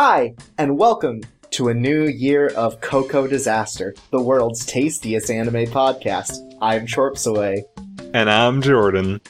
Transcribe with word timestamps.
Hi, 0.00 0.36
and 0.56 0.78
welcome 0.78 1.22
to 1.50 1.70
a 1.70 1.74
new 1.74 2.04
year 2.04 2.52
of 2.54 2.80
Coco 2.80 3.26
Disaster, 3.26 3.96
the 4.12 4.22
world's 4.22 4.64
tastiest 4.64 5.28
anime 5.28 5.66
podcast. 5.72 6.38
I'm 6.62 6.86
Chorpsaway, 6.86 7.62
And 8.14 8.30
I'm 8.30 8.62
Jordan. 8.62 9.20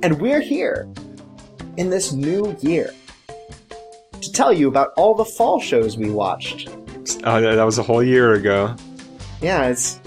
and 0.00 0.20
we're 0.20 0.38
here 0.42 0.88
in 1.76 1.90
this 1.90 2.12
new 2.12 2.56
year 2.60 2.94
to 4.20 4.32
tell 4.32 4.52
you 4.52 4.68
about 4.68 4.92
all 4.96 5.16
the 5.16 5.24
fall 5.24 5.58
shows 5.60 5.96
we 5.96 6.08
watched. 6.08 6.68
Oh, 7.24 7.40
that 7.40 7.56
that 7.56 7.64
was 7.64 7.78
a 7.78 7.82
whole 7.82 8.04
year 8.04 8.34
ago. 8.34 8.76
Yeah, 9.42 9.66
it's 9.66 9.98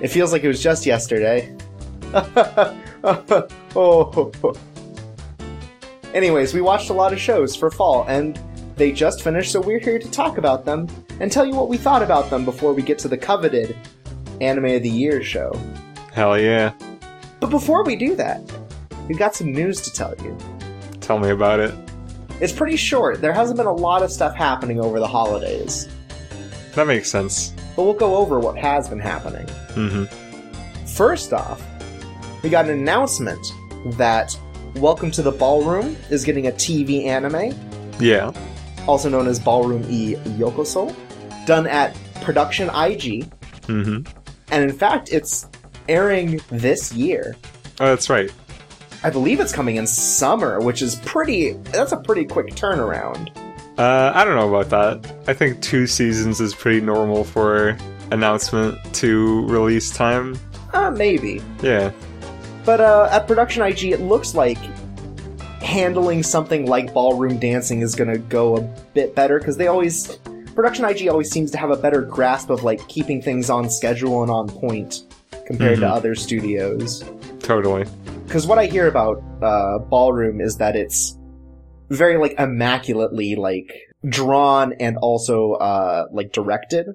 it 0.00 0.08
feels 0.08 0.32
like 0.32 0.42
it 0.42 0.48
was 0.48 0.62
just 0.62 0.86
yesterday. 0.86 1.54
oh. 3.76 4.32
Anyways, 6.14 6.54
we 6.54 6.62
watched 6.62 6.88
a 6.88 6.94
lot 6.94 7.12
of 7.12 7.20
shows 7.20 7.54
for 7.54 7.70
fall 7.70 8.06
and 8.08 8.40
they 8.80 8.90
just 8.90 9.22
finished, 9.22 9.52
so 9.52 9.60
we're 9.60 9.78
here 9.78 9.98
to 9.98 10.10
talk 10.10 10.38
about 10.38 10.64
them 10.64 10.88
and 11.20 11.30
tell 11.30 11.44
you 11.44 11.54
what 11.54 11.68
we 11.68 11.76
thought 11.76 12.02
about 12.02 12.30
them 12.30 12.46
before 12.46 12.72
we 12.72 12.80
get 12.80 12.98
to 13.00 13.08
the 13.08 13.16
coveted 13.18 13.76
Anime 14.40 14.64
of 14.64 14.82
the 14.82 14.88
Year 14.88 15.22
show. 15.22 15.52
Hell 16.14 16.38
yeah. 16.40 16.72
But 17.40 17.50
before 17.50 17.84
we 17.84 17.94
do 17.94 18.16
that, 18.16 18.40
we've 19.06 19.18
got 19.18 19.34
some 19.34 19.52
news 19.52 19.82
to 19.82 19.92
tell 19.92 20.14
you. 20.24 20.34
Tell 21.00 21.18
me 21.18 21.28
about 21.28 21.60
it. 21.60 21.74
It's 22.40 22.54
pretty 22.54 22.76
short. 22.76 23.20
There 23.20 23.34
hasn't 23.34 23.58
been 23.58 23.66
a 23.66 23.72
lot 23.72 24.02
of 24.02 24.10
stuff 24.10 24.34
happening 24.34 24.80
over 24.80 24.98
the 24.98 25.06
holidays, 25.06 25.86
That 26.74 26.86
makes 26.86 27.10
sense. 27.10 27.52
but 27.76 27.82
we'll 27.84 27.92
go 27.92 28.16
over 28.16 28.40
what 28.40 28.56
has 28.56 28.88
been 28.88 28.98
happening. 29.00 29.46
hmm 29.74 30.04
First 30.96 31.34
off, 31.34 31.62
we 32.42 32.48
got 32.48 32.64
an 32.64 32.70
announcement 32.72 33.46
that 33.98 34.34
Welcome 34.76 35.10
to 35.12 35.22
the 35.22 35.32
Ballroom 35.32 35.96
is 36.10 36.24
getting 36.24 36.46
a 36.46 36.52
TV 36.52 37.04
anime, 37.04 37.52
Yeah. 37.98 38.32
Also 38.86 39.08
known 39.08 39.26
as 39.26 39.38
Ballroom 39.38 39.84
E 39.88 40.14
Yokoso, 40.38 40.94
done 41.46 41.66
at 41.66 41.96
Production 42.22 42.70
IG, 42.74 43.24
hmm 43.66 44.00
and 44.52 44.64
in 44.68 44.76
fact, 44.76 45.12
it's 45.12 45.46
airing 45.88 46.40
this 46.50 46.92
year. 46.92 47.36
Oh, 47.78 47.86
that's 47.86 48.10
right. 48.10 48.32
I 49.02 49.10
believe 49.10 49.40
it's 49.40 49.52
coming 49.52 49.76
in 49.76 49.86
summer, 49.86 50.60
which 50.60 50.82
is 50.82 50.96
pretty. 50.96 51.52
That's 51.52 51.92
a 51.92 51.96
pretty 51.96 52.24
quick 52.24 52.48
turnaround. 52.48 53.30
Uh, 53.78 54.12
I 54.14 54.24
don't 54.24 54.36
know 54.36 54.52
about 54.54 54.68
that. 54.70 55.14
I 55.26 55.32
think 55.32 55.62
two 55.62 55.86
seasons 55.86 56.40
is 56.40 56.54
pretty 56.54 56.80
normal 56.80 57.24
for 57.24 57.78
announcement 58.10 58.76
to 58.96 59.46
release 59.46 59.90
time. 59.90 60.38
Uh, 60.74 60.90
maybe. 60.90 61.40
Yeah. 61.62 61.92
But 62.64 62.80
uh, 62.80 63.08
at 63.10 63.26
Production 63.26 63.62
IG, 63.62 63.84
it 63.84 64.00
looks 64.00 64.34
like 64.34 64.58
handling 65.60 66.22
something 66.22 66.66
like 66.66 66.92
ballroom 66.92 67.38
dancing 67.38 67.80
is 67.82 67.94
going 67.94 68.10
to 68.10 68.18
go 68.18 68.56
a 68.56 68.60
bit 68.94 69.14
better 69.14 69.38
because 69.38 69.56
they 69.56 69.66
always. 69.68 70.16
Production 70.54 70.84
IG 70.84 71.08
always 71.08 71.30
seems 71.30 71.50
to 71.52 71.58
have 71.58 71.70
a 71.70 71.76
better 71.76 72.02
grasp 72.02 72.50
of 72.50 72.64
like 72.64 72.86
keeping 72.88 73.22
things 73.22 73.48
on 73.50 73.70
schedule 73.70 74.22
and 74.22 74.30
on 74.30 74.48
point 74.48 75.02
compared 75.46 75.78
to 75.78 75.86
Mhm. 75.86 75.90
other 75.92 76.14
studios. 76.14 77.04
Totally. 77.38 77.84
Because 78.26 78.46
what 78.46 78.58
I 78.58 78.66
hear 78.66 78.86
about 78.88 79.22
uh, 79.42 79.78
ballroom 79.78 80.40
is 80.40 80.56
that 80.56 80.76
it's 80.76 81.16
very 81.88 82.16
like 82.18 82.34
immaculately 82.38 83.36
like 83.36 83.72
drawn 84.08 84.72
and 84.74 84.96
also 84.98 85.52
uh, 85.52 86.06
like 86.12 86.32
directed 86.32 86.86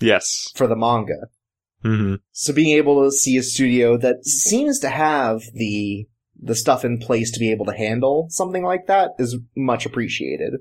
Yes. 0.00 0.50
for 0.56 0.66
the 0.66 0.76
manga. 0.76 1.28
hmm 1.82 2.16
So 2.32 2.52
being 2.52 2.76
able 2.76 3.04
to 3.04 3.10
see 3.12 3.36
a 3.36 3.42
studio 3.42 3.96
that 3.98 4.24
seems 4.26 4.78
to 4.80 4.88
have 4.88 5.40
the 5.54 6.06
the 6.42 6.56
stuff 6.56 6.84
in 6.84 6.98
place 6.98 7.30
to 7.30 7.40
be 7.40 7.50
able 7.52 7.64
to 7.66 7.76
handle 7.76 8.26
something 8.28 8.64
like 8.64 8.86
that 8.88 9.12
is 9.18 9.38
much 9.56 9.86
appreciated. 9.86 10.54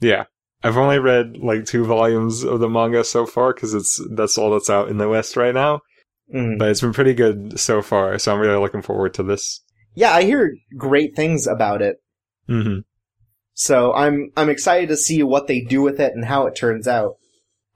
Yeah. 0.00 0.24
I've 0.62 0.76
only 0.76 0.98
read 0.98 1.38
like 1.38 1.64
two 1.64 1.84
volumes 1.84 2.42
of 2.42 2.60
the 2.60 2.68
manga 2.68 3.04
so 3.04 3.26
far 3.26 3.54
because 3.54 3.74
it's 3.74 4.00
that's 4.12 4.36
all 4.36 4.50
that's 4.50 4.70
out 4.70 4.88
in 4.88 4.98
the 4.98 5.08
West 5.08 5.36
right 5.36 5.54
now. 5.54 5.80
Mm. 6.34 6.58
But 6.58 6.70
it's 6.70 6.80
been 6.80 6.92
pretty 6.92 7.14
good 7.14 7.58
so 7.58 7.82
far, 7.82 8.18
so 8.18 8.32
I'm 8.32 8.40
really 8.40 8.58
looking 8.58 8.82
forward 8.82 9.14
to 9.14 9.22
this. 9.22 9.62
Yeah, 9.94 10.12
I 10.12 10.24
hear 10.24 10.56
great 10.76 11.14
things 11.14 11.46
about 11.46 11.82
it. 11.82 11.96
hmm 12.48 12.78
So 13.54 13.94
I'm 13.94 14.30
I'm 14.36 14.50
excited 14.50 14.88
to 14.88 14.96
see 14.96 15.22
what 15.22 15.46
they 15.46 15.60
do 15.60 15.82
with 15.82 16.00
it 16.00 16.14
and 16.14 16.24
how 16.24 16.46
it 16.46 16.56
turns 16.56 16.88
out. 16.88 17.16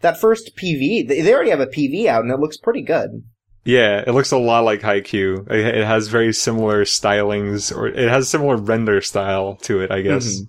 That 0.00 0.20
first 0.20 0.56
PV, 0.56 1.06
they 1.06 1.32
already 1.32 1.50
have 1.50 1.60
a 1.60 1.66
PV 1.66 2.06
out 2.06 2.24
and 2.24 2.32
it 2.32 2.40
looks 2.40 2.56
pretty 2.56 2.82
good. 2.82 3.22
Yeah, 3.70 4.02
it 4.04 4.12
looks 4.12 4.32
a 4.32 4.36
lot 4.38 4.64
like 4.64 4.80
Haikyuu. 4.80 5.48
It, 5.48 5.84
has 5.86 6.08
very 6.08 6.32
similar 6.32 6.84
stylings, 6.84 7.74
or 7.74 7.86
it 7.86 8.08
has 8.08 8.24
a 8.24 8.28
similar 8.28 8.56
render 8.56 9.00
style 9.00 9.54
to 9.62 9.80
it, 9.80 9.92
I 9.92 10.00
guess. 10.02 10.40
Mhm. 10.40 10.46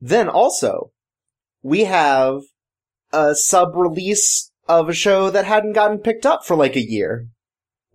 Then 0.00 0.28
also, 0.30 0.92
we 1.62 1.84
have 1.84 2.40
a 3.12 3.34
sub 3.34 3.76
release 3.76 4.50
of 4.66 4.88
a 4.88 4.94
show 4.94 5.28
that 5.28 5.44
hadn't 5.44 5.74
gotten 5.74 5.98
picked 5.98 6.24
up 6.24 6.46
for 6.46 6.56
like 6.56 6.74
a 6.74 6.80
year. 6.82 7.26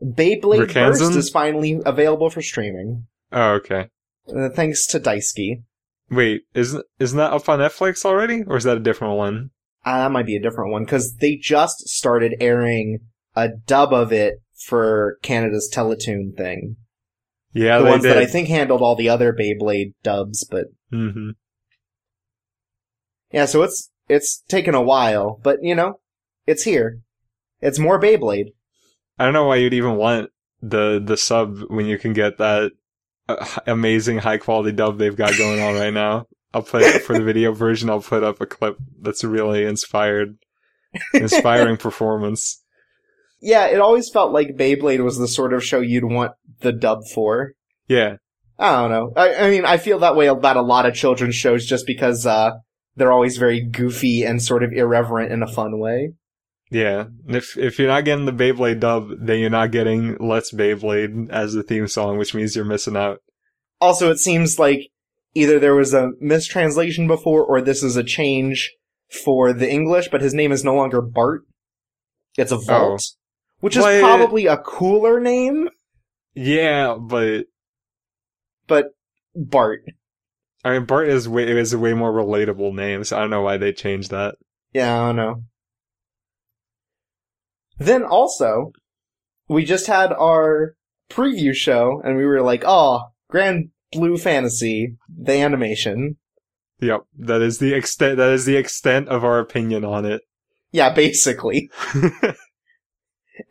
Beyblade 0.03 0.67
Rikanzen? 0.67 1.00
Burst 1.00 1.16
is 1.16 1.29
finally 1.31 1.81
available 1.83 2.29
for 2.29 2.44
streaming, 2.44 3.07
Oh, 3.31 3.53
okay. 3.53 3.88
uh, 4.33 4.50
thanks 4.50 4.85
to 4.88 5.00
Daisuke. 5.00 5.63
Wait, 6.11 6.41
isn't 6.53 6.85
isn't 7.00 7.17
that 7.17 7.33
up 7.33 7.50
on 7.50 7.57
Netflix 7.57 8.06
already, 8.06 8.44
or 8.44 8.56
is 8.56 8.66
that 8.66 8.77
a 8.77 8.81
different 8.81 9.17
one? 9.17 9.50
Uh, 9.83 9.97
that 9.97 10.11
might 10.11 10.27
be 10.27 10.35
a 10.35 10.41
different 10.41 10.71
one 10.71 10.83
because 10.85 11.16
they 11.16 11.35
just 11.35 11.89
started 11.89 12.35
airing 12.39 13.00
a 13.44 13.50
dub 13.66 13.94
of 13.94 14.11
it 14.11 14.41
for 14.66 15.17
Canada's 15.22 15.72
Teletoon 15.73 16.35
thing. 16.35 16.75
Yeah, 17.53 17.79
the 17.79 17.85
ones 17.85 18.03
did. 18.03 18.11
that 18.11 18.17
I 18.17 18.25
think 18.25 18.47
handled 18.47 18.81
all 18.81 18.95
the 18.95 19.09
other 19.09 19.33
Beyblade 19.33 19.94
dubs, 20.03 20.45
but 20.50 20.67
hmm 20.91 21.31
yeah, 23.31 23.45
so 23.45 23.61
it's 23.61 23.91
it's 24.07 24.41
taken 24.47 24.73
a 24.75 24.81
while, 24.81 25.39
but 25.44 25.59
you 25.61 25.75
know, 25.75 26.00
it's 26.47 26.63
here. 26.63 27.01
It's 27.61 27.79
more 27.79 28.00
Beyblade. 28.00 28.53
I 29.17 29.25
don't 29.25 29.33
know 29.33 29.45
why 29.45 29.57
you'd 29.57 29.73
even 29.73 29.95
want 29.95 30.31
the 30.61 31.01
the 31.03 31.17
sub 31.17 31.59
when 31.67 31.85
you 31.85 31.97
can 31.97 32.13
get 32.13 32.38
that 32.38 32.71
uh, 33.27 33.45
amazing 33.67 34.19
high 34.19 34.38
quality 34.38 34.71
dub 34.71 34.97
they've 34.97 35.16
got 35.16 35.38
going 35.38 35.61
on 35.61 35.75
right 35.75 35.94
now. 35.94 36.27
I'll 36.53 36.63
put 36.63 36.83
for 37.03 37.13
the 37.13 37.23
video 37.23 37.51
version. 37.51 37.89
I'll 37.89 38.01
put 38.01 38.23
up 38.23 38.41
a 38.41 38.45
clip 38.45 38.77
that's 39.01 39.23
really 39.23 39.66
inspired, 39.66 40.38
inspiring 41.13 41.77
performance. 41.77 42.63
Yeah, 43.41 43.67
it 43.67 43.79
always 43.79 44.09
felt 44.09 44.33
like 44.33 44.57
Beyblade 44.57 45.03
was 45.03 45.17
the 45.17 45.27
sort 45.27 45.53
of 45.53 45.63
show 45.63 45.79
you'd 45.79 46.03
want 46.03 46.33
the 46.59 46.73
dub 46.73 47.07
for. 47.13 47.53
Yeah, 47.88 48.17
I 48.57 48.81
don't 48.81 48.91
know. 48.91 49.13
I, 49.16 49.35
I 49.35 49.50
mean, 49.50 49.66
I 49.66 49.77
feel 49.77 50.00
that 50.00 50.16
way 50.16 50.27
about 50.27 50.57
a 50.57 50.61
lot 50.61 50.85
of 50.85 50.94
children's 50.94 51.35
shows 51.35 51.66
just 51.66 51.88
because 51.88 52.25
uh, 52.25 52.51
they're 52.95 53.11
always 53.11 53.38
very 53.38 53.61
goofy 53.61 54.23
and 54.23 54.41
sort 54.41 54.63
of 54.63 54.73
irreverent 54.73 55.31
in 55.31 55.41
a 55.41 55.47
fun 55.47 55.79
way. 55.79 56.13
Yeah, 56.69 57.05
if 57.27 57.57
if 57.57 57.79
you're 57.79 57.88
not 57.88 58.05
getting 58.05 58.25
the 58.25 58.33
Beyblade 58.33 58.79
dub, 58.79 59.09
then 59.19 59.39
you're 59.39 59.50
not 59.50 59.71
getting 59.71 60.17
Let's 60.19 60.53
Beyblade 60.53 61.29
as 61.31 61.53
the 61.53 61.63
theme 61.63 61.88
song, 61.88 62.17
which 62.17 62.35
means 62.35 62.56
you're 62.56 62.66
missing 62.66 62.95
out. 62.95 63.21
Also, 63.81 64.11
it 64.11 64.19
seems 64.19 64.59
like 64.59 64.91
either 65.33 65.57
there 65.57 65.75
was 65.75 65.94
a 65.94 66.11
mistranslation 66.19 67.07
before 67.07 67.44
or 67.44 67.61
this 67.61 67.81
is 67.81 67.95
a 67.95 68.03
change 68.03 68.71
for 69.23 69.53
the 69.53 69.69
English, 69.69 70.09
but 70.09 70.21
his 70.21 70.33
name 70.33 70.51
is 70.51 70.63
no 70.63 70.75
longer 70.75 71.01
Bart. 71.01 71.41
It's 72.38 72.51
a 72.51 72.57
Valt, 72.57 73.16
which 73.59 73.75
is 73.75 73.84
What? 73.84 74.00
probably 74.02 74.46
a 74.47 74.58
cooler 74.58 75.20
name, 75.20 75.70
Yeah, 76.34 76.96
but 77.00 77.46
but 78.68 78.88
Bart. 79.36 79.81
I 80.63 80.72
mean 80.74 80.86
Bart 80.86 81.07
is 81.10 81.28
way 81.30 81.50
is 81.50 81.74
a 81.74 81.80
way 81.80 81.94
more 81.94 82.12
relatable 82.12 82.74
name, 82.74 83.04
so 83.04 83.18
I 83.18 83.22
don't 83.22 83.30
know 83.30 83.42
why 83.42 83.57
they 83.57 83.72
changed 83.74 84.12
that. 84.12 84.36
Yeah, 84.74 85.01
I 85.01 85.07
don't 85.07 85.16
know. 85.16 85.44
Then 87.78 88.04
also, 88.04 88.74
we 89.48 89.63
just 89.66 89.88
had 89.88 90.12
our 90.13 90.75
preview 91.10 91.54
show, 91.54 92.01
and 92.04 92.18
we 92.18 92.25
were 92.25 92.42
like, 92.42 92.63
oh, 92.66 93.04
Grand 93.30 93.69
Blue 93.94 94.18
Fantasy, 94.18 94.95
the 95.07 95.33
animation. 95.33 96.18
Yep, 96.81 97.01
that 97.19 97.42
is 97.42 97.60
the 97.60 97.74
extent. 97.74 98.18
That 98.18 98.31
is 98.31 98.45
the 98.45 98.57
extent 98.57 99.07
of 99.10 99.24
our 99.24 99.39
opinion 99.39 99.83
on 99.86 100.06
it. 100.06 100.22
Yeah, 100.72 100.94
basically. 100.94 101.69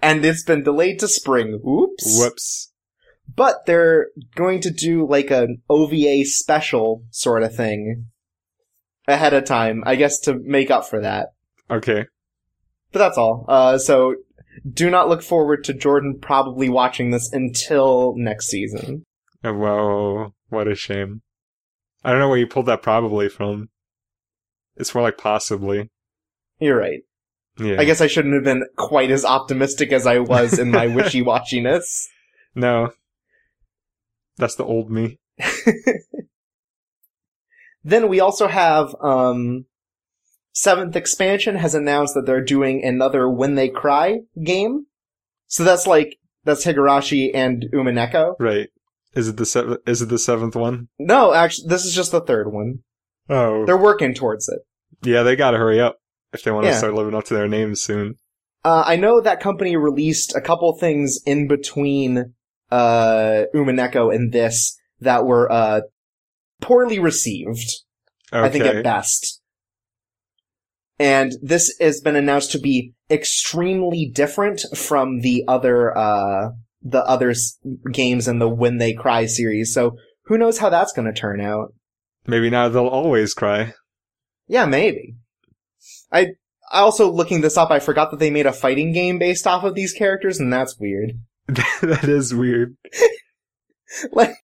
And 0.02 0.24
it's 0.24 0.44
been 0.44 0.62
delayed 0.62 0.98
to 1.00 1.08
spring. 1.08 1.60
Oops. 1.66 2.18
Whoops. 2.18 2.72
But 3.34 3.66
they're 3.66 4.08
going 4.34 4.60
to 4.62 4.70
do 4.70 5.06
like 5.06 5.30
an 5.30 5.62
OVA 5.68 6.24
special 6.24 7.04
sort 7.10 7.42
of 7.42 7.54
thing 7.54 8.06
ahead 9.06 9.34
of 9.34 9.44
time, 9.44 9.82
I 9.86 9.96
guess 9.96 10.18
to 10.20 10.34
make 10.34 10.70
up 10.70 10.86
for 10.88 11.00
that. 11.00 11.28
Okay. 11.70 12.06
But 12.92 12.98
that's 13.00 13.18
all. 13.18 13.44
Uh, 13.48 13.78
so 13.78 14.14
do 14.70 14.90
not 14.90 15.08
look 15.08 15.22
forward 15.22 15.64
to 15.64 15.74
Jordan 15.74 16.18
probably 16.20 16.68
watching 16.68 17.10
this 17.10 17.30
until 17.32 18.14
next 18.16 18.46
season. 18.46 19.04
Oh, 19.44 19.54
Well, 19.54 20.34
what 20.48 20.68
a 20.68 20.74
shame. 20.74 21.22
I 22.02 22.10
don't 22.10 22.20
know 22.20 22.28
where 22.28 22.38
you 22.38 22.46
pulled 22.46 22.66
that 22.66 22.82
probably 22.82 23.28
from. 23.28 23.68
It's 24.76 24.94
more 24.94 25.02
like 25.02 25.18
possibly. 25.18 25.90
You're 26.58 26.78
right. 26.78 27.00
Yeah. 27.58 27.76
I 27.80 27.84
guess 27.84 28.00
I 28.00 28.06
shouldn't 28.06 28.34
have 28.34 28.44
been 28.44 28.64
quite 28.76 29.10
as 29.10 29.24
optimistic 29.24 29.92
as 29.92 30.06
I 30.06 30.18
was 30.18 30.58
in 30.58 30.70
my 30.70 30.86
wishy-washiness. 30.94 32.04
No. 32.54 32.90
That's 34.36 34.54
the 34.54 34.64
old 34.64 34.90
me. 34.90 35.18
Then 37.84 38.08
we 38.08 38.20
also 38.20 38.48
have 38.48 38.94
um, 39.00 39.64
Seventh 40.52 40.96
Expansion 40.96 41.56
has 41.56 41.74
announced 41.74 42.14
that 42.14 42.26
they're 42.26 42.44
doing 42.44 42.84
another 42.84 43.30
When 43.30 43.54
They 43.54 43.68
Cry 43.68 44.20
game. 44.44 44.86
So 45.46 45.64
that's 45.64 45.86
like 45.86 46.18
that's 46.44 46.64
Higurashi 46.66 47.30
and 47.32 47.64
Umineko. 47.72 48.34
Right. 48.38 48.68
Is 49.14 49.28
it 49.28 49.36
the 49.38 49.46
seventh? 49.46 49.78
Is 49.86 50.02
it 50.02 50.10
the 50.10 50.18
seventh 50.18 50.54
one? 50.54 50.88
No, 50.98 51.32
actually, 51.32 51.68
this 51.68 51.84
is 51.86 51.94
just 51.94 52.12
the 52.12 52.20
third 52.20 52.52
one. 52.52 52.80
Oh, 53.30 53.64
They're 53.64 53.76
working 53.78 54.12
towards 54.12 54.48
it. 54.48 54.60
yeah. 55.08 55.22
They 55.22 55.36
got 55.36 55.52
to 55.52 55.58
hurry 55.58 55.80
up 55.80 55.96
if 56.32 56.42
they 56.42 56.50
want 56.50 56.64
to 56.64 56.70
Yeah. 56.70 56.78
start 56.78 56.94
living 56.94 57.14
up 57.14 57.24
to 57.24 57.34
their 57.34 57.48
names 57.48 57.82
soon. 57.82 58.14
Uh, 58.64 58.84
I 58.86 58.96
know 58.96 59.20
that 59.20 59.40
company 59.40 59.76
released 59.76 60.34
a 60.34 60.40
couple 60.40 60.76
things 60.76 61.20
in 61.24 61.48
between 61.48 62.34
uh, 62.70 63.44
Umineko 63.54 64.14
and 64.14 64.32
this 64.32 64.76
that 65.00 65.24
were 65.24 65.50
uh, 65.50 65.82
poorly 66.60 66.98
received. 66.98 67.68
Okay. 68.32 68.44
I 68.46 68.50
think 68.50 68.64
at 68.64 68.84
best. 68.84 69.40
And 70.98 71.32
this 71.40 71.74
has 71.80 72.00
been 72.00 72.16
announced 72.16 72.50
to 72.52 72.58
be 72.58 72.92
extremely 73.10 74.10
different 74.12 74.62
from 74.76 75.20
the 75.20 75.44
other 75.46 75.96
uh, 75.96 76.50
the 76.82 77.04
other 77.04 77.32
games 77.92 78.28
in 78.28 78.38
the 78.38 78.48
When 78.48 78.78
They 78.78 78.92
Cry 78.92 79.26
series. 79.26 79.72
So 79.72 79.96
who 80.24 80.36
knows 80.36 80.58
how 80.58 80.68
that's 80.68 80.92
going 80.92 81.06
to 81.06 81.18
turn 81.18 81.40
out? 81.40 81.72
Maybe 82.26 82.50
now 82.50 82.68
they'll 82.68 82.86
always 82.86 83.32
cry. 83.32 83.72
Yeah, 84.48 84.66
maybe. 84.66 85.14
I 86.12 86.28
I 86.70 86.80
also 86.80 87.10
looking 87.10 87.40
this 87.40 87.56
up, 87.56 87.70
I 87.70 87.78
forgot 87.78 88.10
that 88.10 88.18
they 88.20 88.30
made 88.30 88.46
a 88.46 88.52
fighting 88.52 88.92
game 88.92 89.18
based 89.18 89.46
off 89.46 89.64
of 89.64 89.74
these 89.74 89.92
characters, 89.92 90.38
and 90.38 90.52
that's 90.52 90.78
weird. 90.78 91.12
that 91.48 92.04
is 92.04 92.34
weird. 92.34 92.76
like 94.12 94.34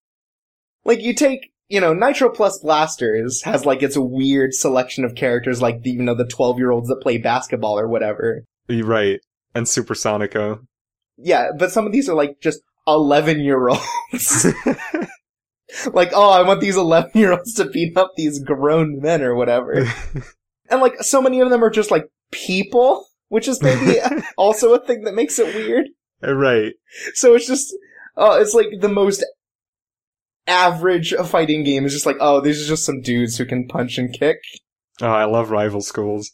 like 0.84 1.00
you 1.02 1.14
take 1.14 1.50
you 1.68 1.80
know 1.80 1.94
Nitroplus 1.94 2.62
Blasterz 2.64 3.44
has 3.44 3.66
like 3.66 3.82
its 3.82 3.96
weird 3.98 4.54
selection 4.54 5.04
of 5.04 5.14
characters 5.14 5.60
like 5.60 5.82
the 5.82 5.90
you 5.90 6.02
know 6.02 6.14
the 6.14 6.26
12 6.26 6.58
year 6.58 6.70
olds 6.70 6.88
that 6.88 7.02
play 7.02 7.18
basketball 7.18 7.78
or 7.78 7.88
whatever 7.88 8.44
You're 8.68 8.86
right. 8.86 9.20
And 9.54 9.66
Supersonico. 9.66 10.60
yeah 11.18 11.50
but 11.58 11.70
some 11.72 11.86
of 11.86 11.92
these 11.92 12.08
are 12.08 12.14
like 12.16 12.40
just 12.40 12.60
11 12.86 13.40
year 13.40 13.68
olds 13.68 14.46
like 15.92 16.10
oh 16.14 16.30
i 16.30 16.42
want 16.42 16.60
these 16.60 16.76
11 16.76 17.10
year 17.14 17.32
olds 17.32 17.54
to 17.54 17.66
beat 17.66 17.96
up 17.96 18.12
these 18.16 18.42
grown 18.42 19.00
men 19.00 19.22
or 19.22 19.34
whatever 19.34 19.86
and 20.74 20.82
like 20.82 21.02
so 21.02 21.22
many 21.22 21.40
of 21.40 21.50
them 21.50 21.64
are 21.64 21.70
just 21.70 21.90
like 21.90 22.04
people 22.30 23.06
which 23.28 23.48
is 23.48 23.62
maybe 23.62 23.98
also 24.36 24.74
a 24.74 24.84
thing 24.84 25.04
that 25.04 25.14
makes 25.14 25.38
it 25.38 25.54
weird 25.54 25.86
uh, 26.26 26.34
right. 26.34 26.72
So 27.14 27.34
it's 27.34 27.46
just, 27.46 27.74
oh, 28.16 28.40
it's 28.40 28.54
like 28.54 28.68
the 28.80 28.88
most 28.88 29.24
average 30.46 31.14
fighting 31.26 31.64
game. 31.64 31.84
is 31.84 31.92
just 31.92 32.06
like, 32.06 32.16
oh, 32.20 32.40
these 32.40 32.62
are 32.62 32.68
just 32.68 32.84
some 32.84 33.00
dudes 33.00 33.36
who 33.36 33.44
can 33.44 33.68
punch 33.68 33.98
and 33.98 34.12
kick. 34.12 34.38
Oh, 35.00 35.06
I 35.06 35.24
love 35.24 35.50
rival 35.50 35.80
schools. 35.80 36.32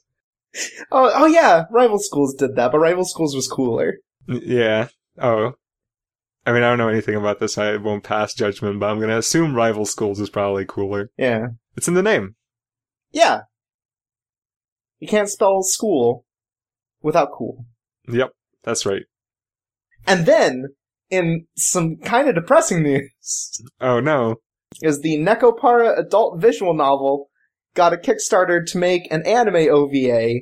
Oh, 0.90 1.10
oh 1.14 1.26
yeah, 1.26 1.64
Rival 1.70 2.00
Schools 2.00 2.34
did 2.34 2.56
that, 2.56 2.72
but 2.72 2.80
Rival 2.80 3.04
Schools 3.04 3.36
was 3.36 3.46
cooler. 3.46 3.98
Yeah. 4.26 4.88
Oh. 5.16 5.52
I 6.44 6.52
mean, 6.52 6.64
I 6.64 6.68
don't 6.68 6.78
know 6.78 6.88
anything 6.88 7.14
about 7.14 7.38
this. 7.38 7.56
I 7.56 7.76
won't 7.76 8.02
pass 8.02 8.34
judgment, 8.34 8.80
but 8.80 8.90
I'm 8.90 8.98
gonna 8.98 9.18
assume 9.18 9.54
rival 9.54 9.84
schools 9.84 10.18
is 10.18 10.28
probably 10.28 10.64
cooler. 10.64 11.10
Yeah. 11.16 11.48
It's 11.76 11.86
in 11.86 11.94
the 11.94 12.02
name. 12.02 12.34
Yeah. 13.12 13.42
You 15.00 15.08
can't 15.08 15.28
spell 15.28 15.62
school 15.62 16.24
without 17.02 17.30
cool. 17.36 17.64
Yep. 18.08 18.30
That's 18.62 18.84
right. 18.86 19.02
And 20.06 20.26
then, 20.26 20.66
in 21.10 21.46
some 21.56 21.96
kind 21.96 22.28
of 22.28 22.34
depressing 22.34 22.82
news, 22.82 23.60
Oh 23.80 24.00
no. 24.00 24.36
is 24.82 25.00
the 25.00 25.16
Nekopara 25.18 25.98
adult 25.98 26.40
visual 26.40 26.74
novel 26.74 27.28
got 27.74 27.92
a 27.92 27.96
Kickstarter 27.96 28.64
to 28.66 28.78
make 28.78 29.10
an 29.12 29.26
anime 29.26 29.68
OVA, 29.70 30.40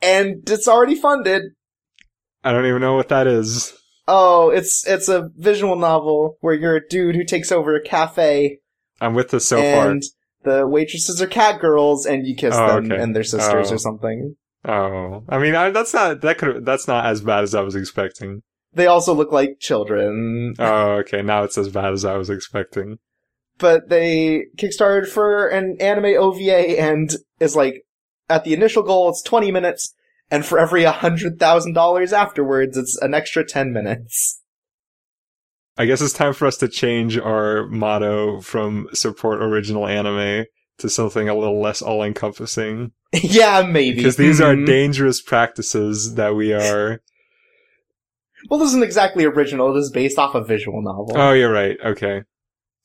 and 0.00 0.48
it's 0.48 0.68
already 0.68 0.94
funded. 0.94 1.42
I 2.44 2.52
don't 2.52 2.66
even 2.66 2.80
know 2.80 2.94
what 2.94 3.08
that 3.08 3.26
is. 3.26 3.72
Oh, 4.06 4.50
it's 4.50 4.86
it's 4.86 5.08
a 5.08 5.30
visual 5.36 5.76
novel 5.76 6.36
where 6.40 6.54
you're 6.54 6.76
a 6.76 6.88
dude 6.88 7.14
who 7.16 7.24
takes 7.24 7.52
over 7.52 7.74
a 7.76 7.82
cafe 7.82 8.58
I'm 9.00 9.14
with 9.14 9.30
this 9.30 9.46
so 9.46 9.60
far. 9.60 9.90
and 9.90 10.02
the 10.44 10.66
waitresses 10.66 11.20
are 11.22 11.26
cat 11.26 11.60
girls 11.60 12.06
and 12.06 12.26
you 12.26 12.34
kiss 12.34 12.54
Oh, 12.56 12.66
them 12.80 12.92
okay. 12.92 13.02
and 13.02 13.14
their 13.14 13.24
sisters 13.24 13.70
Oh. 13.70 13.74
or 13.74 13.78
something. 13.78 14.36
Oh. 14.64 15.22
I 15.28 15.38
mean, 15.38 15.54
I, 15.54 15.70
that's 15.70 15.94
not, 15.94 16.20
that 16.22 16.38
could, 16.38 16.64
that's 16.64 16.88
not 16.88 17.06
as 17.06 17.20
bad 17.20 17.42
as 17.44 17.54
I 17.54 17.62
was 17.62 17.74
expecting. 17.74 18.42
They 18.72 18.86
also 18.86 19.14
look 19.14 19.32
like 19.32 19.58
children, 19.60 20.54
Oh, 20.58 20.92
okay. 20.98 21.22
Now 21.22 21.42
it's 21.44 21.56
as 21.58 21.68
bad 21.68 21.92
as 21.92 22.04
I 22.04 22.16
was 22.16 22.28
expecting. 22.30 22.98
but 23.58 23.88
they 23.88 24.44
kickstarted 24.56 25.08
for 25.08 25.48
an 25.48 25.76
anime 25.80 26.16
OVA 26.20 26.78
and 26.80 27.10
is 27.40 27.56
like 27.56 27.82
at 28.28 28.44
the 28.44 28.52
initial 28.54 28.82
goal 28.82 29.08
it's 29.08 29.22
20 29.22 29.50
minutes 29.50 29.94
and 30.30 30.44
for 30.44 30.58
every 30.58 30.82
$100,000 30.84 32.12
afterwards 32.12 32.76
it's 32.76 32.96
an 33.00 33.14
extra 33.14 33.44
10 33.44 33.72
minutes. 33.72 34.42
I 35.78 35.86
guess 35.86 36.00
it's 36.00 36.12
time 36.12 36.34
for 36.34 36.46
us 36.46 36.56
to 36.58 36.68
change 36.68 37.16
our 37.16 37.66
motto 37.68 38.40
from 38.40 38.88
support 38.92 39.40
original 39.42 39.86
anime 39.86 40.44
to 40.78 40.88
something 40.90 41.28
a 41.28 41.34
little 41.34 41.60
less 41.62 41.80
all 41.82 42.02
encompassing. 42.02 42.92
yeah, 43.12 43.62
maybe. 43.62 43.96
Because 43.98 44.16
these 44.16 44.40
are 44.40 44.54
Mhm. 44.54 44.66
dangerous 44.66 45.22
practices 45.22 46.14
that 46.16 46.34
we 46.34 46.52
are. 46.52 47.00
Well, 48.50 48.60
this 48.60 48.68
isn't 48.70 48.84
exactly 48.84 49.24
original. 49.24 49.74
It 49.74 49.78
is 49.80 49.90
based 49.90 50.18
off 50.18 50.34
a 50.34 50.42
visual 50.44 50.82
novel. 50.82 51.12
Oh, 51.16 51.32
you're 51.32 51.52
right. 51.52 51.76
Okay. 51.84 52.22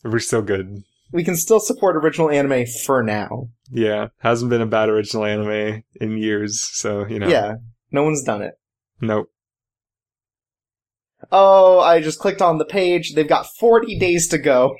We're 0.04 0.20
still 0.20 0.42
good. 0.42 0.84
we 1.12 1.24
can 1.24 1.36
still 1.36 1.60
support 1.60 1.96
original 1.96 2.30
anime 2.32 2.66
for 2.86 3.04
now. 3.04 3.50
Yeah. 3.70 4.08
Hasn't 4.20 4.50
been 4.50 4.62
a 4.62 4.66
bad 4.66 4.90
original 4.90 5.26
anime 5.26 5.84
in 6.02 6.18
years, 6.18 6.60
so, 6.62 7.06
you 7.06 7.20
know. 7.20 7.28
Yeah, 7.28 7.56
no 7.92 8.04
one's 8.04 8.24
done 8.24 8.42
it. 8.42 8.56
Nope. 9.00 9.30
Oh, 11.32 11.80
I 11.80 12.02
just 12.02 12.20
clicked 12.20 12.42
on 12.42 12.58
the 12.58 12.66
page. 12.66 13.14
They've 13.14 13.28
got 13.28 13.48
40 13.60 13.98
days 14.00 14.28
to 14.30 14.38
go. 14.38 14.76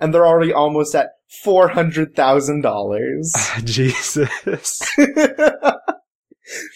And 0.00 0.12
they're 0.12 0.26
already 0.26 0.52
almost 0.52 0.94
at 0.94 1.10
$400,000. 1.44 3.64
Jesus. 3.64 4.96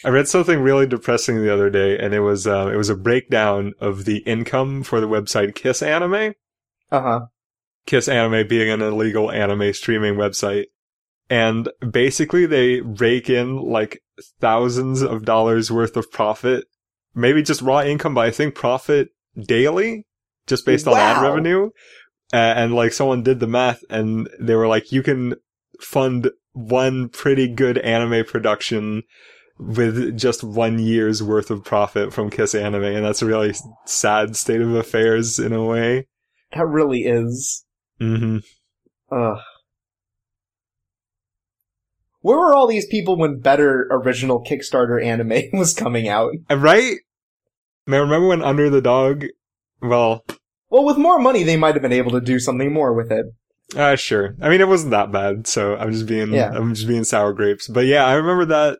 I 0.04 0.08
read 0.08 0.28
something 0.28 0.60
really 0.60 0.86
depressing 0.86 1.42
the 1.42 1.52
other 1.52 1.68
day, 1.68 1.98
and 1.98 2.14
it 2.14 2.20
was 2.20 2.46
uh, 2.46 2.70
it 2.72 2.76
was 2.76 2.88
a 2.88 2.96
breakdown 2.96 3.74
of 3.80 4.06
the 4.06 4.18
income 4.18 4.82
for 4.82 4.98
the 4.98 5.08
website 5.08 5.54
Kiss 5.54 5.82
Anime. 5.82 6.32
uh 6.90 7.02
huh. 7.02 7.20
Kiss 7.86 8.08
Anime 8.08 8.48
being 8.48 8.70
an 8.70 8.82
illegal 8.82 9.30
anime 9.30 9.72
streaming 9.72 10.14
website. 10.14 10.66
And 11.30 11.68
basically 11.90 12.46
they 12.46 12.80
rake 12.80 13.28
in 13.28 13.56
like 13.56 14.00
thousands 14.40 15.02
of 15.02 15.24
dollars 15.24 15.70
worth 15.70 15.96
of 15.96 16.10
profit. 16.10 16.64
Maybe 17.18 17.42
just 17.42 17.62
raw 17.62 17.82
income, 17.82 18.14
but 18.14 18.26
I 18.26 18.30
think 18.30 18.54
profit 18.54 19.08
daily, 19.36 20.06
just 20.46 20.64
based 20.64 20.86
on 20.86 20.96
ad 20.96 21.22
revenue. 21.22 21.70
Uh, 22.32 22.36
and 22.36 22.74
like 22.74 22.92
someone 22.92 23.22
did 23.22 23.40
the 23.40 23.46
math 23.46 23.82
and 23.88 24.28
they 24.38 24.54
were 24.54 24.68
like, 24.68 24.92
you 24.92 25.02
can 25.02 25.34
fund 25.80 26.30
one 26.52 27.08
pretty 27.08 27.48
good 27.48 27.78
anime 27.78 28.24
production 28.24 29.02
with 29.58 30.16
just 30.16 30.44
one 30.44 30.78
year's 30.78 31.22
worth 31.22 31.50
of 31.50 31.64
profit 31.64 32.12
from 32.12 32.30
Kiss 32.30 32.54
Anime. 32.54 32.84
And 32.84 33.04
that's 33.04 33.22
a 33.22 33.26
really 33.26 33.54
sad 33.86 34.36
state 34.36 34.60
of 34.60 34.74
affairs 34.74 35.38
in 35.38 35.52
a 35.52 35.64
way. 35.64 36.06
That 36.54 36.66
really 36.66 37.00
is. 37.00 37.64
hmm 37.98 38.38
Ugh. 39.10 39.38
Where 42.20 42.36
were 42.36 42.54
all 42.54 42.66
these 42.66 42.86
people 42.86 43.16
when 43.16 43.40
better 43.40 43.88
original 43.90 44.44
Kickstarter 44.44 45.02
anime 45.02 45.44
was 45.58 45.72
coming 45.72 46.08
out? 46.08 46.32
Right? 46.50 46.98
Now 47.88 48.00
remember 48.00 48.28
when 48.28 48.42
Under 48.42 48.70
the 48.70 48.80
Dog? 48.82 49.24
Well, 49.82 50.24
Well, 50.70 50.84
with 50.84 50.96
more 50.98 51.18
money, 51.18 51.42
they 51.42 51.56
might 51.56 51.74
have 51.74 51.82
been 51.82 51.92
able 51.92 52.10
to 52.12 52.20
do 52.20 52.38
something 52.38 52.72
more 52.72 52.92
with 52.92 53.10
it. 53.10 53.26
uh, 53.76 53.96
sure. 53.96 54.34
I 54.40 54.48
mean, 54.48 54.60
it 54.60 54.68
wasn't 54.68 54.90
that 54.92 55.10
bad, 55.12 55.46
so 55.46 55.76
I'm 55.76 55.92
just 55.92 56.06
being, 56.06 56.32
Yeah. 56.32 56.50
I'm 56.54 56.74
just 56.74 56.86
being 56.88 57.04
sour 57.04 57.32
grapes. 57.32 57.66
But 57.68 57.86
yeah, 57.86 58.04
I 58.06 58.14
remember 58.14 58.44
that 58.46 58.78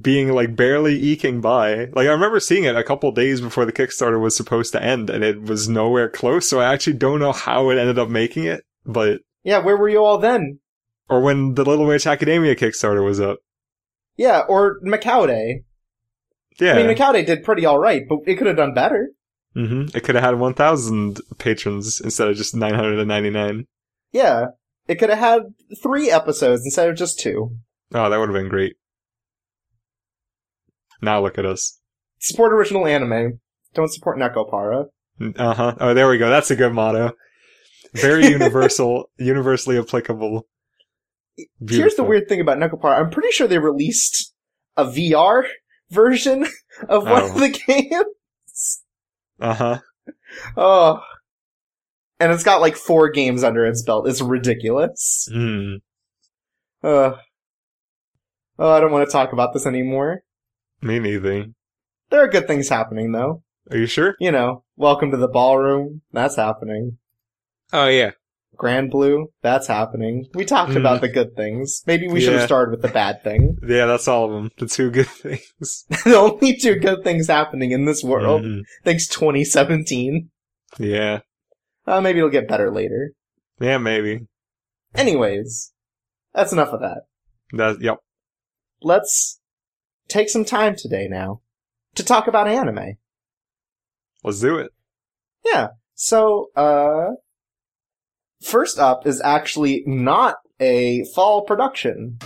being 0.00 0.32
like 0.32 0.54
barely 0.56 0.98
eking 1.00 1.40
by. 1.40 1.86
Like 1.94 2.06
I 2.06 2.12
remember 2.12 2.38
seeing 2.40 2.64
it 2.64 2.76
a 2.76 2.84
couple 2.84 3.10
days 3.12 3.40
before 3.40 3.64
the 3.64 3.72
Kickstarter 3.72 4.20
was 4.20 4.36
supposed 4.36 4.72
to 4.72 4.82
end, 4.82 5.08
and 5.10 5.24
it 5.24 5.42
was 5.42 5.68
nowhere 5.68 6.08
close. 6.08 6.48
So 6.48 6.60
I 6.60 6.72
actually 6.72 6.94
don't 6.98 7.18
know 7.20 7.32
how 7.32 7.70
it 7.70 7.78
ended 7.78 7.98
up 7.98 8.08
making 8.10 8.44
it, 8.44 8.64
but 8.84 9.20
Yeah, 9.42 9.58
where 9.58 9.76
were 9.76 9.88
you 9.88 10.04
all 10.04 10.18
then? 10.18 10.58
or 11.08 11.20
when 11.20 11.54
the 11.54 11.64
Little 11.64 11.86
Witch 11.86 12.06
Academia 12.06 12.54
Kickstarter 12.54 13.04
was 13.04 13.18
up. 13.20 13.38
Yeah, 14.16 14.40
or 14.48 14.78
Mecha-Ude. 14.84 15.64
Yeah, 16.60 16.74
I 16.74 16.86
mean, 16.86 16.96
Day 16.96 17.24
did 17.24 17.42
pretty 17.44 17.66
alright, 17.66 18.02
but 18.08 18.18
it 18.26 18.36
could 18.36 18.46
have 18.46 18.56
done 18.56 18.74
better. 18.74 19.10
hmm 19.54 19.86
it 19.94 20.04
could 20.04 20.14
have 20.14 20.24
had 20.24 20.38
1,000 20.38 21.20
patrons 21.38 22.00
instead 22.00 22.28
of 22.28 22.36
just 22.36 22.54
999. 22.54 23.66
Yeah. 24.12 24.46
It 24.88 24.96
could 24.98 25.10
have 25.10 25.18
had 25.18 25.42
three 25.82 26.10
episodes 26.10 26.62
instead 26.64 26.88
of 26.88 26.96
just 26.96 27.18
two. 27.20 27.56
Oh, 27.94 28.10
that 28.10 28.16
would 28.18 28.28
have 28.28 28.34
been 28.34 28.48
great. 28.48 28.74
Now 31.02 31.20
look 31.22 31.38
at 31.38 31.46
us. 31.46 31.80
Support 32.18 32.52
original 32.52 32.86
anime. 32.86 33.40
Don't 33.74 33.92
support 33.92 34.18
Nekopara. 34.18 34.86
Uh 35.36 35.54
huh. 35.54 35.74
Oh, 35.80 35.94
there 35.94 36.08
we 36.08 36.18
go. 36.18 36.28
That's 36.28 36.50
a 36.50 36.56
good 36.56 36.72
motto. 36.72 37.12
Very 37.94 38.26
universal, 38.28 39.10
universally 39.18 39.78
applicable. 39.78 40.46
here's 41.68 41.94
the 41.94 42.04
weird 42.04 42.28
thing 42.28 42.40
about 42.40 42.58
Nekopara. 42.58 42.98
I'm 42.98 43.10
pretty 43.10 43.30
sure 43.30 43.46
they 43.46 43.58
released 43.58 44.34
a 44.76 44.84
VR 44.84 45.44
version 45.90 46.46
of 46.88 47.04
one 47.04 47.22
Oh. 47.22 47.26
of 47.34 47.34
the 47.40 47.48
games. 47.66 48.82
Uh 49.40 49.54
huh. 49.54 49.78
Oh. 50.56 51.00
And 52.18 52.30
it's 52.32 52.44
got 52.44 52.60
like 52.60 52.76
four 52.76 53.10
games 53.10 53.42
under 53.42 53.64
its 53.64 53.82
belt. 53.82 54.06
It's 54.08 54.20
ridiculous. 54.20 55.28
Hmm. 55.32 55.76
Uh, 56.82 57.12
oh, 58.58 58.70
I 58.70 58.80
don't 58.80 58.92
want 58.92 59.08
to 59.08 59.12
talk 59.12 59.32
about 59.32 59.52
this 59.54 59.66
anymore. 59.66 60.22
Me 60.82 60.98
neither. 60.98 61.46
There 62.10 62.22
are 62.22 62.28
good 62.28 62.46
things 62.46 62.68
happening 62.68 63.12
though. 63.12 63.42
Are 63.70 63.76
you 63.78 63.86
sure? 63.86 64.16
You 64.20 64.32
know, 64.32 64.64
welcome 64.76 65.10
to 65.12 65.16
the 65.16 65.28
ballroom. 65.28 66.02
That's 66.12 66.36
happening. 66.36 66.98
Oh 67.72 67.86
yeah. 67.88 68.10
Grand 68.60 68.90
Blue. 68.90 69.28
That's 69.40 69.66
happening. 69.66 70.26
We 70.34 70.44
talked 70.44 70.72
Mm. 70.72 70.76
about 70.80 71.00
the 71.00 71.08
good 71.08 71.34
things. 71.34 71.82
Maybe 71.86 72.06
we 72.08 72.20
should 72.20 72.34
have 72.34 72.44
started 72.44 72.72
with 72.72 72.82
the 72.82 72.88
bad 72.88 73.24
thing. 73.24 73.56
Yeah, 73.66 73.86
that's 73.86 74.06
all 74.06 74.26
of 74.26 74.32
them. 74.32 74.50
The 74.58 74.66
two 74.66 74.90
good 74.90 75.06
things. 75.24 75.86
the 76.04 76.14
only 76.14 76.56
two 76.58 76.74
good 76.76 77.02
things 77.02 77.28
happening 77.28 77.70
in 77.70 77.86
this 77.86 78.04
world. 78.04 78.42
Mhm. 78.42 78.60
Thanks 78.84 79.08
2017. 79.08 80.28
Yeah. 80.78 81.20
Uh, 81.86 82.02
maybe 82.02 82.18
it'll 82.18 82.28
get 82.30 82.48
better 82.48 82.70
later. 82.70 83.12
Yeah, 83.58 83.78
maybe. 83.78 84.26
Anyways, 84.94 85.72
that's 86.34 86.52
enough 86.52 86.74
of 86.74 86.80
that. 86.80 87.04
That. 87.54 87.80
Yep. 87.80 87.96
Let's 88.82 89.40
take 90.08 90.28
some 90.28 90.44
time 90.44 90.76
today 90.76 91.08
now 91.08 91.40
to 91.94 92.04
talk 92.04 92.26
about 92.26 92.46
anime. 92.46 92.98
Let's 94.22 94.40
do 94.40 94.58
it. 94.58 94.70
Yeah. 95.46 95.68
So, 95.94 96.48
uh, 96.56 97.12
first 98.40 98.78
up 98.78 99.06
is 99.06 99.20
actually 99.22 99.82
not 99.86 100.36
a 100.58 101.04
fall 101.14 101.42
production. 101.42 102.18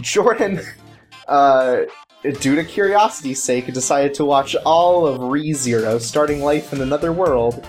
Jordan, 0.00 0.60
uh, 1.28 1.82
due 2.22 2.54
to 2.56 2.64
curiosity's 2.64 3.42
sake, 3.42 3.72
decided 3.72 4.14
to 4.14 4.24
watch 4.24 4.54
all 4.64 5.06
of 5.06 5.20
ReZero, 5.20 6.00
starting 6.00 6.42
life 6.42 6.72
in 6.72 6.80
another 6.80 7.12
world, 7.12 7.66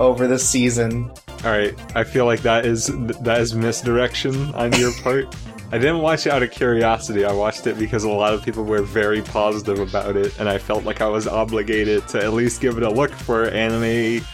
over 0.00 0.26
this 0.26 0.48
season. 0.48 1.10
All 1.44 1.50
right. 1.50 1.74
I 1.94 2.04
feel 2.04 2.24
like 2.24 2.40
that 2.42 2.66
is 2.66 2.86
that 2.86 3.40
is 3.40 3.54
misdirection 3.54 4.54
on 4.54 4.72
your 4.74 4.92
part. 5.02 5.34
I 5.70 5.76
didn't 5.76 5.98
watch 5.98 6.26
it 6.26 6.32
out 6.32 6.42
of 6.42 6.50
curiosity. 6.50 7.26
I 7.26 7.32
watched 7.32 7.66
it 7.66 7.78
because 7.78 8.04
a 8.04 8.08
lot 8.08 8.32
of 8.32 8.42
people 8.42 8.64
were 8.64 8.80
very 8.80 9.20
positive 9.20 9.78
about 9.78 10.16
it, 10.16 10.38
and 10.38 10.48
I 10.48 10.56
felt 10.56 10.84
like 10.84 11.02
I 11.02 11.08
was 11.08 11.28
obligated 11.28 12.08
to 12.08 12.24
at 12.24 12.32
least 12.32 12.62
give 12.62 12.78
it 12.78 12.82
a 12.82 12.90
look 12.90 13.10
for 13.10 13.44
anime 13.50 14.24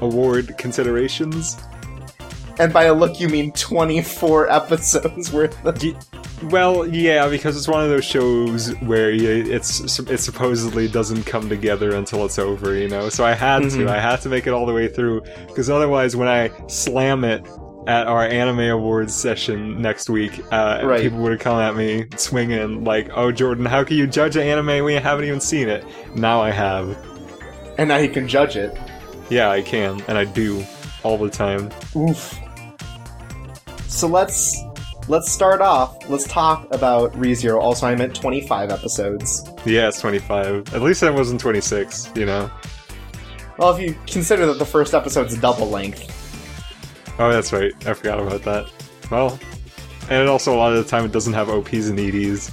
award 0.00 0.56
considerations. 0.58 1.56
And 2.58 2.72
by 2.72 2.84
a 2.84 2.94
look, 2.94 3.20
you 3.20 3.28
mean 3.28 3.52
24 3.52 4.50
episodes 4.50 5.32
worth 5.32 5.64
of. 5.64 5.82
Well, 6.50 6.86
yeah, 6.86 7.28
because 7.28 7.56
it's 7.56 7.68
one 7.68 7.82
of 7.82 7.88
those 7.88 8.04
shows 8.04 8.74
where 8.80 9.10
you, 9.10 9.28
it's 9.52 9.98
it 9.98 10.18
supposedly 10.18 10.86
doesn't 10.88 11.24
come 11.24 11.48
together 11.48 11.94
until 11.96 12.24
it's 12.26 12.38
over, 12.38 12.74
you 12.74 12.88
know. 12.88 13.08
So 13.08 13.24
I 13.24 13.32
had 13.34 13.62
Mhm. 13.62 13.86
to, 13.86 13.90
I 13.90 13.98
had 13.98 14.20
to 14.22 14.28
make 14.28 14.46
it 14.46 14.50
all 14.52 14.66
the 14.66 14.72
way 14.74 14.88
through, 14.88 15.22
because 15.46 15.70
otherwise, 15.70 16.14
when 16.16 16.28
I 16.28 16.50
slam 16.66 17.24
it 17.24 17.46
at 17.86 18.06
our 18.06 18.24
anime 18.26 18.60
awards 18.70 19.14
session 19.14 19.80
next 19.80 20.10
week, 20.10 20.42
uh, 20.50 20.80
Right. 20.84 21.00
people 21.02 21.18
would 21.20 21.32
have 21.32 21.40
come 21.40 21.58
at 21.60 21.74
me 21.76 22.06
swinging 22.16 22.84
like, 22.84 23.08
"Oh, 23.14 23.30
Jordan, 23.32 23.64
how 23.64 23.84
can 23.84 23.96
you 23.96 24.06
judge 24.06 24.36
an 24.36 24.42
anime 24.42 24.84
when 24.84 24.92
you 24.94 25.00
haven't 25.00 25.24
even 25.24 25.40
seen 25.40 25.68
it?" 25.68 25.84
Now 26.14 26.42
I 26.42 26.50
have, 26.50 26.96
And 27.78 27.88
now 27.90 27.98
you 27.98 28.08
can 28.08 28.26
judge 28.26 28.56
it. 28.56 28.74
Yeah, 29.30 29.50
I 29.50 29.62
can, 29.62 30.02
and 30.08 30.16
I 30.18 30.24
do 30.24 30.64
all 31.02 31.18
the 31.18 31.30
time. 31.30 31.70
Oof. 31.96 32.38
So 33.88 34.06
let's 34.06 34.60
let's 35.08 35.30
start 35.30 35.60
off. 35.60 36.08
Let's 36.08 36.26
talk 36.26 36.66
about 36.74 37.12
ReZero. 37.12 37.58
Also, 37.60 37.86
I 37.86 37.94
meant 37.94 38.14
25 38.14 38.70
episodes. 38.70 39.48
Yeah, 39.64 39.88
it's 39.88 40.00
twenty 40.00 40.18
five. 40.18 40.72
At 40.74 40.82
least 40.82 41.02
I 41.02 41.10
wasn't 41.10 41.40
twenty 41.40 41.60
six, 41.60 42.10
you 42.14 42.26
know. 42.26 42.50
Well, 43.58 43.74
if 43.74 43.80
you 43.80 43.96
consider 44.06 44.44
that 44.46 44.58
the 44.58 44.66
first 44.66 44.92
episode's 44.94 45.36
double 45.38 45.68
length. 45.68 46.12
Oh, 47.18 47.32
that's 47.32 47.52
right. 47.52 47.72
I 47.86 47.94
forgot 47.94 48.20
about 48.20 48.42
that. 48.42 48.70
Well, 49.10 49.38
and 50.10 50.28
also 50.28 50.54
a 50.54 50.58
lot 50.58 50.72
of 50.74 50.84
the 50.84 50.90
time 50.90 51.04
it 51.06 51.12
doesn't 51.12 51.32
have 51.32 51.48
OPs 51.48 51.88
and 51.88 51.98
EDs. 51.98 52.50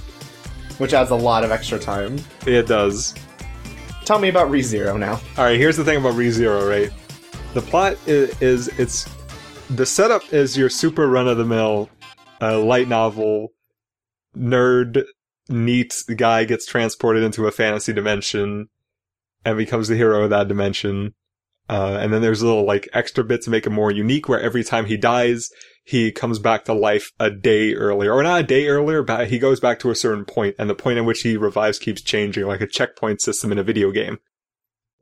which 0.78 0.94
adds 0.94 1.10
a 1.10 1.14
lot 1.14 1.44
of 1.44 1.50
extra 1.50 1.78
time. 1.78 2.18
It 2.46 2.66
does. 2.66 3.14
Tell 4.04 4.18
me 4.18 4.28
about 4.28 4.50
ReZero 4.50 4.98
now. 4.98 5.20
All 5.38 5.44
right, 5.44 5.58
here's 5.58 5.78
the 5.78 5.84
thing 5.84 5.96
about 5.96 6.14
ReZero, 6.14 6.68
right? 6.68 6.92
The 7.54 7.62
plot 7.62 7.96
is, 8.06 8.40
is 8.42 8.68
it's 8.78 9.08
the 9.70 9.86
setup 9.86 10.30
is 10.32 10.58
your 10.58 10.68
super 10.68 11.08
run 11.08 11.26
of 11.26 11.38
the 11.38 11.44
mill 11.44 11.88
uh, 12.42 12.60
light 12.60 12.86
novel 12.86 13.52
nerd 14.36 15.04
neat 15.48 16.02
guy 16.16 16.44
gets 16.44 16.66
transported 16.66 17.22
into 17.22 17.46
a 17.46 17.50
fantasy 17.50 17.92
dimension 17.92 18.68
and 19.44 19.56
becomes 19.56 19.88
the 19.88 19.96
hero 19.96 20.24
of 20.24 20.30
that 20.30 20.48
dimension. 20.48 21.14
Uh, 21.70 21.96
and 21.98 22.12
then 22.12 22.20
there's 22.20 22.42
a 22.42 22.46
little 22.46 22.64
like 22.64 22.88
extra 22.92 23.24
bit 23.24 23.40
to 23.42 23.50
make 23.50 23.66
it 23.66 23.70
more 23.70 23.90
unique 23.90 24.28
where 24.28 24.40
every 24.40 24.64
time 24.64 24.84
he 24.84 24.98
dies, 24.98 25.50
he 25.84 26.10
comes 26.10 26.38
back 26.38 26.64
to 26.64 26.72
life 26.72 27.12
a 27.20 27.30
day 27.30 27.74
earlier, 27.74 28.12
or 28.12 28.22
not 28.22 28.40
a 28.40 28.44
day 28.44 28.66
earlier, 28.68 29.02
but 29.02 29.28
he 29.28 29.38
goes 29.38 29.60
back 29.60 29.78
to 29.80 29.90
a 29.90 29.94
certain 29.94 30.24
point, 30.24 30.56
and 30.58 30.68
the 30.68 30.74
point 30.74 30.98
at 30.98 31.04
which 31.04 31.20
he 31.20 31.36
revives 31.36 31.78
keeps 31.78 32.00
changing, 32.00 32.46
like 32.46 32.62
a 32.62 32.66
checkpoint 32.66 33.20
system 33.20 33.52
in 33.52 33.58
a 33.58 33.62
video 33.62 33.90
game. 33.90 34.18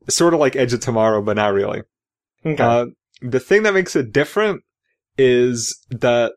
Sort 0.09 0.35
of 0.35 0.41
like 0.41 0.57
Edge 0.57 0.73
of 0.73 0.81
Tomorrow, 0.81 1.23
but 1.23 1.37
not 1.37 1.55
really. 1.55 1.83
Okay. 2.45 2.63
Uh, 2.63 2.87
the 3.21 3.39
thing 3.39 3.63
that 3.63 3.75
makes 3.75 3.95
it 3.95 4.13
different 4.13 4.63
is 5.17 5.87
that 5.91 6.33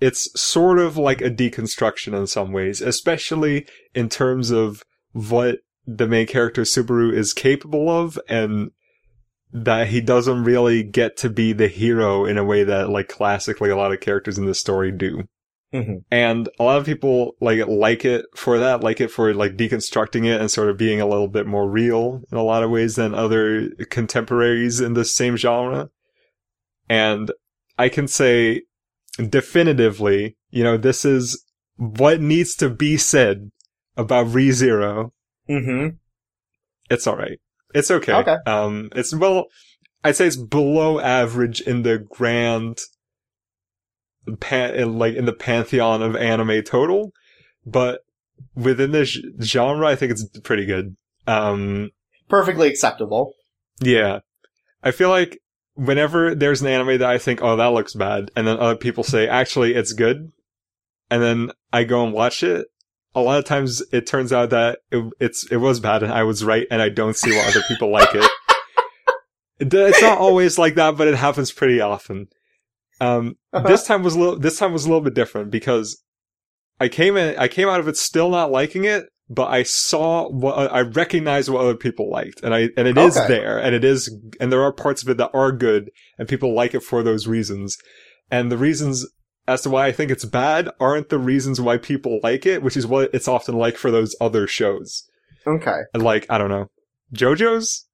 it's 0.00 0.28
sort 0.40 0.78
of 0.78 0.96
like 0.96 1.20
a 1.20 1.30
deconstruction 1.30 2.18
in 2.18 2.26
some 2.26 2.52
ways, 2.52 2.80
especially 2.80 3.66
in 3.94 4.08
terms 4.08 4.50
of 4.50 4.82
what 5.12 5.58
the 5.86 6.08
main 6.08 6.26
character 6.26 6.62
Subaru 6.62 7.12
is 7.12 7.34
capable 7.34 7.90
of 7.90 8.18
and 8.28 8.70
that 9.54 9.86
he 9.86 10.00
doesn't 10.00 10.42
really 10.42 10.82
get 10.82 11.16
to 11.16 11.30
be 11.30 11.52
the 11.52 11.68
hero 11.68 12.26
in 12.26 12.36
a 12.36 12.44
way 12.44 12.64
that 12.64 12.90
like 12.90 13.08
classically 13.08 13.70
a 13.70 13.76
lot 13.76 13.92
of 13.92 14.00
characters 14.00 14.36
in 14.36 14.46
the 14.46 14.54
story 14.54 14.90
do. 14.90 15.22
Mhm. 15.72 16.04
And 16.10 16.48
a 16.58 16.64
lot 16.64 16.78
of 16.78 16.86
people 16.86 17.36
like 17.40 17.64
like 17.68 18.04
it 18.04 18.26
for 18.34 18.58
that, 18.58 18.82
like 18.82 19.00
it 19.00 19.12
for 19.12 19.32
like 19.32 19.56
deconstructing 19.56 20.26
it 20.26 20.40
and 20.40 20.50
sort 20.50 20.70
of 20.70 20.76
being 20.76 21.00
a 21.00 21.06
little 21.06 21.28
bit 21.28 21.46
more 21.46 21.70
real 21.70 22.22
in 22.32 22.36
a 22.36 22.42
lot 22.42 22.64
of 22.64 22.70
ways 22.70 22.96
than 22.96 23.14
other 23.14 23.70
contemporaries 23.90 24.80
in 24.80 24.94
the 24.94 25.04
same 25.04 25.36
genre. 25.36 25.88
And 26.88 27.30
I 27.78 27.88
can 27.88 28.08
say 28.08 28.62
definitively, 29.16 30.36
you 30.50 30.64
know, 30.64 30.76
this 30.76 31.04
is 31.04 31.44
what 31.76 32.20
needs 32.20 32.56
to 32.56 32.70
be 32.70 32.96
said 32.96 33.52
about 33.96 34.26
ReZero. 34.26 35.12
Mm-hmm. 35.48 35.96
It's 36.90 37.06
alright. 37.06 37.38
It's 37.74 37.90
okay. 37.90 38.14
Okay. 38.14 38.36
Um, 38.46 38.88
it's, 38.94 39.14
well, 39.14 39.46
I'd 40.02 40.16
say 40.16 40.26
it's 40.26 40.36
below 40.36 41.00
average 41.00 41.60
in 41.60 41.82
the 41.82 41.98
grand, 41.98 42.78
pan, 44.40 44.74
in, 44.74 44.98
like, 44.98 45.14
in 45.14 45.24
the 45.24 45.32
pantheon 45.32 46.02
of 46.02 46.16
anime 46.16 46.62
total, 46.62 47.12
but 47.66 48.00
within 48.54 48.92
this 48.92 49.18
genre, 49.42 49.86
I 49.86 49.96
think 49.96 50.12
it's 50.12 50.24
pretty 50.40 50.66
good. 50.66 50.96
Um, 51.26 51.90
Perfectly 52.28 52.68
acceptable. 52.68 53.34
yeah. 53.80 54.20
I 54.82 54.90
feel 54.90 55.08
like 55.08 55.40
whenever 55.74 56.34
there's 56.34 56.60
an 56.60 56.68
anime 56.68 56.98
that 56.98 57.10
I 57.10 57.16
think, 57.18 57.42
oh, 57.42 57.56
that 57.56 57.72
looks 57.72 57.94
bad, 57.94 58.30
and 58.36 58.46
then 58.46 58.58
other 58.58 58.76
people 58.76 59.02
say, 59.02 59.26
actually, 59.26 59.74
it's 59.74 59.94
good, 59.94 60.30
and 61.10 61.22
then 61.22 61.50
I 61.72 61.84
go 61.84 62.04
and 62.04 62.12
watch 62.12 62.42
it, 62.42 62.66
a 63.14 63.20
lot 63.20 63.38
of 63.38 63.44
times 63.44 63.82
it 63.92 64.06
turns 64.06 64.32
out 64.32 64.50
that 64.50 64.78
it, 64.90 65.04
it's, 65.20 65.46
it 65.50 65.56
was 65.58 65.80
bad 65.80 66.02
and 66.02 66.12
I 66.12 66.24
was 66.24 66.44
right 66.44 66.66
and 66.70 66.82
I 66.82 66.88
don't 66.88 67.16
see 67.16 67.30
why 67.30 67.44
other 67.48 67.62
people 67.68 67.90
like 67.90 68.14
it. 68.14 68.28
It- 69.60 69.72
It's 69.72 70.02
not 70.02 70.18
always 70.18 70.58
like 70.58 70.74
that, 70.74 70.96
but 70.96 71.06
it 71.06 71.14
happens 71.14 71.52
pretty 71.52 71.80
often. 71.80 72.26
Um, 73.00 73.36
Uh-huh. 73.52 73.68
this 73.68 73.86
time 73.86 74.02
was 74.02 74.16
a 74.16 74.18
little, 74.18 74.38
this 74.38 74.58
time 74.58 74.72
was 74.72 74.84
a 74.84 74.88
little 74.88 75.00
bit 75.04 75.14
different 75.14 75.50
because 75.52 76.02
I 76.80 76.88
came 76.88 77.16
in, 77.16 77.38
I 77.38 77.46
came 77.48 77.68
out 77.68 77.78
of 77.80 77.86
it 77.86 77.96
still 77.96 78.30
not 78.30 78.50
liking 78.50 78.84
it, 78.84 79.04
but 79.30 79.46
I 79.46 79.62
saw 79.62 80.28
what, 80.28 80.72
I 80.72 80.80
recognized 80.80 81.48
what 81.48 81.60
other 81.62 81.76
people 81.76 82.10
liked 82.10 82.42
and 82.42 82.52
I, 82.52 82.68
and 82.76 82.88
it 82.88 82.98
is 82.98 83.16
Okay. 83.16 83.28
there 83.28 83.58
and 83.58 83.74
it 83.76 83.84
is, 83.84 84.12
and 84.40 84.50
there 84.50 84.62
are 84.62 84.72
parts 84.72 85.02
of 85.02 85.08
it 85.08 85.18
that 85.18 85.30
are 85.32 85.52
good 85.52 85.90
and 86.18 86.28
people 86.28 86.52
like 86.52 86.74
it 86.74 86.82
for 86.82 87.02
those 87.04 87.26
reasons. 87.28 87.76
And 88.32 88.50
the 88.50 88.58
reasons 88.58 89.06
as 89.46 89.62
to 89.62 89.70
why 89.70 89.86
I 89.86 89.92
think 89.92 90.10
it's 90.10 90.24
bad 90.24 90.68
aren't 90.80 91.08
the 91.10 91.18
reasons 91.18 91.60
why 91.60 91.76
people 91.78 92.20
like 92.22 92.46
it, 92.46 92.62
which 92.62 92.76
is 92.76 92.86
what 92.86 93.10
it's 93.12 93.28
often 93.28 93.56
like 93.56 93.76
for 93.76 93.90
those 93.90 94.16
other 94.20 94.46
shows. 94.46 95.04
Okay. 95.46 95.80
Like, 95.94 96.26
I 96.30 96.38
don't 96.38 96.48
know, 96.50 96.70
JoJo's? 97.14 97.86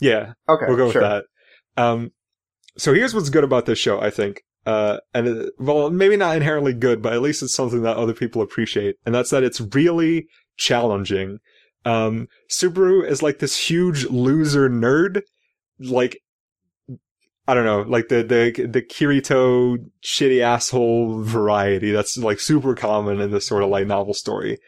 Yeah, 0.00 0.34
Okay. 0.48 0.66
we'll 0.68 0.76
go 0.76 0.90
sure. 0.90 1.00
with 1.02 1.10
that. 1.10 1.82
Um, 1.82 2.12
so 2.76 2.92
here's 2.94 3.14
what's 3.14 3.30
good 3.30 3.44
about 3.44 3.66
this 3.66 3.78
show, 3.78 4.00
I 4.00 4.10
think. 4.10 4.42
Uh, 4.66 4.98
and 5.14 5.26
it, 5.26 5.52
well, 5.58 5.90
maybe 5.90 6.16
not 6.16 6.36
inherently 6.36 6.74
good, 6.74 7.00
but 7.00 7.12
at 7.14 7.22
least 7.22 7.42
it's 7.42 7.54
something 7.54 7.82
that 7.82 7.96
other 7.96 8.12
people 8.12 8.42
appreciate. 8.42 8.96
And 9.06 9.14
that's 9.14 9.30
that 9.30 9.42
it's 9.42 9.60
really 9.60 10.26
challenging. 10.56 11.38
Um, 11.86 12.28
Subaru 12.50 13.06
is 13.08 13.22
like 13.22 13.38
this 13.38 13.70
huge 13.70 14.04
loser 14.06 14.68
nerd. 14.68 15.22
Like, 15.78 16.18
I 17.50 17.54
don't 17.54 17.64
know, 17.64 17.82
like 17.82 18.08
the 18.08 18.22
the 18.22 18.66
the 18.66 18.80
Kirito 18.82 19.76
shitty 20.04 20.40
asshole 20.40 21.22
variety 21.22 21.90
that's 21.90 22.16
like 22.16 22.38
super 22.38 22.74
common 22.74 23.20
in 23.20 23.30
this 23.32 23.46
sort 23.46 23.64
of 23.64 23.70
light 23.70 23.86
novel 23.88 24.14
story. 24.14 24.58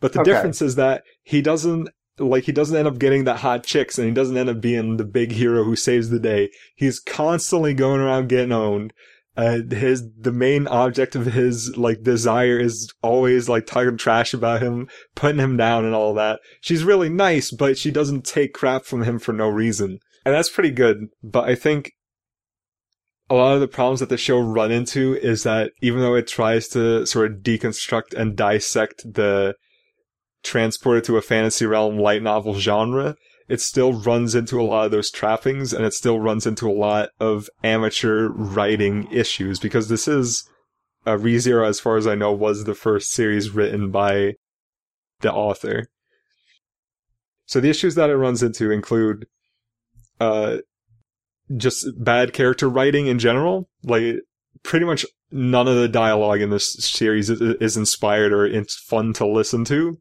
But 0.00 0.12
the 0.12 0.20
Okay. 0.20 0.30
difference 0.32 0.62
is 0.62 0.76
that 0.76 1.02
he 1.22 1.42
doesn't 1.42 1.88
like 2.18 2.44
he 2.44 2.52
doesn't 2.52 2.76
end 2.76 2.86
up 2.86 2.98
getting 2.98 3.24
that 3.24 3.38
hot 3.38 3.64
chicks 3.64 3.98
and 3.98 4.06
he 4.06 4.14
doesn't 4.14 4.36
end 4.36 4.48
up 4.48 4.60
being 4.60 4.96
the 4.96 5.04
big 5.04 5.32
hero 5.32 5.64
who 5.64 5.74
saves 5.74 6.10
the 6.10 6.20
day. 6.20 6.50
He's 6.76 7.00
constantly 7.00 7.74
going 7.74 8.00
around 8.00 8.28
getting 8.28 8.52
owned. 8.52 8.92
Uh, 9.36 9.60
his 9.70 10.04
the 10.18 10.32
main 10.32 10.66
object 10.68 11.16
of 11.16 11.26
his 11.26 11.76
like 11.76 12.02
desire 12.02 12.58
is 12.58 12.92
always 13.02 13.48
like 13.48 13.66
talking 13.66 13.96
trash 13.96 14.34
about 14.34 14.62
him, 14.62 14.88
putting 15.16 15.40
him 15.40 15.56
down 15.56 15.84
and 15.84 15.94
all 15.94 16.14
that. 16.14 16.40
She's 16.60 16.84
really 16.84 17.08
nice, 17.08 17.50
but 17.50 17.76
she 17.78 17.90
doesn't 17.90 18.24
take 18.24 18.52
crap 18.54 18.84
from 18.84 19.02
him 19.02 19.18
for 19.18 19.32
no 19.32 19.48
reason. 19.48 19.98
And 20.24 20.34
that's 20.34 20.50
pretty 20.50 20.70
good. 20.70 21.06
But 21.22 21.48
I 21.48 21.54
think 21.54 21.92
a 23.30 23.34
lot 23.34 23.54
of 23.54 23.60
the 23.60 23.68
problems 23.68 24.00
that 24.00 24.08
the 24.08 24.16
show 24.16 24.40
run 24.40 24.72
into 24.72 25.14
is 25.14 25.44
that 25.44 25.70
even 25.80 26.00
though 26.00 26.16
it 26.16 26.26
tries 26.26 26.66
to 26.68 27.06
sort 27.06 27.30
of 27.30 27.38
deconstruct 27.38 28.12
and 28.12 28.36
dissect 28.36 29.14
the 29.14 29.54
transported 30.42 31.04
to 31.04 31.16
a 31.16 31.22
fantasy 31.22 31.64
realm 31.64 31.96
light 31.96 32.22
novel 32.22 32.58
genre, 32.58 33.14
it 33.48 33.60
still 33.60 33.92
runs 33.92 34.34
into 34.34 34.60
a 34.60 34.64
lot 34.64 34.86
of 34.86 34.90
those 34.90 35.12
trappings 35.12 35.72
and 35.72 35.84
it 35.84 35.94
still 35.94 36.18
runs 36.18 36.44
into 36.44 36.68
a 36.68 36.72
lot 36.72 37.10
of 37.20 37.48
amateur 37.62 38.28
writing 38.30 39.06
issues 39.12 39.60
because 39.60 39.88
this 39.88 40.08
is 40.08 40.48
uh, 41.06 41.16
ReZero, 41.16 41.66
as 41.66 41.78
far 41.78 41.96
as 41.96 42.06
I 42.06 42.16
know, 42.16 42.32
was 42.32 42.64
the 42.64 42.74
first 42.74 43.12
series 43.12 43.50
written 43.50 43.90
by 43.92 44.34
the 45.20 45.32
author. 45.32 45.86
So 47.46 47.60
the 47.60 47.70
issues 47.70 47.94
that 47.94 48.10
it 48.10 48.16
runs 48.16 48.42
into 48.42 48.70
include 48.70 49.26
uh, 50.18 50.58
just 51.56 51.86
bad 51.96 52.32
character 52.32 52.68
writing 52.68 53.06
in 53.06 53.18
general. 53.18 53.68
Like, 53.82 54.16
pretty 54.62 54.86
much 54.86 55.06
none 55.30 55.68
of 55.68 55.76
the 55.76 55.88
dialogue 55.88 56.40
in 56.40 56.50
this 56.50 56.72
series 56.72 57.30
is, 57.30 57.40
is 57.40 57.76
inspired 57.76 58.32
or 58.32 58.46
it's 58.46 58.76
fun 58.76 59.12
to 59.14 59.26
listen 59.26 59.64
to. 59.66 59.98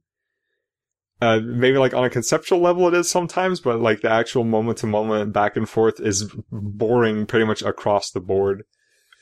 Uh, 1.22 1.40
maybe 1.44 1.78
like 1.78 1.94
on 1.94 2.06
a 2.06 2.10
conceptual 2.10 2.60
level 2.60 2.88
it 2.88 2.94
is 2.94 3.10
sometimes, 3.10 3.60
but 3.60 3.82
like 3.82 4.02
the 4.02 4.10
actual 4.10 4.46
moment 4.46 4.78
to 4.78 4.88
moment 4.88 5.34
back 5.34 5.58
and 5.58 5.68
forth 5.68 6.00
is 6.00 6.32
boring 6.50 7.26
pretty 7.26 7.46
much 7.46 7.62
across 7.62 8.10
the 8.12 8.22
board. 8.22 8.64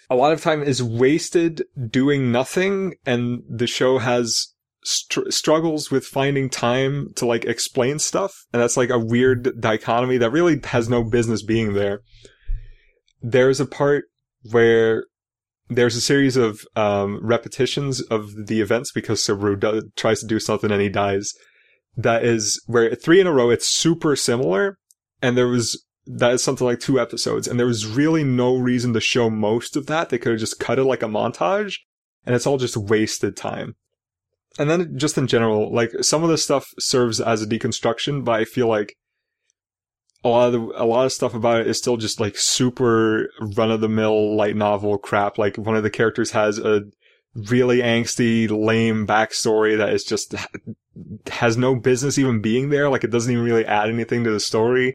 A 0.09 0.15
lot 0.15 0.31
of 0.31 0.41
time 0.41 0.61
is 0.61 0.81
wasted 0.81 1.63
doing 1.89 2.31
nothing 2.31 2.95
and 3.05 3.43
the 3.49 3.67
show 3.67 3.97
has 3.97 4.53
str- 4.83 5.29
struggles 5.29 5.91
with 5.91 6.05
finding 6.05 6.49
time 6.49 7.13
to 7.15 7.25
like 7.25 7.45
explain 7.45 7.99
stuff. 7.99 8.45
And 8.53 8.61
that's 8.61 8.77
like 8.77 8.89
a 8.89 8.99
weird 8.99 9.59
dichotomy 9.59 10.17
that 10.17 10.31
really 10.31 10.59
has 10.65 10.89
no 10.89 11.03
business 11.03 11.43
being 11.43 11.73
there. 11.73 12.01
There's 13.21 13.59
a 13.59 13.65
part 13.65 14.05
where 14.51 15.05
there's 15.69 15.95
a 15.95 16.01
series 16.01 16.37
of 16.37 16.61
um, 16.75 17.19
repetitions 17.21 18.01
of 18.01 18.47
the 18.47 18.61
events 18.61 18.91
because 18.91 19.21
Subaru 19.21 19.59
does, 19.59 19.83
tries 19.95 20.21
to 20.21 20.27
do 20.27 20.39
something 20.39 20.71
and 20.71 20.81
he 20.81 20.89
dies. 20.89 21.33
That 21.95 22.23
is 22.23 22.61
where 22.67 22.93
three 22.95 23.19
in 23.19 23.27
a 23.27 23.33
row, 23.33 23.49
it's 23.49 23.67
super 23.67 24.15
similar. 24.15 24.77
And 25.21 25.35
there 25.35 25.47
was, 25.47 25.83
that 26.05 26.31
is 26.31 26.43
something 26.43 26.65
like 26.65 26.79
two 26.79 26.99
episodes. 26.99 27.47
And 27.47 27.59
there 27.59 27.65
was 27.65 27.87
really 27.87 28.23
no 28.23 28.55
reason 28.55 28.93
to 28.93 29.01
show 29.01 29.29
most 29.29 29.75
of 29.75 29.87
that. 29.87 30.09
They 30.09 30.19
could 30.19 30.33
have 30.33 30.39
just 30.39 30.59
cut 30.59 30.79
it 30.79 30.83
like 30.83 31.03
a 31.03 31.07
montage 31.07 31.77
and 32.25 32.35
it's 32.35 32.45
all 32.45 32.57
just 32.57 32.77
wasted 32.77 33.35
time. 33.35 33.75
And 34.59 34.69
then 34.69 34.97
just 34.97 35.17
in 35.17 35.27
general, 35.27 35.73
like 35.73 35.91
some 36.01 36.23
of 36.23 36.29
the 36.29 36.37
stuff 36.37 36.67
serves 36.79 37.19
as 37.21 37.41
a 37.41 37.47
deconstruction, 37.47 38.23
but 38.23 38.39
I 38.39 38.45
feel 38.45 38.67
like 38.67 38.95
a 40.23 40.29
lot 40.29 40.47
of 40.47 40.53
the, 40.53 40.83
a 40.83 40.85
lot 40.85 41.05
of 41.05 41.13
stuff 41.13 41.33
about 41.33 41.61
it 41.61 41.67
is 41.67 41.77
still 41.77 41.97
just 41.97 42.19
like 42.19 42.37
super 42.37 43.29
run 43.39 43.71
of 43.71 43.81
the 43.81 43.89
mill 43.89 44.35
light 44.35 44.55
novel 44.55 44.97
crap. 44.97 45.37
Like 45.37 45.57
one 45.57 45.75
of 45.75 45.83
the 45.83 45.89
characters 45.89 46.31
has 46.31 46.57
a 46.57 46.81
really 47.35 47.79
angsty, 47.79 48.49
lame 48.49 49.05
backstory 49.05 49.77
that 49.77 49.93
is 49.93 50.03
just 50.03 50.33
has 51.27 51.55
no 51.55 51.75
business 51.75 52.17
even 52.17 52.41
being 52.41 52.69
there. 52.69 52.89
Like 52.89 53.03
it 53.03 53.11
doesn't 53.11 53.31
even 53.31 53.45
really 53.45 53.65
add 53.65 53.89
anything 53.89 54.23
to 54.23 54.31
the 54.31 54.39
story. 54.39 54.93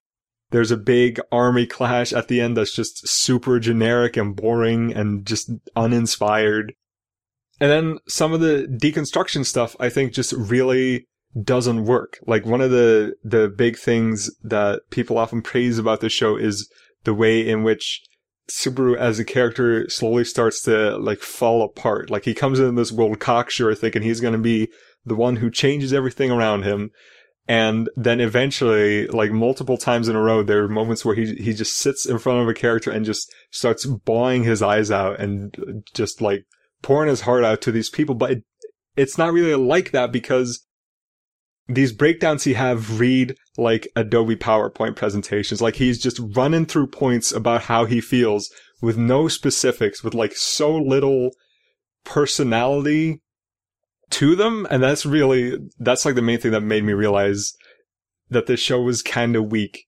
There's 0.50 0.70
a 0.70 0.76
big 0.76 1.18
army 1.30 1.66
clash 1.66 2.12
at 2.12 2.28
the 2.28 2.40
end 2.40 2.56
that's 2.56 2.74
just 2.74 3.08
super 3.08 3.58
generic 3.58 4.16
and 4.16 4.36
boring 4.36 4.92
and 4.92 5.24
just 5.24 5.50
uninspired. 5.76 6.74
And 7.62 7.70
then 7.70 7.98
some 8.08 8.32
of 8.32 8.40
the 8.40 8.66
deconstruction 8.68 9.46
stuff 9.46 9.76
I 9.78 9.88
think 9.88 10.12
just 10.12 10.32
really 10.32 11.06
doesn't 11.44 11.84
work. 11.84 12.18
Like 12.26 12.44
one 12.44 12.60
of 12.60 12.72
the 12.72 13.14
the 13.22 13.48
big 13.48 13.78
things 13.78 14.32
that 14.42 14.80
people 14.90 15.16
often 15.16 15.42
praise 15.42 15.78
about 15.78 16.00
the 16.00 16.08
show 16.08 16.34
is 16.34 16.68
the 17.04 17.14
way 17.14 17.48
in 17.48 17.62
which 17.62 18.02
Subaru 18.50 18.96
as 18.96 19.20
a 19.20 19.24
character 19.24 19.88
slowly 19.88 20.24
starts 20.24 20.60
to 20.62 20.96
like 20.98 21.20
fall 21.20 21.62
apart. 21.62 22.10
Like 22.10 22.24
he 22.24 22.34
comes 22.34 22.58
in 22.58 22.74
this 22.74 22.90
world 22.90 23.20
cocksure 23.20 23.76
thinking 23.76 24.02
he's 24.02 24.20
going 24.20 24.34
to 24.34 24.40
be 24.40 24.68
the 25.06 25.14
one 25.14 25.36
who 25.36 25.48
changes 25.48 25.92
everything 25.92 26.32
around 26.32 26.64
him. 26.64 26.90
And 27.46 27.88
then 27.94 28.20
eventually, 28.20 29.06
like 29.06 29.30
multiple 29.30 29.76
times 29.76 30.08
in 30.08 30.16
a 30.16 30.20
row, 30.20 30.42
there 30.42 30.64
are 30.64 30.68
moments 30.68 31.04
where 31.04 31.14
he, 31.14 31.36
he 31.36 31.54
just 31.54 31.76
sits 31.76 32.06
in 32.06 32.18
front 32.18 32.40
of 32.40 32.48
a 32.48 32.54
character 32.54 32.90
and 32.90 33.04
just 33.04 33.32
starts 33.52 33.86
bawling 33.86 34.42
his 34.42 34.62
eyes 34.62 34.90
out 34.90 35.20
and 35.20 35.84
just 35.94 36.20
like 36.20 36.44
pouring 36.82 37.08
his 37.08 37.22
heart 37.22 37.44
out 37.44 37.62
to 37.62 37.72
these 37.72 37.88
people. 37.88 38.14
But 38.14 38.30
it, 38.30 38.44
it's 38.96 39.16
not 39.16 39.32
really 39.32 39.54
like 39.54 39.92
that 39.92 40.12
because 40.12 40.66
these 41.68 41.92
breakdowns 41.92 42.44
he 42.44 42.54
have 42.54 43.00
read 43.00 43.36
like 43.56 43.88
Adobe 43.96 44.36
PowerPoint 44.36 44.96
presentations. 44.96 45.62
Like 45.62 45.76
he's 45.76 46.00
just 46.00 46.20
running 46.34 46.66
through 46.66 46.88
points 46.88 47.32
about 47.32 47.62
how 47.62 47.84
he 47.84 48.00
feels 48.00 48.52
with 48.80 48.98
no 48.98 49.28
specifics, 49.28 50.02
with 50.02 50.14
like 50.14 50.34
so 50.34 50.76
little 50.76 51.30
personality 52.04 53.20
to 54.10 54.34
them. 54.34 54.66
And 54.70 54.82
that's 54.82 55.06
really, 55.06 55.56
that's 55.78 56.04
like 56.04 56.16
the 56.16 56.22
main 56.22 56.38
thing 56.38 56.50
that 56.50 56.62
made 56.62 56.84
me 56.84 56.92
realize 56.92 57.52
that 58.28 58.46
this 58.46 58.60
show 58.60 58.82
was 58.82 59.02
kind 59.02 59.36
of 59.36 59.50
weak. 59.50 59.84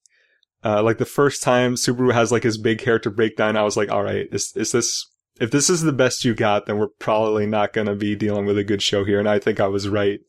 Uh, 0.64 0.82
like 0.82 0.98
the 0.98 1.04
first 1.04 1.42
time 1.42 1.74
Subaru 1.74 2.12
has 2.14 2.32
like 2.32 2.44
his 2.44 2.56
big 2.56 2.78
character 2.78 3.10
breakdown, 3.10 3.56
I 3.56 3.64
was 3.64 3.76
like, 3.76 3.90
all 3.90 4.02
right, 4.02 4.26
is, 4.32 4.52
is 4.54 4.72
this, 4.72 5.10
if 5.40 5.50
this 5.50 5.68
is 5.68 5.82
the 5.82 5.92
best 5.92 6.24
you 6.24 6.34
got, 6.34 6.66
then 6.66 6.78
we're 6.78 6.88
probably 6.98 7.46
not 7.46 7.72
going 7.72 7.86
to 7.86 7.94
be 7.94 8.14
dealing 8.14 8.46
with 8.46 8.58
a 8.58 8.64
good 8.64 8.82
show 8.82 9.04
here. 9.04 9.18
And 9.18 9.28
I 9.28 9.38
think 9.38 9.60
I 9.60 9.66
was 9.66 9.88
right. 9.88 10.20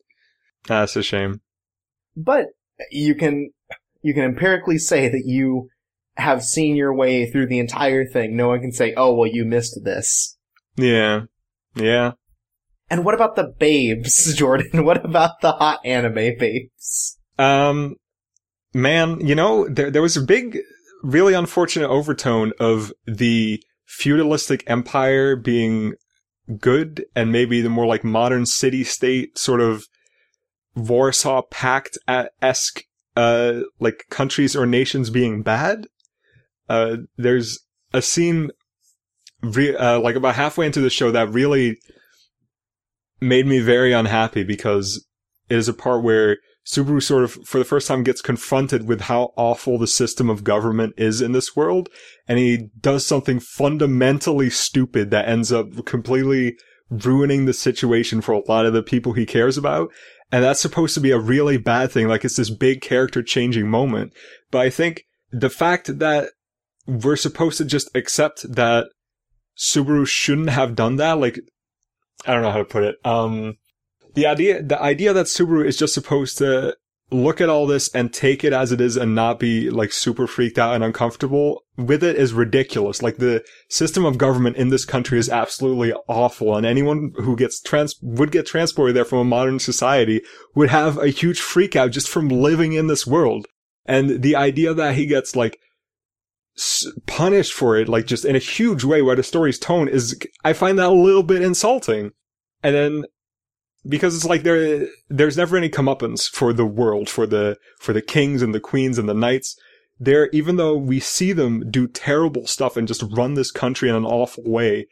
That's 0.68 0.96
a 0.96 1.04
shame. 1.04 1.42
But 2.16 2.48
you 2.92 3.16
can 3.16 3.52
you 4.02 4.14
can 4.14 4.24
empirically 4.24 4.78
say 4.78 5.08
that 5.10 5.24
you 5.26 5.70
have 6.18 6.44
seen 6.44 6.76
your 6.76 6.94
way 6.94 7.30
through 7.30 7.48
the 7.48 7.60
entire 7.60 8.06
thing. 8.06 8.36
No 8.36 8.48
one 8.48 8.62
can 8.62 8.72
say, 8.72 8.94
"Oh, 8.96 9.14
well, 9.14 9.30
you 9.30 9.46
missed 9.46 9.80
this." 9.84 10.38
Yeah. 10.76 11.24
Yeah. 11.76 12.14
And 12.90 13.04
what 13.04 13.16
about 13.16 13.36
the 13.36 13.54
babes, 13.60 14.34
Jordan? 14.38 14.86
What 14.86 15.04
about 15.04 15.42
the 15.42 15.52
hot 15.54 15.80
anime 15.86 16.38
babes? 16.38 17.18
Um, 17.38 17.96
man, 18.74 19.26
you 19.26 19.36
know, 19.36 19.68
there, 19.68 19.92
there 19.92 20.02
was 20.02 20.18
a 20.18 20.22
big, 20.22 20.60
really 21.04 21.34
unfortunate 21.34 21.90
overtone 21.90 22.54
of 22.60 22.94
the 23.06 23.62
feudalistic 23.86 24.64
empire 24.68 25.36
being 25.36 25.94
good 26.60 27.06
and 27.16 27.32
maybe 27.32 27.62
the 27.62 27.70
more 27.70 27.86
like 27.86 28.04
modern 28.04 28.46
city 28.46 28.84
state 28.84 29.38
sort 29.38 29.62
of 29.62 29.86
Warsaw 30.76 31.44
Pact 31.44 31.98
esque, 32.42 32.84
uh, 33.16 33.62
like 33.80 34.06
countries 34.10 34.56
or 34.56 34.66
nations 34.66 35.10
being 35.10 35.42
bad. 35.42 35.88
Uh, 36.68 36.98
there's 37.18 37.60
a 37.94 38.02
scene, 38.02 38.52
re- 39.42 39.76
uh, 39.76 40.00
like 40.00 40.16
about 40.16 40.36
halfway 40.36 40.66
into 40.66 40.82
the 40.82 40.90
show 40.90 41.12
that 41.12 41.32
really 41.32 41.78
made 43.22 43.48
me 43.48 43.60
very 43.60 43.94
unhappy 43.94 44.44
because 44.44 45.06
it 45.50 45.56
is 45.56 45.70
a 45.70 45.74
part 45.74 46.04
where 46.04 46.38
Subaru 46.66 47.02
sort 47.02 47.24
of, 47.24 47.34
for 47.46 47.60
the 47.60 47.66
first 47.66 47.88
time, 47.88 48.04
gets 48.04 48.22
confronted 48.22 48.88
with 48.88 49.02
how 49.02 49.34
awful 49.38 49.78
the 49.78 49.88
system 49.88 50.30
of 50.30 50.44
government 50.44 50.94
is 50.98 51.22
in 51.22 51.32
this 51.32 51.56
world. 51.56 51.90
And 52.28 52.40
he 52.40 52.70
does 52.80 53.06
something 53.06 53.40
fundamentally 53.40 54.50
stupid 54.50 55.12
that 55.12 55.28
ends 55.28 55.52
up 55.52 55.86
completely 55.86 56.58
ruining 56.90 57.46
the 57.46 57.54
situation 57.54 58.22
for 58.22 58.32
a 58.32 58.48
lot 58.48 58.66
of 58.66 58.74
the 58.74 58.84
people 58.84 59.14
he 59.14 59.26
cares 59.26 59.58
about. 59.58 59.92
And 60.32 60.44
that's 60.44 60.60
supposed 60.60 60.96
to 60.96 61.02
be 61.02 61.12
a 61.12 61.20
really 61.20 61.58
bad 61.58 61.92
thing. 61.92 62.08
Like 62.08 62.26
it's 62.26 62.38
this 62.38 62.50
big 62.50 62.82
character 62.82 63.22
changing 63.22 63.70
moment. 63.70 64.14
But 64.50 64.60
I 64.60 64.70
think 64.72 65.04
the 65.32 65.50
fact 65.52 66.00
that 66.00 66.32
we're 66.88 67.16
supposed 67.16 67.58
to 67.58 67.66
just 67.66 67.90
accept 67.96 68.52
that 68.56 68.88
Subaru 69.58 70.08
shouldn't 70.08 70.50
have 70.50 70.76
done 70.76 70.98
that, 70.98 71.20
like, 71.20 71.40
I 72.26 72.34
don't 72.34 72.42
know 72.42 72.52
how 72.52 72.58
to 72.58 72.66
put 72.66 72.84
it. 72.84 72.96
Um, 73.04 73.56
the 74.16 74.26
idea, 74.26 74.64
the 74.64 74.82
idea 74.82 75.14
that 75.14 75.28
Subaru 75.28 75.66
is 75.66 75.78
just 75.78 75.94
supposed 75.94 76.38
to 76.40 76.76
look 77.12 77.40
at 77.40 77.50
all 77.50 77.68
this 77.68 77.88
and 77.94 78.12
take 78.12 78.44
it 78.44 78.52
as 78.52 78.72
it 78.72 78.82
is 78.82 78.98
and 78.98 79.14
not 79.14 79.40
be 79.40 79.70
like 79.70 79.92
super 79.92 80.26
freaked 80.26 80.58
out 80.58 80.74
and 80.74 80.84
uncomfortable 80.84 81.64
with 81.78 82.04
it 82.04 82.16
is 82.16 82.34
ridiculous. 82.34 83.04
Like 83.04 83.18
the 83.18 83.46
system 83.70 84.06
of 84.06 84.18
government 84.18 84.58
in 84.58 84.70
this 84.70 84.86
country 84.86 85.20
is 85.20 85.30
absolutely 85.30 85.94
awful 86.08 86.56
and 86.56 86.66
anyone 86.66 87.14
who 87.18 87.36
gets 87.36 87.62
trans, 87.62 87.96
would 88.02 88.32
get 88.32 88.48
transported 88.48 88.96
there 88.96 89.06
from 89.06 89.20
a 89.20 89.24
modern 89.24 89.60
society 89.60 90.22
would 90.56 90.70
have 90.70 90.98
a 90.98 91.10
huge 91.10 91.40
freak 91.40 91.76
out 91.76 91.92
just 91.92 92.10
from 92.10 92.28
living 92.28 92.74
in 92.74 92.88
this 92.88 93.06
world. 93.06 93.46
And 93.86 94.24
the 94.24 94.36
idea 94.36 94.74
that 94.74 94.96
he 94.96 95.06
gets 95.06 95.36
like 95.36 95.60
punished 97.06 97.54
for 97.54 97.78
it, 97.78 97.88
like 97.88 98.08
just 98.08 98.26
in 98.26 98.36
a 98.36 98.40
huge 98.40 98.84
way, 98.84 99.02
where 99.02 99.16
the 99.16 99.24
story's 99.24 99.60
tone 99.60 99.88
is, 99.88 100.20
I 100.44 100.54
find 100.54 100.80
that 100.80 100.90
a 100.90 100.94
little 100.94 101.24
bit 101.24 101.42
insulting. 101.42 102.12
And 102.64 102.76
then, 102.76 103.04
because 103.88 104.16
it's 104.16 104.26
like 104.26 104.44
there, 104.44 104.88
there's 105.10 105.38
never 105.38 105.58
any 105.58 105.70
comeuppance 105.70 106.30
for 106.30 106.54
the 106.54 106.66
world, 106.66 107.10
for 107.10 107.26
the, 107.26 107.58
for 107.80 107.94
the 107.94 108.02
kings 108.02 108.42
and 108.42 108.54
the 108.54 108.60
queens 108.60 108.98
and 108.98 109.08
the 109.08 109.14
knights. 109.14 109.58
There, 110.00 110.30
even 110.32 110.58
though 110.58 110.76
we 110.76 111.00
see 111.00 111.32
them 111.32 111.70
do 111.72 111.88
terrible 111.88 112.48
stuff 112.48 112.76
and 112.76 112.88
just 112.88 113.04
run 113.16 113.36
this 113.36 113.52
country 113.52 113.90
in 113.90 113.96
an 113.96 114.06
awful 114.06 114.44
way, 114.46 114.88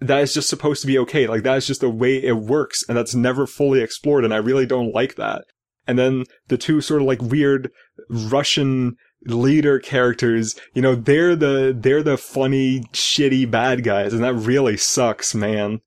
that 0.00 0.20
is 0.20 0.34
just 0.34 0.48
supposed 0.48 0.80
to 0.82 0.86
be 0.86 0.98
okay. 0.98 1.26
Like 1.26 1.42
that 1.44 1.56
is 1.56 1.66
just 1.66 1.80
the 1.80 1.90
way 1.90 2.22
it 2.22 2.36
works, 2.36 2.84
and 2.88 2.96
that's 2.96 3.14
never 3.14 3.46
fully 3.46 3.80
explored, 3.80 4.24
and 4.24 4.34
I 4.34 4.38
really 4.38 4.66
don't 4.66 4.94
like 4.94 5.14
that. 5.16 5.44
And 5.86 5.98
then 5.98 6.24
the 6.48 6.58
two 6.58 6.80
sort 6.80 7.02
of 7.02 7.06
like 7.06 7.22
weird 7.22 7.70
Russian 8.10 8.96
leader 9.24 9.78
characters, 9.78 10.54
you 10.74 10.82
know, 10.82 10.94
they're 10.94 11.36
the 11.36 11.76
they're 11.76 12.02
the 12.02 12.18
funny, 12.18 12.80
shitty 12.92 13.50
bad 13.50 13.84
guys, 13.84 14.12
and 14.12 14.22
that 14.22 14.34
really 14.34 14.76
sucks, 14.76 15.34
man. 15.34 15.80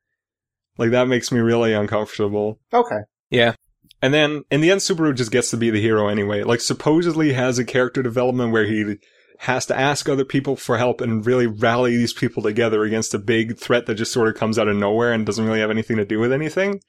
Like 0.80 0.92
that 0.92 1.10
makes 1.10 1.32
me 1.32 1.42
really 1.42 1.74
uncomfortable. 1.74 2.60
Okay. 2.74 3.02
Yeah. 3.30 3.54
And 4.02 4.14
then 4.14 4.44
in 4.50 4.62
the 4.62 4.72
end, 4.72 4.80
Subaru 4.80 5.14
just 5.14 5.32
gets 5.32 5.52
to 5.52 5.58
be 5.58 5.70
the 5.70 5.82
hero 5.82 6.08
anyway. 6.08 6.44
Like 6.44 6.62
supposedly 6.62 7.34
has 7.34 7.60
a 7.60 7.66
character 7.66 8.02
development 8.02 8.54
where 8.54 8.66
he 8.66 8.96
has 9.40 9.66
to 9.66 9.78
ask 9.78 10.08
other 10.08 10.24
people 10.24 10.56
for 10.56 10.78
help 10.78 11.02
and 11.02 11.26
really 11.26 11.48
rally 11.48 11.98
these 11.98 12.14
people 12.14 12.42
together 12.42 12.84
against 12.84 13.14
a 13.14 13.20
big 13.20 13.58
threat 13.58 13.88
that 13.88 13.96
just 13.96 14.14
sort 14.14 14.30
of 14.30 14.36
comes 14.36 14.58
out 14.58 14.70
of 14.70 14.78
nowhere 14.78 15.12
and 15.12 15.26
doesn't 15.26 15.46
really 15.46 15.60
have 15.60 15.70
anything 15.70 15.98
to 15.98 16.06
do 16.06 16.18
with 16.18 16.32
anything. 16.32 16.80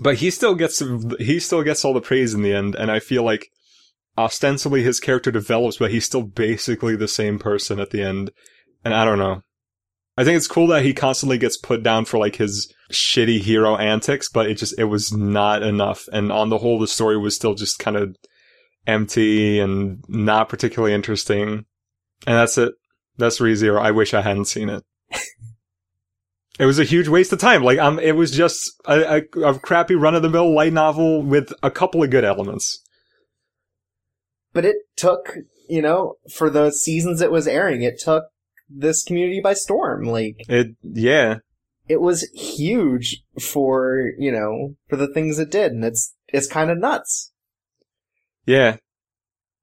But 0.00 0.16
he 0.16 0.30
still 0.30 0.54
gets 0.54 0.80
he 1.18 1.40
still 1.40 1.64
gets 1.64 1.84
all 1.84 1.92
the 1.92 2.00
praise 2.00 2.34
in 2.34 2.42
the 2.42 2.54
end, 2.54 2.76
and 2.76 2.88
I 2.88 3.00
feel 3.00 3.24
like 3.24 3.48
ostensibly 4.16 4.84
his 4.84 5.00
character 5.00 5.32
develops, 5.32 5.78
but 5.78 5.90
he's 5.90 6.04
still 6.04 6.22
basically 6.22 6.94
the 6.94 7.08
same 7.08 7.40
person 7.40 7.80
at 7.80 7.90
the 7.90 8.02
end. 8.02 8.30
And 8.84 8.94
I 8.94 9.04
don't 9.04 9.18
know. 9.18 9.42
I 10.18 10.24
think 10.24 10.36
it's 10.36 10.48
cool 10.48 10.66
that 10.66 10.82
he 10.82 10.94
constantly 10.94 11.38
gets 11.38 11.56
put 11.56 11.84
down 11.84 12.04
for 12.04 12.18
like 12.18 12.34
his 12.34 12.74
shitty 12.92 13.38
hero 13.38 13.76
antics, 13.76 14.28
but 14.28 14.50
it 14.50 14.54
just 14.54 14.76
it 14.76 14.86
was 14.86 15.12
not 15.12 15.62
enough. 15.62 16.08
And 16.12 16.32
on 16.32 16.48
the 16.48 16.58
whole, 16.58 16.80
the 16.80 16.88
story 16.88 17.16
was 17.16 17.36
still 17.36 17.54
just 17.54 17.78
kind 17.78 17.96
of 17.96 18.16
empty 18.84 19.60
and 19.60 20.02
not 20.08 20.48
particularly 20.48 20.92
interesting. 20.92 21.66
And 22.26 22.36
that's 22.36 22.58
it. 22.58 22.72
That's 23.16 23.38
ReZero. 23.38 23.80
I 23.80 23.92
wish 23.92 24.12
I 24.12 24.22
hadn't 24.22 24.46
seen 24.46 24.68
it. 24.68 24.82
it 26.58 26.66
was 26.66 26.80
a 26.80 26.84
huge 26.84 27.06
waste 27.06 27.32
of 27.32 27.38
time. 27.38 27.62
Like, 27.62 27.78
um, 27.78 28.00
it 28.00 28.16
was 28.16 28.32
just 28.32 28.72
a, 28.86 29.22
a, 29.36 29.40
a 29.42 29.58
crappy 29.60 29.94
run 29.94 30.16
of 30.16 30.22
the 30.22 30.28
mill 30.28 30.52
light 30.52 30.72
novel 30.72 31.22
with 31.22 31.52
a 31.62 31.70
couple 31.70 32.02
of 32.02 32.10
good 32.10 32.24
elements. 32.24 32.82
But 34.52 34.64
it 34.64 34.78
took, 34.96 35.36
you 35.68 35.80
know, 35.80 36.14
for 36.34 36.50
the 36.50 36.72
seasons 36.72 37.20
it 37.20 37.30
was 37.30 37.46
airing, 37.46 37.82
it 37.82 38.00
took 38.00 38.24
this 38.68 39.02
community 39.02 39.40
by 39.40 39.54
storm. 39.54 40.04
Like, 40.04 40.36
It, 40.48 40.76
yeah. 40.82 41.38
it 41.88 42.00
was 42.00 42.28
huge 42.34 43.22
for, 43.40 44.12
you 44.18 44.32
know, 44.32 44.76
for 44.88 44.96
the 44.96 45.12
things 45.12 45.38
it 45.38 45.50
did, 45.50 45.72
and 45.72 45.84
it's, 45.84 46.14
it's 46.28 46.46
kind 46.46 46.70
of 46.70 46.78
nuts. 46.78 47.32
Yeah. 48.46 48.76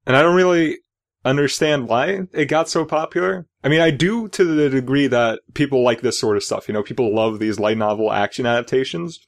And 0.06 0.16
I 0.16 0.22
don't 0.22 0.36
really 0.36 0.78
understand 1.24 1.88
why 1.88 2.22
it 2.32 2.46
got 2.46 2.68
so 2.68 2.84
popular. 2.84 3.46
I 3.64 3.68
mean, 3.68 3.80
I 3.80 3.90
do 3.90 4.28
to 4.28 4.44
the 4.44 4.70
degree 4.70 5.08
that 5.08 5.40
people 5.54 5.82
like 5.82 6.00
this 6.00 6.20
sort 6.20 6.36
of 6.36 6.44
stuff. 6.44 6.68
You 6.68 6.74
know, 6.74 6.84
people 6.84 7.12
love 7.14 7.38
these 7.38 7.58
light 7.58 7.76
novel 7.76 8.12
action 8.12 8.46
adaptations. 8.46 9.18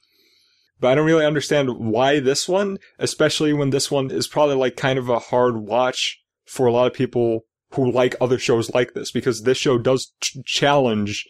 But 0.79 0.91
I 0.91 0.95
don't 0.95 1.05
really 1.05 1.25
understand 1.25 1.71
why 1.77 2.21
this 2.21 2.47
one, 2.47 2.77
especially 2.97 3.51
when 3.51 3.71
this 3.71 3.91
one 3.91 4.11
is 4.11 4.29
probably 4.29 4.55
like 4.55 4.77
kind 4.77 4.97
of 4.97 5.09
a 5.09 5.19
hard 5.19 5.57
watch 5.57 6.21
for 6.45 6.67
a 6.67 6.71
lot 6.71 6.87
of 6.87 6.93
people 6.93 7.41
who 7.73 7.91
like 7.91 8.15
other 8.19 8.39
shows 8.39 8.69
like 8.73 8.93
this, 8.93 9.11
because 9.11 9.43
this 9.43 9.57
show 9.57 9.77
does 9.77 10.13
ch- 10.21 10.37
challenge, 10.45 11.27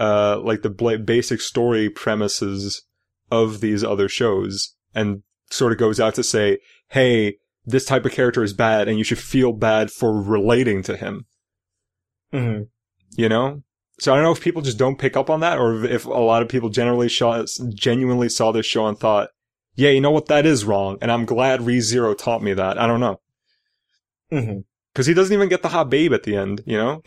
uh, 0.00 0.40
like 0.40 0.62
the 0.62 0.70
bla- 0.70 0.98
basic 0.98 1.40
story 1.40 1.90
premises 1.90 2.82
of 3.30 3.60
these 3.60 3.84
other 3.84 4.08
shows 4.08 4.74
and 4.94 5.22
sort 5.50 5.72
of 5.72 5.78
goes 5.78 6.00
out 6.00 6.14
to 6.14 6.22
say, 6.22 6.58
hey, 6.88 7.36
this 7.64 7.84
type 7.84 8.04
of 8.04 8.12
character 8.12 8.42
is 8.42 8.52
bad 8.52 8.88
and 8.88 8.98
you 8.98 9.04
should 9.04 9.18
feel 9.18 9.52
bad 9.52 9.90
for 9.90 10.20
relating 10.20 10.82
to 10.82 10.96
him, 10.96 11.26
Mm-hmm. 12.32 12.62
you 13.16 13.28
know? 13.28 13.62
So 14.00 14.12
I 14.12 14.16
don't 14.16 14.24
know 14.24 14.32
if 14.32 14.40
people 14.40 14.62
just 14.62 14.78
don't 14.78 14.98
pick 14.98 15.16
up 15.16 15.28
on 15.30 15.40
that 15.40 15.58
or 15.58 15.84
if 15.84 16.06
a 16.06 16.10
lot 16.10 16.42
of 16.42 16.48
people 16.48 16.70
generally 16.70 17.08
saw, 17.08 17.44
genuinely 17.74 18.28
saw 18.30 18.50
this 18.50 18.66
show 18.66 18.86
and 18.86 18.98
thought, 18.98 19.28
yeah, 19.74 19.90
you 19.90 20.00
know 20.00 20.10
what? 20.10 20.26
That 20.26 20.44
is 20.46 20.64
wrong. 20.64 20.98
And 21.00 21.12
I'm 21.12 21.24
glad 21.24 21.60
ReZero 21.60 22.16
taught 22.16 22.42
me 22.42 22.52
that. 22.54 22.78
I 22.78 22.86
don't 22.86 23.00
know. 23.00 23.20
Mm-hmm. 24.32 24.60
Cause 24.94 25.06
he 25.06 25.14
doesn't 25.14 25.32
even 25.32 25.48
get 25.48 25.62
the 25.62 25.70
hot 25.70 25.88
babe 25.88 26.12
at 26.12 26.24
the 26.24 26.36
end, 26.36 26.62
you 26.66 26.76
know? 26.76 27.02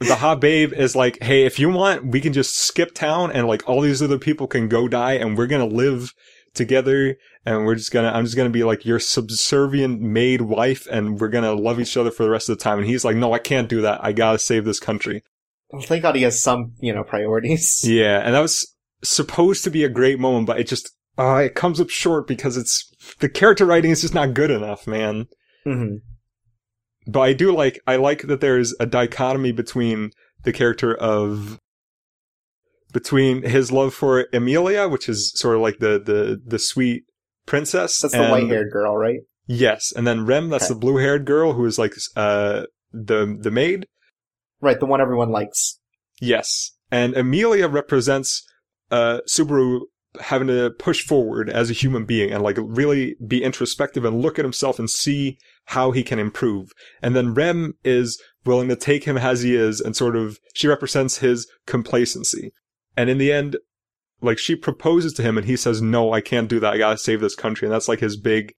the 0.00 0.16
hot 0.16 0.40
babe 0.40 0.72
is 0.72 0.94
like, 0.94 1.22
hey, 1.22 1.44
if 1.46 1.58
you 1.58 1.70
want, 1.70 2.06
we 2.06 2.20
can 2.20 2.32
just 2.32 2.56
skip 2.56 2.94
town 2.94 3.32
and 3.32 3.46
like 3.46 3.66
all 3.68 3.80
these 3.80 4.02
other 4.02 4.18
people 4.18 4.46
can 4.46 4.68
go 4.68 4.86
die 4.88 5.14
and 5.14 5.36
we're 5.36 5.46
gonna 5.46 5.66
live 5.66 6.12
together 6.52 7.16
and 7.44 7.64
we're 7.64 7.74
just 7.74 7.92
gonna, 7.92 8.08
I'm 8.08 8.24
just 8.24 8.36
gonna 8.36 8.50
be 8.50 8.64
like 8.64 8.84
your 8.84 8.98
subservient 8.98 10.00
maid 10.00 10.42
wife 10.42 10.86
and 10.90 11.18
we're 11.18 11.28
gonna 11.28 11.54
love 11.54 11.80
each 11.80 11.96
other 11.96 12.10
for 12.10 12.24
the 12.24 12.30
rest 12.30 12.48
of 12.48 12.58
the 12.58 12.62
time. 12.62 12.78
And 12.78 12.86
he's 12.86 13.04
like, 13.04 13.16
no, 13.16 13.32
I 13.32 13.38
can't 13.38 13.68
do 13.68 13.80
that. 13.82 14.04
I 14.04 14.12
gotta 14.12 14.38
save 14.38 14.64
this 14.64 14.80
country. 14.80 15.22
Well, 15.70 15.82
thank 15.82 16.02
God 16.02 16.16
he 16.16 16.22
has 16.22 16.42
some, 16.42 16.74
you 16.80 16.94
know, 16.94 17.04
priorities. 17.04 17.82
Yeah. 17.86 18.18
And 18.18 18.34
that 18.34 18.40
was 18.40 18.74
supposed 19.02 19.64
to 19.64 19.70
be 19.70 19.84
a 19.84 19.88
great 19.88 20.18
moment, 20.18 20.46
but 20.46 20.60
it 20.60 20.66
just, 20.66 20.90
uh, 21.18 21.36
it 21.36 21.54
comes 21.54 21.80
up 21.80 21.88
short 21.90 22.26
because 22.26 22.56
it's, 22.56 22.90
the 23.20 23.28
character 23.28 23.64
writing 23.64 23.90
is 23.90 24.02
just 24.02 24.14
not 24.14 24.34
good 24.34 24.50
enough, 24.50 24.86
man. 24.86 25.26
Mm-hmm. 25.66 25.96
But 27.06 27.20
I 27.20 27.32
do 27.32 27.54
like 27.54 27.80
I 27.86 27.96
like 27.96 28.22
that 28.22 28.40
there's 28.40 28.74
a 28.80 28.86
dichotomy 28.86 29.52
between 29.52 30.10
the 30.44 30.52
character 30.52 30.94
of 30.94 31.58
between 32.92 33.42
his 33.42 33.70
love 33.72 33.94
for 33.94 34.26
Emilia, 34.32 34.88
which 34.88 35.08
is 35.08 35.32
sort 35.38 35.56
of 35.56 35.62
like 35.62 35.78
the 35.78 35.98
the 36.04 36.40
the 36.44 36.58
sweet 36.58 37.04
princess. 37.46 38.00
That's 38.00 38.14
the 38.14 38.22
and- 38.22 38.32
white-haired 38.32 38.72
girl, 38.72 38.96
right? 38.96 39.20
Yes, 39.48 39.92
and 39.94 40.04
then 40.06 40.26
Rem, 40.26 40.48
that's 40.50 40.64
Okay. 40.64 40.74
the 40.74 40.80
blue-haired 40.80 41.24
girl 41.24 41.52
who 41.52 41.64
is 41.66 41.78
like 41.78 41.94
uh 42.16 42.64
the 42.92 43.36
the 43.40 43.50
maid. 43.50 43.86
Right, 44.60 44.80
the 44.80 44.86
one 44.86 45.00
everyone 45.00 45.30
likes. 45.30 45.78
Yes, 46.20 46.72
and 46.90 47.14
Emilia 47.16 47.68
represents 47.68 48.42
uh 48.90 49.20
Subaru 49.28 49.82
having 50.20 50.48
to 50.48 50.70
push 50.78 51.02
forward 51.02 51.48
as 51.48 51.70
a 51.70 51.74
human 51.74 52.04
being 52.04 52.32
and 52.32 52.42
like 52.42 52.58
really 52.60 53.16
be 53.26 53.42
introspective 53.42 54.04
and 54.04 54.20
look 54.20 54.38
at 54.38 54.44
himself 54.44 54.78
and 54.78 54.88
see 54.88 55.38
how 55.66 55.90
he 55.90 56.02
can 56.02 56.18
improve. 56.18 56.72
And 57.02 57.14
then 57.14 57.34
Rem 57.34 57.74
is 57.84 58.20
willing 58.44 58.68
to 58.68 58.76
take 58.76 59.04
him 59.04 59.18
as 59.18 59.42
he 59.42 59.54
is 59.54 59.80
and 59.80 59.96
sort 59.96 60.16
of 60.16 60.38
she 60.54 60.68
represents 60.68 61.18
his 61.18 61.48
complacency. 61.66 62.52
And 62.96 63.10
in 63.10 63.18
the 63.18 63.32
end, 63.32 63.56
like 64.20 64.38
she 64.38 64.56
proposes 64.56 65.12
to 65.14 65.22
him 65.22 65.36
and 65.36 65.46
he 65.46 65.56
says, 65.56 65.82
"No, 65.82 66.12
I 66.12 66.20
can't 66.20 66.48
do 66.48 66.60
that. 66.60 66.74
I 66.74 66.78
gotta 66.78 66.98
save 66.98 67.20
this 67.20 67.34
country." 67.34 67.66
And 67.66 67.74
that's 67.74 67.88
like 67.88 68.00
his 68.00 68.16
big, 68.16 68.54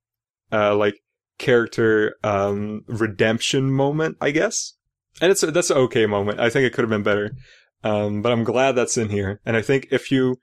uh, 0.52 0.76
like 0.76 1.00
character 1.38 2.16
um 2.22 2.82
redemption 2.86 3.70
moment, 3.70 4.16
I 4.20 4.30
guess. 4.30 4.74
And 5.20 5.32
it's 5.32 5.42
a, 5.42 5.50
that's 5.50 5.70
an 5.70 5.78
okay 5.78 6.06
moment. 6.06 6.40
I 6.40 6.50
think 6.50 6.64
it 6.64 6.72
could 6.72 6.82
have 6.82 6.90
been 6.90 7.02
better. 7.02 7.32
Um, 7.82 8.22
but 8.22 8.32
I'm 8.32 8.44
glad 8.44 8.72
that's 8.72 8.96
in 8.96 9.08
here. 9.08 9.40
And 9.44 9.56
I 9.56 9.62
think 9.62 9.88
if 9.90 10.10
you 10.10 10.36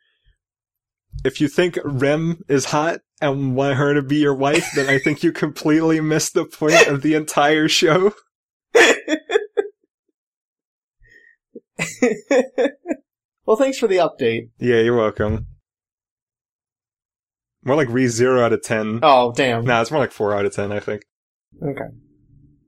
if 1.24 1.40
you 1.42 1.48
think 1.48 1.78
Rem 1.84 2.44
is 2.48 2.66
hot 2.66 3.02
and 3.22 3.56
want 3.56 3.78
her 3.78 3.94
to 3.94 4.02
be 4.02 4.18
your 4.18 4.36
wife, 4.36 4.68
then 4.76 4.90
I 4.90 5.00
think 5.00 5.24
you 5.24 5.32
completely 5.32 6.02
missed 6.02 6.34
the 6.34 6.46
point 6.46 6.88
of 6.88 7.02
the 7.02 7.14
entire 7.16 7.68
show. 7.68 8.14
well, 13.46 13.58
thanks 13.58 13.78
for 13.78 13.88
the 13.88 13.98
update. 13.98 14.50
Yeah, 14.60 14.82
you're 14.82 14.98
welcome. 14.98 15.48
More 17.64 17.76
like 17.76 17.90
re 17.90 18.08
zero 18.08 18.44
out 18.44 18.54
of 18.54 18.62
ten. 18.62 19.00
Oh, 19.02 19.34
damn. 19.34 19.66
Nah, 19.66 19.82
it's 19.82 19.92
more 19.92 20.00
like 20.00 20.12
four 20.12 20.36
out 20.36 20.46
of 20.46 20.54
ten, 20.54 20.72
I 20.72 20.80
think. 20.80 21.04
Okay. 21.62 21.88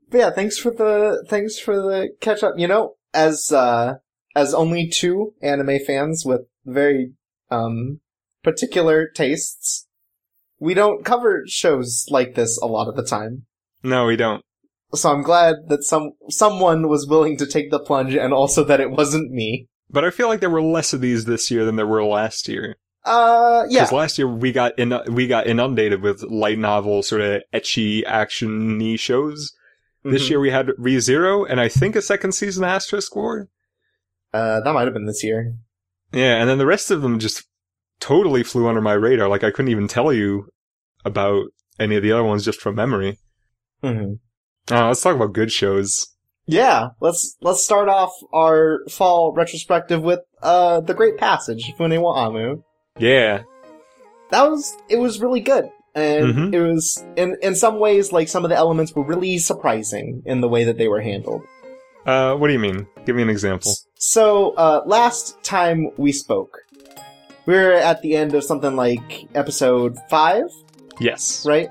But 0.09 0.17
yeah, 0.17 0.31
thanks 0.31 0.57
for 0.57 0.71
the 0.71 1.25
thanks 1.29 1.59
for 1.59 1.75
the 1.75 2.09
catch 2.21 2.41
up. 2.41 2.53
You 2.57 2.67
know, 2.67 2.95
as 3.13 3.51
uh 3.51 3.95
as 4.35 4.53
only 4.53 4.87
two 4.87 5.33
anime 5.41 5.79
fans 5.85 6.23
with 6.25 6.41
very 6.65 7.13
um 7.51 7.99
particular 8.47 9.07
tastes, 9.13 9.87
we 10.59 10.73
don't 10.73 11.03
cover 11.03 11.43
shows 11.47 12.05
like 12.09 12.35
this 12.35 12.57
a 12.61 12.65
lot 12.65 12.87
of 12.87 12.95
the 12.95 13.03
time. 13.03 13.45
No, 13.83 14.05
we 14.05 14.15
don't. 14.15 14.41
So 14.93 15.11
I'm 15.11 15.21
glad 15.21 15.55
that 15.67 15.83
some 15.83 16.11
someone 16.29 16.87
was 16.87 17.05
willing 17.07 17.35
to 17.37 17.45
take 17.45 17.71
the 17.71 17.79
plunge 17.79 18.15
and 18.15 18.33
also 18.33 18.63
that 18.63 18.79
it 18.79 18.89
wasn't 18.91 19.31
me. 19.31 19.67
But 19.89 20.05
I 20.05 20.11
feel 20.11 20.29
like 20.29 20.39
there 20.39 20.49
were 20.49 20.61
less 20.61 20.93
of 20.93 21.01
these 21.01 21.25
this 21.25 21.51
year 21.51 21.65
than 21.65 21.75
there 21.75 21.85
were 21.87 22.03
last 22.05 22.47
year. 22.47 22.77
Uh 23.03 23.63
yeah. 23.69 23.81
Because 23.81 23.91
last 23.91 24.17
year 24.17 24.27
we 24.29 24.51
got 24.53 24.79
in, 24.79 24.97
we 25.09 25.27
got 25.27 25.47
inundated 25.47 26.01
with 26.01 26.23
light 26.23 26.57
novel 26.57 27.03
sort 27.03 27.21
of 27.21 27.41
ecchi 27.53 28.03
action-y 28.05 28.95
shows. 28.95 29.53
This 30.03 30.25
Mhm. 30.25 30.29
year 30.29 30.39
we 30.39 30.51
had 30.51 30.67
ReZero 30.79 31.45
and 31.49 31.59
I 31.59 31.67
think 31.67 31.95
a 31.97 32.01
second 32.01 32.31
season 32.31 32.63
of 32.63 32.69
Asterisk 32.69 33.13
War. 33.15 33.49
Uh 34.33 34.61
that 34.61 34.73
might 34.73 34.85
have 34.85 34.93
been 34.93 35.05
this 35.05 35.23
year. 35.23 35.53
Yeah, 36.13 36.35
and 36.39 36.49
then 36.49 36.57
the 36.59 36.65
rest 36.65 36.91
of 36.91 37.01
them 37.01 37.19
just 37.19 37.43
totally 37.99 38.43
flew 38.43 38.67
under 38.67 38.81
my 38.81 38.93
radar. 38.93 39.27
Like 39.27 39.43
I 39.43 39.51
couldn't 39.51 39.71
even 39.71 39.87
tell 39.87 40.11
you 40.13 40.47
about 41.05 41.45
any 41.79 41.95
of 41.95 42.03
the 42.03 42.11
other 42.11 42.23
ones 42.23 42.45
just 42.45 42.61
from 42.61 42.75
memory. 42.75 43.17
hmm 43.81 44.13
Uh, 44.71 44.87
let's 44.87 45.01
talk 45.01 45.15
about 45.15 45.33
good 45.33 45.51
shows. 45.51 46.07
Yeah, 46.45 46.89
let's 47.01 47.35
let's 47.41 47.63
start 47.63 47.89
off 47.89 48.11
our 48.33 48.79
fall 48.89 49.33
retrospective 49.33 50.01
with 50.01 50.21
uh 50.41 50.79
the 50.81 50.93
Great 50.93 51.17
Passage, 51.17 51.73
Fune 51.77 52.01
wo 52.01 52.11
Amu. 52.13 52.61
Yeah. 52.97 53.43
That 54.31 54.49
was 54.49 54.75
it 54.89 54.97
was 54.97 55.19
really 55.21 55.39
good. 55.41 55.69
And 55.95 56.33
Mhm. 56.35 56.53
it 56.53 56.61
was 56.61 57.03
in 57.15 57.37
in 57.41 57.55
some 57.55 57.79
ways 57.79 58.11
like 58.11 58.27
some 58.27 58.43
of 58.45 58.49
the 58.49 58.55
elements 58.55 58.93
were 58.93 59.03
really 59.03 59.37
surprising 59.39 60.21
in 60.25 60.41
the 60.41 60.47
way 60.49 60.63
that 60.63 60.77
they 60.77 60.87
were 60.87 61.01
handled. 61.01 61.41
Uh, 62.05 62.35
what 62.35 62.47
do 62.47 62.53
you 62.53 62.59
mean? 62.59 62.87
Give 63.05 63.15
me 63.15 63.23
an 63.23 63.29
example. 63.29 63.73
So, 63.95 64.53
uh 64.55 64.81
last 64.85 65.41
time 65.43 65.89
we 65.97 66.11
spoke, 66.13 66.59
were 67.55 67.73
at 67.73 68.01
the 68.01 68.15
end 68.15 68.33
of 68.35 68.43
something 68.43 68.75
like 68.75 69.27
episode 69.35 69.97
5, 70.09 70.43
Yes. 70.99 71.45
right? 71.45 71.69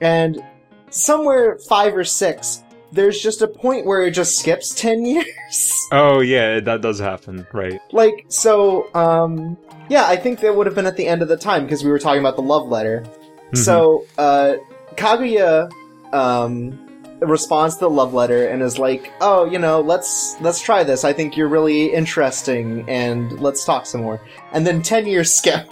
And 0.00 0.42
somewhere 0.90 1.58
5 1.68 1.96
or 1.96 2.04
6 2.04 2.62
there's 2.90 3.20
just 3.20 3.42
a 3.42 3.46
point 3.46 3.84
where 3.84 4.00
it 4.02 4.12
just 4.12 4.38
skips 4.38 4.74
10 4.74 5.04
years. 5.04 5.72
Oh 5.92 6.20
yeah, 6.20 6.58
that 6.60 6.80
does 6.80 6.98
happen. 6.98 7.46
Right. 7.52 7.78
Like, 7.92 8.24
so, 8.28 8.88
um, 8.94 9.58
yeah, 9.90 10.06
I 10.06 10.16
think 10.16 10.40
that 10.40 10.56
would 10.56 10.64
have 10.66 10.74
been 10.74 10.86
at 10.86 10.96
the 10.96 11.06
end 11.06 11.20
of 11.20 11.28
the 11.28 11.36
time 11.36 11.64
because 11.64 11.84
we 11.84 11.90
were 11.90 11.98
talking 11.98 12.20
about 12.20 12.36
the 12.36 12.42
love 12.42 12.66
letter. 12.68 13.04
Mhm. 13.52 13.58
So, 13.58 14.06
uh, 14.16 14.54
Kaguya, 14.94 15.70
um, 16.14 16.87
responds 17.20 17.74
to 17.76 17.80
the 17.80 17.90
love 17.90 18.14
letter 18.14 18.46
and 18.48 18.62
is 18.62 18.78
like, 18.78 19.10
"Oh, 19.20 19.44
you 19.44 19.58
know, 19.58 19.80
let's 19.80 20.36
let's 20.40 20.60
try 20.60 20.84
this. 20.84 21.04
I 21.04 21.12
think 21.12 21.36
you're 21.36 21.48
really 21.48 21.86
interesting, 21.92 22.84
and 22.88 23.40
let's 23.40 23.64
talk 23.64 23.86
some 23.86 24.02
more." 24.02 24.20
And 24.52 24.66
then 24.66 24.82
ten 24.82 25.06
years 25.06 25.32
skip, 25.38 25.68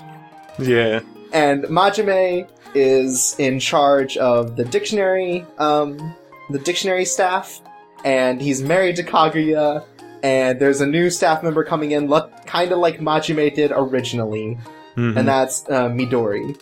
Yeah. 0.59 1.01
and 1.33 1.65
Majime 1.65 2.49
is 2.75 3.35
in 3.39 3.59
charge 3.61 4.17
of 4.19 4.57
the 4.57 4.65
dictionary, 4.65 5.47
um, 5.59 6.15
the 6.51 6.59
dictionary 6.59 7.05
staff, 7.05 7.61
and 8.05 8.41
he's 8.43 8.63
married 8.63 8.97
to 8.97 9.03
Kaguya. 9.03 9.85
And 10.23 10.59
there's 10.61 10.81
a 10.81 10.87
new 10.87 11.09
staff 11.11 11.43
member 11.43 11.63
coming 11.63 11.93
in, 11.93 12.09
look 12.09 12.33
kind 12.47 12.73
of 12.73 12.79
like 12.79 12.99
Majime 12.99 13.55
did 13.55 13.71
originally, 13.73 14.59
Mhm. 14.97 15.17
and 15.17 15.29
that's 15.29 15.65
uh, 15.69 15.89
Midori. 15.89 16.59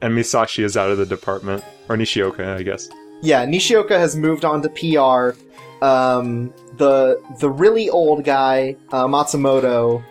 and 0.00 0.14
Masashi 0.14 0.62
is 0.62 0.76
out 0.76 0.90
of 0.90 0.98
the 0.98 1.06
department, 1.06 1.64
or 1.88 1.96
Nishioka, 1.96 2.54
I 2.56 2.62
guess. 2.62 2.88
Yeah, 3.20 3.44
Nishioka 3.44 3.98
has 3.98 4.16
moved 4.16 4.44
on 4.44 4.62
to 4.62 4.68
PR. 4.68 5.38
Um, 5.84 6.52
the 6.76 7.20
the 7.40 7.50
really 7.50 7.88
old 7.90 8.24
guy 8.24 8.76
uh, 8.90 9.06
Matsumoto 9.06 10.02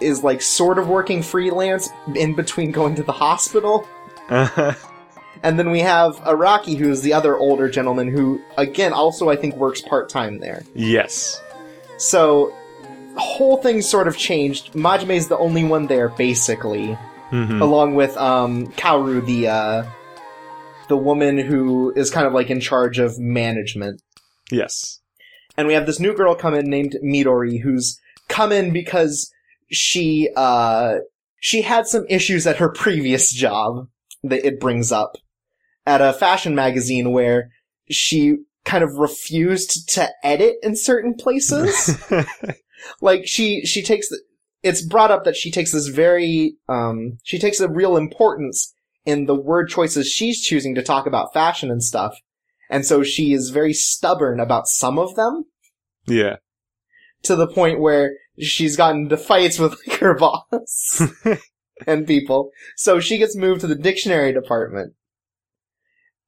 is 0.00 0.22
like 0.22 0.42
sort 0.42 0.78
of 0.78 0.88
working 0.88 1.22
freelance 1.22 1.88
in 2.14 2.34
between 2.34 2.70
going 2.70 2.94
to 2.96 3.02
the 3.02 3.12
hospital, 3.12 3.86
and 4.28 5.58
then 5.58 5.70
we 5.70 5.80
have 5.80 6.16
Araki, 6.20 6.76
who's 6.76 7.02
the 7.02 7.12
other 7.12 7.36
older 7.36 7.68
gentleman 7.68 8.08
who, 8.08 8.40
again, 8.58 8.92
also 8.92 9.28
I 9.30 9.36
think 9.36 9.56
works 9.56 9.80
part 9.80 10.08
time 10.08 10.38
there. 10.38 10.64
yes. 10.74 11.40
So, 11.96 12.52
whole 13.16 13.58
thing 13.58 13.80
sort 13.82 14.08
of 14.08 14.16
changed. 14.16 14.72
Majime's 14.72 15.28
the 15.28 15.38
only 15.38 15.64
one 15.64 15.86
there, 15.86 16.08
basically, 16.08 16.98
hmm 17.30 17.62
along 17.62 17.94
with 17.94 18.16
um, 18.16 18.66
Kaoru, 18.72 19.24
the 19.24 19.48
uh, 19.48 19.84
the 20.88 20.96
woman 20.96 21.38
who 21.38 21.92
is 21.96 22.10
kind 22.10 22.26
of 22.26 22.32
like 22.32 22.50
in 22.50 22.60
charge 22.60 22.98
of 22.98 23.18
management. 23.18 24.02
Yes. 24.50 25.00
and 25.56 25.66
we 25.66 25.74
have 25.74 25.86
this 25.86 26.00
new 26.00 26.14
girl 26.14 26.34
come 26.34 26.54
in 26.54 26.68
named 26.68 26.96
Midori 27.02 27.60
who's 27.62 27.98
come 28.28 28.52
in 28.52 28.72
because 28.72 29.30
she 29.70 30.28
uh 30.36 30.96
she 31.40 31.62
had 31.62 31.86
some 31.86 32.04
issues 32.08 32.46
at 32.46 32.56
her 32.56 32.68
previous 32.68 33.32
job 33.32 33.88
that 34.22 34.46
it 34.46 34.60
brings 34.60 34.92
up 34.92 35.16
at 35.86 36.00
a 36.00 36.12
fashion 36.12 36.54
magazine 36.54 37.12
where 37.12 37.50
she 37.90 38.36
kind 38.64 38.82
of 38.82 38.94
refused 38.94 39.88
to 39.90 40.08
edit 40.22 40.56
in 40.62 40.76
certain 40.76 41.14
places 41.14 42.02
like 43.00 43.26
she 43.26 43.64
she 43.64 43.82
takes 43.82 44.08
the, 44.08 44.18
it's 44.62 44.82
brought 44.82 45.10
up 45.10 45.24
that 45.24 45.36
she 45.36 45.50
takes 45.50 45.72
this 45.72 45.88
very 45.88 46.56
um 46.68 47.18
she 47.22 47.38
takes 47.38 47.60
a 47.60 47.68
real 47.68 47.96
importance 47.96 48.74
in 49.04 49.26
the 49.26 49.34
word 49.34 49.68
choices 49.68 50.08
she's 50.08 50.40
choosing 50.40 50.74
to 50.74 50.82
talk 50.82 51.06
about 51.06 51.32
fashion 51.32 51.70
and 51.70 51.82
stuff 51.82 52.16
and 52.70 52.86
so 52.86 53.02
she 53.02 53.32
is 53.32 53.50
very 53.50 53.72
stubborn 53.72 54.40
about 54.40 54.66
some 54.66 54.98
of 54.98 55.14
them 55.14 55.44
yeah. 56.06 56.36
to 57.22 57.36
the 57.36 57.46
point 57.46 57.80
where 57.80 58.12
she's 58.38 58.76
gotten 58.76 59.02
into 59.02 59.16
fights 59.16 59.58
with 59.58 59.76
like, 59.86 60.00
her 60.00 60.14
boss 60.14 61.02
and 61.86 62.06
people. 62.06 62.50
So 62.76 63.00
she 63.00 63.18
gets 63.18 63.36
moved 63.36 63.60
to 63.62 63.66
the 63.66 63.74
dictionary 63.74 64.32
department. 64.32 64.94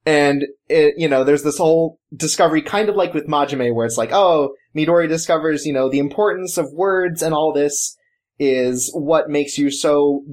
And 0.05 0.45
it, 0.69 0.93
you 0.97 1.09
know, 1.09 1.25
there's 1.25 1.43
this 1.43 1.57
whole 1.57 1.99
discovery 2.15 2.61
kind 2.61 2.87
of 2.87 2.95
like 2.95 3.13
with 3.13 3.27
Majime 3.27 3.75
where 3.75 3.85
it's 3.85 3.97
like, 3.97 4.13
oh, 4.13 4.53
Midori 4.73 5.09
discovers, 5.09 5.65
you 5.65 5.73
know, 5.73 5.89
the 5.89 5.99
importance 5.99 6.57
of 6.57 6.71
words 6.71 7.21
and 7.21 7.33
all 7.33 7.51
this 7.51 7.97
is 8.39 8.89
what 8.93 9.29
makes 9.29 9.57
you 9.57 9.69
so 9.69 10.23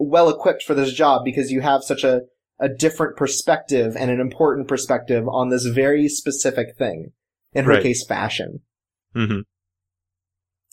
well 0.00 0.28
equipped 0.28 0.62
for 0.62 0.74
this 0.74 0.92
job 0.92 1.24
because 1.24 1.52
you 1.52 1.60
have 1.60 1.84
such 1.84 2.02
a, 2.02 2.22
a 2.58 2.68
different 2.68 3.16
perspective 3.16 3.94
and 3.96 4.10
an 4.10 4.18
important 4.20 4.66
perspective 4.66 5.28
on 5.28 5.50
this 5.50 5.66
very 5.66 6.08
specific 6.08 6.76
thing. 6.76 7.12
In 7.52 7.64
her 7.64 7.72
Right. 7.72 7.82
case, 7.82 8.04
fashion. 8.06 8.60
hmm 9.12 9.40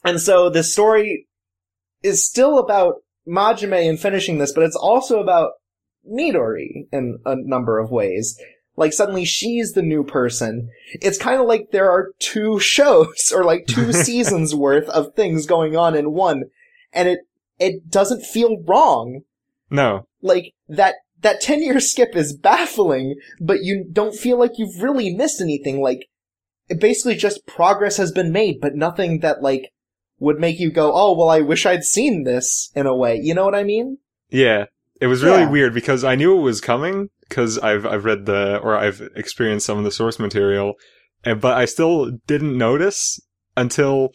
And 0.03 0.21
so 0.21 0.49
the 0.49 0.63
story 0.63 1.27
is 2.03 2.25
still 2.25 2.59
about 2.59 2.95
Majime 3.27 3.89
and 3.89 3.99
finishing 3.99 4.37
this, 4.37 4.53
but 4.53 4.63
it's 4.63 4.75
also 4.75 5.19
about 5.19 5.53
Midori 6.07 6.87
in 6.91 7.17
a 7.25 7.35
number 7.35 7.79
of 7.79 7.91
ways. 7.91 8.39
Like 8.75 8.93
suddenly 8.93 9.25
she's 9.25 9.73
the 9.73 9.81
new 9.81 10.03
person. 10.03 10.69
It's 11.01 11.17
kind 11.17 11.41
of 11.41 11.47
like 11.47 11.71
there 11.71 11.89
are 11.89 12.11
two 12.19 12.59
shows 12.75 13.33
or 13.35 13.43
like 13.43 13.65
two 13.65 13.91
seasons 14.05 14.53
worth 14.53 14.87
of 14.89 15.15
things 15.15 15.45
going 15.47 15.75
on 15.75 15.95
in 15.95 16.11
one, 16.13 16.43
and 16.93 17.07
it 17.09 17.19
it 17.59 17.89
doesn't 17.89 18.25
feel 18.25 18.61
wrong. 18.65 19.21
No. 19.69 20.07
Like 20.21 20.53
that 20.67 20.95
that 21.21 21.41
10 21.41 21.63
year 21.63 21.79
skip 21.79 22.15
is 22.15 22.35
baffling, 22.35 23.15
but 23.41 23.63
you 23.63 23.85
don't 23.91 24.15
feel 24.15 24.37
like 24.37 24.51
you've 24.57 24.81
really 24.81 25.13
missed 25.13 25.41
anything. 25.41 25.81
Like 25.81 26.07
it 26.69 26.79
basically 26.79 27.15
just 27.15 27.45
progress 27.47 27.97
has 27.97 28.11
been 28.11 28.31
made, 28.31 28.59
but 28.61 28.75
nothing 28.75 29.19
that 29.21 29.41
like 29.41 29.71
would 30.19 30.39
make 30.39 30.59
you 30.59 30.71
go, 30.71 30.91
"Oh, 30.93 31.15
well, 31.17 31.29
I 31.29 31.41
wish 31.41 31.65
I'd 31.65 31.83
seen 31.83 32.23
this." 32.23 32.71
In 32.75 32.85
a 32.85 32.95
way, 32.95 33.19
you 33.21 33.33
know 33.33 33.45
what 33.45 33.55
I 33.55 33.63
mean? 33.63 33.97
Yeah. 34.29 34.65
It 34.99 35.07
was 35.07 35.23
really 35.23 35.41
Yeah. 35.41 35.51
weird 35.51 35.73
because 35.73 36.03
I 36.03 36.15
knew 36.15 36.37
it 36.37 36.41
was 36.41 36.59
coming 36.59 37.09
because 37.29 37.59
I've 37.59 37.85
I've 37.85 38.05
read 38.05 38.25
the 38.25 38.57
or 38.63 38.75
I've 38.75 39.01
experienced 39.15 39.65
some 39.65 39.77
of 39.77 39.83
the 39.83 39.91
source 39.91 40.17
material, 40.19 40.73
and 41.23 41.39
but 41.39 41.55
I 41.57 41.65
still 41.65 42.11
didn't 42.25 42.57
notice 42.57 43.19
until 43.55 44.09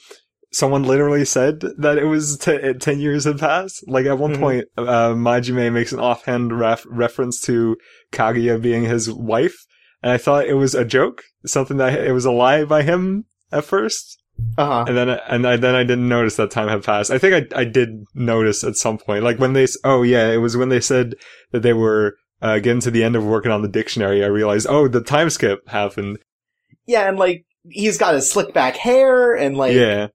someone 0.53 0.83
literally 0.85 1.25
said 1.25 1.61
that 1.79 1.99
it 1.99 2.05
was 2.05 2.37
t- 2.39 2.75
10 2.75 3.01
years 3.01 3.25
had 3.25 3.39
passed. 3.39 3.83
Like 3.89 4.07
at 4.07 4.19
one 4.19 4.35
Mhm. 4.37 4.41
point, 4.41 4.65
uh, 4.77 5.11
Majime 5.15 5.73
makes 5.73 5.93
an 5.93 5.99
offhand 6.01 6.59
ref- 6.59 6.87
reference 6.89 7.41
to 7.43 7.77
Kaguya 8.13 8.61
being 8.61 8.85
his 8.85 9.11
wife, 9.11 9.57
and 10.03 10.13
I 10.13 10.19
thought 10.19 10.47
it 10.47 10.55
was 10.55 10.75
a 10.75 10.85
joke, 10.85 11.23
something 11.47 11.79
that 11.79 11.99
it 11.99 12.13
was 12.13 12.25
a 12.25 12.33
lie 12.33 12.65
by 12.65 12.83
him 12.83 13.25
at 13.51 13.65
first. 13.65 14.19
Uh 14.59 14.67
huh. 14.67 14.85
And 14.89 14.97
then, 14.97 15.09
and 15.09 15.47
I, 15.47 15.57
then 15.57 15.75
I 15.75 15.85
didn't 15.85 16.09
notice 16.09 16.37
that 16.37 16.51
time 16.51 16.69
had 16.69 16.83
passed. 16.83 17.11
I 17.11 17.19
think 17.19 17.53
I, 17.55 17.61
I 17.61 17.65
did 17.65 18.05
notice 18.15 18.65
at 18.65 18.77
some 18.77 18.99
point, 18.99 19.23
like 19.25 19.39
when 19.39 19.53
they, 19.53 19.67
oh 19.85 20.03
yeah, 20.03 20.29
it 20.33 20.39
was 20.39 20.57
when 20.57 20.69
they 20.71 20.81
said 20.81 21.15
that 21.53 21.61
they 21.63 21.73
were, 21.75 22.17
uh, 22.41 22.59
getting 22.59 22.81
to 22.81 22.91
the 22.91 23.05
end 23.05 23.15
of 23.15 23.25
working 23.25 23.53
on 23.53 23.63
the 23.63 23.69
dictionary. 23.69 24.25
I 24.25 24.27
realized, 24.29 24.67
oh, 24.69 24.89
the 24.89 25.01
time 25.01 25.31
skip 25.31 25.69
happened. 25.69 26.19
Yeah, 26.87 27.09
and 27.09 27.19
like 27.19 27.45
he's 27.71 27.99
got 27.99 28.15
his 28.15 28.29
slick 28.31 28.53
back 28.53 28.77
hair, 28.77 29.35
and 29.35 29.57
like 29.57 29.75
yeah. 29.75 30.09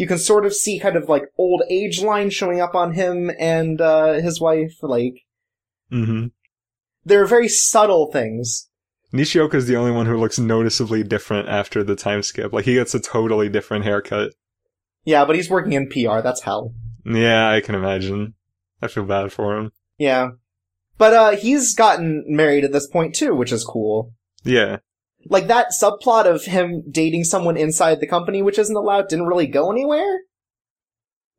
You 0.00 0.06
can 0.06 0.16
sort 0.16 0.46
of 0.46 0.54
see 0.54 0.78
kind 0.80 0.96
of 0.96 1.10
like 1.10 1.24
old 1.36 1.62
age 1.68 2.00
lines 2.00 2.32
showing 2.32 2.58
up 2.58 2.74
on 2.74 2.94
him 2.94 3.30
and 3.38 3.82
uh, 3.82 4.14
his 4.14 4.40
wife. 4.40 4.78
Like 4.80 5.26
hmm 5.90 6.28
there 7.04 7.22
are 7.22 7.26
very 7.26 7.48
subtle 7.48 8.10
things. 8.10 8.70
Nishioka 9.12 9.58
is 9.58 9.66
the 9.66 9.76
only 9.76 9.90
one 9.90 10.06
who 10.06 10.16
looks 10.16 10.38
noticeably 10.38 11.02
different 11.02 11.50
after 11.50 11.84
the 11.84 11.96
time 11.96 12.22
skip. 12.22 12.50
Like 12.50 12.64
he 12.64 12.74
gets 12.74 12.94
a 12.94 13.00
totally 13.00 13.50
different 13.50 13.84
haircut. 13.84 14.32
Yeah, 15.04 15.26
but 15.26 15.36
he's 15.36 15.50
working 15.50 15.74
in 15.74 15.90
PR. 15.90 16.22
That's 16.22 16.40
hell. 16.40 16.72
Yeah, 17.04 17.50
I 17.50 17.60
can 17.60 17.74
imagine. 17.74 18.32
I 18.80 18.88
feel 18.88 19.04
bad 19.04 19.34
for 19.34 19.58
him. 19.58 19.70
Yeah. 19.98 20.30
But 20.96 21.12
uh 21.12 21.30
he's 21.36 21.74
gotten 21.74 22.24
married 22.26 22.64
at 22.64 22.72
this 22.72 22.86
point 22.86 23.14
too, 23.14 23.34
which 23.34 23.52
is 23.52 23.64
cool. 23.64 24.14
Yeah. 24.44 24.78
Like 25.26 25.48
that 25.48 25.72
subplot 25.80 26.26
of 26.26 26.44
him 26.44 26.82
dating 26.90 27.24
someone 27.24 27.56
inside 27.56 28.00
the 28.00 28.06
company 28.06 28.42
which 28.42 28.58
isn't 28.58 28.76
allowed 28.76 29.08
didn't 29.08 29.26
really 29.26 29.46
go 29.46 29.70
anywhere. 29.70 30.20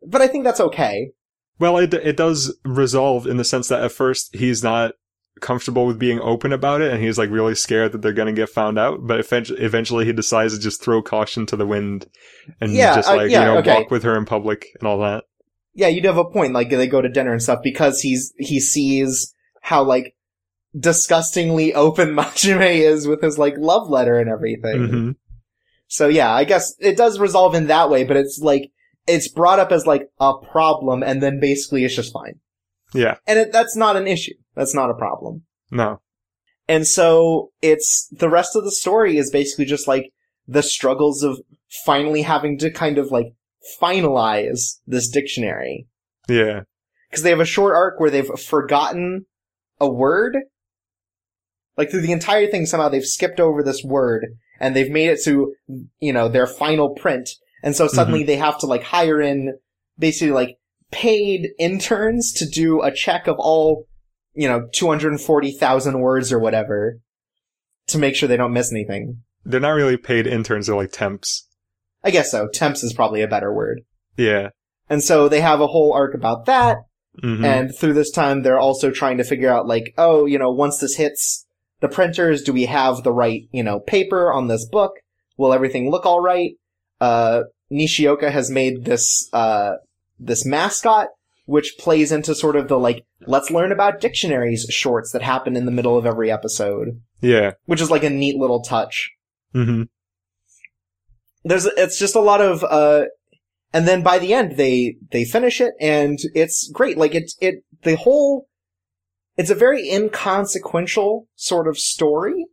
But 0.06 0.22
I 0.22 0.28
think 0.28 0.44
that's 0.44 0.60
okay. 0.60 1.12
Well, 1.60 1.78
it 1.78 1.94
it 1.94 2.17
does 2.17 2.58
resolve 2.65 3.28
in 3.28 3.38
the 3.38 3.44
sense 3.44 3.67
that 3.67 3.84
at 3.84 3.91
first 3.91 4.36
he's 4.36 4.63
not 4.63 4.94
comfortable 5.41 5.86
with 5.86 6.00
being 6.00 6.20
open 6.20 6.52
about 6.52 6.82
it, 6.82 6.91
and 6.91 7.04
he's 7.04 7.17
like 7.17 7.30
really 7.30 7.56
scared 7.56 7.91
that 7.91 8.02
they're 8.02 8.13
gonna 8.13 8.34
get 8.34 8.50
found 8.50 8.80
out. 8.80 9.06
But 9.06 9.20
eventually, 9.20 9.62
eventually 9.62 10.06
he 10.06 10.13
decides 10.13 10.56
to 10.56 10.60
just 10.60 10.84
throw 10.84 11.02
caution 11.02 11.46
to 11.48 11.56
the 11.56 11.67
wind 11.67 12.08
and 12.60 12.74
Yeah, 12.74 12.96
just 12.96 13.10
uh, 13.10 13.15
like 13.15 13.30
yeah, 13.30 13.41
you 13.41 13.46
know 13.46 13.58
okay. 13.60 13.76
walk 13.76 13.91
with 13.91 14.04
her 14.04 14.17
in 14.17 14.26
public 14.26 14.67
and 14.80 14.88
all 14.88 15.00
that. 15.00 15.26
Yeah, 15.74 15.88
you 15.88 16.02
do 16.02 16.08
have 16.08 16.17
a 16.17 16.26
point. 16.26 16.54
Like 16.54 16.70
they 16.70 16.88
go 16.88 17.02
to 17.02 17.10
dinner 17.10 17.32
and 17.32 17.41
stuff 17.41 17.60
because 17.63 18.02
he's 18.02 18.34
he 18.38 18.60
sees 18.60 19.34
how 19.62 19.84
like 19.84 20.15
disgustingly 20.78 21.74
open 21.74 22.10
Majime 22.16 22.80
is 22.80 23.08
with 23.08 23.22
his 23.22 23.38
like 23.38 23.56
love 23.58 23.90
letter 23.90 24.20
and 24.20 24.30
everything. 24.30 24.88
hmm 24.88 25.12
So 25.88 26.08
yeah, 26.08 26.34
I 26.34 26.44
guess 26.44 26.74
it 26.80 26.98
does 26.98 27.20
resolve 27.20 27.56
in 27.56 27.68
that 27.68 27.90
way, 27.90 28.04
but 28.04 28.18
it's 28.18 28.40
like, 28.40 28.72
it's 29.08 29.28
brought 29.28 29.60
up 29.60 29.72
as 29.72 29.86
like 29.86 30.10
a 30.20 30.34
problem 30.52 31.04
and 31.04 31.22
then 31.22 31.40
basically 31.40 31.84
it's 31.84 31.96
just 31.96 32.14
fine. 32.14 32.40
Yeah. 32.94 33.16
And 33.28 33.40
it, 33.40 33.52
that's 33.52 33.76
not 33.76 33.96
an 33.96 34.08
issue. 34.08 34.36
That's 34.56 34.76
not 34.76 34.90
a 34.90 34.96
problem. 34.96 35.44
No. 35.72 36.02
And 36.68 36.88
so 36.88 37.52
it's, 37.62 38.08
the 38.12 38.30
rest 38.30 38.56
of 38.56 38.64
the 38.64 38.72
story 38.72 39.18
is 39.18 39.32
basically 39.32 39.66
just 39.66 39.88
like 39.88 40.12
the 40.48 40.64
struggles 40.64 41.24
of 41.24 41.40
finally 41.86 42.22
having 42.22 42.58
to 42.60 42.70
kind 42.70 42.98
of 42.98 43.12
like 43.12 43.34
finalize 43.82 44.80
this 44.86 45.10
dictionary. 45.10 45.88
Yeah. 46.28 46.62
Because 47.10 47.24
they 47.24 47.30
have 47.30 47.40
a 47.40 47.46
short 47.46 47.76
arc 47.76 48.00
where 48.00 48.10
they've 48.10 48.40
forgotten 48.40 49.26
a 49.80 49.90
word. 49.90 50.38
Like 51.78 51.90
through 51.90 52.02
the 52.02 52.12
entire 52.12 52.48
thing, 52.48 52.66
somehow 52.66 52.90
they've 52.90 53.06
skipped 53.06 53.40
over 53.40 53.64
this 53.64 53.84
word 53.84 54.38
and 54.60 54.76
they've 54.76 54.92
made 54.92 55.10
it 55.10 55.24
to, 55.24 55.54
you 56.00 56.14
know, 56.14 56.28
their 56.28 56.48
final 56.48 56.90
print. 56.90 57.30
And 57.64 57.76
so 57.76 57.88
suddenly 57.88 58.24
they 58.24 58.38
have 58.38 58.60
to 58.60 58.66
like 58.66 58.84
hire 58.84 59.22
in 59.22 59.58
basically 59.98 60.32
like 60.32 60.58
paid 60.92 61.50
interns 61.58 62.34
to 62.34 62.46
do 62.46 62.82
a 62.82 62.92
check 62.92 63.28
of 63.28 63.38
all, 63.40 63.86
you 64.34 64.48
know, 64.48 64.68
240,000 64.74 66.00
words 66.00 66.32
or 66.32 66.40
whatever 66.40 67.00
to 67.88 67.98
make 67.98 68.16
sure 68.16 68.28
they 68.28 68.38
don't 68.38 68.54
miss 68.54 68.72
anything. 68.72 69.22
They're 69.44 69.60
not 69.60 69.72
really 69.72 69.98
paid 69.98 70.28
interns, 70.28 70.68
they're 70.68 70.76
like 70.76 70.92
temps. 70.92 71.48
I 72.04 72.12
guess 72.12 72.32
so. 72.32 72.48
Temps 72.48 72.84
is 72.84 72.94
probably 72.94 73.22
a 73.22 73.28
better 73.28 73.54
word. 73.54 73.82
Yeah. 74.18 74.50
And 74.90 75.04
so 75.04 75.30
they 75.30 75.42
have 75.42 75.62
a 75.62 75.68
whole 75.68 75.94
arc 75.94 76.14
about 76.14 76.46
that. 76.46 76.78
hmm 77.22 77.44
And 77.46 77.76
through 77.76 77.94
this 77.94 78.12
time, 78.12 78.42
they're 78.42 78.60
also 78.60 78.92
trying 78.92 79.18
to 79.18 79.24
figure 79.24 79.52
out, 79.52 79.68
like, 79.68 79.94
oh, 79.98 80.26
you 80.26 80.38
know, 80.38 80.52
once 80.52 80.80
this 80.80 80.96
hits 80.96 81.46
the 81.82 81.89
printers, 81.89 82.41
do 82.44 82.54
we 82.54 82.65
have 82.65 83.04
the 83.04 83.12
right, 83.12 83.44
you 83.52 83.63
know, 83.63 83.80
paper 83.80 84.32
on 84.32 84.48
this 84.48 84.65
book? 84.65 84.94
Will 85.38 85.54
everything 85.54 85.89
look 85.91 86.06
all 86.06 86.22
right? 86.22 86.54
Uh, 87.00 87.44
Nishioka 87.70 88.32
has 88.32 88.50
made 88.50 88.86
this, 88.86 89.30
uh, 89.34 89.74
this 90.20 90.46
mascot, 90.46 91.08
which 91.46 91.76
plays 91.80 92.12
into 92.12 92.36
sort 92.36 92.56
of 92.56 92.67
the, 92.67 92.78
like, 92.78 93.06
let's 93.28 93.50
learn 93.52 93.72
about 93.72 94.00
dictionaries 94.00 94.65
shorts 94.70 95.12
that 95.12 95.22
happen 95.22 95.56
in 95.58 95.65
the 95.65 95.72
middle 95.72 95.98
of 95.98 96.06
every 96.06 96.32
episode, 96.32 97.02
Yeah. 97.22 97.52
which 97.65 97.82
is 97.82 97.89
like 97.91 98.04
a 98.04 98.10
neat 98.10 98.36
little 98.38 98.62
touch. 98.62 99.12
hmm 99.54 99.84
there's 101.44 101.65
it's 101.65 101.98
just 101.98 102.15
a 102.15 102.20
lot 102.20 102.39
of 102.39 102.63
uh 102.63 103.06
and 103.74 103.88
then 103.88 104.04
by 104.04 104.20
the 104.20 104.32
end 104.34 104.58
they 104.58 104.96
they 105.12 105.26
finish 105.26 105.60
it 105.60 105.74
and 105.80 106.20
it's 106.36 106.70
great 106.72 106.98
like 107.00 107.15
it 107.15 107.32
it 107.41 107.63
the 107.82 107.96
whole 107.96 108.48
it's 109.38 109.50
a 109.50 109.56
very 109.56 109.89
inconsequential 109.89 111.28
sort 111.36 111.67
of 111.67 111.78
story 111.78 112.46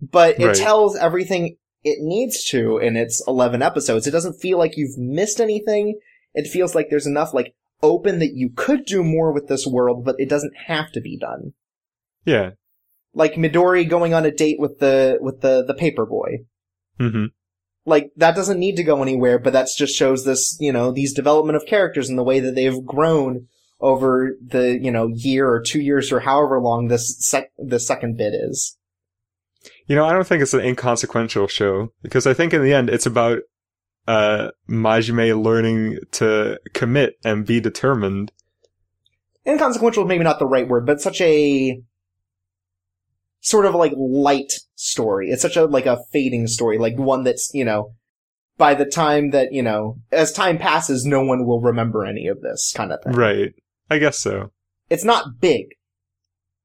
but 0.00 0.38
it 0.40 0.46
Right. 0.46 0.56
tells 0.56 0.96
everything 0.96 1.56
it 1.82 1.98
needs 2.00 2.44
to 2.50 2.78
in 2.78 2.96
its 2.96 3.22
11 3.26 3.62
episodes 3.62 4.06
it 4.06 4.10
doesn't 4.10 4.40
feel 4.40 4.58
like 4.58 4.76
you've 4.76 4.98
missed 4.98 5.40
anything 5.40 5.98
it 6.34 6.46
feels 6.48 6.74
like 6.74 6.88
there's 6.90 7.06
enough 7.06 7.32
like 7.32 7.54
open 7.82 8.18
that 8.18 8.34
you 8.34 8.50
could 8.54 8.84
do 8.84 9.02
more 9.04 9.32
with 9.32 9.48
this 9.48 9.66
world 9.66 10.04
but 10.04 10.16
it 10.18 10.28
doesn't 10.28 10.54
have 10.66 10.90
to 10.92 11.00
be 11.00 11.16
done 11.16 11.52
Yeah. 12.24 12.50
like 13.14 13.34
midori 13.34 13.88
going 13.88 14.12
on 14.14 14.24
a 14.26 14.30
date 14.30 14.58
with 14.58 14.78
the 14.78 15.18
with 15.20 15.40
the 15.40 15.64
the 15.64 15.74
paper 15.74 16.04
boy 16.06 16.38
Mm-hmm. 16.98 17.26
like 17.84 18.10
that 18.16 18.34
doesn't 18.34 18.58
need 18.58 18.76
to 18.76 18.82
go 18.82 19.02
anywhere, 19.02 19.38
but 19.38 19.52
that 19.52 19.68
just 19.76 19.94
shows 19.94 20.24
this, 20.24 20.56
you 20.58 20.72
know, 20.72 20.90
these 20.90 21.12
development 21.12 21.56
of 21.56 21.66
characters 21.66 22.08
and 22.08 22.18
the 22.18 22.22
way 22.24 22.40
that 22.40 22.54
they've 22.54 22.82
grown 22.86 23.48
over 23.80 24.36
the, 24.44 24.78
you 24.78 24.90
know, 24.90 25.08
year 25.08 25.48
or 25.48 25.60
two 25.60 25.80
years 25.80 26.10
or 26.10 26.20
however 26.20 26.60
long 26.60 26.88
this 26.88 27.16
sec- 27.18 27.52
the 27.58 27.78
second 27.78 28.16
bit 28.16 28.34
is. 28.34 28.76
You 29.86 29.96
know, 29.96 30.04
I 30.04 30.12
don't 30.12 30.26
think 30.26 30.42
it's 30.42 30.54
an 30.54 30.60
inconsequential 30.60 31.48
show 31.48 31.92
because 32.02 32.26
I 32.26 32.34
think 32.34 32.52
in 32.52 32.62
the 32.62 32.72
end 32.72 32.90
it's 32.90 33.06
about 33.06 33.40
uh 34.08 34.50
Majime 34.68 35.42
learning 35.42 35.98
to 36.12 36.60
commit 36.72 37.14
and 37.24 37.44
be 37.44 37.60
determined. 37.60 38.32
Inconsequential 39.46 40.04
is 40.04 40.08
maybe 40.08 40.24
not 40.24 40.38
the 40.38 40.46
right 40.46 40.68
word, 40.68 40.86
but 40.86 41.00
such 41.00 41.20
a 41.20 41.80
sort 43.40 43.66
of 43.66 43.74
like 43.74 43.92
light 43.96 44.52
story. 44.74 45.30
It's 45.30 45.42
such 45.42 45.56
a 45.56 45.66
like 45.66 45.86
a 45.86 46.02
fading 46.12 46.48
story, 46.48 46.78
like 46.78 46.96
one 46.96 47.22
that's, 47.24 47.50
you 47.54 47.64
know, 47.64 47.94
by 48.58 48.74
the 48.74 48.86
time 48.86 49.30
that, 49.30 49.52
you 49.52 49.62
know, 49.62 49.98
as 50.10 50.32
time 50.32 50.58
passes, 50.58 51.04
no 51.04 51.22
one 51.22 51.46
will 51.46 51.60
remember 51.60 52.04
any 52.04 52.26
of 52.26 52.40
this 52.40 52.72
kind 52.74 52.92
of 52.92 53.02
thing. 53.02 53.12
Right. 53.12 53.54
I 53.90 53.98
guess 53.98 54.18
so. 54.18 54.50
it's 54.90 55.04
not 55.04 55.40
big, 55.40 55.66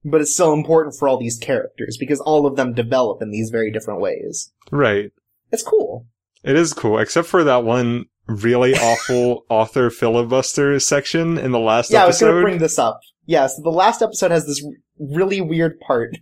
but 0.03 0.21
it's 0.21 0.33
still 0.33 0.53
important 0.53 0.95
for 0.97 1.07
all 1.07 1.19
these 1.19 1.37
characters 1.37 1.97
because 1.99 2.19
all 2.19 2.45
of 2.45 2.55
them 2.55 2.73
develop 2.73 3.21
in 3.21 3.31
these 3.31 3.49
very 3.49 3.71
different 3.71 4.01
ways. 4.01 4.51
Right. 4.71 5.11
It's 5.51 5.63
cool. 5.63 6.07
It 6.43 6.55
is 6.55 6.73
cool, 6.73 6.97
except 6.97 7.27
for 7.27 7.43
that 7.43 7.63
one 7.63 8.05
really 8.27 8.75
awful 8.77 9.45
author 9.49 9.89
filibuster 9.89 10.79
section 10.79 11.37
in 11.37 11.51
the 11.51 11.59
last 11.59 11.91
episode. 11.91 11.97
yeah, 11.97 12.03
I 12.03 12.07
was 12.07 12.19
going 12.19 12.35
to 12.35 12.41
bring 12.41 12.57
this 12.57 12.79
up. 12.79 12.99
Yeah, 13.25 13.47
so 13.47 13.61
the 13.61 13.69
last 13.69 14.01
episode 14.01 14.31
has 14.31 14.45
this 14.45 14.65
really 14.99 15.41
weird 15.41 15.79
part. 15.79 16.17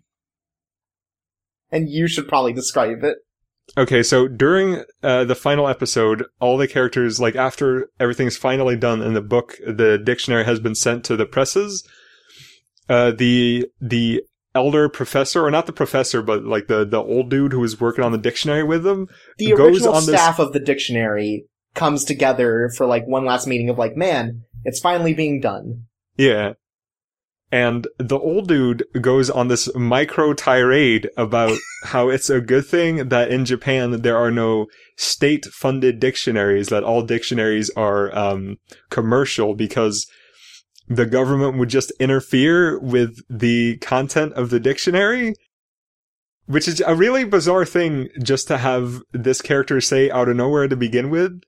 And 1.71 1.87
you 1.87 2.07
should 2.07 2.27
probably 2.27 2.53
describe 2.53 3.03
it. 3.03 3.17
Okay, 3.77 4.03
so 4.03 4.27
during 4.27 4.83
uh, 5.03 5.23
the 5.25 5.35
final 5.35 5.67
episode, 5.67 6.25
all 6.39 6.57
the 6.57 6.67
characters, 6.67 7.19
like 7.19 7.35
after 7.35 7.89
everything's 7.99 8.35
finally 8.37 8.75
done 8.75 9.01
in 9.01 9.13
the 9.13 9.21
book, 9.21 9.55
the 9.65 9.97
dictionary 9.97 10.43
has 10.45 10.59
been 10.59 10.75
sent 10.75 11.03
to 11.05 11.15
the 11.15 11.25
presses. 11.25 11.87
Uh, 12.89 13.11
the 13.11 13.67
the 13.79 14.23
elder 14.55 14.89
professor, 14.89 15.45
or 15.45 15.51
not 15.51 15.67
the 15.67 15.71
professor, 15.73 16.21
but 16.21 16.43
like 16.43 16.67
the 16.67 16.83
the 16.83 17.01
old 17.01 17.29
dude 17.29 17.51
who 17.53 17.59
was 17.59 17.79
working 17.79 18.03
on 18.03 18.11
the 18.11 18.17
dictionary 18.17 18.63
with 18.63 18.83
them, 18.83 19.07
The 19.37 19.53
original 19.53 19.93
on 19.93 20.05
this- 20.05 20.15
staff 20.19 20.39
of 20.39 20.53
the 20.53 20.59
dictionary 20.59 21.45
comes 21.75 22.03
together 22.03 22.71
for 22.75 22.87
like 22.87 23.05
one 23.05 23.25
last 23.25 23.45
meeting 23.45 23.69
of 23.69 23.77
like, 23.77 23.95
man, 23.95 24.41
it's 24.65 24.79
finally 24.79 25.13
being 25.13 25.39
done. 25.39 25.83
yeah. 26.17 26.53
And 27.51 27.87
the 27.97 28.19
old 28.19 28.47
dude 28.47 28.83
goes 29.01 29.29
on 29.29 29.47
this 29.47 29.73
micro 29.75 30.33
tirade 30.33 31.09
about 31.17 31.57
how 31.85 32.09
it's 32.09 32.29
a 32.29 32.41
good 32.41 32.65
thing 32.65 33.09
that 33.09 33.31
in 33.31 33.45
Japan 33.45 34.01
there 34.01 34.17
are 34.17 34.31
no 34.31 34.67
state 34.97 35.45
funded 35.45 35.99
dictionaries, 35.99 36.67
that 36.69 36.83
all 36.83 37.01
dictionaries 37.01 37.71
are 37.75 38.15
um, 38.15 38.57
commercial 38.89 39.55
because 39.55 40.05
the 40.87 41.05
government 41.05 41.57
would 41.57 41.69
just 41.69 41.91
interfere 41.99 42.79
with 42.79 43.19
the 43.29 43.77
content 43.77 44.33
of 44.33 44.49
the 44.49 44.59
dictionary. 44.59 45.33
Which 46.45 46.67
is 46.67 46.81
a 46.81 46.95
really 46.95 47.25
bizarre 47.25 47.65
thing 47.65 48.09
just 48.23 48.47
to 48.47 48.57
have 48.57 49.03
this 49.11 49.39
character 49.39 49.79
say 49.79 50.09
out 50.09 50.29
of 50.29 50.35
nowhere 50.35 50.67
to 50.67 50.75
begin 50.75 51.11
with. 51.11 51.39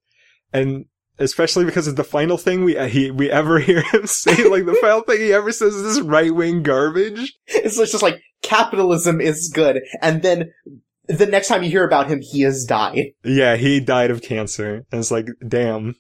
And 0.54 0.86
especially 1.22 1.66
because 1.66 1.88
of 1.88 1.96
the 1.96 2.04
final 2.04 2.38
thing 2.38 2.64
we 2.64 2.78
he, 2.90 3.12
we 3.12 3.30
ever 3.30 3.60
hear 3.60 3.82
him 3.94 4.08
say, 4.08 4.44
like 4.48 4.66
the 4.66 4.78
final 4.82 5.02
thing 5.02 5.20
he 5.20 5.34
ever 5.34 5.52
says 5.52 5.76
is 5.76 5.84
this 5.84 6.02
right 6.02 6.34
wing 6.34 6.64
garbage. 6.64 7.34
It's 7.48 7.78
just 7.78 8.04
like, 8.04 8.22
capitalism 8.42 9.22
is 9.22 9.52
good. 9.54 9.82
And 10.02 10.22
then 10.22 10.52
the 11.08 11.26
next 11.26 11.48
time 11.48 11.64
you 11.64 11.70
hear 11.70 11.86
about 11.86 12.08
him, 12.08 12.22
he 12.22 12.42
has 12.42 12.66
died. 12.66 13.14
Yeah, 13.24 13.56
he 13.56 13.80
died 13.80 14.12
of 14.12 14.22
cancer. 14.22 14.86
And 14.92 15.00
it's 15.00 15.12
like, 15.12 15.28
damn. 15.48 15.96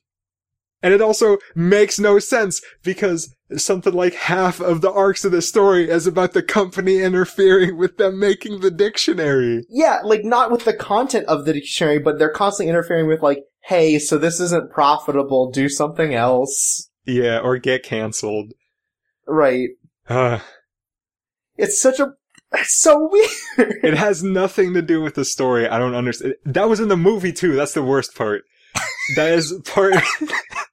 And 0.83 0.93
it 0.93 1.01
also 1.01 1.37
makes 1.53 1.99
no 1.99 2.17
sense 2.19 2.61
because 2.83 3.35
something 3.55 3.93
like 3.93 4.13
half 4.15 4.59
of 4.59 4.81
the 4.81 4.91
arcs 4.91 5.23
of 5.23 5.31
the 5.31 5.41
story 5.41 5.89
is 5.89 6.07
about 6.07 6.33
the 6.33 6.41
company 6.41 7.01
interfering 7.01 7.77
with 7.77 7.97
them 7.97 8.19
making 8.19 8.61
the 8.61 8.71
dictionary. 8.71 9.63
Yeah, 9.69 9.99
like 10.03 10.23
not 10.23 10.51
with 10.51 10.65
the 10.65 10.73
content 10.73 11.27
of 11.27 11.45
the 11.45 11.53
dictionary, 11.53 11.99
but 11.99 12.17
they're 12.17 12.31
constantly 12.31 12.69
interfering 12.69 13.07
with 13.07 13.21
like, 13.21 13.43
hey, 13.65 13.99
so 13.99 14.17
this 14.17 14.39
isn't 14.39 14.71
profitable, 14.71 15.51
do 15.51 15.69
something 15.69 16.15
else. 16.15 16.89
Yeah, 17.05 17.39
or 17.39 17.57
get 17.57 17.83
canceled. 17.83 18.53
Right. 19.27 19.69
Uh, 20.09 20.39
It's 21.57 21.79
such 21.79 21.99
a, 21.99 22.13
it's 22.53 22.79
so 22.81 23.07
weird. 23.11 23.75
it 23.83 23.93
has 23.93 24.23
nothing 24.23 24.73
to 24.73 24.81
do 24.81 25.01
with 25.01 25.13
the 25.13 25.25
story. 25.25 25.67
I 25.67 25.77
don't 25.77 25.93
understand. 25.95 26.33
That 26.43 26.69
was 26.69 26.79
in 26.79 26.87
the 26.87 26.97
movie 26.97 27.33
too. 27.33 27.55
That's 27.55 27.73
the 27.73 27.83
worst 27.83 28.15
part. 28.15 28.43
That 29.15 29.33
is 29.33 29.53
part. 29.65 29.93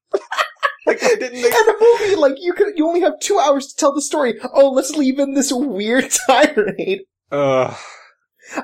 like, 0.87 1.03
I 1.03 1.15
didn't 1.15 1.37
And 1.37 1.45
the 1.45 1.99
movie, 2.01 2.17
like, 2.17 2.37
you 2.39 2.53
could, 2.53 2.77
you 2.77 2.87
only 2.87 3.01
have 3.01 3.21
two 3.21 3.39
hours 3.39 3.69
to 3.69 3.77
tell 3.77 3.95
the 3.95 4.03
story. 4.03 4.35
Oh, 4.53 4.71
let's 4.71 4.97
leave 4.97 5.19
in 5.19 5.35
this 5.35 5.53
weird 5.53 6.11
tirade. 6.27 7.03
uh, 7.31 7.75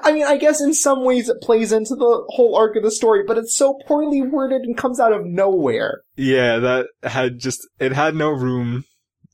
I 0.03 0.13
mean, 0.13 0.25
I 0.25 0.39
guess 0.39 0.61
in 0.61 0.73
some 0.73 1.05
ways 1.05 1.29
it 1.29 1.43
plays 1.43 1.73
into 1.73 1.95
the 1.95 2.25
whole 2.31 2.57
arc 2.57 2.77
of 2.77 2.83
the 2.83 2.91
story, 2.91 3.23
but 3.27 3.37
it's 3.37 3.55
so 3.55 3.79
poorly 3.87 4.23
worded 4.23 4.63
and 4.63 4.77
comes 4.77 4.99
out 4.99 5.13
of 5.13 5.27
nowhere. 5.27 6.03
Yeah, 6.17 6.59
that 6.59 6.87
had 7.03 7.39
just, 7.39 7.67
it 7.79 7.93
had 7.93 8.15
no 8.15 8.31
room 8.31 8.85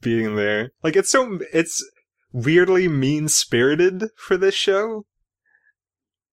being 0.03 0.35
there. 0.35 0.73
Like, 0.83 0.97
it's 0.97 1.11
so, 1.11 1.39
it's 1.53 1.89
weirdly 2.33 2.89
mean 2.89 3.29
spirited 3.29 4.11
for 4.17 4.37
this 4.37 4.55
show. 4.55 5.05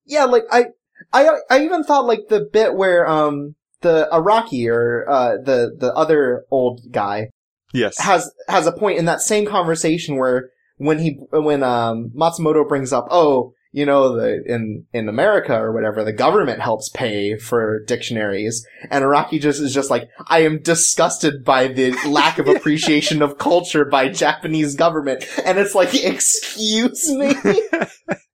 Yeah, 0.06 0.26
like, 0.26 0.46
I, 0.52 0.68
I, 1.14 1.30
I 1.50 1.60
even 1.60 1.84
thought 1.84 2.06
like 2.06 2.30
the 2.30 2.40
bit 2.52 2.74
where, 2.74 3.08
um, 3.08 3.56
the 3.82 4.08
Araki 4.12 4.70
or, 4.70 5.06
uh, 5.10 5.38
the, 5.38 5.76
the 5.78 5.94
other 5.94 6.44
old 6.52 6.82
guy 6.92 7.30
Yes. 7.74 8.00
has, 8.00 8.32
has 8.48 8.66
a 8.68 8.72
point 8.72 8.98
in 8.98 9.06
that 9.06 9.22
same 9.22 9.46
conversation 9.46 10.18
where 10.18 10.50
when 10.78 11.00
he, 11.00 11.20
when, 11.32 11.64
um, 11.64 12.12
Matsumoto 12.16 12.68
brings 12.68 12.94
up, 12.94 13.08
oh, 13.12 13.54
you 13.74 13.86
know, 13.86 14.16
the 14.16 14.42
in 14.46 14.86
in 14.94 15.10
America 15.10 15.54
or 15.54 15.72
whatever, 15.74 16.04
the 16.04 16.14
government 16.14 16.62
helps 16.62 16.90
pay 16.90 17.38
for 17.38 17.84
dictionaries, 17.86 18.66
and 18.90 19.04
Araki 19.04 19.40
just 19.40 19.62
is 19.62 19.74
just 19.74 19.92
like, 19.92 20.10
I 20.28 20.40
am 20.40 20.62
disgusted 20.62 21.44
by 21.44 21.68
the 21.68 21.92
lack 22.08 22.40
of 22.40 22.48
appreciation 22.56 23.22
of 23.22 23.38
culture 23.38 23.86
by 23.86 24.10
Japanese 24.10 24.76
government, 24.76 25.26
and 25.46 25.60
it's 25.60 25.76
like, 25.76 25.94
excuse 25.94 27.08
me. 27.10 27.36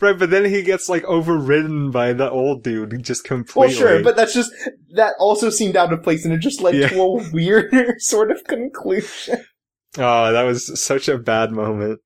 right, 0.00 0.18
but 0.18 0.30
then 0.30 0.44
he 0.44 0.62
gets 0.62 0.88
like 0.88 1.04
overridden 1.04 1.90
by 1.90 2.12
the 2.12 2.30
old 2.30 2.62
dude 2.62 3.02
just 3.02 3.24
completely. 3.24 3.74
Well, 3.74 3.92
sure, 3.92 4.02
but 4.02 4.16
that's 4.16 4.34
just 4.34 4.52
that 4.94 5.14
also 5.18 5.50
seemed 5.50 5.76
out 5.76 5.92
of 5.92 6.02
place, 6.02 6.24
and 6.24 6.32
it 6.34 6.38
just 6.38 6.60
led 6.60 6.74
Yeah. 6.74 6.88
to 6.88 7.00
a 7.02 7.30
weirder 7.32 7.94
sort 7.98 8.30
of 8.30 8.44
conclusion 8.44 9.44
oh, 9.96 10.32
that 10.32 10.42
was 10.42 10.80
such 10.80 11.08
a 11.08 11.18
bad 11.18 11.50
moment. 11.50 12.00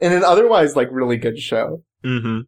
in 0.00 0.12
an 0.12 0.24
otherwise 0.24 0.76
like 0.76 0.88
really 0.90 1.16
good 1.16 1.38
show. 1.38 1.82
hmm 2.02 2.40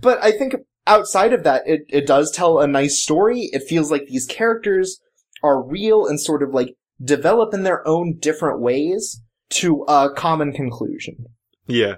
But 0.00 0.22
I 0.22 0.30
think 0.30 0.54
outside 0.86 1.32
of 1.32 1.42
that, 1.44 1.62
it, 1.66 1.80
it 1.88 2.06
does 2.06 2.30
tell 2.30 2.60
a 2.60 2.66
nice 2.68 3.02
story. 3.02 3.48
It 3.52 3.62
feels 3.68 3.90
like 3.90 4.06
these 4.06 4.26
characters 4.26 5.00
are 5.42 5.60
real 5.66 6.06
and 6.06 6.20
sort 6.20 6.42
of 6.42 6.50
like 6.54 6.74
develop 7.02 7.52
in 7.54 7.62
their 7.64 7.86
own 7.88 8.16
different 8.18 8.60
ways 8.60 9.20
to 9.50 9.84
a 9.88 10.10
common 10.14 10.52
conclusion. 10.52 11.26
Yeah. 11.66 11.96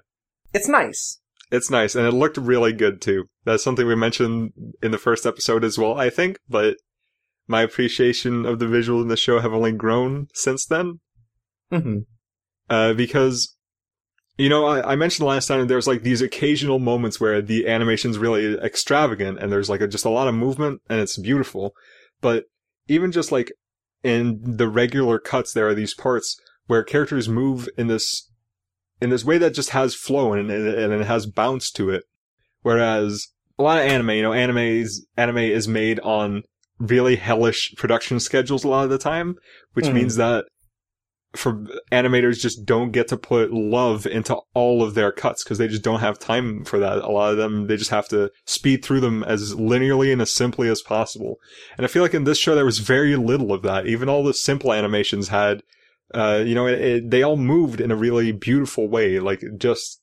It's 0.55 0.69
nice. 0.69 1.21
It's 1.51 1.71
nice, 1.71 1.95
and 1.95 2.07
it 2.07 2.13
looked 2.13 2.37
really 2.37 2.73
good 2.73 3.01
too. 3.01 3.25
That's 3.45 3.65
something 3.65 3.87
we 3.87 3.95
mentioned 3.95 4.53
in 4.83 4.91
the 4.91 4.99
first 4.99 5.25
episode 5.25 5.65
as 5.65 5.79
well, 5.79 5.99
I 5.99 6.11
think, 6.11 6.39
but 6.49 6.77
my 7.47 7.63
appreciation 7.63 8.45
of 8.45 8.59
the 8.59 8.69
visual 8.69 9.01
in 9.01 9.09
the 9.09 9.17
show 9.17 9.41
have 9.41 9.55
only 9.55 9.73
grown 9.73 10.29
since 10.35 10.67
then. 10.67 11.01
hmm 11.71 12.01
Uh, 12.69 12.93
because, 12.93 13.57
you 14.37 14.51
know, 14.51 14.67
I, 14.67 14.93
I 14.93 14.97
mentioned 14.97 15.27
last 15.27 15.47
time 15.47 15.67
there's 15.67 15.87
like 15.87 16.03
these 16.03 16.21
occasional 16.21 16.79
moments 16.79 17.19
where 17.19 17.41
the 17.41 17.67
animation's 17.67 18.19
really 18.19 18.55
extravagant 18.59 19.39
and 19.39 19.51
there's 19.51 19.71
like 19.71 19.81
a, 19.81 19.89
just 19.89 20.05
a 20.05 20.11
lot 20.11 20.29
of 20.29 20.35
movement 20.35 20.83
and 20.91 21.01
it's 21.01 21.17
beautiful. 21.17 21.73
But 22.21 22.45
even 22.89 23.11
just 23.11 23.33
like 23.33 23.51
in 24.03 24.41
the 24.43 24.69
regular 24.69 25.19
cuts, 25.19 25.55
there 25.55 25.69
are 25.69 25.75
these 25.75 25.95
parts 25.95 26.39
where 26.67 26.85
characters 26.85 27.29
move 27.29 27.69
in 27.79 27.87
this, 27.87 28.31
in 29.01 29.11
this 29.11 29.25
way 29.25 29.39
that 29.39 29.55
just 29.55 29.71
has 29.71 29.95
flow 29.95 30.33
and, 30.33 30.51
and, 30.51 30.93
it 30.93 31.07
has 31.07 31.27
bounce 31.27 31.71
to 31.73 31.91
it. 31.91 32.05
Whereas 32.63 33.29
a 33.59 33.63
lot 33.63 33.79
of 33.79 33.87
anime, 33.87 34.11
you 34.11 34.23
know, 34.23 34.33
anime 34.33 34.59
is, 34.59 35.07
anime 35.17 35.39
is 35.39 35.69
made 35.69 36.01
on 36.01 36.43
really 36.79 37.17
hellish 37.17 37.75
production 37.77 38.21
schedules 38.21 38.65
a 38.65 38.69
lot 38.69 38.85
of 38.85 38.91
the 38.91 38.99
time, 38.99 39.37
which 39.75 39.87
Mhm. 39.87 39.95
means 39.95 40.17
that 40.17 40.45
for 41.35 41.65
animators 41.93 42.41
just 42.41 42.65
don't 42.65 42.91
get 42.91 43.07
to 43.09 43.17
put 43.17 43.53
love 43.53 44.07
into 44.07 44.37
all 44.55 44.83
of 44.83 44.95
their 44.95 45.13
cuts 45.13 45.45
because 45.45 45.59
they 45.59 45.69
just 45.69 45.83
don't 45.83 46.01
have 46.01 46.19
time 46.19 46.65
for 46.65 46.79
that. 46.79 46.99
A 46.99 47.09
lot 47.09 47.33
of 47.33 47.37
them, 47.37 47.67
they 47.67 47.77
just 47.77 47.91
have 47.91 48.09
to 48.09 48.31
speed 48.47 48.83
through 48.83 49.01
them 49.01 49.23
as 49.25 49.55
linearly 49.55 50.11
and 50.11 50.23
as 50.23 50.33
simply 50.33 50.69
as 50.69 50.81
possible. 50.81 51.37
And 51.77 51.85
I 51.85 51.89
feel 51.89 52.03
like 52.03 52.15
in 52.15 52.25
this 52.25 52.39
show, 52.39 52.55
there 52.55 52.65
was 52.65 52.79
very 52.79 53.15
little 53.15 53.53
of 53.53 53.63
that. 53.63 53.87
Even 53.87 54.09
all 54.09 54.25
the 54.25 54.33
simple 54.33 54.73
animations 54.73 55.29
had, 55.29 55.63
uh, 56.15 56.43
you 56.45 56.55
know, 56.55 56.67
it, 56.67 56.81
it, 56.81 57.11
they 57.11 57.23
all 57.23 57.37
moved 57.37 57.81
in 57.81 57.91
a 57.91 57.97
really 57.97 58.33
beautiful 58.33 58.89
way. 58.89 59.19
Like 59.19 59.43
just 59.59 60.01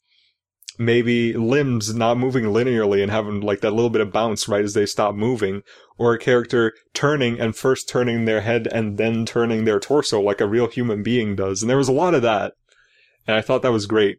maybe 0.77 1.33
limbs 1.33 1.93
not 1.95 2.17
moving 2.17 2.45
linearly 2.45 3.01
and 3.01 3.11
having 3.11 3.41
like 3.41 3.61
that 3.61 3.71
little 3.71 3.89
bit 3.89 4.01
of 4.01 4.11
bounce 4.11 4.47
right 4.47 4.63
as 4.63 4.73
they 4.73 4.85
stop 4.85 5.15
moving 5.15 5.61
or 5.97 6.13
a 6.13 6.19
character 6.19 6.73
turning 6.93 7.39
and 7.39 7.55
first 7.55 7.87
turning 7.87 8.25
their 8.25 8.41
head 8.41 8.67
and 8.67 8.97
then 8.97 9.25
turning 9.25 9.63
their 9.63 9.79
torso 9.79 10.19
like 10.19 10.41
a 10.41 10.47
real 10.47 10.67
human 10.67 11.01
being 11.01 11.35
does. 11.35 11.61
And 11.61 11.69
there 11.69 11.77
was 11.77 11.87
a 11.87 11.93
lot 11.93 12.13
of 12.13 12.21
that. 12.23 12.53
And 13.27 13.37
I 13.37 13.41
thought 13.41 13.61
that 13.61 13.71
was 13.71 13.87
great. 13.87 14.17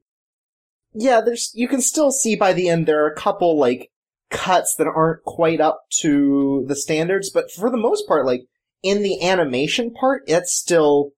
Yeah, 0.95 1.21
there's, 1.21 1.51
you 1.55 1.69
can 1.69 1.83
still 1.83 2.11
see 2.11 2.37
by 2.37 2.53
the 2.53 2.69
end 2.69 2.87
there 2.87 3.05
are 3.05 3.11
a 3.11 3.15
couple 3.15 3.59
like 3.59 3.91
cuts 4.31 4.75
that 4.79 4.87
aren't 4.87 5.23
quite 5.25 5.61
up 5.61 5.83
to 6.01 6.65
the 6.67 6.77
standards, 6.77 7.31
but 7.31 7.51
for 7.51 7.71
the 7.71 7.77
most 7.77 8.09
part, 8.09 8.25
like 8.25 8.43
in 8.83 9.03
the 9.03 9.23
animation 9.23 9.93
part, 9.93 10.23
it's 10.27 10.55
still 10.55 11.11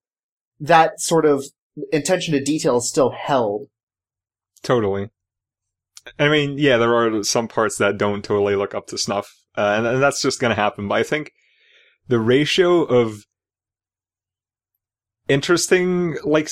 that 0.61 1.01
sort 1.01 1.25
of 1.25 1.45
attention 1.93 2.35
to 2.35 2.43
detail 2.43 2.79
is 2.79 2.89
still 2.89 3.11
held. 3.11 3.69
Totally. 4.63 5.11
I 6.19 6.29
mean, 6.29 6.59
yeah, 6.59 6.77
there 6.79 6.95
are 6.95 7.23
some 7.23 7.49
parts 7.49 7.79
that 7.79 7.99
don't 7.99 8.25
totally 8.25 8.57
look 8.57 8.75
up 8.75 8.87
to 8.89 8.99
snuff. 8.99 9.35
Uh, 9.57 9.75
and, 9.77 9.87
and 9.87 10.03
that's 10.03 10.23
just 10.23 10.41
gonna 10.41 10.55
happen. 10.55 10.89
But 10.89 10.97
I 10.97 11.03
think 11.03 11.33
the 12.09 12.21
ratio 12.21 12.83
of 12.83 13.25
interesting, 15.29 16.17
like, 16.25 16.49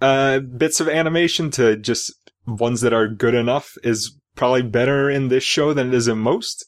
uh, 0.00 0.40
bits 0.40 0.80
of 0.80 0.88
animation 0.88 1.50
to 1.52 1.76
just 1.76 2.12
ones 2.46 2.80
that 2.82 2.92
are 2.92 3.08
good 3.08 3.34
enough 3.34 3.76
is 3.82 4.18
probably 4.34 4.62
better 4.62 5.08
in 5.08 5.28
this 5.28 5.44
show 5.44 5.72
than 5.72 5.88
it 5.88 5.94
is 5.94 6.08
in 6.08 6.18
most. 6.18 6.66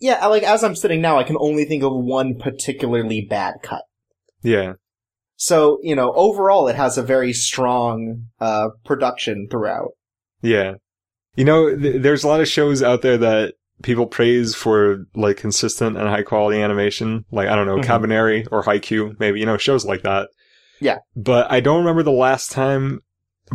Yeah, 0.00 0.26
like 0.26 0.42
as 0.42 0.62
I'm 0.62 0.76
sitting 0.76 1.00
now, 1.00 1.18
I 1.18 1.24
can 1.24 1.36
only 1.38 1.64
think 1.64 1.82
of 1.82 1.92
one 1.92 2.38
particularly 2.38 3.26
bad 3.28 3.54
cut. 3.62 3.82
Yeah. 4.42 4.74
So, 5.36 5.78
you 5.82 5.94
know, 5.96 6.12
overall 6.14 6.68
it 6.68 6.76
has 6.76 6.96
a 6.96 7.02
very 7.02 7.32
strong, 7.32 8.26
uh, 8.40 8.68
production 8.84 9.48
throughout. 9.50 9.90
Yeah. 10.42 10.74
You 11.36 11.44
know, 11.44 11.76
th- 11.76 12.02
there's 12.02 12.24
a 12.24 12.28
lot 12.28 12.40
of 12.40 12.48
shows 12.48 12.82
out 12.82 13.02
there 13.02 13.18
that 13.18 13.54
people 13.82 14.06
praise 14.06 14.54
for 14.54 15.04
like 15.16 15.36
consistent 15.36 15.96
and 15.96 16.08
high 16.08 16.22
quality 16.22 16.60
animation. 16.60 17.24
Like, 17.32 17.48
I 17.48 17.56
don't 17.56 17.66
know, 17.66 17.78
Mhm. 17.78 17.84
Kabaneri 17.84 18.46
or 18.52 18.62
Haikyuu, 18.62 19.18
maybe, 19.18 19.40
you 19.40 19.46
know, 19.46 19.56
shows 19.56 19.84
like 19.84 20.02
that. 20.02 20.28
Yeah. 20.80 20.98
But 21.16 21.50
I 21.50 21.60
don't 21.60 21.78
remember 21.78 22.02
the 22.02 22.12
last 22.12 22.52
time 22.52 23.00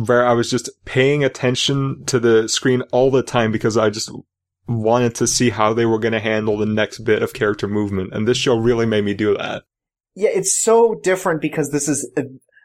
where 0.06 0.26
I 0.26 0.34
was 0.34 0.50
just 0.50 0.70
paying 0.84 1.24
attention 1.24 2.04
to 2.06 2.20
the 2.20 2.48
screen 2.48 2.82
all 2.92 3.10
the 3.10 3.22
time 3.22 3.50
because 3.50 3.76
I 3.76 3.90
just 3.90 4.10
wanted 4.68 5.14
to 5.16 5.26
see 5.26 5.50
how 5.50 5.72
they 5.72 5.86
were 5.86 5.98
going 5.98 6.12
to 6.12 6.20
handle 6.20 6.56
the 6.56 6.66
next 6.66 7.00
bit 7.00 7.22
of 7.22 7.32
character 7.32 7.66
movement. 7.66 8.12
And 8.12 8.28
this 8.28 8.36
show 8.36 8.56
really 8.56 8.86
made 8.86 9.04
me 9.04 9.14
do 9.14 9.36
that. 9.36 9.64
Yeah, 10.14 10.30
it's 10.32 10.60
so 10.60 10.94
different 11.02 11.40
because 11.40 11.70
this 11.70 11.88
is 11.88 12.10
uh, 12.16 12.22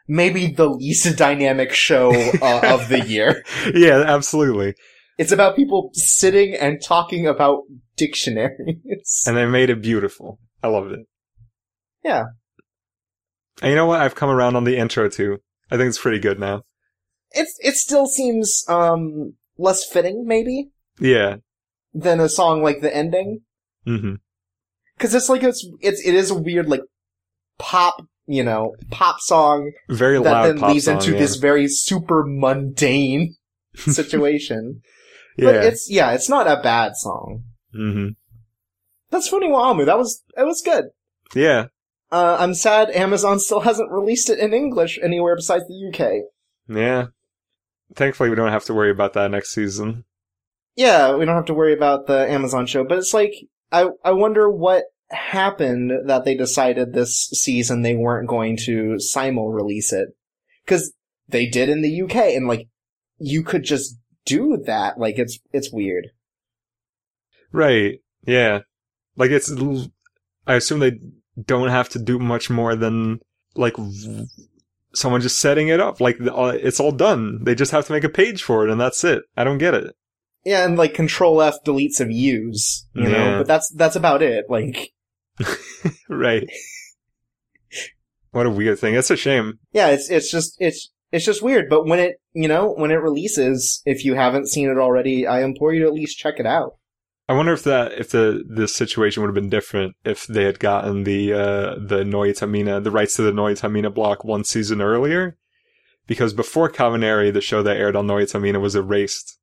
maybe 0.08 0.48
the 0.48 0.68
least 0.68 1.16
dynamic 1.18 1.72
show 1.72 2.10
uh, 2.10 2.60
of 2.74 2.88
the 2.88 3.04
year. 3.06 3.44
yeah, 3.74 4.02
absolutely. 4.06 4.74
It's 5.18 5.32
about 5.32 5.56
people 5.56 5.90
sitting 5.94 6.54
and 6.54 6.82
talking 6.82 7.26
about 7.26 7.62
dictionaries. 7.96 9.22
And 9.26 9.36
they 9.36 9.46
made 9.46 9.70
it 9.70 9.80
beautiful. 9.80 10.38
I 10.62 10.68
loved 10.68 10.92
it. 10.92 11.06
Yeah. 12.04 12.24
And 13.62 13.70
you 13.70 13.76
know 13.76 13.86
what? 13.86 14.00
I've 14.00 14.14
come 14.14 14.28
around 14.30 14.56
on 14.56 14.64
the 14.64 14.76
intro 14.76 15.08
too. 15.08 15.38
I 15.70 15.76
think 15.76 15.88
it's 15.88 15.98
pretty 15.98 16.18
good 16.18 16.38
now. 16.38 16.62
It's 17.30 17.58
it 17.60 17.74
still 17.74 18.06
seems 18.06 18.64
um 18.68 19.34
less 19.58 19.84
fitting 19.84 20.24
maybe 20.26 20.70
Yeah. 21.00 21.36
than 21.94 22.20
a 22.20 22.28
song 22.28 22.62
like 22.62 22.82
the 22.82 22.94
ending 22.94 23.40
hmm 23.84 24.14
because 24.96 25.14
it's 25.14 25.28
like 25.28 25.42
it's 25.42 25.66
it's 25.80 26.06
it 26.06 26.14
is 26.14 26.30
a 26.30 26.34
weird 26.38 26.68
like 26.68 26.82
pop 27.58 28.06
you 28.26 28.42
know 28.42 28.74
pop 28.90 29.20
song 29.20 29.72
Very 29.88 30.18
that 30.18 30.24
loud 30.30 30.46
then 30.46 30.60
leads 30.72 30.86
song, 30.86 30.94
into 30.96 31.12
yeah. 31.12 31.18
this 31.18 31.36
very 31.36 31.68
super 31.68 32.24
mundane 32.26 33.36
situation. 33.76 34.82
yeah. 35.36 35.44
But 35.46 35.54
it's 35.64 35.90
yeah, 35.90 36.12
it's 36.12 36.28
not 36.28 36.46
a 36.46 36.60
bad 36.62 36.96
song. 36.96 37.44
hmm 37.72 38.08
That's 39.10 39.28
Fune 39.28 39.50
wo 39.50 39.58
Amu. 39.58 39.84
That 39.84 39.98
was 39.98 40.22
it 40.36 40.44
was 40.46 40.62
good. 40.62 40.86
Yeah. 41.34 41.66
Uh, 42.10 42.36
I'm 42.38 42.54
sad 42.54 42.90
Amazon 42.90 43.40
still 43.40 43.60
hasn't 43.60 43.90
released 43.90 44.30
it 44.30 44.38
in 44.38 44.54
English 44.54 44.98
anywhere 45.02 45.34
besides 45.34 45.64
the 45.66 45.90
UK. 45.92 46.22
Yeah. 46.68 47.06
Thankfully, 47.94 48.30
we 48.30 48.36
don't 48.36 48.52
have 48.52 48.64
to 48.66 48.74
worry 48.74 48.90
about 48.90 49.12
that 49.14 49.30
next 49.30 49.52
season. 49.52 50.04
Yeah, 50.76 51.16
we 51.16 51.24
don't 51.24 51.36
have 51.36 51.46
to 51.46 51.54
worry 51.54 51.72
about 51.72 52.06
the 52.06 52.30
Amazon 52.30 52.66
show, 52.66 52.84
but 52.84 52.98
it's 52.98 53.14
like 53.14 53.32
I 53.72 53.88
I 54.04 54.12
wonder 54.12 54.50
what 54.50 54.84
happened 55.10 55.92
that 56.06 56.24
they 56.24 56.34
decided 56.34 56.92
this 56.92 57.28
season 57.32 57.82
they 57.82 57.94
weren't 57.94 58.28
going 58.28 58.56
to 58.56 58.98
simul 58.98 59.52
release 59.52 59.92
it 59.92 60.08
because 60.64 60.92
they 61.28 61.46
did 61.46 61.68
in 61.68 61.82
the 61.82 62.02
UK, 62.02 62.16
and 62.34 62.46
like 62.48 62.68
you 63.18 63.42
could 63.42 63.64
just 63.64 63.98
do 64.24 64.62
that. 64.66 64.98
Like 64.98 65.18
it's 65.18 65.38
it's 65.52 65.72
weird. 65.72 66.08
Right. 67.52 68.00
Yeah. 68.26 68.60
Like 69.16 69.30
it's, 69.30 69.50
I 70.46 70.54
assume 70.54 70.80
they 70.80 70.98
don't 71.42 71.68
have 71.68 71.88
to 71.90 71.98
do 71.98 72.18
much 72.18 72.50
more 72.50 72.74
than 72.74 73.20
like 73.54 73.76
someone 74.94 75.20
just 75.20 75.40
setting 75.40 75.68
it 75.68 75.80
up. 75.80 76.00
Like 76.00 76.18
uh, 76.20 76.56
it's 76.60 76.80
all 76.80 76.92
done. 76.92 77.44
They 77.44 77.54
just 77.54 77.72
have 77.72 77.86
to 77.86 77.92
make 77.92 78.04
a 78.04 78.08
page 78.08 78.42
for 78.42 78.66
it 78.66 78.70
and 78.70 78.80
that's 78.80 79.04
it. 79.04 79.22
I 79.36 79.44
don't 79.44 79.58
get 79.58 79.74
it. 79.74 79.94
Yeah, 80.44 80.64
and 80.64 80.76
like 80.76 80.94
Control 80.94 81.42
F 81.42 81.56
deletes 81.64 81.94
some 81.94 82.12
U's, 82.12 82.86
you 82.94 83.08
know, 83.08 83.38
but 83.38 83.48
that's 83.48 83.68
that's 83.70 83.96
about 83.96 84.22
it. 84.22 84.44
Like, 84.48 84.92
right. 86.08 86.48
What 88.30 88.46
a 88.46 88.50
weird 88.50 88.78
thing. 88.78 88.94
It's 88.94 89.10
a 89.10 89.16
shame. 89.16 89.58
yeah, 89.72 89.88
it's 89.88 90.10
it's 90.10 90.30
just 90.30 90.56
it's 90.58 90.90
it's 91.12 91.24
just 91.24 91.42
weird. 91.42 91.68
But 91.68 91.86
when 91.86 91.98
it 91.98 92.20
you 92.32 92.48
know 92.48 92.72
when 92.72 92.90
it 92.90 92.96
releases, 92.96 93.82
if 93.86 94.04
you 94.04 94.14
haven't 94.14 94.48
seen 94.48 94.68
it 94.68 94.78
already, 94.78 95.26
I 95.26 95.42
implore 95.42 95.72
you 95.72 95.80
to 95.80 95.86
at 95.86 95.94
least 95.94 96.18
check 96.18 96.34
it 96.38 96.46
out. 96.46 96.76
I 97.28 97.32
wonder 97.32 97.52
if 97.52 97.64
that 97.64 97.92
if 97.92 98.10
the 98.10 98.44
this 98.48 98.74
situation 98.74 99.22
would 99.22 99.28
have 99.28 99.34
been 99.34 99.48
different 99.48 99.96
if 100.04 100.26
they 100.26 100.44
had 100.44 100.60
gotten 100.60 101.04
the 101.04 101.32
uh 101.32 101.74
the 101.74 102.04
Noitamina 102.04 102.82
the 102.84 102.90
rights 102.90 103.16
to 103.16 103.22
the 103.22 103.32
Noitamina 103.32 103.92
block 103.92 104.24
one 104.24 104.44
season 104.44 104.80
earlier, 104.80 105.36
because 106.06 106.32
before 106.32 106.70
Kabaneri, 106.70 107.32
the 107.32 107.40
show 107.40 107.62
that 107.62 107.76
aired 107.76 107.96
on 107.96 108.06
Noitamina 108.06 108.60
was 108.60 108.76
Erased 108.76 109.38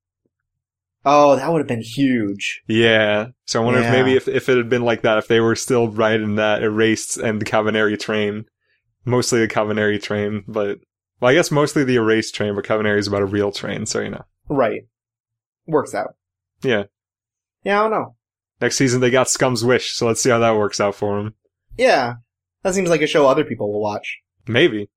Oh, 1.06 1.36
that 1.36 1.52
would 1.52 1.60
have 1.60 1.68
been 1.68 1.82
huge. 1.82 2.62
Yeah. 2.68 3.28
So 3.46 3.62
I 3.62 3.66
wonder 3.66 3.82
Yeah. 3.82 3.88
if 3.88 3.92
maybe 3.94 4.16
if, 4.16 4.28
if 4.28 4.48
it 4.50 4.58
had 4.58 4.70
been 4.70 4.84
like 4.86 5.02
that, 5.02 5.18
if 5.18 5.28
they 5.28 5.40
were 5.42 5.56
still 5.56 5.90
riding 5.90 6.36
that 6.36 6.64
Erased 6.64 7.18
and 7.18 7.42
the 7.42 7.46
Kabaneri 7.46 8.00
train, 8.00 8.46
mostly 9.06 9.40
the 9.42 9.48
Kabaneri 9.54 10.02
train, 10.02 10.44
but 10.48 10.80
well, 11.20 11.32
I 11.32 11.34
guess 11.34 11.52
mostly 11.52 11.84
the 11.84 11.96
Erased 11.96 12.36
train, 12.36 12.56
but 12.56 12.66
Kabaneri 12.66 12.98
is 13.00 13.08
about 13.08 13.22
a 13.22 13.26
real 13.26 13.52
train, 13.52 13.86
so 13.86 14.00
you 14.00 14.12
know. 14.12 14.24
Right. 14.50 14.84
Works 15.68 15.94
out. 15.94 16.16
Yeah. 16.62 16.84
Yeah, 17.64 17.80
I 17.80 17.84
don't 17.84 17.92
know. 17.92 18.16
Next 18.62 18.78
season 18.78 19.02
they 19.02 19.10
got 19.12 19.30
Scum's 19.30 19.64
Wish, 19.66 19.92
so 19.94 20.08
let's 20.08 20.22
see 20.22 20.30
how 20.30 20.40
that 20.40 20.56
works 20.58 20.80
out 20.80 20.96
for 20.96 21.18
them. 21.18 21.34
Yeah. 21.78 22.16
That 22.64 22.74
seems 22.76 22.90
like 22.90 23.02
a 23.02 23.08
show 23.08 23.28
other 23.28 23.44
people 23.44 23.74
will 23.74 23.82
watch. 23.82 24.20
Maybe. 24.48 24.90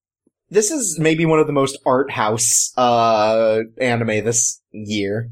This 0.51 0.71
is 0.71 0.99
maybe 1.01 1.27
one 1.27 1.41
of 1.41 1.49
the 1.49 1.53
most 1.53 1.77
art 1.85 2.13
house 2.13 2.73
uh 2.77 3.63
anime 3.81 4.25
this 4.25 4.61
year. 4.71 5.31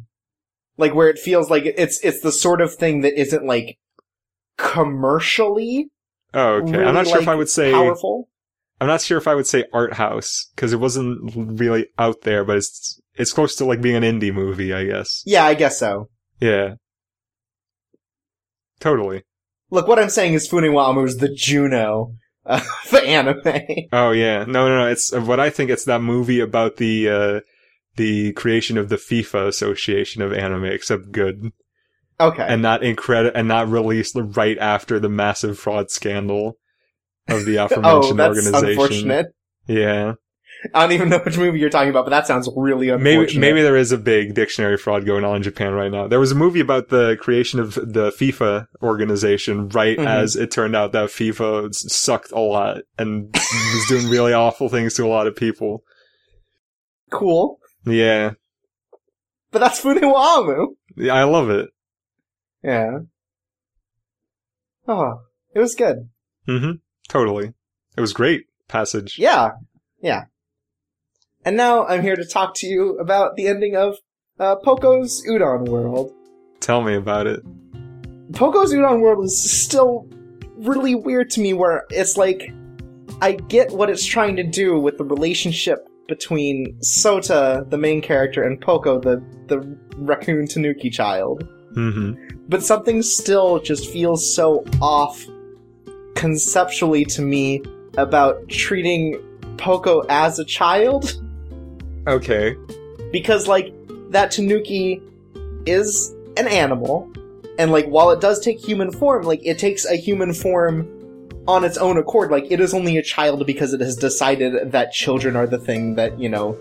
Like 0.77 0.95
where 0.95 1.09
it 1.09 1.19
feels 1.19 1.51
like 1.51 1.65
it's 1.65 2.03
it's 2.05 2.21
the 2.21 2.33
sort 2.33 2.61
of 2.61 2.75
thing 2.75 3.03
that 3.03 3.19
isn't 3.21 3.45
like 3.47 3.79
commercially 4.57 5.89
Oh, 6.37 6.55
okay. 6.55 6.73
really, 6.73 6.85
I'm 6.85 6.95
not 6.95 7.07
sure 7.07 7.21
if 7.21 7.29
I 7.29 7.35
would 7.37 7.49
say 7.49 7.71
powerful. 7.71 8.29
I'm 8.81 8.89
not 8.89 9.01
sure 9.01 9.19
if 9.19 9.29
I 9.29 9.37
would 9.37 9.47
say 9.47 9.65
art 9.73 9.95
house 9.95 10.51
because 10.55 10.73
it 10.73 10.81
wasn't 10.81 11.33
really 11.61 11.87
out 11.97 12.23
there, 12.23 12.45
but 12.45 12.57
it's 12.57 13.01
it's 13.15 13.33
close 13.33 13.55
to 13.57 13.65
like 13.65 13.81
being 13.81 13.95
an 13.95 14.03
indie 14.03 14.35
movie, 14.35 14.75
I 14.75 14.85
guess. 14.85 15.23
Yeah, 15.25 15.45
I 15.45 15.55
guess 15.55 15.79
so. 15.79 16.09
Yeah. 16.41 16.75
Totally. 18.81 19.23
Look, 19.71 19.87
what 19.87 19.99
I'm 20.01 20.11
saying 20.11 20.35
is 20.35 20.49
Fune 20.49 20.73
wo 20.73 20.81
Amu 20.81 21.05
is 21.05 21.19
the 21.19 21.33
Juno 21.33 22.15
of 22.45 22.95
anime. 23.07 23.43
Oh 23.93 24.11
yeah. 24.11 24.45
No, 24.45 24.69
no, 24.69 24.79
no. 24.81 24.87
It's 24.89 25.13
what 25.13 25.39
I 25.39 25.51
think 25.51 25.71
it's 25.71 25.85
that 25.85 26.03
movie 26.03 26.41
about 26.41 26.77
the 26.77 27.09
uh 27.09 27.41
the 27.97 28.33
creation 28.33 28.77
of 28.79 28.89
the 28.89 28.97
FIFA 28.97 29.47
Association 29.49 30.23
of 30.23 30.33
Anime, 30.33 30.65
except 30.65 31.13
good 31.13 31.53
Okay. 32.21 32.45
and 32.49 32.63
not 32.63 32.83
incredi- 32.83 33.33
and 33.35 33.49
not 33.49 33.69
released 33.69 34.15
right 34.17 34.59
after 34.59 34.99
the 35.01 35.09
massive 35.09 35.59
fraud 35.59 35.91
scandal 35.91 36.57
of 37.29 37.45
the 37.45 37.59
oh, 37.59 37.65
aforementioned 37.67 38.19
that's 38.19 38.37
organization. 38.39 38.71
unfortunate. 38.71 39.27
Yeah. 39.67 40.13
I 40.73 40.83
don't 40.83 40.93
even 40.93 41.09
know 41.11 41.19
which 41.19 41.37
movie 41.37 41.59
you're 41.59 41.69
talking 41.69 41.91
about, 41.91 42.07
but 42.07 42.11
that 42.11 42.27
sounds 42.27 42.49
really 42.57 42.87
Maybe 42.93 43.15
unfortunate. 43.15 43.41
maybe 43.41 43.61
there 43.63 43.77
is 43.77 43.93
a 43.93 43.99
big 43.99 44.35
dictionary 44.35 44.79
fraud 44.79 45.05
going 45.05 45.23
on 45.23 45.37
in 45.37 45.43
Japan 45.43 45.73
right 45.75 45.91
now. 45.91 46.07
There 46.07 46.21
was 46.21 46.33
a 46.33 46.37
movie 46.37 46.61
about 46.61 46.89
the 46.89 47.19
creation 47.21 47.61
of 47.61 47.75
the 47.75 48.11
FIFA 48.19 48.67
organization 48.83 49.69
right 49.71 49.99
Mhm. 49.99 50.07
as 50.07 50.37
it 50.37 50.51
turned 50.51 50.75
out 50.75 50.93
that 50.93 51.11
FIFA 51.11 51.75
sucked 51.75 52.33
a 52.33 52.39
lot 52.39 52.79
and 52.99 53.29
was 53.35 53.87
doing 53.89 54.09
really 54.09 54.33
awful 54.45 54.71
things 54.71 54.95
to 54.95 55.05
a 55.05 55.09
lot 55.09 55.27
of 55.27 55.37
people. 55.37 55.83
cool. 57.11 57.59
Yeah. 57.87 58.33
But 59.51 59.61
that's 59.61 59.81
Fune 59.81 60.01
wo 60.01 60.17
Amu. 60.17 60.75
Yeah, 60.97 61.15
I 61.15 61.25
love 61.25 61.51
it. 61.51 61.71
Yeah. 62.63 62.99
Oh, 64.89 65.21
it 65.55 65.61
was 65.61 65.75
good. 65.75 66.09
Mm-hmm. 66.49 66.73
Totally. 67.09 67.53
It 67.97 68.01
was 68.01 68.13
great 68.13 68.47
passage. 68.69 69.19
Yeah. 69.19 69.53
Yeah. 70.01 70.25
And 71.45 71.57
now 71.57 71.87
I'm 71.87 72.03
here 72.03 72.17
to 72.17 72.25
talk 72.25 72.55
to 72.57 72.67
you 72.67 72.99
about 72.99 73.37
the 73.37 73.47
ending 73.47 73.77
of 73.77 73.97
uh, 74.39 74.57
Poco's 74.57 75.23
Udon 75.29 75.69
World. 75.69 76.13
Tell 76.61 76.83
me 76.83 76.95
about 76.95 77.27
it. 77.27 77.43
Poco's 78.33 78.73
Udon 78.73 79.01
World 79.01 79.25
is 79.25 79.63
still 79.63 80.09
really 80.57 80.95
weird 80.95 81.31
to 81.31 81.41
me 81.41 81.53
where 81.53 81.85
it's 81.91 82.17
like 82.17 82.51
I 83.21 83.33
get 83.33 83.73
what 83.73 83.91
it's 83.91 84.05
trying 84.05 84.37
to 84.37 84.43
do 84.43 84.79
with 84.81 84.99
the 84.99 85.05
relationship 85.05 85.87
between 86.09 86.77
Sota, 86.81 87.69
the 87.71 87.79
main 87.79 88.01
character, 88.03 88.43
and 88.43 88.61
Poco, 88.61 88.99
the 89.01 89.23
the 89.47 89.59
raccoon 89.97 90.47
Tanuki 90.47 90.91
child. 90.91 91.49
hmm 91.75 92.13
But 92.49 92.63
something 92.63 93.03
still 93.03 93.59
just 93.61 93.89
feels 93.91 94.35
so 94.35 94.65
off 94.81 95.25
conceptually 96.15 97.05
to 97.07 97.23
me 97.23 97.63
about 97.97 98.49
treating 98.49 99.17
Poco 99.57 100.01
as 100.09 100.39
a 100.39 100.45
child 100.45 101.21
Okay. 102.07 102.57
because 103.13 103.47
like 103.49 103.73
that 104.11 104.31
tanuki 104.31 105.01
is 105.67 106.15
an 106.37 106.47
animal 106.49 107.11
and 107.59 107.71
like 107.73 107.87
while 107.87 108.11
it 108.11 108.21
does 108.21 108.41
take 108.41 108.59
human 108.59 108.91
form 108.93 109.23
like 109.25 109.41
it 109.45 109.59
takes 109.59 109.85
a 109.87 109.97
human 109.97 110.33
form 110.35 110.87
on 111.47 111.65
its 111.65 111.77
own 111.77 111.97
accord 111.99 112.31
like 112.31 112.47
it 112.51 112.61
is 112.61 112.73
only 112.75 112.97
a 112.97 113.03
child 113.03 113.47
because 113.47 113.73
it 113.75 113.81
has 113.81 113.97
decided 113.97 114.73
that 114.73 114.93
children 114.93 115.37
are 115.37 115.47
the 115.47 115.59
thing 115.59 115.95
that 115.95 116.19
you 116.19 116.29
know 116.29 116.57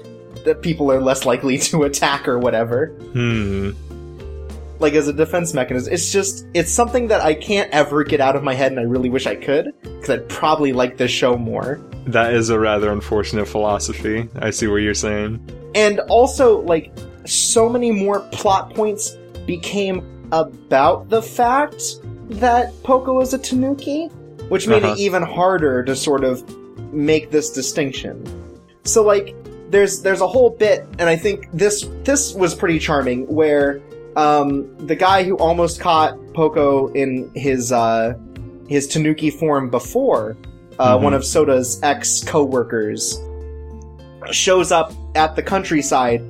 that 0.46 0.62
people 0.62 0.92
are 0.92 1.02
less 1.02 1.26
likely 1.26 1.58
to 1.70 1.84
attack 1.84 2.28
or 2.28 2.38
whatever 2.40 2.88
Hmm. 3.14 3.72
like 4.80 4.94
as 4.94 5.08
a 5.08 5.14
defense 5.14 5.54
mechanism 5.54 5.94
it's 5.94 6.12
just 6.12 6.46
it's 6.54 6.72
something 6.72 7.08
that 7.08 7.22
i 7.22 7.34
can't 7.34 7.70
ever 7.72 8.04
get 8.04 8.20
out 8.20 8.36
of 8.36 8.44
my 8.44 8.54
head 8.54 8.72
and 8.72 8.80
i 8.80 8.84
really 8.84 9.10
wish 9.10 9.26
i 9.28 9.36
could 9.36 9.74
because 9.84 10.10
i'd 10.10 10.28
probably 10.28 10.74
like 10.74 10.98
this 10.98 11.12
show 11.12 11.38
more 11.38 11.80
That 12.08 12.34
is 12.34 12.50
a 12.50 12.60
rather 12.60 12.92
unfortunate 12.92 13.48
philosophy. 13.48 14.28
I 14.36 14.50
see 14.52 14.68
what 14.68 14.82
you're 14.82 14.94
saying. 14.94 15.40
And 15.74 16.02
also, 16.10 16.60
like, 16.60 16.92
so 17.26 17.70
many 17.70 17.92
more 17.92 18.20
plot 18.34 18.76
points 18.76 19.16
became 19.48 20.04
about 20.34 21.08
the 21.08 21.22
fact 21.22 21.82
that 22.44 22.74
Poco 22.84 23.22
is 23.22 23.34
a 23.34 23.38
Tanuki, 23.38 24.10
which 24.54 24.68
made 24.68 24.84
Uh-huh. 24.84 24.94
it 24.94 25.00
even 25.00 25.24
harder 25.24 25.84
to 25.84 25.96
sort 25.96 26.24
of 26.24 26.44
make 26.94 27.32
this 27.32 27.50
distinction. 27.50 28.24
So, 28.84 29.02
like, 29.04 29.34
there's 29.72 30.02
there's 30.04 30.22
a 30.22 30.28
whole 30.28 30.52
bit, 30.52 30.86
and 31.00 31.10
I 31.10 31.16
think 31.16 31.48
this 31.52 31.88
this 32.04 32.36
was 32.36 32.54
pretty 32.54 32.78
charming, 32.78 33.26
where 33.28 33.82
um, 34.16 34.68
the 34.86 34.96
guy 34.96 35.24
who 35.24 35.36
almost 35.38 35.80
caught 35.82 36.14
Poco 36.36 36.90
in 36.94 37.32
his 37.34 37.72
uh, 37.72 38.14
his 38.68 38.88
Tanuki 38.88 39.32
form 39.32 39.72
before, 39.72 40.38
uh, 40.78 40.98
Mhm. 40.98 41.02
one 41.02 41.14
of 41.16 41.26
Sota's 41.26 41.80
ex 41.82 42.24
co-workers, 42.24 43.20
shows 44.32 44.72
up 44.72 44.94
at 45.16 45.36
the 45.36 45.42
countryside 45.42 46.22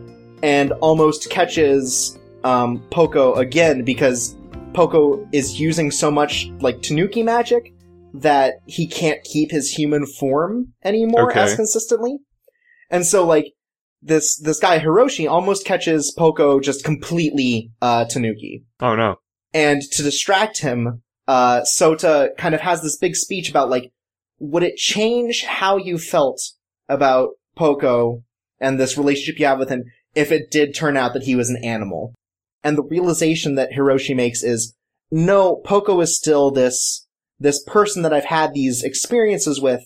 and 0.42 0.72
almost 0.80 1.30
catches 1.30 2.18
um, 2.46 2.82
Poco 2.90 3.34
again 3.36 3.84
because 3.84 4.38
Poco 4.74 5.28
is 5.34 5.60
using 5.60 5.92
so 5.92 6.10
much 6.10 6.50
like 6.62 6.82
Tanuki 6.82 7.22
magic 7.24 7.73
that 8.14 8.56
he 8.66 8.88
can't 8.88 9.24
keep 9.24 9.52
his 9.52 9.72
human 9.72 10.06
form 10.06 10.74
anymore 10.84 11.32
Okay. 11.32 11.42
as 11.42 11.56
consistently. 11.56 12.20
And 12.90 13.06
so 13.06 13.26
like 13.26 13.54
this 14.02 14.38
this 14.38 14.60
guy 14.60 14.80
Hiroshi 14.80 15.30
almost 15.30 15.66
catches 15.66 16.14
Poco 16.18 16.60
just 16.60 16.84
completely 16.84 17.72
uh, 17.82 18.06
Tanuki. 18.06 18.64
Oh 18.80 18.96
no. 18.96 19.16
And 19.54 19.82
to 19.94 20.04
distract 20.04 20.60
him, 20.60 21.02
uh, 21.28 21.62
Sota 21.62 22.30
kind 22.38 22.54
of 22.54 22.62
has 22.62 22.82
this 22.82 22.98
big 22.98 23.16
speech 23.16 23.50
about 23.50 23.70
like, 23.70 23.92
would 24.40 24.64
it 24.64 24.76
change 24.76 25.44
how 25.46 25.78
you 25.78 25.98
felt 25.98 26.42
about 26.90 27.30
Poco 27.56 28.24
and 28.60 28.80
this 28.80 28.98
relationship 28.98 29.40
you 29.40 29.46
have 29.46 29.60
with 29.60 29.70
him 29.70 29.84
if 30.16 30.32
it 30.32 30.52
did 30.52 30.76
turn 30.76 30.98
out 30.98 31.14
that 31.14 31.24
he 31.24 31.36
was 31.36 31.50
an 31.50 31.64
animal? 31.64 32.14
And 32.64 32.78
the 32.78 32.84
realization 32.84 33.56
that 33.56 33.72
Hiroshi 33.72 34.16
makes 34.16 34.42
is, 34.44 34.76
no, 35.12 35.58
Poco 35.58 36.00
is 36.02 36.18
still 36.18 36.50
this, 36.50 37.03
this 37.44 37.62
person 37.64 38.02
that 38.04 38.14
I've 38.14 38.26
had 38.26 38.54
these 38.54 38.84
experiences 38.84 39.62
with 39.62 39.84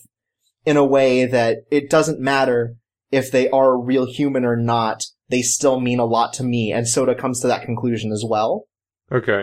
in 0.64 0.76
a 0.76 0.84
way 0.84 1.26
that 1.26 1.58
it 1.70 1.90
doesn't 1.90 2.20
matter 2.20 2.74
if 3.10 3.30
they 3.30 3.48
are 3.50 3.72
a 3.72 3.76
real 3.78 4.06
human 4.06 4.44
or 4.44 4.56
not. 4.56 5.04
They 5.28 5.42
still 5.42 5.80
mean 5.80 5.98
a 5.98 6.04
lot 6.04 6.32
to 6.34 6.44
me. 6.44 6.72
And 6.72 6.86
Sota 6.86 7.18
comes 7.18 7.40
to 7.40 7.48
that 7.48 7.62
conclusion 7.64 8.12
as 8.12 8.24
well 8.26 8.64
Okay. 9.10 9.42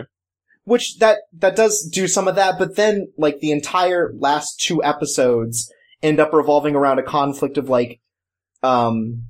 which 0.64 0.98
that 0.98 1.18
that 1.32 1.54
does 1.56 1.88
do 1.92 2.08
some 2.08 2.26
of 2.26 2.34
that 2.36 2.58
but 2.58 2.74
then 2.76 3.08
like 3.18 3.38
the 3.40 3.52
entire 3.52 4.12
last 4.18 4.60
two 4.60 4.82
episodes 4.82 5.70
end 6.02 6.18
up 6.20 6.32
revolving 6.32 6.74
around 6.74 6.98
a 6.98 7.02
conflict 7.02 7.58
of 7.58 7.68
like 7.68 8.00
um 8.62 9.24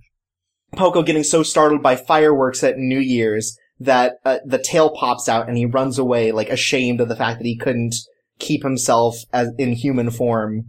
Poco 0.77 1.03
getting 1.03 1.25
so 1.25 1.43
startled 1.43 1.83
by 1.83 1.97
fireworks 1.97 2.63
at 2.63 2.77
New 2.77 2.99
Year's 2.99 3.57
that 3.81 4.17
uh, 4.25 4.39
the 4.45 4.59
tail 4.59 4.91
pops 4.91 5.29
out 5.29 5.49
and 5.49 5.57
he 5.57 5.65
runs 5.67 5.99
away 5.99 6.33
like 6.33 6.51
ashamed 6.51 7.01
of 7.01 7.09
the 7.09 7.17
fact 7.17 7.39
that 7.39 7.47
he 7.47 7.57
couldn't 7.57 7.95
keep 8.39 8.63
himself 8.63 9.17
as 9.33 9.51
in 9.59 9.73
human 9.73 10.11
form 10.11 10.65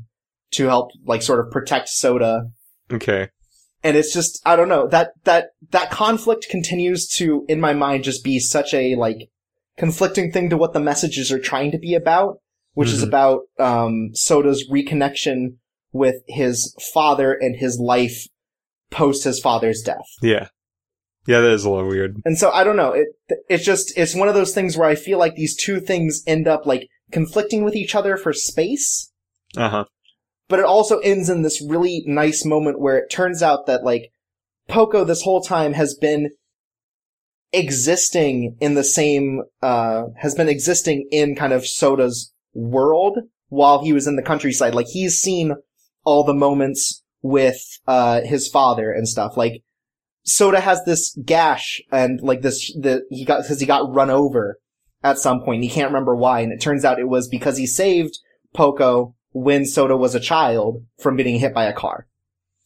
to 0.51 0.65
help 0.67 0.91
like 1.05 1.21
sort 1.21 1.39
of 1.39 1.51
protect 1.51 1.89
Sota 1.89 2.51
Okay. 2.91 3.29
and 3.83 3.97
it's 3.97 4.13
just 4.13 4.41
I 4.45 4.55
don't 4.55 4.69
know 4.69 4.87
that 4.87 5.11
that 5.25 5.49
that 5.71 5.91
conflict 5.91 6.47
continues 6.49 7.07
to 7.17 7.45
in 7.49 7.59
my 7.59 7.73
mind 7.73 8.03
just 8.03 8.23
be 8.23 8.39
such 8.39 8.73
a 8.73 8.95
like 8.95 9.29
conflicting 9.77 10.31
thing 10.31 10.49
to 10.49 10.57
what 10.57 10.73
the 10.73 10.79
messages 10.79 11.31
are 11.31 11.39
trying 11.39 11.71
to 11.71 11.77
be 11.77 11.93
about, 11.93 12.39
which 12.73 12.89
is 12.89 13.03
Mhm. 13.03 13.07
about 13.09 13.41
um, 13.59 14.09
Sota's 14.15 14.67
reconnection 14.71 15.57
with 15.91 16.23
his 16.27 16.75
father 16.93 17.33
and 17.33 17.55
his 17.57 17.77
life 17.79 18.25
post 18.89 19.23
his 19.23 19.39
father's 19.39 19.81
death. 19.81 20.07
Yeah. 20.21 20.47
Yeah, 21.27 21.41
that 21.41 21.51
is 21.51 21.65
a 21.65 21.69
little 21.69 21.89
weird. 21.89 22.15
And 22.25 22.37
so 22.37 22.49
I 22.51 22.63
don't 22.63 22.77
know. 22.77 22.93
It 22.93 23.07
it's 23.49 23.65
just 23.65 23.95
it's 23.97 24.15
one 24.15 24.29
of 24.29 24.33
those 24.33 24.53
things 24.53 24.77
where 24.77 24.87
I 24.89 24.95
feel 24.95 25.19
like 25.19 25.35
these 25.35 25.55
two 25.57 25.79
things 25.81 26.23
end 26.25 26.47
up 26.47 26.65
like 26.65 26.87
conflicting 27.11 27.63
with 27.63 27.75
each 27.75 27.95
other 27.95 28.17
for 28.17 28.33
space 28.33 29.11
Uh 29.55 29.69
huh. 29.69 29.85
but 30.49 30.59
it 30.59 30.65
also 30.65 30.99
ends 30.99 31.29
in 31.29 31.41
this 31.41 31.61
really 31.61 32.03
nice 32.05 32.43
moment 32.45 32.79
where 32.79 32.97
it 32.97 33.09
turns 33.09 33.41
out 33.43 33.65
that 33.67 33.83
like 33.83 34.11
Poco 34.67 35.03
this 35.05 35.21
whole 35.23 35.41
time 35.41 35.73
has 35.73 35.95
been 35.95 36.29
existing 37.53 38.57
in 38.59 38.73
the 38.73 38.83
same 38.83 39.41
uh 39.61 40.03
has 40.17 40.35
been 40.35 40.49
existing 40.49 41.07
in 41.11 41.35
kind 41.35 41.53
of 41.53 41.61
Sota's 41.63 42.33
world 42.53 43.19
while 43.49 43.81
he 43.83 43.93
was 43.93 44.05
in 44.07 44.17
the 44.17 44.21
countryside. 44.21 44.75
Like 44.75 44.87
he's 44.87 45.19
seen 45.19 45.55
all 46.03 46.23
the 46.25 46.33
moments 46.33 47.03
with 47.21 47.61
uh 47.87 48.21
his 48.21 48.47
father 48.49 48.91
and 48.91 49.07
stuff. 49.07 49.37
Like 49.37 49.63
Sota 50.27 50.59
has 50.59 50.83
this 50.83 51.17
gash 51.23 51.81
and 51.91 52.19
like 52.21 52.41
this 52.41 52.73
the 52.73 53.03
he 53.09 53.23
got 53.23 53.43
because 53.43 53.61
he 53.61 53.65
got 53.65 53.93
run 53.93 54.09
over 54.09 54.59
at 55.03 55.17
some 55.17 55.41
point. 55.41 55.63
He 55.63 55.69
can't 55.69 55.89
remember 55.89 56.15
why, 56.15 56.41
and 56.41 56.51
it 56.51 56.61
turns 56.61 56.85
out 56.85 56.99
it 56.99 57.07
was 57.07 57.27
because 57.27 57.57
he 57.57 57.67
saved 57.67 58.19
Poco 58.53 59.15
when 59.31 59.63
Sota 59.63 59.97
was 59.97 60.15
a 60.15 60.19
child 60.19 60.83
from 60.99 61.17
getting 61.17 61.39
hit 61.39 61.53
by 61.53 61.65
a 61.65 61.73
car. 61.73 62.07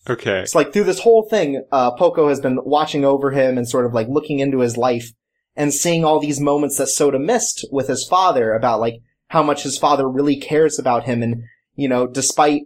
Okay. 0.10 0.40
It's 0.40 0.56
like 0.56 0.74
through 0.74 0.86
this 0.86 1.02
whole 1.02 1.28
thing, 1.30 1.64
uh, 1.72 1.92
Poco 1.92 2.30
has 2.30 2.40
been 2.40 2.60
watching 2.64 3.06
over 3.06 3.32
him 3.32 3.58
and 3.58 3.68
sort 3.68 3.86
of 3.86 3.94
like 3.94 4.08
looking 4.08 4.40
into 4.40 4.60
his 4.60 4.78
life 4.78 5.12
and 5.56 5.74
seeing 5.74 6.04
all 6.04 6.20
these 6.20 6.40
moments 6.40 6.78
that 6.78 6.88
Sota 6.88 7.24
missed 7.24 7.66
with 7.72 7.88
his 7.88 8.08
father 8.08 8.54
about 8.54 8.80
like 8.80 8.96
how 9.28 9.44
much 9.44 9.64
his 9.64 9.78
father 9.78 10.10
really 10.10 10.38
cares 10.38 10.80
about 10.80 11.04
him. 11.04 11.22
And, 11.22 11.44
you 11.76 11.88
know, 11.88 12.08
despite 12.08 12.64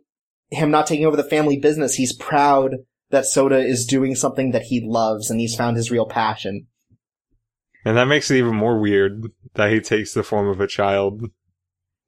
him 0.49 0.71
not 0.71 0.87
taking 0.87 1.05
over 1.05 1.17
the 1.17 1.23
family 1.23 1.57
business, 1.57 1.95
he's 1.95 2.15
proud 2.15 2.75
that 3.09 3.25
Sota 3.25 3.63
is 3.63 3.85
doing 3.85 4.15
something 4.15 4.51
that 4.51 4.63
he 4.63 4.81
loves 4.83 5.29
and 5.29 5.39
he's 5.39 5.55
found 5.55 5.77
his 5.77 5.91
real 5.91 6.07
passion. 6.07 6.67
And 7.83 7.97
that 7.97 8.07
makes 8.07 8.31
it 8.31 8.37
even 8.37 8.55
more 8.55 8.79
weird 8.79 9.23
that 9.55 9.71
he 9.71 9.79
takes 9.79 10.13
the 10.13 10.23
form 10.23 10.47
of 10.47 10.61
a 10.61 10.67
child. 10.67 11.29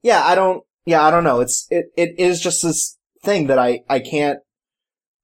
Yeah, 0.01 0.23
I 0.23 0.35
don't, 0.35 0.63
yeah, 0.85 1.03
I 1.03 1.11
don't 1.11 1.23
know. 1.23 1.39
It's, 1.39 1.67
it, 1.69 1.87
it 1.97 2.15
is 2.17 2.39
just 2.39 2.63
this 2.63 2.97
thing 3.23 3.47
that 3.47 3.59
I, 3.59 3.81
I 3.89 3.99
can't, 3.99 4.39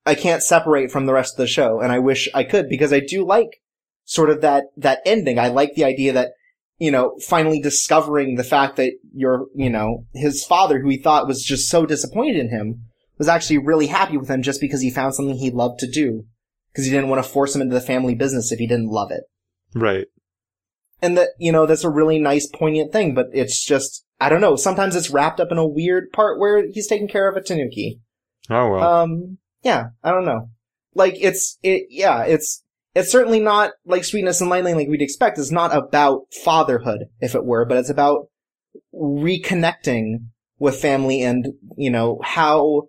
I 0.05 0.15
can't 0.15 0.43
separate 0.43 0.91
from 0.91 1.05
the 1.05 1.13
rest 1.13 1.35
of 1.35 1.37
the 1.37 1.47
show. 1.47 1.79
And 1.79 1.91
I 1.91 1.99
wish 1.99 2.27
I 2.33 2.43
could 2.43 2.67
because 2.67 2.91
I 2.91 2.99
do 2.99 3.25
like 3.25 3.61
sort 4.05 4.29
of 4.29 4.41
that, 4.41 4.65
that 4.75 5.01
ending. 5.05 5.39
I 5.39 5.47
like 5.47 5.75
the 5.75 5.85
idea 5.85 6.11
that, 6.13 6.31
you 6.77 6.91
know, 6.91 7.15
finally 7.25 7.61
discovering 7.61 8.35
the 8.35 8.43
fact 8.43 8.75
that 8.75 8.93
your, 9.13 9.45
you 9.55 9.69
know, 9.69 10.05
his 10.13 10.43
father, 10.43 10.81
who 10.81 10.89
he 10.89 10.97
thought 10.97 11.27
was 11.27 11.43
just 11.43 11.69
so 11.69 11.85
disappointed 11.85 12.35
in 12.35 12.49
him, 12.49 12.83
was 13.17 13.29
actually 13.29 13.59
really 13.59 13.87
happy 13.87 14.17
with 14.17 14.29
him 14.29 14.41
just 14.41 14.59
because 14.59 14.81
he 14.81 14.89
found 14.89 15.15
something 15.15 15.37
he 15.37 15.51
loved 15.51 15.79
to 15.79 15.89
do. 15.89 16.25
Because 16.71 16.85
he 16.85 16.91
didn't 16.91 17.09
want 17.09 17.23
to 17.23 17.29
force 17.29 17.55
him 17.55 17.61
into 17.61 17.75
the 17.75 17.79
family 17.79 18.15
business 18.15 18.51
if 18.51 18.57
he 18.57 18.65
didn't 18.65 18.89
love 18.89 19.11
it. 19.11 19.23
Right. 19.75 20.07
And 21.03 21.17
that, 21.17 21.31
you 21.37 21.51
know, 21.51 21.65
that's 21.65 21.83
a 21.83 21.89
really 21.89 22.17
nice, 22.17 22.47
poignant 22.47 22.93
thing, 22.93 23.13
but 23.13 23.27
it's 23.33 23.63
just, 23.63 24.05
I 24.21 24.29
don't 24.29 24.39
know, 24.39 24.55
sometimes 24.55 24.95
it's 24.95 25.09
wrapped 25.09 25.41
up 25.41 25.51
in 25.51 25.57
a 25.57 25.67
weird 25.67 26.11
part 26.13 26.39
where 26.39 26.65
he's 26.71 26.87
taking 26.87 27.09
care 27.09 27.29
of 27.29 27.35
a 27.35 27.41
Tanuki. 27.41 27.99
Oh 28.49 28.69
well. 28.69 28.83
Um, 28.83 29.37
yeah, 29.63 29.87
I 30.01 30.11
don't 30.11 30.25
know. 30.25 30.49
Like, 30.95 31.15
it's, 31.19 31.59
it, 31.61 31.87
yeah, 31.89 32.23
it's, 32.23 32.63
it's 32.95 33.11
certainly 33.11 33.41
not 33.41 33.71
like 33.85 34.05
sweetness 34.05 34.39
and 34.39 34.49
lightning 34.49 34.77
like 34.77 34.87
we'd 34.87 35.01
expect. 35.01 35.37
It's 35.37 35.51
not 35.51 35.75
about 35.75 36.21
fatherhood, 36.43 37.05
if 37.19 37.35
it 37.35 37.43
were, 37.43 37.65
but 37.65 37.79
it's 37.79 37.89
about 37.89 38.27
reconnecting 38.95 40.27
with 40.57 40.79
family 40.79 41.21
and, 41.21 41.47
you 41.75 41.89
know, 41.89 42.21
how 42.23 42.83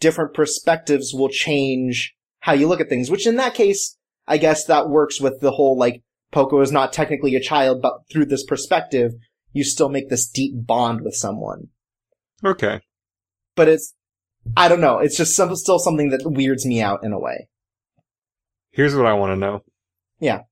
different 0.00 0.34
perspectives 0.34 1.14
will 1.14 1.28
change 1.28 2.16
how 2.40 2.52
you 2.52 2.66
look 2.66 2.80
at 2.80 2.88
things, 2.88 3.12
which 3.12 3.28
in 3.28 3.36
that 3.36 3.54
case, 3.54 3.96
I 4.26 4.38
guess 4.38 4.64
that 4.64 4.88
works 4.88 5.20
with 5.20 5.40
the 5.40 5.52
whole, 5.52 5.78
like, 5.78 6.02
Poco 6.30 6.60
is 6.60 6.72
not 6.72 6.92
technically 6.92 7.34
a 7.34 7.40
child, 7.40 7.82
but 7.82 8.02
through 8.10 8.26
this 8.26 8.44
perspective, 8.44 9.12
you 9.52 9.64
still 9.64 9.88
make 9.88 10.08
this 10.08 10.28
deep 10.28 10.52
bond 10.54 11.00
with 11.02 11.14
someone. 11.14 11.68
okay. 12.44 12.80
But 13.56 13.68
it's, 13.68 13.94
I 14.56 14.68
don't 14.68 14.80
know, 14.80 14.98
it's 14.98 15.16
just 15.16 15.34
some, 15.34 15.54
still 15.56 15.78
something 15.78 16.10
that 16.10 16.22
weirds 16.24 16.64
me 16.64 16.80
out 16.80 17.04
in 17.04 17.12
a 17.12 17.18
way. 17.18 17.48
Here's 18.70 18.94
what 18.94 19.06
I 19.06 19.12
want 19.14 19.32
to 19.32 19.36
know. 19.36 19.64
Yeah. 20.20 20.42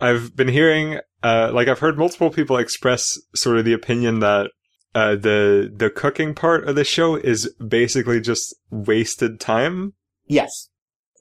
I've 0.00 0.36
been 0.36 0.48
hearing, 0.48 1.00
uh, 1.22 1.50
like 1.52 1.68
I've 1.68 1.80
heard 1.80 1.98
multiple 1.98 2.30
people 2.30 2.56
express 2.56 3.18
sort 3.34 3.58
of 3.58 3.64
the 3.64 3.72
opinion 3.72 4.20
that 4.20 4.50
uh, 4.94 5.16
the 5.16 5.72
the 5.74 5.90
cooking 5.90 6.34
part 6.34 6.68
of 6.68 6.76
the 6.76 6.84
show 6.84 7.16
is 7.16 7.52
basically 7.54 8.20
just 8.20 8.54
wasted 8.70 9.40
time. 9.40 9.94
Yes. 10.26 10.68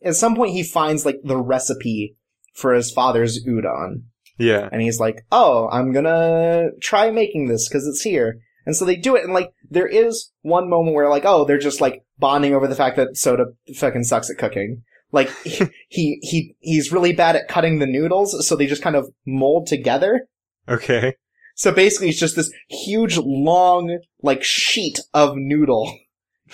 At 0.03 0.16
some 0.16 0.36
point, 0.36 0.51
he 0.51 0.64
finds, 0.64 1.05
like, 1.05 1.18
the 1.24 1.38
recipe 1.38 2.16
for 2.54 2.74
his 2.74 2.91
father's 2.91 3.43
udon. 3.45 4.04
Yeah. 4.38 4.70
And 4.72 4.82
he's 4.82 4.99
like, 4.99 5.26
oh, 5.32 5.70
I'm 5.72 5.91
gonna 5.91 6.70
try 6.82 7.12
making 7.12 7.47
this 7.47 7.68
because 7.68 7.88
it's 7.88 8.01
here. 8.01 8.39
And 8.66 8.76
so 8.76 8.86
they 8.86 8.95
do 8.95 9.16
it, 9.16 9.24
and 9.24 9.34
like, 9.34 9.51
there 9.70 9.88
is 9.88 10.32
one 10.41 10.70
moment 10.70 10.95
where 10.95 11.10
like, 11.10 11.26
oh, 11.26 11.45
they're 11.45 11.58
just 11.58 11.82
like 11.82 12.04
bonding 12.18 12.56
over 12.56 12.68
the 12.68 12.76
fact 12.76 12.95
that 12.95 13.16
Sota 13.16 13.45
fucking 13.76 14.04
sucks 14.04 14.30
at 14.30 14.38
cooking. 14.38 14.84
Like, 15.12 15.30
he, 15.43 16.20
he, 16.22 16.56
he's 16.60 16.91
really 16.91 17.14
bad 17.14 17.36
at 17.36 17.47
cutting 17.47 17.80
the 17.80 17.86
noodles, 17.86 18.47
so 18.47 18.56
they 18.56 18.66
just 18.66 18.82
kind 18.82 18.95
of 18.95 19.10
mold 19.26 19.68
together. 19.68 20.28
Okay. 20.68 21.16
So 21.56 21.72
basically 21.72 22.10
it's 22.10 22.20
just 22.20 22.36
this 22.36 22.51
huge, 22.70 23.18
long, 23.18 23.99
like, 24.22 24.43
sheet 24.43 24.99
of 25.14 25.36
noodle 25.36 25.93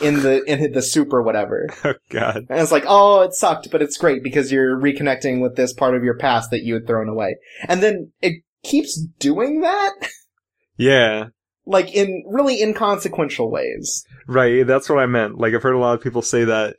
in 0.02 0.22
the, 0.22 0.44
in 0.44 0.72
the 0.72 0.82
soup 0.82 1.14
or 1.14 1.22
whatever. 1.22 1.68
Oh 1.86 1.94
God. 2.10 2.46
And 2.50 2.60
it's 2.60 2.72
like, 2.72 2.86
oh, 2.88 3.22
it 3.22 3.34
sucked, 3.34 3.70
but 3.72 3.82
it's 3.82 3.98
great 3.98 4.24
because 4.24 4.52
you're 4.52 4.78
reconnecting 4.78 5.42
with 5.42 5.56
this 5.56 5.74
part 5.74 5.96
of 5.96 6.04
your 6.04 6.18
past 6.18 6.52
that 6.52 6.64
you 6.64 6.74
had 6.76 6.88
thrown 6.88 7.10
away. 7.10 7.38
And 7.68 7.82
then 7.82 8.12
it 8.22 8.44
keeps 8.64 9.00
doing 9.20 9.62
that, 9.62 9.94
Yeah. 10.78 11.28
like 11.66 11.94
in 11.94 12.24
really 12.28 12.62
inconsequential 12.62 13.50
ways. 13.52 14.04
Right. 14.28 14.66
That's 14.66 14.90
what 14.90 15.00
I 15.00 15.06
meant. 15.06 15.38
Like 15.38 15.54
I've 15.54 15.64
heard 15.64 15.76
a 15.76 15.80
lot 15.80 15.96
of 15.96 16.02
people 16.04 16.22
say 16.22 16.44
that 16.46 16.76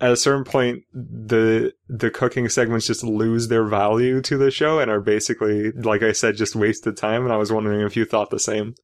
at 0.00 0.12
a 0.12 0.16
certain 0.16 0.44
point, 0.44 0.82
the 0.92 1.72
the 1.88 2.10
cooking 2.10 2.48
segments 2.48 2.86
just 2.86 3.02
lose 3.02 3.48
their 3.48 3.64
value 3.64 4.20
to 4.22 4.36
the 4.38 4.50
show 4.52 4.78
and 4.78 4.88
are 4.90 5.00
basically, 5.00 5.72
like 5.72 6.02
I 6.02 6.12
said, 6.12 6.36
just 6.36 6.54
wasted 6.54 6.96
time. 6.96 7.24
And 7.24 7.32
I 7.32 7.36
was 7.38 7.52
wondering 7.52 7.80
if 7.80 7.96
you 7.96 8.04
thought 8.04 8.30
the 8.30 8.38
same. 8.38 8.74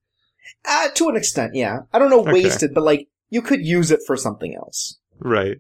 Uh, 0.67 0.89
to 0.97 1.09
an 1.09 1.17
extent, 1.17 1.53
yeah. 1.55 1.81
I 1.93 1.99
don't 2.01 2.11
know 2.11 2.21
Okay. 2.23 2.33
wasted, 2.33 2.75
but 2.75 2.83
like, 2.83 3.07
you 3.31 3.43
could 3.43 3.65
use 3.65 3.91
it 3.91 4.01
for 4.07 4.17
something 4.17 4.55
else. 4.55 4.99
Right. 5.19 5.59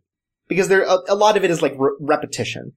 Because 0.48 0.68
there, 0.68 0.82
a, 0.82 0.98
a 1.08 1.14
lot 1.14 1.36
of 1.36 1.44
it 1.44 1.50
is 1.50 1.62
like 1.62 1.74
re- 1.78 1.96
repetition. 2.00 2.72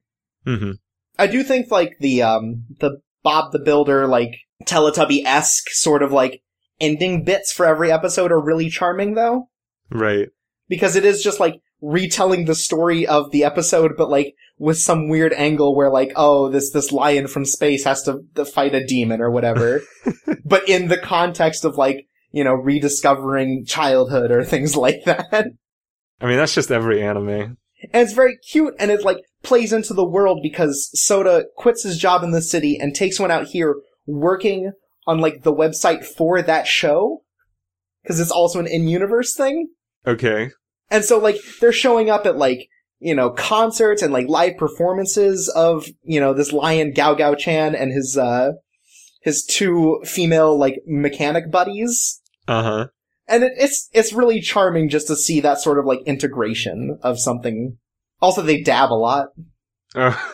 hmm 0.45 0.71
I 1.19 1.27
do 1.27 1.43
think 1.43 1.71
like 1.71 1.93
the, 1.99 2.21
um, 2.21 2.65
the 2.79 3.01
Bob 3.23 3.51
the 3.51 3.59
Builder, 3.59 4.07
like, 4.07 4.35
Teletubby-esque 4.65 5.69
sort 5.69 6.01
of 6.03 6.11
like 6.11 6.41
ending 6.79 7.23
bits 7.23 7.51
for 7.51 7.65
every 7.65 7.91
episode 7.91 8.31
are 8.31 8.39
really 8.39 8.69
charming 8.69 9.13
though. 9.15 9.49
Right. 9.89 10.29
because 10.67 10.95
it 10.95 11.05
is 11.05 11.23
just 11.23 11.39
like 11.39 11.61
retelling 11.81 12.45
the 12.45 12.55
story 12.55 13.05
of 13.05 13.31
the 13.31 13.43
episode, 13.43 13.93
but 13.97 14.09
like 14.09 14.33
with 14.57 14.77
some 14.79 15.09
weird 15.09 15.31
angle 15.33 15.75
where 15.75 15.89
like, 15.91 16.11
oh, 16.15 16.49
this, 16.49 16.71
this 16.71 16.91
lion 16.91 17.27
from 17.27 17.45
space 17.45 17.83
has 17.83 18.01
to, 18.03 18.21
to 18.35 18.45
fight 18.45 18.73
a 18.73 18.85
demon 18.85 19.21
or 19.21 19.29
whatever. 19.29 19.81
but 20.45 20.67
in 20.67 20.88
the 20.88 20.97
context 20.97 21.63
of 21.65 21.77
like, 21.77 22.07
you 22.32 22.43
know, 22.43 22.53
rediscovering 22.53 23.65
childhood 23.65 24.32
or 24.32 24.43
things 24.45 24.75
like 24.75 25.03
that. 25.05 25.47
I 26.19 26.25
mean, 26.25 26.38
that's 26.38 26.55
just 26.55 26.71
every 26.71 27.01
anime. 27.01 27.57
And 27.93 28.03
it's 28.03 28.13
very 28.13 28.38
cute 28.38 28.73
and 28.80 28.89
it 28.89 29.03
like 29.03 29.19
plays 29.43 29.71
into 29.71 29.93
the 29.93 30.07
world 30.07 30.39
because 30.41 30.89
Sota 30.95 31.43
quits 31.55 31.84
his 31.84 31.97
job 31.97 32.23
in 32.23 32.32
the 32.32 32.41
city 32.41 32.78
and 32.80 32.95
takes 32.95 33.19
one 33.19 33.32
out 33.32 33.47
here 33.47 33.75
working 34.07 34.71
on 35.05 35.19
like 35.19 35.43
the 35.43 35.53
website 35.53 36.03
for 36.03 36.41
that 36.41 36.67
show. 36.67 37.23
Cause 38.07 38.19
it's 38.19 38.32
also 38.32 38.59
an 38.59 38.67
in-universe 38.67 39.36
thing. 39.36 39.67
Okay. 40.05 40.51
And 40.89 41.03
so 41.03 41.19
like 41.19 41.38
they're 41.59 41.71
showing 41.71 42.09
up 42.09 42.25
at 42.25 42.38
like, 42.38 42.69
you 42.99 43.13
know, 43.13 43.30
concerts 43.30 44.01
and 44.01 44.13
like 44.13 44.28
live 44.28 44.57
performances 44.57 45.49
of, 45.49 45.88
you 46.03 46.19
know, 46.19 46.34
this 46.34 46.53
lion 46.53 46.93
Gao 46.93 47.13
Gao 47.13 47.36
Chan 47.36 47.75
and 47.75 47.91
his 47.91 48.17
uh 48.17 48.53
his 49.28 49.43
two 49.43 49.99
female 50.05 50.57
like 50.57 50.75
mechanic 50.88 51.51
buddies. 51.51 52.21
Uh 52.47 52.63
huh. 52.63 52.88
And 53.28 53.43
it, 53.43 53.51
it's 53.57 53.89
it's 53.91 54.13
really 54.13 54.39
charming 54.39 54.88
just 54.88 55.07
to 55.07 55.17
see 55.17 55.41
that 55.41 55.59
sort 55.59 55.78
of 55.80 55.86
like 55.86 55.99
integration 56.05 56.97
of 57.03 57.19
something. 57.19 57.78
Also 58.21 58.41
they 58.41 58.61
dab 58.61 58.91
a 58.91 58.95
lot. 58.95 59.28
Oh, 59.95 60.34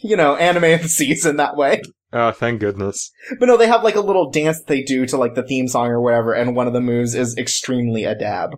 You 0.00 0.16
know, 0.16 0.36
anime 0.36 0.64
of 0.74 0.82
the 0.82 0.88
season 0.88 1.36
that 1.36 1.56
way. 1.56 1.82
oh, 2.12 2.30
thank 2.32 2.60
goodness. 2.60 3.10
But 3.38 3.46
no, 3.46 3.56
they 3.56 3.66
have 3.66 3.82
like 3.84 3.96
a 3.96 4.00
little 4.00 4.30
dance 4.30 4.62
they 4.62 4.82
do 4.82 5.06
to 5.06 5.16
like 5.16 5.34
the 5.34 5.42
theme 5.42 5.68
song 5.68 5.88
or 5.88 6.00
whatever, 6.00 6.32
and 6.32 6.54
one 6.56 6.66
of 6.66 6.72
the 6.72 6.80
moves 6.80 7.14
is 7.14 7.36
extremely 7.36 8.04
a 8.04 8.14
dab. 8.14 8.50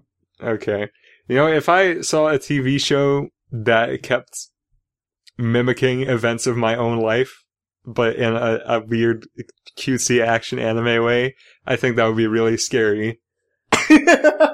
Okay. 0.42 0.88
You 1.28 1.36
know, 1.36 1.48
if 1.48 1.68
I 1.68 2.00
saw 2.02 2.28
a 2.28 2.38
TV 2.38 2.78
show 2.80 3.28
that 3.50 4.02
kept 4.02 4.48
mimicking 5.38 6.02
events 6.02 6.46
of 6.46 6.56
my 6.56 6.76
own 6.76 7.00
life, 7.00 7.42
but 7.86 8.16
in 8.16 8.34
a, 8.34 8.60
a 8.66 8.80
weird, 8.80 9.26
cutesy 9.78 10.24
action 10.24 10.58
anime 10.58 11.04
way, 11.04 11.36
I 11.66 11.76
think 11.76 11.96
that 11.96 12.06
would 12.06 12.16
be 12.16 12.26
really 12.26 12.56
scary. 12.56 13.20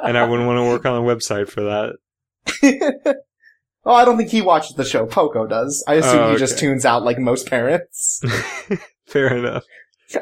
And 0.05 0.19
I 0.19 0.25
wouldn't 0.27 0.49
want 0.49 0.59
to 0.59 0.65
work 0.65 0.85
on 0.85 0.97
a 0.97 1.07
website 1.07 1.49
for 1.49 1.63
that. 1.63 3.17
oh, 3.85 3.95
I 3.95 4.05
don't 4.05 4.17
think 4.17 4.31
he 4.31 4.43
watches 4.43 4.75
the 4.75 4.85
show. 4.85 5.07
Poco 5.07 5.47
does. 5.47 5.83
I 5.87 5.95
assume 5.95 6.19
Oh, 6.19 6.33
he 6.33 6.39
just 6.39 6.59
tunes 6.59 6.85
out 6.85 7.05
like 7.05 7.19
most 7.19 7.49
parents. 7.49 8.21
Fair 9.07 9.33
enough. 9.35 9.63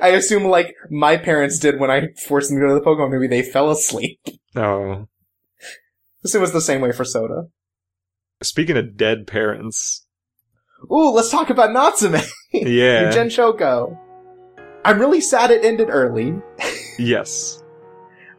I 0.02 0.08
assume 0.08 0.44
like 0.44 0.74
my 0.90 1.16
parents 1.16 1.58
did 1.58 1.80
when 1.80 1.90
I 1.90 2.08
forced 2.26 2.50
them 2.50 2.58
to 2.58 2.66
go 2.66 2.68
to 2.68 2.74
the 2.74 2.84
Pokemon 2.84 3.10
movie. 3.10 3.26
They 3.26 3.42
fell 3.42 3.70
asleep. 3.70 4.20
Oh. 4.54 5.08
This 6.22 6.34
was 6.34 6.52
the 6.52 6.60
same 6.60 6.82
way 6.82 6.92
for 6.92 7.04
Sota. 7.04 7.48
Speaking 8.42 8.76
of 8.76 8.96
dead 8.96 9.26
parents, 9.26 10.06
ooh, 10.90 11.10
let's 11.10 11.30
talk 11.30 11.50
about 11.50 11.72
Natsume. 11.72 12.16
Yeah. 12.52 13.12
Yuujinchou 13.12 13.56
Go. 13.56 13.96
I'm 14.84 14.98
really 14.98 15.20
sad 15.20 15.52
it 15.52 15.64
ended 15.64 15.88
early. 15.88 16.34
yes. 16.98 17.62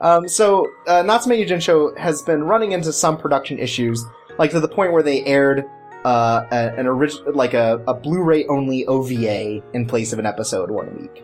Um, 0.02 0.28
so, 0.28 0.68
uh, 0.86 1.02
Natsume 1.04 1.32
Yuujinchou 1.34 1.98
has 1.98 2.22
been 2.24 2.44
running 2.44 2.74
into 2.74 2.92
some 2.92 3.18
production 3.18 3.58
issues, 3.58 4.04
like 4.38 4.52
to 4.52 4.60
the 4.60 4.68
point 4.68 4.92
where 4.92 5.02
they 5.02 5.24
aired 5.24 5.64
uh, 6.04 6.44
a, 6.52 6.74
an 6.78 6.88
original, 6.88 7.34
like 7.34 7.54
a, 7.54 7.82
a 7.88 7.94
Blu-ray 7.94 8.46
only 8.48 8.86
OVA 8.88 9.62
in 9.74 9.86
place 9.86 10.12
of 10.12 10.20
an 10.20 10.26
episode 10.26 10.70
one 10.72 10.94
week, 11.00 11.24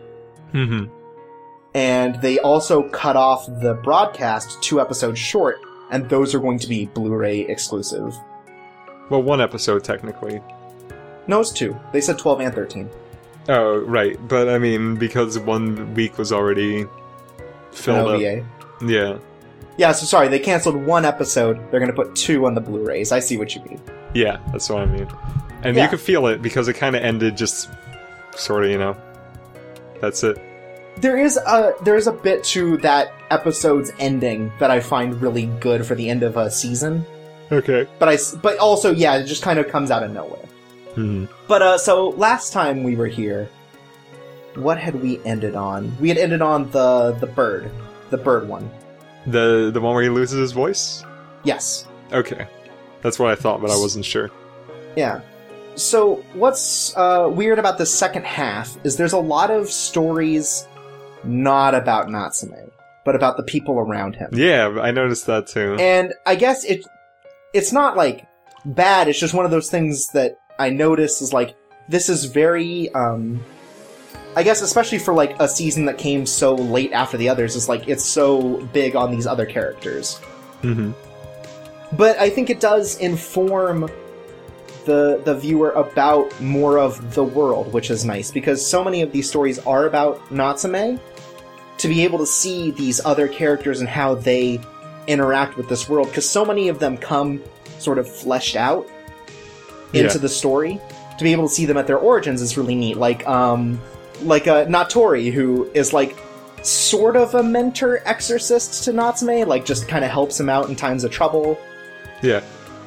hmm 0.52 0.84
and 1.74 2.14
they 2.22 2.38
also 2.38 2.88
cut 2.88 3.14
off 3.14 3.46
the 3.60 3.74
broadcast 3.84 4.62
two 4.62 4.80
episodes 4.80 5.18
short, 5.18 5.56
and 5.90 6.08
those 6.08 6.34
are 6.34 6.38
going 6.38 6.58
to 6.58 6.66
be 6.66 6.86
Blu-ray 6.86 7.40
exclusive. 7.40 8.14
Well, 9.10 9.22
one 9.22 9.40
episode 9.40 9.84
technically. 9.84 10.40
No, 11.28 11.40
it's 11.40 11.52
two. 11.52 11.78
They 11.92 12.00
said 12.00 12.18
twelve 12.18 12.40
and 12.40 12.52
thirteen. 12.54 12.88
Oh, 13.48 13.78
right. 13.80 14.16
But 14.28 14.48
I 14.48 14.58
mean, 14.58 14.96
because 14.96 15.38
one 15.38 15.94
week 15.94 16.18
was 16.18 16.32
already 16.32 16.86
filled 17.70 18.22
up. 18.22 18.44
Yeah. 18.82 19.18
Yeah, 19.76 19.92
so 19.92 20.06
sorry, 20.06 20.26
they 20.28 20.40
canceled 20.40 20.74
one 20.74 21.04
episode. 21.04 21.56
They're 21.70 21.78
going 21.78 21.90
to 21.90 21.96
put 21.96 22.16
two 22.16 22.46
on 22.46 22.54
the 22.54 22.60
Blu-rays. 22.60 23.12
I 23.12 23.20
see 23.20 23.36
what 23.36 23.54
you 23.54 23.62
mean. 23.62 23.80
Yeah, 24.12 24.38
that's 24.50 24.68
what 24.68 24.80
I 24.82 24.86
mean. 24.86 25.06
And 25.62 25.76
Yeah. 25.76 25.84
you 25.84 25.88
could 25.88 26.00
feel 26.00 26.26
it 26.26 26.42
because 26.42 26.66
it 26.66 26.74
kind 26.74 26.96
of 26.96 27.02
ended 27.04 27.36
just 27.36 27.70
sort 28.36 28.64
of, 28.64 28.70
you 28.70 28.78
know. 28.78 28.96
That's 30.00 30.24
it. 30.24 30.36
There 30.96 31.16
is 31.16 31.36
a 31.36 31.74
there 31.84 31.94
is 31.96 32.08
a 32.08 32.12
bit 32.12 32.42
to 32.44 32.76
that 32.78 33.12
episode's 33.30 33.92
ending 34.00 34.50
that 34.58 34.70
I 34.70 34.80
find 34.80 35.20
really 35.22 35.46
good 35.60 35.86
for 35.86 35.94
the 35.94 36.10
end 36.10 36.24
of 36.24 36.36
a 36.36 36.50
season. 36.50 37.06
Okay. 37.52 37.86
But 38.00 38.08
I 38.08 38.18
but 38.42 38.58
also 38.58 38.92
yeah, 38.92 39.16
it 39.16 39.26
just 39.26 39.42
kind 39.42 39.60
of 39.60 39.68
comes 39.68 39.92
out 39.92 40.02
of 40.02 40.10
nowhere. 40.10 40.42
Hmm 40.98 41.24
But 41.46 41.62
uh, 41.62 41.78
so 41.78 42.10
last 42.10 42.52
time 42.52 42.82
we 42.82 42.96
were 42.96 43.06
here, 43.06 43.48
what 44.56 44.78
had 44.78 45.00
we 45.00 45.20
ended 45.24 45.54
on? 45.54 45.96
We 46.00 46.08
had 46.08 46.18
ended 46.18 46.42
on 46.42 46.70
the 46.70 47.16
the 47.20 47.26
bird, 47.26 47.70
the 48.10 48.18
bird 48.18 48.48
one. 48.48 48.68
The 49.26 49.70
the 49.72 49.80
one 49.80 49.94
where 49.94 50.02
he 50.02 50.08
loses 50.08 50.38
his 50.38 50.52
voice. 50.52 51.04
Yes. 51.44 51.86
Okay, 52.12 52.48
that's 53.02 53.18
what 53.18 53.30
I 53.30 53.36
thought, 53.36 53.60
but 53.60 53.70
I 53.70 53.76
wasn't 53.76 54.04
sure. 54.04 54.30
Yeah. 54.96 55.20
So 55.76 56.24
what's 56.32 56.96
uh, 56.96 57.28
weird 57.30 57.60
about 57.60 57.78
the 57.78 57.86
second 57.86 58.26
half 58.26 58.76
is 58.82 58.96
there's 58.96 59.12
a 59.12 59.18
lot 59.18 59.52
of 59.52 59.70
stories 59.70 60.66
not 61.22 61.74
about 61.76 62.10
Natsume, 62.10 62.72
but 63.04 63.14
about 63.14 63.36
the 63.36 63.44
people 63.44 63.78
around 63.78 64.16
him. 64.16 64.30
Yeah, 64.32 64.80
I 64.80 64.90
noticed 64.90 65.26
that 65.26 65.46
too. 65.46 65.76
And 65.78 66.14
I 66.26 66.34
guess 66.34 66.64
it 66.64 66.84
it's 67.54 67.72
not 67.72 67.96
like 67.96 68.26
bad, 68.64 69.06
it's 69.06 69.20
just 69.20 69.34
one 69.34 69.44
of 69.44 69.52
those 69.52 69.70
things 69.70 70.08
that 70.08 70.38
I 70.58 70.70
notice 70.70 71.22
is 71.22 71.32
like 71.32 71.54
this 71.88 72.08
is 72.08 72.24
very 72.26 72.90
um 72.94 73.42
I 74.36 74.42
guess 74.42 74.62
especially 74.62 74.98
for 74.98 75.14
like 75.14 75.40
a 75.40 75.48
season 75.48 75.84
that 75.86 75.98
came 75.98 76.26
so 76.26 76.54
late 76.54 76.92
after 76.92 77.16
the 77.16 77.28
others, 77.28 77.56
it's 77.56 77.68
like 77.68 77.88
it's 77.88 78.04
so 78.04 78.58
big 78.72 78.94
on 78.94 79.10
these 79.10 79.26
other 79.26 79.46
characters. 79.46 80.18
hmm 80.62 80.92
But 81.96 82.18
I 82.18 82.30
think 82.30 82.50
it 82.50 82.60
does 82.60 82.98
inform 82.98 83.90
the 84.84 85.20
the 85.24 85.34
viewer 85.34 85.70
about 85.72 86.38
more 86.40 86.78
of 86.78 87.14
the 87.14 87.24
world, 87.24 87.72
which 87.72 87.90
is 87.90 88.04
nice 88.04 88.30
because 88.30 88.64
so 88.64 88.84
many 88.84 89.02
of 89.02 89.12
these 89.12 89.28
stories 89.28 89.58
are 89.60 89.86
about 89.86 90.30
Natsume. 90.30 91.00
To 91.78 91.86
be 91.86 92.02
able 92.02 92.18
to 92.18 92.26
see 92.26 92.72
these 92.72 93.00
other 93.04 93.28
characters 93.28 93.78
and 93.78 93.88
how 93.88 94.16
they 94.16 94.60
interact 95.06 95.56
with 95.56 95.68
this 95.68 95.88
world, 95.88 96.08
because 96.08 96.28
so 96.28 96.44
many 96.44 96.68
of 96.68 96.80
them 96.80 96.96
come 96.96 97.40
sort 97.78 97.98
of 97.98 98.08
fleshed 98.08 98.56
out 98.56 98.88
into 99.92 100.14
Yeah. 100.14 100.22
the 100.22 100.28
story. 100.28 100.80
To 101.18 101.24
be 101.24 101.32
able 101.32 101.48
to 101.48 101.54
see 101.54 101.66
them 101.66 101.76
at 101.76 101.86
their 101.86 101.98
origins 101.98 102.40
is 102.42 102.56
really 102.56 102.74
neat. 102.76 102.96
Like 102.96 103.26
um, 103.26 103.80
like 104.22 104.46
uh, 104.46 104.66
Natori, 104.66 105.32
who 105.32 105.68
is 105.74 105.92
like 105.92 106.16
sort 106.62 107.16
of 107.16 107.34
a 107.34 107.42
mentor 107.42 108.00
exorcist 108.04 108.84
to 108.84 108.92
Natsume, 108.92 109.48
like 109.48 109.64
just 109.64 109.88
kind 109.88 110.04
of 110.04 110.10
helps 110.10 110.38
him 110.38 110.48
out 110.48 110.68
in 110.68 110.76
times 110.76 111.04
of 111.04 111.10
trouble 111.10 111.58
Yeah. 112.22 112.40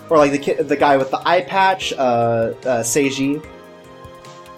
or 0.09 0.17
like 0.17 0.31
the 0.31 0.37
kid, 0.39 0.67
the 0.67 0.75
guy 0.75 0.97
with 0.97 1.09
the 1.11 1.21
eye 1.27 1.41
patch, 1.41 1.93
uh, 1.93 1.97
uh, 2.65 2.83
Seiji, 2.83 3.41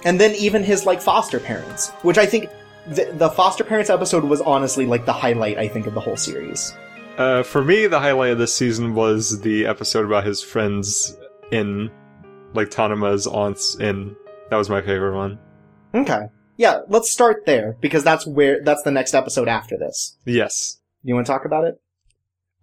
and 0.06 0.20
then 0.20 0.34
even 0.36 0.64
his 0.64 0.86
like 0.86 1.02
foster 1.02 1.39
parents, 1.39 1.89
which 2.02 2.18
I 2.18 2.26
think 2.26 2.50
the, 2.88 3.06
the 3.14 3.30
foster 3.30 3.64
parents 3.64 3.89
episode 3.89 4.24
was 4.24 4.41
honestly 4.41 4.86
like 4.86 5.06
the 5.06 5.14
highlight 5.14 5.58
I 5.58 5.68
think 5.68 5.88
of 5.88 5.94
the 5.94 6.02
whole 6.02 6.18
series. 6.18 6.74
Uh, 7.18 7.44
for 7.44 7.64
me, 7.64 7.86
the 7.88 8.00
highlight 8.00 8.32
of 8.32 8.38
this 8.39 8.54
season 8.54 8.96
was 8.96 9.39
the 9.41 9.66
episode 9.68 10.06
about 10.06 10.26
his 10.26 10.41
friends 10.41 11.16
in, 11.52 11.91
like 12.54 12.70
Tanuma's 12.70 13.28
aunt's 13.28 13.76
in. 13.76 14.16
That 14.49 14.58
was 14.58 14.70
my 14.70 14.82
favorite 14.82 15.16
one. 15.16 15.39
Okay, 15.95 16.28
yeah, 16.58 16.82
let's 16.88 17.12
start 17.12 17.45
there 17.45 17.78
because 17.82 18.04
that's 18.04 18.26
where 18.26 18.64
that's 18.64 18.84
the 18.84 18.91
next 18.91 19.14
episode 19.14 19.47
after 19.47 19.78
this. 19.78 20.18
Yes. 20.26 20.80
You 21.04 21.16
want 21.16 21.28
to 21.28 21.34
talk 21.34 21.45
about 21.45 21.66
it? 21.66 21.80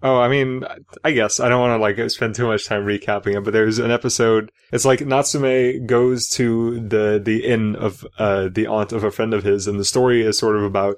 Oh, 0.02 0.18
I 0.18 0.28
mean, 0.28 0.64
I 1.04 1.10
guess 1.10 1.40
I 1.40 1.48
don't 1.48 1.60
want 1.60 1.78
to 1.78 1.82
like 1.82 2.10
spend 2.10 2.34
too 2.34 2.46
much 2.46 2.66
time 2.66 2.84
recapping 2.84 3.36
it, 3.36 3.44
but 3.44 3.52
there's 3.52 3.78
an 3.78 3.90
episode. 3.90 4.50
It's 4.72 4.86
like 4.86 5.00
Natsume 5.00 5.86
goes 5.86 6.28
to 6.30 6.80
the 6.80 7.20
the 7.22 7.44
inn 7.44 7.76
of 7.76 8.06
uh 8.18 8.48
the 8.50 8.66
aunt 8.66 8.92
of 8.92 9.04
a 9.04 9.10
friend 9.10 9.34
of 9.34 9.44
his, 9.44 9.66
and 9.66 9.78
the 9.78 9.84
story 9.84 10.22
is 10.22 10.38
sort 10.38 10.56
of 10.56 10.62
about 10.62 10.96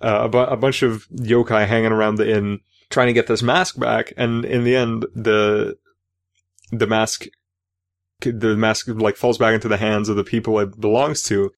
uh, 0.00 0.22
a, 0.22 0.28
bu- 0.28 0.38
a 0.38 0.56
bunch 0.56 0.82
of 0.82 1.06
yokai 1.10 1.66
hanging 1.66 1.92
around 1.92 2.16
the 2.16 2.30
inn 2.30 2.60
trying 2.88 3.08
to 3.08 3.12
get 3.12 3.26
this 3.26 3.42
mask 3.42 3.78
back, 3.78 4.12
and 4.16 4.44
in 4.44 4.64
the 4.64 4.76
end, 4.76 5.04
the 5.14 5.76
the 6.70 6.86
mask 6.86 7.26
the 8.24 8.56
mask 8.56 8.88
like 8.88 9.16
falls 9.16 9.38
back 9.38 9.54
into 9.54 9.68
the 9.68 9.76
hands 9.76 10.08
of 10.08 10.16
the 10.16 10.24
people 10.24 10.58
it 10.60 10.80
belongs 10.80 11.22
to. 11.24 11.50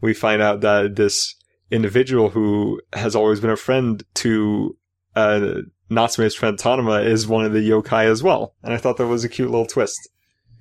We 0.00 0.14
find 0.14 0.42
out 0.42 0.60
that 0.60 0.96
this 0.96 1.34
individual 1.70 2.30
who 2.30 2.80
has 2.92 3.16
always 3.16 3.40
been 3.40 3.50
a 3.50 3.56
friend 3.56 4.02
to 4.14 4.76
uh 5.14 5.62
Natsume's 5.88 6.34
friend 6.34 6.58
Tanuma 6.58 7.04
is 7.04 7.26
one 7.26 7.44
of 7.44 7.52
the 7.52 7.68
yokai 7.68 8.04
as 8.04 8.22
well. 8.22 8.54
And 8.62 8.74
I 8.74 8.76
thought 8.76 8.96
that 8.96 9.06
was 9.06 9.24
a 9.24 9.28
cute 9.28 9.50
little 9.50 9.66
twist. 9.66 10.08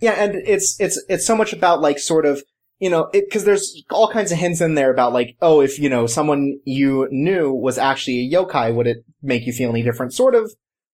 Yeah, 0.01 0.14
and 0.14 0.36
it's 0.36 0.80
it's 0.80 1.03
it's 1.10 1.26
so 1.26 1.36
much 1.36 1.53
about 1.53 1.82
like 1.82 1.99
sort 1.99 2.26
of 2.26 2.43
you 2.80 2.89
know 2.89 3.10
because 3.12 3.45
there's 3.45 3.84
all 3.89 4.10
kinds 4.12 4.32
of 4.32 4.38
hints 4.38 4.62
in 4.62 4.76
there 4.76 4.91
about 4.91 5.14
like 5.14 5.36
oh 5.41 5.62
if 5.62 5.80
you 5.80 5.89
know 5.89 6.08
someone 6.08 6.60
you 6.66 7.08
knew 7.12 7.51
was 7.51 7.78
actually 7.78 8.20
a 8.20 8.32
yokai 8.32 8.74
would 8.74 8.88
it 8.88 9.06
make 9.22 9.45
you 9.45 9.53
feel 9.53 9.70
any 9.70 9.82
different 9.82 10.14
sort 10.14 10.36
of 10.36 10.51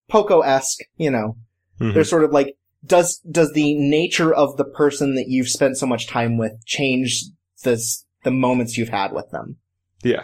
Poco 0.10 0.42
esque 0.42 0.80
you 0.98 1.10
know 1.10 1.38
Mhm. 1.82 1.94
They're 1.96 2.04
sort 2.04 2.24
of 2.24 2.32
like, 2.32 2.56
does 2.86 3.20
does 3.30 3.52
the 3.54 3.76
nature 3.76 4.34
of 4.34 4.58
the 4.58 4.66
person 4.66 5.16
that 5.16 5.28
you've 5.28 5.50
spent 5.50 5.78
so 5.78 5.86
much 5.86 6.08
time 6.08 6.38
with 6.38 6.66
change 6.66 7.24
this 7.64 8.06
the 8.24 8.32
moments 8.32 8.78
you've 8.78 8.90
had 8.90 9.14
with 9.14 9.30
them? 9.32 9.58
Yeah. 10.04 10.24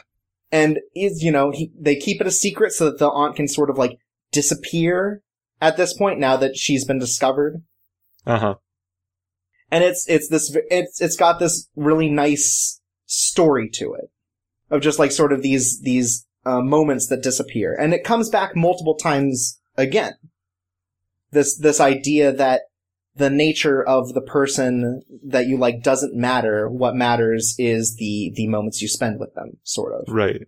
And 0.51 0.79
is 0.95 1.23
you 1.23 1.31
know 1.31 1.51
he, 1.51 1.71
they 1.79 1.95
keep 1.95 2.21
it 2.21 2.27
a 2.27 2.31
secret 2.31 2.71
so 2.71 2.85
that 2.85 2.99
the 2.99 3.09
aunt 3.09 3.35
can 3.35 3.47
sort 3.47 3.69
of 3.69 3.77
like 3.77 3.97
disappear 4.31 5.21
at 5.61 5.77
this 5.77 5.95
point 5.95 6.19
now 6.19 6.37
that 6.37 6.55
she's 6.55 6.85
been 6.85 6.99
discovered. 6.99 7.63
Uh-huh. 8.25 8.55
And 9.69 9.83
it's 9.83 10.07
it's 10.07 10.29
this 10.29 10.55
it's 10.69 11.01
it's 11.01 11.17
got 11.17 11.39
this 11.39 11.69
really 11.75 12.09
nice 12.09 12.81
story 13.05 13.69
to 13.73 13.93
it 13.93 14.09
of 14.69 14.81
just 14.81 14.99
like 14.99 15.11
sort 15.11 15.33
of 15.33 15.41
these 15.41 15.81
these 15.81 16.25
uh, 16.45 16.61
moments 16.61 17.07
that 17.07 17.23
disappear, 17.23 17.75
and 17.75 17.93
it 17.93 18.03
comes 18.03 18.29
back 18.29 18.55
multiple 18.55 18.95
times 18.95 19.59
again. 19.75 20.13
This 21.37 21.55
this 21.55 21.79
idea 21.79 22.31
that 22.31 22.61
the 23.15 23.29
nature 23.29 23.83
of 23.83 24.15
the 24.15 24.21
person 24.21 25.03
that 25.23 25.45
you 25.45 25.57
like 25.57 25.83
doesn't 25.83 26.15
matter. 26.15 26.67
What 26.67 26.95
matters 26.95 27.55
is 27.59 27.97
the 27.97 28.31
the 28.35 28.47
moments 28.47 28.81
you 28.81 28.87
spend 28.87 29.19
with 29.19 29.35
them, 29.35 29.57
sort 29.61 29.93
of. 29.93 30.05
Right. 30.07 30.47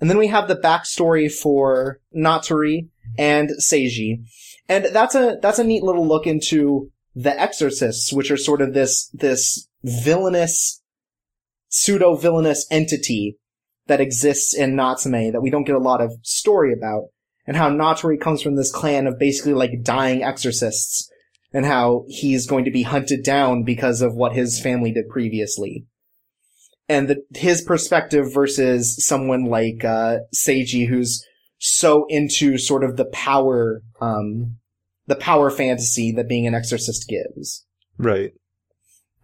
And 0.00 0.08
then 0.08 0.16
we 0.16 0.28
have 0.28 0.48
the 0.48 0.56
backstory 0.56 1.30
for 1.30 2.00
Natori 2.14 2.88
and 3.18 3.50
Seiji. 3.60 4.24
And 4.70 4.86
that's 4.86 5.14
a 5.14 5.36
that's 5.42 5.58
a 5.58 5.64
neat 5.64 5.82
little 5.82 6.06
look 6.06 6.26
into 6.26 6.90
the 7.14 7.38
exorcists, 7.38 8.10
which 8.10 8.30
are 8.30 8.38
sort 8.38 8.62
of 8.62 8.72
this 8.72 9.10
this 9.12 9.68
villainous 9.84 10.82
pseudo 11.68 12.16
villainous 12.16 12.66
entity 12.70 13.38
that 13.86 14.00
exists 14.00 14.54
in 14.54 14.76
Natsume 14.76 15.32
that 15.32 15.42
we 15.42 15.50
don't 15.50 15.64
get 15.64 15.76
a 15.76 15.78
lot 15.78 16.00
of 16.00 16.14
story 16.22 16.72
about. 16.72 17.08
And 17.46 17.56
how 17.56 17.70
Natori 17.70 18.20
comes 18.20 18.42
from 18.42 18.56
this 18.56 18.72
clan 18.72 19.06
of 19.06 19.18
basically 19.18 19.54
like 19.54 19.82
dying 19.82 20.22
exorcists 20.22 21.08
and 21.52 21.64
how 21.64 22.04
he's 22.08 22.46
going 22.46 22.64
to 22.64 22.70
be 22.70 22.82
hunted 22.82 23.22
down 23.22 23.62
because 23.62 24.02
of 24.02 24.14
what 24.14 24.34
his 24.34 24.60
family 24.60 24.92
did 24.92 25.08
previously. 25.08 25.86
And 26.88 27.08
the, 27.08 27.22
his 27.34 27.62
perspective 27.62 28.32
versus 28.32 29.04
someone 29.04 29.44
like 29.44 29.84
uh, 29.84 30.18
Seiji, 30.34 30.88
who's 30.88 31.24
so 31.58 32.04
into 32.08 32.58
sort 32.58 32.84
of 32.84 32.96
the 32.96 33.06
power, 33.06 33.82
um, 34.00 34.56
the 35.06 35.16
power 35.16 35.50
fantasy 35.50 36.12
that 36.12 36.28
being 36.28 36.46
an 36.46 36.54
exorcist 36.54 37.08
gives, 37.08 37.64
Right. 37.98 38.32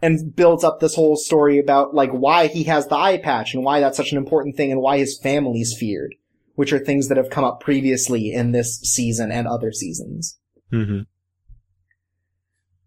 and 0.01 0.35
builds 0.35 0.65
up 0.65 0.81
this 0.81 0.95
whole 0.95 1.17
story 1.17 1.59
about 1.59 1.95
like 1.95 2.11
why 2.11 2.47
he 2.47 2.65
has 2.65 2.87
the 2.87 2.97
eye 2.97 3.19
patch 3.19 3.55
and 3.55 3.65
why 3.65 3.81
that's 3.81 3.97
such 3.97 4.13
an 4.13 4.19
important 4.19 4.57
thing 4.57 4.73
and 4.73 4.81
why 4.81 4.99
his 4.99 5.19
family's 5.23 5.77
feared, 5.79 6.15
which 6.55 6.73
are 6.73 6.79
things 6.79 7.09
that 7.09 7.17
have 7.17 7.31
come 7.31 7.45
up 7.45 7.61
previously 7.61 8.33
in 8.33 8.53
this 8.53 8.79
season 8.81 9.31
and 9.33 9.47
other 9.47 9.73
seasons. 9.73 10.39
hmm 10.71 11.01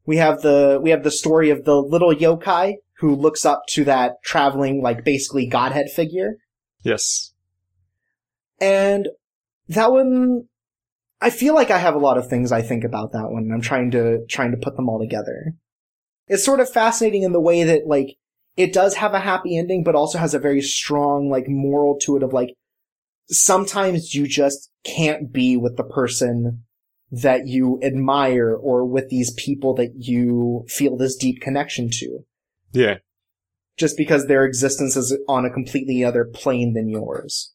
We 0.06 0.18
have 0.18 0.42
the 0.42 0.80
we 0.82 0.92
have 0.92 1.04
the 1.04 1.12
story 1.12 1.50
of 1.50 1.66
the 1.66 1.76
little 1.76 2.14
yokai 2.14 2.76
who 3.00 3.16
looks 3.16 3.46
up 3.46 3.64
to 3.70 3.84
that 3.86 4.24
traveling 4.24 4.82
like 4.82 5.04
basically 5.04 5.48
godhead 5.48 5.90
figure. 5.90 6.36
Yes. 6.84 7.34
And 8.60 9.10
that 9.68 9.92
one 9.92 10.48
I 11.22 11.30
feel 11.30 11.56
like 11.56 11.72
I 11.72 11.80
have 11.80 11.96
a 11.96 12.00
lot 12.00 12.18
of 12.18 12.28
things 12.28 12.52
I 12.52 12.62
think 12.62 12.84
about 12.84 13.12
that 13.14 13.32
one 13.32 13.44
and 13.44 13.54
I'm 13.54 13.62
trying 13.62 13.92
to 13.92 14.26
trying 14.30 14.52
to 14.52 14.58
put 14.58 14.76
them 14.76 14.90
all 14.90 15.00
together. 15.00 15.54
It's 16.28 16.46
sort 16.46 16.60
of 16.60 16.70
fascinating 16.70 17.24
in 17.24 17.34
the 17.34 17.42
way 17.42 17.64
that 17.64 17.88
like 17.88 18.16
it 18.56 18.72
does 18.74 18.96
have 18.96 19.14
a 19.14 19.20
happy 19.20 19.58
ending 19.58 19.84
but 19.84 19.96
also 19.96 20.18
has 20.18 20.34
a 20.34 20.40
very 20.40 20.62
strong 20.62 21.30
like 21.30 21.48
moral 21.48 21.98
to 22.04 22.16
it 22.16 22.24
of 22.24 22.32
like 22.32 22.50
sometimes 23.30 24.14
you 24.14 24.28
just 24.28 24.70
can't 24.84 25.32
be 25.32 25.58
with 25.58 25.78
the 25.78 25.84
person 25.84 26.64
that 27.12 27.48
you 27.48 27.80
admire 27.84 28.54
or 28.54 28.86
with 28.86 29.10
these 29.10 29.34
people 29.34 29.74
that 29.76 29.94
you 29.96 30.66
feel 30.68 30.98
this 30.98 31.16
deep 31.16 31.42
connection 31.42 31.90
to 31.90 32.20
Yeah. 32.74 32.98
just 33.78 33.98
because 33.98 34.28
their 34.28 34.46
existence 34.46 34.96
is 34.96 35.18
on 35.28 35.46
a 35.46 35.50
completely 35.50 36.04
other 36.04 36.26
plane 36.26 36.74
than 36.74 36.90
yours. 36.90 37.54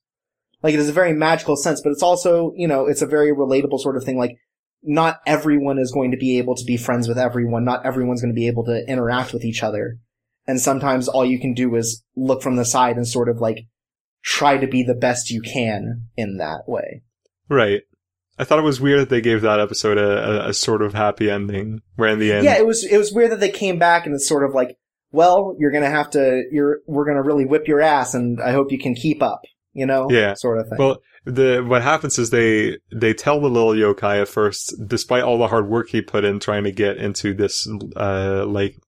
Like 0.63 0.75
it 0.75 0.81
is 0.81 0.89
a 0.89 0.93
very 0.95 1.13
magical 1.13 1.57
sense, 1.57 1.81
but 1.81 1.91
it's 1.91 2.03
also, 2.03 2.53
you 2.57 2.69
know, 2.69 2.87
it's 2.87 3.03
a 3.03 3.07
very 3.07 3.33
relatable 3.33 3.81
sort 3.81 3.97
of 3.97 4.05
thing. 4.05 4.19
Like 4.19 4.37
not 4.83 5.21
everyone 5.27 5.79
is 5.79 5.93
going 5.93 6.11
to 6.11 6.17
be 6.17 6.39
able 6.39 6.55
to 6.55 6.65
be 6.65 6.77
friends 6.77 7.09
with 7.09 7.19
everyone. 7.19 7.65
Not 7.65 7.85
everyone's 7.85 8.23
going 8.23 8.35
to 8.35 8.39
be 8.39 8.47
able 8.47 8.65
to 8.65 8.85
interact 8.89 9.33
with 9.33 9.45
each 9.45 9.63
other. 9.63 9.99
And 10.47 10.61
sometimes 10.61 11.09
all 11.09 11.25
you 11.25 11.39
can 11.39 11.55
do 11.55 11.75
is 11.77 12.03
look 12.17 12.43
from 12.43 12.57
the 12.57 12.65
side 12.65 12.97
and 12.97 13.07
sort 13.07 13.29
of 13.29 13.39
like 13.39 13.67
try 14.23 14.59
to 14.59 14.67
be 14.67 14.83
the 14.83 14.95
best 14.95 15.31
you 15.31 15.41
can 15.41 16.09
in 16.17 16.39
that 16.39 16.69
way. 16.69 17.03
Right. 17.49 17.83
I 18.39 18.45
thought 18.45 18.59
it 18.59 18.63
was 18.63 18.81
weird 18.81 19.01
that 19.01 19.11
they 19.11 19.21
gave 19.21 19.43
that 19.43 19.61
episode 19.61 19.99
a, 19.99 20.47
a, 20.47 20.49
a 20.49 20.55
sort 20.55 20.81
of 20.81 20.95
happy 20.95 21.31
ending, 21.31 21.83
where 21.97 22.09
in 22.09 22.19
the 22.19 22.33
end, 22.33 22.45
Yeah, 22.45 22.57
it 22.57 22.67
was 22.67 22.85
it 22.85 22.97
was 22.97 23.13
weird 23.13 23.33
that 23.33 23.41
they 23.41 23.51
came 23.51 23.79
back 23.79 24.07
and 24.07 24.15
it's 24.15 24.27
sort 24.27 24.45
of 24.45 24.55
like, 24.55 24.79
well, 25.13 25.55
you're 25.59 25.73
gonna 25.73 25.91
have 25.91 26.11
to 26.11 26.45
you're 26.51 26.79
we're 26.87 27.05
gonna 27.05 27.23
really 27.23 27.45
whip 27.45 27.69
your 27.69 27.83
ass 27.83 28.15
and 28.15 28.41
I 28.41 28.53
hope 28.53 28.73
you 28.73 28.79
can 28.79 28.95
keep 28.95 29.23
up, 29.23 29.43
you 29.75 29.85
know? 29.85 30.09
Yeah. 30.11 30.35
Sort 30.35 30.59
of 30.59 30.69
thing. 30.69 30.79
Well, 30.79 31.03
the 31.27 31.63
what 31.67 31.83
happens 31.83 32.19
is 32.19 32.31
they 32.31 32.79
they 32.91 33.13
tell 33.13 33.41
the 33.41 33.51
little 33.51 33.75
yokai 33.75 34.23
at 34.23 34.29
first, 34.29 34.75
despite 34.87 35.23
all 35.23 35.37
the 35.37 35.49
hard 35.49 35.69
work 35.69 35.91
he 35.91 36.01
put 36.01 36.25
in 36.25 36.41
trying 36.41 36.65
to 36.65 36.73
get 36.73 36.97
into 36.97 37.35
this 37.35 37.69
uh 37.97 38.47
like 38.47 38.79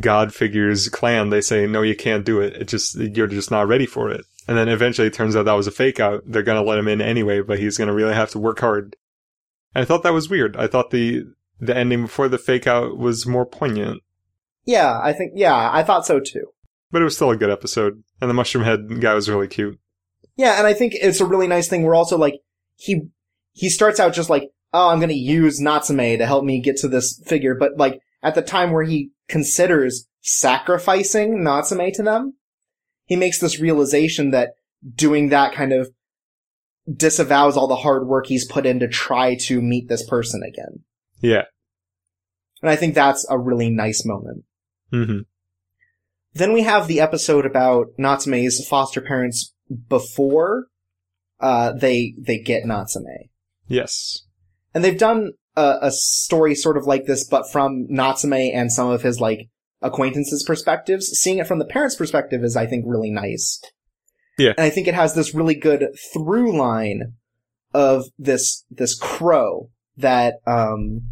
god 0.00 0.34
figures 0.34 0.88
clan, 0.88 1.30
they 1.30 1.40
say 1.40 1.66
no, 1.66 1.82
you 1.82 1.96
can't 1.96 2.24
do 2.24 2.40
it. 2.40 2.54
It 2.54 2.68
just 2.68 2.96
you're 2.96 3.26
just 3.26 3.50
not 3.50 3.68
ready 3.68 3.86
for 3.86 4.10
it. 4.10 4.24
And 4.48 4.56
then 4.56 4.68
eventually 4.68 5.08
it 5.08 5.14
turns 5.14 5.34
out 5.34 5.44
that 5.44 5.52
was 5.52 5.66
a 5.66 5.72
fake 5.72 6.00
out. 6.00 6.22
They're 6.26 6.42
gonna 6.42 6.62
let 6.62 6.78
him 6.78 6.88
in 6.88 7.00
anyway, 7.00 7.40
but 7.40 7.58
he's 7.58 7.76
gonna 7.78 7.94
really 7.94 8.14
have 8.14 8.30
to 8.30 8.38
work 8.38 8.60
hard. 8.60 8.96
And 9.74 9.82
I 9.82 9.84
thought 9.84 10.02
that 10.04 10.12
was 10.12 10.30
weird. 10.30 10.56
I 10.56 10.66
thought 10.66 10.90
the 10.90 11.24
the 11.60 11.76
ending 11.76 12.02
before 12.02 12.28
the 12.28 12.38
fake 12.38 12.66
out 12.66 12.98
was 12.98 13.26
more 13.26 13.46
poignant, 13.46 14.02
yeah, 14.66 15.00
I 15.02 15.12
think 15.12 15.32
yeah, 15.36 15.70
I 15.72 15.82
thought 15.82 16.04
so 16.06 16.20
too. 16.20 16.48
but 16.90 17.00
it 17.00 17.04
was 17.04 17.14
still 17.14 17.30
a 17.30 17.36
good 17.36 17.50
episode. 17.50 18.02
And 18.20 18.28
the 18.28 18.34
mushroom 18.34 18.64
head 18.64 19.00
guy 19.00 19.14
was 19.14 19.28
really 19.30 19.48
cute. 19.48 19.78
Yeah, 20.36 20.58
and 20.58 20.66
I 20.66 20.74
think 20.74 20.94
it's 20.94 21.20
a 21.20 21.26
really 21.26 21.46
nice 21.46 21.68
thing. 21.68 21.82
We're 21.82 21.94
also 21.94 22.18
like 22.18 22.40
he 22.76 23.08
he 23.52 23.70
starts 23.70 24.00
out 24.00 24.12
just 24.12 24.28
like, 24.30 24.50
oh, 24.72 24.88
I'm 24.88 25.00
gonna 25.00 25.12
use 25.14 25.60
Natsume 25.60 26.18
to 26.18 26.26
help 26.26 26.44
me 26.44 26.60
get 26.60 26.76
to 26.78 26.88
this 26.88 27.22
figure, 27.26 27.54
but 27.54 27.76
like 27.76 28.00
at 28.22 28.34
the 28.34 28.42
time 28.42 28.72
where 28.72 28.84
he 28.84 29.10
considers 29.28 30.06
sacrificing 30.22 31.42
Natsume 31.42 31.92
to 31.94 32.02
them, 32.02 32.34
he 33.04 33.16
makes 33.16 33.38
this 33.38 33.60
realization 33.60 34.30
that 34.30 34.50
doing 34.94 35.28
that 35.30 35.54
kind 35.54 35.72
of 35.72 35.90
disavows 36.92 37.56
all 37.56 37.66
the 37.68 37.76
hard 37.76 38.06
work 38.06 38.26
he's 38.26 38.46
put 38.46 38.66
in 38.66 38.78
to 38.80 38.88
try 38.88 39.36
to 39.46 39.60
meet 39.60 39.88
this 39.88 40.06
person 40.08 40.42
again. 40.42 40.84
Yeah. 41.20 41.44
And 42.62 42.70
I 42.70 42.76
think 42.76 42.94
that's 42.94 43.26
a 43.28 43.38
really 43.38 43.70
nice 43.70 44.04
moment. 44.04 44.44
hmm 44.90 45.20
Then 46.32 46.52
we 46.52 46.62
have 46.62 46.86
the 46.88 47.00
episode 47.00 47.46
about 47.46 47.86
Natsume's 47.98 48.66
foster 48.66 49.00
parents 49.00 49.52
before 49.88 50.66
uh, 51.40 51.72
they 51.72 52.14
they 52.18 52.38
get 52.38 52.64
Natsume, 52.64 53.28
Yes. 53.68 54.22
and 54.72 54.82
they've 54.82 54.96
done 54.98 55.32
a, 55.56 55.78
a 55.82 55.90
story 55.90 56.54
sort 56.54 56.76
of 56.76 56.86
like 56.86 57.06
this, 57.06 57.26
but 57.26 57.50
from 57.50 57.86
Natsume 57.88 58.32
and 58.32 58.70
some 58.70 58.90
of 58.90 59.02
his 59.02 59.20
like 59.20 59.48
acquaintances' 59.82 60.44
perspectives. 60.44 61.06
Seeing 61.06 61.38
it 61.38 61.46
from 61.46 61.58
the 61.58 61.64
parents' 61.64 61.96
perspective 61.96 62.44
is, 62.44 62.56
I 62.56 62.66
think, 62.66 62.84
really 62.86 63.10
nice. 63.10 63.60
Yeah. 64.38 64.50
and 64.50 64.60
I 64.66 64.70
think 64.70 64.86
it 64.86 64.94
has 64.94 65.14
this 65.14 65.34
really 65.34 65.54
good 65.54 65.86
through 66.12 66.58
line 66.58 67.14
of 67.72 68.04
this 68.18 68.64
this 68.70 68.94
crow 68.94 69.70
that 69.96 70.34
um, 70.46 71.08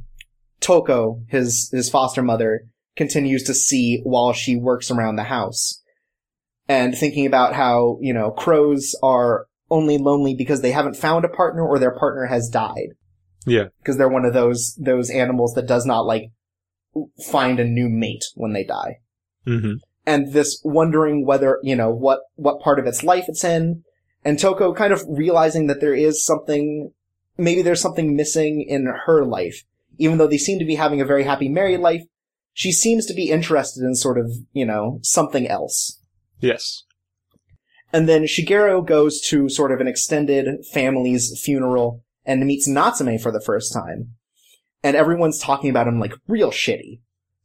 Toko, 0.60 1.22
his 1.28 1.70
his 1.72 1.88
foster 1.88 2.22
mother, 2.22 2.66
continues 2.96 3.42
to 3.44 3.54
see 3.54 4.00
while 4.04 4.32
she 4.32 4.56
works 4.56 4.90
around 4.90 5.16
the 5.16 5.24
house. 5.24 5.80
And 6.66 6.96
thinking 6.96 7.26
about 7.26 7.54
how, 7.54 7.98
you 8.00 8.14
know, 8.14 8.30
crows 8.30 8.96
are 9.02 9.46
only 9.70 9.98
lonely 9.98 10.34
because 10.34 10.62
they 10.62 10.70
haven't 10.70 10.96
found 10.96 11.24
a 11.24 11.28
partner 11.28 11.66
or 11.66 11.78
their 11.78 11.94
partner 11.94 12.24
has 12.26 12.48
died. 12.48 12.94
Yeah. 13.46 13.64
Because 13.78 13.96
they're 13.96 14.08
one 14.08 14.24
of 14.24 14.32
those, 14.32 14.74
those 14.80 15.10
animals 15.10 15.54
that 15.54 15.66
does 15.66 15.86
not 15.86 16.06
like 16.06 16.30
find 17.30 17.58
a 17.58 17.64
new 17.64 17.88
mate 17.88 18.24
when 18.34 18.52
they 18.52 18.64
die. 18.64 18.98
hmm 19.44 19.74
And 20.06 20.32
this 20.32 20.60
wondering 20.64 21.26
whether, 21.26 21.58
you 21.62 21.76
know, 21.76 21.90
what, 21.90 22.20
what 22.36 22.60
part 22.60 22.78
of 22.78 22.86
its 22.86 23.02
life 23.02 23.24
it's 23.28 23.44
in. 23.44 23.82
And 24.24 24.38
Toko 24.38 24.72
kind 24.72 24.92
of 24.92 25.02
realizing 25.08 25.66
that 25.66 25.80
there 25.80 25.94
is 25.94 26.24
something, 26.24 26.92
maybe 27.36 27.62
there's 27.62 27.80
something 27.80 28.16
missing 28.16 28.64
in 28.66 28.86
her 29.06 29.24
life. 29.24 29.62
Even 29.98 30.18
though 30.18 30.26
they 30.26 30.38
seem 30.38 30.58
to 30.58 30.64
be 30.64 30.76
having 30.76 31.00
a 31.00 31.06
very 31.06 31.24
happy 31.24 31.48
married 31.48 31.80
life, 31.80 32.02
she 32.52 32.72
seems 32.72 33.04
to 33.06 33.14
be 33.14 33.30
interested 33.30 33.82
in 33.82 33.94
sort 33.94 34.18
of, 34.18 34.30
you 34.52 34.64
know, 34.64 35.00
something 35.02 35.46
else. 35.48 36.00
Yes. 36.40 36.84
And 37.92 38.08
then 38.08 38.24
Shigeru 38.24 38.84
goes 38.86 39.20
to 39.28 39.48
sort 39.48 39.72
of 39.72 39.80
an 39.80 39.88
extended 39.88 40.64
family's 40.72 41.40
funeral 41.44 42.03
and 42.24 42.44
meets 42.44 42.68
Natsume 42.68 43.18
for 43.18 43.30
the 43.30 43.40
first 43.40 43.72
time. 43.72 44.14
And 44.82 44.96
everyone's 44.96 45.38
talking 45.38 45.70
about 45.70 45.88
him 45.88 45.98
like 45.98 46.14
real 46.26 46.50
shitty. 46.50 47.00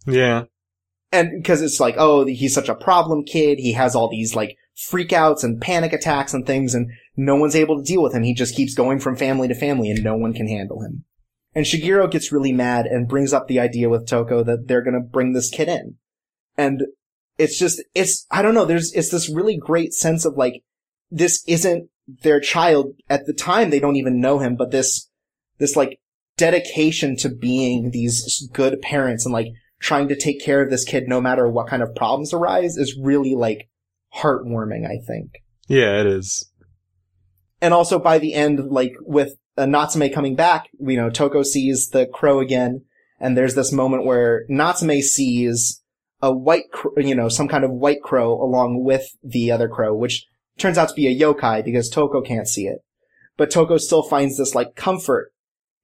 Yeah. 0.05 0.45
And 1.11 1.32
because 1.41 1.61
it's 1.61 1.80
like, 1.80 1.95
oh, 1.97 2.25
he's 2.25 2.53
such 2.53 2.69
a 2.69 2.75
problem 2.75 3.23
kid. 3.23 3.59
He 3.59 3.73
has 3.73 3.95
all 3.95 4.09
these 4.09 4.36
like 4.36 4.57
freakouts 4.77 5.43
and 5.43 5.61
panic 5.61 5.93
attacks 5.93 6.34
and 6.34 6.45
things 6.45 6.73
and 6.73 6.89
no 7.17 7.36
one's 7.36 7.55
able 7.55 7.77
to 7.77 7.84
deal 7.84 8.01
with 8.01 8.13
him. 8.13 8.23
He 8.23 8.34
just 8.34 8.55
keeps 8.55 8.73
going 8.73 8.99
from 8.99 9.15
family 9.15 9.47
to 9.47 9.55
family 9.55 9.89
and 9.89 10.03
no 10.03 10.15
one 10.15 10.34
can 10.34 10.47
handle 10.47 10.82
him. 10.82 11.05
And 11.53 11.65
Shigeru 11.65 12.09
gets 12.11 12.32
really 12.32 12.53
mad 12.53 12.86
and 12.86 13.07
brings 13.07 13.34
up 13.34 13.47
the 13.47 13.59
idea 13.59 13.89
with 13.89 14.07
Toko 14.07 14.43
that 14.43 14.67
they're 14.67 14.84
gonna 14.84 14.99
bring 14.99 15.34
this 15.34 15.49
kid 15.49 15.67
in. 15.67 15.95
And 16.57 16.84
it's 17.38 17.57
just, 17.57 17.82
it's, 17.95 18.27
I 18.30 18.41
don't 18.41 18.53
know, 18.53 18.65
there's, 18.65 18.93
it's 18.93 19.09
this 19.09 19.30
really 19.30 19.57
great 19.57 19.93
sense 19.93 20.25
of 20.25 20.36
like, 20.36 20.63
this 21.09 21.43
isn't 21.47 21.89
their 22.22 22.39
child. 22.39 22.93
At 23.10 23.26
the 23.26 23.34
time, 23.34 23.70
they 23.70 23.80
don't 23.80 23.95
even 23.95 24.20
know 24.20 24.39
him, 24.39 24.55
but 24.55 24.72
this, 24.72 25.10
this 25.57 25.76
like 25.76 25.99
dedication 26.38 27.18
to 27.18 27.30
being 27.30 27.91
these 27.91 28.49
good 28.53 28.82
parents 28.82 29.26
and 29.26 29.34
like 29.34 29.47
trying 29.80 30.07
to 30.07 30.16
take 30.16 30.43
care 30.43 30.62
of 30.62 30.70
this 30.70 30.86
kid 30.86 31.05
no 31.07 31.22
matter 31.22 31.49
what 31.49 31.68
kind 31.68 31.82
of 31.82 31.95
problems 31.95 32.34
arise 32.34 32.78
is 32.78 32.97
really 33.01 33.36
like 33.36 33.70
heartwarming, 34.16 34.86
I 34.86 35.03
think. 35.05 35.32
Yeah, 35.68 36.01
it 36.01 36.07
is. 36.07 36.49
And 37.62 37.74
also 37.74 37.99
by 37.99 38.20
the 38.20 38.34
end, 38.34 38.72
like 38.72 38.93
with 39.01 39.34
uh, 39.57 39.66
Natsume 39.66 40.10
coming 40.10 40.36
back, 40.36 40.70
you 40.80 40.97
know, 40.97 41.10
Toko 41.10 41.43
sees 41.43 41.89
the 41.89 42.07
crow 42.07 42.39
again, 42.39 42.86
and 43.20 43.38
there's 43.38 43.55
this 43.55 43.72
moment 43.72 44.05
where 44.05 44.45
Natsume 44.47 45.01
sees 45.01 45.82
a 46.22 46.34
white, 46.34 46.72
cr- 46.72 46.99
you 46.99 47.16
know, 47.16 47.30
some 47.30 47.47
kind 47.47 47.64
of 47.64 47.72
white 47.72 48.01
crow 48.01 48.34
along 48.34 48.84
with 48.84 49.03
the 49.24 49.51
other 49.51 49.68
crow, 49.68 49.93
which 49.93 50.26
turns 50.60 50.78
out 50.78 50.89
to 50.89 50.95
be 50.95 51.07
a 51.07 51.20
yokai 51.20 51.64
because 51.64 51.89
Toko 51.89 52.22
can't 52.22 52.47
see 52.47 52.68
it. 52.68 52.80
But 53.38 53.51
Toko 53.51 53.78
still 53.78 54.03
finds 54.03 54.38
this 54.38 54.53
like 54.53 54.76
comfort 54.76 55.32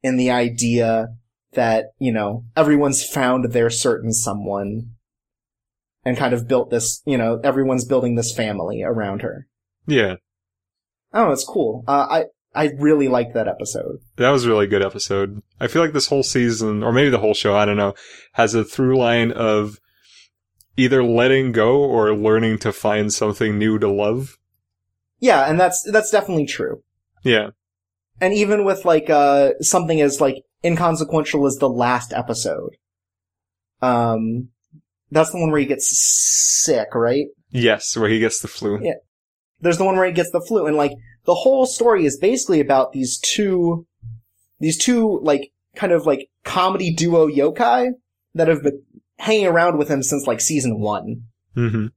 in 0.04 0.18
the 0.18 0.32
idea 0.32 1.08
that, 1.54 1.86
you 2.00 2.12
know, 2.12 2.44
everyone's 2.56 3.08
found 3.08 3.52
their 3.52 3.70
certain 3.70 4.12
someone 4.12 4.92
and 6.04 6.18
kind 6.18 6.34
of 6.34 6.48
built 6.48 6.70
this, 6.70 7.02
you 7.06 7.18
know, 7.18 7.40
everyone's 7.44 7.86
building 7.86 8.16
this 8.16 8.36
family 8.36 8.84
around 8.84 9.22
her. 9.22 9.48
Yeah. 9.88 10.16
Oh, 11.14 11.32
it's 11.32 11.46
cool. 11.46 11.84
Uh, 11.88 12.08
I 12.10 12.26
I 12.54 12.72
really 12.78 13.08
liked 13.08 13.34
that 13.34 13.48
episode. 13.48 14.00
That 14.16 14.30
was 14.30 14.46
a 14.46 14.50
really 14.50 14.68
good 14.68 14.82
episode. 14.82 15.42
I 15.60 15.68
feel 15.68 15.82
like 15.82 15.94
this 15.94 16.08
whole 16.08 16.24
season, 16.24 16.84
or 16.84 16.94
maybe 16.94 17.10
the 17.10 17.20
whole 17.20 17.34
show, 17.34 17.56
I 17.56 17.66
don't 17.66 17.78
know, 17.78 17.94
has 18.34 18.56
a 18.56 18.64
through 18.64 18.98
line 18.98 19.32
of 19.32 19.80
either 20.78 21.04
letting 21.04 21.52
go 21.52 21.78
or 21.84 22.14
learning 22.16 22.60
to 22.60 22.72
find 22.72 23.14
something 23.14 23.58
new 23.58 23.80
to 23.80 23.90
love. 23.90 24.38
Yeah, 25.20 25.50
and 25.50 25.60
that's 25.60 25.82
that's 25.92 26.12
definitely 26.12 26.46
true. 26.46 26.84
Yeah. 27.24 27.50
And 28.22 28.34
even 28.34 28.64
with 28.66 28.86
like 28.86 29.10
uh 29.10 29.54
something 29.62 30.02
as 30.02 30.22
like 30.22 30.44
inconsequential 30.64 31.46
as 31.46 31.58
the 31.58 31.70
last 31.70 32.14
episode, 32.14 32.76
um, 33.82 34.50
that's 35.12 35.32
the 35.32 35.40
one 35.40 35.52
where 35.52 35.60
he 35.60 35.66
gets 35.66 35.88
sick, 36.64 36.94
right? 36.94 37.28
Yes, 37.52 37.96
where 37.96 38.10
he 38.10 38.20
gets 38.20 38.40
the 38.40 38.48
flu. 38.48 38.80
Yeah. 38.82 38.96
There's 39.60 39.78
the 39.78 39.86
one 39.86 39.96
where 39.96 40.06
he 40.06 40.12
gets 40.12 40.32
the 40.32 40.42
flu, 40.42 40.66
and 40.68 40.76
like 40.76 40.92
the 41.26 41.34
whole 41.36 41.66
story 41.66 42.06
is 42.06 42.18
basically 42.18 42.60
about 42.60 42.92
these 42.92 43.18
two, 43.18 43.88
these 44.60 44.78
two 44.78 45.20
like 45.24 45.52
kind 45.76 45.92
of 45.92 46.06
like 46.06 46.30
comedy 46.44 46.94
duo 46.94 47.28
yokai 47.28 47.92
that 48.34 48.48
have 48.48 48.64
been 48.64 48.82
hanging 49.18 49.48
around 49.48 49.78
with 49.78 49.90
him 49.90 50.04
since 50.04 50.28
like 50.28 50.42
season 50.42 50.80
one. 50.80 51.24
hmm 51.54 51.88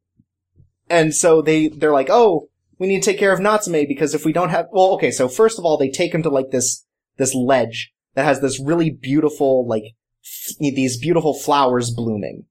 And 0.88 1.14
so 1.14 1.42
they, 1.42 1.68
they're 1.68 1.92
like, 1.92 2.08
oh, 2.10 2.48
we 2.78 2.86
need 2.86 3.02
to 3.02 3.10
take 3.10 3.18
care 3.18 3.32
of 3.32 3.40
Natsume 3.40 3.86
because 3.86 4.14
if 4.14 4.24
we 4.24 4.32
don't 4.32 4.50
have, 4.50 4.66
well, 4.72 4.92
okay, 4.94 5.10
so 5.10 5.28
first 5.28 5.58
of 5.58 5.64
all, 5.64 5.76
they 5.76 5.90
take 5.90 6.14
him 6.14 6.22
to 6.22 6.30
like 6.30 6.50
this, 6.50 6.84
this 7.16 7.34
ledge 7.34 7.92
that 8.14 8.24
has 8.24 8.40
this 8.40 8.60
really 8.60 8.90
beautiful, 8.90 9.66
like, 9.66 9.84
f- 10.24 10.56
these 10.58 10.98
beautiful 10.98 11.34
flowers 11.34 11.90
blooming. 11.90 12.44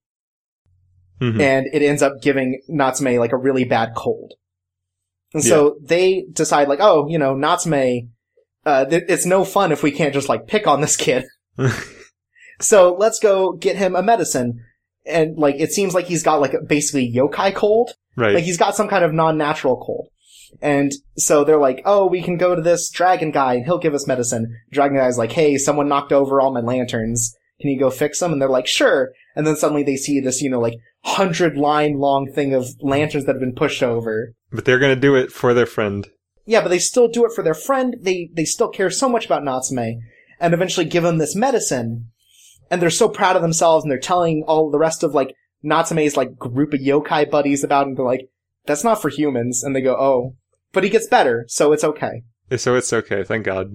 hmm 1.19 1.39
And 1.41 1.67
it 1.73 1.82
ends 1.82 2.01
up 2.01 2.21
giving 2.21 2.61
Natsume 2.67 3.17
like 3.17 3.32
a 3.34 3.38
really 3.38 3.63
bad 3.65 3.93
cold. 3.95 4.34
And 5.34 5.43
so 5.49 5.78
they 5.82 6.25
decide 6.32 6.67
like, 6.69 6.80
oh, 6.82 7.07
you 7.09 7.17
know, 7.17 7.36
Natsume, 7.36 8.09
uh, 8.65 8.86
th- 8.86 9.03
it's 9.09 9.25
no 9.25 9.43
fun 9.45 9.71
if 9.71 9.84
we 9.84 9.91
can't 9.91 10.13
just 10.13 10.30
like 10.30 10.47
pick 10.47 10.67
on 10.67 10.82
this 10.82 10.95
kid. 10.95 11.25
So 12.59 12.95
let's 12.97 13.19
go 13.19 13.53
get 13.53 13.75
him 13.75 13.95
a 13.95 14.01
medicine. 14.01 14.63
And 15.05 15.38
like, 15.38 15.55
it 15.59 15.71
seems 15.71 15.93
like 15.93 16.05
he's 16.05 16.23
got 16.23 16.41
like 16.41 16.53
basically 16.67 17.11
yokai 17.13 17.53
cold. 17.53 17.91
right. 18.15 18.34
Like 18.36 18.43
he's 18.43 18.57
got 18.57 18.75
some 18.75 18.88
kind 18.88 19.05
of 19.05 19.13
non-natural 19.13 19.78
cold. 19.86 20.07
And 20.61 20.91
so 21.17 21.43
they're 21.43 21.59
like, 21.59 21.81
oh, 21.85 22.05
we 22.05 22.21
can 22.21 22.37
go 22.37 22.55
to 22.55 22.61
this 22.61 22.89
dragon 22.89 23.31
guy 23.31 23.55
and 23.55 23.65
he'll 23.65 23.77
give 23.77 23.93
us 23.93 24.07
medicine. 24.07 24.55
Dragon 24.71 24.97
guy's 24.97 25.17
like, 25.17 25.31
hey, 25.31 25.57
someone 25.57 25.87
knocked 25.87 26.11
over 26.11 26.39
all 26.39 26.53
my 26.53 26.61
lanterns. 26.61 27.35
Can 27.59 27.69
you 27.69 27.79
go 27.79 27.89
fix 27.89 28.19
them? 28.19 28.31
And 28.31 28.41
they're 28.41 28.49
like, 28.49 28.67
sure. 28.67 29.11
And 29.35 29.45
then 29.45 29.55
suddenly 29.55 29.83
they 29.83 29.97
see 29.97 30.19
this, 30.19 30.41
you 30.41 30.49
know, 30.49 30.59
like 30.59 30.75
hundred 31.03 31.57
line 31.57 31.97
long 31.99 32.31
thing 32.33 32.53
of 32.53 32.67
lanterns 32.81 33.25
that 33.25 33.33
have 33.33 33.39
been 33.39 33.55
pushed 33.55 33.83
over. 33.83 34.33
but 34.51 34.65
they're 34.65 34.79
gonna 34.79 34.95
do 34.95 35.15
it 35.15 35.31
for 35.31 35.53
their 35.53 35.65
friend. 35.65 36.07
Yeah, 36.45 36.61
but 36.61 36.69
they 36.69 36.79
still 36.79 37.07
do 37.07 37.25
it 37.25 37.33
for 37.33 37.43
their 37.43 37.53
friend. 37.53 37.95
They, 37.99 38.29
they 38.33 38.45
still 38.45 38.69
care 38.69 38.89
so 38.89 39.09
much 39.09 39.25
about 39.25 39.43
Natsume 39.43 39.99
and 40.39 40.53
eventually 40.53 40.85
give 40.85 41.03
him 41.03 41.17
this 41.17 41.35
medicine. 41.35 42.09
And 42.71 42.81
they're 42.81 42.89
so 42.89 43.09
proud 43.09 43.35
of 43.35 43.41
themselves 43.41 43.83
and 43.83 43.91
they're 43.91 43.99
telling 43.99 44.43
all 44.47 44.69
the 44.71 44.79
rest 44.79 45.03
of 45.03 45.13
like 45.13 45.33
Natsume's 45.63 46.15
like 46.17 46.37
group 46.37 46.73
of 46.73 46.79
yokai 46.79 47.29
buddies 47.29 47.63
about. 47.63 47.87
And 47.87 47.97
they're 47.97 48.05
like, 48.05 48.29
that's 48.68 48.84
not 48.84 49.01
for 49.01 49.09
humans. 49.09 49.63
And 49.63 49.76
they 49.76 49.82
go, 49.82 49.95
oh, 49.95 50.36
but 50.74 50.84
he 50.84 50.89
gets 50.89 51.07
better. 51.07 51.45
So 51.47 51.72
it's 51.72 51.84
okay. 51.84 52.24
So 52.55 52.76
it's 52.76 52.93
okay. 52.93 53.24
Thank 53.24 53.45
God. 53.45 53.74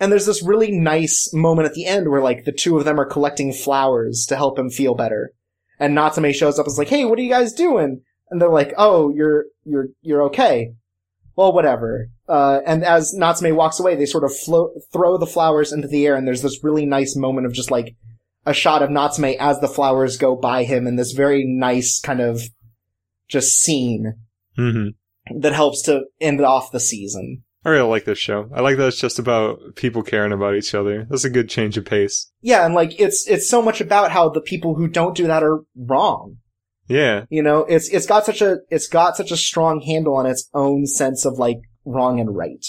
And 0.00 0.12
there's 0.12 0.26
this 0.26 0.42
really 0.42 0.70
nice 0.70 1.30
moment 1.32 1.66
at 1.66 1.74
the 1.74 1.86
end 1.86 2.08
where 2.08 2.22
like 2.22 2.44
the 2.44 2.52
two 2.52 2.78
of 2.78 2.84
them 2.84 3.00
are 3.00 3.06
collecting 3.06 3.52
flowers 3.52 4.24
to 4.28 4.36
help 4.36 4.58
him 4.58 4.70
feel 4.70 4.94
better. 4.94 5.32
And 5.80 5.94
Natsume 5.94 6.32
shows 6.32 6.58
up 6.58 6.66
and 6.66 6.72
is 6.72 6.78
like, 6.78 6.88
hey, 6.88 7.04
what 7.04 7.18
are 7.18 7.22
you 7.22 7.30
guys 7.30 7.52
doing? 7.52 8.02
And 8.30 8.40
they're 8.40 8.48
like, 8.48 8.74
oh, 8.76 9.12
you're, 9.14 9.46
you're, 9.64 9.88
you're 10.02 10.22
okay. 10.24 10.72
Well, 11.34 11.52
whatever. 11.52 12.08
Uh, 12.28 12.60
and 12.66 12.84
as 12.84 13.12
Natsume 13.14 13.56
walks 13.56 13.80
away, 13.80 13.94
they 13.94 14.06
sort 14.06 14.24
of 14.24 14.36
float, 14.36 14.72
throw 14.92 15.18
the 15.18 15.26
flowers 15.26 15.72
into 15.72 15.88
the 15.88 16.06
air 16.06 16.14
and 16.14 16.26
there's 16.26 16.42
this 16.42 16.62
really 16.62 16.86
nice 16.86 17.16
moment 17.16 17.46
of 17.46 17.52
just 17.52 17.70
like 17.70 17.96
a 18.44 18.54
shot 18.54 18.82
of 18.82 18.90
Natsume 18.90 19.36
as 19.38 19.60
the 19.60 19.68
flowers 19.68 20.16
go 20.16 20.36
by 20.36 20.64
him 20.64 20.86
in 20.86 20.96
this 20.96 21.12
very 21.12 21.44
nice 21.44 22.00
kind 22.00 22.20
of 22.20 22.42
just 23.28 23.60
scene 23.60 24.14
hmm 24.56 24.88
that 25.36 25.52
helps 25.52 25.82
to 25.82 26.04
end 26.20 26.40
off 26.40 26.72
the 26.72 26.80
season. 26.80 27.44
I 27.64 27.70
really 27.70 27.88
like 27.88 28.04
this 28.06 28.18
show. 28.18 28.48
I 28.54 28.62
like 28.62 28.76
that 28.78 28.88
it's 28.88 29.00
just 29.00 29.18
about 29.18 29.74
people 29.74 30.02
caring 30.02 30.32
about 30.32 30.54
each 30.54 30.74
other. 30.74 31.06
That's 31.10 31.24
a 31.24 31.30
good 31.30 31.50
change 31.50 31.76
of 31.76 31.84
pace. 31.84 32.30
Yeah, 32.40 32.64
and 32.64 32.74
like 32.74 32.98
it's 32.98 33.26
it's 33.28 33.48
so 33.48 33.60
much 33.60 33.80
about 33.80 34.10
how 34.10 34.30
the 34.30 34.40
people 34.40 34.76
who 34.76 34.88
don't 34.88 35.16
do 35.16 35.26
that 35.26 35.42
are 35.42 35.60
wrong. 35.76 36.38
Yeah. 36.88 37.26
You 37.28 37.42
know, 37.42 37.64
it's 37.64 37.88
it's 37.88 38.06
got 38.06 38.24
such 38.24 38.40
a 38.40 38.58
it's 38.70 38.88
got 38.88 39.16
such 39.16 39.30
a 39.30 39.36
strong 39.36 39.80
handle 39.82 40.16
on 40.16 40.26
its 40.26 40.48
own 40.54 40.86
sense 40.86 41.26
of 41.26 41.38
like 41.38 41.58
wrong 41.84 42.20
and 42.20 42.34
right. 42.34 42.64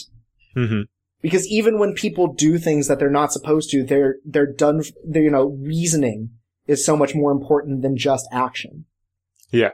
hmm 0.55 0.81
Because 1.21 1.47
even 1.47 1.79
when 1.79 1.93
people 1.93 2.33
do 2.33 2.57
things 2.57 2.87
that 2.87 2.99
they're 2.99 3.09
not 3.09 3.31
supposed 3.31 3.69
to, 3.71 3.83
they're 3.83 4.17
they're 4.25 4.51
done. 4.51 4.83
They're 5.07 5.23
you 5.23 5.31
know 5.31 5.57
reasoning 5.61 6.31
is 6.67 6.85
so 6.85 6.97
much 6.97 7.15
more 7.15 7.31
important 7.31 7.81
than 7.81 7.95
just 7.95 8.27
action. 8.33 8.85
Yeah. 9.51 9.71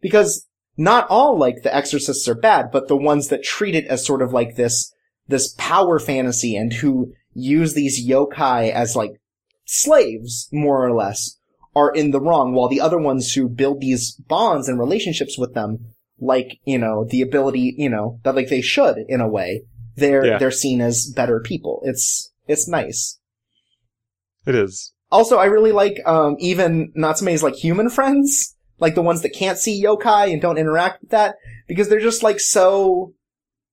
Because 0.00 0.46
not 0.76 1.06
all 1.08 1.38
like 1.38 1.62
the 1.62 1.74
exorcists 1.74 2.28
are 2.28 2.34
bad, 2.34 2.70
but 2.70 2.88
the 2.88 2.96
ones 2.96 3.28
that 3.28 3.42
treat 3.42 3.74
it 3.74 3.86
as 3.86 4.04
sort 4.04 4.22
of 4.22 4.32
like 4.32 4.56
this 4.56 4.92
this 5.28 5.54
power 5.58 5.98
fantasy 5.98 6.54
and 6.54 6.72
who 6.74 7.12
use 7.34 7.74
these 7.74 8.06
yokai 8.08 8.70
as 8.70 8.94
like 8.94 9.10
slaves, 9.64 10.48
more 10.52 10.86
or 10.86 10.94
less, 10.94 11.36
are 11.74 11.90
in 11.92 12.10
the 12.10 12.20
wrong, 12.20 12.54
while 12.54 12.68
the 12.68 12.80
other 12.80 12.98
ones 12.98 13.32
who 13.32 13.48
build 13.48 13.80
these 13.80 14.12
bonds 14.12 14.68
and 14.68 14.78
relationships 14.78 15.36
with 15.36 15.52
them, 15.52 15.78
like, 16.20 16.58
you 16.64 16.78
know, 16.78 17.04
the 17.04 17.20
ability, 17.20 17.74
you 17.76 17.90
know, 17.90 18.20
that 18.22 18.34
like 18.36 18.48
they 18.48 18.60
should 18.62 18.96
in 19.08 19.20
a 19.20 19.28
way, 19.28 19.62
they're, 19.96 20.24
Yeah. 20.24 20.38
they're 20.38 20.50
seen 20.50 20.80
as 20.80 21.12
better 21.14 21.40
people. 21.40 21.82
It's, 21.84 22.32
it's 22.46 22.68
nice. 22.68 23.18
It 24.46 24.54
is. 24.54 24.92
Also, 25.10 25.36
I 25.36 25.46
really 25.46 25.72
like, 25.72 26.00
um, 26.06 26.36
even 26.38 26.92
Natsume's 26.94 27.42
like 27.42 27.54
human 27.56 27.90
friends, 27.90 28.55
like 28.78 28.94
the 28.94 29.02
ones 29.02 29.22
that 29.22 29.30
can't 29.30 29.58
see 29.58 29.82
yokai 29.82 30.32
and 30.32 30.42
don't 30.42 30.58
interact 30.58 31.02
with 31.02 31.10
that, 31.10 31.36
because 31.66 31.88
they're 31.88 32.00
just 32.00 32.22
like 32.22 32.40
so 32.40 33.14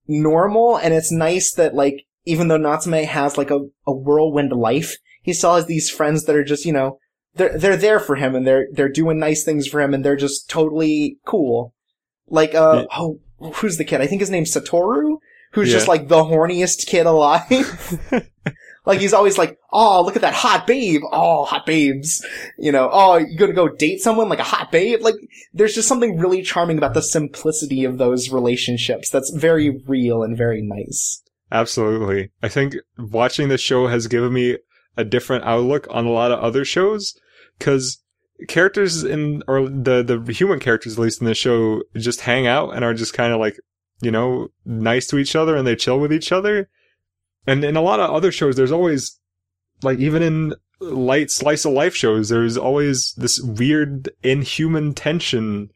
normal, 0.08 0.78
and 0.78 0.93
it's 0.93 1.12
nice 1.12 1.54
that 1.54 1.76
like, 1.76 2.06
even 2.26 2.47
though 2.47 2.58
Natsume 2.58 2.93
has 3.04 3.38
like 3.38 3.51
a, 3.51 3.68
a 3.86 3.93
whirlwind 3.93 4.51
life, 4.51 4.97
he 5.22 5.34
still 5.34 5.56
has 5.56 5.66
these 5.66 5.89
friends 5.89 6.26
that 6.26 6.36
are 6.36 6.43
just, 6.43 6.66
you 6.66 6.74
know, 6.74 6.99
they're, 7.36 7.58
they're 7.58 7.78
there 7.78 7.99
for 7.99 8.16
him 8.16 8.36
and 8.36 8.45
they're, 8.45 8.68
they're 8.72 8.89
doing 8.89 9.20
nice 9.20 9.43
things 9.43 9.68
for 9.68 9.82
him 9.82 9.93
and 9.93 10.06
they're 10.06 10.16
just 10.16 10.49
totally 10.49 11.18
cool. 11.26 11.74
Like, 12.28 12.56
uh, 12.56 12.86
oh, 12.95 13.20
who's 13.56 13.78
the 13.78 13.84
kid? 13.84 14.01
I 14.01 14.08
think 14.08 14.22
his 14.22 14.30
name's 14.30 14.54
Satoru, 14.54 15.18
who's 15.51 15.72
just 15.72 15.88
like 15.88 16.08
the 16.08 16.24
horniest 16.24 16.88
kid 16.88 17.06
alive. 17.06 17.99
Like 18.86 18.99
he's 18.99 19.13
always 19.13 19.38
like, 19.38 19.57
oh, 19.71 20.03
look 20.03 20.15
at 20.15 20.21
that 20.21 20.34
hot 20.34 20.67
babe. 20.67 21.01
Oh, 21.11 21.45
hot 21.45 21.65
babes. 21.65 22.25
You 22.57 22.71
know, 22.71 22.89
oh, 22.91 23.17
you 23.17 23.38
gonna 23.38 23.53
go 23.53 23.69
date 23.69 24.01
someone 24.01 24.29
like 24.29 24.39
a 24.39 24.43
hot 24.43 24.71
babe? 24.71 25.01
Like, 25.01 25.15
there's 25.53 25.75
just 25.75 25.88
something 25.88 26.17
really 26.17 26.41
charming 26.41 26.77
about 26.77 26.93
the 26.93 27.01
simplicity 27.01 27.86
of 27.86 27.97
those 27.97 28.29
relationships 28.29 29.09
that's 29.09 29.31
very 29.31 29.81
real 29.88 30.23
and 30.23 30.38
very 30.38 30.61
nice. 30.61 31.21
Absolutely. 31.51 32.31
I 32.41 32.49
think 32.49 32.75
watching 32.97 33.47
this 33.47 33.61
show 33.61 33.88
has 33.88 34.07
given 34.07 34.34
me 34.34 34.57
a 34.97 35.03
different 35.03 35.45
outlook 35.45 35.88
on 35.89 36.05
a 36.05 36.11
lot 36.11 36.31
of 36.31 36.39
other 36.39 36.65
shows 36.65 37.17
because 37.57 38.03
characters 38.47 39.03
in, 39.03 39.43
or 39.47 39.69
the, 39.69 40.03
the 40.03 40.34
human 40.34 40.59
characters, 40.59 40.93
at 40.93 40.99
least 40.99 41.21
in 41.21 41.27
the 41.27 41.36
show, 41.36 41.84
just 41.95 42.21
hang 42.21 42.47
out 42.47 42.75
and 42.75 42.84
are 42.84 42.93
just 42.93 43.13
kind 43.13 43.34
of 43.34 43.39
like, 43.39 43.57
you 44.01 44.11
know, 44.11 44.49
nice 44.65 45.07
to 45.07 45.17
each 45.17 45.36
other 45.36 45.55
and 45.55 45.65
they 45.65 45.75
chill 45.75 45.99
with 45.99 46.11
each 46.11 46.31
other. 46.31 46.69
And 47.45 47.63
in 47.63 47.75
a 47.75 47.81
lot 47.81 47.99
of 47.99 48.09
other 48.09 48.31
shows, 48.31 48.55
there's 48.55 48.71
always, 48.71 49.19
like, 49.81 49.99
even 49.99 50.21
in 50.21 50.53
light 50.79 51.31
slice 51.31 51.65
of 51.65 51.73
life 51.73 51.95
shows, 51.95 52.29
there's 52.29 52.57
always 52.57 53.13
this 53.17 53.39
weird 53.41 54.09
inhuman 54.21 54.93
tension 54.93 55.69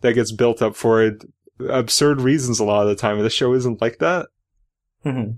that 0.00 0.14
gets 0.14 0.32
built 0.32 0.62
up 0.62 0.76
for 0.76 1.02
it. 1.02 1.24
Absurd 1.68 2.20
reasons 2.20 2.60
a 2.60 2.64
lot 2.64 2.82
of 2.82 2.88
the 2.88 2.96
time. 2.96 3.18
This 3.20 3.32
show 3.32 3.54
isn't 3.54 3.80
like 3.80 3.98
that. 3.98 4.26
Mhm. 5.04 5.36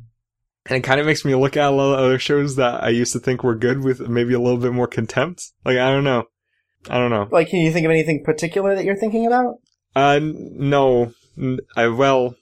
And 0.66 0.76
it 0.76 0.82
kind 0.84 1.00
of 1.00 1.06
makes 1.06 1.24
me 1.24 1.34
look 1.34 1.56
at 1.56 1.68
a 1.68 1.70
lot 1.70 1.94
of 1.94 2.00
other 2.00 2.18
shows 2.18 2.56
that 2.56 2.82
I 2.82 2.88
used 2.88 3.12
to 3.12 3.20
think 3.20 3.42
were 3.42 3.54
good 3.54 3.82
with 3.82 4.00
maybe 4.00 4.34
a 4.34 4.40
little 4.40 4.58
bit 4.58 4.72
more 4.72 4.86
contempt. 4.86 5.42
Like, 5.64 5.78
I 5.78 5.90
don't 5.90 6.04
know. 6.04 6.24
I 6.90 6.98
don't 6.98 7.10
know. 7.10 7.28
Like, 7.30 7.48
can 7.48 7.60
you 7.60 7.72
think 7.72 7.84
of 7.84 7.90
anything 7.90 8.22
particular 8.24 8.74
that 8.74 8.84
you're 8.84 8.96
thinking 8.96 9.26
about? 9.26 9.56
Uh, 9.96 10.20
no. 10.22 11.12
I, 11.76 11.88
well, 11.88 12.34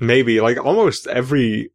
maybe. 0.00 0.40
Like, 0.40 0.58
almost 0.64 1.06
every 1.06 1.70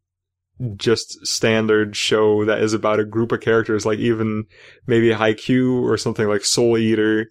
just 0.76 1.26
standard 1.26 1.96
show 1.96 2.44
that 2.44 2.60
is 2.60 2.72
about 2.72 3.00
a 3.00 3.04
group 3.04 3.32
of 3.32 3.40
characters, 3.40 3.84
like 3.84 3.98
even 3.98 4.44
maybe 4.86 5.08
Haikyuu 5.10 5.82
or 5.82 5.96
something 5.96 6.28
like 6.28 6.44
Soul 6.44 6.78
Eater, 6.78 7.28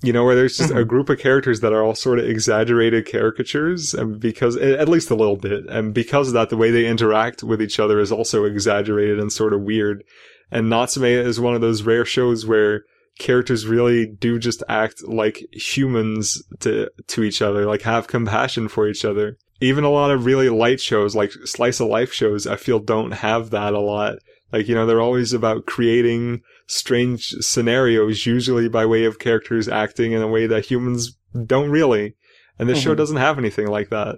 you 0.00 0.12
know, 0.12 0.24
where 0.24 0.36
there's 0.36 0.56
just 0.56 0.70
a 0.70 0.74
Mhm. 0.74 0.86
group 0.88 1.08
of 1.10 1.18
characters 1.18 1.58
that 1.58 1.72
are 1.72 1.82
all 1.82 1.96
sort 1.96 2.20
of 2.20 2.24
exaggerated 2.24 3.04
caricatures, 3.04 3.94
and 3.94 4.20
because, 4.20 4.56
at 4.56 4.88
least 4.88 5.10
a 5.10 5.16
little 5.16 5.34
bit, 5.36 5.64
and 5.68 5.92
because 5.92 6.28
of 6.28 6.34
that, 6.34 6.50
the 6.50 6.56
way 6.56 6.70
they 6.70 6.86
interact 6.86 7.42
with 7.42 7.60
each 7.60 7.80
other 7.80 7.98
is 7.98 8.12
also 8.12 8.44
exaggerated 8.44 9.18
and 9.18 9.32
sort 9.32 9.52
of 9.52 9.62
weird. 9.62 10.04
And 10.52 10.70
Natsume 10.70 11.04
is 11.04 11.40
one 11.40 11.56
of 11.56 11.60
those 11.60 11.82
rare 11.82 12.04
shows 12.04 12.46
where 12.46 12.84
characters 13.18 13.66
really 13.66 14.06
do 14.06 14.38
just 14.38 14.62
act 14.68 15.02
like 15.08 15.44
humans 15.50 16.44
to 16.60 16.88
to 17.08 17.24
each 17.24 17.42
other, 17.42 17.66
like 17.66 17.82
have 17.82 18.06
compassion 18.06 18.68
for 18.68 18.88
each 18.88 19.04
other. 19.04 19.36
Even 19.60 19.84
a 19.84 19.90
lot 19.90 20.10
of 20.10 20.24
really 20.24 20.48
light 20.48 20.80
shows, 20.80 21.16
like 21.16 21.32
slice 21.44 21.80
of 21.80 21.88
life 21.88 22.12
shows, 22.12 22.46
I 22.46 22.56
feel 22.56 22.78
don't 22.78 23.10
have 23.12 23.50
that 23.50 23.74
a 23.74 23.80
lot. 23.80 24.16
Like, 24.52 24.68
you 24.68 24.74
know, 24.74 24.86
they're 24.86 25.00
always 25.00 25.32
about 25.32 25.66
creating 25.66 26.42
strange 26.66 27.28
scenarios, 27.40 28.24
usually 28.24 28.68
by 28.68 28.86
way 28.86 29.04
of 29.04 29.18
characters 29.18 29.68
acting 29.68 30.12
in 30.12 30.22
a 30.22 30.28
way 30.28 30.46
that 30.46 30.66
humans 30.66 31.16
don't 31.46 31.70
really. 31.70 32.14
And 32.58 32.68
this 32.68 32.78
show 32.80 32.94
Mhm. 32.94 32.98
doesn't 32.98 33.16
have 33.16 33.38
anything 33.38 33.66
like 33.66 33.90
that. 33.90 34.16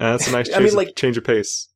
And 0.00 0.14
that's 0.14 0.28
a 0.28 0.32
nice 0.32 0.48
change, 0.48 0.64
mean, 0.64 0.74
like- 0.74 0.96
change 0.96 1.16
of 1.16 1.24
pace. 1.24 1.68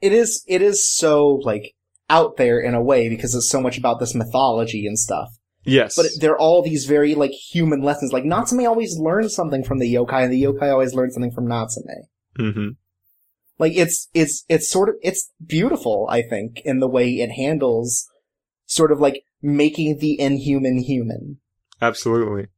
It 0.00 0.12
is, 0.12 0.42
it 0.46 0.60
is 0.60 0.86
so, 0.86 1.40
like, 1.44 1.72
out 2.10 2.36
there 2.36 2.60
in 2.60 2.74
a 2.74 2.82
way 2.82 3.08
because 3.08 3.34
it's 3.34 3.48
so 3.48 3.60
much 3.60 3.78
about 3.78 3.98
this 4.00 4.14
mythology 4.14 4.86
and 4.86 4.98
stuff. 4.98 5.28
Yes. 5.64 5.94
But 5.96 6.06
they're 6.20 6.36
all 6.38 6.62
these 6.62 6.84
very, 6.84 7.14
like, 7.14 7.30
human 7.32 7.80
lessons. 7.82 8.12
Like, 8.12 8.24
Natsume 8.24 8.66
always 8.66 8.98
learns 8.98 9.34
something 9.34 9.64
from 9.64 9.78
the 9.78 9.92
yokai 9.92 10.22
and 10.24 10.32
the 10.32 10.42
yokai 10.42 10.70
always 10.70 10.94
learns 10.94 11.14
something 11.14 11.32
from 11.32 11.46
Natsume. 11.48 11.84
Hmm 12.36 12.68
Like 13.58 13.72
it's 13.74 14.08
it's 14.14 14.44
it's 14.48 14.68
sort 14.68 14.88
of 14.88 14.96
it's 15.02 15.32
beautiful, 15.44 16.06
I 16.10 16.22
think, 16.22 16.60
in 16.64 16.80
the 16.80 16.88
way 16.88 17.10
it 17.10 17.30
handles 17.30 18.06
sort 18.66 18.92
of 18.92 19.00
like 19.00 19.22
making 19.42 19.98
the 19.98 20.20
inhuman 20.20 20.78
human. 20.78 21.38
Absolutely. 21.80 22.48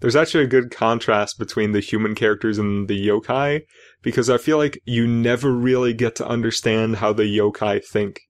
There's 0.00 0.16
actually 0.16 0.44
a 0.44 0.48
good 0.48 0.70
contrast 0.70 1.38
between 1.38 1.72
the 1.72 1.80
human 1.80 2.14
characters 2.14 2.58
and 2.58 2.86
the 2.86 3.08
yokai 3.08 3.62
because 4.02 4.28
I 4.28 4.36
feel 4.36 4.58
like 4.58 4.80
you 4.84 5.06
never 5.06 5.50
really 5.52 5.94
get 5.94 6.14
to 6.16 6.26
understand 6.26 6.96
how 6.96 7.12
the 7.12 7.22
yokai 7.22 7.82
think. 7.82 8.20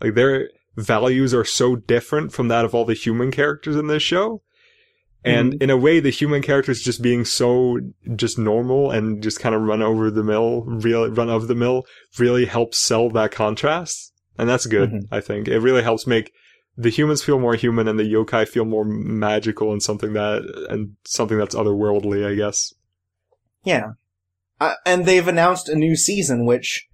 Like 0.00 0.14
their 0.14 0.48
values 0.76 1.34
are 1.34 1.44
so 1.44 1.76
different 1.76 2.32
from 2.32 2.48
that 2.48 2.64
of 2.64 2.74
all 2.74 2.86
the 2.86 2.94
human 2.94 3.30
characters 3.30 3.76
in 3.76 3.86
this 3.86 4.02
show. 4.02 4.42
And 5.24 5.52
Mhm. 5.54 5.62
in 5.62 5.70
a 5.70 5.76
way, 5.76 6.00
the 6.00 6.10
human 6.10 6.40
characters 6.40 6.80
just 6.80 7.02
being 7.02 7.24
so 7.24 7.78
just 8.16 8.38
normal 8.38 8.90
and 8.90 9.22
just 9.22 9.38
kind 9.38 9.54
of 9.54 9.60
run 9.62 9.82
over 9.82 10.10
the 10.10 10.24
mill, 10.24 10.62
really 10.62 11.10
run 11.10 11.28
of 11.28 11.46
the 11.46 11.54
mill, 11.54 11.84
really 12.18 12.46
helps 12.46 12.78
sell 12.78 13.10
that 13.10 13.30
contrast. 13.30 14.12
And 14.38 14.48
that's 14.48 14.64
good, 14.66 14.90
Mhm. 14.90 15.02
I 15.10 15.20
think. 15.20 15.48
It 15.48 15.58
really 15.60 15.82
helps 15.82 16.06
make 16.06 16.32
the 16.76 16.88
humans 16.88 17.22
feel 17.22 17.38
more 17.38 17.54
human 17.54 17.86
and 17.86 17.98
the 17.98 18.04
yokai 18.10 18.48
feel 18.48 18.64
more 18.64 18.86
magical 18.86 19.72
and 19.72 19.82
something 19.82 20.14
that, 20.14 20.42
and 20.70 20.92
something 21.04 21.36
that's 21.36 21.54
otherworldly, 21.54 22.26
I 22.26 22.34
guess. 22.34 22.72
Yeah. 23.64 23.92
Uh, 24.58 24.74
and 24.86 25.04
they've 25.04 25.28
announced 25.28 25.68
a 25.68 25.74
new 25.76 25.96
season, 25.96 26.46
which, 26.46 26.86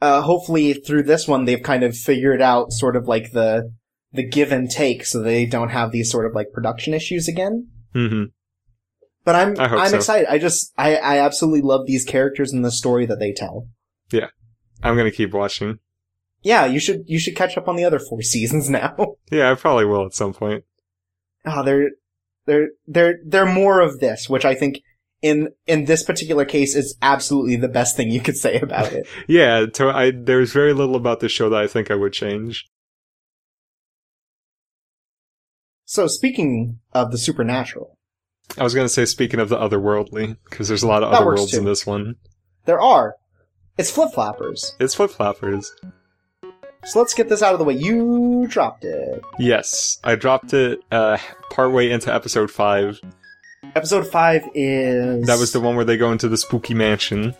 uh, 0.00 0.22
hopefully 0.22 0.72
through 0.72 1.02
this 1.02 1.28
one, 1.28 1.44
they've 1.44 1.62
kind 1.62 1.82
of 1.82 1.94
figured 1.94 2.40
out 2.40 2.72
sort 2.72 2.96
of 2.96 3.06
like 3.06 3.32
the, 3.32 3.72
the 4.16 4.26
give 4.28 4.52
and 4.52 4.70
take 4.70 5.04
so 5.06 5.20
they 5.22 5.46
don't 5.46 5.68
have 5.70 5.92
these 5.92 6.10
sort 6.10 6.26
of 6.26 6.34
like 6.34 6.52
production 6.52 6.94
issues 6.94 7.28
again. 7.28 7.68
hmm 7.92 8.24
But 9.24 9.36
I'm, 9.36 9.58
I'm 9.58 9.90
so. 9.90 9.96
excited. 9.96 10.26
I 10.30 10.38
just, 10.38 10.72
I, 10.76 10.96
I 10.96 11.18
absolutely 11.18 11.62
love 11.62 11.86
these 11.86 12.04
characters 12.04 12.52
and 12.52 12.64
the 12.64 12.70
story 12.70 13.06
that 13.06 13.18
they 13.18 13.32
tell. 13.32 13.68
Yeah, 14.10 14.28
I'm 14.82 14.96
gonna 14.96 15.10
keep 15.10 15.32
watching. 15.32 15.78
Yeah, 16.42 16.66
you 16.66 16.78
should, 16.78 17.04
you 17.06 17.18
should 17.18 17.34
catch 17.34 17.56
up 17.56 17.66
on 17.68 17.76
the 17.76 17.84
other 17.84 17.98
four 17.98 18.22
seasons 18.34 18.70
now. 18.70 19.16
Yeah, 19.30 19.50
I 19.50 19.54
probably 19.54 19.84
will 19.84 20.06
at 20.06 20.14
some 20.14 20.32
point. 20.32 20.64
oh, 21.44 21.62
they're, 21.64 21.90
they're, 22.46 22.68
they're, 22.86 23.18
they're 23.26 23.46
more 23.52 23.80
of 23.80 23.98
this, 24.00 24.28
which 24.28 24.44
I 24.44 24.54
think 24.54 24.80
in, 25.22 25.48
in 25.66 25.86
this 25.86 26.04
particular 26.04 26.44
case 26.44 26.76
is 26.76 26.96
absolutely 27.02 27.56
the 27.56 27.68
best 27.68 27.96
thing 27.96 28.10
you 28.10 28.20
could 28.20 28.36
say 28.36 28.60
about 28.60 28.92
it. 28.92 29.08
Yeah, 29.26 29.66
to, 29.74 29.88
I, 29.88 30.12
there's 30.12 30.52
very 30.52 30.72
little 30.72 30.94
about 30.94 31.18
the 31.20 31.28
show 31.28 31.48
that 31.48 31.60
I 31.60 31.66
think 31.66 31.90
I 31.90 31.96
would 31.96 32.12
change. 32.12 32.66
So 35.86 36.06
speaking 36.06 36.80
of 36.92 37.10
the 37.12 37.18
supernatural, 37.18 37.96
I 38.58 38.62
was 38.62 38.74
gonna 38.74 38.88
say, 38.88 39.04
speaking 39.06 39.40
of 39.40 39.48
the 39.48 39.56
otherworldly, 39.56 40.36
because 40.44 40.68
there's 40.68 40.82
a 40.82 40.86
lot 40.88 41.02
of 41.02 41.12
other 41.12 41.24
worlds 41.24 41.52
too. 41.52 41.58
in 41.58 41.64
this 41.64 41.86
one. 41.86 42.16
there 42.66 42.80
are, 42.80 43.14
it's 43.78 43.90
flip 43.90 44.12
flappers. 44.12 44.74
It's 44.78 44.94
flip 44.94 45.10
flappers. 45.10 45.72
So 46.84 47.00
let's 47.00 47.14
get 47.14 47.28
this 47.28 47.42
out 47.42 47.52
of 47.52 47.58
the 47.58 47.64
way. 47.64 47.74
You 47.74 48.46
dropped 48.48 48.84
it. 48.84 49.22
Yes, 49.40 49.98
I 50.04 50.14
dropped 50.14 50.52
it 50.52 50.80
uh, 50.92 51.18
partway 51.50 51.90
into 51.90 52.14
episode 52.14 52.50
five. 52.50 53.00
Episode 53.74 54.06
five 54.06 54.42
is 54.54 55.26
That 55.26 55.38
was 55.40 55.52
the 55.52 55.58
one 55.60 55.74
where 55.74 55.84
they 55.84 55.96
go 55.96 56.12
into 56.12 56.28
the 56.28 56.36
spooky 56.36 56.74
mansion. 56.74 57.34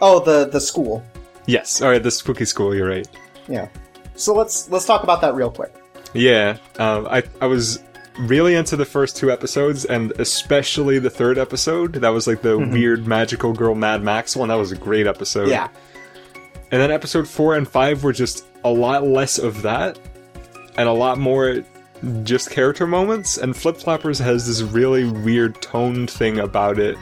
oh 0.00 0.20
the 0.20 0.46
the 0.48 0.60
school. 0.60 1.02
Yes, 1.46 1.80
all 1.82 1.88
right, 1.90 2.02
the 2.02 2.10
spooky 2.10 2.44
school. 2.44 2.74
You're 2.74 2.88
right. 2.88 3.08
Yeah. 3.48 3.68
So 4.14 4.34
let's 4.34 4.68
let's 4.70 4.84
talk 4.86 5.02
about 5.02 5.20
that 5.22 5.34
real 5.34 5.50
quick. 5.50 5.74
Yeah, 6.18 6.56
um, 6.78 7.06
I 7.08 7.22
I 7.40 7.46
was 7.46 7.82
really 8.20 8.56
into 8.56 8.76
the 8.76 8.84
first 8.84 9.16
two 9.16 9.30
episodes, 9.30 9.84
and 9.84 10.12
especially 10.18 10.98
the 10.98 11.10
third 11.10 11.38
episode. 11.38 11.94
That 11.94 12.08
was 12.08 12.26
like 12.26 12.42
the 12.42 12.58
Mhm. 12.58 12.72
weird 12.72 13.06
magical 13.06 13.52
girl 13.52 13.74
Mad 13.76 14.02
Max 14.02 14.34
one. 14.36 14.48
That 14.48 14.56
was 14.56 14.72
a 14.72 14.76
great 14.76 15.06
episode. 15.06 15.48
Yeah, 15.48 15.68
And 16.72 16.82
then 16.82 16.90
episode 16.90 17.26
four 17.28 17.54
and 17.54 17.66
five 17.66 18.02
were 18.04 18.12
just 18.12 18.44
a 18.64 18.68
lot 18.70 19.06
less 19.06 19.38
of 19.38 19.62
that, 19.62 19.98
and 20.76 20.88
a 20.88 20.92
lot 20.92 21.16
more 21.18 21.62
just 22.24 22.50
character 22.50 22.86
moments. 22.86 23.38
And 23.38 23.56
Flip 23.56 23.76
Flappers 23.76 24.18
has 24.18 24.46
this 24.46 24.62
really 24.62 25.04
weird 25.04 25.60
toned 25.62 26.10
thing 26.10 26.38
about 26.40 26.78
it, 26.78 26.96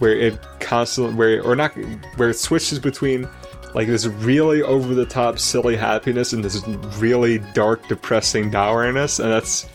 where 0.00 0.12
it 0.12 0.38
constantly, 0.60 1.14
where 1.14 1.42
or 1.42 1.54
not, 1.56 1.72
where 2.16 2.28
it 2.30 2.38
switches 2.38 2.78
between 2.78 3.26
like 3.76 3.88
this 3.88 4.06
really 4.06 4.62
over 4.62 4.94
the 4.94 5.04
top 5.04 5.38
silly 5.38 5.76
happiness 5.76 6.32
and 6.32 6.42
this 6.42 6.66
really 6.96 7.40
dark, 7.52 7.86
depressing 7.88 8.50
dourness, 8.50 9.18
and 9.18 9.30
that's 9.30 9.68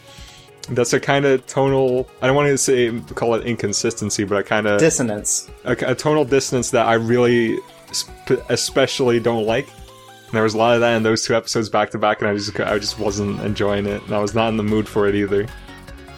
that's 0.69 0.93
a 0.93 0.99
kind 0.99 1.23
of 1.23 1.45
tonal. 1.45 2.09
I 2.19 2.25
don't 2.25 2.35
want 2.35 2.47
to 2.47 2.57
say 2.57 2.99
call 3.13 3.35
it 3.35 3.45
inconsistency, 3.45 4.23
but 4.23 4.39
I 4.39 4.41
kind 4.41 4.65
of 4.65 4.79
dissonance. 4.79 5.51
a, 5.65 5.73
a 5.73 5.93
tonal 5.93 6.25
dissonance 6.25 6.71
that 6.71 6.87
I 6.87 6.95
really 6.95 7.59
sp- 7.93 8.41
especially 8.49 9.19
don't 9.19 9.45
like. 9.45 9.67
And 9.67 10.33
there 10.33 10.43
was 10.43 10.55
a 10.55 10.57
lot 10.57 10.73
of 10.73 10.81
that 10.81 10.95
in 10.95 11.03
those 11.03 11.23
two 11.23 11.35
episodes 11.35 11.69
back 11.69 11.91
to 11.91 11.99
back, 11.99 12.21
and 12.21 12.29
I 12.31 12.33
just 12.33 12.59
I 12.59 12.79
just 12.79 12.97
wasn't 12.97 13.39
enjoying 13.41 13.85
it, 13.85 14.01
and 14.01 14.15
I 14.15 14.19
was 14.19 14.33
not 14.33 14.49
in 14.49 14.57
the 14.57 14.63
mood 14.63 14.89
for 14.89 15.07
it 15.07 15.13
either. 15.13 15.45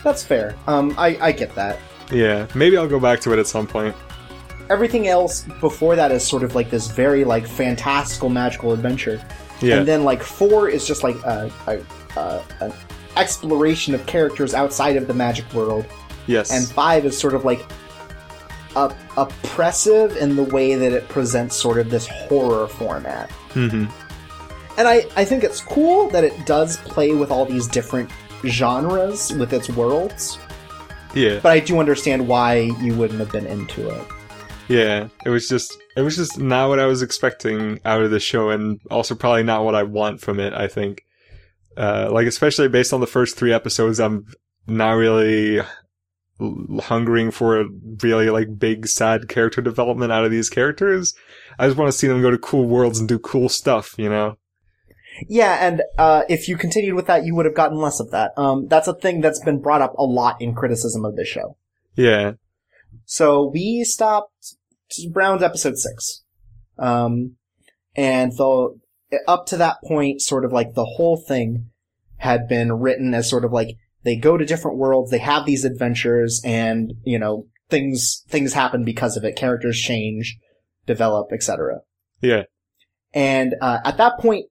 That's 0.05 0.23
fair. 0.23 0.55
Um, 0.67 0.95
I 0.97 1.17
I 1.19 1.31
get 1.33 1.53
that. 1.55 1.79
Yeah, 2.13 2.47
maybe 2.55 2.77
I'll 2.77 2.87
go 2.87 2.99
back 2.99 3.19
to 3.21 3.33
it 3.33 3.39
at 3.39 3.47
some 3.47 3.67
point. 3.67 3.93
Everything 4.73 5.07
else 5.07 5.45
before 5.61 5.95
that 5.95 6.11
is 6.11 6.25
sort 6.27 6.43
of 6.43 6.55
like 6.55 6.69
this 6.71 6.87
very 6.87 7.23
like 7.23 7.45
fantastical 7.47 8.27
magical 8.29 8.73
adventure, 8.73 9.21
Yeah, 9.61 9.77
and 9.77 9.87
then 9.87 10.03
like 10.03 10.21
four 10.23 10.67
is 10.67 10.85
just 10.87 11.03
like 11.03 11.15
a, 11.23 11.51
a, 11.67 11.79
a 12.19 12.41
an 12.59 12.73
exploration 13.15 13.93
of 13.93 14.05
characters 14.07 14.53
outside 14.55 14.95
of 14.97 15.05
the 15.07 15.13
magic 15.13 15.45
world, 15.53 15.85
yes, 16.27 16.51
and 16.51 16.67
five 16.67 17.05
is 17.05 17.15
sort 17.17 17.33
of 17.35 17.45
like 17.45 17.63
op- 18.75 18.95
oppressive 19.17 20.17
in 20.17 20.35
the 20.35 20.43
way 20.43 20.75
that 20.75 20.91
it 20.91 21.07
presents 21.07 21.55
sort 21.55 21.77
of 21.77 21.89
this 21.89 22.07
horror 22.07 22.67
format. 22.67 23.29
hmm 23.53 23.85
And 24.77 24.87
I, 24.87 25.05
I 25.15 25.23
think 25.23 25.43
it's 25.43 25.61
cool 25.61 26.09
that 26.09 26.23
it 26.23 26.33
does 26.47 26.77
play 26.77 27.13
with 27.13 27.29
all 27.29 27.45
these 27.45 27.67
different 27.67 28.09
genres 28.45 29.31
with 29.33 29.53
its 29.53 29.69
worlds, 29.69 30.39
yeah, 31.13 31.39
but 31.43 31.51
I 31.51 31.59
do 31.59 31.79
understand 31.79 32.27
why 32.27 32.71
you 32.81 32.95
wouldn't 32.95 33.19
have 33.19 33.31
been 33.31 33.45
into 33.45 33.87
it. 33.89 34.03
Yeah. 34.67 35.07
It 35.25 35.29
was 35.29 35.47
just 35.47 35.77
it 35.95 36.01
was 36.01 36.15
just 36.15 36.39
not 36.39 36.69
what 36.69 36.79
I 36.79 36.85
was 36.85 37.01
expecting 37.01 37.79
out 37.85 38.01
of 38.01 38.11
the 38.11 38.19
show, 38.19 38.49
and 38.49 38.79
also 38.89 39.15
probably 39.15 39.43
not 39.43 39.65
what 39.65 39.75
I 39.75 39.83
want 39.83 40.21
from 40.21 40.39
it. 40.39 40.53
I 40.53 40.67
think, 40.67 41.03
uh, 41.77 42.09
like 42.11 42.27
especially 42.27 42.67
based 42.67 42.93
on 42.93 43.01
the 43.01 43.07
first 43.07 43.37
three 43.37 43.53
episodes, 43.53 43.99
I'm 43.99 44.25
not 44.67 44.93
really 44.93 45.61
hungering 46.39 47.31
for 47.31 47.61
a 47.61 47.65
really 48.01 48.29
like 48.29 48.57
big 48.57 48.87
sad 48.87 49.27
character 49.29 49.61
development 49.61 50.11
out 50.11 50.25
of 50.25 50.31
these 50.31 50.49
characters. 50.49 51.13
I 51.59 51.67
just 51.67 51.77
want 51.77 51.91
to 51.91 51.97
see 51.97 52.07
them 52.07 52.21
go 52.21 52.31
to 52.31 52.37
cool 52.37 52.67
worlds 52.67 52.99
and 52.99 53.07
do 53.07 53.19
cool 53.19 53.49
stuff, 53.49 53.95
you 53.97 54.09
know? 54.09 54.37
Yeah, 55.29 55.65
and 55.65 55.83
uh, 55.97 56.23
if 56.27 56.47
you 56.47 56.57
continued 56.57 56.95
with 56.95 57.05
that, 57.05 57.23
you 57.23 57.35
would 57.35 57.45
have 57.45 57.53
gotten 57.53 57.77
less 57.77 57.99
of 57.99 58.09
that. 58.11 58.31
Um, 58.35 58.67
that's 58.67 58.87
a 58.87 58.95
thing 58.95 59.21
that's 59.21 59.43
been 59.43 59.61
brought 59.61 59.81
up 59.81 59.93
a 59.97 60.03
lot 60.03 60.41
in 60.41 60.55
criticism 60.55 61.05
of 61.05 61.15
this 61.15 61.27
show. 61.27 61.55
Yeah. 61.95 62.33
So 63.05 63.49
we 63.53 63.83
stopped 63.83 64.55
around 65.15 65.43
episode 65.43 65.77
six. 65.77 66.23
Um, 66.77 67.35
and 67.95 68.31
though 68.37 68.79
up 69.27 69.45
to 69.47 69.57
that 69.57 69.77
point, 69.85 70.21
sort 70.21 70.45
of 70.45 70.51
like 70.51 70.73
the 70.73 70.85
whole 70.85 71.17
thing 71.17 71.69
had 72.17 72.47
been 72.47 72.73
written 72.73 73.13
as 73.13 73.29
sort 73.29 73.45
of 73.45 73.51
like 73.51 73.75
they 74.03 74.15
go 74.15 74.37
to 74.37 74.45
different 74.45 74.77
worlds, 74.77 75.11
they 75.11 75.19
have 75.19 75.45
these 75.45 75.65
adventures, 75.65 76.41
and 76.43 76.93
you 77.03 77.19
know 77.19 77.47
things 77.69 78.23
things 78.29 78.53
happen 78.53 78.83
because 78.83 79.15
of 79.17 79.23
it. 79.23 79.35
Characters 79.35 79.79
change, 79.79 80.37
develop, 80.85 81.27
etc. 81.31 81.79
Yeah. 82.21 82.43
And 83.13 83.53
uh, 83.61 83.79
at 83.85 83.97
that 83.97 84.17
point, 84.19 84.47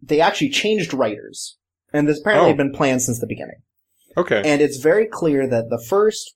they 0.00 0.20
actually 0.20 0.48
changed 0.50 0.94
writers, 0.94 1.58
and 1.92 2.08
this 2.08 2.18
apparently 2.20 2.46
Oh. 2.46 2.48
had 2.48 2.56
been 2.56 2.72
planned 2.72 3.02
since 3.02 3.20
the 3.20 3.26
beginning. 3.26 3.60
Okay. 4.16 4.42
And 4.44 4.60
it's 4.62 4.78
very 4.78 5.06
clear 5.06 5.46
that 5.48 5.68
the 5.70 5.82
first 5.88 6.34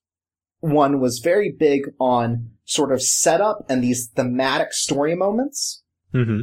one 0.60 1.00
was 1.00 1.20
very 1.20 1.52
big 1.56 1.90
on 1.98 2.50
sort 2.64 2.92
of 2.92 3.02
setup 3.02 3.64
and 3.68 3.82
these 3.82 4.08
thematic 4.08 4.72
story 4.72 5.14
moments, 5.14 5.82
hmm 6.12 6.42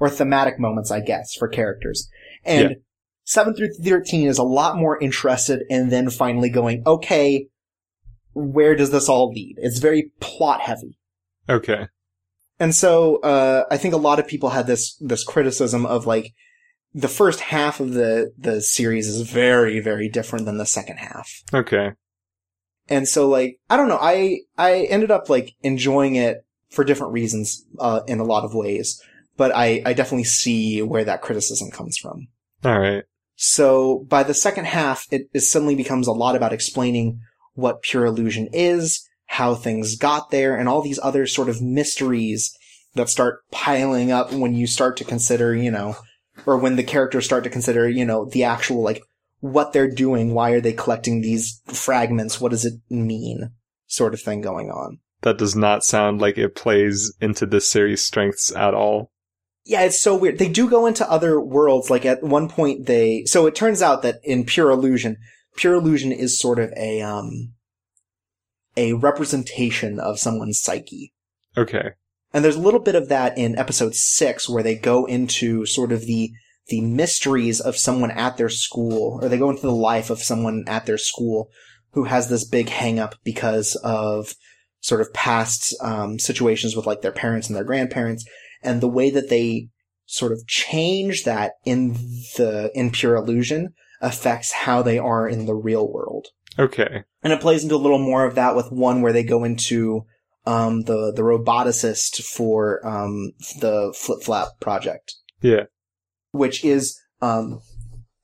or 0.00 0.10
thematic 0.10 0.58
moments, 0.58 0.90
I 0.90 0.98
guess, 0.98 1.32
for 1.36 1.46
characters. 1.46 2.08
And 2.44 2.70
Yeah. 2.70 2.76
7 3.24 3.54
through 3.54 3.72
13 3.74 4.26
is 4.26 4.36
a 4.36 4.42
lot 4.42 4.76
more 4.76 4.98
interested 5.00 5.62
in 5.68 5.90
then 5.90 6.10
finally 6.10 6.50
going, 6.50 6.82
okay, 6.84 7.46
where 8.32 8.74
does 8.74 8.90
this 8.90 9.08
all 9.08 9.30
lead? 9.30 9.54
It's 9.58 9.78
very 9.78 10.10
plot 10.18 10.60
heavy. 10.60 10.98
Okay. 11.48 11.86
And 12.58 12.74
so, 12.74 13.18
uh, 13.18 13.64
I 13.70 13.76
think 13.76 13.94
a 13.94 13.98
lot 13.98 14.18
of 14.18 14.26
people 14.26 14.48
had 14.50 14.66
this, 14.66 14.96
this 14.96 15.22
criticism 15.22 15.86
of 15.86 16.04
like, 16.04 16.32
the 16.94 17.08
first 17.08 17.40
half 17.40 17.78
of 17.78 17.92
the, 17.94 18.32
the 18.36 18.60
series 18.60 19.06
is 19.06 19.22
very, 19.22 19.78
very 19.78 20.08
different 20.08 20.46
than 20.46 20.58
the 20.58 20.66
second 20.66 20.96
half. 20.96 21.42
Okay. 21.54 21.92
And 22.88 23.08
so 23.08 23.28
like, 23.28 23.58
I 23.70 23.76
don't 23.76 23.88
know, 23.88 23.98
I, 24.00 24.40
I 24.58 24.82
ended 24.82 25.10
up 25.10 25.28
like 25.30 25.54
enjoying 25.62 26.16
it 26.16 26.44
for 26.70 26.84
different 26.84 27.12
reasons, 27.12 27.64
uh, 27.78 28.00
in 28.06 28.18
a 28.18 28.24
lot 28.24 28.44
of 28.44 28.54
ways. 28.54 29.00
But 29.36 29.54
I, 29.54 29.82
I 29.86 29.92
definitely 29.94 30.24
see 30.24 30.82
where 30.82 31.04
that 31.04 31.22
criticism 31.22 31.70
comes 31.70 31.96
from. 31.96 32.28
All 32.64 32.78
right. 32.78 33.04
So 33.36 34.04
by 34.08 34.22
the 34.22 34.34
second 34.34 34.66
half, 34.66 35.06
it, 35.10 35.28
it 35.32 35.40
suddenly 35.40 35.74
becomes 35.74 36.06
a 36.06 36.12
lot 36.12 36.36
about 36.36 36.52
explaining 36.52 37.20
what 37.54 37.82
pure 37.82 38.04
illusion 38.04 38.48
is, 38.52 39.08
how 39.26 39.54
things 39.54 39.96
got 39.96 40.30
there, 40.30 40.56
and 40.56 40.68
all 40.68 40.82
these 40.82 41.00
other 41.02 41.26
sort 41.26 41.48
of 41.48 41.62
mysteries 41.62 42.56
that 42.94 43.08
start 43.08 43.40
piling 43.50 44.12
up 44.12 44.32
when 44.32 44.54
you 44.54 44.66
start 44.66 44.96
to 44.98 45.04
consider, 45.04 45.54
you 45.54 45.70
know, 45.70 45.96
or 46.46 46.58
when 46.58 46.76
the 46.76 46.84
characters 46.84 47.24
start 47.24 47.44
to 47.44 47.50
consider, 47.50 47.88
you 47.88 48.04
know, 48.04 48.26
the 48.26 48.44
actual 48.44 48.82
like 48.82 49.02
what 49.42 49.72
they're 49.72 49.90
doing, 49.90 50.34
why 50.34 50.52
are 50.52 50.60
they 50.60 50.72
collecting 50.72 51.20
these 51.20 51.60
fragments, 51.66 52.40
what 52.40 52.52
does 52.52 52.64
it 52.64 52.74
mean, 52.88 53.50
sort 53.88 54.14
of 54.14 54.20
thing 54.20 54.40
going 54.40 54.70
on. 54.70 55.00
That 55.22 55.36
does 55.36 55.56
not 55.56 55.84
sound 55.84 56.20
like 56.20 56.38
it 56.38 56.54
plays 56.54 57.12
into 57.20 57.44
this 57.44 57.68
series' 57.68 58.04
strengths 58.04 58.54
at 58.54 58.72
all. 58.72 59.10
Yeah, 59.64 59.82
it's 59.82 60.00
so 60.00 60.16
weird. 60.16 60.38
They 60.38 60.48
do 60.48 60.70
go 60.70 60.86
into 60.86 61.08
other 61.10 61.40
worlds. 61.40 61.90
Like 61.90 62.06
at 62.06 62.22
one 62.22 62.48
point, 62.48 62.86
they 62.86 63.24
so 63.26 63.46
it 63.46 63.56
turns 63.56 63.82
out 63.82 64.02
that 64.02 64.20
in 64.22 64.44
Pure 64.44 64.70
Illusion, 64.70 65.16
Pure 65.56 65.74
Illusion 65.74 66.12
is 66.12 66.38
sort 66.38 66.60
of 66.60 66.72
a 66.76 67.02
um 67.02 67.54
a 68.76 68.92
representation 68.92 69.98
of 69.98 70.20
someone's 70.20 70.60
psyche. 70.60 71.12
Okay. 71.56 71.90
And 72.32 72.44
there's 72.44 72.56
a 72.56 72.60
little 72.60 72.80
bit 72.80 72.94
of 72.94 73.08
that 73.08 73.36
in 73.36 73.58
episode 73.58 73.94
six 73.94 74.48
where 74.48 74.62
they 74.62 74.76
go 74.76 75.04
into 75.04 75.66
sort 75.66 75.90
of 75.90 76.06
the 76.06 76.32
the 76.68 76.80
mysteries 76.80 77.60
of 77.60 77.76
someone 77.76 78.10
at 78.10 78.36
their 78.36 78.48
school, 78.48 79.18
or 79.22 79.28
they 79.28 79.38
go 79.38 79.50
into 79.50 79.62
the 79.62 79.72
life 79.72 80.10
of 80.10 80.22
someone 80.22 80.64
at 80.66 80.86
their 80.86 80.98
school 80.98 81.50
who 81.92 82.04
has 82.04 82.28
this 82.28 82.44
big 82.44 82.68
hang 82.68 82.98
up 82.98 83.14
because 83.24 83.76
of 83.84 84.34
sort 84.80 85.00
of 85.00 85.12
past 85.12 85.74
um, 85.80 86.18
situations 86.18 86.74
with 86.74 86.86
like 86.86 87.02
their 87.02 87.12
parents 87.12 87.48
and 87.48 87.56
their 87.56 87.64
grandparents, 87.64 88.24
and 88.62 88.80
the 88.80 88.88
way 88.88 89.10
that 89.10 89.28
they 89.28 89.68
sort 90.06 90.32
of 90.32 90.46
change 90.46 91.24
that 91.24 91.52
in 91.64 91.94
the 92.36 92.70
in 92.74 92.90
pure 92.90 93.16
illusion 93.16 93.74
affects 94.00 94.52
how 94.52 94.82
they 94.82 94.98
are 94.98 95.28
in 95.28 95.46
the 95.46 95.54
real 95.54 95.90
world. 95.90 96.28
Okay. 96.58 97.04
And 97.22 97.32
it 97.32 97.40
plays 97.40 97.62
into 97.62 97.76
a 97.76 97.76
little 97.76 97.98
more 97.98 98.26
of 98.26 98.34
that 98.34 98.54
with 98.56 98.70
one 98.70 99.00
where 99.00 99.12
they 99.12 99.22
go 99.22 99.44
into 99.44 100.04
um, 100.44 100.82
the 100.82 101.12
the 101.14 101.22
roboticist 101.22 102.22
for 102.22 102.84
um, 102.86 103.32
the 103.60 103.94
Flip 103.96 104.22
Flap 104.22 104.48
project, 104.60 105.14
Yeah. 105.40 105.64
Which 106.32 106.64
is 106.64 106.98
um, 107.20 107.60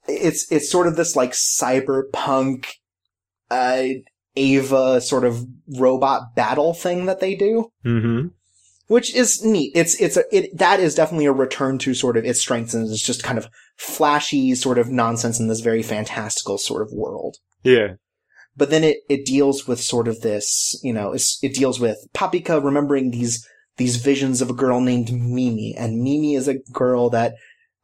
it's 0.07 0.51
it's 0.51 0.71
sort 0.71 0.87
of 0.87 0.97
this 0.97 1.15
like 1.17 1.33
cyberpunk 1.33 2.67
uh, 3.51 3.85
Eva 4.35 5.01
sort 5.01 5.25
of 5.25 5.45
robot 5.79 6.35
battle 6.35 6.75
thing 6.75 7.07
that 7.07 7.21
they 7.21 7.35
do, 7.35 7.71
Mm-hmm. 7.85 8.29
which 8.89 9.15
is 9.15 9.45
neat. 9.45 9.73
It's 9.75 10.01
it's 10.01 10.17
a 10.17 10.25
it 10.37 10.57
that 10.59 10.81
is 10.81 10.95
definitely 10.95 11.27
a 11.27 11.33
return 11.33 11.79
to 11.79 11.95
sort 11.95 12.17
of 12.17 12.25
its 12.25 12.41
strengths 12.41 12.75
and 12.75 12.89
it's 12.91 13.03
just 13.03 13.23
kind 13.23 13.39
of 13.39 13.49
flashy 13.77 14.55
sort 14.55 14.79
of 14.79 14.89
nonsense 14.91 15.39
in 15.39 15.49
this 15.49 15.61
very 15.61 15.83
fantastical 15.83 16.59
sort 16.59 16.83
of 16.83 16.93
world. 16.93 17.37
Yeah. 17.63 17.95
but 18.57 18.71
then 18.71 18.83
it, 18.85 18.99
it 19.09 19.25
deals 19.27 19.67
with 19.69 19.81
sort 19.81 20.09
of 20.09 20.21
this, 20.21 20.79
you 20.83 20.93
know, 20.93 21.13
it 21.13 21.55
deals 21.55 21.79
with 21.79 21.99
Papika 22.15 22.63
remembering 22.63 23.11
these, 23.11 23.47
these 23.77 23.97
visions 23.97 24.41
of 24.41 24.51
a 24.51 24.55
girl 24.55 24.81
named 24.81 25.13
Mimi, 25.13 25.77
and 25.77 26.01
Mimi 26.03 26.35
is 26.35 26.49
a 26.49 26.59
girl 26.73 27.09
that, 27.11 27.35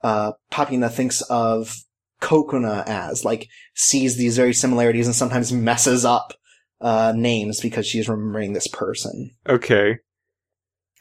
uh, 0.04 0.32
Papika 0.52 0.92
thinks 0.92 1.22
of 1.22 1.74
Kokona 2.20 2.84
as, 2.86 3.24
like, 3.24 3.48
sees 3.74 4.16
these 4.16 4.36
very 4.36 4.54
similarities 4.54 5.06
and 5.06 5.16
sometimes 5.16 5.52
messes 5.52 6.04
up, 6.04 6.34
uh, 6.80 7.12
names 7.16 7.60
because 7.60 7.86
she's 7.86 8.08
remembering 8.08 8.52
this 8.52 8.68
person. 8.68 9.30
Okay. 9.48 9.96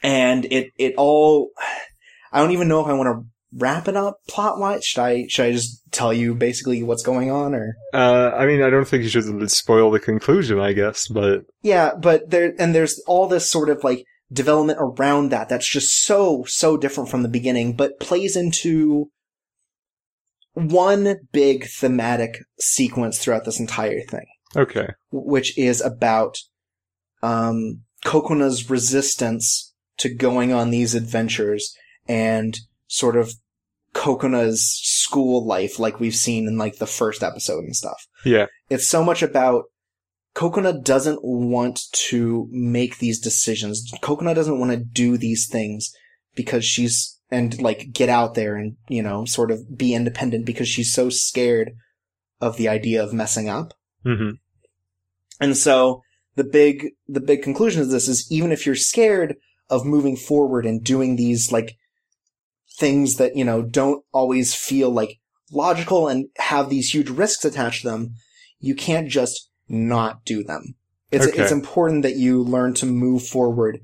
And 0.02 0.46
it, 0.46 0.72
it 0.78 0.94
all, 0.96 1.50
I 2.32 2.40
don't 2.40 2.52
even 2.52 2.68
know 2.68 2.80
if 2.80 2.86
I 2.86 2.94
want 2.94 3.08
to 3.08 3.26
wrap 3.56 3.86
it 3.86 3.96
up 3.96 4.18
plot 4.28 4.58
wise. 4.58 4.84
Should 4.84 5.02
I, 5.02 5.26
should 5.28 5.46
I 5.46 5.52
just 5.52 5.80
tell 5.92 6.12
you 6.12 6.34
basically 6.34 6.82
what's 6.82 7.02
going 7.02 7.30
on 7.30 7.54
or? 7.54 7.76
Uh, 7.92 8.30
I 8.34 8.46
mean, 8.46 8.62
I 8.62 8.70
don't 8.70 8.88
think 8.88 9.04
you 9.04 9.08
should 9.08 9.50
spoil 9.50 9.90
the 9.90 10.00
conclusion, 10.00 10.58
I 10.58 10.72
guess, 10.72 11.06
but 11.08 11.44
Yeah, 11.62 11.94
but 11.94 12.30
there 12.30 12.54
and 12.58 12.74
there's 12.74 13.00
all 13.06 13.28
this 13.28 13.50
sort 13.50 13.70
of 13.70 13.84
like 13.84 14.04
development 14.32 14.78
around 14.80 15.30
that 15.30 15.48
that's 15.48 15.68
just 15.68 16.04
so 16.04 16.44
so 16.44 16.76
different 16.76 17.10
from 17.10 17.22
the 17.22 17.28
beginning, 17.28 17.74
but 17.74 18.00
plays 18.00 18.36
into 18.36 19.10
one 20.54 21.16
big 21.32 21.66
thematic 21.66 22.38
sequence 22.60 23.18
throughout 23.18 23.44
this 23.44 23.60
entire 23.60 24.00
thing, 24.02 24.26
okay. 24.56 24.88
which 25.10 25.56
is 25.58 25.80
about 25.80 26.38
um 27.22 27.82
Kokona's 28.04 28.70
resistance 28.70 29.72
to 29.98 30.14
going 30.14 30.52
on 30.52 30.70
these 30.70 30.94
adventures 30.94 31.74
and 32.08 32.58
sort 32.86 33.16
of 33.16 33.34
Kokona's 33.94 34.80
school 34.82 35.46
life 35.46 35.78
like 35.78 36.00
we've 36.00 36.14
seen 36.14 36.46
in 36.46 36.58
like 36.58 36.76
the 36.76 36.86
first 36.86 37.22
episode 37.22 37.64
and 37.64 37.74
stuff. 37.74 38.06
Yeah. 38.24 38.46
It's 38.68 38.88
so 38.88 39.04
much 39.04 39.22
about 39.22 39.64
Kokona 40.34 40.82
doesn't 40.82 41.20
want 41.22 41.80
to 41.92 42.48
make 42.50 42.98
these 42.98 43.20
decisions. 43.20 43.90
Kokona 44.02 44.34
doesn't 44.34 44.58
want 44.58 44.72
to 44.72 44.76
do 44.76 45.16
these 45.16 45.48
things 45.48 45.92
because 46.34 46.64
she's 46.64 47.20
and 47.30 47.60
like 47.60 47.92
get 47.92 48.08
out 48.08 48.34
there 48.34 48.56
and, 48.56 48.76
you 48.88 49.02
know, 49.02 49.24
sort 49.24 49.50
of 49.50 49.76
be 49.76 49.94
independent 49.94 50.44
because 50.44 50.68
she's 50.68 50.92
so 50.92 51.08
scared 51.08 51.72
of 52.40 52.56
the 52.56 52.68
idea 52.68 53.02
of 53.02 53.12
messing 53.12 53.48
up. 53.48 53.74
Mm-hmm. 54.04 54.36
And 55.40 55.56
so 55.56 56.02
the 56.36 56.44
big 56.44 56.90
the 57.08 57.20
big 57.20 57.42
conclusion 57.42 57.82
of 57.82 57.90
this 57.90 58.08
is 58.08 58.30
even 58.30 58.52
if 58.52 58.66
you're 58.66 58.74
scared 58.74 59.36
of 59.70 59.86
moving 59.86 60.16
forward 60.16 60.66
and 60.66 60.84
doing 60.84 61.16
these 61.16 61.50
like 61.50 61.76
things 62.76 63.16
that, 63.16 63.36
you 63.36 63.44
know, 63.44 63.62
don't 63.62 64.04
always 64.12 64.54
feel 64.54 64.90
like 64.90 65.18
logical 65.52 66.08
and 66.08 66.26
have 66.36 66.68
these 66.68 66.92
huge 66.92 67.08
risks 67.08 67.44
attached 67.44 67.82
to 67.82 67.88
them, 67.88 68.14
you 68.58 68.74
can't 68.74 69.08
just 69.08 69.48
not 69.68 70.24
do 70.24 70.42
them. 70.42 70.74
It's 71.10 71.26
Okay. 71.26 71.42
it's 71.42 71.52
important 71.52 72.02
that 72.02 72.16
you 72.16 72.42
learn 72.42 72.74
to 72.74 72.86
move 72.86 73.26
forward 73.26 73.80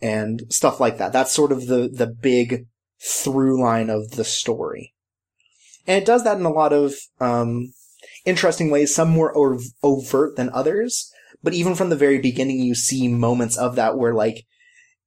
and 0.00 0.42
stuff 0.50 0.80
like 0.80 0.98
that. 0.98 1.12
That's 1.12 1.32
sort 1.32 1.52
of 1.52 1.66
the 1.66 1.88
the 1.92 2.06
big 2.06 2.66
through 3.02 3.60
line 3.62 3.90
of 3.90 4.12
the 4.12 4.24
story. 4.24 4.94
And 5.86 6.00
it 6.00 6.06
does 6.06 6.24
that 6.24 6.38
in 6.38 6.44
a 6.44 6.50
lot 6.50 6.72
of 6.72 6.94
um 7.20 7.72
interesting 8.24 8.70
ways, 8.70 8.94
some 8.94 9.10
more 9.10 9.36
ov- 9.36 9.62
overt 9.82 10.36
than 10.36 10.50
others. 10.50 11.10
But 11.42 11.54
even 11.54 11.74
from 11.74 11.88
the 11.88 11.96
very 11.96 12.18
beginning, 12.18 12.60
you 12.60 12.74
see 12.74 13.08
moments 13.08 13.56
of 13.56 13.76
that 13.76 13.96
where 13.96 14.12
like, 14.14 14.44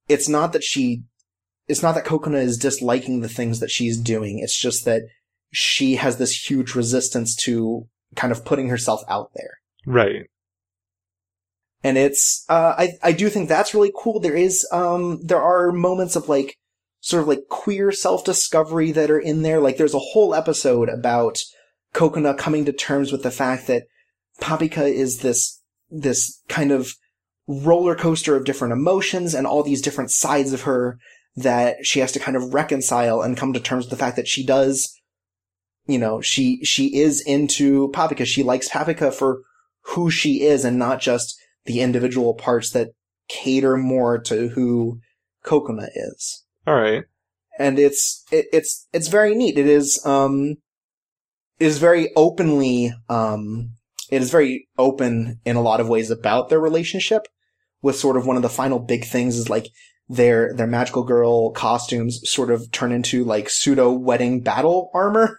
it's 0.07 0.27
not 0.27 0.51
that 0.53 0.63
she, 0.63 1.03
it's 1.67 1.83
not 1.83 1.93
that 1.95 2.05
Kokona 2.05 2.41
is 2.41 2.57
disliking 2.57 3.21
the 3.21 3.29
things 3.29 3.59
that 3.59 3.69
she's 3.69 3.99
doing. 3.99 4.39
It's 4.39 4.57
just 4.57 4.83
that 4.85 5.03
she 5.51 5.95
has 5.97 6.17
this 6.17 6.49
huge 6.49 6.73
resistance 6.73 7.35
to 7.35 7.87
kind 8.15 8.31
of 8.31 8.43
putting 8.43 8.69
herself 8.69 9.01
out 9.07 9.31
there. 9.35 9.59
Right. 9.85 10.27
And 11.83 11.97
it's, 11.97 12.45
uh, 12.47 12.75
I, 12.77 12.93
I 13.03 13.11
do 13.11 13.29
think 13.29 13.49
that's 13.49 13.73
really 13.73 13.91
cool. 13.95 14.19
There 14.19 14.35
is, 14.35 14.65
um, 14.71 15.19
there 15.21 15.41
are 15.41 15.71
moments 15.71 16.15
of 16.15 16.29
like, 16.29 16.55
sort 17.01 17.21
of 17.21 17.27
like 17.27 17.49
queer 17.49 17.91
self-discovery 17.91 18.93
that 18.93 19.11
are 19.11 19.19
in 19.19 19.41
there. 19.41 19.59
Like 19.59 19.75
there's 19.75 19.93
a 19.93 19.99
whole 19.99 20.33
episode 20.33 20.87
about 20.87 21.39
Kokona 21.93 22.37
coming 22.37 22.63
to 22.63 22.71
terms 22.71 23.11
with 23.11 23.23
the 23.23 23.31
fact 23.31 23.67
that 23.67 23.83
Papika 24.39 24.89
is 24.89 25.19
this, 25.19 25.61
this 25.89 26.41
kind 26.47 26.71
of 26.71 26.93
roller 27.45 27.95
coaster 27.95 28.37
of 28.37 28.45
different 28.45 28.71
emotions 28.71 29.33
and 29.33 29.45
all 29.45 29.63
these 29.63 29.81
different 29.81 30.11
sides 30.11 30.53
of 30.53 30.61
her 30.61 30.97
that 31.35 31.85
she 31.85 31.99
has 31.99 32.13
to 32.13 32.19
kind 32.19 32.37
of 32.37 32.53
reconcile 32.53 33.21
and 33.21 33.35
come 33.35 33.51
to 33.51 33.59
terms 33.59 33.83
with 33.83 33.91
the 33.91 33.97
fact 33.97 34.15
that 34.15 34.29
she 34.29 34.45
does, 34.45 34.97
you 35.85 35.99
know, 35.99 36.21
she, 36.21 36.63
she 36.63 36.95
is 36.95 37.19
into 37.19 37.89
Papika. 37.89 38.25
She 38.25 38.43
likes 38.43 38.69
Papika 38.69 39.13
for 39.13 39.41
who 39.87 40.09
she 40.09 40.41
is 40.43 40.65
and 40.65 40.77
not 40.77 40.99
just 41.01 41.39
the 41.65 41.81
individual 41.81 42.33
parts 42.33 42.71
that 42.71 42.89
cater 43.29 43.77
more 43.77 44.19
to 44.19 44.49
who 44.49 44.99
Kokona 45.45 45.87
is 45.95 46.43
All 46.67 46.75
right. 46.75 47.03
and 47.57 47.79
it's 47.79 48.23
it, 48.31 48.45
it's 48.51 48.87
it's 48.93 49.07
very 49.07 49.35
neat. 49.35 49.57
It 49.57 49.67
is 49.67 50.03
um 50.05 50.55
it 51.59 51.67
is 51.67 51.77
very 51.77 52.11
openly 52.15 52.93
um 53.09 53.71
it 54.09 54.21
is 54.21 54.29
very 54.29 54.67
open 54.77 55.39
in 55.45 55.55
a 55.55 55.61
lot 55.61 55.79
of 55.79 55.89
ways 55.89 56.11
about 56.11 56.49
their 56.49 56.59
relationship. 56.59 57.27
With 57.81 57.95
sort 57.97 58.15
of 58.15 58.25
one 58.25 58.37
of 58.37 58.41
the 58.41 58.49
final 58.49 58.79
big 58.79 59.03
things 59.05 59.37
is 59.37 59.49
like 59.49 59.67
their 60.07 60.53
their 60.53 60.67
magical 60.67 61.03
girl 61.03 61.51
costumes 61.51 62.21
sort 62.23 62.49
of 62.51 62.71
turn 62.71 62.91
into 62.91 63.23
like 63.25 63.49
pseudo 63.49 63.91
wedding 63.91 64.41
battle 64.41 64.89
armor, 64.93 65.37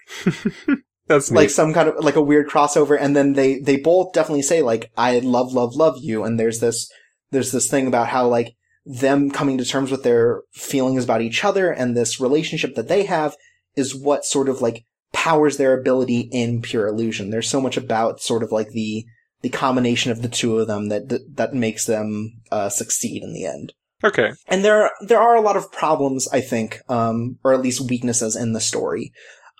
That's 1.06 1.30
neat. 1.30 1.36
like 1.36 1.50
some 1.50 1.74
kind 1.74 1.88
of 1.88 2.02
like 2.02 2.16
a 2.16 2.22
weird 2.22 2.48
crossover. 2.48 2.96
And 2.98 3.14
then 3.14 3.34
they 3.34 3.58
they 3.58 3.76
both 3.76 4.12
definitely 4.12 4.42
say 4.42 4.62
like 4.62 4.90
I 4.96 5.18
love 5.18 5.52
love 5.52 5.74
love 5.74 5.98
you. 6.00 6.24
And 6.24 6.38
there's 6.38 6.60
this 6.60 6.90
there's 7.30 7.52
this 7.52 7.68
thing 7.68 7.86
about 7.86 8.08
how 8.08 8.26
like 8.28 8.54
them 8.86 9.30
coming 9.30 9.58
to 9.58 9.64
terms 9.64 9.90
with 9.90 10.02
their 10.02 10.42
feelings 10.52 11.04
about 11.04 11.22
each 11.22 11.44
other 11.44 11.70
and 11.70 11.96
this 11.96 12.20
relationship 12.20 12.74
that 12.74 12.88
they 12.88 13.04
have 13.04 13.34
is 13.76 13.94
what 13.94 14.24
sort 14.24 14.48
of 14.48 14.60
like 14.60 14.84
powers 15.12 15.56
their 15.56 15.78
ability 15.78 16.28
in 16.32 16.60
pure 16.60 16.86
illusion. 16.86 17.30
There's 17.30 17.48
so 17.48 17.60
much 17.60 17.76
about 17.76 18.20
sort 18.20 18.42
of 18.42 18.52
like 18.52 18.70
the 18.70 19.04
the 19.42 19.48
combination 19.50 20.10
of 20.10 20.22
the 20.22 20.28
two 20.28 20.58
of 20.58 20.66
them 20.66 20.88
that 20.88 21.08
that, 21.08 21.36
that 21.36 21.54
makes 21.54 21.86
them 21.86 22.40
uh, 22.50 22.68
succeed 22.68 23.22
in 23.22 23.32
the 23.32 23.44
end. 23.44 23.72
okay. 24.02 24.32
And 24.48 24.64
there 24.64 24.84
are, 24.84 24.90
there 25.06 25.20
are 25.20 25.36
a 25.36 25.40
lot 25.40 25.56
of 25.56 25.72
problems, 25.72 26.28
I 26.28 26.40
think, 26.40 26.80
um, 26.88 27.38
or 27.44 27.54
at 27.54 27.62
least 27.62 27.88
weaknesses 27.88 28.36
in 28.36 28.52
the 28.52 28.60
story. 28.60 29.12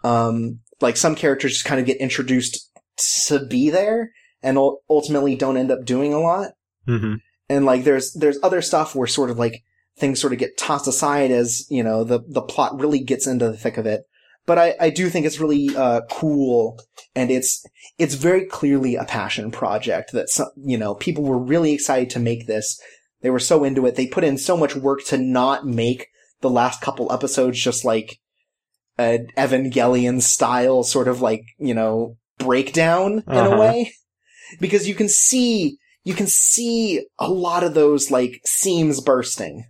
Um, 0.03 0.61
like 0.81 0.97
some 0.97 1.15
characters 1.15 1.53
just 1.53 1.65
kind 1.65 1.81
of 1.81 1.87
get 1.87 1.99
introduced 1.99 2.71
to 3.27 3.45
be 3.47 3.71
there 3.71 4.13
and 4.43 4.59
ultimately 4.89 5.35
don't 5.35 5.57
end 5.57 5.71
up 5.71 5.85
doing 5.85 6.13
a 6.13 6.21
lot 6.21 6.53
Mm-hmm. 6.87 7.15
and 7.49 7.65
like 7.65 7.85
there's 7.85 8.13
there's 8.13 8.39
other 8.43 8.61
stuff 8.61 8.95
where 8.95 9.07
sort 9.07 9.31
of 9.31 9.39
like 9.39 9.63
things 9.99 10.21
sort 10.21 10.35
of 10.35 10.39
get 10.39 10.59
tossed 10.59 10.87
aside 10.87 11.31
as 11.31 11.67
you 11.71 11.83
know 11.83 12.05
the 12.05 12.21
the 12.29 12.43
plot 12.43 12.79
really 12.79 12.99
gets 12.99 13.27
into 13.27 13.51
the 13.51 13.57
thick 13.57 13.79
of 13.79 13.87
it. 13.87 14.03
But 14.47 14.59
I, 14.59 14.75
I 14.79 14.91
do 14.91 15.09
think 15.09 15.25
it's 15.25 15.41
really 15.41 15.75
uh, 15.75 16.03
cool, 16.11 16.79
and 17.15 17.31
it's 17.31 17.65
it's 17.99 18.15
very 18.15 18.45
clearly 18.45 18.97
a 18.97 19.05
passion 19.05 19.51
project 19.51 20.13
that 20.13 20.29
some, 20.29 20.49
you 20.57 20.77
know 20.77 20.95
people 20.95 21.25
were 21.25 21.39
really 21.39 21.73
excited 21.73 22.11
to 22.11 22.21
make 22.21 22.47
this. 22.47 22.79
They 23.23 23.31
were 23.31 23.39
so 23.39 23.65
into 23.65 23.87
it. 23.87 23.97
They 23.97 24.07
put 24.07 24.25
in 24.25 24.37
so 24.37 24.59
much 24.59 24.77
work 24.77 25.03
to 25.07 25.17
not 25.17 25.67
make 25.67 26.09
the 26.43 26.51
last 26.51 26.83
couple 26.83 27.11
episodes 27.11 27.59
just 27.59 27.87
like 27.87 28.19
an 28.99 29.29
Evangelion 29.37 30.23
style 30.23 30.83
sort 30.83 31.09
of 31.09 31.21
like 31.21 31.43
you 31.59 31.75
know 31.75 32.17
breakdown 32.39 33.23
in 33.27 33.33
Uh-huh. 33.33 33.55
a 33.55 33.59
way, 33.59 33.93
because 34.61 34.89
you 34.89 34.95
can 34.95 35.09
see 35.09 35.79
you 36.05 36.15
can 36.15 36.27
see 36.27 37.07
a 37.19 37.29
lot 37.31 37.65
of 37.65 37.75
those 37.75 38.11
like 38.11 38.41
seams 38.45 39.01
bursting. 39.01 39.65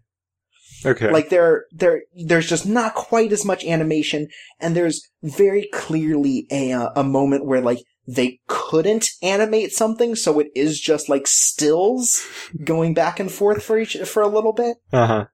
Okay. 0.86 1.10
Like 1.10 1.30
there, 1.30 1.64
there, 1.72 2.02
there's 2.26 2.46
just 2.46 2.66
not 2.66 2.94
quite 2.94 3.32
as 3.32 3.42
much 3.42 3.64
animation, 3.64 4.28
and 4.60 4.76
there's 4.76 5.00
very 5.22 5.66
clearly 5.72 6.46
a 6.52 6.72
a 6.94 7.02
moment 7.02 7.46
where 7.46 7.62
like 7.62 7.78
they 8.06 8.40
couldn't 8.48 9.08
animate 9.22 9.72
something, 9.72 10.14
so 10.14 10.38
it 10.40 10.48
is 10.54 10.78
just 10.78 11.08
like 11.08 11.26
stills 11.26 12.22
going 12.64 12.92
back 12.92 13.18
and 13.18 13.32
forth 13.32 13.62
for 13.62 13.78
each 13.78 13.96
for 14.04 14.22
a 14.22 14.28
little 14.28 14.52
bit. 14.52 14.76
uh 14.92 15.06
huh. 15.06 15.24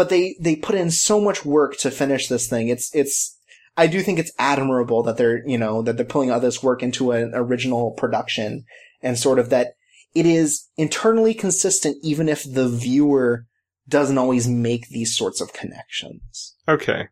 But 0.00 0.08
they 0.08 0.34
they 0.40 0.56
put 0.56 0.76
in 0.76 0.90
so 0.90 1.20
much 1.20 1.44
work 1.44 1.76
to 1.80 1.90
finish 1.90 2.26
this 2.26 2.48
thing. 2.48 2.68
It's 2.68 2.90
it's. 2.94 3.38
I 3.76 3.86
do 3.86 4.00
think 4.00 4.18
it's 4.18 4.32
admirable 4.38 5.02
that 5.02 5.18
they're 5.18 5.46
you 5.46 5.58
know 5.58 5.82
that 5.82 5.98
they're 5.98 6.06
pulling 6.06 6.30
all 6.30 6.40
this 6.40 6.62
work 6.62 6.82
into 6.82 7.12
an 7.12 7.32
original 7.34 7.90
production, 7.90 8.64
and 9.02 9.18
sort 9.18 9.38
of 9.38 9.50
that 9.50 9.74
it 10.14 10.24
is 10.24 10.70
internally 10.78 11.34
consistent, 11.34 11.98
even 12.02 12.30
if 12.30 12.50
the 12.50 12.66
viewer 12.66 13.44
doesn't 13.90 14.16
always 14.16 14.48
make 14.48 14.88
these 14.88 15.14
sorts 15.14 15.42
of 15.42 15.52
connections. 15.52 16.56
Okay. 16.66 17.08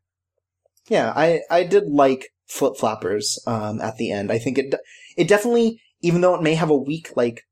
Yeah, 0.88 1.12
I, 1.14 1.42
I 1.50 1.64
did 1.64 1.90
like 1.90 2.30
Flip 2.46 2.74
Flappers 2.74 3.38
um, 3.46 3.82
at 3.82 3.98
the 3.98 4.12
end. 4.12 4.32
I 4.32 4.38
think 4.38 4.56
it 4.56 4.74
it 5.14 5.28
definitely, 5.28 5.82
even 6.00 6.22
though 6.22 6.36
it 6.36 6.42
may 6.42 6.54
have 6.54 6.70
a 6.70 6.74
weak 6.74 7.10
like 7.14 7.42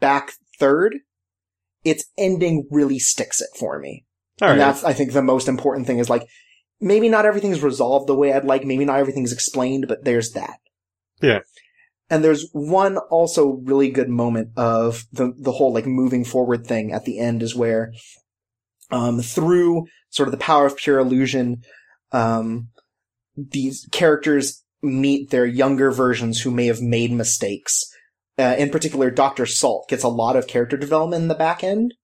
back 0.00 0.32
third, 0.58 1.00
its 1.84 2.06
ending 2.16 2.66
really 2.70 2.98
sticks 2.98 3.42
it 3.42 3.50
for 3.58 3.78
me. 3.78 4.06
All 4.42 4.50
and 4.50 4.58
right. 4.58 4.66
that's 4.66 4.84
I 4.84 4.92
think 4.92 5.12
the 5.12 5.22
most 5.22 5.48
important 5.48 5.86
thing 5.86 5.98
is 5.98 6.10
like 6.10 6.26
maybe 6.80 7.08
not 7.08 7.26
everything's 7.26 7.62
resolved 7.62 8.08
the 8.08 8.14
way 8.14 8.32
I'd 8.32 8.44
like, 8.44 8.64
maybe 8.64 8.84
not 8.84 8.98
everything's 8.98 9.32
explained, 9.32 9.86
but 9.88 10.04
there's 10.04 10.32
that. 10.32 10.58
Yeah. 11.22 11.40
And 12.10 12.22
there's 12.22 12.48
one 12.52 12.98
also 12.98 13.60
really 13.64 13.90
good 13.90 14.08
moment 14.08 14.50
of 14.56 15.04
the 15.12 15.32
the 15.38 15.52
whole 15.52 15.72
like 15.72 15.86
moving 15.86 16.24
forward 16.24 16.66
thing 16.66 16.92
at 16.92 17.04
the 17.04 17.18
end 17.18 17.42
is 17.42 17.54
where 17.54 17.92
um 18.90 19.20
through 19.20 19.86
sort 20.10 20.28
of 20.28 20.32
the 20.32 20.38
power 20.38 20.66
of 20.66 20.76
pure 20.76 20.98
illusion 20.98 21.62
um 22.12 22.68
these 23.36 23.88
characters 23.90 24.62
meet 24.82 25.30
their 25.30 25.46
younger 25.46 25.90
versions 25.90 26.42
who 26.42 26.50
may 26.50 26.66
have 26.66 26.80
made 26.80 27.10
mistakes. 27.10 27.84
Uh, 28.38 28.54
in 28.58 28.70
particular, 28.70 29.10
Dr. 29.10 29.46
Salt 29.46 29.88
gets 29.88 30.02
a 30.02 30.08
lot 30.08 30.36
of 30.36 30.46
character 30.46 30.76
development 30.76 31.22
in 31.22 31.28
the 31.28 31.34
back 31.34 31.64
end 31.64 31.94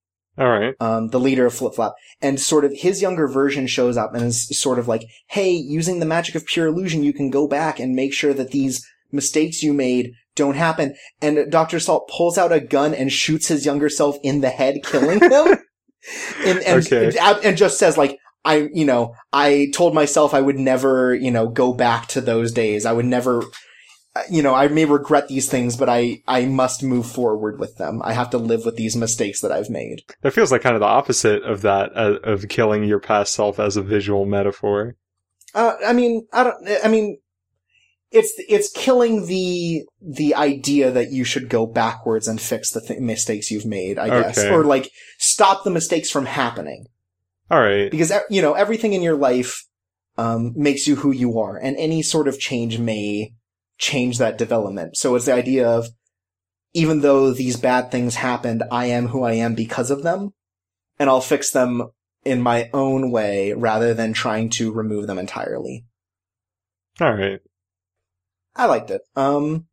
All 0.41 0.49
right. 0.49 0.75
um, 0.81 1.09
the 1.09 1.21
leader 1.21 1.45
of 1.47 1.55
Flip 1.55 1.75
Flap, 1.75 1.93
and 2.23 2.41
sort 2.41 2.65
of 2.65 2.73
his 2.75 3.03
younger 3.03 3.29
version 3.29 3.67
shows 3.67 3.97
up 3.99 4.15
and 4.15 4.25
is 4.25 4.49
sort 4.59 4.79
of 4.79 4.89
like, 4.89 5.05
"Hey, 5.29 5.51
using 5.53 6.01
the 6.01 6.07
magic 6.07 6.35
of 6.35 6.47
pure 6.47 6.67
illusion, 6.67 7.05
you 7.05 7.13
can 7.13 7.31
go 7.31 7.47
back 7.47 7.79
and 7.79 7.95
make 7.95 8.15
sure 8.15 8.33
that 8.33 8.51
these 8.51 8.85
mistakes 9.13 9.63
you 9.63 9.73
made 9.75 10.13
don't 10.35 10.57
happen." 10.57 10.95
And 11.21 11.53
Doctor 11.53 11.79
Salt 11.79 12.09
pulls 12.09 12.39
out 12.39 12.53
a 12.53 12.61
gun 12.61 12.95
and 12.95 13.13
shoots 13.13 13.49
his 13.49 13.67
younger 13.67 13.91
self 13.91 14.17
in 14.23 14.41
the 14.41 14.49
head, 14.49 14.83
killing 14.83 15.21
him, 15.21 15.31
and 16.47 16.59
and, 16.61 16.87
Okay. 16.87 17.13
and 17.45 17.57
just 17.57 17.79
says 17.79 17.99
like. 17.99 18.19
I, 18.43 18.71
you 18.73 18.87
know, 18.87 19.15
I 19.35 19.69
told 19.75 19.93
myself 19.95 20.33
I 20.33 20.41
would 20.41 20.59
never, 20.59 21.15
you 21.15 21.31
know, 21.31 21.47
go 21.47 21.75
back 21.75 22.07
to 22.07 22.23
those 22.23 22.53
days. 22.53 22.87
I 22.87 22.93
would 22.95 23.05
never, 23.05 23.45
you 24.29 24.43
know, 24.43 24.55
I 24.55 24.69
may 24.69 24.85
regret 24.85 25.29
these 25.29 25.49
things, 25.49 25.77
but 25.77 25.89
I, 25.89 26.23
I 26.27 26.45
must 26.47 26.83
move 26.83 27.07
forward 27.07 27.61
with 27.61 27.77
them. 27.77 28.01
I 28.03 28.13
have 28.13 28.31
to 28.31 28.39
live 28.39 28.65
with 28.65 28.77
these 28.77 28.97
mistakes 28.97 29.41
that 29.41 29.53
I've 29.53 29.71
made. 29.71 30.03
That 30.23 30.33
feels 30.33 30.51
like 30.51 30.63
kind 30.63 30.75
of 30.75 30.81
the 30.81 30.87
opposite 30.87 31.43
of 31.45 31.63
that, 31.63 31.91
uh, 31.97 32.19
of 32.25 32.49
killing 32.49 32.85
your 32.85 32.99
past 33.01 33.33
self 33.33 33.61
as 33.61 33.77
a 33.77 33.83
visual 33.83 34.27
metaphor. 34.27 34.97
Uh, 35.55 35.75
I 35.87 35.93
mean, 35.93 36.27
I 36.33 36.45
don't. 36.45 36.69
I 36.85 36.89
mean, 36.89 37.19
it's 38.11 38.33
it's 38.49 38.71
killing 38.73 39.27
the 39.27 39.85
the 40.01 40.35
idea 40.35 40.91
that 40.91 41.11
you 41.11 41.25
should 41.25 41.49
go 41.49 41.67
backwards 41.67 42.27
and 42.29 42.41
fix 42.41 42.71
the 42.73 42.81
th- 42.81 43.01
mistakes 43.01 43.51
you've 43.51 43.67
made. 43.67 43.99
I 43.99 44.09
guess, 44.09 44.39
Okay. 44.39 44.51
or 44.53 44.65
like 44.65 44.91
stop 45.19 45.65
the 45.65 45.71
mistakes 45.71 46.11
from 46.11 46.27
happening 46.27 46.87
All 47.51 47.61
right. 47.61 47.91
because 47.91 48.13
you 48.29 48.43
know 48.43 48.55
everything 48.55 48.93
in 48.93 49.03
your 49.03 49.17
life 49.17 49.65
um, 50.19 50.53
makes 50.57 50.87
you 50.87 50.97
who 50.97 51.13
you 51.13 51.39
are, 51.39 51.57
and 51.57 51.77
any 51.77 52.03
sort 52.03 52.27
of 52.29 52.39
change 52.39 52.79
may 52.79 53.33
change 53.81 54.19
that 54.19 54.39
development. 54.39 54.97
So 54.97 55.17
it's 55.17 55.25
the 55.25 55.35
idea 55.35 55.67
of 55.69 55.89
even 56.73 57.01
though 57.01 57.33
these 57.33 57.57
bad 57.57 57.91
things 57.91 58.15
happened, 58.15 58.63
I 58.71 58.87
am 58.87 59.09
who 59.09 59.25
I 59.25 59.33
am 59.33 59.55
because 59.55 59.91
of 59.91 60.05
them, 60.05 60.31
and 60.99 61.11
I'll 61.11 61.21
fix 61.21 61.51
them 61.51 61.91
in 62.25 62.41
my 62.41 62.71
own 62.73 63.11
way 63.11 63.53
rather 63.53 63.95
than 63.95 64.13
trying 64.13 64.51
to 64.51 64.73
remove 64.73 65.07
them 65.07 65.19
entirely. 65.19 65.87
All 67.01 67.13
right. 67.13 67.41
I 68.55 68.67
liked 68.67 68.91
it. 68.91 69.01
Um, 69.17 69.67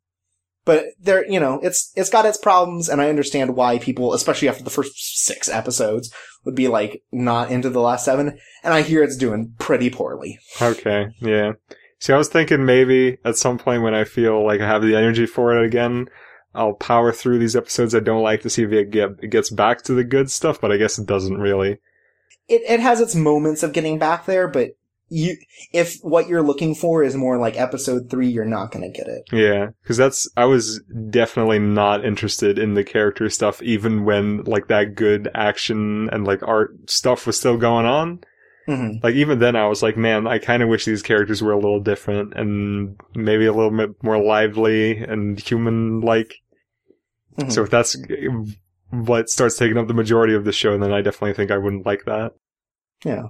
but 0.64 0.86
there, 0.98 1.30
you 1.30 1.38
know, 1.38 1.60
it's 1.62 1.92
it's 1.94 2.10
got 2.10 2.26
its 2.26 2.38
problems, 2.38 2.88
and 2.88 3.00
I 3.00 3.08
understand 3.08 3.56
why 3.56 3.78
people, 3.78 4.12
especially 4.12 4.48
after 4.48 4.64
the 4.64 4.70
first 4.70 5.24
six 5.24 5.48
episodes, 5.48 6.12
would 6.44 6.54
be 6.54 6.68
like 6.68 7.02
not 7.12 7.50
into 7.50 7.70
the 7.70 7.80
last 7.80 8.04
seven. 8.04 8.38
And 8.64 8.74
I 8.74 8.82
hear 8.82 9.02
it's 9.02 9.16
doing 9.16 9.54
pretty 9.58 9.90
poorly. 9.90 10.38
Okay. 10.60 11.08
Yeah. 11.20 11.52
See, 11.98 12.12
I 12.12 12.16
was 12.16 12.28
thinking 12.28 12.64
maybe 12.64 13.18
at 13.24 13.36
some 13.36 13.58
point 13.58 13.82
when 13.82 13.94
I 13.94 14.04
feel 14.04 14.44
like 14.44 14.60
I 14.60 14.66
have 14.66 14.82
the 14.82 14.96
energy 14.96 15.26
for 15.26 15.56
it 15.56 15.64
again, 15.64 16.08
I'll 16.54 16.74
power 16.74 17.12
through 17.12 17.38
these 17.38 17.56
episodes 17.56 17.94
I 17.94 18.00
don't 18.00 18.22
like 18.22 18.42
to 18.42 18.50
see 18.50 18.62
if 18.62 18.72
it, 18.72 18.90
get, 18.90 19.10
it 19.22 19.30
gets 19.30 19.50
back 19.50 19.82
to 19.82 19.94
the 19.94 20.04
good 20.04 20.30
stuff, 20.30 20.60
but 20.60 20.72
I 20.72 20.76
guess 20.76 20.98
it 20.98 21.06
doesn't 21.06 21.38
really. 21.38 21.78
It 22.48 22.62
it 22.66 22.80
has 22.80 23.00
its 23.00 23.14
moments 23.14 23.62
of 23.62 23.74
getting 23.74 23.98
back 23.98 24.24
there, 24.24 24.48
but 24.48 24.70
you 25.10 25.36
if 25.72 25.98
what 26.02 26.28
you're 26.28 26.42
looking 26.42 26.74
for 26.74 27.02
is 27.02 27.14
more 27.14 27.38
like 27.38 27.58
episode 27.58 28.10
three, 28.10 28.28
you're 28.28 28.44
not 28.44 28.70
gonna 28.70 28.90
get 28.90 29.06
it. 29.06 29.24
Yeah. 29.32 29.68
Cause 29.84 29.96
that's, 29.96 30.28
I 30.36 30.44
was 30.44 30.80
definitely 31.10 31.58
not 31.58 32.04
interested 32.04 32.58
in 32.58 32.74
the 32.74 32.84
character 32.84 33.28
stuff 33.28 33.62
even 33.62 34.04
when 34.04 34.44
like 34.44 34.68
that 34.68 34.94
good 34.94 35.28
action 35.34 36.08
and 36.10 36.26
like 36.26 36.42
art 36.42 36.90
stuff 36.90 37.26
was 37.26 37.38
still 37.38 37.56
going 37.56 37.86
on. 37.86 38.20
Hmm 38.68 38.98
Like 39.02 39.14
even 39.14 39.38
then 39.38 39.56
I 39.56 39.66
was 39.66 39.82
like, 39.82 39.96
man, 39.96 40.26
I 40.26 40.38
kind 40.38 40.62
of 40.62 40.68
wish 40.68 40.84
these 40.84 41.02
characters 41.02 41.42
were 41.42 41.52
a 41.52 41.58
little 41.58 41.80
different 41.80 42.34
and 42.34 43.00
maybe 43.14 43.46
a 43.46 43.52
little 43.52 43.74
bit 43.74 43.90
more 44.02 44.22
lively 44.22 44.98
and 44.98 45.40
human 45.40 46.02
like. 46.02 46.34
Mhm. 47.38 47.50
So 47.50 47.62
if 47.62 47.70
that's 47.70 47.96
what 48.90 49.30
starts 49.30 49.56
taking 49.56 49.78
up 49.78 49.88
the 49.88 49.94
majority 49.94 50.34
of 50.34 50.44
the 50.44 50.52
show, 50.52 50.76
then 50.76 50.92
I 50.92 51.00
definitely 51.00 51.32
think 51.32 51.50
I 51.50 51.56
wouldn't 51.56 51.86
like 51.86 52.04
that. 52.04 52.32
Yeah. 53.04 53.28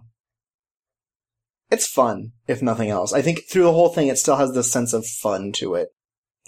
It's 1.70 1.86
fun, 1.86 2.32
if 2.48 2.60
nothing 2.62 2.88
else. 2.88 3.12
I 3.12 3.22
think 3.22 3.42
through 3.48 3.64
the 3.64 3.72
whole 3.72 3.90
thing, 3.90 4.08
it 4.08 4.18
still 4.18 4.36
has 4.36 4.54
this 4.54 4.72
sense 4.72 4.92
of 4.92 5.06
fun 5.06 5.52
to 5.56 5.74
it, 5.74 5.90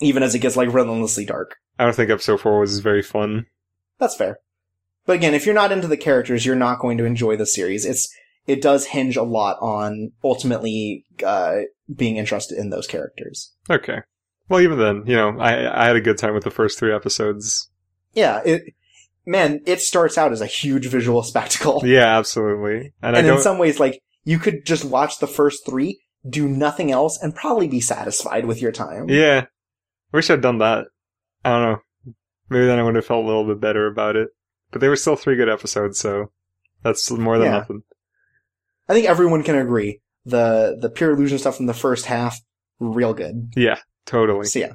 even 0.00 0.22
as 0.22 0.34
it 0.34 0.38
gets 0.38 0.56
like 0.56 0.72
relentlessly 0.72 1.26
dark. 1.26 1.56
I 1.78 1.84
don't 1.84 1.94
think 1.94 2.10
episode 2.10 2.40
four 2.40 2.58
was 2.58 2.80
very 2.80 3.02
fun. 3.02 3.46
That's 3.98 4.16
fair. 4.16 4.38
But 5.06 5.16
again, 5.16 5.34
if 5.34 5.44
you're 5.44 5.54
not 5.54 5.72
into 5.72 5.86
the 5.88 5.96
characters, 5.96 6.46
you're 6.46 6.56
not 6.56 6.80
going 6.80 6.96
to 6.98 7.04
enjoy 7.04 7.36
the 7.36 7.46
series. 7.46 7.84
It's 7.84 8.08
it 8.50 8.62
does 8.62 8.86
hinge 8.86 9.16
a 9.16 9.22
lot 9.22 9.56
on 9.60 10.12
ultimately 10.24 11.04
uh, 11.24 11.60
being 11.94 12.16
interested 12.16 12.58
in 12.58 12.70
those 12.70 12.86
characters. 12.86 13.52
Okay. 13.68 13.98
Well, 14.48 14.60
even 14.60 14.78
then, 14.78 15.04
you 15.06 15.14
know, 15.16 15.38
I 15.38 15.82
I 15.82 15.86
had 15.86 15.96
a 15.96 16.00
good 16.00 16.18
time 16.18 16.34
with 16.34 16.44
the 16.44 16.50
first 16.50 16.78
three 16.78 16.92
episodes. 16.94 17.70
Yeah, 18.14 18.40
it 18.44 18.62
man, 19.24 19.60
it 19.66 19.80
starts 19.80 20.18
out 20.18 20.32
as 20.32 20.40
a 20.40 20.46
huge 20.46 20.86
visual 20.86 21.22
spectacle, 21.32 21.82
Yeah, 21.84 22.18
absolutely. 22.18 22.92
And, 23.02 23.16
and 23.16 23.26
in 23.26 23.40
some 23.40 23.58
ways, 23.58 23.78
like 23.78 24.00
you 24.24 24.38
could 24.38 24.66
just 24.66 24.84
watch 24.84 25.18
the 25.18 25.26
first 25.28 25.64
three, 25.64 26.00
do 26.28 26.48
nothing 26.48 26.90
else, 26.90 27.18
and 27.22 27.34
probably 27.34 27.68
be 27.68 27.80
satisfied 27.80 28.44
with 28.46 28.60
your 28.60 28.72
time. 28.72 29.08
yeah. 29.08 29.46
Wish 30.12 30.28
I'd 30.28 30.40
done 30.42 30.58
that. 30.58 30.86
I 31.44 31.50
don't 31.50 31.62
know. 31.62 32.14
Maybe 32.48 32.66
then 32.66 32.80
I 32.80 32.82
would 32.82 32.96
have 32.96 33.06
felt 33.06 33.22
a 33.24 33.26
little 33.26 33.46
bit 33.46 33.60
better 33.60 33.86
about 33.86 34.16
it. 34.16 34.30
But 34.72 34.80
they 34.80 34.88
were 34.88 34.96
still 34.96 35.14
three 35.14 35.36
good 35.36 35.48
episodes, 35.48 35.98
so 36.00 36.32
that's 36.82 37.08
more 37.12 37.38
than 37.38 37.46
Yeah. 37.46 37.58
nothing. 37.58 37.82
I 38.90 38.92
think 38.92 39.06
everyone 39.06 39.44
can 39.44 39.54
agree 39.54 40.00
the 40.26 40.76
the 40.80 40.90
pure 40.90 41.12
illusion 41.12 41.38
stuff 41.38 41.56
from 41.56 41.66
the 41.66 41.74
first 41.74 42.06
half, 42.06 42.40
real 42.80 43.14
good. 43.14 43.52
Yeah, 43.54 43.78
totally. 44.04 44.46
So 44.46 44.58
yeah. 44.58 44.72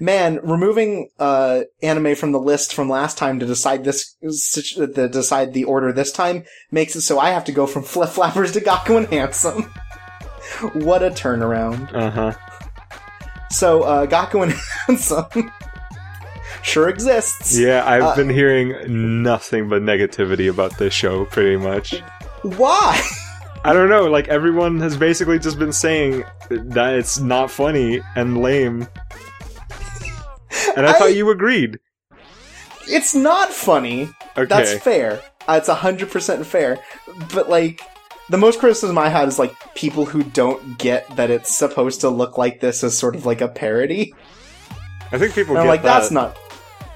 Man, 0.00 0.40
removing 0.42 1.10
uh 1.18 1.64
anime 1.82 2.14
from 2.14 2.32
the 2.32 2.40
list 2.40 2.72
from 2.74 2.88
last 2.88 3.18
time 3.18 3.38
to 3.40 3.44
decide 3.44 3.84
this 3.84 4.14
to 4.76 4.86
decide 5.08 5.52
the 5.52 5.64
order 5.64 5.92
this 5.92 6.10
time 6.10 6.44
makes 6.70 6.96
it 6.96 7.02
so 7.02 7.18
I 7.18 7.30
have 7.30 7.44
to 7.44 7.52
go 7.52 7.66
from 7.66 7.82
Flip 7.92 8.08
Flappers 8.08 8.52
to 8.52 8.60
Gakuen 8.62 9.10
Handsome. 9.10 9.64
what 10.72 11.02
a 11.02 11.10
turnaround. 11.10 11.92
Uh 11.92 12.10
huh. 12.10 12.32
So 13.50 13.82
uh 13.82 14.06
Gaku 14.06 14.40
and 14.40 14.54
Handsome 14.86 15.52
sure 16.62 16.88
exists. 16.88 17.58
Yeah, 17.58 17.84
I've 17.86 18.02
Uh, 18.02 18.16
been 18.16 18.30
hearing 18.30 19.22
nothing 19.22 19.68
but 19.68 19.82
negativity 19.82 20.48
about 20.48 20.78
this 20.78 20.94
show, 20.94 21.26
pretty 21.26 21.58
much. 21.58 22.02
Why? 22.44 23.00
I 23.64 23.72
don't 23.72 23.88
know, 23.88 24.04
like 24.04 24.28
everyone 24.28 24.78
has 24.80 24.96
basically 24.96 25.38
just 25.38 25.58
been 25.58 25.72
saying 25.72 26.24
that 26.50 26.94
it's 26.94 27.18
not 27.18 27.50
funny 27.50 28.00
and 28.14 28.40
lame. 28.42 28.86
And 30.76 30.86
I, 30.86 30.90
I- 30.90 30.92
thought 30.98 31.14
you 31.16 31.30
agreed. 31.30 31.78
It's 32.86 33.14
not 33.14 33.50
funny. 33.50 34.10
Okay. 34.36 34.44
That's 34.44 34.74
fair. 34.74 35.22
Uh, 35.48 35.54
it's 35.58 35.68
hundred 35.68 36.10
percent 36.10 36.44
fair. 36.46 36.78
But 37.32 37.48
like, 37.48 37.80
the 38.28 38.36
most 38.36 38.60
criticism 38.60 38.98
I 38.98 39.08
had 39.08 39.26
is 39.28 39.38
like 39.38 39.54
people 39.74 40.04
who 40.04 40.22
don't 40.22 40.78
get 40.78 41.08
that 41.16 41.30
it's 41.30 41.56
supposed 41.56 42.02
to 42.02 42.10
look 42.10 42.36
like 42.36 42.60
this 42.60 42.84
as 42.84 42.96
sort 42.96 43.16
of 43.16 43.24
like 43.24 43.40
a 43.40 43.48
parody. 43.48 44.14
I 45.12 45.18
think 45.18 45.34
people 45.34 45.52
And 45.56 45.60
I'm 45.60 45.66
get 45.66 45.70
like, 45.70 45.82
that. 45.82 46.00
that's 46.00 46.10
not. 46.10 46.36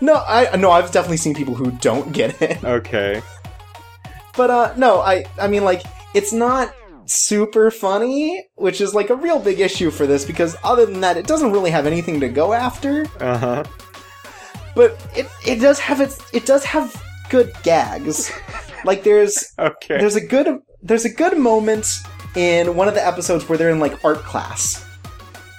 No, 0.03 0.15
I 0.15 0.55
no, 0.57 0.71
I've 0.71 0.93
definitely 0.93 1.17
seen 1.17 1.35
people 1.35 1.55
who 1.55 1.71
don't 1.71 2.13
get 2.13 2.41
it. 2.43 2.63
Okay. 2.63 3.23
But 4.39 4.51
uh, 4.51 4.73
no, 4.77 5.01
I 5.01 5.25
I 5.39 5.49
mean 5.49 5.65
like 5.65 5.83
it's 6.15 6.33
not 6.33 6.73
super 7.07 7.73
funny, 7.73 8.47
which 8.55 8.81
is 8.81 8.95
like 8.95 9.11
a 9.11 9.17
real 9.17 9.41
big 9.41 9.59
issue 9.59 9.91
for 9.91 10.07
this 10.07 10.25
because 10.25 10.57
other 10.63 10.87
than 10.87 11.01
that, 11.01 11.17
it 11.17 11.27
doesn't 11.27 11.51
really 11.51 11.73
have 11.73 11.87
anything 11.87 12.21
to 12.21 12.29
go 12.29 12.53
after. 12.53 13.05
Uh 13.19 13.37
huh. 13.37 13.65
But 14.77 14.97
it 15.17 15.27
it 15.45 15.57
does 15.61 15.81
have 15.81 16.01
its 16.01 16.23
it 16.33 16.47
does 16.47 16.65
have 16.65 16.95
good 17.31 17.53
gags. 17.65 18.31
Like 18.85 19.03
there's 19.03 19.45
Okay. 19.59 19.99
there's 19.99 20.15
a 20.15 20.25
good 20.25 20.47
there's 20.83 21.05
a 21.05 21.13
good 21.13 21.37
moment 21.37 21.87
in 22.37 22.77
one 22.77 22.87
of 22.87 22.95
the 22.95 23.05
episodes 23.05 23.49
where 23.49 23.59
they're 23.59 23.71
in 23.71 23.81
like 23.81 24.05
art 24.05 24.19
class 24.19 24.87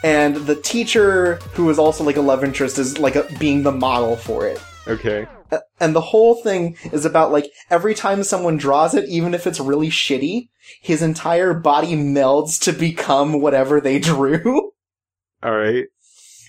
and 0.06 0.38
the 0.48 0.56
teacher 0.56 1.36
who 1.54 1.70
is 1.70 1.78
also 1.78 2.06
like 2.06 2.16
a 2.16 2.22
love 2.22 2.46
interest 2.46 2.80
is 2.80 2.98
like 2.98 3.18
a, 3.18 3.28
being 3.38 3.64
the 3.64 3.72
model 3.72 4.16
for 4.16 4.48
it 4.48 4.62
Okay. 4.88 5.28
A- 5.52 5.62
and 5.80 5.96
the 5.96 6.02
whole 6.02 6.36
thing 6.36 6.78
is 6.92 7.06
about 7.06 7.32
like 7.32 7.50
every 7.70 7.96
time 7.96 8.24
someone 8.24 8.58
draws 8.58 8.94
it 8.94 9.08
even 9.10 9.34
if 9.34 9.48
it's 9.48 9.60
really 9.60 9.90
shitty 9.90 10.50
his 10.82 11.02
entire 11.02 11.54
body 11.54 11.94
melds 11.96 12.60
to 12.62 12.72
become 12.74 13.42
whatever 13.42 13.82
they 13.82 14.00
drew. 14.00 14.72
All 15.44 15.56
right. 15.56 15.86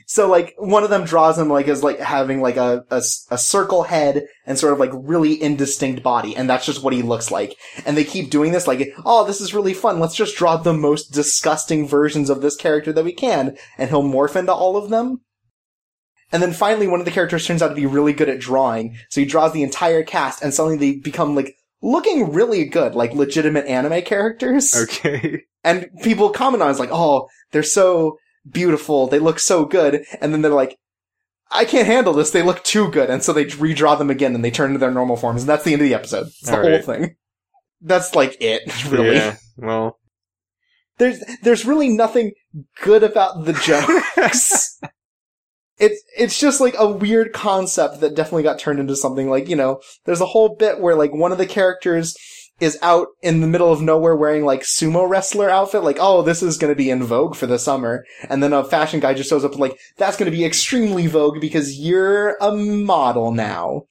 so 0.07 0.29
like 0.29 0.55
one 0.59 0.83
of 0.83 0.91
them 0.91 1.05
draws 1.05 1.39
him 1.39 1.49
like 1.49 1.69
as 1.69 1.85
like 1.85 2.01
having 2.01 2.41
like 2.41 2.57
a 2.57 2.85
a 2.91 3.39
circle 3.39 3.85
head 3.85 4.27
and 4.45 4.59
sort 4.59 4.73
of 4.73 4.81
like 4.81 4.91
really 4.93 5.41
indistinct 5.41 6.03
body 6.03 6.35
and 6.37 6.51
that's 6.51 6.67
just 6.67 6.83
what 6.83 6.93
he 6.93 7.03
looks 7.03 7.31
like. 7.31 7.57
And 7.87 7.97
they 7.97 8.05
keep 8.05 8.31
doing 8.31 8.51
this 8.53 8.67
like 8.67 8.93
oh 9.05 9.25
this 9.25 9.41
is 9.41 9.55
really 9.55 9.75
fun. 9.75 10.01
Let's 10.01 10.17
just 10.17 10.37
draw 10.37 10.57
the 10.57 10.75
most 10.75 11.13
disgusting 11.13 11.87
versions 11.87 12.29
of 12.29 12.43
this 12.43 12.57
character 12.57 12.93
that 12.93 13.05
we 13.05 13.13
can 13.13 13.57
and 13.79 13.89
he'll 13.89 14.03
morph 14.03 14.35
into 14.37 14.53
all 14.53 14.77
of 14.77 14.91
them 14.91 15.21
and 16.33 16.43
then 16.43 16.53
finally 16.53 16.87
one 16.87 17.01
of 17.01 17.07
the 17.07 17.13
characters 17.13 17.47
turns 17.47 17.63
out 17.63 17.69
to 17.69 17.75
be 17.75 17.87
really 17.87 18.13
good 18.13 18.29
at 18.29 18.39
drawing 18.41 18.97
so 19.09 19.21
he 19.21 19.27
draws 19.27 19.53
the 19.53 19.63
entire 19.63 20.03
cast 20.03 20.43
and 20.43 20.53
suddenly 20.55 20.77
they 20.77 20.99
become 20.99 21.35
like 21.35 21.57
looking 21.83 22.33
really 22.33 22.65
good 22.65 22.95
like 22.95 23.13
legitimate 23.15 23.67
anime 23.67 24.03
characters 24.03 24.75
Okay. 24.75 25.43
and 25.65 25.89
people 26.03 26.31
comment 26.31 26.63
on 26.63 26.69
it, 26.69 26.73
it's 26.73 26.81
like, 26.81 26.91
oh, 26.93 27.29
they're 27.53 27.63
so 27.63 28.19
beautiful, 28.51 29.07
they 29.07 29.19
look 29.19 29.39
so 29.39 29.65
good, 29.67 30.05
and 30.21 30.33
then 30.33 30.41
they're 30.43 30.51
like, 30.53 30.79
I 31.51 31.65
can't 31.65 31.87
handle 31.87 32.13
this, 32.15 32.31
they 32.31 32.43
look 32.43 32.63
too 32.65 32.91
good, 32.91 33.11
and 33.11 33.23
so 33.23 33.33
they 33.33 33.45
redraw 33.47 33.99
them 33.99 34.09
again 34.09 34.35
and 34.35 34.43
they 34.45 34.51
turn 34.51 34.71
into 34.71 34.79
their 34.79 34.91
normal 34.91 35.17
forms, 35.17 35.43
and 35.43 35.49
that's 35.49 35.65
the 35.65 35.73
end 35.75 35.83
of 35.83 35.89
the 35.89 35.95
episode. 35.95 36.29
It's 36.29 36.41
the 36.43 36.57
All 36.57 36.63
whole 36.63 36.71
right. 36.71 36.85
thing. 36.85 37.17
That's 37.83 38.15
like 38.15 38.37
it, 38.41 38.63
really. 38.91 39.17
Yeah. 39.17 39.37
Well. 39.57 39.99
There's 40.99 41.23
there's 41.43 41.65
really 41.65 41.89
nothing 41.89 42.33
good 42.83 43.03
about 43.03 43.45
the 43.47 43.53
jokes. 43.55 44.79
it's 45.81 46.05
it's 46.17 46.39
just 46.39 46.61
like 46.61 46.75
a 46.79 46.87
weird 46.87 47.33
concept 47.33 48.01
that 48.01 48.15
definitely 48.15 48.43
got 48.43 48.59
turned 48.59 48.79
into 48.79 48.95
something 48.95 49.31
like, 49.31 49.49
you 49.49 49.57
know, 49.57 49.81
there's 50.05 50.21
a 50.21 50.27
whole 50.27 50.55
bit 50.55 50.79
where 50.79 50.95
like 50.95 51.13
one 51.13 51.33
of 51.33 51.39
the 51.39 51.47
characters 51.47 52.15
is 52.61 52.79
out 52.83 53.09
in 53.23 53.41
the 53.41 53.47
middle 53.47 53.73
of 53.73 53.81
nowhere 53.81 54.15
wearing 54.15 54.45
like 54.45 54.61
sumo 54.61 55.09
wrestler 55.09 55.49
outfit, 55.49 55.83
like, 55.83 55.97
oh, 55.99 56.21
this 56.21 56.43
is 56.43 56.59
gonna 56.59 56.75
be 56.75 56.91
in 56.91 57.03
vogue 57.03 57.35
for 57.35 57.47
the 57.47 57.59
summer. 57.59 58.05
And 58.29 58.43
then 58.43 58.53
a 58.53 58.63
fashion 58.63 59.01
guy 59.01 59.15
just 59.15 59.31
shows 59.31 59.43
up 59.43 59.53
and 59.53 59.61
like, 59.61 59.79
that's 59.97 60.19
gonna 60.19 60.31
be 60.31 60.45
extremely 60.45 61.07
vogue 61.07 61.41
because 61.41 61.79
you're 61.79 62.37
a 62.43 62.55
model 62.55 63.33
now. 63.33 63.87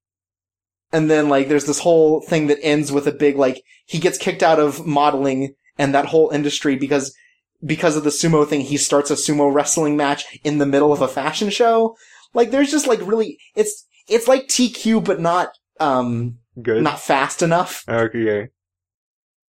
And 0.91 1.09
then 1.09 1.27
like 1.27 1.47
there's 1.47 1.65
this 1.65 1.79
whole 1.79 2.21
thing 2.21 2.47
that 2.47 2.59
ends 2.61 2.91
with 2.91 3.07
a 3.07 3.11
big 3.11 3.35
like 3.35 3.63
he 3.87 3.97
gets 3.97 4.19
kicked 4.19 4.43
out 4.43 4.59
of 4.59 4.85
modeling 4.85 5.55
and 5.79 5.95
that 5.95 6.05
whole 6.05 6.29
industry 6.29 6.75
because 6.75 7.15
because 7.63 7.95
of 7.95 8.03
the 8.03 8.09
sumo 8.09 8.47
thing 8.47 8.61
he 8.61 8.77
starts 8.77 9.11
a 9.11 9.15
sumo 9.15 9.53
wrestling 9.53 9.97
match 9.97 10.39
in 10.43 10.57
the 10.57 10.65
middle 10.65 10.93
of 10.93 11.01
a 11.01 11.07
fashion 11.07 11.49
show. 11.49 11.95
Like 12.33 12.51
there's 12.51 12.71
just 12.71 12.87
like 12.87 12.99
really 13.01 13.37
it's 13.55 13.85
it's 14.07 14.27
like 14.27 14.47
TQ 14.47 15.03
but 15.03 15.19
not 15.19 15.51
um 15.79 16.37
Good. 16.61 16.83
not 16.83 16.99
fast 16.99 17.41
enough. 17.41 17.83
Okay. 17.87 18.49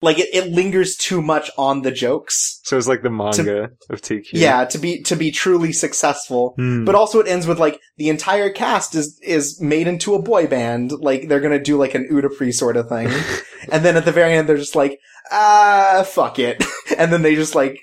Like 0.02 0.18
it, 0.18 0.30
it 0.34 0.50
lingers 0.50 0.96
too 0.96 1.22
much 1.22 1.52
on 1.58 1.82
the 1.82 1.92
jokes. 1.92 2.62
So 2.64 2.78
it's 2.78 2.88
like 2.88 3.04
the 3.04 3.10
manga 3.10 3.72
of 3.90 4.02
TQ. 4.02 4.30
Yeah, 4.32 4.64
to 4.66 4.78
be 4.78 5.02
to 5.04 5.16
be 5.18 5.30
truly 5.30 5.74
successful. 5.74 6.54
Hmm. 6.56 6.86
But 6.86 6.96
also 6.96 7.20
it 7.20 7.28
ends 7.28 7.46
with 7.46 7.60
like 7.60 7.82
the 7.98 8.08
entire 8.08 8.50
cast 8.50 8.96
is 8.96 9.20
is 9.22 9.60
made 9.60 9.88
into 9.88 10.16
a 10.16 10.22
boy 10.22 10.48
band. 10.48 10.94
Like 10.94 11.28
they're 11.28 11.42
gonna 11.42 11.62
do 11.62 11.78
like 11.78 11.96
an 11.96 12.08
UtaPri 12.10 12.54
sort 12.54 12.78
of 12.78 12.88
thing. 12.88 13.10
and 13.72 13.84
then 13.84 13.98
at 13.98 14.06
the 14.06 14.14
very 14.14 14.34
end 14.34 14.48
they're 14.48 14.56
just 14.56 14.76
like, 14.76 15.00
ah, 15.32 16.06
fuck 16.08 16.40
it. 16.40 16.64
and 16.98 17.12
then 17.12 17.22
they 17.22 17.36
just 17.36 17.56
like 17.56 17.82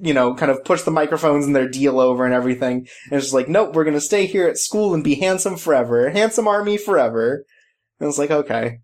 you 0.00 0.14
know, 0.14 0.34
kind 0.34 0.50
of 0.50 0.64
push 0.64 0.82
the 0.82 0.90
microphones 0.90 1.46
and 1.46 1.54
their 1.54 1.68
deal 1.68 1.98
over 2.00 2.24
and 2.24 2.34
everything. 2.34 2.78
And 2.78 3.12
it's 3.12 3.26
just 3.26 3.34
like, 3.34 3.48
nope, 3.48 3.74
we're 3.74 3.84
gonna 3.84 4.00
stay 4.00 4.26
here 4.26 4.46
at 4.48 4.58
school 4.58 4.94
and 4.94 5.02
be 5.04 5.14
handsome 5.16 5.56
forever. 5.56 6.10
Handsome 6.10 6.48
army 6.48 6.76
forever. 6.76 7.44
And 8.00 8.08
it's 8.08 8.18
like, 8.18 8.30
okay. 8.30 8.78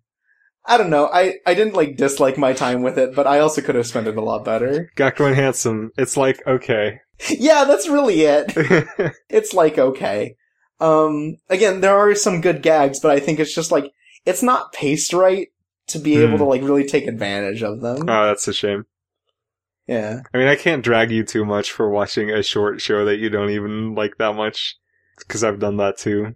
I 0.65 0.77
don't 0.77 0.91
know. 0.91 1.07
I, 1.11 1.35
I 1.45 1.55
didn't 1.55 1.73
like 1.73 1.97
dislike 1.97 2.37
my 2.37 2.53
time 2.53 2.83
with 2.83 2.97
it, 2.99 3.15
but 3.15 3.25
I 3.25 3.39
also 3.39 3.61
could 3.61 3.73
have 3.75 3.87
spent 3.87 4.05
it 4.07 4.15
a 4.15 4.21
lot 4.21 4.45
better. 4.45 4.91
Gakuen 4.95 5.33
Handsome. 5.33 5.89
It's 5.97 6.15
like 6.15 6.39
okay. 6.45 6.99
yeah, 7.29 7.63
that's 7.65 7.87
really 7.89 8.21
it. 8.21 8.53
it's 9.29 9.53
like 9.53 9.79
okay. 9.79 10.35
Um, 10.79 11.37
again, 11.49 11.81
there 11.81 11.97
are 11.97 12.13
some 12.15 12.41
good 12.41 12.61
gags, 12.61 12.99
but 12.99 13.11
I 13.11 13.19
think 13.19 13.39
it's 13.39 13.55
just 13.55 13.71
like 13.71 13.85
it's 14.25 14.43
not 14.43 14.71
paced 14.71 15.13
right 15.13 15.47
to 15.87 15.99
be 15.99 16.17
able 16.17 16.33
Hmm. 16.33 16.37
to 16.37 16.43
like 16.45 16.61
really 16.61 16.85
take 16.87 17.07
advantage 17.07 17.63
of 17.63 17.81
them. 17.81 18.07
oh, 18.07 18.27
that's 18.27 18.47
a 18.47 18.53
shame. 18.53 18.85
Yeah, 19.87 20.21
I 20.33 20.37
mean, 20.37 20.47
I 20.47 20.55
can't 20.55 20.83
drag 20.83 21.11
you 21.11 21.23
too 21.23 21.45
much 21.45 21.71
for 21.71 21.89
watching 21.89 22.29
a 22.29 22.43
short 22.43 22.81
show 22.81 23.05
that 23.05 23.17
you 23.17 23.29
don't 23.29 23.49
even 23.49 23.95
like 23.95 24.17
that 24.17 24.35
much, 24.35 24.75
because 25.19 25.43
I've 25.43 25.59
done 25.59 25.77
that 25.77 25.97
too. 25.97 26.35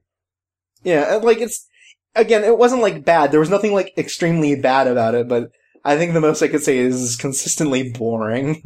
yeah, 0.83 1.01
uh, 1.15 1.19
like 1.19 1.39
it's 1.39 1.67
again, 2.15 2.43
it 2.43 2.57
wasn't 2.57 2.81
like 2.81 3.05
bad. 3.05 3.31
There 3.31 3.39
was 3.39 3.49
nothing 3.49 3.73
like 3.73 3.93
extremely 3.97 4.55
bad 4.55 4.87
about 4.87 5.15
it, 5.15 5.27
but 5.27 5.49
I 5.83 5.97
think 5.97 6.13
the 6.13 6.21
most 6.21 6.41
I 6.41 6.47
could 6.47 6.63
say 6.63 6.77
is 6.79 7.15
consistently 7.15 7.91
boring, 7.91 8.61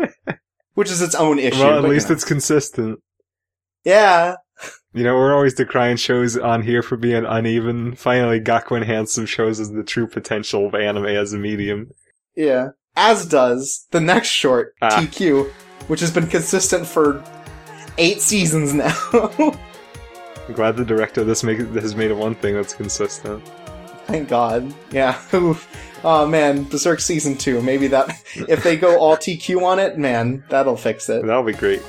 which 0.74 0.90
is 0.90 1.00
its 1.02 1.14
own 1.14 1.38
issue. 1.38 1.58
well, 1.60 1.78
at 1.78 1.82
but, 1.82 1.88
you 1.88 1.94
least 1.94 2.08
know. 2.08 2.14
it's 2.14 2.24
consistent. 2.24 2.98
yeah, 3.84 4.34
You 4.92 5.04
know, 5.04 5.14
we're 5.14 5.34
always 5.34 5.54
decrying 5.54 5.96
shows 5.96 6.36
on 6.36 6.62
here 6.62 6.82
for 6.82 6.96
being 6.96 7.24
uneven. 7.24 7.94
Finally, 7.94 8.40
Gakuen 8.40 8.84
Handsome 8.84 9.26
shows 9.26 9.60
us 9.60 9.68
the 9.68 9.84
true 9.84 10.08
potential 10.08 10.66
of 10.66 10.74
anime 10.74 11.06
as 11.06 11.32
a 11.32 11.38
medium. 11.38 11.90
yeah. 12.34 12.70
As 12.96 13.26
does 13.26 13.86
the 13.90 14.00
next 14.00 14.28
short 14.28 14.74
Ah. 14.82 14.88
TQ, 14.90 15.50
which 15.88 16.00
has 16.00 16.10
been 16.10 16.26
consistent 16.26 16.86
for 16.86 17.22
eight 17.98 18.20
seasons 18.20 18.74
now. 18.74 18.94
I'm 20.48 20.54
glad 20.54 20.76
the 20.76 20.84
director 20.84 21.22
this 21.24 21.42
make, 21.44 21.58
has 21.58 21.94
made 21.94 22.10
it 22.10 22.16
one 22.16 22.34
thing 22.34 22.54
that's 22.54 22.74
consistent. 22.74 23.46
Thank 24.06 24.28
God. 24.28 24.72
Yeah. 24.90 25.20
Oh 26.02 26.26
man, 26.26 26.64
Berserk 26.64 26.98
season 27.00 27.36
two. 27.36 27.60
Maybe 27.60 27.86
that 27.88 28.08
if 28.48 28.62
they 28.64 28.74
go 28.78 28.98
all 28.98 29.16
TQ 29.18 29.62
on 29.62 29.78
it, 29.78 29.98
man, 29.98 30.42
that'll 30.48 30.74
fix 30.78 31.10
it. 31.10 31.26
That'll 31.26 31.42
be 31.42 31.52
great. 31.52 31.82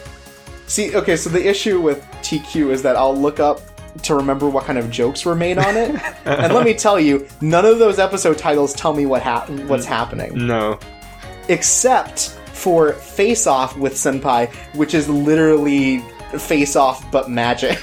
See, 0.68 0.94
okay, 0.94 1.16
so 1.16 1.30
the 1.30 1.48
issue 1.48 1.80
with 1.80 2.02
TQ 2.22 2.72
is 2.72 2.82
that 2.82 2.98
I'll 2.98 3.16
look 3.16 3.40
up 3.40 3.71
to 4.04 4.16
remember 4.16 4.50
what 4.50 4.66
kind 4.66 4.78
of 4.78 4.90
jokes 4.90 5.26
were 5.26 5.36
made 5.36 5.58
on 5.58 5.76
it, 5.78 5.90
and 6.26 6.54
let 6.54 6.66
me 6.66 6.74
tell 6.74 7.00
you, 7.00 7.28
none 7.42 7.66
of 7.66 7.80
those 7.80 8.00
episode 8.00 8.38
titles 8.38 8.74
tell 8.74 8.94
me 8.94 9.06
what 9.06 9.22
hap- 9.22 9.50
what's 9.50 9.86
happening, 9.86 10.48
No. 10.48 10.80
except 11.50 12.30
for 12.54 12.94
Face 12.94 13.48
Off 13.48 13.76
with 13.78 13.94
Senpai, 13.94 14.54
which 14.76 14.94
is 14.94 15.10
literally 15.10 16.00
Face 16.38 16.76
Off 16.76 17.10
but 17.12 17.30
magic. 17.30 17.80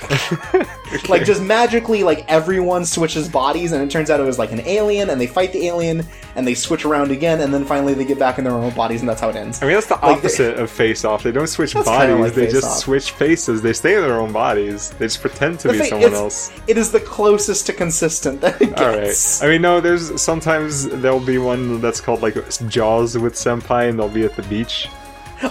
like 1.08 1.24
just 1.24 1.42
magically 1.42 2.02
like 2.02 2.24
everyone 2.28 2.84
switches 2.84 3.28
bodies 3.28 3.72
and 3.72 3.82
it 3.82 3.90
turns 3.90 4.10
out 4.10 4.20
it 4.20 4.24
was 4.24 4.38
like 4.38 4.52
an 4.52 4.60
alien 4.60 5.10
and 5.10 5.20
they 5.20 5.26
fight 5.26 5.52
the 5.52 5.66
alien 5.66 6.04
and 6.36 6.46
they 6.46 6.54
switch 6.54 6.84
around 6.84 7.10
again 7.10 7.40
and 7.40 7.52
then 7.52 7.64
finally 7.64 7.94
they 7.94 8.04
get 8.04 8.18
back 8.18 8.38
in 8.38 8.44
their 8.44 8.52
normal 8.52 8.70
bodies 8.72 9.00
and 9.00 9.08
that's 9.08 9.20
how 9.20 9.28
it 9.28 9.36
ends 9.36 9.62
I 9.62 9.66
mean, 9.66 9.74
that's 9.74 9.86
the 9.86 9.94
Like, 9.94 10.18
opposite 10.18 10.58
of 10.58 10.70
face 10.70 11.04
off. 11.04 11.22
They 11.22 11.32
don't 11.32 11.46
switch 11.46 11.74
bodies, 11.74 12.16
like 12.18 12.34
they 12.34 12.46
just 12.46 12.66
Off. 12.66 12.76
switch 12.78 13.10
faces. 13.12 13.60
They 13.62 13.72
stay 13.72 13.94
in 13.96 14.02
their 14.02 14.20
own 14.20 14.32
bodies. 14.32 14.90
They 14.90 15.06
just 15.06 15.20
pretend 15.20 15.58
to 15.60 15.68
The 15.68 15.74
be 15.74 15.84
someone 15.84 16.14
else. 16.14 16.52
it 16.66 16.78
is 16.78 16.92
the 16.92 17.00
closest 17.00 17.66
to 17.66 17.72
consistent 17.72 18.40
that 18.40 18.60
it 18.62 18.74
gets 18.76 19.42
I 19.42 19.48
mean, 19.48 19.62
no, 19.62 19.80
there's 19.80 20.20
sometimes 20.20 20.88
there'll 20.88 21.20
be 21.20 21.38
one 21.38 21.80
that's 21.80 22.00
called 22.00 22.22
like 22.22 22.34
Jaws 22.68 23.16
with 23.18 23.34
Senpai 23.34 23.88
and 23.88 23.98
they'll 23.98 24.08
be 24.08 24.24
at 24.24 24.36
the 24.36 24.42
beach. 24.44 24.88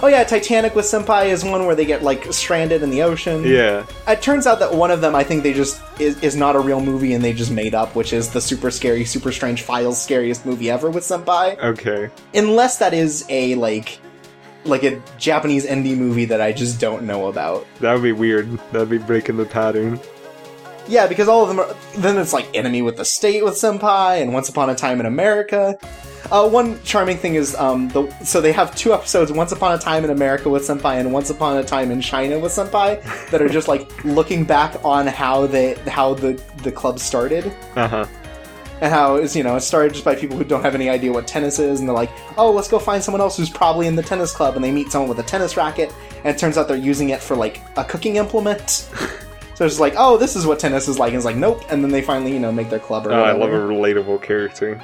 Oh 0.02 0.06
yeah 0.06 0.22
titanic 0.24 0.74
with 0.74 0.84
senpai 0.84 1.26
is 1.28 1.44
one 1.44 1.64
where 1.66 1.74
they 1.74 1.84
get 1.86 2.02
like 2.02 2.30
stranded 2.32 2.82
in 2.82 2.90
the 2.90 3.02
ocean 3.02 3.44
Yeah. 3.44 3.86
it 4.06 4.20
turns 4.20 4.46
out 4.46 4.58
that 4.58 4.74
one 4.74 4.90
of 4.90 5.00
them 5.00 5.14
i 5.14 5.24
think 5.24 5.42
they 5.42 5.52
just 5.54 5.80
is, 6.00 6.22
is 6.22 6.36
not 6.36 6.56
a 6.56 6.60
real 6.60 6.80
movie 6.80 7.12
and 7.14 7.24
they 7.24 7.32
just 7.32 7.50
made 7.50 7.74
up, 7.74 7.94
which 7.96 8.12
is 8.12 8.30
the 8.30 8.40
super 8.40 8.70
scary, 8.70 9.04
super 9.04 9.32
strange 9.32 9.62
files 9.62 10.00
scariest 10.00 10.46
movie 10.46 10.70
ever 10.70 10.90
with 10.90 11.02
Senpai. 11.02 11.58
Okay. 11.58 12.08
Unless 12.34 12.78
that 12.78 12.94
is 12.94 13.24
a 13.28 13.56
like 13.56 13.98
like 14.64 14.84
a 14.84 15.02
Japanese 15.18 15.66
indie 15.66 15.96
movie 15.96 16.24
that 16.26 16.40
I 16.40 16.52
just 16.52 16.78
don't 16.80 17.02
know 17.04 17.26
about. 17.26 17.66
That 17.80 17.94
would 17.94 18.02
be 18.04 18.12
weird. 18.12 18.48
That'd 18.70 18.90
be 18.90 18.98
breaking 18.98 19.38
the 19.38 19.44
pattern. 19.44 19.98
Yeah, 20.86 21.06
because 21.08 21.26
all 21.26 21.42
of 21.42 21.48
them 21.48 21.58
are. 21.60 21.74
Then 21.96 22.16
it's 22.16 22.32
like 22.32 22.48
Enemy 22.54 22.82
with 22.82 22.96
the 22.96 23.04
State 23.04 23.44
with 23.44 23.54
Senpai 23.54 24.22
and 24.22 24.32
Once 24.32 24.48
Upon 24.48 24.70
a 24.70 24.74
Time 24.76 25.00
in 25.00 25.06
America. 25.06 25.76
Uh, 26.30 26.48
one 26.48 26.82
charming 26.82 27.16
thing 27.16 27.34
is, 27.36 27.54
um, 27.56 27.88
the 27.88 28.10
so 28.24 28.40
they 28.40 28.52
have 28.52 28.74
two 28.76 28.92
episodes: 28.92 29.32
Once 29.32 29.52
Upon 29.52 29.72
a 29.74 29.78
Time 29.78 30.04
in 30.04 30.10
America 30.10 30.48
with 30.48 30.62
Senpai 30.62 31.00
and 31.00 31.12
Once 31.12 31.30
Upon 31.30 31.56
a 31.56 31.64
Time 31.64 31.90
in 31.90 32.00
China 32.00 32.38
with 32.38 32.52
Senpai, 32.52 33.02
that 33.30 33.40
are 33.40 33.48
just 33.48 33.68
like 33.68 34.04
looking 34.04 34.44
back 34.44 34.76
on 34.84 35.06
how 35.06 35.46
they 35.46 35.74
how 35.86 36.14
the 36.14 36.40
the 36.62 36.72
club 36.72 36.98
started 36.98 37.52
Uh 37.76 37.88
huh. 37.88 38.06
and 38.80 38.92
how 38.92 39.16
it's 39.16 39.34
you 39.34 39.42
know 39.42 39.56
it 39.56 39.60
started 39.60 39.92
just 39.92 40.04
by 40.04 40.14
people 40.14 40.36
who 40.36 40.44
don't 40.44 40.62
have 40.62 40.74
any 40.74 40.88
idea 40.90 41.12
what 41.12 41.26
tennis 41.26 41.58
is, 41.58 41.80
and 41.80 41.88
they're 41.88 41.94
like, 41.96 42.10
oh, 42.36 42.50
let's 42.50 42.68
go 42.68 42.78
find 42.78 43.02
someone 43.02 43.20
else 43.20 43.36
who's 43.36 43.50
probably 43.50 43.86
in 43.86 43.96
the 43.96 44.02
tennis 44.02 44.32
club, 44.32 44.54
and 44.56 44.64
they 44.64 44.70
meet 44.72 44.90
someone 44.92 45.08
with 45.08 45.18
a 45.20 45.28
tennis 45.28 45.56
racket, 45.56 45.92
and 46.24 46.26
it 46.34 46.38
turns 46.38 46.58
out 46.58 46.68
they're 46.68 46.76
using 46.76 47.08
it 47.10 47.20
for 47.22 47.36
like 47.36 47.60
a 47.76 47.84
cooking 47.84 48.16
implement. 48.16 48.88
So 49.54 49.64
it's 49.66 49.80
like, 49.80 49.94
oh, 49.96 50.16
this 50.16 50.36
is 50.36 50.46
what 50.46 50.60
tennis 50.60 50.86
is 50.86 51.00
like. 51.00 51.08
And 51.08 51.16
it's 51.16 51.24
like, 51.24 51.34
nope. 51.34 51.64
And 51.68 51.82
then 51.82 51.90
they 51.90 52.00
finally, 52.00 52.32
you 52.32 52.38
know, 52.38 52.52
make 52.52 52.70
their 52.70 52.78
club 52.78 53.08
or 53.08 53.12
Oh, 53.12 53.24
I 53.24 53.32
love 53.32 53.50
a 53.50 53.58
relatable 53.58 54.22
character. 54.22 54.80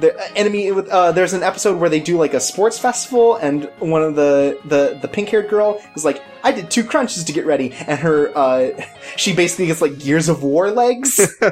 The 0.00 0.36
enemy 0.36 0.70
uh, 0.70 1.12
there's 1.12 1.32
an 1.32 1.42
episode 1.42 1.78
where 1.78 1.90
they 1.90 2.00
do 2.00 2.16
like 2.16 2.34
a 2.34 2.40
sports 2.40 2.78
festival, 2.78 3.36
and 3.36 3.64
one 3.78 4.02
of 4.02 4.14
the 4.16 4.58
the 4.64 4.98
the 5.00 5.08
pink 5.08 5.28
haired 5.28 5.48
girl 5.48 5.82
is 5.94 6.04
like, 6.04 6.22
I 6.42 6.52
did 6.52 6.70
two 6.70 6.84
crunches 6.84 7.24
to 7.24 7.32
get 7.32 7.46
ready, 7.46 7.72
and 7.72 7.98
her 8.00 8.36
uh, 8.36 8.70
she 9.16 9.34
basically 9.34 9.66
gets 9.66 9.82
like 9.82 9.98
Gears 9.98 10.28
of 10.28 10.42
War 10.42 10.70
legs. 10.70 11.20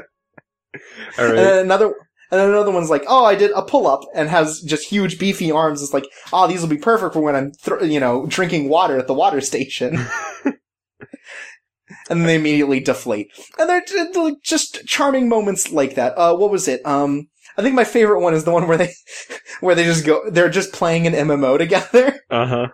And 1.18 1.36
then 1.36 1.64
another 1.64 1.94
and 2.30 2.40
then 2.40 2.50
another 2.50 2.70
one's 2.70 2.90
like, 2.90 3.04
oh, 3.08 3.24
I 3.24 3.34
did 3.34 3.50
a 3.52 3.62
pull 3.62 3.86
up 3.86 4.04
and 4.14 4.28
has 4.28 4.60
just 4.60 4.88
huge 4.88 5.18
beefy 5.18 5.50
arms. 5.50 5.82
It's 5.82 5.94
like, 5.94 6.06
oh, 6.32 6.46
these 6.46 6.60
will 6.60 6.68
be 6.68 6.76
perfect 6.76 7.14
for 7.14 7.20
when 7.20 7.34
I'm, 7.34 7.52
thr 7.52 7.82
you 7.84 8.00
know, 8.00 8.26
drinking 8.26 8.68
water 8.68 8.98
at 8.98 9.06
the 9.06 9.14
water 9.14 9.40
station. 9.40 9.96
and 10.44 10.60
then 12.08 12.24
they 12.24 12.34
immediately 12.34 12.80
deflate. 12.80 13.30
And 13.58 13.68
they're 13.68 13.82
they're 14.12 14.32
just 14.42 14.84
charming 14.86 15.28
moments 15.28 15.72
like 15.72 15.94
that. 15.94 16.18
Uh, 16.18 16.36
what 16.36 16.50
was 16.50 16.68
it? 16.68 16.84
Um, 16.84 17.28
I 17.58 17.62
think 17.62 17.74
my 17.74 17.84
favorite 17.84 18.20
one 18.20 18.34
is 18.34 18.44
the 18.44 18.52
one 18.52 18.68
where 18.68 18.76
they, 18.78 18.92
where 19.60 19.74
they 19.74 19.84
just 19.84 20.06
go, 20.06 20.30
they're 20.30 20.48
just 20.48 20.72
playing 20.72 21.06
an 21.06 21.12
MMO 21.12 21.58
together. 21.58 22.20
Uh 22.30 22.46
huh. 22.46 22.68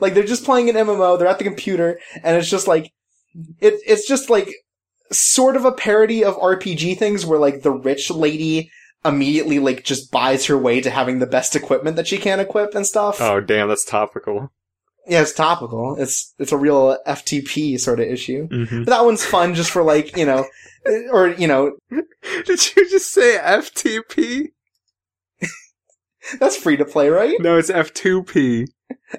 like 0.00 0.14
they're 0.14 0.22
just 0.24 0.44
playing 0.44 0.68
an 0.70 0.76
MMO. 0.76 1.18
They're 1.18 1.26
at 1.28 1.38
the 1.38 1.44
computer, 1.44 1.98
and 2.22 2.36
it's 2.36 2.48
just 2.50 2.68
like 2.68 2.92
it. 3.60 3.74
It's 3.86 4.06
just 4.06 4.30
like 4.30 4.48
sort 5.10 5.56
of 5.56 5.64
a 5.64 5.72
parody 5.72 6.22
of 6.24 6.36
RPG 6.36 6.98
things, 6.98 7.24
where 7.26 7.38
like 7.38 7.62
the 7.62 7.70
rich 7.70 8.10
lady 8.10 8.70
immediately 9.04 9.58
like 9.58 9.84
just 9.84 10.10
buys 10.10 10.46
her 10.46 10.58
way 10.58 10.80
to 10.80 10.90
having 10.90 11.18
the 11.18 11.26
best 11.26 11.56
equipment 11.56 11.96
that 11.96 12.06
she 12.06 12.18
can 12.18 12.40
equip 12.40 12.74
and 12.74 12.86
stuff. 12.86 13.20
Oh, 13.20 13.40
damn, 13.40 13.68
that's 13.68 13.84
topical. 13.84 14.52
Yeah, 15.08 15.22
it's 15.22 15.32
topical. 15.32 15.96
It's 15.98 16.34
it's 16.38 16.52
a 16.52 16.56
real 16.56 16.96
FTP 17.06 17.78
sort 17.80 18.00
of 18.00 18.06
issue. 18.06 18.46
hmm 18.48 18.84
But 18.84 18.90
that 18.90 19.04
one's 19.04 19.24
fun 19.24 19.54
just 19.54 19.70
for 19.70 19.82
like 19.82 20.16
you 20.16 20.26
know, 20.26 20.44
or 21.12 21.28
you 21.28 21.46
know, 21.48 21.72
Did 21.90 22.76
you 22.76 22.90
just 22.90 23.12
say 23.12 23.38
FTP? 23.38 24.48
that's 26.40 26.56
free 26.56 26.76
to 26.76 26.84
play, 26.84 27.08
right? 27.08 27.36
No, 27.40 27.56
it's 27.56 27.70
F2P. 27.70 28.66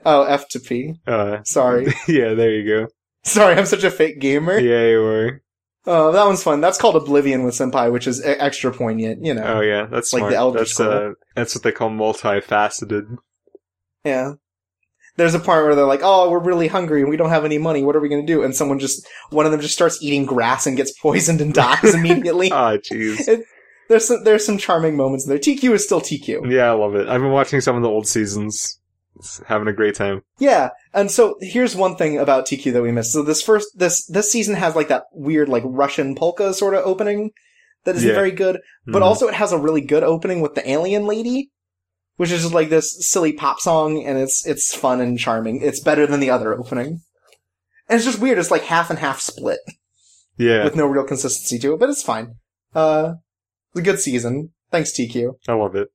Oh, 0.05 0.25
F2P. 0.29 0.99
Uh, 1.07 1.43
Sorry, 1.43 1.87
yeah, 2.07 2.33
there 2.33 2.51
you 2.51 2.65
go. 2.67 2.87
sorry, 3.23 3.55
I'm 3.55 3.65
such 3.65 3.83
a 3.83 3.91
fake 3.91 4.19
gamer. 4.19 4.59
Yeah, 4.59 4.87
you 4.87 4.99
were. 5.01 5.41
Oh, 5.85 6.11
that 6.11 6.25
one's 6.25 6.43
fun. 6.43 6.61
That's 6.61 6.77
called 6.77 6.97
Oblivion 6.97 7.43
with 7.43 7.55
Senpai, 7.55 7.91
which 7.91 8.05
is 8.05 8.21
extra 8.23 8.71
poignant. 8.71 9.25
You 9.25 9.33
know. 9.33 9.43
Oh 9.43 9.61
yeah, 9.61 9.87
that's 9.89 10.13
Like 10.13 10.19
smart. 10.21 10.31
the 10.31 10.37
Elder 10.37 10.59
that's 10.59 10.71
Scroll. 10.73 11.11
uh, 11.11 11.13
that's 11.35 11.55
what 11.55 11.63
they 11.63 11.71
call 11.71 11.89
multifaceted. 11.89 13.17
Yeah. 14.03 14.33
There's 15.19 15.35
a 15.35 15.39
part 15.39 15.65
where 15.65 15.75
they're 15.75 15.85
like, 15.85 16.01
"Oh, 16.03 16.29
we're 16.31 16.39
really 16.39 16.67
hungry 16.67 17.01
and 17.01 17.09
we 17.09 17.17
don't 17.17 17.29
have 17.29 17.45
any 17.45 17.57
money. 17.59 17.83
What 17.83 17.95
are 17.95 17.99
we 17.99 18.09
going 18.09 18.25
to 18.25 18.33
do?" 18.33 18.41
And 18.43 18.55
someone 18.55 18.79
just 18.79 19.07
one 19.29 19.45
of 19.45 19.51
them 19.51 19.61
just 19.61 19.75
starts 19.75 20.01
eating 20.01 20.25
grass 20.25 20.65
and 20.65 20.75
gets 20.75 20.91
poisoned 20.99 21.41
and 21.41 21.53
dies 21.53 21.93
immediately. 21.99 22.51
Ah, 22.51 22.77
jeez. 22.77 23.43
there's 23.89 24.07
some 24.07 24.23
there's 24.23 24.45
some 24.45 24.57
charming 24.57 24.97
moments 24.97 25.25
there. 25.27 25.37
TQ 25.37 25.71
is 25.73 25.83
still 25.85 26.01
TQ. 26.01 26.51
Yeah, 26.51 26.69
I 26.69 26.71
love 26.71 26.95
it. 26.95 27.07
I've 27.07 27.21
been 27.21 27.31
watching 27.31 27.61
some 27.61 27.75
of 27.75 27.83
the 27.83 27.89
old 27.89 28.07
seasons. 28.07 28.79
It's 29.17 29.41
having 29.47 29.67
a 29.67 29.73
great 29.73 29.95
time. 29.95 30.21
Yeah. 30.39 30.69
And 30.93 31.11
so 31.11 31.35
here's 31.41 31.75
one 31.75 31.95
thing 31.97 32.17
about 32.17 32.45
TQ 32.47 32.71
that 32.73 32.81
we 32.81 32.91
missed. 32.91 33.11
So 33.11 33.21
this 33.21 33.41
first 33.41 33.67
this 33.77 34.05
this 34.07 34.31
season 34.31 34.55
has 34.55 34.75
like 34.75 34.87
that 34.87 35.03
weird 35.13 35.49
like 35.49 35.63
Russian 35.65 36.15
polka 36.15 36.53
sort 36.53 36.73
of 36.73 36.85
opening 36.85 37.31
that 37.85 37.95
isn't 37.95 38.07
Yeah. 38.09 38.15
very 38.15 38.31
good, 38.31 38.59
but 38.85 39.01
Mhm. 39.01 39.05
also 39.05 39.27
it 39.27 39.33
has 39.33 39.51
a 39.51 39.57
really 39.57 39.81
good 39.81 40.03
opening 40.03 40.41
with 40.41 40.55
the 40.55 40.69
alien 40.69 41.05
lady. 41.05 41.49
Which 42.19 42.31
is 42.31 42.41
just 42.41 42.53
like 42.53 42.67
this 42.67 42.97
silly 43.07 43.31
pop 43.31 43.61
song, 43.61 44.03
and 44.03 44.17
it's 44.17 44.45
it's 44.45 44.75
fun 44.75 44.99
and 44.99 45.17
charming. 45.17 45.61
It's 45.61 45.79
better 45.79 46.05
than 46.05 46.19
the 46.19 46.29
other 46.29 46.53
opening, 46.53 47.01
and 47.87 47.95
it's 47.95 48.03
just 48.03 48.19
weird. 48.19 48.37
It's 48.37 48.51
like 48.51 48.63
half 48.63 48.89
and 48.89 48.99
half 48.99 49.21
split. 49.21 49.59
yeah, 50.35 50.65
with 50.65 50.75
no 50.75 50.85
real 50.85 51.05
consistency 51.05 51.57
to 51.59 51.73
it, 51.73 51.79
but 51.79 51.89
it's 51.89 52.03
fine. 52.03 52.35
Uh, 52.75 53.13
it's 53.71 53.79
a 53.79 53.83
good 53.83 53.99
season. 54.01 54.51
Thanks, 54.69 54.91
TQ. 54.91 55.35
I 55.47 55.53
love 55.53 55.75
it. 55.75 55.87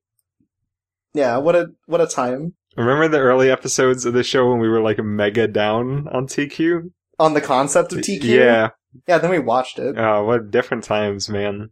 Yeah, 1.13 1.37
what 1.37 1.55
a 1.55 1.67
what 1.85 2.01
a 2.01 2.07
time 2.07 2.55
Remember 2.75 3.07
the 3.07 3.19
early 3.19 3.49
episodes 3.49 4.05
of 4.05 4.13
the 4.13 4.23
show 4.23 4.49
when 4.49 4.59
we 4.59 4.67
were 4.67 4.81
like 4.81 4.97
mega 4.97 5.47
down 5.47 6.07
on 6.11 6.27
TQ? 6.27 6.91
on 7.17 7.33
the 7.33 7.41
concept 7.41 7.93
of 7.93 7.99
TQ. 7.99 8.23
Yeah. 8.23 8.69
yeah. 9.07 9.17
Then 9.19 9.31
we 9.31 9.39
watched 9.39 9.79
it. 9.79 9.95
Oh, 9.97 10.25
what 10.25 10.51
different 10.51 10.83
times, 10.83 11.29
man. 11.29 11.69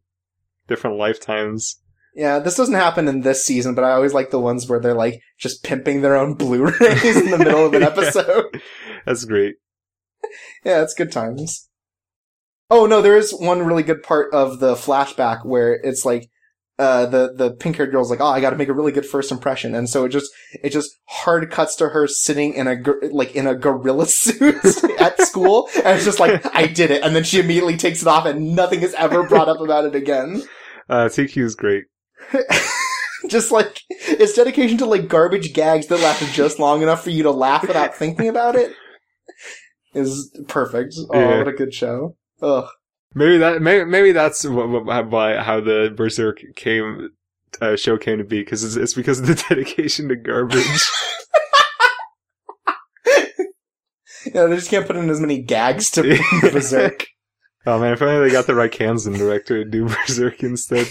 Different 0.67 0.97
lifetimes. 0.97 1.81
Yeah, 2.15 2.39
this 2.39 2.55
doesn't 2.55 2.75
happen 2.75 3.07
in 3.07 3.21
this 3.21 3.43
season, 3.43 3.73
but 3.73 3.83
I 3.83 3.91
always 3.91 4.13
like 4.13 4.29
the 4.29 4.39
ones 4.39 4.69
where 4.69 4.79
they're 4.79 4.93
like 4.93 5.19
just 5.39 5.63
pimping 5.63 6.01
their 6.01 6.15
own 6.15 6.35
Blu-rays 6.35 7.17
in 7.17 7.31
the 7.31 7.37
middle 7.39 7.65
of 7.65 7.73
an 7.73 7.81
Yeah. 7.83 7.87
episode. 7.87 8.61
That's 9.05 9.25
great. 9.25 9.55
Yeah, 10.63 10.81
it's 10.83 10.93
good 10.93 11.11
times. 11.11 11.69
Oh 12.69 12.85
no, 12.85 13.01
there 13.01 13.17
is 13.17 13.31
one 13.33 13.63
really 13.65 13.83
good 13.83 14.03
part 14.03 14.33
of 14.33 14.59
the 14.59 14.75
flashback 14.75 15.45
where 15.45 15.73
it's 15.73 16.05
like 16.05 16.29
uh 16.79 17.05
the 17.05 17.33
the 17.35 17.51
pink 17.51 17.75
haired 17.77 17.91
girl's 17.91 18.09
like, 18.09 18.21
"Oh, 18.21 18.25
I 18.27 18.39
got 18.41 18.49
to 18.51 18.55
make 18.55 18.69
a 18.69 18.73
really 18.73 18.91
good 18.91 19.05
first 19.05 19.31
impression." 19.31 19.75
And 19.75 19.89
so 19.89 20.05
it 20.05 20.09
just 20.09 20.31
it 20.63 20.69
just 20.69 20.91
hard 21.07 21.51
cuts 21.51 21.75
to 21.77 21.89
her 21.89 22.07
sitting 22.07 22.53
in 22.53 22.67
a 22.67 22.77
like 23.11 23.35
in 23.35 23.45
a 23.47 23.53
gorilla 23.55 24.05
suit 24.07 24.55
at 24.99 25.19
school, 25.21 25.69
and 25.75 25.95
it's 25.97 26.05
just 26.05 26.19
like, 26.19 26.43
"I 26.55 26.67
did 26.67 26.89
it." 26.89 27.03
And 27.03 27.15
then 27.15 27.23
she 27.23 27.39
immediately 27.39 27.77
takes 27.77 28.01
it 28.01 28.07
off 28.07 28.25
and 28.25 28.55
nothing 28.55 28.81
is 28.81 28.93
ever 28.95 29.23
brought 29.23 29.49
up 29.49 29.59
about 29.59 29.85
it 29.85 29.93
again. 29.95 30.41
Uh, 30.89 31.05
TQ 31.05 31.43
is 31.43 31.55
great. 31.55 31.83
just 33.29 33.51
like 33.51 33.79
it's 33.89 34.33
dedication 34.33 34.77
to 34.77 34.85
like 34.85 35.07
garbage 35.07 35.53
gags 35.53 35.87
that 35.87 35.99
last 35.99 36.33
just 36.33 36.59
long 36.59 36.81
enough 36.81 37.03
for 37.03 37.09
you 37.09 37.23
to 37.23 37.31
laugh 37.31 37.61
without 37.67 37.95
thinking 37.97 38.27
about 38.27 38.55
it 38.55 38.73
is 39.93 40.35
perfect. 40.47 40.95
Oh, 41.11 41.19
Yeah. 41.19 41.37
what 41.39 41.47
a 41.47 41.53
good 41.53 41.73
show. 41.73 42.15
Ugh. 42.41 42.67
Maybe 43.15 43.37
that 43.37 43.61
maybe 43.61 43.85
maybe 43.85 44.11
that's 44.11 44.43
what, 44.45 44.69
what, 44.69 45.09
why 45.09 45.37
how 45.37 45.59
the 45.61 45.93
Berserk 45.95 46.39
came 46.55 47.09
uh, 47.61 47.75
show 47.75 47.97
came 47.97 48.17
to 48.17 48.23
be 48.23 48.39
because 48.39 48.63
it's, 48.63 48.75
it's 48.75 48.93
because 48.95 49.19
of 49.19 49.27
the 49.27 49.35
dedication 49.49 50.09
to 50.09 50.15
garbage. 50.15 50.89
Yeah, 54.33 54.45
they 54.45 54.55
just 54.55 54.69
can't 54.69 54.87
put 54.87 54.95
in 54.95 55.09
as 55.09 55.19
many 55.19 55.41
gags 55.41 55.91
to 55.91 56.01
Berserk. 56.41 57.05
oh 57.65 57.79
man, 57.79 57.93
if 57.93 58.01
only 58.01 58.25
they 58.27 58.31
got 58.33 58.47
the 58.47 58.55
right 58.55 58.71
Kansan 58.71 59.13
director 59.13 59.63
to 59.63 59.69
do 59.69 59.87
Berserk 59.87 60.41
instead. 60.43 60.87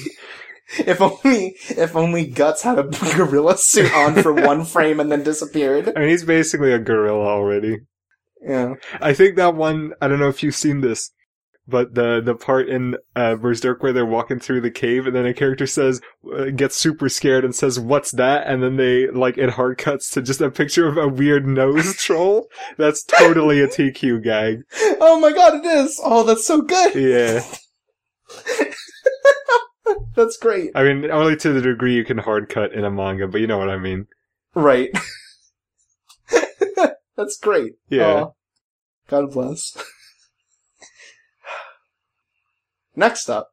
If 0.78 1.00
only, 1.00 1.56
if 1.70 1.96
only 1.96 2.26
Guts 2.26 2.62
had 2.62 2.78
a 2.78 2.82
gorilla 3.16 3.56
suit 3.58 3.92
on 3.92 4.22
for 4.22 4.32
one 4.32 4.64
frame 4.66 5.00
and 5.00 5.10
then 5.10 5.22
disappeared. 5.22 5.92
I 5.96 6.00
mean, 6.00 6.08
he's 6.08 6.24
basically 6.24 6.72
a 6.72 6.78
gorilla 6.78 7.26
already. 7.26 7.80
Yeah. 8.40 8.74
I 9.00 9.14
think 9.14 9.36
that 9.36 9.54
one. 9.54 9.92
I 10.00 10.08
don't 10.08 10.18
know 10.18 10.28
if 10.28 10.42
you've 10.42 10.54
seen 10.54 10.80
this, 10.80 11.12
but 11.66 11.94
the 11.94 12.20
the 12.20 12.34
part 12.34 12.68
in 12.68 12.96
uh, 13.14 13.36
Berserk 13.36 13.82
where 13.82 13.92
they're 13.92 14.04
walking 14.04 14.40
through 14.40 14.62
the 14.62 14.70
cave 14.70 15.06
and 15.06 15.14
then 15.14 15.26
a 15.26 15.34
character 15.34 15.66
says 15.66 16.00
uh, 16.34 16.46
gets 16.46 16.76
super 16.76 17.08
scared 17.08 17.44
and 17.44 17.54
says 17.54 17.78
what's 17.78 18.10
that 18.12 18.46
and 18.46 18.62
then 18.62 18.76
they 18.76 19.08
like 19.08 19.38
it 19.38 19.50
hard 19.50 19.78
cuts 19.78 20.10
to 20.10 20.22
just 20.22 20.40
a 20.40 20.50
picture 20.50 20.88
of 20.88 20.96
a 20.96 21.08
weird 21.08 21.46
nose 21.46 21.96
troll. 21.98 22.48
That's 22.78 23.04
totally 23.04 23.60
a 23.60 23.68
TQ 23.68 24.24
gag. 24.24 24.62
Oh 25.00 25.20
my 25.20 25.32
god, 25.32 25.54
it 25.54 25.66
is! 25.66 26.00
Oh, 26.02 26.24
that's 26.24 26.46
so 26.46 26.62
good! 26.62 26.94
Yeah, 26.94 27.44
That's 30.16 30.36
great. 30.36 30.70
I 30.74 30.84
mean 30.84 31.10
only 31.10 31.36
to 31.36 31.52
the 31.52 31.60
degree 31.60 31.94
you 31.94 32.04
can 32.04 32.18
hard 32.18 32.48
cut 32.48 32.72
in 32.72 32.84
a 32.84 32.90
manga, 32.90 33.26
but 33.26 33.40
you 33.40 33.46
know 33.46 33.58
what 33.58 33.70
I 33.70 33.78
mean. 33.78 34.06
Right. 34.54 34.90
that's 37.16 37.36
great. 37.38 37.72
Yeah. 37.88 38.22
Aw. 38.24 38.30
God 39.08 39.32
bless. 39.32 39.76
Next 42.94 43.28
up, 43.30 43.50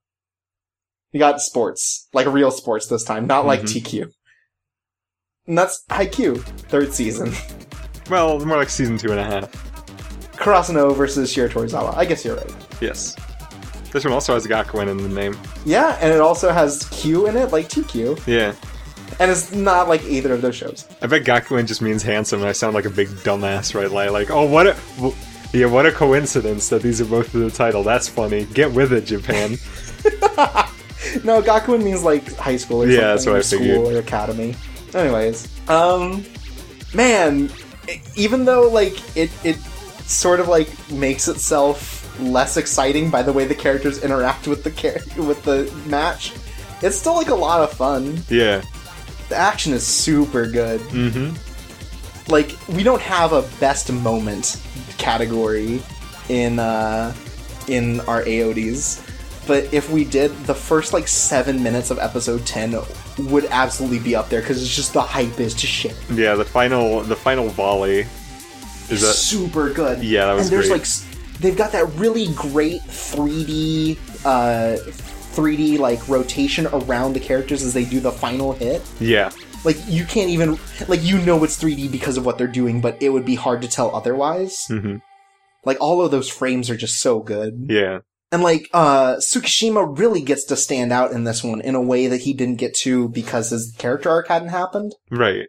we 1.14 1.20
got 1.20 1.40
sports. 1.42 2.08
Like 2.14 2.28
real 2.28 2.52
sports 2.52 2.88
this 2.88 3.04
time, 3.04 3.28
not 3.28 3.46
like 3.46 3.62
Mhm. 3.62 3.82
TQ. 3.82 4.12
And 5.48 5.58
that's 5.58 5.84
Haikyuu, 5.90 6.42
third 6.70 6.94
season. 6.94 7.34
Well, 8.10 8.40
more 8.44 8.58
like 8.58 8.70
season 8.72 8.98
two 8.98 9.12
and 9.12 9.20
a 9.20 9.24
half. 9.24 9.52
Karasuno 10.36 10.96
versus 10.96 11.32
Shiratorizawa. 11.32 11.96
I 11.96 12.06
guess 12.06 12.26
you're 12.26 12.38
right. 12.38 12.56
Yes. 12.82 13.16
This 13.92 14.04
one 14.04 14.14
also 14.14 14.34
has 14.34 14.46
Gakuen 14.48 14.88
in 14.88 14.98
the 14.98 15.10
name. 15.10 15.36
Yeah, 15.66 15.98
and 16.02 16.14
it 16.14 16.22
also 16.22 16.52
has 16.52 16.88
Q 16.90 17.28
in 17.28 17.36
it, 17.38 17.52
like 17.52 17.70
2Q. 17.70 18.26
Yeah. 18.28 18.54
And 19.20 19.32
it's 19.32 19.52
not 19.52 19.88
like 19.90 20.04
either 20.04 20.34
of 20.34 20.42
those 20.42 20.56
shows. 20.56 20.88
I 21.02 21.08
bet 21.08 21.24
Gakuen 21.24 21.66
just 21.66 21.82
means 21.82 22.04
handsome, 22.04 22.40
and 22.42 22.48
I 22.48 22.52
sound 22.52 22.76
like 22.76 22.86
a 22.86 22.90
big 22.92 23.08
dumbass, 23.08 23.74
right? 23.74 23.90
Like, 23.92 24.12
like 24.12 24.30
oh, 24.32 24.46
what 24.46 24.68
a. 24.68 24.76
w- 24.98 25.16
Yeah, 25.52 25.66
what 25.66 25.88
a 25.88 25.92
coincidence 25.92 26.70
that 26.70 26.84
these 26.84 27.02
are 27.02 27.06
both 27.06 27.34
in 27.34 27.42
the 27.42 27.50
title. 27.50 27.82
That's 27.84 28.08
funny. 28.08 28.46
Get 28.54 28.72
with 28.72 28.94
it, 28.94 29.06
Japan. 29.06 29.58
No, 31.24 31.42
Gakuen 31.42 31.82
means 31.84 32.04
like 32.04 32.36
high 32.36 32.58
school 32.58 32.84
or 32.84 32.88
Yeah, 32.88 33.16
something. 33.16 33.16
that's 33.16 33.26
what 33.26 33.34
or 33.34 33.38
I 33.38 33.42
school 33.42 33.86
figured. 33.86 33.96
or 33.96 34.00
academy. 34.00 34.56
Anyways, 34.94 35.48
um, 35.70 36.24
man, 36.94 37.50
even 38.16 38.46
though 38.46 38.70
like 38.70 38.94
it 39.18 39.32
it 39.44 39.56
sort 40.06 40.40
of 40.40 40.48
like 40.50 40.70
makes 40.92 41.28
itself 41.28 41.99
less 42.22 42.58
exciting 42.58 43.10
by 43.10 43.24
the 43.24 43.34
way 43.34 43.46
the 43.46 43.56
characters 43.56 44.04
interact 44.04 44.48
with 44.48 44.64
the 44.64 44.72
char- 44.72 45.02
with 45.26 45.44
the 45.44 45.72
match, 45.88 46.34
it's 46.82 46.96
still 46.96 47.16
like 47.16 47.30
a 47.30 47.36
lot 47.36 47.62
of 47.62 47.72
fun. 47.72 48.22
Yeah. 48.30 48.62
The 49.30 49.36
action 49.36 49.74
is 49.74 49.86
super 49.86 50.46
good. 50.48 50.82
Mm-hmm. 50.82 52.32
Like 52.32 52.56
we 52.68 52.84
don't 52.84 53.02
have 53.02 53.34
a 53.34 53.42
best 53.60 53.92
moment 53.92 54.62
category 54.98 55.82
in 56.30 56.60
uh 56.60 57.14
in 57.68 58.00
our 58.02 58.24
AODs. 58.24 59.06
But 59.48 59.74
if 59.74 59.90
we 59.90 60.04
did, 60.04 60.32
the 60.46 60.54
first 60.54 60.94
like 60.94 61.08
seven 61.08 61.64
minutes 61.64 61.90
of 61.90 61.98
episode 61.98 62.46
ten 62.46 62.76
would 63.18 63.46
absolutely 63.46 64.00
be 64.00 64.16
up 64.16 64.30
there 64.30 64.42
because 64.42 64.62
it's 64.62 64.76
just 64.76 64.94
the 64.94 65.02
hype 65.02 65.40
is 65.40 65.54
to 65.56 65.68
shit. 65.68 65.96
Yeah, 66.12 66.36
the 66.36 66.46
final 66.46 67.02
the 67.02 67.16
final 67.16 67.50
volley 67.50 68.06
is 68.90 69.02
that 69.02 69.14
super 69.14 69.72
good. 69.72 70.04
Yeah, 70.04 70.28
that 70.28 70.34
was 70.34 70.44
and 70.44 70.52
there's 70.52 70.70
great. 70.70 70.80
like 70.82 70.86
they've 71.40 71.58
got 71.58 71.72
that 71.72 71.86
really 71.96 72.28
great 72.34 72.82
3D 72.82 73.98
uh 74.26 74.78
3D 75.34 75.80
like 75.80 76.08
rotation 76.10 76.68
around 76.68 77.14
the 77.14 77.20
characters 77.20 77.64
as 77.64 77.74
they 77.74 77.86
do 77.86 78.00
the 78.00 78.12
final 78.12 78.54
hit. 78.54 78.82
Yeah. 79.00 79.32
Like 79.64 79.78
you 79.88 80.06
can't 80.06 80.30
even 80.30 80.58
like 80.88 81.04
you 81.04 81.20
know 81.20 81.44
it's 81.44 81.62
3D 81.62 81.92
because 81.92 82.18
of 82.18 82.26
what 82.26 82.38
they're 82.38 82.48
doing, 82.48 82.82
but 82.82 83.02
it 83.02 83.10
would 83.10 83.26
be 83.26 83.36
hard 83.36 83.62
to 83.62 83.68
tell 83.68 83.96
otherwise. 83.96 84.66
hmm 84.68 84.98
Like 85.66 85.78
all 85.80 86.02
of 86.02 86.12
those 86.12 86.30
frames 86.30 86.70
are 86.70 86.78
just 86.78 87.00
so 87.00 87.20
good. 87.20 87.66
Yeah. 87.70 88.00
And 88.32 88.44
like 88.44 88.68
uh 88.74 89.16
Tsukishima 89.18 89.98
really 89.98 90.22
gets 90.22 90.46
to 90.46 90.56
stand 90.56 90.92
out 90.92 91.12
in 91.12 91.24
this 91.24 91.44
one 91.44 91.62
in 91.62 91.76
a 91.76 91.82
way 91.82 92.08
that 92.08 92.22
he 92.22 92.34
didn't 92.34 92.58
get 92.58 92.74
to 92.82 93.10
because 93.10 93.50
his 93.50 93.74
character 93.78 94.10
arc 94.10 94.28
hadn't 94.28 94.50
happened. 94.50 94.94
Right. 95.10 95.48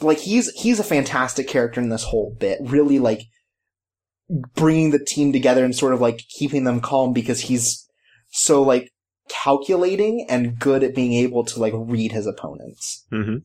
Like 0.00 0.18
he's 0.18 0.50
he's 0.52 0.80
a 0.80 0.84
fantastic 0.84 1.48
character 1.48 1.80
in 1.80 1.88
this 1.88 2.04
whole 2.04 2.34
bit. 2.38 2.58
Really 2.62 2.98
like 2.98 3.22
bringing 4.54 4.90
the 4.90 5.04
team 5.04 5.32
together 5.32 5.64
and 5.64 5.74
sort 5.74 5.94
of 5.94 6.00
like 6.00 6.18
keeping 6.28 6.64
them 6.64 6.80
calm 6.80 7.12
because 7.12 7.40
he's 7.40 7.88
so 8.30 8.62
like 8.62 8.90
calculating 9.28 10.26
and 10.28 10.58
good 10.58 10.82
at 10.82 10.94
being 10.94 11.12
able 11.12 11.44
to 11.44 11.60
like 11.60 11.72
read 11.76 12.12
his 12.12 12.26
opponents. 12.26 13.06
hmm 13.10 13.38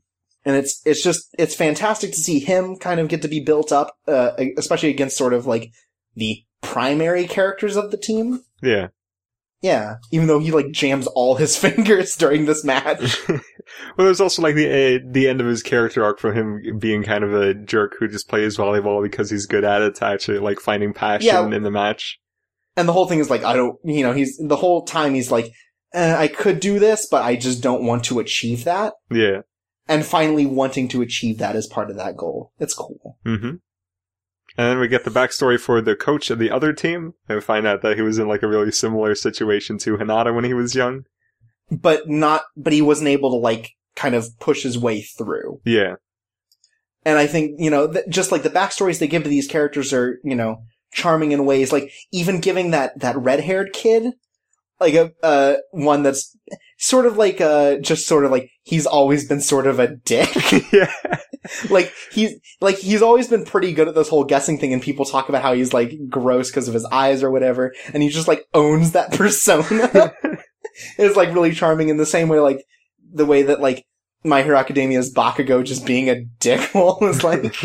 and 0.47 0.55
it's 0.55 0.81
it's 0.85 1.03
just 1.03 1.35
it's 1.37 1.53
fantastic 1.53 2.11
to 2.11 2.17
see 2.17 2.39
him 2.39 2.77
kind 2.77 3.01
of 3.01 3.09
get 3.09 3.21
to 3.21 3.27
be 3.27 3.41
built 3.41 3.73
up, 3.73 3.97
uh, 4.07 4.31
especially 4.57 4.89
against 4.89 5.17
sort 5.17 5.33
of 5.33 5.45
like 5.45 5.71
the 6.15 6.41
primary 6.61 7.27
characters 7.27 7.75
of 7.75 7.91
the 7.91 7.97
team. 7.97 8.43
Yeah. 8.63 8.87
Yeah, 9.67 9.95
even 10.11 10.27
though 10.27 10.39
he 10.39 10.51
like 10.51 10.71
jams 10.71 11.07
all 11.07 11.35
his 11.35 11.57
fingers 11.65 12.15
during 12.15 12.45
this 12.45 12.63
match. 12.63 13.17
well, 13.29 13.39
there's 13.97 14.21
also 14.21 14.41
like 14.41 14.55
the 14.55 14.67
uh, 14.67 14.99
the 15.11 15.27
end 15.27 15.41
of 15.41 15.47
his 15.47 15.61
character 15.63 16.03
arc 16.03 16.19
from 16.19 16.33
him 16.33 16.77
being 16.79 17.03
kind 17.03 17.23
of 17.23 17.33
a 17.33 17.53
jerk 17.53 17.93
who 17.99 18.07
just 18.07 18.29
plays 18.29 18.57
volleyball 18.57 19.01
because 19.03 19.29
he's 19.29 19.45
good 19.45 19.63
at 19.63 19.81
it 19.81 19.95
to 19.95 20.05
actually 20.05 20.39
like 20.39 20.59
finding 20.59 20.93
passion 20.93 21.27
Yeah. 21.27 21.45
in 21.55 21.63
the 21.63 21.71
match. 21.71 22.19
and 22.75 22.87
the 22.87 22.93
whole 22.93 23.07
thing 23.07 23.19
is 23.19 23.29
like 23.29 23.43
I 23.43 23.53
don't, 23.55 23.77
you 23.83 24.03
know, 24.03 24.13
he's 24.13 24.37
the 24.37 24.55
whole 24.55 24.85
time 24.85 25.13
he's 25.13 25.31
like, 25.31 25.51
eh, 25.93 26.15
I 26.15 26.27
could 26.27 26.59
do 26.59 26.79
this, 26.79 27.07
but 27.09 27.23
I 27.23 27.35
just 27.35 27.61
don't 27.63 27.83
want 27.83 28.03
to 28.05 28.19
achieve 28.19 28.63
that. 28.65 28.93
Yeah. 29.11 29.41
And 29.89 30.05
finally, 30.05 30.45
wanting 30.45 30.87
to 30.89 31.01
achieve 31.01 31.37
that 31.39 31.55
is 31.55 31.65
part 31.65 31.89
of 31.89 31.95
that 31.97 32.17
goal. 32.17 32.51
It's 32.59 32.73
cool. 32.73 33.17
hmm 33.25 33.55
And 34.57 34.71
then 34.71 34.79
we 34.79 34.87
get 34.87 35.03
the 35.03 35.11
backstory 35.11 35.59
for 35.59 35.81
the 35.81 35.95
coach 35.95 36.31
of 36.31 36.39
the 36.39 36.49
other 36.49 36.73
team 36.73 37.13
and 37.29 37.43
find 37.43 37.67
out 37.67 37.83
that 37.83 37.95
he 37.95 38.01
was 38.01 38.17
in 38.17 38.27
like 38.27 38.41
a 38.41 38.47
really 38.47 38.71
similar 38.71 39.13
situation 39.13 39.77
to 39.79 39.97
Hinata 39.97 40.33
when 40.33 40.45
he 40.45 40.53
was 40.55 40.73
young. 40.73 41.05
But 41.69 42.09
not, 42.09 42.43
but 42.55 42.73
he 42.73 42.81
wasn't 42.81 43.09
able 43.09 43.29
to 43.31 43.35
like 43.35 43.71
kind 43.95 44.15
of 44.15 44.27
push 44.39 44.63
his 44.63 44.77
way 44.77 45.01
through. 45.01 45.61
Yeah. 45.63 45.95
And 47.05 47.19
I 47.19 47.27
think, 47.27 47.59
you 47.59 47.69
know, 47.69 47.91
th- 47.91 48.05
just 48.09 48.31
like 48.31 48.41
the 48.41 48.49
backstories 48.49 48.99
they 48.99 49.07
give 49.07 49.23
to 49.23 49.29
these 49.29 49.47
characters 49.47 49.93
are, 49.93 50.19
you 50.23 50.35
know, 50.35 50.63
charming 50.91 51.33
in 51.33 51.45
ways. 51.45 51.71
Like 51.71 51.91
even 52.11 52.41
giving 52.41 52.71
that, 52.71 52.99
that 52.99 53.17
red 53.17 53.41
haired 53.41 53.73
kid, 53.73 54.13
like 54.79 54.95
a, 54.95 55.11
uh, 55.21 55.55
one 55.71 56.01
that's 56.01 56.35
sort 56.79 57.05
of 57.05 57.15
like, 57.15 57.39
uh, 57.41 57.77
just 57.77 58.07
sort 58.07 58.25
of 58.25 58.31
like, 58.31 58.49
he's 58.63 58.87
always 58.87 59.27
been 59.27 59.41
sort 59.41 59.67
of 59.67 59.79
a 59.79 59.95
dick. 59.95 60.35
yeah. 60.73 60.91
like 61.69 61.93
he's, 62.11 62.35
like 62.61 62.77
he's 62.77 63.01
always 63.01 63.27
been 63.27 63.45
pretty 63.45 63.73
good 63.73 63.87
at 63.87 63.95
this 63.95 64.09
whole 64.09 64.23
guessing 64.23 64.57
thing 64.57 64.73
and 64.73 64.81
people 64.81 65.05
talk 65.05 65.29
about 65.29 65.41
how 65.41 65.53
he's 65.53 65.73
like 65.73 65.93
gross 66.09 66.49
because 66.49 66.67
of 66.67 66.73
his 66.73 66.85
eyes 66.85 67.23
or 67.23 67.31
whatever. 67.31 67.73
And 67.93 68.03
he 68.03 68.09
just 68.09 68.27
like 68.27 68.45
owns 68.53 68.91
that 68.91 69.11
persona. 69.13 70.13
it's 70.97 71.15
like 71.15 71.33
really 71.33 71.53
charming 71.53 71.89
in 71.89 71.97
the 71.97 72.05
same 72.05 72.29
way, 72.29 72.39
like 72.39 72.63
the 73.11 73.25
way 73.25 73.43
that 73.43 73.61
like 73.61 73.85
My 74.23 74.43
Hero 74.43 74.57
Academia's 74.57 75.13
Bakugo 75.13 75.63
just 75.63 75.85
being 75.85 76.09
a 76.09 76.25
dickhole 76.39 77.01
is 77.09 77.23
like 77.23 77.55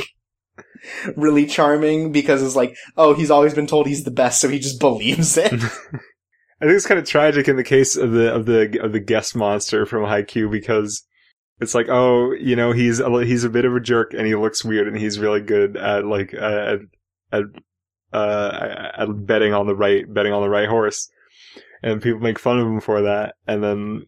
really 1.16 1.46
charming 1.46 2.12
because 2.12 2.42
it's 2.42 2.56
like, 2.56 2.76
oh, 2.96 3.14
he's 3.14 3.30
always 3.30 3.54
been 3.54 3.66
told 3.66 3.86
he's 3.86 4.04
the 4.04 4.10
best, 4.10 4.40
so 4.40 4.48
he 4.48 4.59
just 4.59 4.80
believes 4.80 5.36
it. 5.36 5.52
I 5.52 6.66
think 6.66 6.76
it's 6.76 6.86
kind 6.86 7.00
of 7.00 7.06
tragic 7.06 7.48
in 7.48 7.56
the 7.56 7.64
case 7.64 7.96
of 7.96 8.12
the 8.12 8.32
of 8.32 8.46
the 8.46 8.80
of 8.82 8.92
the 8.92 9.00
guest 9.00 9.34
monster 9.34 9.84
from 9.84 10.04
Haikyuu 10.04 10.50
because 10.50 11.04
it's 11.62 11.74
like, 11.74 11.89
oh, 11.89 12.32
you 12.32 12.56
know, 12.56 12.72
he's 12.72 13.01
a, 13.01 13.24
he's 13.24 13.44
a 13.44 13.51
bit 13.51 13.64
of 13.64 13.74
a 13.74 13.80
jerk 13.80 14.14
and 14.14 14.26
he 14.26 14.34
looks 14.34 14.64
weird 14.64 14.89
and 14.89 14.97
he's 14.97 15.18
really 15.18 15.40
good 15.40 15.76
at 15.76 16.05
like 16.05 16.34
at 16.34 16.80
at 17.30 17.44
uh 18.12 18.90
at 18.98 19.26
betting 19.26 19.55
on 19.55 19.66
the 19.66 19.74
right 19.74 20.12
betting 20.12 20.32
on 20.32 20.43
the 20.43 20.48
right 20.48 20.68
horse, 20.68 21.09
and 21.82 22.02
people 22.02 22.20
make 22.20 22.39
fun 22.39 22.59
of 22.59 22.66
him 22.66 22.80
for 22.80 23.02
that. 23.02 23.34
And 23.47 23.62
then 23.62 24.06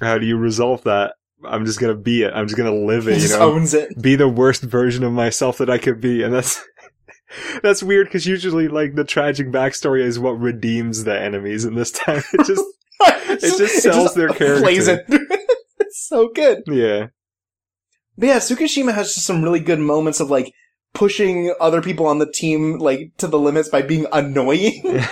how 0.00 0.18
do 0.18 0.26
you 0.26 0.36
resolve 0.36 0.84
that? 0.84 1.14
I'm 1.44 1.66
just 1.66 1.80
gonna 1.80 1.94
be 1.94 2.22
it. 2.22 2.32
I'm 2.34 2.46
just 2.46 2.56
gonna 2.56 2.74
live 2.74 3.04
he 3.04 3.12
it. 3.12 3.14
You 3.16 3.20
just 3.20 3.38
know, 3.38 3.52
owns 3.52 3.74
it. 3.74 4.00
be 4.00 4.16
the 4.16 4.28
worst 4.28 4.62
version 4.62 5.04
of 5.04 5.12
myself 5.12 5.58
that 5.58 5.70
I 5.70 5.78
could 5.78 6.00
be, 6.00 6.22
and 6.22 6.32
that's 6.32 6.62
that's 7.62 7.82
weird 7.82 8.06
because 8.06 8.26
usually 8.26 8.68
like 8.68 8.94
the 8.94 9.04
tragic 9.04 9.48
backstory 9.48 10.02
is 10.02 10.18
what 10.18 10.38
redeems 10.38 11.04
the 11.04 11.18
enemies, 11.18 11.64
and 11.64 11.76
this 11.76 11.90
time 11.90 12.22
it 12.32 12.46
just 12.46 12.64
it 13.00 13.58
just 13.58 13.82
sells 13.82 14.14
their 14.14 14.32
Plays 14.32 14.88
it. 14.88 15.06
it's 15.80 16.06
so 16.06 16.28
good. 16.28 16.62
yeah 16.66 17.08
But 18.16 18.26
yeah, 18.26 18.38
Tsukishima 18.38 18.94
has 18.94 19.14
just 19.14 19.26
some 19.26 19.42
really 19.42 19.60
good 19.60 19.80
moments 19.80 20.20
of 20.20 20.30
like 20.30 20.52
pushing 20.92 21.52
other 21.60 21.82
people 21.82 22.06
on 22.06 22.18
the 22.18 22.30
team 22.30 22.78
like 22.78 23.12
to 23.18 23.26
the 23.26 23.38
limits 23.38 23.68
by 23.68 23.82
being 23.82 24.06
annoying. 24.12 25.00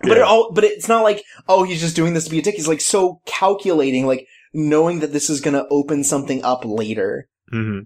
But 0.00 0.18
it 0.18 0.22
all, 0.22 0.52
but 0.52 0.64
it's 0.64 0.88
not 0.88 1.02
like, 1.02 1.24
oh, 1.48 1.62
he's 1.62 1.80
just 1.80 1.96
doing 1.96 2.12
this 2.12 2.24
to 2.24 2.30
be 2.30 2.38
a 2.38 2.42
dick. 2.42 2.56
He's 2.56 2.68
like 2.68 2.80
so 2.82 3.20
calculating, 3.24 4.06
like 4.06 4.26
knowing 4.52 5.00
that 5.00 5.12
this 5.12 5.30
is 5.30 5.40
gonna 5.40 5.64
open 5.70 6.04
something 6.04 6.44
up 6.44 6.62
later. 6.64 7.26
hmm 7.50 7.80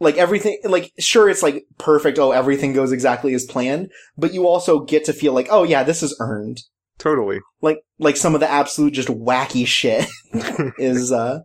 Like 0.00 0.16
everything, 0.16 0.58
like 0.64 0.92
sure, 0.98 1.28
it's 1.28 1.42
like 1.42 1.64
perfect. 1.78 2.18
Oh, 2.18 2.32
everything 2.32 2.72
goes 2.72 2.90
exactly 2.90 3.32
as 3.34 3.44
planned, 3.44 3.92
but 4.16 4.34
you 4.34 4.46
also 4.46 4.80
get 4.80 5.04
to 5.04 5.12
feel 5.12 5.34
like, 5.34 5.46
oh 5.50 5.62
yeah, 5.62 5.84
this 5.84 6.02
is 6.02 6.16
earned. 6.18 6.62
Totally. 7.02 7.40
Like, 7.60 7.78
like 7.98 8.16
some 8.16 8.34
of 8.34 8.40
the 8.40 8.48
absolute 8.50 8.92
just 8.92 9.08
wacky 9.08 9.66
shit 9.66 10.06
is, 10.78 11.10
uh, 11.10 11.40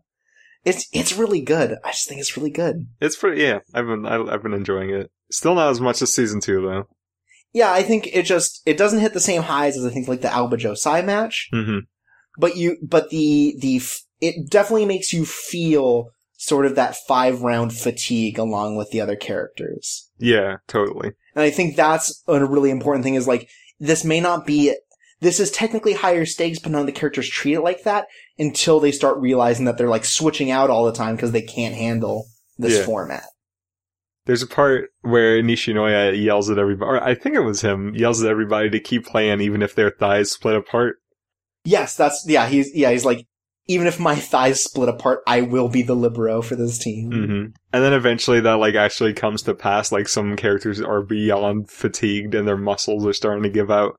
it's, 0.63 0.87
it's 0.93 1.17
really 1.17 1.41
good. 1.41 1.77
I 1.83 1.91
just 1.91 2.07
think 2.07 2.21
it's 2.21 2.37
really 2.37 2.51
good. 2.51 2.87
It's 3.01 3.15
pretty. 3.15 3.41
Yeah, 3.41 3.59
I've 3.73 3.87
been 3.87 4.05
I, 4.05 4.21
I've 4.21 4.43
been 4.43 4.53
enjoying 4.53 4.91
it. 4.91 5.09
Still 5.31 5.55
not 5.55 5.69
as 5.71 5.81
much 5.81 6.01
as 6.01 6.13
season 6.13 6.41
two 6.41 6.61
though. 6.61 6.87
Yeah, 7.53 7.71
I 7.71 7.81
think 7.81 8.07
it 8.13 8.23
just, 8.23 8.61
it 8.65 8.77
doesn't 8.77 8.99
hit 8.99 9.13
the 9.13 9.19
same 9.19 9.41
highs 9.41 9.77
as 9.77 9.85
I 9.85 9.89
think 9.89 10.07
like 10.07 10.21
the 10.21 10.27
Aoba 10.27 10.53
Josai 10.53 11.03
match. 11.03 11.49
hmm 11.51 11.79
but 12.39 12.55
you 12.55 12.77
but 12.83 13.09
the 13.09 13.55
the 13.59 13.77
f- 13.77 14.03
it 14.21 14.47
definitely 14.51 14.85
makes 14.85 15.11
you 15.11 15.25
feel 15.25 16.09
sort 16.37 16.67
of 16.67 16.75
that 16.75 16.95
five 17.07 17.41
round 17.41 17.73
fatigue 17.73 18.37
along 18.37 18.75
with 18.77 18.91
the 18.91 19.01
other 19.01 19.15
characters 19.15 20.11
Yeah, 20.19 20.57
totally. 20.67 21.13
and 21.35 21.43
i 21.43 21.49
think 21.49 21.75
that's 21.75 22.21
a 22.27 22.45
really 22.45 22.69
important 22.69 23.03
thing 23.03 23.15
is 23.15 23.27
like 23.27 23.49
this 23.79 24.03
may 24.05 24.19
not 24.19 24.45
be 24.45 24.75
this 25.19 25.39
is 25.39 25.49
technically 25.51 25.93
higher 25.93 26.25
stakes 26.25 26.59
but 26.59 26.71
none 26.71 26.81
of 26.81 26.87
the 26.87 26.91
characters 26.93 27.29
treat 27.29 27.53
it 27.55 27.61
like 27.61 27.83
that 27.83 28.05
until 28.37 28.79
they 28.79 28.91
start 28.91 29.17
realizing 29.19 29.65
that 29.65 29.77
they're 29.77 29.89
like 29.89 30.05
switching 30.05 30.51
out 30.51 30.69
all 30.69 30.85
the 30.85 30.91
time 30.93 31.15
because 31.15 31.31
they 31.31 31.41
can't 31.41 31.75
handle 31.75 32.25
this 32.57 32.77
Yeah. 32.79 32.85
format 32.85 33.23
There's 34.25 34.41
a 34.43 34.47
part 34.47 34.89
where 35.01 35.41
Nishinoya 35.41 36.21
yells 36.21 36.49
at 36.49 36.57
everybody, 36.57 36.89
or 36.89 37.01
I 37.03 37.15
think 37.15 37.35
it 37.35 37.39
was 37.41 37.61
him, 37.61 37.93
yells 37.95 38.21
at 38.21 38.29
everybody 38.29 38.69
to 38.71 38.79
keep 38.79 39.05
playing 39.05 39.39
even 39.41 39.61
if 39.61 39.73
their 39.75 39.89
thighs 39.91 40.31
split 40.31 40.55
apart. 40.55 40.97
yes 41.63 41.95
that's 41.95 42.25
yeah 42.27 42.47
he's 42.47 42.73
yeah 42.75 42.91
he's 42.91 43.05
like 43.05 43.25
even 43.69 43.85
if 43.87 43.99
my 43.99 44.15
thighs 44.15 44.63
split 44.63 44.87
apart 44.87 45.19
i 45.27 45.41
will 45.41 45.67
be 45.67 45.81
the 45.81 45.93
libero 45.95 46.41
for 46.41 46.55
this 46.55 46.77
team 46.77 47.11
hmm 47.11 47.45
And 47.73 47.83
then 47.83 47.91
eventually 47.93 48.39
that 48.41 48.53
like 48.59 48.75
actually 48.75 49.13
comes 49.13 49.41
to 49.43 49.53
pass. 49.53 49.91
Like 49.91 50.07
some 50.07 50.35
characters 50.37 50.79
are 50.81 51.01
beyond 51.01 51.69
fatigued 51.69 52.33
and 52.35 52.47
their 52.47 52.57
muscles 52.57 53.05
are 53.05 53.13
starting 53.13 53.43
to 53.43 53.49
give 53.49 53.69
out. 53.69 53.95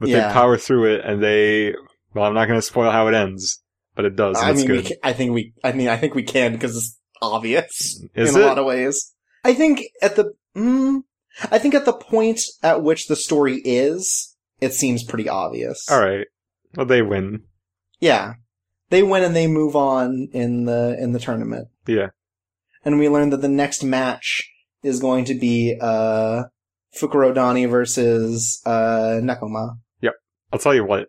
But 0.00 0.08
Yeah. 0.08 0.28
they 0.28 0.32
power 0.32 0.56
through 0.56 0.94
it 0.94 1.04
and 1.04 1.22
they. 1.22 1.74
Well, 2.14 2.24
I'm 2.24 2.34
not 2.34 2.46
going 2.48 2.58
to 2.58 2.66
spoil 2.66 2.90
how 2.90 3.06
it 3.06 3.14
ends, 3.14 3.62
but 3.94 4.04
it 4.04 4.16
does. 4.16 4.36
And 4.40 4.46
I 4.50 4.52
mean, 4.52 4.68
we 4.68 4.82
good. 4.82 4.92
I 5.04 5.12
think 5.12 5.32
we, 5.32 5.52
I 5.62 5.70
mean, 5.70 5.86
I 5.86 5.96
think 5.96 6.16
we 6.16 6.24
can 6.24 6.52
because 6.54 6.76
it's 6.76 6.98
obvious 7.22 8.02
Is 8.14 8.34
in 8.34 8.40
it? 8.40 8.44
a 8.44 8.46
lot 8.48 8.58
of 8.58 8.64
ways. 8.66 9.14
I 9.44 9.54
think 9.54 9.82
at 10.02 10.16
the, 10.16 10.32
mm, 10.56 11.02
I 11.52 11.58
think 11.58 11.74
at 11.74 11.84
the 11.84 11.92
point 11.92 12.40
at 12.64 12.82
which 12.82 13.06
the 13.06 13.14
story 13.14 13.60
is, 13.64 14.36
it 14.60 14.74
seems 14.74 15.04
pretty 15.04 15.28
obvious. 15.28 15.86
All 15.88 16.00
right. 16.00 16.26
Well, 16.74 16.86
they 16.86 17.02
win. 17.02 17.44
Yeah. 18.00 18.34
They 18.88 19.02
win 19.04 19.22
and 19.22 19.36
they 19.36 19.46
move 19.46 19.76
on 19.76 20.28
in 20.32 20.64
the, 20.64 20.96
in 20.98 21.12
the 21.12 21.20
tournament. 21.20 21.68
Yeah. 21.86 22.08
And 22.84 22.98
we 22.98 23.08
learn 23.08 23.30
that 23.30 23.40
the 23.40 23.48
next 23.48 23.84
match 23.84 24.50
is 24.82 24.98
going 24.98 25.26
to 25.26 25.34
be, 25.34 25.76
uh, 25.80 26.44
Fukurodani 27.00 27.68
versus, 27.70 28.60
uh, 28.66 29.20
Nekoma. 29.22 29.78
I'll 30.52 30.58
tell 30.58 30.74
you 30.74 30.84
what. 30.84 31.08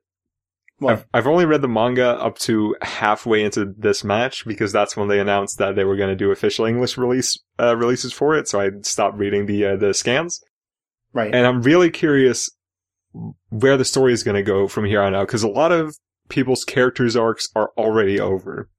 What? 0.80 0.94
I've, 0.94 1.06
I've 1.14 1.28
only 1.28 1.46
read 1.46 1.62
the 1.62 1.68
manga 1.68 2.10
up 2.20 2.40
to 2.40 2.76
halfway 2.82 3.44
into 3.44 3.74
this 3.78 4.04
match 4.04 4.46
because 4.48 4.72
that's 4.72 4.98
when 4.98 5.10
they 5.10 5.20
announced 5.20 5.60
that 5.60 5.76
they 5.76 5.84
were 5.84 5.96
going 5.96 6.10
to 6.10 6.16
do 6.16 6.32
official 6.32 6.66
English 6.66 6.98
release 6.98 7.38
uh, 7.60 7.76
releases 7.78 8.14
for 8.14 8.36
it. 8.36 8.48
So 8.48 8.60
I 8.60 8.72
stopped 8.82 9.18
reading 9.18 9.46
the 9.46 9.64
uh, 9.66 9.76
the 9.76 9.94
scans, 9.94 10.42
Right. 11.14 11.34
and 11.34 11.46
I'm 11.46 11.62
really 11.62 11.92
curious 11.92 12.50
where 13.50 13.78
the 13.78 13.86
story 13.86 14.12
is 14.14 14.24
going 14.24 14.36
to 14.38 14.44
go 14.44 14.68
from 14.68 14.86
here 14.86 15.02
on 15.02 15.14
out 15.14 15.28
because 15.28 15.44
a 15.44 15.50
lot 15.50 15.72
of 15.72 15.96
people's 16.30 16.64
characters 16.64 17.16
arcs 17.16 17.50
are 17.56 17.72
already 17.78 18.20
over, 18.20 18.70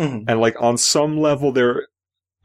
Mhm. 0.00 0.24
and 0.28 0.40
like 0.40 0.54
on 0.60 0.78
some 0.78 1.18
level, 1.20 1.52
there, 1.52 1.86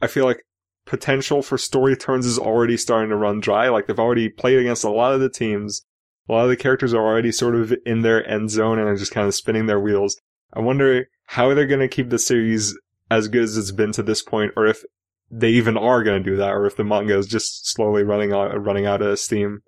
I 0.02 0.06
feel 0.06 0.26
like 0.26 0.42
potential 0.84 1.40
for 1.42 1.56
story 1.56 1.96
turns 1.96 2.26
is 2.26 2.38
already 2.38 2.76
starting 2.76 3.08
to 3.10 3.16
run 3.16 3.40
dry. 3.40 3.68
Like 3.70 3.86
they've 3.86 3.98
already 3.98 4.28
played 4.28 4.58
against 4.58 4.84
a 4.84 4.90
lot 4.90 5.14
of 5.14 5.20
the 5.20 5.30
teams. 5.30 5.86
A 6.28 6.32
lot 6.32 6.44
of 6.44 6.50
the 6.50 6.56
characters 6.56 6.94
are 6.94 7.04
already 7.04 7.32
sort 7.32 7.56
of 7.56 7.74
in 7.84 8.02
their 8.02 8.26
end 8.28 8.50
zone 8.50 8.78
and 8.78 8.88
are 8.88 8.96
just 8.96 9.12
kind 9.12 9.26
of 9.26 9.34
spinning 9.34 9.66
their 9.66 9.80
wheels. 9.80 10.20
I 10.52 10.60
wonder 10.60 11.06
how 11.26 11.54
they're 11.54 11.66
going 11.66 11.80
to 11.80 11.88
keep 11.88 12.10
the 12.10 12.18
series 12.18 12.78
as 13.10 13.28
good 13.28 13.42
as 13.42 13.56
it's 13.56 13.72
been 13.72 13.92
to 13.92 14.02
this 14.02 14.22
point, 14.22 14.52
or 14.56 14.66
if 14.66 14.82
they 15.30 15.50
even 15.50 15.76
are 15.76 16.04
going 16.04 16.22
to 16.22 16.30
do 16.30 16.36
that, 16.36 16.50
or 16.50 16.66
if 16.66 16.76
the 16.76 16.84
manga 16.84 17.16
is 17.18 17.26
just 17.26 17.66
slowly 17.66 18.02
running 18.02 18.32
out, 18.32 18.52
running 18.62 18.86
out 18.86 19.02
of 19.02 19.18
steam. 19.18 19.60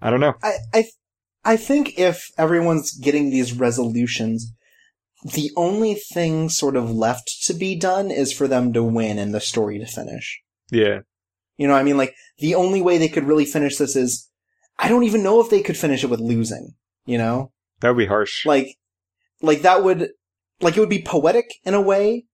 I 0.00 0.10
don't 0.10 0.20
know. 0.20 0.34
I, 0.42 0.54
I, 0.72 0.84
I 1.44 1.56
think 1.56 1.98
if 1.98 2.30
everyone's 2.38 2.92
getting 2.92 3.30
these 3.30 3.52
resolutions, 3.52 4.52
the 5.24 5.50
only 5.56 5.94
thing 5.94 6.48
sort 6.48 6.76
of 6.76 6.90
left 6.90 7.30
to 7.44 7.54
be 7.54 7.76
done 7.76 8.10
is 8.10 8.32
for 8.32 8.48
them 8.48 8.72
to 8.72 8.82
win 8.82 9.18
and 9.18 9.34
the 9.34 9.40
story 9.40 9.78
to 9.78 9.86
finish. 9.86 10.40
Yeah, 10.70 11.00
You 11.56 11.68
know, 11.68 11.74
I 11.74 11.82
mean, 11.82 11.96
like, 11.96 12.14
the 12.38 12.54
only 12.54 12.82
way 12.82 12.98
they 12.98 13.08
could 13.08 13.24
really 13.24 13.44
finish 13.44 13.76
this 13.76 13.94
is, 13.94 14.28
I 14.82 14.88
don't 14.88 15.04
even 15.04 15.22
know 15.22 15.40
if 15.40 15.48
they 15.48 15.62
could 15.62 15.76
finish 15.78 16.02
it 16.04 16.10
with 16.10 16.20
losing, 16.20 16.74
you 17.06 17.16
know? 17.18 17.52
that 17.80 17.88
would 17.88 17.98
be 17.98 18.06
harsh. 18.06 18.44
Like, 18.44 18.76
like 19.40 19.62
that 19.62 19.82
would, 19.82 20.10
like, 20.60 20.76
it 20.76 20.80
would 20.80 20.88
be 20.88 21.02
poetic 21.02 21.46
in 21.64 21.74
a 21.74 21.80
way, 21.80 22.26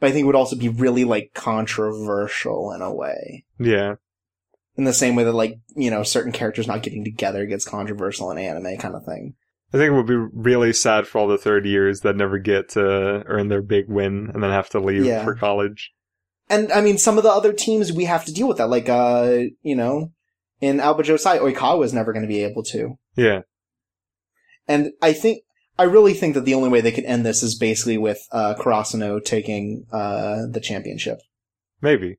but 0.00 0.08
I 0.08 0.12
think 0.12 0.22
it 0.24 0.26
would 0.26 0.34
also 0.36 0.56
be 0.56 0.68
really, 0.68 1.04
like, 1.04 1.32
controversial 1.34 2.72
in 2.72 2.82
a 2.82 2.92
way. 2.92 3.44
yeah, 3.58 3.96
In 4.76 4.84
the 4.84 4.92
same 4.92 5.14
way 5.14 5.24
that, 5.24 5.32
like, 5.32 5.58
you 5.76 5.90
know, 5.90 6.02
certain 6.02 6.32
characters 6.32 6.66
not 6.66 6.82
getting 6.82 7.04
together 7.04 7.46
gets 7.46 7.64
controversial 7.64 8.30
in 8.30 8.38
anime 8.38 8.76
kind 8.78 8.94
of 8.94 9.04
thing. 9.04 9.34
I 9.72 9.76
think 9.76 9.92
it 9.92 9.96
would 9.96 10.06
be 10.06 10.16
really 10.16 10.72
sad 10.72 11.06
for 11.06 11.18
all 11.18 11.28
the 11.28 11.38
third 11.38 11.64
years 11.64 12.00
that 12.00 12.16
never 12.16 12.38
get 12.38 12.70
to 12.70 13.22
earn 13.26 13.48
their 13.48 13.62
big 13.62 13.88
win 13.88 14.30
and 14.34 14.42
then 14.42 14.50
have 14.50 14.68
to 14.70 14.80
leave 14.80 15.04
Yeah. 15.04 15.22
for 15.24 15.34
college. 15.36 15.92
And 16.48 16.72
I 16.72 16.80
mean, 16.80 16.98
some 16.98 17.18
of 17.18 17.22
the 17.22 17.30
other 17.30 17.52
teams 17.52 17.92
we 17.92 18.04
have 18.06 18.24
to 18.24 18.32
deal 18.32 18.48
with 18.48 18.56
that. 18.56 18.68
Like, 18.68 18.88
uh, 18.88 19.42
you 19.62 19.76
know, 19.76 20.10
in 20.60 20.78
Aoba 20.78 21.00
Josai, 21.00 21.38
Oikawa 21.40 21.84
is 21.84 21.92
never 21.92 22.12
going 22.12 22.22
to 22.22 22.28
be 22.28 22.44
able 22.44 22.62
to. 22.64 22.96
Yeah, 23.16 23.40
And 24.68 24.92
I 25.02 25.12
think, 25.12 25.42
I 25.78 25.84
really 25.84 26.14
think 26.14 26.34
that 26.34 26.44
the 26.44 26.54
only 26.54 26.68
way 26.68 26.80
they 26.80 26.92
could 26.92 27.04
end 27.04 27.24
this 27.24 27.42
is 27.42 27.56
basically 27.56 27.98
with 27.98 28.20
uh, 28.32 28.54
Karasuno 28.58 29.24
taking 29.24 29.86
uh, 29.92 30.46
the 30.50 30.60
championship. 30.60 31.18
maybe. 31.80 32.18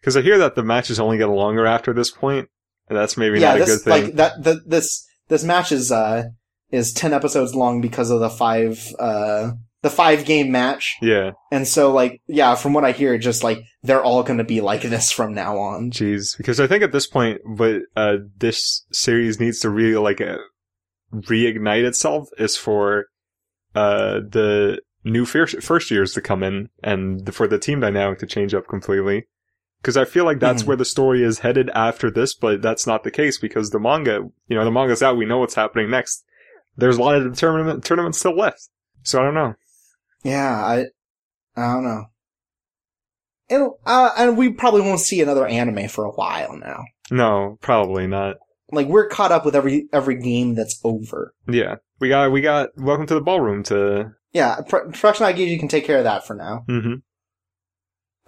Because 0.00 0.16
I 0.16 0.22
hear 0.22 0.38
that 0.38 0.54
the 0.54 0.62
matches 0.62 0.98
only 0.98 1.18
get 1.18 1.28
longer 1.28 1.66
after 1.66 1.92
this 1.92 2.10
point, 2.10 2.48
and 2.88 2.96
that's 2.96 3.18
maybe 3.18 3.38
yeah, 3.38 3.52
not 3.52 3.60
a 3.60 3.64
good 3.66 3.80
thing. 3.82 4.04
like 4.04 4.14
that. 4.14 4.42
The, 4.42 4.62
this 4.66 5.06
this 5.28 5.44
match 5.44 5.72
is 5.72 5.92
uh, 5.92 6.24
is 6.70 6.94
ten 6.94 7.12
episodes 7.12 7.54
long 7.54 7.82
because 7.82 8.10
of 8.10 8.20
the 8.20 8.30
five 8.30 8.82
uh, 8.98 9.50
the 9.82 9.90
five 9.90 10.24
game 10.24 10.52
match. 10.52 10.96
yeah. 11.00 11.30
And 11.50 11.66
so, 11.66 11.92
like, 11.92 12.20
yeah, 12.26 12.54
from 12.54 12.74
what 12.74 12.84
I 12.84 12.92
hear, 12.92 13.16
just 13.18 13.42
like 13.42 13.62
they're 13.82 14.02
all 14.04 14.22
going 14.22 14.38
to 14.38 14.44
be 14.44 14.60
like 14.60 14.82
this 14.82 15.10
from 15.10 15.32
now 15.34 15.56
on. 15.58 15.90
Jeez, 15.90 16.36
because 16.36 16.60
I 16.60 16.66
think 16.66 16.82
at 16.82 16.92
this 16.92 17.06
point, 17.06 17.40
what 17.44 17.82
uh, 17.96 18.16
this 18.38 18.84
series 18.92 19.40
needs 19.40 19.60
to 19.60 19.70
really 19.70 19.96
like 19.96 20.20
uh, 20.20 20.36
reignite 21.14 21.84
itself 21.84 22.28
is 22.38 22.56
for 22.56 23.06
uh, 23.74 24.20
the 24.20 24.80
new 25.04 25.24
first 25.24 25.62
first 25.62 25.90
years 25.90 26.12
to 26.12 26.20
come 26.20 26.42
in 26.42 26.68
and 26.82 27.34
for 27.34 27.46
the 27.48 27.58
team 27.58 27.80
dynamic 27.80 28.18
to 28.18 28.26
change 28.26 28.54
up 28.54 28.68
completely. 28.68 29.26
Because 29.80 29.96
I 29.96 30.04
feel 30.04 30.26
like 30.26 30.40
that's 30.40 30.62
Mhm. 30.62 30.66
where 30.66 30.76
the 30.76 30.84
story 30.84 31.24
is 31.24 31.38
headed 31.38 31.70
after 31.70 32.10
this, 32.10 32.34
but 32.34 32.60
that's 32.60 32.86
not 32.86 33.02
the 33.02 33.10
case 33.10 33.38
because 33.38 33.70
the 33.70 33.80
manga, 33.80 34.28
you 34.46 34.56
know, 34.56 34.64
the 34.64 34.70
manga's 34.70 35.02
out. 35.02 35.16
We 35.16 35.24
know 35.24 35.38
what's 35.38 35.54
happening 35.54 35.88
next. 35.90 36.22
There's 36.76 36.98
a 36.98 37.02
lot 37.02 37.14
of 37.14 37.34
tournament 37.34 37.82
tournaments 37.82 38.18
still 38.18 38.36
left, 38.36 38.68
so 39.04 39.20
I 39.20 39.24
don't 39.24 39.34
know. 39.34 39.54
Yeah, 40.22 40.54
I, 40.54 40.84
I 41.56 41.74
don't 41.74 41.84
know. 41.84 42.04
It'll, 43.48 43.80
uh, 43.84 44.10
and 44.16 44.36
we 44.36 44.50
probably 44.52 44.82
won't 44.82 45.00
see 45.00 45.20
another 45.20 45.46
anime 45.46 45.88
for 45.88 46.04
a 46.04 46.10
while 46.12 46.56
now. 46.56 46.84
No, 47.10 47.58
probably 47.60 48.06
not. 48.06 48.36
Like 48.70 48.86
we're 48.86 49.08
caught 49.08 49.32
up 49.32 49.44
with 49.44 49.56
every 49.56 49.88
every 49.92 50.14
game 50.20 50.54
that's 50.54 50.78
over. 50.84 51.34
Yeah, 51.48 51.76
we 51.98 52.08
got 52.08 52.30
we 52.30 52.40
got 52.40 52.68
Welcome 52.76 53.06
to 53.08 53.14
the 53.14 53.20
Ballroom 53.20 53.64
to. 53.64 54.12
Yeah, 54.32 54.60
Pro- 54.68 54.90
Production 54.90 55.26
IG 55.26 55.58
can 55.58 55.66
take 55.66 55.84
care 55.84 55.98
of 55.98 56.04
that 56.04 56.24
for 56.24 56.36
now. 56.36 56.64
hmm 56.68 56.94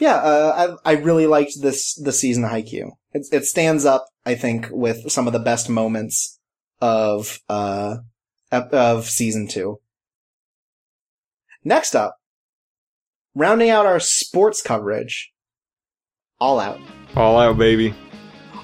Yeah, 0.00 0.16
uh, 0.16 0.76
I 0.84 0.90
I 0.90 0.94
really 0.96 1.28
liked 1.28 1.52
this 1.60 1.94
the 1.94 2.12
season 2.12 2.42
of 2.42 2.50
Haikyuu. 2.50 2.90
It 3.12 3.26
it 3.30 3.44
stands 3.44 3.84
up, 3.84 4.06
I 4.26 4.34
think, 4.34 4.66
with 4.72 5.12
some 5.12 5.28
of 5.28 5.32
the 5.32 5.38
best 5.38 5.68
moments 5.68 6.40
of 6.80 7.38
uh 7.48 7.98
of 8.50 9.08
season 9.08 9.46
two. 9.46 9.78
Next 11.64 11.94
up, 11.94 12.16
rounding 13.34 13.70
out 13.70 13.86
our 13.86 14.00
sports 14.00 14.62
coverage, 14.62 15.32
All 16.40 16.58
Out. 16.58 16.80
All 17.16 17.38
out, 17.38 17.56
baby. 17.58 17.94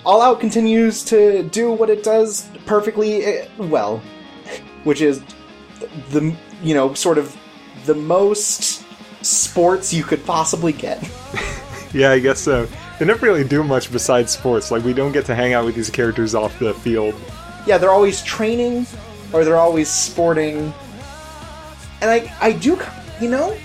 All 0.04 0.20
Out 0.22 0.40
continues 0.40 1.04
to 1.04 1.42
do 1.44 1.72
what 1.72 1.90
it 1.90 2.02
does 2.02 2.48
perfectly 2.66 3.24
eh, 3.24 3.48
well, 3.58 3.98
which 4.84 5.00
is 5.00 5.22
the 6.10 6.34
you 6.62 6.74
know 6.74 6.94
sort 6.94 7.18
of 7.18 7.36
the 7.86 7.94
most 7.94 8.84
sports 9.22 9.92
you 9.92 10.02
could 10.02 10.24
possibly 10.24 10.72
get. 10.72 11.02
Yeah, 11.94 12.10
I 12.10 12.18
guess 12.18 12.38
so. 12.38 12.68
They 12.98 13.06
never 13.06 13.24
really 13.24 13.44
do 13.44 13.64
much 13.64 13.90
besides 13.90 14.30
sports. 14.30 14.70
Like, 14.70 14.84
we 14.84 14.92
don't 14.92 15.10
get 15.10 15.24
to 15.24 15.34
hang 15.34 15.54
out 15.54 15.64
with 15.64 15.74
these 15.74 15.88
characters 15.88 16.34
off 16.34 16.58
the 16.58 16.74
field. 16.74 17.14
yeah, 17.66 17.78
they're 17.78 17.90
always 17.90 18.22
training 18.22 18.86
or 19.32 19.42
they're 19.42 19.56
always 19.56 19.88
sporting. 19.88 20.74
And 22.00 22.10
I 22.10 22.32
I 22.40 22.52
do 22.52 22.78
you 23.20 23.28
know, 23.28 23.56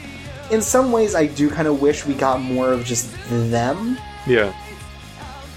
in 0.51 0.61
some 0.61 0.91
ways 0.91 1.13
I 1.15 1.27
do 1.27 1.49
kind 1.49 1.67
of 1.67 1.81
wish 1.81 2.05
we 2.05 2.13
got 2.15 2.41
more 2.41 2.73
of 2.73 2.83
just 2.85 3.11
them 3.29 3.97
Yeah. 4.25 4.51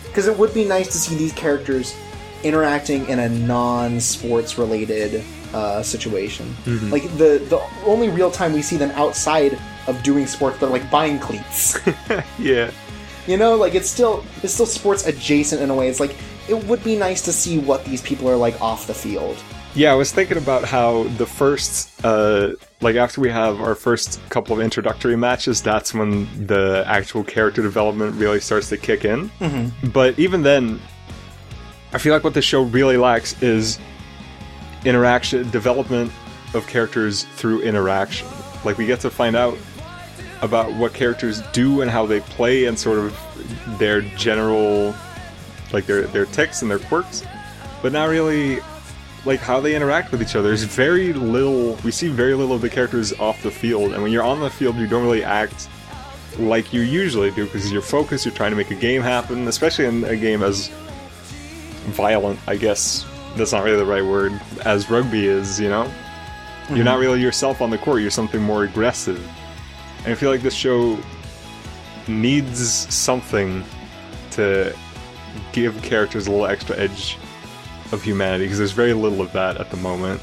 because 0.07 0.27
it 0.27 0.37
would 0.39 0.53
be 0.55 0.65
nice 0.65 0.89
to 0.89 0.99
see 0.99 1.17
these 1.17 1.33
characters 1.33 1.95
interacting 2.45 3.09
in 3.09 3.19
a 3.19 3.29
non-sports 3.29 4.59
related 4.59 5.25
uh, 5.55 5.83
situation. 5.83 6.55
Mhm. 6.67 6.91
Like 6.91 7.05
the 7.17 7.39
the 7.49 7.61
only 7.87 8.09
real 8.11 8.31
time 8.31 8.53
we 8.53 8.63
see 8.63 8.77
them 8.77 8.91
outside 8.93 9.59
of 9.87 10.03
doing 10.03 10.27
sports, 10.27 10.59
they're 10.59 10.69
like 10.69 10.91
buying 10.91 11.19
cleats. 11.19 11.79
yeah. 12.39 12.71
you 13.27 13.37
know, 13.37 13.55
like 13.57 13.75
it's 13.75 13.89
still 13.89 14.25
it's 14.43 14.53
still 14.53 14.67
sports 14.67 15.07
adjacent 15.07 15.63
in 15.63 15.71
a 15.71 15.75
way. 15.75 15.89
It's 15.89 16.01
like 16.01 16.15
it 16.49 16.63
would 16.67 16.83
be 16.85 16.97
nice 16.97 17.23
to 17.23 17.33
see 17.33 17.59
what 17.59 17.85
these 17.85 18.03
people 18.03 18.29
are 18.29 18.37
like 18.37 18.61
off 18.61 18.87
the 18.87 18.95
field. 18.95 19.37
Yeah, 19.77 19.93
I 19.93 19.95
was 19.95 20.11
thinking 20.11 20.39
about 20.39 20.65
how 20.65 21.03
the 21.19 21.27
first, 21.27 22.03
uh, 22.03 22.53
like 22.81 22.97
after 22.97 23.21
we 23.21 23.29
have 23.29 23.61
our 23.61 23.75
first 23.75 24.27
couple 24.31 24.55
of 24.55 24.63
introductory 24.63 25.17
matches, 25.17 25.61
that's 25.61 25.93
when 25.93 26.47
the 26.47 26.83
actual 26.87 27.23
character 27.23 27.61
development 27.61 28.15
really 28.17 28.41
starts 28.41 28.71
to 28.71 28.79
kick 28.79 29.05
in. 29.05 29.29
Mm-hmm. 29.39 29.91
But 29.91 30.19
even 30.19 30.43
then, 30.43 30.81
I 31.93 31.99
feel 31.99 32.15
like 32.15 32.25
what 32.25 32.33
the 32.33 32.41
show 32.41 32.63
really 32.63 32.97
lacks 32.97 33.43
is 33.43 33.79
interaction, 34.87 35.51
development 35.51 36.11
of 36.55 36.67
characters 36.67 37.25
through 37.37 37.61
interaction. 37.61 38.29
Like 38.65 38.79
we 38.79 38.87
get 38.87 39.01
to 39.01 39.11
find 39.11 39.37
out 39.37 39.59
about 40.41 40.73
what 40.73 40.95
characters 40.95 41.43
do 41.53 41.83
and 41.83 41.91
how 41.91 42.07
they 42.07 42.21
play 42.21 42.65
and 42.65 42.79
sort 42.79 42.99
of 42.99 43.79
their 43.79 44.01
general, 44.01 44.95
like 45.75 45.85
their 45.85 46.07
their 46.07 46.25
ticks 46.25 46.63
and 46.63 46.71
their 46.71 46.79
quirks, 46.79 47.25
but 47.83 47.93
not 47.93 48.09
really 48.09 48.61
like 49.27 49.41
how 49.41 49.61
they 49.61 49.75
interact 49.75 50.13
with 50.13 50.23
each 50.23 50.37
other. 50.37 50.49
There's 50.49 50.63
very 50.63 51.13
little. 51.13 51.75
We 51.85 51.91
see 51.91 52.09
very 52.09 52.35
little 52.35 52.55
of 52.55 52.63
the 52.63 52.71
characters 52.71 53.13
off 53.15 53.43
the 53.43 53.51
field, 53.51 53.93
and 53.93 54.03
when 54.03 54.13
you're 54.13 54.23
on 54.23 54.41
the 54.41 54.51
field, 54.51 54.77
you 54.77 54.87
don't 54.87 55.03
really 55.03 55.25
act 55.25 55.69
like 56.39 56.73
you 56.73 56.83
usually 56.83 57.31
do 57.31 57.45
because 57.45 57.71
you're 57.73 57.83
focused. 57.83 58.25
You're 58.25 58.35
trying 58.35 58.51
to 58.51 58.57
make 58.57 58.71
a 58.71 58.75
game 58.75 59.03
happen, 59.03 59.49
especially 59.49 59.87
in 59.87 60.05
a 60.05 60.17
game 60.17 60.43
as 60.43 60.71
violent, 61.87 62.39
I 62.47 62.57
guess, 62.57 63.07
that's 63.37 63.53
not 63.53 63.65
really 63.65 63.77
the 63.77 63.87
right 63.87 64.05
word 64.05 64.39
as 64.65 64.91
rugby 64.91 65.27
is, 65.27 65.61
you 65.61 65.69
know? 65.69 65.91
You're 66.69 66.85
not 66.85 66.95
mm-hmm. 66.95 67.01
really 67.01 67.23
yourself 67.23 67.61
on 67.61 67.71
the 67.71 67.79
court, 67.79 68.03
you're 68.03 68.11
something 68.11 68.43
more 68.43 68.65
aggressive. 68.65 69.25
And 70.05 70.13
I 70.13 70.15
feel 70.15 70.31
like 70.31 70.43
this 70.43 70.55
show 70.55 70.99
needs 72.09 72.93
something 72.93 73.65
to 74.33 74.77
give 75.53 75.81
characters 75.83 76.27
a 76.27 76.31
little 76.31 76.47
extra 76.47 76.77
edge 76.77 77.19
of 77.93 78.03
humanity 78.03 78.45
because 78.45 78.59
there's 78.59 78.73
very 78.73 78.93
little 78.93 79.21
of 79.21 79.33
that 79.33 79.59
at 79.59 79.71
the 79.71 79.77
moment. 79.77 80.21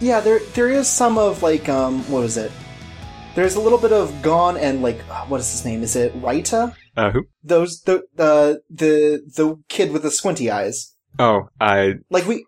Yeah, 0.00 0.20
there 0.20 0.40
there 0.54 0.68
is 0.68 0.88
some 0.88 1.18
of 1.18 1.42
like 1.42 1.68
um 1.68 2.00
what 2.10 2.22
was 2.22 2.36
it? 2.36 2.50
There's 3.34 3.54
a 3.54 3.60
little 3.60 3.78
bit 3.78 3.92
of 3.92 4.10
Gion 4.22 4.60
and 4.60 4.82
like 4.82 4.98
uh, 5.08 5.24
what 5.26 5.40
is 5.40 5.50
his 5.50 5.64
name? 5.64 5.82
Is 5.82 5.96
it 5.96 6.14
Raita? 6.20 6.74
Uh, 6.96 7.10
who? 7.10 7.24
Those 7.42 7.82
the 7.82 8.02
the 8.14 8.62
the 8.68 9.22
the 9.36 9.56
kid 9.68 9.92
with 9.92 10.02
the 10.02 10.10
squinty 10.10 10.50
eyes. 10.50 10.94
Oh, 11.18 11.48
I 11.60 11.94
Like 12.10 12.26
we 12.26 12.44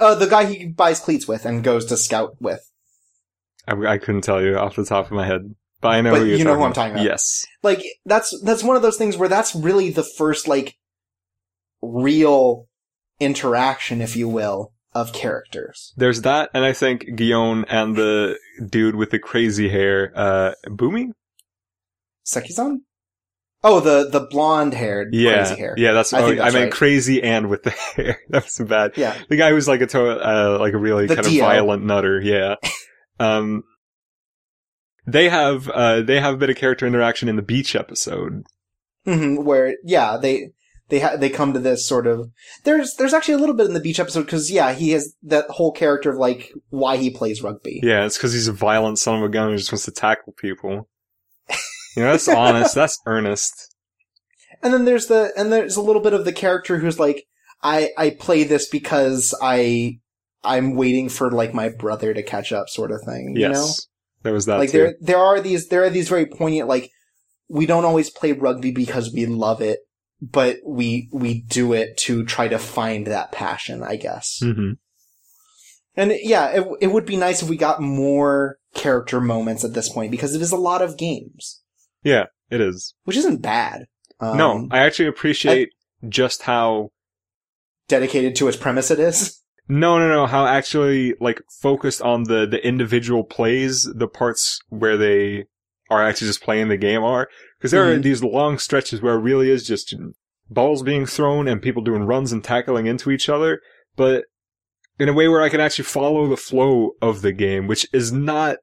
uh, 0.00 0.14
the 0.14 0.26
guy 0.26 0.46
he 0.46 0.66
buys 0.66 1.00
cleats 1.00 1.28
with 1.28 1.44
and 1.44 1.62
goes 1.62 1.84
to 1.86 1.96
scout 1.96 2.36
with. 2.40 2.70
I, 3.66 3.74
I 3.74 3.98
couldn't 3.98 4.22
tell 4.22 4.42
you 4.42 4.56
off 4.56 4.76
the 4.76 4.84
top 4.84 5.06
of 5.06 5.12
my 5.12 5.26
head, 5.26 5.54
but 5.80 5.88
I 5.88 6.00
know 6.00 6.12
But 6.12 6.20
who 6.20 6.26
you're 6.26 6.38
you 6.38 6.44
know 6.44 6.50
talking 6.50 6.60
who 6.60 6.66
I'm 6.66 6.72
talking 6.72 6.92
about. 6.94 7.04
Yes, 7.04 7.46
Like 7.62 7.82
that's 8.06 8.38
that's 8.42 8.62
one 8.62 8.76
of 8.76 8.82
those 8.82 8.96
things 8.96 9.16
where 9.16 9.28
that's 9.28 9.54
really 9.54 9.90
the 9.90 10.04
first 10.04 10.48
like 10.48 10.76
real 11.82 12.68
interaction, 13.24 14.00
if 14.00 14.14
you 14.16 14.28
will, 14.28 14.72
of 14.92 15.12
characters. 15.12 15.92
there's 15.96 16.22
that, 16.22 16.50
and 16.54 16.64
I 16.64 16.72
think 16.72 17.04
Gion 17.18 17.64
and 17.68 17.96
the 17.96 18.38
dude 18.68 18.94
with 18.94 19.10
the 19.10 19.18
crazy 19.18 19.68
hair, 19.68 20.12
uh, 20.14 20.52
Boomy. 20.66 21.10
Sekizan? 22.26 22.78
Oh, 23.66 23.80
the 23.80 24.08
the 24.10 24.20
blonde 24.20 24.74
haired 24.74 25.14
Yeah, 25.14 25.44
crazy 25.46 25.56
hair. 25.56 25.74
yeah, 25.78 25.92
that's. 25.92 26.12
I 26.12 26.20
oh, 26.22 26.28
think 26.28 26.40
I 26.40 26.44
that's 26.44 26.54
meant 26.54 26.64
right. 26.66 26.72
crazy 26.72 27.22
and 27.22 27.48
with 27.48 27.62
the 27.62 27.70
hair. 27.96 28.20
that 28.28 28.44
was 28.44 28.58
bad. 28.68 28.92
Yeah. 28.96 29.16
The 29.28 29.36
guy 29.36 29.50
who's 29.50 29.66
like 29.66 29.80
a 29.80 29.86
to- 29.86 30.20
uh, 30.20 30.58
like 30.60 30.74
a 30.74 30.78
really 30.78 31.06
The 31.06 31.16
kind 31.16 31.26
of 31.26 31.32
violent 31.34 31.82
nutter. 31.84 32.20
Yeah. 32.20 32.56
um, 33.18 33.64
they 35.06 35.28
have 35.28 35.68
uh 35.68 36.02
they 36.02 36.20
have 36.20 36.34
a 36.34 36.36
bit 36.36 36.50
of 36.50 36.56
character 36.56 36.86
interaction 36.86 37.28
in 37.28 37.36
the 37.36 37.42
beach 37.42 37.74
episode. 37.74 38.44
hmm 39.04 39.36
where 39.36 39.74
yeah, 39.82 40.16
they 40.18 40.50
they 40.88 41.00
ha- 41.00 41.16
they 41.16 41.30
come 41.30 41.52
to 41.52 41.58
this 41.58 41.86
sort 41.86 42.06
of 42.06 42.30
there's 42.64 42.94
there's 42.96 43.14
actually 43.14 43.34
a 43.34 43.38
little 43.38 43.54
bit 43.54 43.66
in 43.66 43.74
the 43.74 43.80
beach 43.80 44.00
episode 44.00 44.24
because 44.24 44.50
yeah, 44.50 44.72
he 44.72 44.90
has 44.90 45.14
that 45.22 45.48
whole 45.50 45.72
character 45.72 46.10
of 46.10 46.16
like 46.16 46.52
why 46.70 46.96
he 46.96 47.10
plays 47.10 47.42
rugby. 47.42 47.80
Yeah, 47.82 48.04
it's 48.04 48.16
because 48.16 48.32
he's 48.32 48.48
a 48.48 48.52
violent 48.52 48.98
son 48.98 49.18
of 49.18 49.24
a 49.24 49.28
gun 49.28 49.50
who 49.50 49.56
just 49.56 49.72
wants 49.72 49.84
to 49.86 49.90
tackle 49.90 50.32
people. 50.34 50.88
You 51.96 52.02
know, 52.02 52.10
that's 52.10 52.28
honest. 52.28 52.74
That's 52.74 53.00
earnest. 53.06 53.74
And 54.62 54.72
then 54.72 54.84
there's 54.84 55.06
the 55.06 55.32
and 55.36 55.52
there's 55.52 55.76
a 55.76 55.82
little 55.82 56.02
bit 56.02 56.12
of 56.12 56.24
the 56.24 56.32
character 56.32 56.78
who's 56.78 56.98
like 56.98 57.26
I 57.62 57.90
I 57.96 58.10
play 58.10 58.44
this 58.44 58.68
because 58.68 59.34
I 59.40 59.98
I'm 60.42 60.74
waiting 60.74 61.08
for 61.08 61.30
like 61.30 61.54
my 61.54 61.68
brother 61.68 62.12
to 62.12 62.22
catch 62.22 62.52
up 62.52 62.68
sort 62.68 62.90
of 62.90 63.00
thing, 63.02 63.34
you 63.36 63.48
know? 63.48 63.68
There 64.22 64.32
was 64.32 64.46
that 64.46 64.58
like 64.58 64.70
too. 64.70 64.78
there 64.78 64.94
there 65.00 65.18
are 65.18 65.40
these 65.40 65.68
there 65.68 65.84
are 65.84 65.90
these 65.90 66.08
very 66.08 66.26
poignant 66.26 66.68
like 66.68 66.90
we 67.48 67.66
don't 67.66 67.84
always 67.84 68.10
play 68.10 68.32
rugby 68.32 68.70
because 68.70 69.12
we 69.12 69.26
love 69.26 69.60
it, 69.60 69.80
but 70.20 70.58
we 70.66 71.08
we 71.12 71.40
do 71.42 71.72
it 71.72 71.96
to 71.98 72.24
try 72.24 72.48
to 72.48 72.58
find 72.58 73.06
that 73.06 73.32
passion, 73.32 73.82
I 73.82 73.96
guess. 73.96 74.38
hmm 74.42 74.72
And 75.96 76.12
yeah, 76.22 76.48
it 76.50 76.66
it 76.80 76.86
would 76.88 77.06
be 77.06 77.16
nice 77.16 77.42
if 77.42 77.48
we 77.48 77.56
got 77.56 77.80
more 77.80 78.58
character 78.74 79.20
moments 79.20 79.64
at 79.64 79.74
this 79.74 79.88
point 79.88 80.10
because 80.10 80.34
it 80.34 80.42
is 80.42 80.52
a 80.52 80.56
lot 80.56 80.82
of 80.82 80.96
games, 80.98 81.62
Yeah, 82.02 82.24
it 82.50 82.60
is. 82.60 82.94
which 83.04 83.16
isn't 83.16 83.42
bad. 83.42 83.86
Um, 84.20 84.36
no, 84.38 84.68
I 84.70 84.78
actually 84.80 85.08
appreciate 85.08 85.70
just 86.08 86.42
how 86.42 86.90
dedicated 87.88 88.34
to 88.36 88.48
its 88.48 88.56
premise 88.56 88.90
it 88.90 88.98
is. 88.98 89.40
No, 89.66 89.98
no, 89.98 90.10
no. 90.10 90.26
How 90.26 90.44
actually 90.44 91.14
like 91.22 91.40
focused 91.62 92.02
on 92.02 92.24
the 92.24 92.46
the 92.46 92.62
individual 92.66 93.24
plays, 93.24 93.84
the 93.96 94.06
parts 94.06 94.58
where 94.68 94.98
they 94.98 95.46
are 95.88 96.06
actually 96.06 96.26
just 96.26 96.42
playing 96.42 96.68
the 96.68 96.76
game 96.76 97.02
are 97.02 97.28
because 97.64 97.72
there 97.72 97.90
are 97.90 97.96
Mhm. 97.96 98.02
these 98.02 98.22
long 98.22 98.58
stretches 98.58 99.00
where 99.00 99.14
it 99.14 99.20
really 99.20 99.48
is 99.50 99.66
just 99.66 99.94
balls 100.50 100.82
being 100.82 101.06
thrown 101.06 101.48
and 101.48 101.62
people 101.62 101.82
doing 101.82 102.02
runs 102.02 102.30
and 102.30 102.44
tackling 102.44 102.86
into 102.86 103.10
each 103.10 103.30
other, 103.30 103.60
but 103.96 104.24
in 104.98 105.08
a 105.08 105.14
way 105.14 105.28
where 105.28 105.40
I 105.40 105.48
can 105.48 105.60
actually 105.60 105.86
follow 105.86 106.28
the 106.28 106.36
flow 106.36 106.90
of 107.00 107.22
the 107.22 107.32
game, 107.32 107.66
which 107.66 107.86
is 107.90 108.12
not 108.12 108.58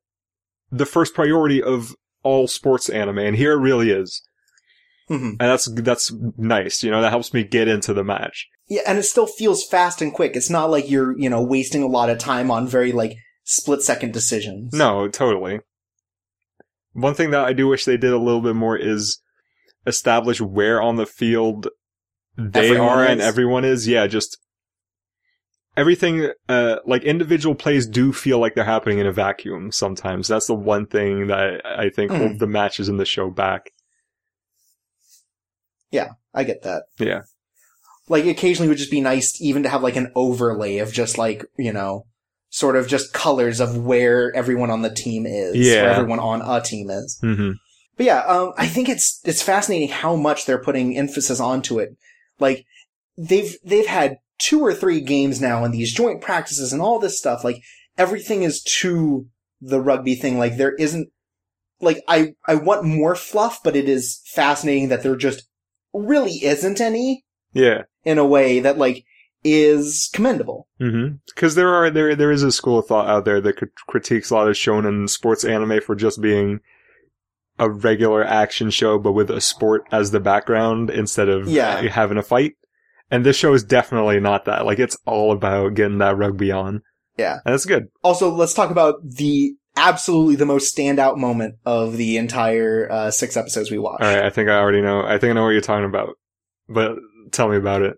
the 0.72 0.86
first 0.86 1.16
priority 1.16 1.64
of 1.64 1.96
all 2.22 2.48
sports 2.48 2.90
anime, 2.90 3.18
and 3.18 3.36
here 3.36 3.54
it 3.54 3.58
really 3.62 3.90
is, 3.90 4.22
Mhm. 5.10 5.32
and 5.32 5.40
that's 5.40 5.66
that's 5.66 6.14
nice. 6.38 6.84
You 6.84 6.92
know, 6.92 7.02
that 7.02 7.10
helps 7.10 7.34
me 7.34 7.44
get 7.44 7.68
into 7.68 7.96
the 7.96 8.04
match. 8.04 8.48
Yeah, 8.70 8.82
and 8.86 9.00
it 9.00 9.04
still 9.04 9.26
feels 9.26 9.66
fast 9.66 10.00
and 10.02 10.14
quick. 10.14 10.36
It's 10.36 10.50
not 10.52 10.70
like 10.70 10.90
you're, 10.92 11.18
you 11.20 11.28
know, 11.30 11.42
wasting 11.42 11.82
a 11.82 11.88
lot 11.88 12.12
of 12.12 12.20
time 12.20 12.52
on 12.52 12.68
very 12.68 12.92
like 12.92 13.18
split 13.44 13.82
second 13.82 14.14
decisions. 14.14 14.72
No, 14.74 15.08
totally. 15.08 15.60
One 16.94 17.14
thing 17.14 17.32
that 17.32 17.46
I 17.46 17.54
do 17.54 17.68
wish 17.68 17.86
they 17.86 17.98
did 17.98 18.12
a 18.12 18.18
little 18.18 18.42
bit 18.42 18.56
more 18.56 18.78
is 18.78 19.20
establish 19.88 20.42
where 20.42 20.82
on 20.82 20.96
the 20.98 21.06
field 21.06 21.68
they 22.38 22.70
Everyone 22.70 22.88
are 22.88 23.06
and 23.06 23.22
everyone 23.22 23.66
is. 23.66 23.88
Yeah, 23.88 24.08
just 24.08 24.38
everything, 25.78 26.32
uh, 26.50 26.78
like 26.86 27.04
individual 27.04 27.56
plays 27.56 27.88
do 27.88 28.12
feel 28.14 28.40
like 28.40 28.56
they're 28.56 28.64
happening 28.64 29.00
in 29.00 29.08
a 29.08 29.12
vacuum 29.12 29.72
sometimes. 29.72 30.28
That's 30.28 30.48
the 30.48 30.56
one 30.56 30.86
thing 30.86 31.28
that 31.28 31.66
I 31.66 31.90
think 31.90 32.12
Mm. 32.12 32.18
hold 32.18 32.40
the 32.40 32.48
matches 32.48 32.90
in 32.90 32.98
the 32.98 33.06
show 33.06 33.30
back. 33.30 33.72
Yeah 35.92 36.12
i 36.34 36.44
get 36.46 36.64
that. 36.64 36.84
Yeah. 36.98 37.24
Like 38.08 38.26
occasionally 38.26 38.68
it 38.68 38.70
would 38.70 38.78
just 38.78 38.92
be 38.92 39.02
nice 39.02 39.40
even 39.42 39.64
to 39.64 39.70
have 39.70 39.84
like 39.84 39.98
an 39.98 40.12
overlay 40.16 40.78
of 40.78 40.94
just 40.94 41.18
like, 41.18 41.46
you 41.58 41.74
know, 41.74 42.06
sort 42.52 42.76
of 42.76 42.88
just 42.88 43.14
colors 43.14 43.60
of 43.60 43.78
where 43.78 44.32
everyone 44.36 44.70
on 44.70 44.82
the 44.84 44.94
team 44.94 45.26
is. 45.26 45.56
Yeah. 45.56 45.84
Where 45.84 45.92
everyone 45.94 46.20
on 46.20 46.42
a 46.44 46.62
team 46.62 46.90
is. 46.92 47.18
hmm 47.22 47.52
But 47.98 48.06
yeah, 48.06 48.20
um, 48.20 48.54
I 48.58 48.68
think 48.68 48.90
it's 48.90 49.20
it's 49.26 49.42
fascinating 49.42 49.90
how 49.90 50.16
much 50.16 50.46
they're 50.46 50.62
putting 50.62 50.96
emphasis 50.98 51.40
onto 51.40 51.80
it. 51.80 51.96
Like 52.40 52.66
they've 53.18 53.56
they've 53.64 53.88
had 53.88 54.18
two 54.38 54.60
or 54.62 54.74
three 54.74 55.00
games 55.02 55.40
now 55.42 55.64
and 55.64 55.74
these 55.74 55.94
joint 55.94 56.22
practices 56.22 56.74
and 56.74 56.82
all 56.82 57.00
this 57.00 57.18
stuff. 57.18 57.44
Like 57.44 57.62
everything 57.98 58.44
is 58.44 58.62
to 58.82 59.28
the 59.62 59.80
rugby 59.82 60.16
thing. 60.16 60.38
Like 60.38 60.58
there 60.58 60.74
isn't 60.76 61.10
like 61.80 62.04
I 62.08 62.34
I 62.46 62.56
want 62.56 62.84
more 62.84 63.16
fluff, 63.16 63.62
but 63.64 63.76
it 63.76 63.88
is 63.88 64.22
fascinating 64.26 64.90
that 64.90 65.04
there 65.04 65.16
just 65.16 65.48
really 65.94 66.44
isn't 66.44 66.82
any 66.82 67.24
Yeah. 67.54 67.84
in 68.04 68.18
a 68.18 68.26
way 68.26 68.60
that 68.60 68.78
like 68.78 69.04
is 69.44 70.10
commendable. 70.14 70.68
Mm-hmm. 70.80 71.16
Because 71.34 71.56
there 71.56 71.74
are 71.74 71.90
there 71.90 72.16
there 72.16 72.32
is 72.32 72.44
a 72.44 72.52
school 72.52 72.80
of 72.80 72.86
thought 72.86 73.08
out 73.10 73.26
there 73.26 73.42
that 73.42 73.58
crit- 73.58 73.76
critiques 73.88 74.30
a 74.30 74.36
lot 74.36 74.48
of 74.48 74.56
shonen 74.56 75.10
sports 75.10 75.44
anime 75.44 75.82
for 75.82 75.96
just 75.96 76.22
being 76.22 76.60
a 77.60 77.70
regular 77.70 78.24
action 78.24 78.70
show, 78.70 78.98
but 78.98 79.12
with 79.12 79.30
a 79.30 79.42
sport 79.42 79.84
as 79.92 80.12
the 80.12 80.20
background 80.20 80.90
instead 80.90 81.30
of 81.30 81.48
Yeah. 81.48 81.82
having 81.82 82.18
a 82.18 82.24
fight. 82.24 82.54
And 83.12 83.26
this 83.26 83.36
show 83.36 83.54
is 83.54 83.64
definitely 83.64 84.20
not 84.20 84.46
that. 84.46 84.66
Like 84.66 84.80
it's 84.80 84.98
all 85.06 85.32
about 85.32 85.74
getting 85.74 85.98
that 86.00 86.18
rugby 86.18 86.52
on. 86.52 86.82
Yeah. 87.18 87.40
and 87.46 87.54
that's 87.54 87.66
good. 87.66 87.88
Also, 88.04 88.32
let's 88.32 88.54
talk 88.54 88.72
about 88.72 88.96
the 89.04 89.54
absolutely 89.76 90.36
the 90.36 90.46
most 90.46 90.76
standout 90.76 91.18
moment 91.18 91.56
of 91.66 91.98
the 91.98 92.18
entire 92.18 92.90
uh, 92.92 93.12
six 93.12 93.36
episodes 93.38 93.70
we 93.70 93.78
watched. 93.78 94.04
All 94.04 94.14
right, 94.16 94.24
I 94.26 94.30
think 94.30 94.50
I 94.50 94.58
already 94.58 94.82
know. 94.82 95.04
I 95.04 95.18
think 95.18 95.32
I 95.32 95.34
know 95.34 95.44
what 95.44 95.50
you're 95.50 95.62
talking 95.62 95.86
about, 95.86 96.16
but 96.68 96.96
tell 97.32 97.48
me 97.50 97.58
about 97.58 97.82
it. 97.82 97.98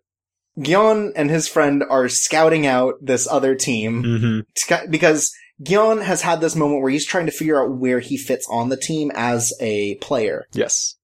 Gion 0.57 1.11
and 1.15 1.29
his 1.29 1.47
friend 1.47 1.83
are 1.89 2.07
scouting 2.09 2.65
out 2.67 2.95
this 3.01 3.27
other 3.27 3.55
team 3.55 4.03
Mm-hmm. 4.03 4.89
because 4.91 5.31
Gion 5.61 6.03
has 6.03 6.21
had 6.21 6.41
this 6.41 6.55
moment 6.55 6.81
where 6.81 6.91
he's 6.91 7.05
trying 7.05 7.25
to 7.25 7.31
figure 7.31 7.61
out 7.61 7.77
where 7.77 7.99
he 7.99 8.17
fits 8.17 8.47
on 8.49 8.69
the 8.69 8.77
team 8.77 9.11
as 9.15 9.53
a 9.59 9.95
player. 9.95 10.45
Yes. 10.53 10.95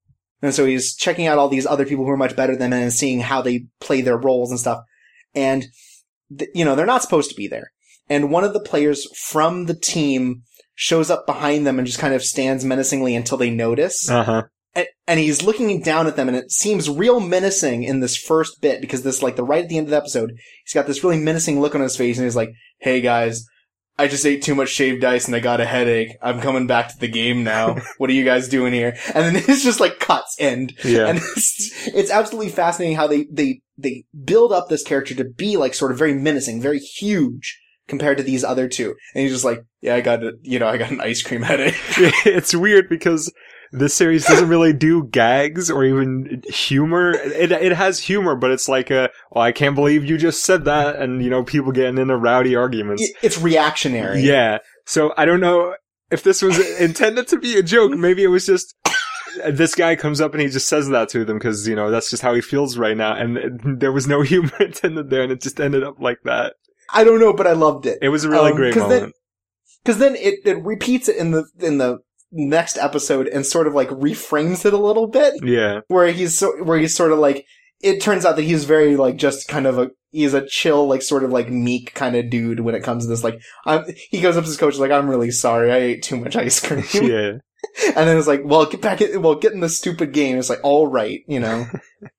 And 0.42 0.54
so 0.54 0.66
he's 0.66 0.96
checking 0.96 1.28
out 1.28 1.38
all 1.38 1.50
these 1.50 1.66
other 1.66 1.86
people 1.86 2.06
who 2.06 2.12
are 2.12 2.18
much 2.18 2.36
better 2.36 2.56
than 2.56 2.72
him 2.74 2.82
and 2.84 2.94
seeing 2.94 3.20
how 3.22 3.42
they 3.42 3.66
play 3.80 4.02
their 4.02 4.18
roles 4.18 4.52
and 4.52 4.60
stuff. 4.60 4.84
And, 5.36 5.66
th- 6.38 6.50
you 6.54 6.64
know, 6.66 6.76
they're 6.76 6.86
not 6.86 7.02
supposed 7.02 7.30
to 7.30 7.36
be 7.36 7.48
there. 7.48 7.72
And 8.10 8.32
one 8.32 8.44
of 8.44 8.54
the 8.54 8.60
players 8.62 9.06
from 9.18 9.66
the 9.66 9.74
team 9.76 10.44
shows 10.76 11.10
up 11.10 11.26
behind 11.26 11.68
them 11.68 11.78
and 11.78 11.86
just 11.86 12.00
kind 12.00 12.14
of 12.14 12.24
stands 12.24 12.64
menacingly 12.64 13.16
until 13.16 13.38
they 13.38 13.50
notice. 13.50 14.10
Uh 14.10 14.24
huh. 14.24 14.44
And, 15.08 15.20
he's 15.20 15.44
looking 15.44 15.82
down 15.82 16.08
at 16.08 16.16
them 16.16 16.28
and 16.28 16.38
it 16.38 16.52
seems 16.52 16.90
real 16.90 17.20
menacing 17.20 17.84
in 17.84 18.00
this 18.00 18.16
first 18.16 18.62
bit 18.62 18.82
because 18.82 19.04
this 19.04 19.24
like 19.24 19.36
the 19.36 19.44
right 19.44 19.64
at 19.64 19.70
the 19.70 19.78
end 19.78 19.88
of 19.88 19.92
the 19.92 19.98
episode 19.98 20.32
he's 20.64 20.74
got 20.74 20.88
this 20.88 21.04
really 21.04 21.18
menacing 21.18 21.60
look 21.60 21.76
on 21.76 21.82
his 21.82 21.98
face 21.98 22.18
and 22.18 22.26
he's 22.26 22.36
like 22.36 22.52
hey 22.80 23.02
guys 23.02 23.46
i 23.98 24.08
just 24.08 24.26
ate 24.26 24.42
too 24.42 24.56
much 24.56 24.70
shaved 24.70 25.04
ice 25.04 25.26
and 25.26 25.36
i 25.36 25.40
got 25.40 25.60
a 25.60 25.66
headache. 25.66 26.16
I'm 26.22 26.40
coming 26.40 26.68
back 26.68 26.90
to 26.90 27.00
the 27.00 27.08
game 27.08 27.44
now. 27.44 27.78
What 27.98 28.10
are 28.10 28.14
you 28.14 28.24
guys 28.24 28.48
doing 28.48 28.74
here? 28.74 28.96
And 29.14 29.26
then 29.26 29.36
it's 29.48 29.64
just 29.64 29.80
like 29.80 30.00
cuts 30.00 30.36
end. 30.40 30.74
Yeah. 30.84 31.08
and 31.08 31.18
it's, 31.18 31.88
it's 31.88 32.12
absolutely 32.12 32.52
fascinating 32.52 32.96
how 32.96 33.08
they 33.08 33.28
they 33.32 33.62
they 33.78 34.06
build 34.24 34.52
up 34.52 34.70
this 34.70 34.84
character 34.84 35.16
to 35.16 35.26
be 35.26 35.58
like 35.58 35.74
sort 35.74 35.92
of 35.92 35.98
very 35.98 36.14
menacing 36.14 36.62
very 36.62 36.80
huge 36.80 37.60
compared 37.88 38.18
to 38.18 38.24
these 38.24 38.44
other 38.44 38.68
two. 38.70 38.96
And 39.14 39.24
he's 39.24 39.34
just 39.34 39.46
like 39.46 39.64
yeah 39.82 39.96
i 39.96 40.02
got 40.02 40.24
a, 40.24 40.34
you 40.44 40.60
know 40.60 40.68
i 40.68 40.78
got 40.78 40.92
an 40.92 41.02
ice 41.02 41.22
cream 41.22 41.42
headache. 41.42 41.76
It's 42.26 42.56
weird 42.56 42.88
because 42.90 43.32
this 43.72 43.94
series 43.94 44.26
doesn't 44.26 44.50
really 44.50 44.74
do 44.74 45.06
gags 45.06 45.70
or 45.70 45.84
even 45.86 46.42
humor. 46.48 47.12
It 47.12 47.52
it 47.52 47.72
has 47.74 48.00
humor, 48.00 48.36
but 48.36 48.52
it's 48.52 48.68
like 48.68 48.90
a, 48.90 49.10
oh, 49.34 49.42
I 49.42 49.52
can't 49.52 49.76
believe 49.76 50.06
you 50.06 50.18
just 50.18 50.44
said 50.44 50.66
that, 50.66 50.96
and 50.96 51.24
you 51.24 51.30
know, 51.30 51.44
people 51.44 51.72
getting 51.72 51.98
into 51.98 52.16
rowdy 52.18 52.56
arguments. 52.56 53.08
It's 53.22 53.38
reactionary. 53.40 54.22
Yeah. 54.22 54.60
So 54.86 55.14
I 55.18 55.26
don't 55.26 55.40
know 55.40 55.76
if 56.12 56.24
this 56.24 56.42
was 56.42 56.58
intended 56.80 57.28
to 57.30 57.38
be 57.38 57.58
a 57.58 57.64
joke. 57.64 57.92
Maybe 57.92 58.24
it 58.24 58.28
was 58.28 58.46
just 58.46 58.74
this 59.48 59.76
guy 59.76 59.96
comes 59.96 60.20
up 60.20 60.34
and 60.34 60.42
he 60.42 60.50
just 60.50 60.68
says 60.68 60.90
that 60.90 61.08
to 61.10 61.24
them 61.24 61.38
because 61.38 61.68
you 61.68 61.76
know 61.76 61.92
that's 61.92 62.10
just 62.10 62.24
how 62.24 62.34
he 62.34 62.42
feels 62.42 62.78
right 62.78 62.98
now, 62.98 63.14
and 63.16 63.80
there 63.80 63.92
was 63.92 64.08
no 64.08 64.22
humor 64.24 64.52
intended 64.60 65.10
there, 65.10 65.22
and 65.24 65.32
it 65.32 65.42
just 65.42 65.60
ended 65.60 65.84
up 65.84 66.00
like 66.00 66.20
that. 66.26 66.54
I 66.92 67.04
don't 67.04 67.20
know, 67.20 67.34
but 67.34 67.46
I 67.46 67.52
loved 67.54 67.86
it. 67.86 68.00
It 68.02 68.10
was 68.10 68.24
a 68.24 68.30
really 68.30 68.50
Um, 68.52 68.58
great 68.58 68.74
'cause 68.74 68.90
then- 68.90 68.98
moment. 69.00 69.16
Because 69.84 70.00
then 70.00 70.16
it, 70.18 70.40
it 70.44 70.62
repeats 70.64 71.08
it 71.08 71.16
in 71.16 71.32
the 71.32 71.46
in 71.60 71.78
the 71.78 72.00
next 72.32 72.78
episode 72.78 73.28
and 73.28 73.46
sort 73.46 73.68
of 73.68 73.74
like 73.74 73.90
reframes 73.90 74.66
it 74.66 74.74
a 74.74 74.78
little 74.78 75.08
bit, 75.08 75.36
yeah. 75.44 75.82
where 75.88 76.08
he's 76.12 76.38
so, 76.38 76.64
where 76.64 76.78
he's 76.78 76.96
sort 76.96 77.12
of 77.12 77.20
like 77.20 77.46
it 77.82 78.02
turns 78.02 78.26
out 78.26 78.36
that 78.36 78.44
he's 78.44 78.66
very 78.66 78.96
like 78.96 79.16
just 79.16 79.48
kind 79.48 79.66
of 79.66 79.78
a 79.78 79.92
he's 80.12 80.34
a 80.34 80.46
chill 80.46 80.88
like 80.88 81.02
sort 81.02 81.24
of 81.24 81.32
like 81.32 81.50
meek 81.50 81.94
kind 81.94 82.16
of 82.16 82.30
dude 82.30 82.60
when 82.60 82.76
it 82.76 82.84
comes 82.84 83.06
to 83.06 83.10
this 83.10 83.24
like 83.24 83.40
I'm, 83.66 83.86
he 84.10 84.22
goes 84.22 84.38
up 84.38 84.44
to 84.44 84.50
his 84.50 84.58
coach 84.58 84.78
like 84.78 84.92
I'm 84.92 85.10
really 85.10 85.32
sorry 85.32 85.72
I 85.72 85.78
ate 85.78 86.04
too 86.04 86.18
much 86.18 86.36
ice 86.36 86.60
cream 86.60 86.84
Yeah. 86.94 87.34
and 87.88 88.08
then 88.08 88.18
it's 88.18 88.28
like 88.28 88.42
well 88.44 88.66
get 88.66 88.82
back 88.82 89.02
in, 89.02 89.22
well 89.22 89.36
get 89.36 89.54
in 89.54 89.60
the 89.60 89.70
stupid 89.70 90.14
game 90.14 90.38
it's 90.38 90.50
like 90.50 90.64
all 90.64 90.88
right 90.88 91.22
you 91.28 91.40
know 91.40 91.68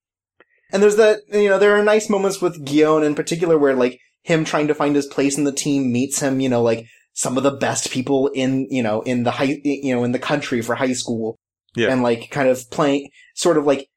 and 0.71 0.81
there's 0.81 0.95
that 0.95 1.19
you 1.31 1.49
know 1.49 1.59
there 1.59 1.77
are 1.77 1.83
nice 1.83 2.09
moments 2.09 2.41
with 2.41 2.65
Gion 2.65 3.05
in 3.05 3.15
particular 3.15 3.57
where 3.57 3.75
like 3.75 3.99
him 4.23 4.45
trying 4.45 4.67
to 4.67 4.75
find 4.75 4.95
his 4.95 5.07
place 5.07 5.37
in 5.37 5.43
the 5.43 5.51
team 5.51 5.91
meets 5.91 6.19
him 6.19 6.39
you 6.39 6.49
know 6.49 6.61
like 6.61 6.85
some 7.13 7.37
of 7.37 7.43
the 7.43 7.51
best 7.51 7.91
people 7.91 8.27
in 8.29 8.67
you 8.69 8.81
know 8.83 9.01
in 9.01 9.23
the 9.23 9.31
high 9.31 9.59
you 9.63 9.93
know 9.95 10.03
in 10.03 10.11
the 10.11 10.19
country 10.19 10.61
for 10.61 10.75
high 10.75 10.93
school 10.93 11.37
Yeah. 11.75 11.91
and 11.91 12.01
like 12.03 12.29
kind 12.31 12.47
of 12.49 12.69
playing 12.71 13.09
sort 13.35 13.57
of 13.57 13.65
like 13.65 13.87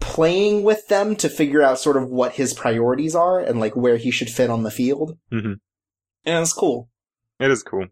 playing 0.00 0.64
with 0.64 0.86
them 0.88 1.16
to 1.16 1.28
figure 1.28 1.62
out 1.62 1.78
sort 1.78 1.96
of 1.96 2.08
what 2.08 2.32
his 2.32 2.52
priorities 2.52 3.14
are 3.14 3.40
and 3.40 3.60
like 3.60 3.74
where 3.76 3.96
he 3.96 4.10
should 4.10 4.28
fit 4.28 4.50
on 4.50 4.62
the 4.64 4.70
field 4.70 5.16
Mm-hmm. 5.32 5.54
and 6.24 6.42
it's 6.42 6.52
cool 6.52 6.88
It 7.40 7.50
is 7.50 7.62
cool. 7.62 7.86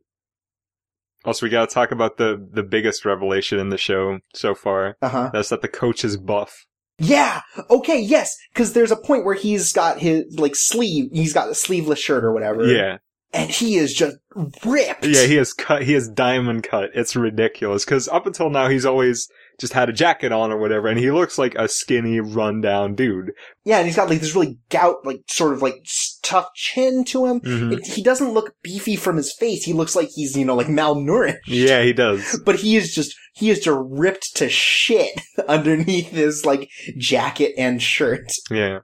Also, 1.24 1.46
we 1.46 1.50
gotta 1.50 1.72
talk 1.72 1.92
about 1.92 2.16
the, 2.16 2.44
the 2.52 2.64
biggest 2.64 3.04
revelation 3.04 3.60
in 3.60 3.68
the 3.68 3.78
show 3.78 4.18
so 4.34 4.54
far. 4.56 4.96
uh-huh 5.00 5.30
That's 5.32 5.50
that 5.50 5.62
the 5.62 5.68
coach 5.68 6.04
is 6.04 6.16
buff. 6.16 6.66
Yeah. 6.98 7.40
Okay. 7.70 8.00
Yes. 8.00 8.36
Because 8.52 8.72
there's 8.72 8.90
a 8.90 8.96
point 8.96 9.24
where 9.24 9.34
he's 9.36 9.72
got 9.72 9.98
his 10.00 10.24
like 10.38 10.56
sleeve. 10.56 11.10
He's 11.12 11.32
got 11.32 11.48
a 11.48 11.54
sleeveless 11.54 11.98
shirt 12.00 12.24
or 12.24 12.32
whatever. 12.32 12.66
Yeah. 12.66 12.98
And 13.34 13.50
he 13.50 13.76
is 13.76 13.94
just 13.94 14.16
ripped. 14.64 15.06
Yeah, 15.06 15.24
he 15.24 15.36
has 15.36 15.52
cut, 15.54 15.82
he 15.84 15.94
has 15.94 16.08
diamond 16.08 16.64
cut. 16.64 16.90
It's 16.94 17.16
ridiculous. 17.16 17.84
Cause 17.84 18.06
up 18.08 18.26
until 18.26 18.50
now, 18.50 18.68
he's 18.68 18.84
always 18.84 19.26
just 19.58 19.72
had 19.72 19.88
a 19.88 19.92
jacket 19.92 20.32
on 20.32 20.50
or 20.52 20.58
whatever, 20.58 20.88
and 20.88 20.98
he 20.98 21.10
looks 21.10 21.38
like 21.38 21.54
a 21.54 21.66
skinny, 21.68 22.20
rundown 22.20 22.94
dude. 22.94 23.32
yeah. 23.64 23.78
And 23.78 23.86
he's 23.86 23.96
got 23.96 24.10
like 24.10 24.20
this 24.20 24.34
really 24.34 24.58
gout, 24.70 24.96
like 25.04 25.20
sort 25.28 25.54
of 25.54 25.62
like 25.62 25.76
tough 26.22 26.48
chin 26.54 27.04
to 27.06 27.24
him. 27.26 27.40
Mhm. 27.40 27.72
It, 27.78 27.86
he 27.86 28.02
doesn't 28.02 28.32
look 28.34 28.54
beefy 28.62 28.96
from 28.96 29.16
his 29.16 29.34
face. 29.38 29.64
He 29.64 29.72
looks 29.72 29.96
like 29.96 30.08
he's 30.14 30.36
you 30.36 30.44
know 30.44 30.54
like 30.56 30.66
malnourished. 30.66 31.38
Yeah, 31.46 31.82
he 31.82 31.92
does. 31.92 32.38
But 32.44 32.56
he 32.56 32.76
is 32.76 32.94
just 32.94 33.14
he 33.34 33.48
is 33.50 33.60
just 33.60 33.78
ripped 33.82 34.36
to 34.36 34.48
shit 34.50 35.20
underneath 35.48 36.10
his 36.10 36.44
like 36.44 36.68
jacket 36.98 37.52
and 37.56 37.80
shirt. 37.82 38.30
Yeah. 38.50 38.80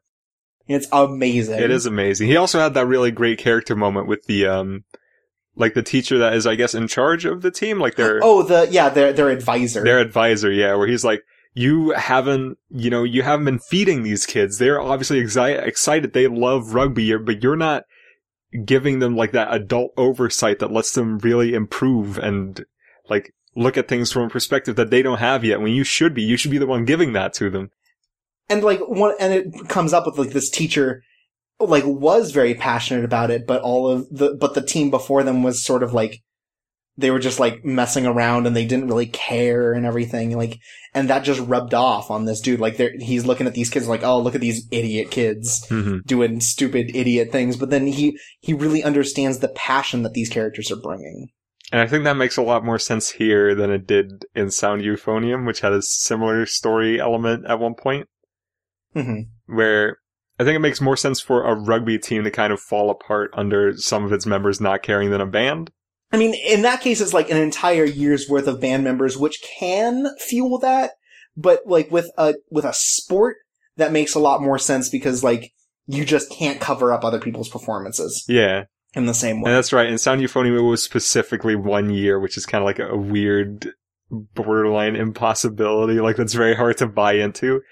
It's 0.69 0.87
amazing. 0.93 1.59
It 1.61 1.71
is 1.71 1.87
amazing. 1.87 2.29
He 2.29 2.37
also 2.37 2.61
had 2.61 2.75
that 2.75 2.87
really 2.87 3.11
great 3.11 3.39
character 3.39 3.75
moment 3.75 4.07
with 4.07 4.25
the, 4.27 4.47
um, 4.47 4.85
like 5.57 5.75
the 5.75 5.83
teacher 5.83 6.19
that 6.19 6.35
is, 6.35 6.47
I 6.47 6.55
guess, 6.55 6.75
in 6.75 6.87
charge 6.87 7.25
of 7.25 7.43
the 7.43 7.51
team, 7.51 7.79
like 7.81 7.97
their, 7.97 8.21
Oh, 8.23 8.43
the 8.43 8.69
yeah, 8.71 8.89
their 8.91 9.13
their 9.13 9.31
advisor. 9.31 9.83
their 9.83 9.99
advisor, 9.99 10.53
yeah, 10.53 10.75
where 10.75 10.87
he's 10.87 11.05
like, 11.05 11.23
you 11.55 11.91
haven't, 11.91 12.59
you 12.71 12.91
know, 12.91 13.03
you 13.03 13.23
haven't 13.23 13.47
been 13.47 13.59
feeding 13.59 14.03
these 14.03 14.27
kids. 14.27 14.59
They're 14.59 14.81
obviously 14.81 15.21
exi- 15.21 15.61
excited. 15.67 16.13
They 16.13 16.29
love 16.29 16.75
rugby, 16.75 17.17
but 17.17 17.43
you're 17.43 17.57
not 17.57 17.85
giving 18.65 18.99
them 19.01 19.17
like 19.17 19.33
that 19.33 19.53
adult 19.53 19.93
oversight 19.97 20.59
that 20.61 20.71
lets 20.73 20.93
them 20.93 21.19
really 21.19 21.55
improve 21.55 22.19
and 22.19 22.65
like 23.11 23.35
look 23.57 23.77
at 23.77 23.89
things 23.89 24.13
from 24.13 24.23
a 24.25 24.29
perspective 24.29 24.77
that 24.77 24.91
they 24.91 25.03
don't 25.03 25.19
have 25.19 25.45
yet. 25.45 25.61
When 25.61 25.73
you 25.73 25.83
should 25.83 26.15
be, 26.15 26.23
you 26.23 26.37
should 26.37 26.51
be 26.53 26.59
the 26.59 26.67
one 26.67 26.85
giving 26.85 27.13
that 27.15 27.33
to 27.35 27.51
them. 27.51 27.71
And 28.49 28.63
like 28.63 28.81
one 28.81 29.15
and 29.21 29.33
it 29.33 29.69
comes 29.69 29.93
up 29.93 30.07
with 30.07 30.19
like 30.19 30.31
this 30.31 30.51
teacher 30.51 31.03
like 31.61 31.85
was 31.85 32.31
very 32.31 32.55
passionate 32.55 33.05
about 33.05 33.31
it 33.31 33.47
but 33.47 33.63
all 33.63 33.89
of 33.89 34.09
the 34.11 34.37
but 34.41 34.55
the 34.55 34.63
team 34.63 34.91
before 34.91 35.23
them 35.23 35.43
was 35.43 35.65
sort 35.65 35.83
of 35.83 35.93
like 35.93 36.23
they 36.99 37.13
were 37.13 37.21
just 37.21 37.39
like 37.39 37.65
messing 37.65 38.07
around 38.07 38.47
and 38.47 38.57
they 38.57 38.67
didn't 38.67 38.89
really 38.89 39.07
care 39.07 39.73
and 39.73 39.87
everything 39.87 40.37
like 40.37 40.59
and 40.93 41.09
that 41.09 41.21
just 41.21 41.41
rubbed 41.41 41.73
off 41.73 42.11
on 42.11 42.25
this 42.25 42.41
dude. 42.41 42.59
Like 42.59 42.77
they're 42.77 42.93
he's 42.99 43.25
looking 43.25 43.47
at 43.47 43.55
these 43.55 43.71
kids 43.71 43.87
like 43.87 44.03
oh 44.03 44.21
look 44.21 44.35
at 44.35 44.41
these 44.41 44.67
idiot 44.73 45.11
kids 45.11 45.65
hmm 45.69 45.99
doing 46.07 46.41
stupid 46.41 46.91
idiot 46.95 47.31
things 47.31 47.57
but 47.57 47.71
then 47.71 47.87
he 47.87 48.19
he 48.41 48.53
really 48.53 48.83
understands 48.83 49.39
the 49.39 49.49
passion 49.49 50.03
that 50.03 50.13
these 50.13 50.29
characters 50.29 50.71
are 50.73 50.77
bringing. 50.77 51.29
And 51.71 51.81
I 51.81 51.87
think 51.87 52.05
that 52.05 52.17
makes 52.17 52.37
a 52.37 52.43
lot 52.43 52.65
more 52.65 52.79
sense 52.79 53.11
here 53.11 53.55
than 53.55 53.71
it 53.71 53.87
did 53.87 54.25
in 54.35 54.51
Sound 54.51 54.81
Euphonium, 54.81 55.47
which 55.47 55.61
had 55.61 55.75
a 55.75 55.83
similar 55.83 56.47
story 56.47 56.99
element 56.99 57.45
at 57.47 57.61
one 57.61 57.75
point, 57.75 58.09
hmm 59.03 59.21
where 59.55 59.97
I 60.39 60.45
think 60.45 60.57
it 60.57 60.61
makes 60.61 60.81
more 60.81 60.97
sense 60.97 61.21
for 61.21 61.43
a 61.45 61.55
rugby 61.55 61.99
team 61.99 62.23
to 62.25 62.31
kind 62.31 62.53
of 62.53 62.61
fall 62.61 62.91
apart 62.91 63.31
under 63.35 63.77
some 63.77 64.05
of 64.05 64.13
its 64.13 64.27
members 64.27 64.61
not 64.61 64.83
caring 64.83 65.11
than 65.11 65.21
a 65.21 65.27
band. 65.27 65.71
I 66.13 66.17
mean, 66.17 66.35
in 66.35 66.63
that 66.63 66.81
case, 66.81 67.01
it's 67.01 67.13
like 67.15 67.31
an 67.31 67.37
entire 67.39 67.85
year's 67.85 68.29
worth 68.29 68.47
of 68.47 68.61
band 68.61 68.85
members, 68.85 69.17
which 69.19 69.43
can 69.59 70.07
fuel 70.21 70.59
that. 70.61 70.93
But 71.37 71.61
like 71.67 71.91
with 71.91 72.11
a 72.19 72.35
with 72.51 72.65
a 72.65 72.73
sport, 72.75 73.37
that 73.77 73.93
makes 73.93 74.15
a 74.15 74.19
lot 74.21 74.43
more 74.43 74.59
sense 74.59 74.89
because 74.89 75.25
like 75.25 75.53
you 75.87 76.05
just 76.05 76.31
can't 76.31 76.61
cover 76.61 76.93
up 76.93 77.05
other 77.05 77.19
people's 77.21 77.49
performances 77.49 78.25
Yeah. 78.29 78.65
in 78.95 79.07
the 79.07 79.15
same 79.15 79.37
And 79.37 79.45
way. 79.45 79.53
that's 79.53 79.73
right. 79.73 79.89
And 79.89 79.99
Sound 80.01 80.21
Euphonium, 80.21 80.69
was 80.69 80.83
specifically 80.83 81.57
one 81.57 81.89
year, 81.91 82.21
which 82.21 82.37
is 82.37 82.45
kind 82.47 82.63
of 82.63 82.67
like 82.67 82.79
a 82.79 82.97
weird 82.97 83.73
borderline 84.11 84.97
impossibility. 84.97 86.01
Like 86.01 86.17
that's 86.17 86.35
very 86.35 86.55
hard 86.55 86.77
to 86.79 86.87
buy 86.87 87.15
into. 87.15 87.63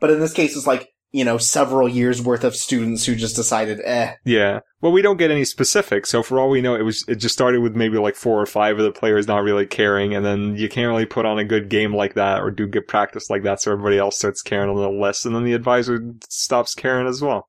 But 0.00 0.10
in 0.10 0.20
this 0.20 0.32
case, 0.32 0.56
it's 0.56 0.66
like 0.66 0.90
you 1.12 1.24
know 1.24 1.38
several 1.38 1.88
years 1.88 2.20
worth 2.20 2.44
of 2.44 2.56
students 2.56 3.06
who 3.06 3.14
just 3.14 3.36
decided, 3.36 3.80
eh, 3.84 4.14
Yeah. 4.24 4.60
Well, 4.80 4.92
we 4.92 5.02
don't 5.02 5.16
get 5.16 5.30
any 5.30 5.44
specifics, 5.44 6.10
so 6.10 6.22
for 6.22 6.38
all 6.38 6.50
we 6.50 6.60
know, 6.60 6.74
it 6.74 6.82
was 6.82 7.04
it 7.08 7.16
just 7.16 7.34
started 7.34 7.60
with 7.60 7.74
maybe 7.74 7.98
like 7.98 8.14
four 8.14 8.40
or 8.40 8.46
five 8.46 8.78
of 8.78 8.84
the 8.84 8.92
players 8.92 9.26
not 9.26 9.42
really 9.42 9.66
caring, 9.66 10.14
and 10.14 10.24
then 10.24 10.56
you 10.56 10.68
can't 10.68 10.90
really 10.90 11.06
put 11.06 11.26
on 11.26 11.38
a 11.38 11.44
good 11.44 11.68
game 11.68 11.94
like 11.94 12.14
that 12.14 12.42
or 12.42 12.50
do 12.50 12.66
good 12.66 12.86
practice 12.86 13.30
like 13.30 13.42
that, 13.44 13.60
so 13.60 13.72
everybody 13.72 13.98
else 13.98 14.18
starts 14.18 14.42
caring 14.42 14.68
a 14.68 14.74
little 14.74 15.00
less, 15.00 15.24
and 15.24 15.34
then 15.34 15.44
the 15.44 15.54
advisor 15.54 16.14
stops 16.28 16.74
caring 16.74 17.06
as 17.06 17.22
well. 17.22 17.48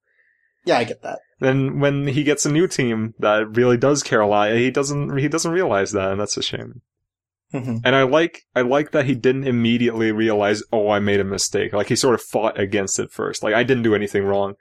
yeah, 0.66 0.78
I 0.78 0.84
get 0.84 1.02
that. 1.04 1.20
Then 1.40 1.80
when 1.80 2.08
he 2.08 2.24
gets 2.24 2.46
a 2.46 2.52
new 2.52 2.68
team 2.68 3.14
that 3.20 3.56
really 3.56 3.78
does 3.78 4.02
care 4.02 4.22
a 4.22 4.28
lot, 4.28 4.52
he 4.54 4.72
doesn't 4.72 5.18
he 5.18 5.28
doesn't 5.28 5.52
realize 5.52 5.92
that, 5.92 6.12
and 6.12 6.20
that's 6.20 6.38
a 6.38 6.42
shame. 6.42 6.82
Hmm 7.52 7.78
And 7.84 7.96
I 7.96 8.04
like 8.04 8.44
I 8.56 8.62
like 8.62 8.92
that 8.92 9.06
he 9.06 9.16
didn't 9.16 9.48
immediately 9.48 10.12
realize, 10.12 10.64
oh, 10.72 10.90
I 10.90 11.00
made 11.00 11.20
a 11.20 11.24
mistake. 11.24 11.74
Like 11.74 11.88
he 11.90 11.96
sort 11.96 12.16
of 12.16 12.22
fought 12.22 12.60
against 12.60 13.00
it 13.00 13.12
first. 13.12 13.44
Like 13.44 13.54
I 13.54 13.64
didn't 13.64 13.84
do 13.84 13.96
anything 13.96 14.24
wrong. 14.26 14.56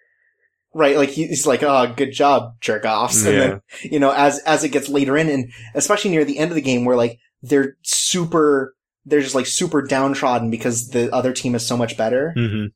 Right, 0.74 0.96
like 0.96 1.08
he's 1.08 1.46
like, 1.46 1.62
"Oh, 1.62 1.92
good 1.96 2.12
job, 2.12 2.60
jerk 2.60 2.84
offs." 2.84 3.24
And 3.24 3.34
Yeah. 3.34 3.40
then 3.40 3.60
you 3.82 3.98
know, 3.98 4.10
as 4.10 4.40
as 4.40 4.62
it 4.62 4.68
gets 4.72 4.88
later 4.90 5.16
in, 5.16 5.28
and 5.30 5.50
especially 5.74 6.10
near 6.10 6.24
the 6.24 6.38
end 6.38 6.50
of 6.50 6.54
the 6.54 6.60
game, 6.60 6.84
where 6.84 6.96
like 6.96 7.18
they're 7.42 7.76
super, 7.82 8.74
they're 9.06 9.22
just 9.22 9.34
like 9.34 9.46
super 9.46 9.80
downtrodden 9.80 10.50
because 10.50 10.88
the 10.88 11.10
other 11.14 11.32
team 11.32 11.54
is 11.54 11.66
so 11.66 11.78
much 11.78 11.96
better, 11.96 12.32
hmm 12.36 12.66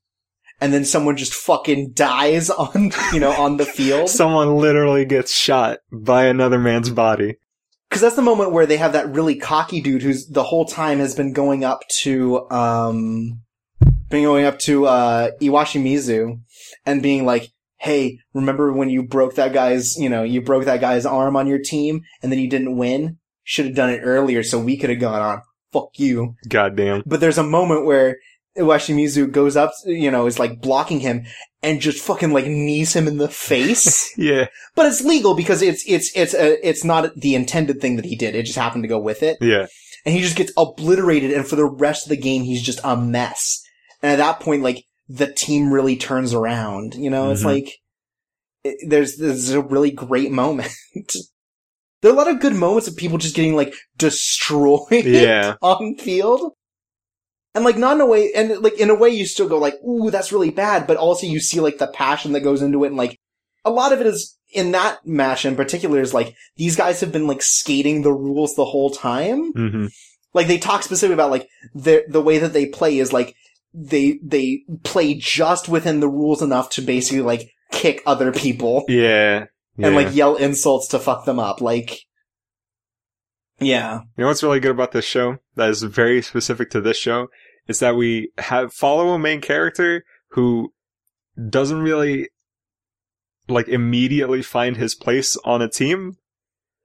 and 0.63 0.73
then 0.75 0.85
someone 0.85 1.17
just 1.17 1.35
fucking 1.35 1.93
dies 1.93 2.49
on 2.63 2.91
you 3.13 3.21
know 3.21 3.33
on 3.33 3.59
the 3.59 3.67
field. 3.67 4.09
Someone 4.23 4.57
literally 4.57 5.05
gets 5.05 5.35
shot 5.35 5.79
by 5.93 6.25
another 6.25 6.59
man's 6.59 6.91
body. 6.91 7.37
Because 7.91 8.03
that's 8.03 8.17
the 8.17 8.23
moment 8.23 8.53
where 8.53 8.67
they 8.67 8.77
have 8.77 8.93
that 8.93 9.11
really 9.11 9.35
cocky 9.35 9.81
dude 9.81 10.03
who's 10.03 10.29
the 10.29 10.45
whole 10.45 10.65
time 10.65 11.01
has 11.01 11.15
been 11.15 11.33
going 11.33 11.65
up 11.65 11.83
to, 11.99 12.49
um, 12.51 13.43
been 14.09 14.23
going 14.23 14.45
up 14.45 14.61
to, 14.61 14.87
uh, 14.87 15.33
Iwashimizu 15.43 16.41
and 16.87 17.03
being 17.03 17.27
like, 17.27 17.51
Hey, 17.79 18.19
remember 18.33 18.73
when 18.73 18.91
you 18.91 19.03
broke 19.03 19.35
that 19.35 19.53
guy's, 19.53 19.97
you 19.97 20.09
know, 20.09 20.23
you 20.23 20.41
broke 20.41 20.67
that 20.67 20.81
guy's 20.81 21.05
arm 21.05 21.35
on 21.35 21.47
your 21.47 21.59
team 21.59 22.03
and 22.23 22.31
then 22.31 22.39
you 22.39 22.49
didn't 22.49 22.77
win? 22.77 23.19
Should 23.43 23.67
have 23.67 23.75
done 23.75 23.91
it 23.91 24.03
earlier 24.05 24.43
so 24.43 24.61
we 24.61 24.77
could 24.77 24.91
have 24.91 25.01
gone 25.01 25.23
on. 25.23 25.43
Fuck 25.73 25.99
you. 25.99 26.37
Goddamn. 26.49 27.03
But 27.07 27.21
there's 27.21 27.39
a 27.39 27.43
moment 27.43 27.87
where 27.87 28.19
Iwashimizu 28.59 29.31
goes 29.31 29.57
up, 29.57 29.73
you 29.87 30.11
know, 30.11 30.27
is 30.27 30.39
like 30.39 30.61
blocking 30.61 31.01
him 31.01 31.25
and 31.63 31.81
just 31.81 32.03
fucking 32.05 32.33
like 32.33 32.47
knees 32.47 32.95
him 32.95 33.07
in 33.07 33.19
the 33.19 33.29
face. 33.29 34.11
Yeah. 34.19 34.49
But 34.75 34.87
it's 34.87 35.03
legal 35.05 35.35
because 35.35 35.63
it's 35.63 35.85
it's 35.87 36.11
it's 36.17 36.35
a, 36.35 36.67
it's 36.69 36.85
not 36.85 37.15
the 37.17 37.35
intended 37.35 37.81
thing 37.81 37.97
that 37.97 38.05
he 38.05 38.17
did. 38.17 38.35
It 38.35 38.45
just 38.47 38.59
happened 38.59 38.83
to 38.85 38.89
go 38.89 38.99
with 38.99 39.23
it, 39.23 39.39
Yeah. 39.41 39.67
and 40.05 40.15
he 40.15 40.21
just 40.21 40.37
gets 40.37 40.53
obliterated. 40.57 41.33
And 41.33 41.47
for 41.47 41.57
the 41.57 41.65
rest 41.65 42.07
of 42.07 42.11
the 42.11 42.17
game, 42.17 42.43
he's 42.43 42.63
just 42.63 42.81
a 42.85 42.97
mess. 42.97 43.63
And 44.03 44.13
at 44.13 44.17
that 44.17 44.41
point, 44.41 44.63
like 44.63 44.85
the 45.09 45.33
team 45.33 45.73
really 45.73 45.97
turns 45.97 46.35
around. 46.35 46.95
You 46.95 47.11
know, 47.11 47.31
it's 47.31 47.43
Mhm. 47.43 47.47
like 47.47 47.73
it, 48.65 48.77
there's 48.89 49.17
there's 49.17 49.51
a 49.51 49.63
really 49.63 49.91
great 49.91 50.31
moment. 50.33 50.73
there 52.03 52.11
are 52.11 52.15
a 52.15 52.19
lot 52.19 52.29
of 52.29 52.41
good 52.41 52.55
moments 52.55 52.89
of 52.89 52.97
people 52.97 53.17
just 53.19 53.37
getting 53.37 53.55
like 53.57 53.75
destroyed 53.97 55.05
Yeah. 55.05 55.55
on 55.63 55.97
field. 55.97 56.53
And 57.55 57.65
like 57.65 57.77
not 57.77 57.97
in 57.97 58.01
a 58.01 58.07
way, 58.07 58.33
and 58.33 58.61
like 58.63 58.79
in 58.79 58.91
a 58.91 58.95
way 58.95 59.09
you 59.11 59.27
still 59.27 59.49
go 59.49 59.59
like, 59.59 59.75
ooh, 59.87 60.11
that's 60.11 60.33
really 60.33 60.51
bad, 60.51 60.87
but 60.87 60.97
also 60.97 61.27
you 61.27 61.41
see 61.41 61.61
like 61.61 61.79
the 61.79 61.89
passion 61.89 62.33
that 62.33 62.41
goes 62.41 62.63
into 62.63 62.85
it 62.85 62.89
and 62.89 62.97
like 62.97 63.19
a 63.65 63.71
lot 63.71 63.93
of 63.93 64.01
it 64.01 64.07
is 64.07 64.37
in 64.53 64.73
that 64.73 65.05
match 65.05 65.45
in 65.45 65.57
particular 65.57 66.01
is 66.01 66.15
like 66.15 66.35
these 66.57 66.77
guys 66.77 67.01
have 67.01 67.13
been 67.13 67.27
like 67.27 67.43
skating 67.43 68.03
the 68.03 68.13
rules 68.13 68.55
the 68.55 68.65
whole 68.65 68.91
time. 68.91 69.53
hmm 69.53 69.87
Like 70.33 70.47
they 70.47 70.59
talk 70.59 70.83
specifically 70.85 71.15
about 71.15 71.31
like 71.33 71.49
the 71.75 72.05
the 72.09 72.23
way 72.23 72.39
that 72.39 72.53
they 72.53 72.67
play 72.67 72.99
is 72.99 73.13
like 73.13 73.35
they 73.75 74.19
they 74.23 74.63
play 74.85 75.15
just 75.15 75.69
within 75.69 76.01
the 76.01 76.09
rules 76.09 76.43
enough 76.43 76.71
to 76.71 76.83
basically 76.83 77.23
like 77.23 77.51
kick 77.73 78.03
other 78.07 78.33
people 78.33 78.85
Yeah. 78.89 79.47
yeah. 79.77 79.87
and 79.87 79.97
like 79.97 80.15
yell 80.15 80.37
insults 80.37 80.89
to 80.89 80.99
fuck 80.99 81.25
them 81.25 81.39
up. 81.39 81.61
Like, 81.61 82.01
yeah, 83.61 84.01
You 84.17 84.23
know 84.23 84.29
what's 84.29 84.43
really 84.43 84.61
good 84.61 84.71
about 84.73 84.93
this 84.93 85.05
show 85.05 85.39
that 85.57 85.69
is 85.71 85.83
very 85.83 86.23
specific 86.23 86.71
to 86.71 86.81
this 86.81 86.97
show 86.97 87.29
is 87.69 87.79
that 87.81 87.95
we 87.97 88.31
have 88.39 88.73
follow 88.73 89.11
a 89.11 89.19
main 89.19 89.41
character 89.41 90.05
who 90.31 90.73
doesn't 91.49 91.83
really 91.83 92.29
like 93.49 93.69
immediately 93.69 94.43
find 94.43 94.77
his 94.77 94.95
place 94.95 95.37
on 95.45 95.61
a 95.63 95.69
team, 95.69 96.17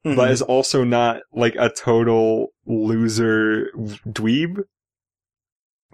but 0.04 0.30
Mhm. 0.30 0.32
is 0.32 0.42
also 0.42 0.84
not 0.84 1.22
like 1.34 1.56
a 1.58 1.70
total 1.70 2.50
loser 2.66 3.70
dweeb. 4.08 4.64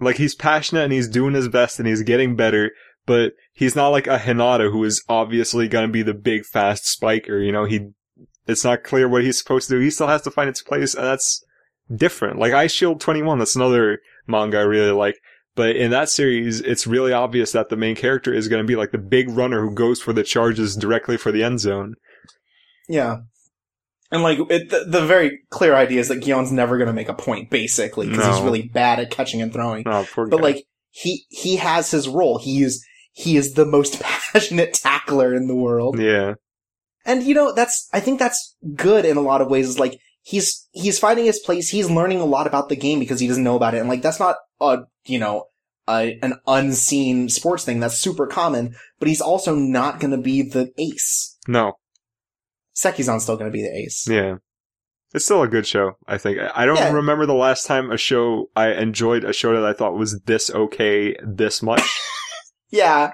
Like 0.00 0.16
he's 0.16 0.34
passionate 0.34 0.84
and 0.84 0.92
he's 0.92 1.08
doing 1.08 1.34
his 1.34 1.48
best 1.48 1.78
and 1.78 1.86
he's 1.86 2.02
getting 2.02 2.34
better, 2.36 2.72
but 3.06 3.34
he's 3.52 3.76
not 3.76 3.88
like 3.88 4.06
a 4.06 4.18
Hinata 4.18 4.70
who 4.70 4.82
is 4.84 5.04
obviously 5.08 5.68
going 5.68 5.86
to 5.86 5.92
be 5.92 6.02
the 6.02 6.14
big 6.14 6.44
fast 6.44 6.86
spiker. 6.86 7.38
You 7.38 7.52
know, 7.52 7.64
he 7.64 7.90
it's 8.46 8.64
not 8.64 8.82
clear 8.84 9.08
what 9.08 9.22
he's 9.24 9.38
supposed 9.38 9.68
to 9.68 9.74
do. 9.76 9.80
He 9.80 9.90
still 9.90 10.08
has 10.08 10.22
to 10.22 10.30
find 10.30 10.48
its 10.48 10.62
place, 10.62 10.94
and 10.94 11.04
that's 11.04 11.44
different. 11.94 12.38
Like 12.38 12.52
Eyeshield 12.52 13.00
21, 13.00 13.38
that's 13.38 13.56
another 13.56 13.98
manga 14.26 14.58
I 14.58 14.62
really 14.62 14.90
like. 14.92 15.16
But 15.54 15.76
in 15.76 15.90
that 15.90 16.08
series, 16.08 16.60
it's 16.60 16.86
really 16.86 17.12
obvious 17.12 17.52
that 17.52 17.68
the 17.68 17.76
main 17.76 17.94
character 17.94 18.32
is 18.32 18.48
going 18.48 18.62
to 18.62 18.66
be 18.66 18.76
like 18.76 18.90
the 18.90 18.98
big 18.98 19.28
runner 19.28 19.60
who 19.60 19.74
goes 19.74 20.00
for 20.00 20.12
the 20.14 20.22
charges 20.22 20.74
directly 20.76 21.16
for 21.18 21.30
the 21.30 21.42
end 21.44 21.60
zone. 21.60 21.94
yeah. 22.88 23.18
And 24.10 24.22
like 24.22 24.38
it, 24.50 24.68
the, 24.68 24.84
the 24.86 25.06
very 25.06 25.40
clear 25.48 25.74
idea 25.74 25.98
is 26.00 26.08
that 26.08 26.20
Gion's 26.22 26.52
never 26.52 26.76
going 26.76 26.86
to 26.88 26.92
make 26.92 27.08
a 27.08 27.14
point, 27.14 27.48
basically, 27.48 28.08
because 28.10 28.26
he's 28.26 28.44
really 28.44 28.60
bad 28.68 28.98
at 29.00 29.10
catching 29.10 29.40
and 29.40 29.50
throwing. 29.50 29.84
Oh, 29.88 30.06
poor 30.12 30.26
But 30.26 30.38
guy. 30.38 30.42
like 30.42 30.64
he 30.90 31.24
he 31.30 31.56
has 31.56 31.90
his 31.90 32.06
role. 32.08 32.36
He 32.38 32.62
is 32.62 32.84
he 33.12 33.38
is 33.38 33.54
the 33.54 33.64
most 33.64 34.00
passionate 34.02 34.74
tackler 34.74 35.32
in 35.34 35.48
the 35.48 35.54
world. 35.56 35.98
yeah, 35.98 36.34
And 37.04 37.22
you 37.22 37.34
know, 37.34 37.52
that's, 37.52 37.88
I 37.92 38.00
think 38.00 38.18
that's 38.18 38.56
good 38.74 39.04
in 39.04 39.16
a 39.16 39.20
lot 39.22 39.40
of 39.42 39.48
ways. 39.48 39.68
Is 39.68 39.78
like, 39.78 39.98
he's, 40.22 40.68
he's 40.72 40.98
finding 40.98 41.24
his 41.24 41.38
place. 41.40 41.68
He's 41.68 41.90
learning 41.90 42.20
a 42.20 42.24
lot 42.24 42.46
about 42.46 42.68
the 42.68 42.76
game 42.76 42.98
because 43.00 43.20
he 43.20 43.28
doesn't 43.28 43.42
know 43.44 43.56
about 43.56 43.74
it. 43.74 43.78
And 43.78 43.88
like, 43.88 44.02
that's 44.02 44.20
not 44.20 44.36
a, 44.60 44.78
you 45.04 45.18
know, 45.18 45.46
a, 45.88 46.18
an 46.22 46.34
unseen 46.46 47.28
sports 47.28 47.64
thing. 47.64 47.80
That's 47.80 47.98
super 47.98 48.26
common, 48.26 48.74
but 48.98 49.08
he's 49.08 49.20
also 49.20 49.54
not 49.56 49.98
going 50.00 50.12
to 50.12 50.18
be 50.18 50.42
the 50.42 50.72
ace. 50.78 51.36
no, 51.48 51.72
Sekizan's 52.74 53.24
still 53.24 53.36
going 53.36 53.50
to 53.50 53.52
be 53.56 53.62
the 53.62 53.76
ace. 53.76 54.06
yeah. 54.08 54.36
It's 55.14 55.26
still 55.26 55.42
a 55.42 55.48
good 55.48 55.66
show, 55.66 55.98
I 56.08 56.16
think. 56.16 56.38
I 56.54 56.64
don't 56.64 56.76
Yeah. 56.78 56.90
remember 56.92 57.26
the 57.26 57.34
last 57.34 57.66
time 57.66 57.90
a 57.90 57.98
show 57.98 58.48
I 58.56 58.68
enjoyed 58.72 59.24
a 59.24 59.34
show 59.34 59.52
that 59.54 59.62
I 59.64 59.74
thought 59.74 59.92
was 59.98 60.20
this 60.20 60.50
okay 60.50 61.14
this 61.22 61.62
much. 61.62 61.82
Yeah. 62.70 63.12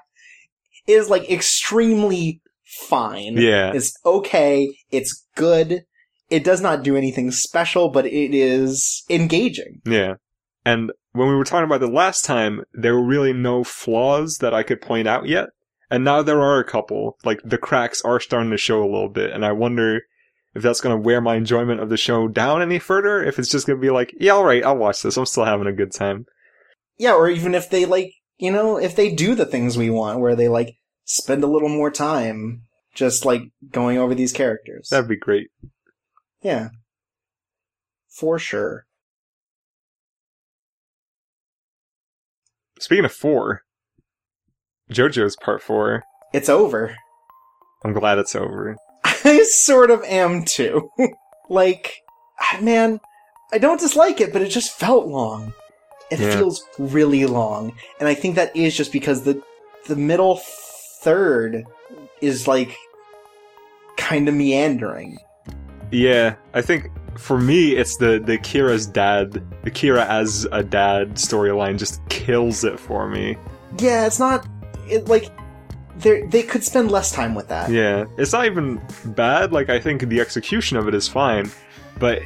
It 0.87 0.93
is 0.93 1.11
like 1.11 1.29
extremely 1.29 2.41
fine. 2.69 3.37
yeah. 3.37 3.73
It's 3.75 3.93
okay. 4.05 4.77
It's 4.91 5.25
good. 5.35 5.85
It 6.31 6.45
does 6.45 6.61
not 6.61 6.83
do 6.83 6.97
anything 6.97 7.31
special, 7.31 7.89
but 7.89 8.05
it 8.07 8.35
is 8.35 9.05
engaging. 9.09 9.81
Yeah. 9.87 10.15
And 10.65 10.93
when 11.13 11.29
we 11.29 11.35
were 11.35 11.45
talking 11.45 11.65
about 11.65 11.81
the 11.81 11.87
last 11.87 12.25
time, 12.25 12.65
there 12.73 12.95
were 12.95 13.07
really 13.07 13.33
no 13.33 13.65
flaws 13.65 14.39
that 14.41 14.53
I 14.53 14.63
could 14.63 14.83
point 14.83 15.09
out 15.09 15.27
yet. 15.27 15.49
And 15.91 16.05
now 16.05 16.23
there 16.23 16.43
are 16.43 16.59
a 16.59 16.65
couple. 16.65 17.17
Like 17.25 17.41
the 17.43 17.57
cracks 17.57 18.03
are 18.03 18.21
starting 18.21 18.51
to 18.51 18.59
show 18.59 18.83
a 18.83 18.85
little 18.85 19.09
bit. 19.09 19.33
And 19.33 19.45
I 19.45 19.53
wonder 19.53 20.03
if 20.55 20.63
that's 20.63 20.83
going 20.83 20.95
to 20.95 21.03
wear 21.03 21.23
my 21.23 21.37
enjoyment 21.37 21.81
of 21.81 21.89
the 21.89 21.97
show 21.97 22.29
down 22.29 22.61
any 22.61 22.79
further. 22.79 23.25
If 23.25 23.39
it's 23.39 23.49
just 23.49 23.67
going 23.67 23.79
to 23.79 23.83
be 23.83 23.91
like, 23.91 24.13
yeah, 24.21 24.33
alright, 24.33 24.65
I'll 24.65 24.77
watch 24.77 25.03
this. 25.03 25.17
I'm 25.17 25.25
still 25.25 25.47
having 25.47 25.67
a 25.67 25.73
good 25.73 25.93
time. 25.93 26.27
Yeah, 26.99 27.15
or 27.15 27.31
even 27.31 27.55
if 27.55 27.71
they 27.71 27.87
like, 27.87 28.13
you 28.37 28.51
know, 28.51 28.77
if 28.77 28.95
they 28.95 29.15
do 29.15 29.35
the 29.35 29.47
things 29.47 29.79
we 29.79 29.89
want, 29.89 30.21
where 30.21 30.37
they 30.37 30.49
like 30.49 30.75
spend 31.09 31.43
a 31.43 31.49
little 31.49 31.69
more 31.69 31.91
time 31.91 32.63
just 32.95 33.25
like 33.25 33.43
going 33.71 33.99
over 33.99 34.15
these 34.15 34.33
characters. 34.33 34.89
That'd 34.91 35.09
be 35.09 35.17
great. 35.17 35.49
yeah. 36.43 36.69
For 38.11 38.39
sure. 38.39 38.85
Speaking 42.81 43.05
of 43.05 43.13
four, 43.13 43.63
JoJo's 44.91 45.37
part 45.37 45.63
four. 45.63 46.03
It's 46.33 46.49
over. 46.49 46.97
I'm 47.85 47.93
glad 47.93 48.19
it's 48.19 48.35
over. 48.35 48.77
I 49.05 49.43
sort 49.45 49.91
of 49.91 50.03
am 50.05 50.45
too. 50.45 50.91
like, 51.49 51.95
ah, 52.41 52.59
man, 52.61 53.01
I 53.53 53.59
don't 53.59 53.81
dislike 53.81 54.21
it, 54.21 54.33
but 54.33 54.43
it 54.43 54.49
just 54.49 54.73
felt 54.73 55.07
long. 55.07 55.53
It 56.11 56.19
Yeah. 56.21 56.37
feels 56.37 56.65
really 56.79 57.27
long. 57.27 57.75
And 58.01 58.09
I 58.09 58.15
think 58.15 58.35
that 58.37 58.55
is 58.57 58.77
just 58.77 58.93
because 58.93 59.23
the 59.23 59.43
the 59.87 59.97
middle 59.97 60.41
third 61.01 61.65
is 62.21 62.49
like 62.49 62.77
kind 63.97 64.29
of 64.29 64.35
meandering. 64.35 65.19
Yeah, 65.91 66.37
I 66.55 66.63
think 66.63 66.91
for 67.17 67.39
me, 67.39 67.73
it's 67.73 67.97
the 67.97 68.21
the 68.25 68.39
Kira's 68.39 68.87
dad, 68.87 69.33
the 69.63 69.71
Kira 69.71 70.07
as 70.07 70.47
a 70.53 70.63
dad 70.63 71.15
storyline 71.15 71.79
just 71.79 72.07
kills 72.09 72.65
it 72.65 72.79
for 72.79 73.09
me. 73.09 73.37
Yeah, 73.79 74.07
it's 74.07 74.19
not 74.19 74.47
it 74.89 75.09
like 75.09 75.31
they 75.99 76.23
they 76.23 76.43
could 76.43 76.65
spend 76.65 76.91
less 76.91 77.13
time 77.13 77.35
with 77.35 77.49
that. 77.49 77.71
Yeah, 77.71 78.07
it's 78.17 78.33
not 78.33 78.47
even 78.47 78.81
bad. 79.05 79.53
Like 79.53 79.69
I 79.69 79.81
think 79.81 80.03
the 80.03 80.21
execution 80.21 80.77
of 80.77 80.89
it 80.89 80.95
is 80.95 81.09
fine, 81.09 81.51
but 81.99 82.21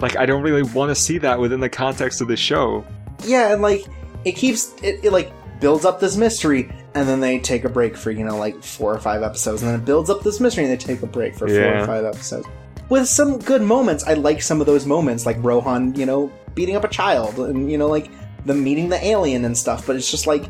like 0.00 0.16
I 0.16 0.26
don't 0.26 0.42
really 0.42 0.62
want 0.62 0.90
to 0.90 0.94
see 0.94 1.18
that 1.18 1.38
within 1.38 1.60
the 1.60 1.68
context 1.68 2.20
of 2.20 2.28
the 2.28 2.36
show. 2.36 2.84
Yeah, 3.24 3.52
and 3.52 3.62
like 3.62 3.86
it 4.24 4.32
keeps 4.32 4.74
it, 4.82 5.04
it 5.04 5.12
like 5.12 5.32
builds 5.60 5.84
up 5.84 6.00
this 6.00 6.16
mystery 6.16 6.70
and 6.94 7.08
then 7.08 7.20
they 7.20 7.38
take 7.38 7.64
a 7.64 7.68
break 7.68 7.96
for, 7.96 8.10
you 8.10 8.24
know, 8.24 8.36
like 8.36 8.62
four 8.62 8.94
or 8.94 8.98
five 8.98 9.22
episodes, 9.22 9.62
and 9.62 9.70
then 9.72 9.80
it 9.80 9.84
builds 9.84 10.10
up 10.10 10.22
this 10.22 10.40
mystery 10.40 10.64
and 10.64 10.72
they 10.72 10.76
take 10.76 11.02
a 11.02 11.06
break 11.06 11.34
for 11.34 11.46
four 11.48 11.56
Yeah. 11.56 11.82
or 11.82 11.86
five 11.86 12.04
episodes. 12.04 12.46
With 12.88 13.08
some 13.08 13.38
good 13.38 13.62
moments, 13.62 14.04
I 14.04 14.14
like 14.14 14.42
some 14.42 14.60
of 14.60 14.66
those 14.66 14.84
moments, 14.86 15.24
like 15.24 15.36
Rohan, 15.42 15.94
you 15.94 16.04
know, 16.04 16.30
beating 16.54 16.76
up 16.76 16.84
a 16.84 16.88
child 16.88 17.38
and, 17.38 17.70
you 17.70 17.78
know, 17.78 17.88
like 17.88 18.10
them 18.44 18.62
meeting 18.62 18.88
the 18.88 19.02
alien 19.04 19.44
and 19.44 19.56
stuff, 19.56 19.86
but 19.86 19.96
it's 19.96 20.10
just 20.10 20.26
like 20.26 20.44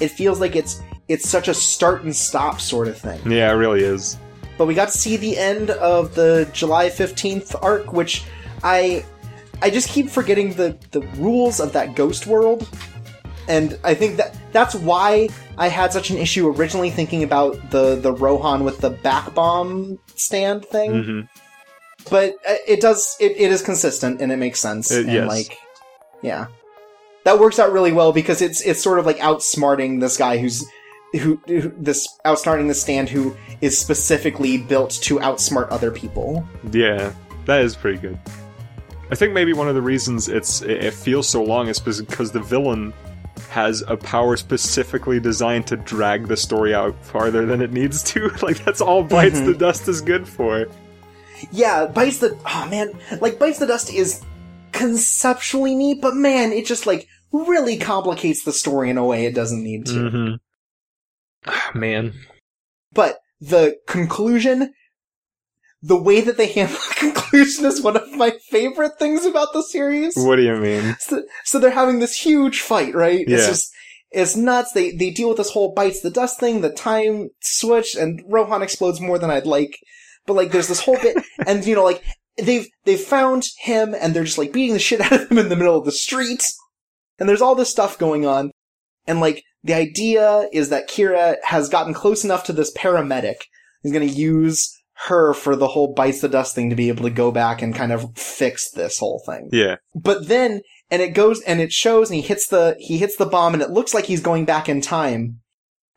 it 0.00 0.08
feels 0.08 0.40
like 0.40 0.54
it's 0.56 0.80
it's 1.08 1.28
such 1.28 1.48
a 1.48 1.54
start 1.54 2.02
and 2.04 2.14
stop 2.14 2.60
sort 2.60 2.86
of 2.88 2.96
thing. 2.96 3.20
Yeah, 3.30 3.50
it 3.50 3.54
really 3.56 3.82
is. 3.82 4.16
but 4.58 4.66
we 4.66 4.74
got 4.74 4.90
to 4.90 4.98
see 4.98 5.16
the 5.16 5.36
end 5.36 5.70
of 5.70 6.14
the 6.14 6.48
July 6.52 6.88
15th 6.88 7.56
arc, 7.62 7.92
which 7.92 8.24
I 8.62 9.04
I 9.60 9.70
just 9.70 9.88
keep 9.88 10.08
forgetting 10.08 10.52
the 10.54 10.76
the 10.92 11.00
rules 11.18 11.58
of 11.58 11.72
that 11.72 11.96
ghost 11.96 12.26
world. 12.28 12.68
And 13.48 13.76
I 13.82 13.94
think 13.94 14.16
that 14.18 14.36
that's 14.52 14.74
why 14.76 15.28
I 15.58 15.68
had 15.68 15.92
such 15.92 16.10
an 16.10 16.16
issue 16.16 16.48
originally 16.48 16.90
thinking 16.90 17.22
about 17.22 17.70
the 17.70 17.96
the 17.96 18.12
Rohan 18.12 18.64
with 18.64 18.78
the 18.78 18.90
back 18.90 19.34
bomb 19.34 19.98
stand 20.16 20.64
thing. 20.64 21.04
hmm 21.04 21.20
But 22.10 22.34
uh, 22.48 22.54
it 22.66 22.80
does 22.80 23.16
it, 23.20 23.32
it 23.32 23.50
is 23.50 23.62
consistent 23.62 24.20
and 24.20 24.32
it 24.32 24.36
makes 24.36 24.60
sense. 24.60 24.90
Uh, 24.90 25.00
and 25.00 25.12
yes. 25.12 25.28
like 25.28 25.58
yeah. 26.22 26.46
That 27.24 27.38
works 27.38 27.60
out 27.60 27.72
really 27.72 27.92
well 27.92 28.12
because 28.12 28.42
it's 28.42 28.60
it's 28.62 28.82
sort 28.82 28.98
of 28.98 29.06
like 29.06 29.18
outsmarting 29.18 30.00
this 30.00 30.16
guy 30.16 30.38
who's 30.38 30.64
who, 31.12 31.40
who 31.46 31.72
this 31.76 32.08
outsmarting 32.24 32.68
the 32.68 32.74
stand 32.74 33.08
who 33.08 33.36
is 33.60 33.78
specifically 33.78 34.58
built 34.58 34.92
to 35.02 35.18
outsmart 35.18 35.70
other 35.70 35.90
people. 35.90 36.46
Yeah, 36.72 37.12
that 37.44 37.60
is 37.60 37.76
pretty 37.76 37.98
good. 37.98 38.18
I 39.10 39.14
think 39.14 39.34
maybe 39.34 39.52
one 39.52 39.68
of 39.68 39.74
the 39.74 39.82
reasons 39.82 40.28
it's 40.28 40.62
it 40.62 40.84
it 40.84 40.94
feels 40.94 41.28
so 41.28 41.44
long 41.44 41.68
is 41.68 41.78
because 41.78 42.32
the 42.32 42.40
villain 42.40 42.92
has 43.52 43.82
a 43.86 43.96
power 43.96 44.36
specifically 44.36 45.20
designed 45.20 45.66
to 45.68 45.76
drag 45.76 46.26
the 46.26 46.36
story 46.36 46.74
out 46.74 46.94
farther 47.04 47.46
than 47.46 47.60
it 47.62 47.70
needs 47.72 48.02
to. 48.02 48.28
like 48.42 48.64
that's 48.64 48.80
all 48.80 49.02
bites 49.04 49.38
Mhm. 49.38 49.46
the 49.46 49.54
dust 49.54 49.86
is 49.88 50.00
good 50.00 50.26
for. 50.26 50.66
Yeah, 51.50 51.86
bites 51.86 52.18
the 52.18 52.36
oh 52.46 52.66
man, 52.68 52.92
like 53.20 53.38
bites 53.38 53.58
the 53.58 53.66
dust 53.66 53.92
is 53.92 54.22
conceptually 54.72 55.74
neat, 55.74 56.00
but 56.00 56.14
man, 56.16 56.52
it 56.52 56.66
just 56.66 56.86
like 56.86 57.06
really 57.32 57.76
complicates 57.78 58.44
the 58.44 58.52
story 58.52 58.90
in 58.90 58.98
a 58.98 59.04
way 59.04 59.26
it 59.26 59.34
doesn't 59.34 59.62
need 59.62 59.86
to. 59.86 59.92
Mm-hmm. 59.92 61.78
Man, 61.78 62.12
But 62.92 63.18
the 63.40 63.78
conclusion, 63.86 64.72
the 65.82 66.00
way 66.00 66.20
that 66.20 66.36
they 66.36 66.46
handle 66.46 66.76
the 66.88 66.94
conclusion 66.96 67.64
is 67.64 67.82
one 67.82 67.96
of 67.96 68.12
my 68.12 68.30
favorite 68.50 68.98
things 68.98 69.24
about 69.24 69.52
the 69.52 69.62
series. 69.62 70.14
what 70.16 70.36
do 70.36 70.42
you 70.42 70.56
mean? 70.56 70.96
So, 71.00 71.22
so 71.44 71.58
they're 71.58 71.70
having 71.70 71.98
this 71.98 72.16
huge 72.16 72.60
fight, 72.60 72.94
right? 72.94 73.20
It's 73.20 73.30
Yeah. 73.30 73.46
just, 73.48 73.72
it's 74.12 74.36
nuts. 74.36 74.72
They, 74.72 74.92
they 74.92 75.10
deal 75.10 75.28
with 75.28 75.38
this 75.38 75.50
whole 75.50 75.72
bites 75.74 76.00
the 76.00 76.10
dust 76.10 76.38
thing, 76.38 76.60
the 76.60 76.70
time 76.70 77.30
switch, 77.40 77.96
and 77.96 78.22
Rohan 78.28 78.62
explodes 78.62 79.00
more 79.00 79.18
than 79.18 79.30
I'd 79.30 79.46
like. 79.46 79.76
But 80.26 80.34
like, 80.34 80.52
there's 80.52 80.68
this 80.68 80.80
whole 80.80 80.98
bit, 81.00 81.16
and 81.46 81.64
you 81.66 81.74
know, 81.74 81.82
like, 81.84 82.02
they've, 82.38 82.68
they've 82.84 83.00
found 83.00 83.44
him, 83.58 83.94
and 83.98 84.14
they're 84.14 84.24
just 84.24 84.38
like 84.38 84.52
beating 84.52 84.74
the 84.74 84.78
shit 84.78 85.00
out 85.00 85.12
of 85.12 85.30
him 85.30 85.38
in 85.38 85.48
the 85.48 85.56
middle 85.56 85.76
of 85.78 85.84
the 85.84 85.92
street. 85.92 86.44
And 87.18 87.28
there's 87.28 87.42
all 87.42 87.54
this 87.54 87.70
stuff 87.70 87.98
going 87.98 88.24
on. 88.26 88.50
And 89.06 89.20
like, 89.20 89.42
the 89.64 89.74
idea 89.74 90.48
is 90.52 90.68
that 90.68 90.88
Kira 90.88 91.36
has 91.44 91.68
gotten 91.68 91.94
close 91.94 92.24
enough 92.24 92.44
to 92.44 92.52
this 92.52 92.72
paramedic. 92.74 93.36
He's 93.82 93.92
gonna 93.92 94.04
use 94.04 94.72
her 95.08 95.34
for 95.34 95.56
the 95.56 95.68
whole 95.68 95.92
bites 95.94 96.20
the 96.20 96.28
dust 96.28 96.54
thing 96.54 96.70
to 96.70 96.76
be 96.76 96.88
able 96.88 97.04
to 97.04 97.10
go 97.10 97.30
back 97.32 97.60
and 97.62 97.74
kind 97.74 97.92
of 97.92 98.16
fix 98.16 98.70
this 98.70 98.98
whole 98.98 99.22
thing. 99.26 99.48
Yeah. 99.52 99.76
But 99.94 100.28
then, 100.28 100.60
and 100.90 101.02
it 101.02 101.14
goes, 101.14 101.42
and 101.42 101.60
it 101.60 101.72
shows, 101.72 102.08
and 102.10 102.16
he 102.16 102.22
hits 102.22 102.46
the, 102.46 102.76
he 102.78 102.98
hits 102.98 103.16
the 103.16 103.26
bomb, 103.26 103.54
and 103.54 103.62
it 103.62 103.70
looks 103.70 103.94
like 103.94 104.06
he's 104.06 104.20
going 104.20 104.44
back 104.44 104.68
in 104.68 104.80
time. 104.80 105.40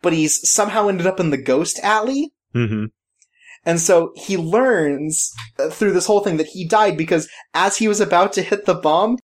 But 0.02 0.14
he's 0.14 0.40
somehow 0.50 0.88
ended 0.88 1.08
up 1.08 1.20
in 1.20 1.30
the 1.30 1.38
ghost 1.42 1.80
alley. 1.84 2.34
hmm 2.54 2.86
And 3.66 3.80
so 3.80 4.12
he 4.16 4.38
learns 4.38 5.32
uh, 5.60 5.70
through 5.70 5.94
this 5.94 6.08
whole 6.08 6.22
thing 6.22 6.38
that 6.38 6.48
he 6.48 6.68
died 6.68 6.98
because 6.98 7.30
as 7.54 7.78
he 7.78 7.88
was 7.88 8.00
about 8.02 8.34
to 8.34 8.42
hit 8.42 8.66
the 8.66 8.76
bomb, 8.76 9.18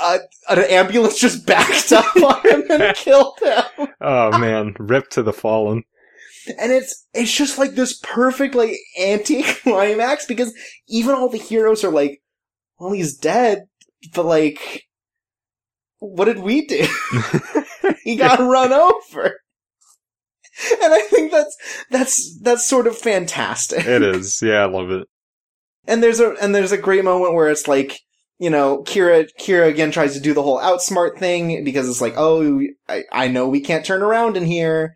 uh, 0.00 0.18
an 0.48 0.58
ambulance 0.70 1.18
just 1.18 1.46
backed 1.46 1.92
up 1.92 2.16
on 2.16 2.40
him 2.42 2.62
and 2.70 2.96
killed 2.96 3.38
him. 3.40 3.88
Oh 4.00 4.38
man, 4.38 4.74
ripped 4.78 5.12
to 5.12 5.22
the 5.22 5.32
fallen. 5.32 5.84
And 6.58 6.72
it's 6.72 7.06
it's 7.14 7.32
just 7.32 7.58
like 7.58 7.72
this 7.72 7.98
perfect 8.02 8.54
like 8.54 8.76
anti-climax 8.98 10.26
because 10.26 10.54
even 10.88 11.14
all 11.14 11.28
the 11.28 11.38
heroes 11.38 11.84
are 11.84 11.90
like, 11.90 12.20
well, 12.78 12.92
he's 12.92 13.16
dead, 13.16 13.66
but 14.14 14.26
like, 14.26 14.84
what 15.98 16.26
did 16.26 16.40
we 16.40 16.66
do? 16.66 16.86
he 18.02 18.16
got 18.16 18.40
run 18.40 18.72
over. 18.72 19.40
And 20.82 20.94
I 20.94 21.00
think 21.10 21.32
that's 21.32 21.56
that's 21.90 22.38
that's 22.40 22.68
sort 22.68 22.86
of 22.86 22.96
fantastic. 22.96 23.86
It 23.86 24.02
is. 24.02 24.40
Yeah, 24.40 24.62
I 24.62 24.66
love 24.66 24.90
it. 24.90 25.08
And 25.86 26.02
there's 26.02 26.20
a 26.20 26.34
and 26.40 26.54
there's 26.54 26.72
a 26.72 26.78
great 26.78 27.04
moment 27.04 27.34
where 27.34 27.50
it's 27.50 27.66
like, 27.66 28.00
you 28.38 28.50
know, 28.50 28.82
Kira 28.84 29.28
Kira 29.40 29.68
again 29.68 29.90
tries 29.90 30.14
to 30.14 30.20
do 30.20 30.32
the 30.32 30.42
whole 30.42 30.60
outsmart 30.60 31.18
thing 31.18 31.64
because 31.64 31.88
it's 31.88 32.00
like, 32.00 32.14
oh, 32.16 32.60
I, 32.88 33.02
I 33.10 33.28
know 33.28 33.48
we 33.48 33.60
can't 33.60 33.84
turn 33.84 34.02
around 34.02 34.36
in 34.36 34.44
here, 34.44 34.94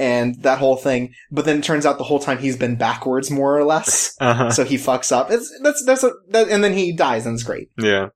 and 0.00 0.42
that 0.42 0.58
whole 0.58 0.76
thing. 0.76 1.12
But 1.30 1.44
then 1.44 1.58
it 1.58 1.64
turns 1.64 1.86
out 1.86 1.98
the 1.98 2.04
whole 2.04 2.18
time 2.18 2.38
he's 2.38 2.56
been 2.56 2.74
backwards 2.76 3.30
more 3.30 3.56
or 3.56 3.64
less, 3.64 4.16
Uh-huh. 4.20 4.50
so 4.50 4.64
he 4.64 4.76
fucks 4.76 5.12
up. 5.12 5.30
It's 5.30 5.52
that's 5.62 5.84
that's 5.84 6.02
a 6.02 6.12
that, 6.30 6.48
and 6.48 6.64
then 6.64 6.72
he 6.72 6.92
dies 6.92 7.26
and 7.26 7.34
it's 7.34 7.42
great. 7.44 7.68
Yeah. 7.78 8.08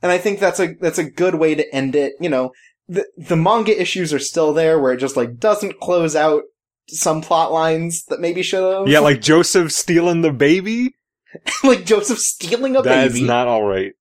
And 0.00 0.12
I 0.12 0.18
think 0.18 0.38
that's 0.38 0.60
a 0.60 0.74
that's 0.80 0.98
a 0.98 1.10
good 1.10 1.34
way 1.34 1.54
to 1.56 1.74
end 1.74 1.96
it. 1.96 2.12
You 2.20 2.28
know, 2.30 2.52
the 2.88 3.04
the 3.16 3.36
manga 3.36 3.78
issues 3.78 4.14
are 4.14 4.18
still 4.20 4.52
there 4.54 4.78
where 4.78 4.92
it 4.92 4.98
just 4.98 5.16
like 5.16 5.38
doesn't 5.38 5.80
close 5.80 6.14
out 6.16 6.44
some 6.90 7.20
plot 7.20 7.52
lines 7.52 8.04
that 8.04 8.20
maybe 8.20 8.42
should 8.42 8.62
have. 8.62 8.88
Yeah, 8.88 9.00
like 9.00 9.20
Joseph 9.20 9.72
stealing 9.72 10.22
the 10.22 10.32
baby. 10.32 10.94
like 11.64 11.84
Joseph 11.84 12.18
stealing 12.18 12.76
a 12.76 12.80
That's 12.82 13.12
baby. 13.12 13.20
That's 13.20 13.28
not 13.28 13.48
all 13.48 13.64
right. 13.64 13.92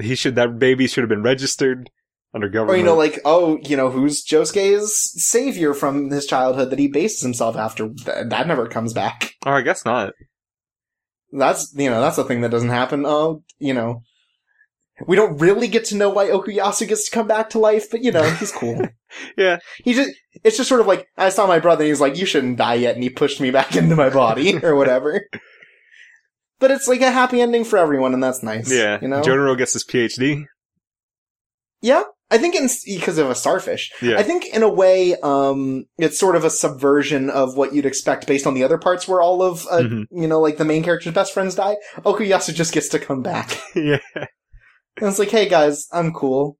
He 0.00 0.14
should 0.14 0.36
that 0.36 0.58
baby 0.58 0.86
should 0.86 1.02
have 1.02 1.10
been 1.10 1.22
registered 1.22 1.90
under 2.34 2.48
government. 2.48 2.76
Or 2.76 2.78
you 2.78 2.84
know, 2.84 2.96
like, 2.96 3.18
oh, 3.24 3.58
you 3.62 3.76
know, 3.76 3.90
who's 3.90 4.24
Josuke's 4.24 5.12
savior 5.22 5.74
from 5.74 6.10
his 6.10 6.26
childhood 6.26 6.70
that 6.70 6.78
he 6.78 6.88
bases 6.88 7.22
himself 7.22 7.56
after? 7.56 7.88
That 8.04 8.46
never 8.46 8.66
comes 8.66 8.92
back. 8.92 9.34
oh, 9.46 9.52
I 9.52 9.62
guess 9.62 9.84
not. 9.84 10.14
That's 11.32 11.72
you 11.76 11.90
know, 11.90 12.00
that's 12.00 12.18
a 12.18 12.24
thing 12.24 12.40
that 12.40 12.50
doesn't 12.50 12.70
happen. 12.70 13.04
Oh, 13.06 13.44
you 13.58 13.72
know, 13.72 14.02
we 15.06 15.16
don't 15.16 15.38
really 15.38 15.68
get 15.68 15.84
to 15.86 15.96
know 15.96 16.10
why 16.10 16.26
Okuyasu 16.26 16.88
gets 16.88 17.04
to 17.08 17.10
come 17.10 17.26
back 17.28 17.50
to 17.50 17.58
life, 17.58 17.90
but 17.90 18.02
you 18.02 18.12
know, 18.12 18.28
he's 18.32 18.52
cool. 18.52 18.86
Yeah, 19.36 19.58
he 19.82 19.92
just 19.92 20.12
it's 20.44 20.56
just 20.56 20.68
sort 20.68 20.80
of 20.80 20.86
like 20.86 21.08
I 21.16 21.30
saw 21.30 21.48
my 21.48 21.58
brother 21.58 21.82
and 21.82 21.88
he's 21.88 22.00
like, 22.00 22.16
You 22.16 22.26
shouldn't 22.26 22.58
die 22.58 22.74
yet 22.74 22.94
and 22.94 23.02
he 23.02 23.10
pushed 23.10 23.40
me 23.40 23.50
back 23.50 23.74
into 23.76 23.96
my 23.96 24.08
body 24.08 24.64
or 24.64 24.76
whatever. 24.76 25.26
But 26.60 26.70
it's 26.70 26.86
like 26.86 27.00
a 27.00 27.10
happy 27.10 27.40
ending 27.40 27.64
for 27.64 27.76
everyone 27.76 28.14
and 28.14 28.22
that's 28.22 28.44
nice. 28.44 28.72
yeah. 28.72 29.00
You 29.02 29.08
know? 29.08 29.20
Jotaro 29.20 29.58
gets 29.58 29.72
his 29.72 29.82
PhD. 29.82 30.44
yeah. 31.82 32.04
I 32.30 32.38
think 32.38 32.54
in, 32.54 32.68
because 32.86 33.18
of 33.18 33.28
a 33.28 33.34
starfish. 33.34 33.90
Yeah, 34.00 34.16
I 34.18 34.22
think 34.22 34.46
in 34.54 34.62
a 34.62 34.68
way, 34.68 35.16
um, 35.22 35.86
it's 35.98 36.18
sort 36.18 36.36
of 36.36 36.44
a 36.44 36.50
subversion 36.50 37.28
of 37.28 37.56
what 37.56 37.74
you'd 37.74 37.86
expect 37.86 38.26
based 38.26 38.46
on 38.46 38.54
the 38.54 38.62
other 38.62 38.78
parts 38.78 39.08
where 39.08 39.20
all 39.20 39.42
of, 39.42 39.66
uh, 39.68 39.78
Mhm. 39.80 40.04
you 40.12 40.28
know, 40.28 40.40
like 40.40 40.56
the 40.56 40.64
main 40.64 40.82
character's 40.84 41.12
best 41.12 41.34
friends 41.34 41.54
die. 41.56 41.76
Okuyasu 41.98 42.54
just 42.54 42.72
gets 42.72 42.88
to 42.90 42.98
come 43.00 43.20
back. 43.22 43.60
yeah. 43.74 43.98
And 44.14 45.08
it's 45.08 45.18
like, 45.18 45.30
hey 45.30 45.48
guys, 45.48 45.86
I'm 45.92 46.12
cool. 46.12 46.56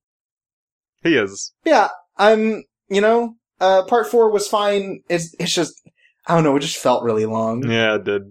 He 1.03 1.17
is. 1.17 1.53
Yeah, 1.65 1.89
I'm, 2.17 2.65
you 2.89 3.01
know, 3.01 3.35
uh, 3.61 3.85
part 3.85 4.09
four 4.11 4.31
was 4.31 4.49
fine. 4.49 5.03
It's, 5.09 5.35
it's 5.39 5.55
just, 5.55 5.73
I 6.27 6.35
don't 6.35 6.45
know, 6.45 6.57
it 6.57 6.61
just 6.61 6.79
felt 6.79 7.05
really 7.05 7.27
long. 7.27 7.63
Yeah, 7.71 7.95
it 7.95 8.05
did. 8.05 8.23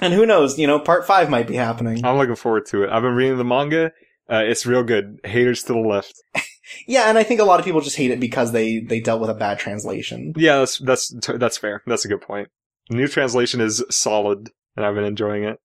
And 0.00 0.14
who 0.14 0.24
knows, 0.26 0.58
you 0.58 0.66
know, 0.66 0.78
part 0.80 1.06
five 1.06 1.28
might 1.28 1.46
be 1.46 1.54
happening. 1.56 2.04
I'm 2.04 2.16
looking 2.16 2.34
forward 2.34 2.66
to 2.68 2.82
it. 2.84 2.90
I've 2.90 3.02
been 3.02 3.14
reading 3.14 3.36
the 3.36 3.44
manga. 3.44 3.92
Uh, 4.30 4.42
it's 4.44 4.64
real 4.64 4.82
good. 4.82 5.18
Haters 5.24 5.62
to 5.64 5.74
the 5.74 5.78
left. 5.80 6.14
Yeah, 6.86 7.08
and 7.08 7.18
I 7.18 7.22
think 7.22 7.40
a 7.40 7.44
lot 7.44 7.58
of 7.60 7.64
people 7.66 7.80
just 7.80 7.96
hate 7.96 8.10
it 8.10 8.20
because 8.20 8.52
they, 8.52 8.80
they 8.80 9.00
dealt 9.00 9.20
with 9.20 9.30
a 9.30 9.34
bad 9.34 9.58
translation. 9.58 10.32
Yeah, 10.36 10.58
that's 10.58 10.78
that's 10.78 11.12
that's 11.36 11.58
fair. 11.58 11.82
That's 11.86 12.04
a 12.04 12.08
good 12.08 12.20
point. 12.20 12.48
The 12.88 12.96
new 12.96 13.08
translation 13.08 13.60
is 13.60 13.84
solid, 13.90 14.50
and 14.76 14.84
I've 14.84 14.94
been 14.94 15.04
enjoying 15.04 15.44
it. 15.44 15.58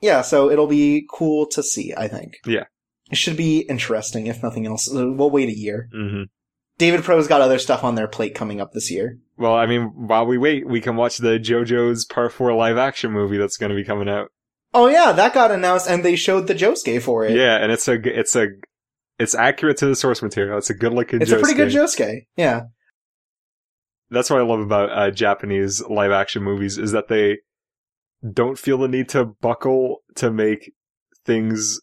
Yeah, 0.00 0.22
so 0.22 0.50
it'll 0.50 0.66
be 0.66 1.06
cool 1.10 1.46
to 1.48 1.62
see, 1.62 1.92
I 1.96 2.08
think. 2.08 2.38
Yeah. 2.46 2.64
It 3.10 3.16
should 3.16 3.36
be 3.36 3.60
interesting, 3.60 4.26
if 4.26 4.42
nothing 4.42 4.66
else. 4.66 4.88
Uh, 4.92 5.10
We'll 5.12 5.30
wait 5.30 5.48
a 5.48 5.56
year. 5.56 5.88
hmm 5.92 6.22
David 6.78 7.04
Pro's 7.04 7.28
got 7.28 7.42
other 7.42 7.58
stuff 7.58 7.84
on 7.84 7.94
their 7.94 8.08
plate 8.08 8.34
coming 8.34 8.58
up 8.58 8.72
this 8.72 8.90
year. 8.90 9.18
Well, 9.36 9.54
I 9.54 9.66
mean, 9.66 9.92
while 10.06 10.24
we 10.24 10.38
wait, 10.38 10.66
we 10.66 10.80
can 10.80 10.96
watch 10.96 11.18
the 11.18 11.38
JoJo's 11.38 12.06
Part 12.06 12.32
Four 12.32 12.54
live 12.54 12.78
action 12.78 13.12
movie 13.12 13.36
that's 13.36 13.58
going 13.58 13.68
to 13.68 13.76
be 13.76 13.84
coming 13.84 14.08
out. 14.08 14.28
Oh 14.72 14.86
yeah, 14.88 15.12
that 15.12 15.34
got 15.34 15.50
announced 15.50 15.90
and 15.90 16.02
they 16.02 16.16
showed 16.16 16.46
the 16.46 16.54
Josuke 16.54 17.02
for 17.02 17.26
it. 17.26 17.36
Yeah, 17.36 17.56
and 17.56 17.70
it's 17.70 17.86
a 17.86 17.94
it's 18.18 18.34
a 18.34 18.46
it's 19.20 19.34
accurate 19.34 19.76
to 19.76 19.86
the 19.86 19.94
source 19.94 20.22
material. 20.22 20.56
It's 20.58 20.70
a 20.70 20.74
good 20.74 20.92
looking. 20.92 21.20
It's 21.20 21.30
a 21.30 21.38
pretty 21.38 21.54
good 21.54 21.68
Josuke. 21.68 22.22
Yeah. 22.36 22.62
That's 24.10 24.30
what 24.30 24.40
I 24.40 24.42
love 24.42 24.60
about 24.60 24.90
uh, 24.90 25.10
Japanese 25.10 25.82
live 25.88 26.10
action 26.10 26.42
movies 26.42 26.78
is 26.78 26.92
that 26.92 27.08
they 27.08 27.38
don't 28.32 28.58
feel 28.58 28.78
the 28.78 28.88
need 28.88 29.08
to 29.10 29.26
buckle 29.26 29.98
to 30.16 30.30
make 30.30 30.72
things 31.24 31.80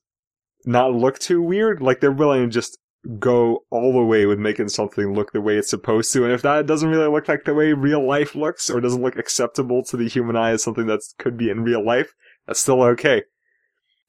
not 0.66 0.94
look 0.94 1.20
too 1.20 1.42
weird. 1.42 1.82
Like 1.82 2.02
they're 2.02 2.12
willing 2.12 2.42
to 2.42 2.50
just 2.50 2.80
go 3.20 3.60
all 3.70 3.94
the 3.94 4.04
way 4.04 4.26
with 4.26 4.40
making 4.40 4.70
something 4.70 5.14
look 5.14 5.32
the 5.32 5.40
way 5.40 5.58
it's 5.58 5.70
supposed 5.70 6.12
to. 6.14 6.24
And 6.24 6.34
if 6.34 6.42
that 6.42 6.66
doesn't 6.66 6.90
really 6.90 7.08
look 7.08 7.28
like 7.28 7.46
the 7.46 7.54
way 7.54 7.72
real 7.72 8.06
life 8.06 8.36
looks 8.36 8.70
or 8.70 8.82
doesn't 8.82 9.02
look 9.02 9.16
acceptable 9.16 9.84
to 9.86 9.96
the 9.96 10.10
human 10.10 10.36
eye 10.36 10.52
as 10.52 10.64
something 10.64 10.88
that 10.88 11.02
could 11.20 11.38
be 11.38 11.50
in 11.50 11.64
real 11.64 11.86
life, 11.86 12.14
that's 12.48 12.60
still 12.60 12.82
okay. 12.82 13.24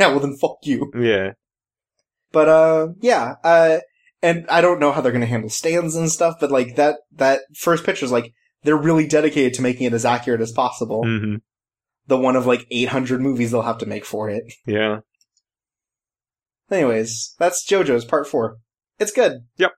Yeah, 0.00 0.08
well 0.08 0.20
then 0.20 0.36
fuck 0.36 0.58
you. 0.62 0.90
Yeah. 0.98 1.32
But 2.32 2.48
uh 2.48 2.88
yeah, 3.00 3.34
uh 3.44 3.78
and 4.22 4.46
I 4.48 4.60
don't 4.60 4.80
know 4.80 4.92
how 4.92 5.00
they're 5.00 5.12
gonna 5.12 5.26
handle 5.26 5.50
stands 5.50 5.94
and 5.94 6.10
stuff, 6.10 6.36
but 6.40 6.50
like 6.50 6.76
that 6.76 6.96
that 7.12 7.42
first 7.56 7.84
picture 7.84 8.04
is 8.04 8.12
like 8.12 8.32
they're 8.62 8.76
really 8.76 9.06
dedicated 9.06 9.54
to 9.54 9.62
making 9.62 9.86
it 9.86 9.92
as 9.92 10.04
accurate 10.04 10.40
as 10.40 10.52
possible. 10.52 11.04
hmm 11.04 11.36
The 12.06 12.18
one 12.18 12.36
of 12.36 12.46
like 12.46 12.66
eight 12.70 12.88
hundred 12.88 13.20
movies 13.20 13.50
they'll 13.50 13.62
have 13.62 13.78
to 13.78 13.86
make 13.86 14.04
for 14.04 14.28
it. 14.28 14.44
Yeah. 14.66 15.00
Anyways, 16.70 17.34
that's 17.38 17.66
JoJo's 17.66 18.04
part 18.04 18.26
four. 18.26 18.58
It's 18.98 19.12
good. 19.12 19.46
Yep. 19.56 19.72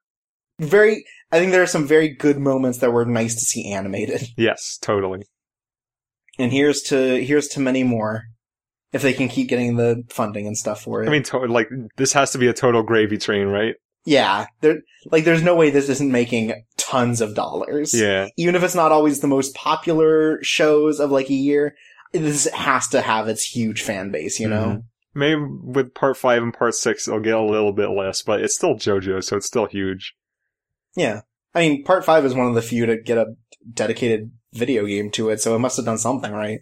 Very, 0.58 1.04
I 1.30 1.38
think 1.38 1.52
there 1.52 1.62
are 1.62 1.66
some 1.66 1.86
very 1.86 2.08
good 2.08 2.38
moments 2.38 2.78
that 2.78 2.92
were 2.92 3.04
nice 3.04 3.34
to 3.34 3.40
see 3.40 3.70
animated. 3.72 4.22
Yes, 4.36 4.76
totally. 4.80 5.22
And 6.38 6.52
here's 6.52 6.82
to, 6.82 7.24
here's 7.24 7.48
to 7.48 7.60
many 7.60 7.84
more. 7.84 8.24
If 8.92 9.02
they 9.02 9.12
can 9.12 9.28
keep 9.28 9.48
getting 9.48 9.76
the 9.76 10.02
funding 10.08 10.46
and 10.46 10.58
stuff 10.58 10.82
for 10.82 11.02
it. 11.02 11.06
I 11.06 11.10
mean, 11.10 11.22
to- 11.24 11.38
like, 11.46 11.68
this 11.96 12.12
has 12.14 12.32
to 12.32 12.38
be 12.38 12.48
a 12.48 12.52
total 12.52 12.82
gravy 12.82 13.18
train, 13.18 13.46
right? 13.46 13.74
yeah, 14.06 14.46
there, 14.62 14.80
like 15.12 15.24
there's 15.24 15.42
no 15.42 15.54
way 15.54 15.68
this 15.68 15.90
isn't 15.90 16.10
making 16.10 16.54
tons 16.78 17.20
of 17.20 17.34
dollars. 17.34 17.92
Yeah. 17.92 18.28
Even 18.38 18.54
if 18.54 18.62
it's 18.62 18.74
not 18.74 18.92
always 18.92 19.20
the 19.20 19.28
most 19.28 19.54
popular 19.54 20.42
shows 20.42 21.00
of 21.00 21.10
like 21.10 21.28
a 21.28 21.34
year, 21.34 21.76
this 22.12 22.46
has 22.48 22.88
to 22.88 23.02
have 23.02 23.28
its 23.28 23.44
huge 23.44 23.82
fan 23.82 24.10
base, 24.10 24.40
you 24.40 24.48
know? 24.48 24.64
Mhm. 24.64 24.84
Maybe 25.14 25.40
with 25.62 25.92
part 25.92 26.16
five 26.16 26.42
and 26.42 26.52
part 26.52 26.74
six, 26.74 27.06
it'll 27.06 27.20
get 27.20 27.34
a 27.34 27.42
little 27.42 27.72
bit 27.72 27.90
less, 27.90 28.22
but 28.22 28.40
it's 28.40 28.54
still 28.54 28.74
JoJo, 28.74 29.22
so 29.22 29.36
it's 29.36 29.46
still 29.46 29.66
huge. 29.66 30.14
Yeah. 30.96 31.20
I 31.54 31.68
mean, 31.68 31.84
part 31.84 32.04
five 32.04 32.24
is 32.24 32.34
one 32.34 32.46
of 32.46 32.54
the 32.54 32.62
few 32.62 32.86
to 32.86 32.96
get 32.96 33.18
a 33.18 33.34
dedicated 33.74 34.30
video 34.54 34.86
game 34.86 35.10
to 35.12 35.28
it, 35.28 35.40
so 35.42 35.54
it 35.54 35.58
must 35.58 35.76
have 35.76 35.86
done 35.86 35.98
something 35.98 36.32
right. 36.32 36.60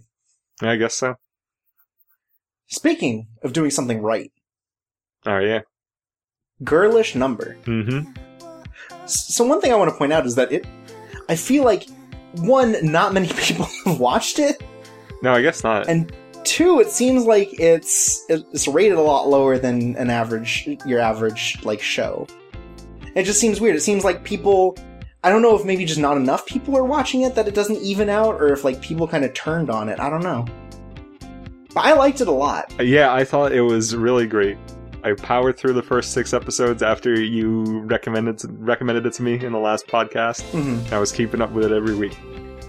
I 0.61 0.75
guess 0.77 0.95
so. 0.97 1.15
Speaking 2.69 3.27
of 3.43 3.53
doing 3.53 3.71
something 3.71 4.01
right, 4.03 4.31
Oh 5.27 5.39
yeah. 5.39 5.61
girlish 6.65 7.15
number. 7.15 7.57
Mm-hmm. 7.65 8.13
So 9.07 9.45
one 9.47 9.61
thing 9.61 9.73
I 9.73 9.77
want 9.77 9.91
to 9.91 9.97
point 9.97 10.13
out 10.13 10.27
is 10.27 10.35
that 10.37 10.53
it, 10.53 10.67
I 11.29 11.35
feel 11.37 11.65
like, 11.65 11.87
one, 12.37 12.77
not 12.83 13.13
many 13.15 13.29
people 13.37 13.67
have 13.85 13.99
watched 13.99 14.39
it, 14.39 14.63
No, 15.23 15.33
I 15.33 15.43
guess 15.43 15.65
not. 15.65 15.89
and 15.89 16.13
two, 16.45 16.81
it 16.81 16.91
seems 16.91 17.25
like 17.25 17.49
it's, 17.59 18.25
it's 18.29 18.69
rated 18.69 18.99
a 18.99 19.03
lot 19.03 19.29
lower 19.29 19.59
than 19.59 19.97
an 19.97 20.11
average, 20.11 20.69
your 20.87 21.01
average, 21.01 21.59
like, 21.65 21.81
show. 21.81 22.27
It 23.15 23.25
just 23.25 23.41
seems 23.41 23.61
weird. 23.61 23.77
It 23.77 23.81
seems 23.81 24.05
like 24.05 24.23
people, 24.25 24.77
I 25.25 25.31
don't 25.31 25.43
know 25.43 25.57
if 25.59 25.65
maybe 25.65 25.85
just 25.87 25.99
not 26.01 26.17
enough 26.19 26.47
people 26.47 26.77
are 26.77 26.85
watching 26.85 27.23
it 27.23 27.35
that 27.35 27.49
it 27.49 27.55
doesn't 27.55 27.79
even 27.83 28.09
out, 28.11 28.35
or 28.35 28.53
if, 28.53 28.63
like, 28.63 28.81
people 28.83 29.09
kind 29.09 29.25
of 29.25 29.33
turned 29.35 29.71
on 29.71 29.89
it. 29.89 29.99
I 29.99 30.11
don't 30.11 30.23
know. 30.23 30.45
But 31.75 31.85
I 31.85 31.93
liked 31.93 32.21
it 32.21 32.29
a 32.29 32.33
lot. 32.33 32.73
yeah, 32.83 33.13
I 33.13 33.25
thought 33.25 33.53
it 33.53 33.61
was 33.63 33.95
really 33.95 34.27
great. 34.27 34.57
I 35.05 35.13
powered 35.13 35.57
through 35.57 35.75
the 35.75 35.83
first 35.83 36.13
six 36.13 36.33
episodes 36.35 36.83
after 36.83 37.21
you 37.21 37.63
recommended 37.83 38.41
recommended 38.59 39.07
it 39.07 39.13
to 39.15 39.23
me 39.23 39.35
in 39.45 39.53
the 39.53 39.59
last 39.59 39.87
podcast. 39.87 40.43
Mhm. 40.51 40.91
I 40.93 40.99
was 40.99 41.13
keeping 41.13 41.41
up 41.41 41.53
with 41.53 41.65
it 41.67 41.73
every 41.73 41.95
week. 41.95 42.19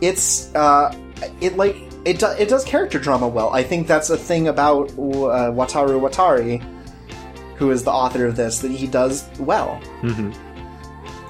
It's 0.02 0.54
uh, 0.54 0.96
it 1.42 1.58
like 1.58 1.76
it 2.06 2.20
do, 2.20 2.28
it 2.38 2.48
does 2.50 2.64
character 2.66 3.00
drama 3.00 3.28
well. 3.28 3.50
I 3.50 3.64
think 3.64 3.88
that's 3.88 4.10
a 4.10 4.18
thing 4.18 4.48
about 4.48 4.90
uh, 4.92 5.52
Wataru 5.52 6.00
Watari, 6.00 6.62
who 7.58 7.72
is 7.72 7.84
the 7.84 7.92
author 7.92 8.26
of 8.26 8.36
this, 8.36 8.60
that 8.60 8.72
he 8.72 8.86
does 8.88 9.28
well. 9.40 9.76
hmm 10.02 10.32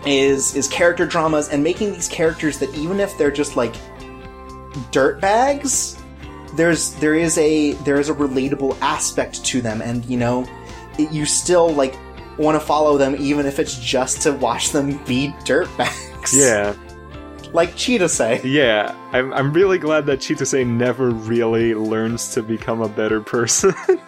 is 0.06 0.56
is 0.56 0.68
character 0.70 1.06
dramas 1.06 1.50
and 1.50 1.62
making 1.62 1.92
these 1.92 2.08
characters 2.08 2.58
that 2.60 2.74
even 2.74 3.02
if 3.02 3.18
they're 3.18 3.30
just 3.32 3.58
like 3.58 3.76
dirt 4.92 5.20
bags 5.20 5.99
there's 6.56 6.94
there 6.96 7.16
is 7.16 7.38
a 7.38 7.74
there 7.84 8.00
is 8.00 8.10
a 8.10 8.14
relatable 8.14 8.78
aspect 8.82 9.44
to 9.46 9.62
them 9.62 9.82
and 9.82 10.06
you 10.06 10.18
know 10.18 10.48
it, 10.98 11.12
you 11.12 11.26
still 11.26 11.70
like 11.74 11.98
want 12.38 12.60
to 12.60 12.66
follow 12.66 12.98
them 12.98 13.16
even 13.20 13.46
if 13.46 13.60
it's 13.60 13.78
just 13.80 14.22
to 14.22 14.32
watch 14.34 14.72
them 14.72 15.04
be 15.06 15.34
dirt 15.46 15.70
bags 15.78 16.36
Yeah, 16.36 16.74
like 17.54 17.72
Chitose 17.72 18.42
yeah. 18.44 18.96
I'm 19.12 19.34
I'm 19.34 19.54
really 19.54 19.78
glad 19.78 20.06
that 20.08 20.20
Chitose 20.20 20.66
never 20.66 21.10
really 21.10 21.74
learns 21.74 22.34
to 22.34 22.44
become 22.44 22.82
a 22.82 22.90
better 22.90 23.22
person. 23.22 23.74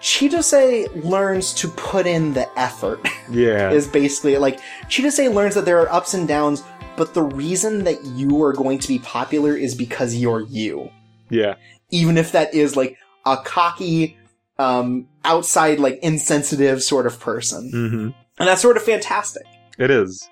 Chitose 0.00 1.04
learns 1.04 1.52
to 1.54 1.68
put 1.68 2.06
in 2.06 2.32
the 2.32 2.48
effort 2.58 3.00
yeah, 3.30 3.70
is 3.72 3.88
basically 3.88 4.36
like 4.36 4.60
Chitose 4.88 5.32
learns 5.32 5.54
that 5.54 5.64
there 5.64 5.80
are 5.80 5.92
ups 5.92 6.14
and 6.14 6.28
downs, 6.28 6.62
but 6.96 7.14
the 7.14 7.22
reason 7.22 7.84
that 7.84 8.04
you 8.04 8.42
are 8.42 8.52
going 8.52 8.78
to 8.78 8.88
be 8.88 9.00
popular 9.00 9.56
is 9.56 9.74
because 9.74 10.14
you're 10.14 10.42
you. 10.42 10.90
Yeah, 11.30 11.54
Even 11.90 12.16
if 12.16 12.32
that 12.32 12.54
is 12.54 12.76
like 12.76 12.96
a 13.24 13.36
cocky, 13.36 14.16
um, 14.58 15.08
outside, 15.24 15.78
like 15.78 15.98
insensitive 16.02 16.82
sort 16.82 17.06
of 17.06 17.20
person. 17.20 17.70
hmm 17.70 18.08
And 18.38 18.48
that's 18.48 18.62
sort 18.62 18.76
of 18.76 18.82
fantastic. 18.82 19.44
It 19.78 19.90
is. 19.90 20.28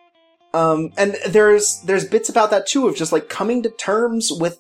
Um, 0.55 0.93
and 0.97 1.17
there's, 1.29 1.81
there's 1.83 2.07
bits 2.07 2.29
about 2.29 2.51
that 2.51 2.67
too 2.67 2.87
of 2.89 2.97
just 2.97 3.13
like 3.13 3.29
coming 3.29 3.63
to 3.63 3.71
terms 3.71 4.31
with 4.33 4.59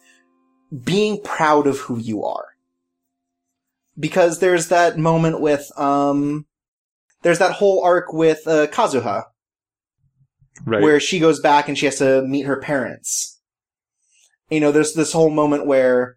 being 0.84 1.20
proud 1.22 1.66
of 1.66 1.78
who 1.78 1.98
you 1.98 2.24
are. 2.24 2.46
Because 3.98 4.40
there's 4.40 4.68
that 4.68 4.98
moment 4.98 5.40
with, 5.40 5.70
um, 5.78 6.44
there's 7.22 7.38
that 7.38 7.52
whole 7.52 7.82
arc 7.82 8.12
with, 8.12 8.46
uh, 8.46 8.66
Kazuha. 8.66 9.24
Right. 10.64 10.82
where 10.82 11.00
she 11.00 11.18
goes 11.18 11.38
back 11.40 11.68
and 11.68 11.76
she 11.76 11.84
has 11.84 11.98
to 11.98 12.22
meet 12.22 12.46
her 12.46 12.56
parents. 12.56 13.38
You 14.48 14.60
know, 14.60 14.72
there's 14.72 14.94
this 14.94 15.12
whole 15.12 15.28
moment 15.28 15.66
where 15.66 16.16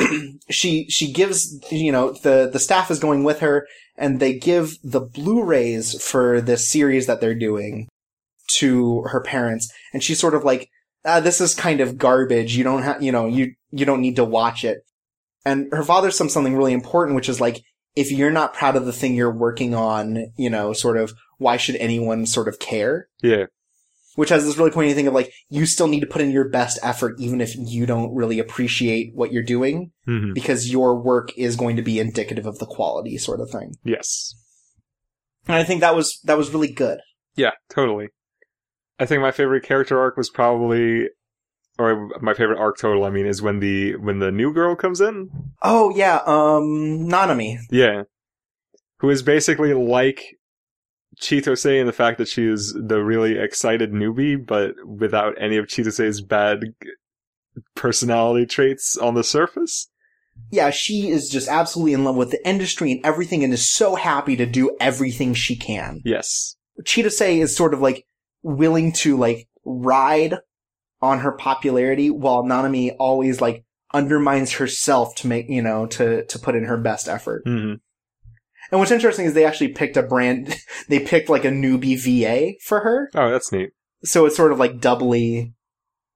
she 0.50 0.88
she 0.88 1.12
gives 1.12 1.58
you 1.70 1.92
know 1.92 2.12
the 2.12 2.48
the 2.52 2.58
staff 2.58 2.90
is 2.90 2.98
going 2.98 3.24
with 3.24 3.40
her 3.40 3.66
and 3.96 4.18
they 4.18 4.32
give 4.32 4.78
the 4.82 5.00
Blu-rays 5.00 6.02
for 6.02 6.40
this 6.40 6.70
series 6.70 7.06
that 7.06 7.20
they're 7.20 7.34
doing 7.34 7.88
to 8.54 9.02
her 9.02 9.20
parents. 9.20 9.70
And 9.92 10.02
she's 10.02 10.18
sort 10.18 10.34
of 10.34 10.44
like 10.44 10.70
ah, 11.04 11.20
this 11.20 11.40
is 11.40 11.54
kind 11.54 11.80
of 11.80 11.98
garbage. 11.98 12.56
You 12.56 12.64
don't 12.64 12.82
have 12.82 13.02
you 13.02 13.12
know 13.12 13.26
you 13.26 13.54
you 13.70 13.84
don't 13.84 14.00
need 14.00 14.16
to 14.16 14.24
watch 14.24 14.64
it. 14.64 14.84
And 15.44 15.68
her 15.72 15.84
father 15.84 16.10
says 16.10 16.32
something 16.32 16.56
really 16.56 16.72
important 16.72 17.16
which 17.16 17.28
is 17.28 17.40
like 17.40 17.62
if 17.96 18.12
you're 18.12 18.30
not 18.30 18.54
proud 18.54 18.76
of 18.76 18.86
the 18.86 18.92
thing 18.92 19.14
you're 19.14 19.34
working 19.34 19.74
on 19.74 20.32
you 20.36 20.50
know 20.50 20.72
sort 20.72 20.96
of 20.96 21.12
why 21.38 21.56
should 21.56 21.76
anyone 21.76 22.26
sort 22.26 22.48
of 22.48 22.58
care? 22.58 23.08
Yeah. 23.22 23.46
Which 24.16 24.28
has 24.30 24.44
this 24.44 24.56
really 24.58 24.70
poignant 24.70 24.96
thing 24.96 25.06
of 25.06 25.14
like 25.14 25.32
you 25.48 25.66
still 25.66 25.86
need 25.86 26.00
to 26.00 26.06
put 26.06 26.20
in 26.22 26.30
your 26.30 26.48
best 26.48 26.78
effort 26.82 27.14
even 27.18 27.40
if 27.40 27.54
you 27.56 27.86
don't 27.86 28.14
really 28.14 28.38
appreciate 28.38 29.12
what 29.14 29.32
you're 29.32 29.42
doing 29.42 29.92
hmm 30.04 30.32
because 30.32 30.70
your 30.70 30.96
work 31.00 31.30
is 31.36 31.56
going 31.56 31.76
to 31.76 31.82
be 31.82 31.98
indicative 31.98 32.46
of 32.46 32.58
the 32.58 32.66
quality 32.66 33.16
sort 33.18 33.40
of 33.40 33.50
thing 33.50 33.74
Yes. 33.84 34.34
and 35.46 35.56
i 35.56 35.64
think 35.64 35.80
that 35.80 35.94
was 35.96 36.18
that 36.24 36.36
was 36.38 36.50
really 36.50 36.72
good 36.72 36.98
Yeah, 37.36 37.52
totally. 37.68 38.08
I 38.98 39.06
think 39.06 39.22
my 39.22 39.30
favorite 39.30 39.62
character 39.64 39.98
arc 39.98 40.16
was 40.18 40.28
probably, 40.28 41.08
or 41.78 42.10
my 42.20 42.34
favorite 42.34 42.58
arc 42.58 42.76
total. 42.76 43.04
I 43.04 43.10
mean, 43.10 43.24
is 43.24 43.40
when 43.40 43.60
the 43.60 43.96
when 43.96 44.18
the 44.18 44.30
new 44.30 44.52
girl 44.52 44.76
comes 44.76 45.00
in. 45.00 45.30
oh 45.62 45.90
yeah 45.96 46.16
um 46.26 47.08
nanami 47.08 47.56
Yeah, 47.70 48.02
who 48.98 49.08
is 49.08 49.22
basically 49.22 49.72
like 49.72 50.20
Chitose 51.20 51.78
and 51.78 51.88
the 51.88 51.92
fact 51.92 52.18
that 52.18 52.28
she 52.28 52.46
is 52.46 52.72
the 52.74 53.02
really 53.02 53.38
excited 53.38 53.92
newbie, 53.92 54.44
but 54.44 54.74
without 54.86 55.34
any 55.40 55.56
of 55.56 55.66
Chitose's 55.66 56.20
bad 56.20 56.60
personality 57.74 58.46
traits 58.46 58.96
on 58.96 59.14
the 59.14 59.24
surface. 59.24 59.90
yeah 60.50 60.70
she 60.70 61.10
is 61.10 61.28
just 61.28 61.48
absolutely 61.48 61.92
in 61.92 62.04
love 62.04 62.16
with 62.16 62.30
the 62.30 62.48
industry 62.48 62.92
and 62.92 63.04
everything 63.04 63.42
and 63.44 63.52
is 63.52 63.68
so 63.68 63.96
happy 63.96 64.36
to 64.36 64.46
do 64.46 64.74
everything 64.80 65.34
she 65.34 65.56
can 65.56 66.00
Yes. 66.04 66.56
Chitose 66.84 67.38
is 67.42 67.54
sort 67.54 67.74
of 67.74 67.80
like 67.80 68.06
willing 68.42 68.92
to 68.92 69.18
like 69.18 69.48
ride 69.64 70.36
on 71.02 71.18
her 71.18 71.32
popularity 71.32 72.08
while 72.10 72.42
Nanami 72.44 72.94
always 72.98 73.40
like 73.40 73.64
undermines 73.92 74.52
herself 74.52 75.14
to 75.16 75.26
make, 75.26 75.48
you 75.50 75.60
know, 75.60 75.86
to, 75.86 76.24
to 76.24 76.38
put 76.38 76.54
in 76.54 76.64
her 76.64 76.76
best 76.78 77.08
effort. 77.08 77.42
hmm 77.44 77.74
And 78.70 78.78
what's 78.80 78.92
interesting 78.92 79.26
is 79.26 79.34
they 79.34 79.44
actually 79.44 79.68
picked 79.68 79.96
a 79.96 80.02
brand, 80.02 80.56
they 80.88 81.00
picked 81.00 81.28
like 81.28 81.44
a 81.44 81.50
newbie 81.50 81.98
VA 81.98 82.58
for 82.64 82.80
her. 82.80 83.10
Oh, 83.14 83.30
that's 83.30 83.50
neat. 83.52 83.70
So 84.04 84.26
it's 84.26 84.36
sort 84.36 84.52
of 84.52 84.58
like 84.58 84.80
doubly, 84.80 85.52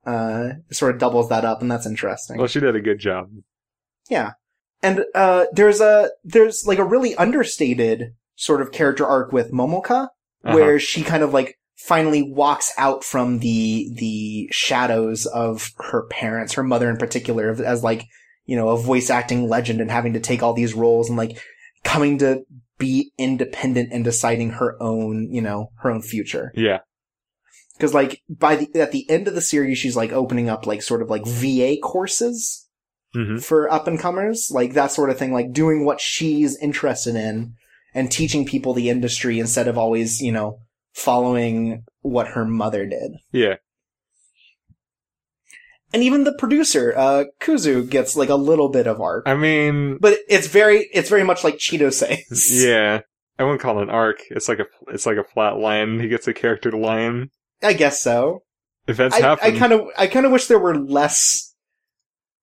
uh, 0.06 0.50
sort 0.70 0.94
of 0.94 1.00
doubles 1.00 1.28
that 1.30 1.44
up 1.44 1.62
and 1.62 1.70
that's 1.70 1.86
interesting. 1.86 2.38
Well, 2.38 2.46
she 2.46 2.60
did 2.60 2.76
a 2.76 2.80
good 2.80 2.98
job. 2.98 3.30
Yeah. 4.08 4.32
And, 4.82 5.04
uh, 5.14 5.46
there's 5.52 5.80
a, 5.80 6.10
there's 6.24 6.66
like 6.66 6.78
a 6.78 6.84
really 6.84 7.14
understated 7.16 8.14
sort 8.36 8.60
of 8.60 8.72
character 8.72 9.06
arc 9.06 9.32
with 9.32 9.50
Momoka 9.52 10.08
Uh-huh. 10.44 10.54
where 10.54 10.78
she 10.78 11.02
kind 11.02 11.22
of 11.22 11.32
like 11.32 11.58
finally 11.76 12.22
walks 12.22 12.72
out 12.78 13.02
from 13.04 13.38
the 13.40 13.90
the 13.96 14.48
shadows 14.52 15.24
of 15.26 15.70
her 15.78 16.06
parents, 16.08 16.54
her 16.54 16.62
mother 16.62 16.88
in 16.90 16.96
particular, 16.96 17.50
as 17.64 17.82
like 17.82 18.04
you 18.46 18.56
know 18.56 18.68
a 18.70 18.76
voice 18.78 19.08
acting 19.10 19.48
legend 19.48 19.80
and 19.80 19.90
having 19.90 20.12
to 20.14 20.20
take 20.20 20.42
all 20.42 20.52
these 20.52 20.74
roles 20.74 21.08
and 21.08 21.16
like 21.16 21.38
coming 21.84 22.18
to 22.18 22.44
be 22.78 23.12
independent 23.18 23.92
and 23.92 24.04
deciding 24.04 24.50
her 24.50 24.76
own 24.82 25.28
you 25.30 25.40
know 25.40 25.70
her 25.76 25.90
own 25.90 26.02
future. 26.02 26.52
Yeah. 26.54 26.80
Because 27.76 27.94
like 27.94 28.22
by 28.28 28.56
the 28.56 28.80
at 28.80 28.92
the 28.92 29.08
end 29.10 29.28
of 29.28 29.34
the 29.34 29.40
series, 29.40 29.78
she's 29.78 29.96
like 29.96 30.12
opening 30.12 30.48
up 30.48 30.66
like 30.66 30.82
sort 30.82 31.02
of 31.02 31.10
like 31.10 31.26
VA 31.26 31.76
courses 31.82 32.68
hmm 33.12 33.38
for 33.38 33.72
up 33.72 33.86
and 33.86 33.98
comers, 33.98 34.50
like 34.52 34.72
that 34.72 34.90
sort 34.90 35.10
of 35.10 35.18
thing, 35.18 35.32
like 35.32 35.52
doing 35.52 35.84
what 35.84 36.00
she's 36.00 36.56
interested 36.58 37.14
in 37.14 37.54
and 37.94 38.10
teaching 38.10 38.44
people 38.44 38.74
the 38.74 38.90
industry 38.90 39.38
instead 39.38 39.68
of 39.68 39.78
always, 39.78 40.20
you 40.20 40.32
know, 40.32 40.58
following 40.92 41.84
what 42.02 42.28
her 42.28 42.44
mother 42.44 42.86
did. 42.86 43.12
Yeah. 43.32 43.56
And 45.94 46.02
even 46.02 46.24
the 46.24 46.34
producer, 46.34 46.92
uh, 46.96 47.24
Kuzu 47.40 47.88
gets 47.88 48.16
like 48.16 48.28
a 48.28 48.34
little 48.34 48.68
bit 48.68 48.88
of 48.88 49.00
arc. 49.00 49.28
I 49.28 49.34
mean, 49.34 49.98
But 50.00 50.18
it's 50.28 50.48
very, 50.48 50.88
it's 50.92 51.08
very 51.08 51.22
much 51.22 51.44
like 51.44 51.56
Cheeto 51.56 51.92
says. 51.92 52.50
yeah. 52.64 53.02
I 53.38 53.44
wouldn't 53.44 53.60
call 53.60 53.78
it 53.78 53.84
an 53.84 53.90
arc. 53.90 54.18
It's 54.30 54.48
like 54.48 54.58
a 54.58 54.66
it's 54.88 55.06
like 55.06 55.18
a 55.18 55.24
flat 55.24 55.56
line. 55.56 56.00
He 56.00 56.08
gets 56.08 56.26
a 56.26 56.34
character 56.34 56.72
to 56.72 56.76
line. 56.76 57.30
I 57.62 57.74
guess 57.74 58.02
so. 58.02 58.42
Events 58.88 59.16
I, 59.16 59.20
happen. 59.20 59.54
I 59.54 59.58
kind 59.58 59.72
of, 59.72 59.86
I 59.96 60.08
kind 60.08 60.26
of 60.26 60.32
wish 60.32 60.48
there 60.48 60.58
were 60.58 60.76
less 60.76 61.54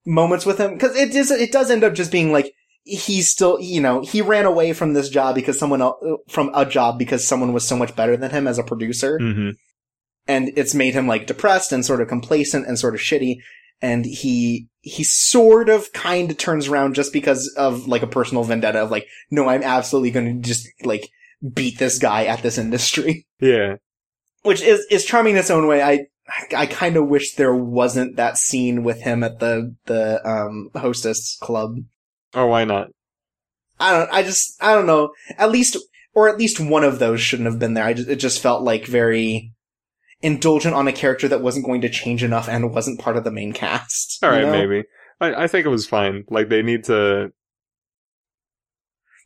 moments 0.05 0.45
with 0.45 0.57
him 0.57 0.73
because 0.73 0.95
it 0.95 1.11
does, 1.11 1.29
it 1.29 1.51
does 1.51 1.69
end 1.69 1.83
up 1.83 1.93
just 1.93 2.11
being 2.11 2.31
like 2.31 2.53
he's 2.83 3.29
still, 3.29 3.59
you 3.59 3.81
know, 3.81 4.01
he 4.01 4.21
ran 4.21 4.45
away 4.45 4.71
from 4.73 4.93
this 4.93 5.09
job 5.09 5.35
because 5.35 5.59
someone 5.59 5.81
else, 5.81 6.01
from 6.29 6.51
a 6.53 6.65
job 6.65 6.97
because 6.97 7.27
someone 7.27 7.53
was 7.53 7.67
so 7.67 7.75
much 7.75 7.95
better 7.95 8.17
than 8.17 8.31
him 8.31 8.47
as 8.47 8.57
a 8.57 8.63
producer, 8.63 9.17
hmm 9.19 9.51
and 10.27 10.51
it's 10.55 10.73
made 10.73 10.93
him 10.93 11.07
like 11.07 11.27
depressed 11.27 11.71
and 11.71 11.85
sort 11.85 12.01
of 12.01 12.07
complacent 12.07 12.67
and 12.67 12.77
sort 12.77 12.95
of 12.95 13.01
shitty. 13.01 13.37
And 13.81 14.05
he, 14.05 14.67
he 14.81 15.03
sort 15.03 15.67
of 15.69 15.91
kind 15.91 16.29
of 16.29 16.37
turns 16.37 16.67
around 16.67 16.93
just 16.93 17.11
because 17.11 17.51
of 17.57 17.87
like 17.87 18.03
a 18.03 18.07
personal 18.07 18.43
vendetta 18.43 18.79
of 18.79 18.91
like, 18.91 19.07
no, 19.31 19.49
I'm 19.49 19.63
absolutely 19.63 20.11
going 20.11 20.41
to 20.41 20.47
just 20.47 20.67
like 20.83 21.09
beat 21.53 21.79
this 21.79 21.97
guy 21.97 22.25
at 22.25 22.43
this 22.43 22.57
industry. 22.57 23.25
Yeah. 23.39 23.77
which 24.43 24.61
is 24.61 24.85
is 24.91 25.03
charming 25.03 25.33
in 25.33 25.39
its 25.39 25.49
own 25.49 25.65
way. 25.65 25.81
I 25.81 26.05
I 26.55 26.67
kind 26.67 26.95
of 26.95 27.07
wish 27.07 27.33
there 27.33 27.55
wasn't 27.55 28.17
that 28.17 28.37
scene 28.37 28.83
with 28.83 29.01
him 29.01 29.23
at 29.23 29.39
the 29.39 29.75
the 29.85 30.21
um 30.27 30.69
hostess 30.75 31.39
club. 31.41 31.77
Or 32.35 32.45
why 32.45 32.65
not? 32.65 32.89
I 33.79 33.97
don't. 33.97 34.13
I 34.13 34.21
just. 34.21 34.61
I 34.61 34.75
don't 34.75 34.85
know. 34.85 35.11
At 35.39 35.49
least, 35.51 35.75
or 36.13 36.29
at 36.29 36.37
least 36.37 36.59
one 36.59 36.83
of 36.83 36.99
those 36.99 37.19
shouldn't 37.19 37.49
have 37.49 37.57
been 37.57 37.73
there. 37.73 37.83
I 37.83 37.93
just. 37.93 38.07
It 38.09 38.17
just 38.17 38.39
felt 38.39 38.61
like 38.61 38.85
very 38.85 39.53
indulgent 40.21 40.75
on 40.75 40.87
a 40.87 40.93
character 40.93 41.27
that 41.27 41.41
wasn't 41.41 41.65
going 41.65 41.81
to 41.81 41.89
change 41.89 42.23
enough 42.23 42.47
and 42.47 42.73
wasn't 42.73 42.99
part 42.99 43.17
of 43.17 43.23
the 43.23 43.31
main 43.31 43.53
cast. 43.53 44.23
All 44.23 44.29
right, 44.29 44.43
know? 44.43 44.51
maybe. 44.51 44.83
I, 45.19 45.43
I 45.43 45.47
think 45.47 45.65
it 45.65 45.69
was 45.69 45.87
fine. 45.87 46.25
Like 46.29 46.49
they 46.49 46.61
need 46.61 46.83
to. 46.85 47.31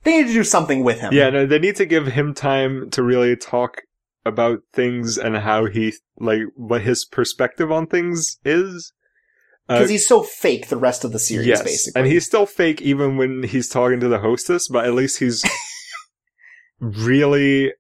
They 0.04 0.18
need 0.18 0.28
to 0.28 0.34
do 0.34 0.44
something 0.44 0.84
with 0.84 1.00
him. 1.00 1.14
Yeah, 1.14 1.32
no, 1.32 1.46
they 1.48 1.58
need 1.58 1.78
to 1.78 1.86
give 1.86 2.08
him 2.08 2.36
time 2.36 2.92
to 2.92 3.02
really 3.02 3.36
talk 3.36 3.82
about 4.26 4.60
things 4.74 5.18
and 5.18 5.38
how 5.38 5.66
he 5.66 5.94
like 6.18 6.42
what 6.56 6.82
his 6.82 7.06
perspective 7.06 7.72
on 7.72 7.88
things 7.88 8.38
is. 8.44 8.92
Uh, 9.68 9.76
because 9.76 9.90
he's 9.90 10.08
so 10.08 10.22
fake 10.22 10.68
the 10.68 10.78
rest 10.78 11.04
of 11.04 11.12
the 11.12 11.18
series. 11.18 11.48
yes, 11.48 11.64
basically, 11.64 12.00
and 12.00 12.12
he's 12.12 12.26
still 12.26 12.46
fake 12.46 12.82
even 12.82 13.18
when 13.18 13.44
he's 13.44 13.68
talking 13.68 14.00
to 14.00 14.08
the 14.08 14.20
hostess, 14.20 14.68
but 14.68 14.86
at 14.86 14.94
least 14.94 15.20
he's 15.20 15.44
really. 16.80 17.72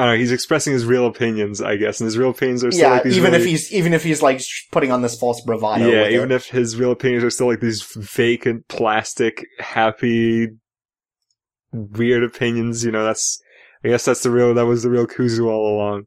I 0.00 0.04
don't 0.06 0.14
know. 0.14 0.18
He's 0.18 0.32
expressing 0.32 0.72
his 0.72 0.86
real 0.86 1.04
opinions, 1.06 1.60
I 1.60 1.76
guess, 1.76 2.00
and 2.00 2.06
his 2.06 2.16
real 2.16 2.30
opinions 2.30 2.64
are 2.64 2.70
still 2.72 2.84
yeah, 2.88 2.94
like 2.94 3.02
these 3.02 3.18
even 3.18 3.34
if 3.34 3.44
he's 3.44 3.70
even 3.70 3.92
if 3.92 4.02
he's 4.02 4.22
like 4.22 4.40
putting 4.72 4.90
on 4.90 5.02
this 5.02 5.18
false 5.18 5.42
bravado. 5.42 5.86
yeah, 5.86 6.08
even 6.08 6.30
it. 6.32 6.36
if 6.36 6.46
his 6.46 6.78
real 6.78 6.92
opinions 6.92 7.22
are 7.22 7.28
still 7.28 7.48
like 7.48 7.60
these 7.60 7.82
vacant, 7.96 8.66
plastic, 8.68 9.44
happy, 9.58 10.48
weird 11.70 12.24
opinions. 12.24 12.82
You 12.82 12.92
know, 12.92 13.04
that's 13.04 13.38
I 13.84 13.88
guess 13.88 14.06
that's 14.06 14.22
the 14.22 14.30
real 14.30 14.54
that 14.54 14.64
was 14.64 14.84
the 14.84 14.88
real 14.90 15.06
Kuzu 15.06 15.46
all 15.46 15.76
along. 15.76 16.04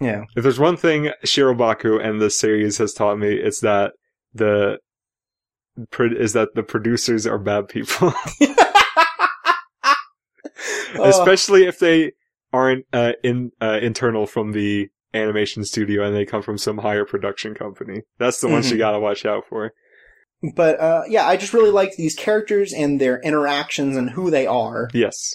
yeah, 0.00 0.22
If 0.34 0.42
there's 0.42 0.58
one 0.58 0.78
thing 0.78 1.10
Shirobako 1.26 2.02
and 2.02 2.22
the 2.22 2.30
series 2.30 2.78
has 2.78 2.94
taught 2.94 3.18
me, 3.18 3.34
it's 3.34 3.60
that 3.60 3.92
the 4.32 4.78
is 6.00 6.32
that 6.32 6.54
the 6.54 6.62
producers 6.62 7.26
are 7.26 7.38
bad 7.38 7.68
people, 7.68 8.14
Oh, 9.84 9.94
especially 11.04 11.64
if 11.64 11.78
they 11.78 12.12
aren't 12.54 12.84
uh, 12.92 13.12
in 13.22 13.50
uh, 13.60 13.78
internal 13.82 14.26
from 14.26 14.52
the 14.52 14.88
animation 15.12 15.64
studio 15.64 16.04
and 16.04 16.14
they 16.16 16.24
come 16.24 16.42
from 16.42 16.58
some 16.58 16.78
higher 16.78 17.04
production 17.04 17.54
company. 17.54 18.02
That's 18.18 18.40
the 18.40 18.48
ones 18.48 18.66
Mhm. 18.66 18.72
you 18.72 18.78
gotta 18.78 18.98
watch 19.00 19.24
out 19.26 19.44
for. 19.48 19.72
but 20.56 20.78
uh, 20.80 21.02
yeah, 21.08 21.26
I 21.26 21.36
just 21.36 21.54
really 21.54 21.70
like 21.70 21.92
these 21.96 22.14
characters 22.14 22.72
and 22.72 23.00
their 23.00 23.20
interactions 23.22 23.96
and 23.96 24.10
who 24.10 24.30
they 24.30 24.46
are. 24.46 24.88
Yes. 24.92 25.34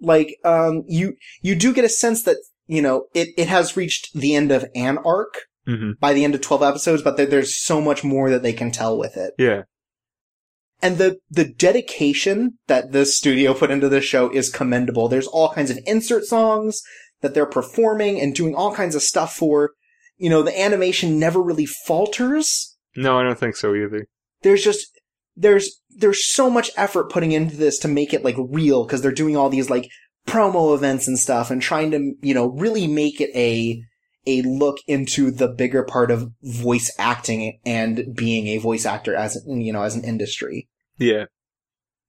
Like, 0.00 0.36
um, 0.44 0.82
you 0.86 1.14
you 1.42 1.54
do 1.54 1.72
get 1.74 1.84
a 1.84 1.88
sense 1.88 2.22
that 2.24 2.36
you 2.66 2.82
know 2.82 3.06
it 3.14 3.28
it 3.36 3.48
has 3.48 3.76
reached 3.76 4.12
the 4.14 4.34
end 4.34 4.50
of 4.52 4.64
an 4.74 4.98
arc 5.04 5.34
hmm 5.66 5.92
by 6.00 6.12
the 6.14 6.24
end 6.24 6.34
of 6.34 6.40
twelve 6.40 6.62
episodes, 6.62 7.02
but 7.02 7.16
there, 7.16 7.26
there's 7.26 7.54
so 7.54 7.80
much 7.80 8.04
more 8.04 8.30
that 8.30 8.42
they 8.42 8.52
can 8.52 8.70
tell 8.70 8.96
with 8.98 9.16
it. 9.16 9.32
Yeah. 9.38 9.62
And 10.82 10.98
the 10.98 11.18
the 11.30 11.44
dedication 11.44 12.58
that 12.66 12.92
the 12.92 13.06
studio 13.06 13.54
put 13.54 13.70
into 13.70 13.88
this 13.88 14.04
show 14.04 14.30
is 14.30 14.50
commendable. 14.50 15.08
There's 15.08 15.26
all 15.26 15.52
kinds 15.52 15.70
of 15.70 15.78
insert 15.86 16.24
songs 16.24 16.82
that 17.22 17.34
they're 17.34 17.46
performing 17.46 18.20
and 18.20 18.34
doing 18.34 18.54
all 18.54 18.74
kinds 18.74 18.94
of 18.94 19.02
stuff 19.02 19.34
for. 19.34 19.72
You 20.18 20.30
know, 20.30 20.42
the 20.42 20.58
animation 20.58 21.18
never 21.18 21.42
really 21.42 21.66
falters. 21.66 22.76
No, 22.94 23.18
I 23.18 23.22
don't 23.22 23.38
think 23.38 23.56
so 23.56 23.74
either. 23.74 24.06
There's 24.42 24.62
just 24.62 24.86
there's 25.36 25.80
there's 25.90 26.32
so 26.32 26.50
much 26.50 26.70
effort 26.76 27.10
putting 27.10 27.32
into 27.32 27.56
this 27.56 27.78
to 27.80 27.88
make 27.88 28.12
it 28.12 28.24
like 28.24 28.36
real 28.38 28.84
because 28.84 29.02
they're 29.02 29.12
doing 29.12 29.36
all 29.36 29.48
these 29.48 29.70
like 29.70 29.88
promo 30.26 30.74
events 30.74 31.06
and 31.06 31.18
stuff 31.18 31.50
and 31.50 31.62
trying 31.62 31.90
to 31.90 32.14
you 32.20 32.34
know 32.34 32.48
really 32.48 32.86
make 32.86 33.20
it 33.20 33.30
a 33.34 33.82
a 34.26 34.42
look 34.42 34.78
into 34.86 35.30
the 35.30 35.48
bigger 35.48 35.82
part 35.84 36.10
of 36.10 36.30
voice 36.42 36.90
acting 36.98 37.60
and 37.64 38.14
being 38.14 38.46
a 38.48 38.58
voice 38.58 38.84
actor 38.86 39.14
as 39.14 39.42
you 39.46 39.72
know 39.72 39.82
as 39.82 39.94
an 39.94 40.04
industry 40.04 40.68
Yeah. 40.98 41.26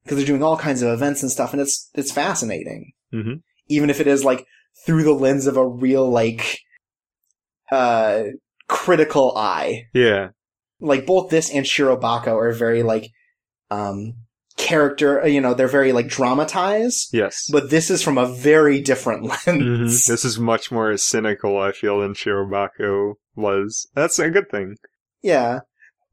because 0.04 0.18
they're 0.18 0.26
doing 0.26 0.44
all 0.44 0.58
kinds 0.58 0.82
of 0.82 0.90
events 0.92 1.22
and 1.22 1.32
stuff, 1.32 1.54
and 1.54 1.62
it's 1.62 1.90
it's 1.94 2.12
fascinating. 2.12 2.94
hmm 3.12 3.34
Even 3.68 3.90
if 3.90 4.00
it 4.00 4.08
is 4.08 4.24
like 4.26 4.46
through 4.86 5.04
the 5.04 5.14
lens 5.14 5.48
of 5.48 5.58
a 5.58 5.68
real 5.68 6.10
like 6.10 6.60
uh 7.72 8.24
critical 8.68 9.36
eye. 9.38 9.86
Yeah. 9.94 10.30
Like 10.80 11.06
both 11.06 11.30
this 11.30 11.50
and 11.50 11.66
Shirobako 11.66 12.28
are 12.36 12.52
very 12.54 12.84
like 12.84 13.10
um 13.72 14.14
character. 14.68 15.26
You 15.28 15.42
know, 15.42 15.54
they're 15.54 15.68
very 15.68 15.94
like 15.94 16.08
dramatized. 16.08 17.14
Yes. 17.14 17.50
But 17.52 17.70
this 17.70 17.90
is 17.90 18.04
from 18.04 18.18
a 18.18 18.28
very 18.28 18.82
different 18.82 19.24
lens. 19.48 20.06
This 20.06 20.26
is 20.26 20.38
much 20.38 20.72
more 20.72 20.96
cynical, 20.98 21.58
I 21.58 21.72
feel, 21.72 22.02
than 22.02 22.14
Shirobako 22.14 23.14
was. 23.36 23.88
That's 23.96 24.20
a 24.20 24.30
good 24.30 24.50
thing. 24.50 24.76
Yeah. 25.22 25.62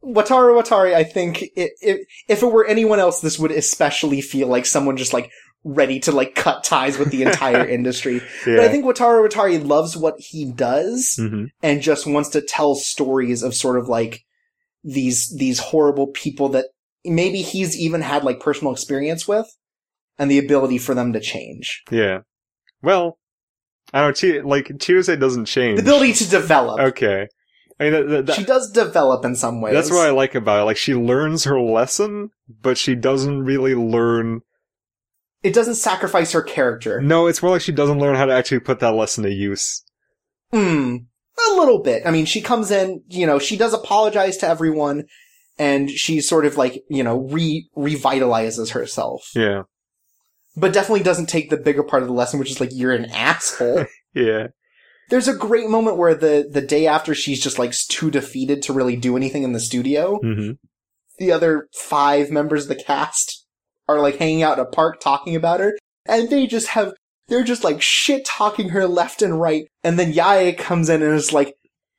Wataru 0.05 0.61
Watari, 0.61 0.95
I 0.95 1.03
think 1.03 1.43
it, 1.57 1.73
it, 1.81 2.07
if 2.29 2.43
it 2.43 2.53
were 2.53 2.67
anyone 2.67 3.01
else, 3.01 3.21
this 3.21 3.39
would 3.39 3.51
especially 3.51 4.21
feel 4.21 4.49
like 4.49 4.67
someone 4.67 4.97
just 4.99 5.15
like 5.15 5.31
ready 5.65 5.99
to 5.99 6.13
like 6.13 6.35
cut 6.35 6.63
ties 6.63 6.99
with 6.99 7.11
the 7.11 7.23
entire 7.23 7.67
industry. 7.79 8.21
Yeah. 8.47 8.57
But 8.57 8.61
I 8.61 8.69
think 8.69 8.85
Wataru 8.85 9.27
Watari 9.27 9.67
loves 9.67 9.97
what 9.97 10.15
he 10.19 10.53
does 10.53 11.15
hmm 11.19 11.47
and 11.63 11.81
just 11.81 12.07
wants 12.07 12.29
to 12.31 12.43
tell 12.43 12.75
stories 12.75 13.43
of 13.43 13.55
sort 13.55 13.79
of 13.79 13.89
like 13.89 14.25
these 14.85 15.35
these 15.35 15.59
horrible 15.59 16.09
people 16.09 16.51
that 16.51 16.67
maybe 17.05 17.43
he's 17.43 17.79
even 17.79 18.01
had 18.01 18.25
like 18.25 18.41
personal 18.41 18.73
experience 18.73 19.27
with 19.29 19.47
and 20.19 20.31
the 20.31 20.39
ability 20.39 20.79
for 20.79 20.95
them 20.95 21.13
to 21.13 21.21
change. 21.21 21.83
Yeah. 21.91 22.21
Well, 22.83 23.19
I 23.93 24.01
don't 24.01 24.23
know. 24.23 24.41
Chi- 24.41 24.47
like 24.47 24.67
Chitose 24.67 25.19
doesn't 25.19 25.47
change. 25.47 25.77
The 25.79 25.83
ability 25.83 26.15
to 26.15 26.29
develop. 26.31 26.81
Okay. 26.81 27.29
I 27.81 27.83
mean, 27.85 27.93
that, 27.93 28.09
that, 28.09 28.27
that- 28.27 28.37
she 28.37 28.45
does 28.45 28.71
develop 28.71 29.25
in 29.25 29.35
some 29.37 29.61
ways. 29.61 29.75
that's 29.75 29.91
what 29.91 30.07
I 30.07 30.11
like 30.11 30.35
about 30.35 30.61
it. 30.63 30.65
Like 30.65 30.77
she 30.77 30.95
learns 30.95 31.45
her 31.45 31.61
lesson, 31.61 32.31
but 32.61 32.79
she 32.79 32.95
doesn't 32.95 33.43
really 33.45 33.75
learn. 33.75 34.43
It 35.43 35.53
doesn't 35.55 35.75
sacrifice 35.75 36.33
her 36.33 36.43
character. 36.43 37.03
No, 37.03 37.27
it's 37.27 37.43
more 37.43 37.51
like 37.53 37.61
she 37.61 37.73
doesn't 37.73 37.99
learn 37.99 38.17
how 38.17 38.25
to 38.25 38.33
actually 38.33 38.61
put 38.61 38.81
that 38.81 38.95
lesson 38.95 39.25
to 39.25 39.31
use. 39.33 39.83
Hmm. 40.53 40.97
A 41.51 41.55
little 41.57 41.83
bit. 41.83 42.07
I 42.07 42.13
mean, 42.13 42.27
she 42.27 42.41
comes 42.41 42.71
in, 42.71 43.03
you 43.09 43.27
know, 43.27 43.39
she 43.41 43.57
does 43.57 43.75
apologize 43.75 44.37
to 44.39 44.49
everyone 44.49 45.05
and 45.59 45.91
she 45.91 46.21
sort 46.21 46.47
of 46.47 46.57
like, 46.57 46.83
you 46.89 47.03
know, 47.03 47.19
re 47.19 47.69
revitalizes 47.77 48.73
herself. 48.73 49.31
Yeah. 49.35 49.63
But 50.57 50.73
definitely 50.73 51.03
doesn't 51.03 51.27
take 51.27 51.51
the 51.51 51.57
bigger 51.57 51.83
part 51.83 52.03
of 52.03 52.09
the 52.09 52.15
lesson, 52.15 52.39
which 52.39 52.51
is 52.51 52.61
like, 52.61 52.71
you're 52.73 52.93
an 52.93 53.07
asshole. 53.07 53.87
Yeah. 54.15 54.47
There's 55.11 55.27
a 55.27 55.35
great 55.35 55.69
moment 55.69 55.97
where 55.97 56.15
the, 56.15 56.49
the 56.49 56.61
day 56.61 56.87
after 56.87 57.17
she's 57.17 57.43
just 57.43 57.59
like 57.59 57.73
too 57.73 58.13
defeated 58.13 58.63
to 58.63 58.73
really 58.73 58.95
do 58.95 59.17
anything 59.17 59.43
in 59.43 59.51
the 59.53 59.59
studio, 59.59 60.21
hmm 60.23 60.53
the 61.19 61.33
other 61.33 61.69
five 61.73 62.31
members 62.31 62.65
of 62.65 62.69
the 62.69 62.83
cast 62.83 63.47
are 63.89 64.01
like 64.01 64.17
hanging 64.17 64.43
out 64.43 64.59
in 64.59 64.65
a 64.65 64.69
park 64.69 65.01
talking 65.01 65.37
about 65.37 65.61
her, 65.61 65.77
and 66.07 66.29
they 66.31 66.47
just 66.47 66.69
have, 66.69 66.93
they're 67.29 67.45
just 67.45 67.65
like 67.65 67.81
shit 67.81 68.25
talking 68.25 68.71
her 68.71 68.87
left 68.87 69.23
and 69.23 69.41
right, 69.41 69.69
and 69.83 69.99
then 69.99 70.13
Yaya 70.13 70.53
comes 70.55 70.89
in 70.89 71.03
and 71.03 71.15
is 71.15 71.33
like, 71.33 71.55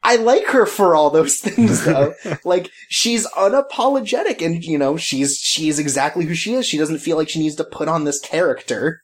I 0.06 0.18
like 0.18 0.46
her 0.48 0.66
for 0.66 0.96
all 0.96 1.10
those 1.10 1.38
things 1.40 1.84
though. 1.86 2.14
like, 2.44 2.70
she's 2.90 3.28
unapologetic 3.32 4.46
and, 4.46 4.64
you 4.64 4.78
know, 4.78 4.98
she's, 4.98 5.38
she's 5.38 5.80
exactly 5.80 6.26
who 6.26 6.36
she 6.36 6.54
is. 6.54 6.66
She 6.66 6.78
doesn't 6.78 7.00
feel 7.00 7.18
like 7.18 7.30
she 7.30 7.40
needs 7.40 7.56
to 7.56 7.64
put 7.64 7.88
on 7.88 8.04
this 8.04 8.20
character. 8.20 9.02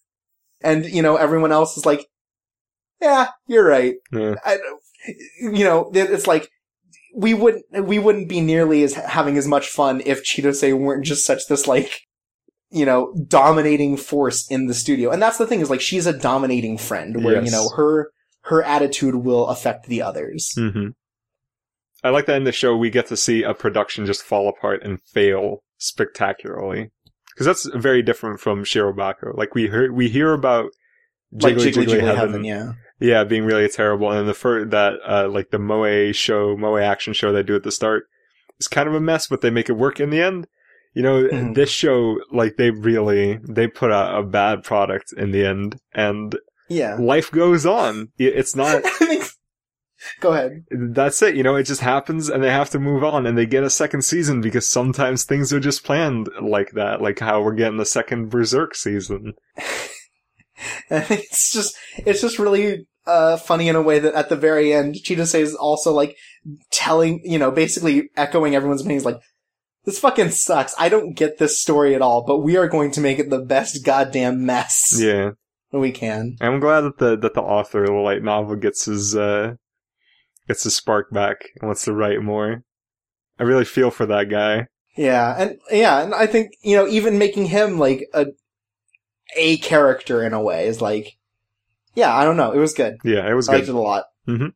And, 0.61 0.86
you 0.86 1.02
know, 1.02 1.15
everyone 1.15 1.52
else 1.52 1.76
is 1.76 1.86
like, 1.86 2.07
yeah, 3.02 3.30
you're 3.48 3.65
right. 3.65 3.95
yeah. 4.11 4.36
I, 4.45 4.60
you 5.41 5.64
know, 5.64 5.90
it's 5.94 6.28
like 6.28 6.49
we 7.14 7.34
wouldn't 7.34 7.65
we 7.86 7.99
wouldn't 7.99 8.30
be 8.30 8.41
nearly 8.41 8.84
as 8.84 8.94
having 8.94 9.38
as 9.38 9.48
much 9.48 9.68
fun 9.68 10.02
if 10.06 10.23
Chitose 10.23 10.78
weren't 10.78 11.06
just 11.06 11.26
such 11.26 11.48
this 11.48 11.68
like 11.68 12.02
you 12.69 12.86
know 12.86 13.14
dominating 13.28 13.98
force 13.98 14.48
in 14.49 14.68
the 14.68 14.73
studio. 14.73 15.11
And 15.11 15.22
that's 15.22 15.38
the 15.38 15.48
thing 15.48 15.60
is 15.60 15.69
like 15.69 15.82
she's 15.82 16.06
a 16.06 16.18
dominating 16.18 16.78
friend 16.78 17.23
where 17.23 17.44
you 17.44 17.52
know 17.52 17.69
her 17.76 18.11
her 18.46 18.64
attitude 18.64 19.16
will 19.16 19.48
affect 19.48 19.86
the 19.88 20.02
others. 20.02 20.54
hmm 20.56 20.90
I 22.04 22.10
like 22.10 22.26
that 22.26 22.38
in 22.38 22.46
the 22.46 22.52
show 22.52 22.76
we 22.76 22.90
get 22.90 23.06
to 23.08 23.18
see 23.18 23.44
a 23.44 23.54
production 23.54 24.08
just 24.08 24.24
fall 24.24 24.50
apart 24.50 24.82
and 24.84 25.00
fail 25.14 25.64
spectacularly. 25.78 26.90
Because 27.34 27.46
that's 27.46 27.66
very 27.76 28.02
different 28.02 28.40
from 28.40 28.64
Shirobako. 28.64 29.38
Like 29.38 29.54
we 29.54 29.64
hear, 29.70 29.92
we 29.94 30.10
hear 30.10 30.34
about 30.34 30.72
like 31.32 31.56
Jiggly 31.56 31.72
Jiggly 31.72 31.72
Jiggly, 31.74 31.86
Jiggly 31.86 32.02
Heaven, 32.02 32.16
Heaven, 32.18 32.44
yeah. 32.44 32.72
yeah, 33.00 33.24
being 33.24 33.46
really 33.46 33.70
terrible, 33.70 34.12
and 34.12 34.28
the 34.28 34.34
first 34.34 34.72
that 34.72 34.94
uh, 35.08 35.30
like 35.30 35.52
the 35.52 35.60
Moe 35.60 36.12
show, 36.12 36.58
Moe 36.58 36.78
action 36.78 37.14
show 37.14 37.32
they 37.32 37.44
do 37.44 37.56
at 37.56 37.64
the 37.64 37.72
start 37.72 38.06
is 38.60 38.68
kind 38.68 38.90
of 38.90 38.96
a 38.96 39.00
mess, 39.00 39.28
but 39.28 39.42
they 39.42 39.50
make 39.50 39.70
it 39.70 39.74
work 39.74 40.00
in 40.00 40.10
the 40.10 40.22
end. 40.22 40.48
You 40.94 41.04
know, 41.04 41.24
Mhm. 41.24 41.56
this 41.56 41.70
show, 41.70 42.18
like 42.34 42.58
they 42.58 42.72
really 42.72 43.40
they 43.48 43.68
put 43.68 43.92
out 43.94 44.20
a 44.20 44.24
bad 44.28 44.64
product 44.64 45.14
in 45.16 45.32
the 45.32 45.46
end, 45.46 45.78
and 45.94 46.36
Yeah. 46.72 46.95
life 46.99 47.31
goes 47.31 47.65
on. 47.65 48.10
It's 48.18 48.56
not. 48.56 48.84
Go 50.19 50.34
ahead. 50.34 50.64
that's 50.72 51.22
it. 51.22 51.35
You 51.35 51.43
know, 51.43 51.56
it 51.56 51.64
just 51.64 51.81
happens 51.81 52.27
and 52.27 52.43
they 52.43 52.49
have 52.49 52.72
to 52.72 52.80
move 52.80 53.03
on 53.03 53.27
and 53.27 53.38
they 53.38 53.45
get 53.45 53.64
a 53.64 53.69
second 53.69 54.02
season 54.03 54.41
because 54.41 54.68
sometimes 54.68 55.23
things 55.26 55.53
are 55.53 55.60
just 55.60 55.84
planned 55.84 56.27
like 56.41 56.72
that, 56.72 57.02
like 57.02 57.19
how 57.19 57.41
we're 57.43 57.53
getting 57.53 57.77
the 57.77 57.85
second 57.85 58.30
Berserk 58.30 58.73
season. 58.76 59.34
And 60.91 61.06
it's 61.10 61.52
just 61.52 61.76
it's 61.98 62.22
just 62.22 62.38
really 62.38 62.85
uh 63.07 63.38
funny 63.38 63.68
in 63.68 63.76
a 63.76 63.81
way 63.81 63.98
that 63.98 64.14
at 64.14 64.30
the 64.30 64.35
very 64.35 64.72
end 64.73 64.93
Chitose 65.03 65.39
is 65.39 65.56
also 65.56 65.91
like 65.91 66.15
telling 66.72 67.19
you 67.23 67.39
know 67.39 67.49
basically 67.49 68.10
echoing 68.15 68.53
everyone's 68.53 68.81
opinions 68.81 69.03
like 69.06 69.19
this 69.85 69.98
fucking 69.98 70.30
sucks 70.30 70.76
i 70.77 70.88
don't 70.88 71.15
get 71.15 71.39
this 71.39 71.60
story 71.60 71.95
at 71.95 72.02
all 72.03 72.23
but 72.27 72.39
we 72.39 72.57
are 72.57 72.68
going 72.68 72.91
to 72.91 73.02
make 73.02 73.18
it 73.18 73.31
the 73.31 73.39
best 73.39 73.84
goddamn 73.84 74.45
mess 74.45 74.95
Yeah. 74.99 75.31
We 75.80 75.91
can 75.91 76.35
I'm 76.41 76.60
glad 76.60 76.81
that 76.81 76.98
the, 76.98 77.15
that 77.18 77.34
the 77.34 77.41
author 77.41 77.84
of 77.84 77.89
the 77.89 77.93
light 77.95 78.23
novel 78.23 78.56
gets 78.57 78.85
his, 78.85 79.15
uh, 79.15 79.56
gets 80.48 80.64
his 80.64 80.76
spark 80.76 81.11
back 81.11 81.45
and 81.61 81.68
wants 81.68 81.85
to 81.85 81.93
write 81.93 82.22
more. 82.22 82.64
I 83.39 83.43
really 83.43 83.65
feel 83.65 83.89
for 83.91 84.06
that 84.07 84.30
guy. 84.30 84.68
yeah 84.98 85.34
and 85.39 85.57
yeah 85.72 86.02
and 86.03 86.14
i 86.14 86.27
think 86.27 86.52
you 86.61 86.76
know 86.76 86.85
even 86.88 87.18
making 87.18 87.45
him 87.45 87.80
like 87.80 88.07
a 88.14 88.26
a 89.38 89.57
character 89.60 90.22
in 90.23 90.34
a 90.34 90.41
way 90.41 90.68
is 90.68 90.81
like 90.81 91.14
yeah 91.95 92.14
i 92.14 92.26
don't 92.26 92.35
know 92.38 92.52
it 92.52 92.57
was 92.60 92.73
good 92.73 92.98
Yeah, 93.06 93.30
it 93.30 93.34
was 93.34 93.48
i 93.48 93.53
liked 93.53 93.68
good. 93.68 93.72
it 93.76 93.77
a 93.77 93.81
lot 93.81 94.03
Mm-hmm. 94.27 94.48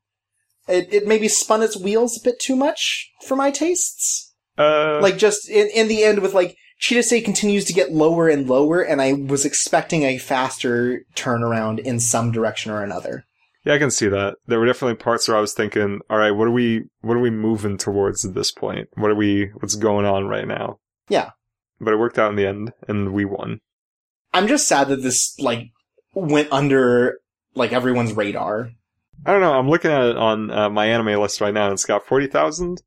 it, 0.67 0.93
it 0.93 1.07
maybe 1.07 1.27
spun 1.29 1.63
its 1.63 1.77
wheels 1.77 2.17
a 2.19 2.23
bit 2.23 2.39
too 2.39 2.55
much 2.57 3.09
for 3.25 3.35
my 3.37 3.49
tastes 3.49 4.33
Uh, 4.57 4.99
like 5.01 5.17
just 5.17 5.49
in, 5.49 5.67
in 5.73 5.87
the 5.87 6.03
end 6.03 6.19
with 6.19 6.33
like 6.33 6.55
Chitose 6.86 7.26
continues 7.26 7.66
to 7.66 7.74
get 7.74 7.94
lower 7.94 8.30
and 8.30 8.48
lower, 8.48 8.80
and 8.80 9.02
I 9.02 9.14
was 9.14 9.44
expecting 9.44 10.03
a 10.03 10.20
faster 10.20 11.03
turnaround 11.16 11.80
in 11.80 11.99
some 11.99 12.32
direction 12.32 12.72
or 12.72 12.84
another. 12.84 13.26
Yeah, 13.64 13.74
I 13.74 13.80
can 13.80 13.90
see 13.90 14.07
that. 14.07 14.36
There 14.45 14.60
were 14.60 14.68
definitely 14.68 14.98
parts 14.98 15.28
where 15.28 15.36
I 15.36 15.41
was 15.41 15.53
thinking, 15.53 16.02
all 16.12 16.20
right, 16.20 16.30
what 16.30 16.48
are 16.48 16.52
we, 16.52 16.84
what 17.02 17.18
are 17.18 17.22
we 17.22 17.32
moving 17.32 17.80
towards 17.80 18.24
at 18.24 18.36
this 18.36 18.52
point? 18.52 18.90
What 18.94 19.10
are 19.10 19.16
we, 19.16 19.48
what's 19.56 19.74
going 19.74 20.06
on 20.06 20.28
right 20.28 20.48
now? 20.48 20.78
Yeah. 21.10 21.32
But 21.82 21.95
it 21.95 21.98
worked 21.98 22.20
out 22.20 22.30
in 22.30 22.36
the 22.36 22.45
end, 22.45 22.72
and 22.88 23.14
we 23.14 23.26
won. 23.26 23.62
I'm 24.32 24.48
just 24.48 24.68
sad 24.68 24.90
that 24.90 25.02
this, 25.02 25.40
like, 25.40 25.72
went 26.14 26.49
under, 26.52 27.18
like, 27.56 27.74
everyone's 27.74 28.14
radar. 28.14 28.70
I 29.26 29.32
don't 29.32 29.41
know. 29.41 29.53
I'm 29.53 29.72
looking 29.72 29.90
at 29.90 30.06
it 30.06 30.18
on 30.18 30.52
uh, 30.52 30.70
MyAnimeList 30.70 31.41
right 31.41 31.53
now, 31.53 31.66
and 31.66 31.74
it's 31.74 31.86
got 31.86 32.06
40,000? 32.06 32.84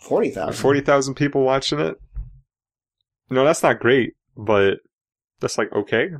40,000. 0.00 0.52
40,000 0.52 1.14
people 1.14 1.42
watching 1.42 1.80
it? 1.80 1.96
No, 3.30 3.44
that's 3.44 3.62
not 3.62 3.80
great, 3.80 4.14
but 4.36 4.78
that's 5.40 5.58
like 5.58 5.72
okay. 5.72 6.10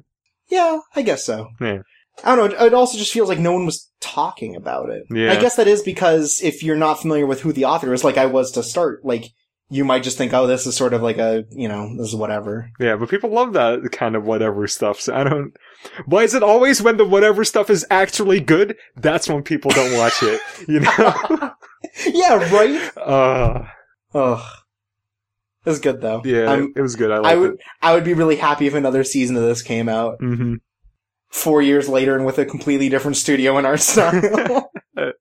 Yeah, 0.49 0.81
I 0.95 1.03
guess 1.03 1.25
so. 1.25 1.49
Yeah. 1.61 1.83
I 2.25 2.37
don't 2.37 2.53
know. 2.53 2.67
It 2.67 2.75
also 2.75 2.99
just 2.99 3.13
feels 3.13 3.29
like 3.29 3.39
no 3.39 3.53
one 3.53 3.67
was 3.67 3.91
talking 4.01 4.57
about 4.57 4.91
it. 4.91 5.05
Yeah. 5.11 5.33
I 5.33 5.37
guess 5.37 5.57
that 5.57 5.69
is 5.69 5.83
because 5.83 6.41
if 6.43 6.63
you're 6.63 6.77
not 6.77 7.01
familiar 7.01 7.27
with 7.27 7.41
who 7.41 7.53
the 7.53 7.65
author 7.65 7.95
is, 7.95 8.05
like 8.05 8.19
I 8.19 8.27
was 8.27 8.53
to 8.53 8.63
start, 8.63 9.05
like 9.05 9.27
you 9.71 9.85
might 9.85 10.03
just 10.03 10.19
think, 10.19 10.35
oh, 10.35 10.47
this 10.47 10.67
is 10.67 10.77
sort 10.77 10.93
of 10.93 11.03
like 11.03 11.19
a, 11.19 11.45
you 11.51 11.69
know, 11.69 11.97
this 11.97 12.09
is 12.09 12.17
whatever. 12.17 12.71
Yeah, 12.81 12.97
but 12.97 13.09
people 13.09 13.31
love 13.31 13.53
that 13.55 13.91
kind 13.93 14.17
of 14.17 14.25
whatever 14.25 14.67
stuff. 14.67 15.01
So 15.01 15.15
I 15.15 15.25
don't. 15.25 15.53
Why 16.05 16.25
is 16.25 16.35
it 16.35 16.43
always 16.43 16.83
when 16.83 16.97
the 16.97 17.07
whatever 17.07 17.45
stuff 17.45 17.71
is 17.71 17.87
actually 17.91 18.41
good? 18.41 18.77
That's 18.97 19.29
when 19.29 19.43
people 19.43 19.71
don't 19.71 19.97
watch 19.97 20.23
it. 20.23 20.41
You 20.69 20.81
know? 20.81 21.53
yeah, 22.07 22.53
right. 22.53 22.97
uh, 22.99 23.65
Ugh. 24.13 24.43
It 25.65 25.69
was 25.69 25.79
good 25.81 26.01
though. 26.01 26.23
yeah, 26.25 26.51
I'm- 26.51 26.73
it 26.77 26.81
was 26.81 26.97
good. 26.97 27.11
I 27.11 27.17
I 27.33 27.37
would, 27.37 27.61
I 27.83 27.95
would 27.95 28.05
be 28.05 28.15
really 28.15 28.37
happy 28.37 28.67
if 28.67 28.75
another 28.75 29.05
season 29.05 29.37
of 29.37 29.43
this 29.43 29.63
came 29.63 29.89
out 29.89 30.15
it. 30.21 30.25
hmm 30.25 30.55
four 31.29 31.63
years 31.63 31.89
later 31.89 32.17
and 32.17 32.27
with 32.27 32.39
a 32.39 32.45
completely 32.45 32.89
different 32.89 33.17
studio 33.17 33.57
and 33.57 33.65
art 33.67 33.81
style. 33.81 34.71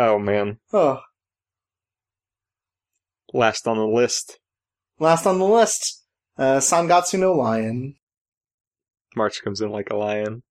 Oh 0.00 0.16
man, 0.18 0.58
oh, 0.72 1.00
last 3.32 3.66
on 3.66 3.76
the 3.76 3.86
list. 3.86 4.38
last 5.00 5.26
on 5.26 5.38
the 5.40 5.44
list, 5.44 6.04
uh, 6.38 6.58
Sangatsu 6.58 7.18
no 7.18 7.32
Lion. 7.32 7.96
March 9.16 9.42
comes 9.42 9.60
in 9.60 9.70
like 9.70 9.90
a 9.90 9.96
lion. 9.96 10.42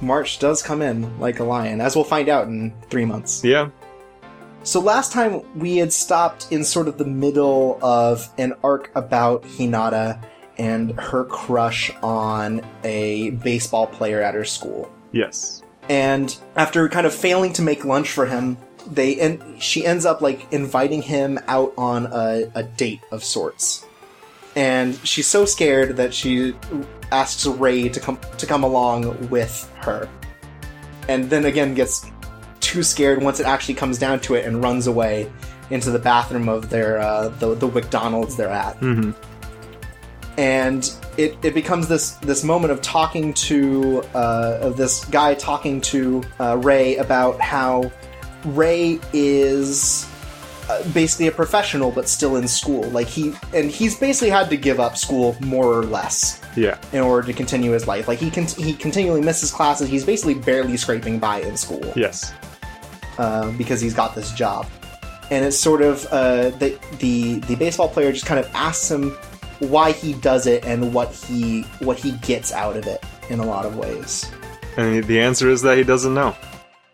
March 0.00 0.38
does 0.38 0.62
come 0.62 0.80
in 0.82 1.20
like 1.20 1.38
a 1.38 1.44
lion, 1.44 1.80
as 1.82 1.94
we'll 1.94 2.04
find 2.04 2.28
out 2.28 2.46
in 2.48 2.72
three 2.88 3.04
months. 3.04 3.44
Yeah. 3.44 3.68
So 4.64 4.80
last 4.80 5.12
time 5.12 5.42
we 5.58 5.76
had 5.76 5.92
stopped 5.92 6.48
in 6.50 6.64
sort 6.64 6.88
of 6.88 6.96
the 6.96 7.04
middle 7.04 7.78
of 7.82 8.26
an 8.38 8.54
arc 8.64 8.90
about 8.94 9.42
Hinata 9.42 10.24
and 10.56 10.98
her 10.98 11.24
crush 11.24 11.92
on 12.02 12.62
a 12.82 13.30
baseball 13.30 13.86
player 13.86 14.22
at 14.22 14.34
her 14.34 14.44
school. 14.44 14.90
Yes. 15.12 15.62
And 15.90 16.34
after 16.56 16.88
kind 16.88 17.06
of 17.06 17.14
failing 17.14 17.52
to 17.54 17.62
make 17.62 17.84
lunch 17.84 18.10
for 18.10 18.24
him, 18.24 18.56
they 18.90 19.20
and 19.20 19.62
she 19.62 19.84
ends 19.84 20.06
up 20.06 20.22
like 20.22 20.50
inviting 20.50 21.02
him 21.02 21.38
out 21.46 21.74
on 21.76 22.06
a, 22.06 22.50
a 22.54 22.62
date 22.62 23.02
of 23.10 23.22
sorts. 23.22 23.84
And 24.56 24.94
she's 25.06 25.26
so 25.26 25.44
scared 25.44 25.98
that 25.98 26.14
she 26.14 26.54
asks 27.12 27.44
Ray 27.44 27.90
to 27.90 28.00
come 28.00 28.18
to 28.38 28.46
come 28.46 28.64
along 28.64 29.28
with 29.28 29.70
her. 29.80 30.08
And 31.06 31.28
then 31.28 31.44
again 31.44 31.74
gets 31.74 32.10
too 32.64 32.82
scared 32.82 33.22
once 33.22 33.38
it 33.40 33.46
actually 33.46 33.74
comes 33.74 33.98
down 33.98 34.18
to 34.20 34.34
it 34.34 34.44
and 34.46 34.62
runs 34.62 34.86
away 34.86 35.30
into 35.70 35.90
the 35.90 35.98
bathroom 35.98 36.48
of 36.48 36.70
their 36.70 36.98
uh, 36.98 37.28
the 37.40 37.54
the 37.54 37.68
McDonald's 37.68 38.36
they're 38.36 38.48
at 38.50 38.76
hmm 38.76 39.10
and 40.36 40.92
it, 41.16 41.36
it 41.44 41.54
becomes 41.54 41.86
this 41.86 42.12
this 42.16 42.42
moment 42.42 42.72
of 42.72 42.82
talking 42.82 43.32
to 43.34 44.02
uh, 44.14 44.58
of 44.62 44.76
this 44.76 45.04
guy 45.04 45.34
talking 45.34 45.80
to 45.82 46.22
uh, 46.40 46.56
Ray 46.60 46.96
about 46.96 47.40
how 47.40 47.92
Ray 48.44 48.98
is 49.12 50.08
uh, 50.68 50.82
basically 50.92 51.28
a 51.28 51.30
professional 51.30 51.92
but 51.92 52.08
still 52.08 52.34
in 52.36 52.48
school. 52.48 52.82
Like 52.90 53.06
he 53.06 53.32
and 53.54 53.70
he's 53.70 53.96
basically 53.96 54.30
had 54.30 54.50
to 54.50 54.56
give 54.56 54.80
up 54.80 54.96
school 54.96 55.36
more 55.40 55.66
or 55.66 55.84
less 55.84 56.40
Yeah. 56.56 56.78
in 56.92 57.00
order 57.00 57.24
to 57.28 57.32
continue 57.32 57.70
his 57.70 57.86
life. 57.86 58.08
Like 58.08 58.18
he 58.18 58.28
con- 58.30 58.46
he 58.46 58.72
continually 58.74 59.20
misses 59.20 59.52
classes. 59.52 59.88
He's 59.88 60.04
basically 60.04 60.34
barely 60.34 60.76
scraping 60.76 61.20
by 61.20 61.42
in 61.42 61.56
school 61.56 61.92
Yes. 61.94 62.32
Uh, 63.18 63.50
because 63.52 63.80
he's 63.80 63.94
got 63.94 64.14
this 64.14 64.32
job. 64.32 64.66
And 65.30 65.44
it's 65.44 65.58
sort 65.58 65.80
of 65.82 66.04
uh, 66.06 66.50
the, 66.50 66.78
the 66.98 67.38
the 67.40 67.56
baseball 67.56 67.88
player 67.88 68.12
just 68.12 68.26
kind 68.26 68.38
of 68.38 68.50
asks 68.54 68.90
him 68.90 69.10
why 69.60 69.92
he 69.92 70.12
does 70.14 70.46
it 70.46 70.64
and 70.64 70.92
what 70.92 71.12
he 71.12 71.62
what 71.80 71.98
he 71.98 72.12
gets 72.18 72.52
out 72.52 72.76
of 72.76 72.86
it 72.86 73.02
in 73.30 73.40
a 73.40 73.44
lot 73.46 73.64
of 73.64 73.76
ways. 73.76 74.30
And 74.76 75.02
the 75.04 75.20
answer 75.20 75.48
is 75.48 75.62
that 75.62 75.78
he 75.78 75.84
doesn't 75.84 76.12
know. 76.12 76.36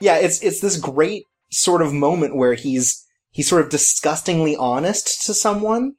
Yeah, 0.01 0.17
it's 0.19 0.41
it's 0.43 0.61
this 0.61 0.77
great 0.77 1.25
sort 1.51 1.83
of 1.83 1.93
moment 1.93 2.37
where 2.37 2.55
he's 2.55 3.05
he's 3.31 3.49
sort 3.49 3.63
of 3.63 3.71
disgustingly 3.71 4.55
honest 4.57 5.25
to 5.27 5.35
someone 5.35 5.95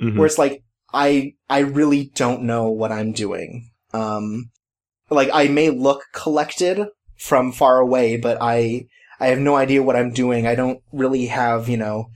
Mhm. 0.00 0.16
where 0.16 0.26
it's 0.26 0.38
like 0.38 0.62
I 0.92 1.34
I 1.50 1.60
really 1.60 2.10
don't 2.14 2.42
know 2.42 2.70
what 2.70 2.92
I'm 2.92 3.12
doing. 3.12 3.70
Um 3.92 4.50
like 5.10 5.28
I 5.32 5.48
may 5.48 5.70
look 5.70 6.04
collected 6.14 6.86
from 7.18 7.52
far 7.52 7.78
away, 7.78 8.16
but 8.16 8.38
I 8.40 8.86
I 9.22 9.28
have 9.28 9.38
no 9.38 9.56
idea 9.56 9.82
what 9.82 9.96
I'm 9.96 10.12
doing. 10.12 10.46
I 10.46 10.54
don't 10.54 10.82
really 10.92 11.26
have, 11.26 11.68
you 11.68 11.76
know, 11.76 12.10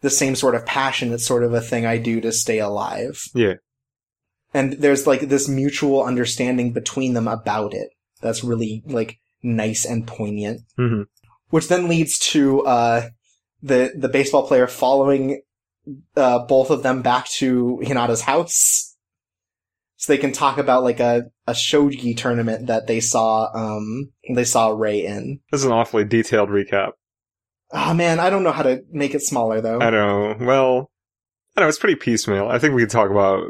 the 0.00 0.10
same 0.10 0.34
sort 0.34 0.54
of 0.54 0.66
passion 0.66 1.10
that's 1.10 1.26
sort 1.26 1.44
of 1.44 1.52
a 1.52 1.60
thing 1.60 1.86
I 1.86 1.98
do 1.98 2.20
to 2.20 2.32
stay 2.32 2.58
alive. 2.58 3.22
Yeah. 3.34 3.54
And 4.54 4.74
there's 4.74 5.06
like 5.06 5.20
this 5.20 5.48
mutual 5.48 6.02
understanding 6.02 6.72
between 6.72 7.14
them 7.14 7.28
about 7.28 7.74
it. 7.74 7.90
That's 8.22 8.42
really 8.42 8.82
like 8.86 9.18
nice 9.42 9.84
and 9.84 10.06
poignant 10.06 10.62
hmm 10.76 11.02
which 11.50 11.68
then 11.68 11.88
leads 11.88 12.18
to 12.18 12.64
uh, 12.66 13.08
the 13.62 13.92
the 13.96 14.08
baseball 14.08 14.46
player 14.46 14.66
following 14.66 15.42
uh, 16.16 16.40
both 16.40 16.70
of 16.70 16.82
them 16.82 17.02
back 17.02 17.28
to 17.28 17.80
Hinata's 17.84 18.22
house, 18.22 18.95
so 19.96 20.12
they 20.12 20.18
can 20.18 20.32
talk 20.32 20.58
about 20.58 20.82
like 20.82 21.00
a 21.00 21.24
a 21.46 21.52
shogi 21.52 22.16
tournament 22.16 22.66
that 22.66 22.86
they 22.86 23.00
saw 23.00 23.48
um 23.54 24.10
they 24.34 24.44
saw 24.44 24.68
Ray 24.68 25.04
in. 25.04 25.40
This 25.50 25.60
is 25.60 25.66
an 25.66 25.72
awfully 25.72 26.04
detailed 26.04 26.48
recap. 26.50 26.92
Oh 27.72 27.94
man, 27.94 28.20
I 28.20 28.30
don't 28.30 28.42
know 28.44 28.52
how 28.52 28.62
to 28.62 28.82
make 28.90 29.14
it 29.14 29.22
smaller 29.22 29.60
though. 29.60 29.80
I 29.80 29.90
don't 29.90 30.38
know. 30.40 30.46
Well, 30.46 30.90
I 31.56 31.62
know. 31.62 31.68
It's 31.68 31.78
pretty 31.78 31.96
piecemeal. 31.96 32.48
I 32.48 32.58
think 32.58 32.74
we 32.74 32.82
could 32.82 32.90
talk 32.90 33.10
about, 33.10 33.42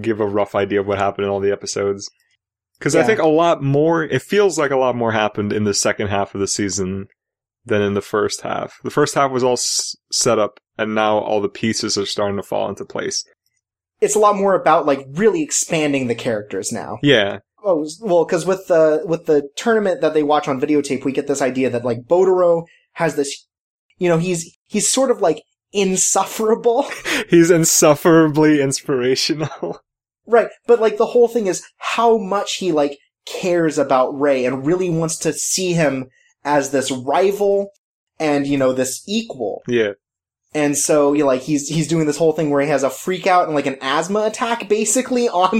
give 0.00 0.20
a 0.20 0.26
rough 0.26 0.54
idea 0.54 0.80
of 0.80 0.86
what 0.86 0.98
happened 0.98 1.26
in 1.26 1.30
all 1.30 1.40
the 1.40 1.52
episodes. 1.52 2.10
Because 2.78 2.96
I 2.96 3.02
think 3.02 3.18
a 3.20 3.26
lot 3.26 3.62
more, 3.62 4.02
it 4.04 4.22
feels 4.22 4.58
like 4.58 4.70
a 4.70 4.76
lot 4.78 4.96
more 4.96 5.12
happened 5.12 5.52
in 5.52 5.64
the 5.64 5.74
second 5.74 6.06
half 6.08 6.34
of 6.34 6.40
the 6.40 6.48
season 6.48 7.08
than 7.66 7.82
in 7.82 7.92
the 7.92 8.00
first 8.00 8.40
half. 8.40 8.78
The 8.82 8.90
first 8.90 9.14
half 9.14 9.30
was 9.30 9.44
all 9.44 9.52
s- 9.52 9.94
set 10.10 10.38
up, 10.38 10.58
and 10.78 10.94
now 10.94 11.18
all 11.18 11.42
the 11.42 11.50
pieces 11.50 11.98
are 11.98 12.06
starting 12.06 12.38
to 12.38 12.42
fall 12.42 12.70
into 12.70 12.86
place. 12.86 13.22
It's 14.00 14.14
a 14.14 14.18
lot 14.18 14.36
more 14.36 14.54
about 14.54 14.86
like 14.86 15.06
really 15.10 15.42
expanding 15.42 16.06
the 16.06 16.14
characters 16.14 16.72
now. 16.72 16.98
Yeah. 17.02 17.40
Oh 17.62 17.86
well, 18.00 18.24
because 18.24 18.46
with 18.46 18.66
the 18.68 19.02
with 19.04 19.26
the 19.26 19.48
tournament 19.56 20.00
that 20.00 20.14
they 20.14 20.22
watch 20.22 20.48
on 20.48 20.60
videotape, 20.60 21.04
we 21.04 21.12
get 21.12 21.26
this 21.26 21.42
idea 21.42 21.68
that 21.70 21.84
like 21.84 22.04
Bodoro 22.04 22.64
has 22.92 23.16
this, 23.16 23.46
you 23.98 24.08
know, 24.08 24.18
he's 24.18 24.56
he's 24.66 24.90
sort 24.90 25.10
of 25.10 25.20
like 25.20 25.42
insufferable. 25.72 26.86
He's 27.28 27.50
insufferably 27.50 28.60
inspirational. 28.60 29.80
Right, 30.26 30.48
but 30.66 30.80
like 30.80 30.96
the 30.96 31.06
whole 31.06 31.26
thing 31.26 31.48
is 31.48 31.66
how 31.78 32.16
much 32.16 32.56
he 32.56 32.70
like 32.70 32.98
cares 33.26 33.78
about 33.78 34.10
Ray 34.10 34.44
and 34.44 34.64
really 34.64 34.88
wants 34.88 35.16
to 35.18 35.32
see 35.32 35.72
him 35.72 36.08
as 36.44 36.70
this 36.70 36.92
rival 36.92 37.70
and 38.20 38.46
you 38.46 38.56
know 38.56 38.72
this 38.72 39.02
equal. 39.08 39.62
yeah. 39.66 39.92
And 40.52 40.76
so 40.76 41.12
you 41.12 41.20
know, 41.20 41.26
like 41.26 41.42
he's 41.42 41.68
he's 41.68 41.86
doing 41.86 42.06
this 42.06 42.16
whole 42.16 42.32
thing 42.32 42.50
where 42.50 42.60
he 42.62 42.68
has 42.68 42.82
a 42.82 42.90
freak 42.90 43.26
out 43.26 43.46
and 43.46 43.54
like 43.54 43.66
an 43.66 43.78
asthma 43.80 44.22
attack 44.26 44.68
basically 44.68 45.28
on 45.42 45.58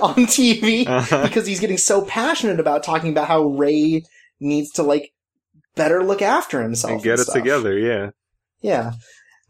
on 0.00 0.14
TV 0.26 0.86
Uh-huh. 0.86 1.22
because 1.26 1.46
he's 1.46 1.60
getting 1.60 1.78
so 1.78 2.02
passionate 2.02 2.60
about 2.60 2.82
talking 2.84 3.10
about 3.10 3.26
how 3.28 3.42
Ray 3.44 4.04
needs 4.38 4.70
to 4.72 4.82
like 4.84 5.12
better 5.74 6.04
look 6.04 6.22
after 6.22 6.62
himself 6.62 6.92
and 6.92 7.02
get 7.02 7.18
it 7.18 7.24
stuff. 7.24 7.34
together, 7.34 7.76
yeah. 7.78 8.10
Yeah. 8.60 8.92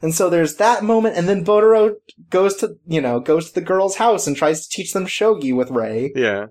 And 0.02 0.15
so 0.15 0.31
there's 0.31 0.57
that 0.57 0.82
moment, 0.82 1.16
and 1.19 1.28
then 1.28 1.44
Bodoro 1.44 1.97
goes 2.31 2.57
to, 2.57 2.77
you 2.86 3.02
know, 3.02 3.20
goes 3.20 3.48
to 3.48 3.55
the 3.55 3.61
girl's 3.61 3.97
house 3.97 4.27
and 4.27 4.35
tries 4.35 4.66
to 4.66 4.74
teach 4.74 4.94
them 4.94 5.05
shogi 5.05 5.55
with 5.55 5.70
Ray. 5.70 6.11
Yeah. 6.16 6.47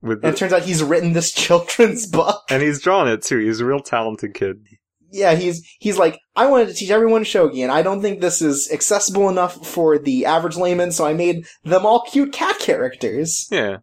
With 0.00 0.24
And 0.24 0.32
it 0.34 0.38
turns 0.38 0.54
out 0.54 0.62
he's 0.62 0.82
written 0.82 1.12
this 1.12 1.30
children's 1.44 2.06
book. 2.06 2.44
and 2.48 2.62
he's 2.62 2.80
drawn 2.80 3.06
it 3.06 3.22
too. 3.22 3.38
He's 3.38 3.60
a 3.60 3.66
real 3.66 3.80
talented 3.80 4.32
kid. 4.32 4.64
Yeah, 5.12 5.34
he's, 5.34 5.62
he's 5.78 5.98
like, 5.98 6.18
I 6.34 6.46
wanted 6.46 6.68
to 6.68 6.74
teach 6.74 6.90
everyone 6.90 7.24
shogi, 7.24 7.62
and 7.62 7.70
I 7.72 7.82
don't 7.82 8.02
think 8.02 8.20
this 8.20 8.42
is 8.42 8.70
accessible 8.72 9.28
enough 9.28 9.66
for 9.66 9.98
the 9.98 10.26
average 10.26 10.56
layman, 10.56 10.92
so 10.92 11.06
I 11.06 11.12
made 11.14 11.46
them 11.64 11.86
all 11.86 12.02
cute 12.02 12.32
cat 12.32 12.58
characters. 12.58 13.46
Yeah. 13.50 13.78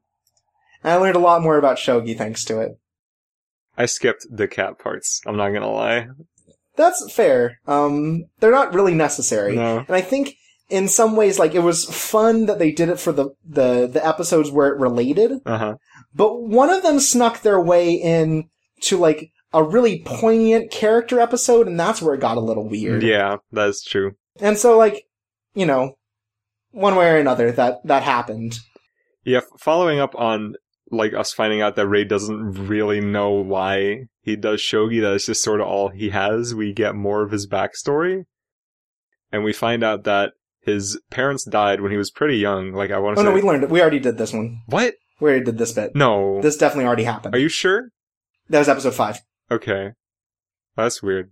And 0.84 0.92
I 0.94 0.96
learned 0.98 1.16
a 1.16 1.20
lot 1.20 1.42
more 1.42 1.58
about 1.58 1.78
shogi 1.78 2.18
thanks 2.18 2.44
to 2.46 2.60
it. 2.60 2.72
I 3.78 3.86
skipped 3.86 4.26
the 4.30 4.48
cat 4.48 4.78
parts. 4.80 5.22
I'm 5.26 5.38
not 5.38 5.50
gonna 5.50 5.72
lie. 5.72 6.08
That's 6.76 7.12
fair. 7.12 7.60
Um, 7.68 8.26
they're 8.40 8.52
not 8.52 8.74
really 8.74 8.94
necessary. 8.94 9.56
No. 9.56 9.80
And 9.80 9.96
I 9.96 10.02
think 10.02 10.36
in 10.70 10.88
some 10.88 11.16
ways, 11.16 11.40
like 11.40 11.56
it 11.56 11.60
was 11.60 11.86
fun 11.86 12.46
that 12.48 12.60
they 12.60 12.72
did 12.72 12.90
it 12.90 13.00
for 13.00 13.12
the 13.12 13.30
the 13.48 13.88
the 13.88 14.06
episodes 14.06 14.52
where 14.52 14.68
it 14.68 14.80
related, 14.80 15.40
Uh 15.46 15.58
huh. 15.58 15.76
but 16.14 16.42
one 16.42 16.70
of 16.70 16.84
them 16.84 17.00
snuck 17.00 17.42
their 17.42 17.60
way 17.60 17.94
in 17.94 18.50
to 18.82 18.98
like 18.98 19.32
a 19.54 19.64
really 19.64 20.02
poignant 20.06 20.72
character 20.72 21.20
episode, 21.20 21.68
and 21.68 21.80
that's 21.80 22.02
where 22.02 22.16
it 22.16 22.22
got 22.22 22.38
a 22.38 22.42
little 22.42 22.68
weird. 22.68 23.04
Yeah, 23.04 23.38
that's 23.52 23.84
true. 23.84 24.14
And 24.40 24.58
so, 24.58 24.78
like, 24.78 25.06
you 25.54 25.66
know, 25.66 25.96
one 26.72 26.96
way 26.96 27.10
or 27.12 27.18
another, 27.18 27.52
that 27.52 27.86
that 27.86 28.04
happened. 28.04 28.58
Yeah, 29.24 29.40
f- 29.40 29.60
following 29.60 30.00
up 30.00 30.16
on 30.16 30.56
like 30.92 31.14
us 31.14 31.34
finding 31.34 31.62
out 31.62 31.76
that 31.76 31.88
Ray 31.88 32.04
doesn't 32.04 32.68
really 32.68 33.00
know 33.02 33.32
why 33.32 34.06
he 34.22 34.36
does 34.36 34.60
shogi, 34.62 35.02
that 35.02 35.14
is 35.14 35.26
just 35.26 35.44
sort 35.44 35.62
of 35.62 35.68
all 35.68 35.90
he 35.90 36.10
has. 36.10 36.54
We 36.56 36.74
get 36.74 36.96
more 36.96 37.22
of 37.24 37.32
his 37.32 37.48
backstory, 37.48 38.26
and 39.32 39.44
we 39.44 39.54
find 39.54 39.84
out 39.84 40.04
that 40.06 40.34
his 40.62 41.00
parents 41.10 41.44
died 41.46 41.82
when 41.82 41.92
he 41.92 41.98
was 41.98 42.10
pretty 42.12 42.38
young. 42.38 42.72
Like 42.74 42.92
I 42.92 43.00
want 43.00 43.18
to 43.18 43.22
Oh 43.22 43.24
say, 43.24 43.30
no, 43.30 43.36
we 43.36 43.42
learned 43.42 43.64
it. 43.64 43.70
We 43.70 43.82
already 43.82 44.00
did 44.00 44.18
this 44.18 44.34
one. 44.34 44.62
what? 44.68 44.96
We 45.20 45.30
already 45.30 45.46
did 45.46 45.58
this 45.58 45.72
bit. 45.74 45.96
No, 45.96 46.42
This 46.42 46.58
definitely 46.58 46.86
already 46.86 47.04
happened. 47.04 47.36
are 47.36 47.40
you 47.40 47.48
sure? 47.50 47.90
that 48.50 48.60
was 48.60 48.68
episode 48.68 48.94
five. 48.96 49.20
Okay, 49.54 49.92
that's 50.76 51.02
weird. 51.04 51.32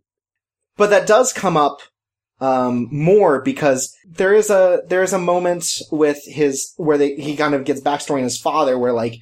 but 0.77 0.89
that 0.89 1.07
does 1.07 1.33
come 1.33 1.57
up 1.57 1.79
um, 2.39 2.87
more 2.91 3.41
because 3.41 3.95
there 4.07 4.33
is 4.33 4.49
a 4.49 4.81
there 4.87 5.03
is 5.03 5.13
a 5.13 5.19
moment 5.19 5.65
with 5.91 6.19
his 6.25 6.73
where 6.77 6.97
they 6.97 7.15
he 7.15 7.35
kind 7.35 7.53
of 7.53 7.65
gets 7.65 7.81
backstory 7.81 8.17
on 8.17 8.23
his 8.23 8.39
father 8.39 8.77
where 8.79 8.93
like 8.93 9.15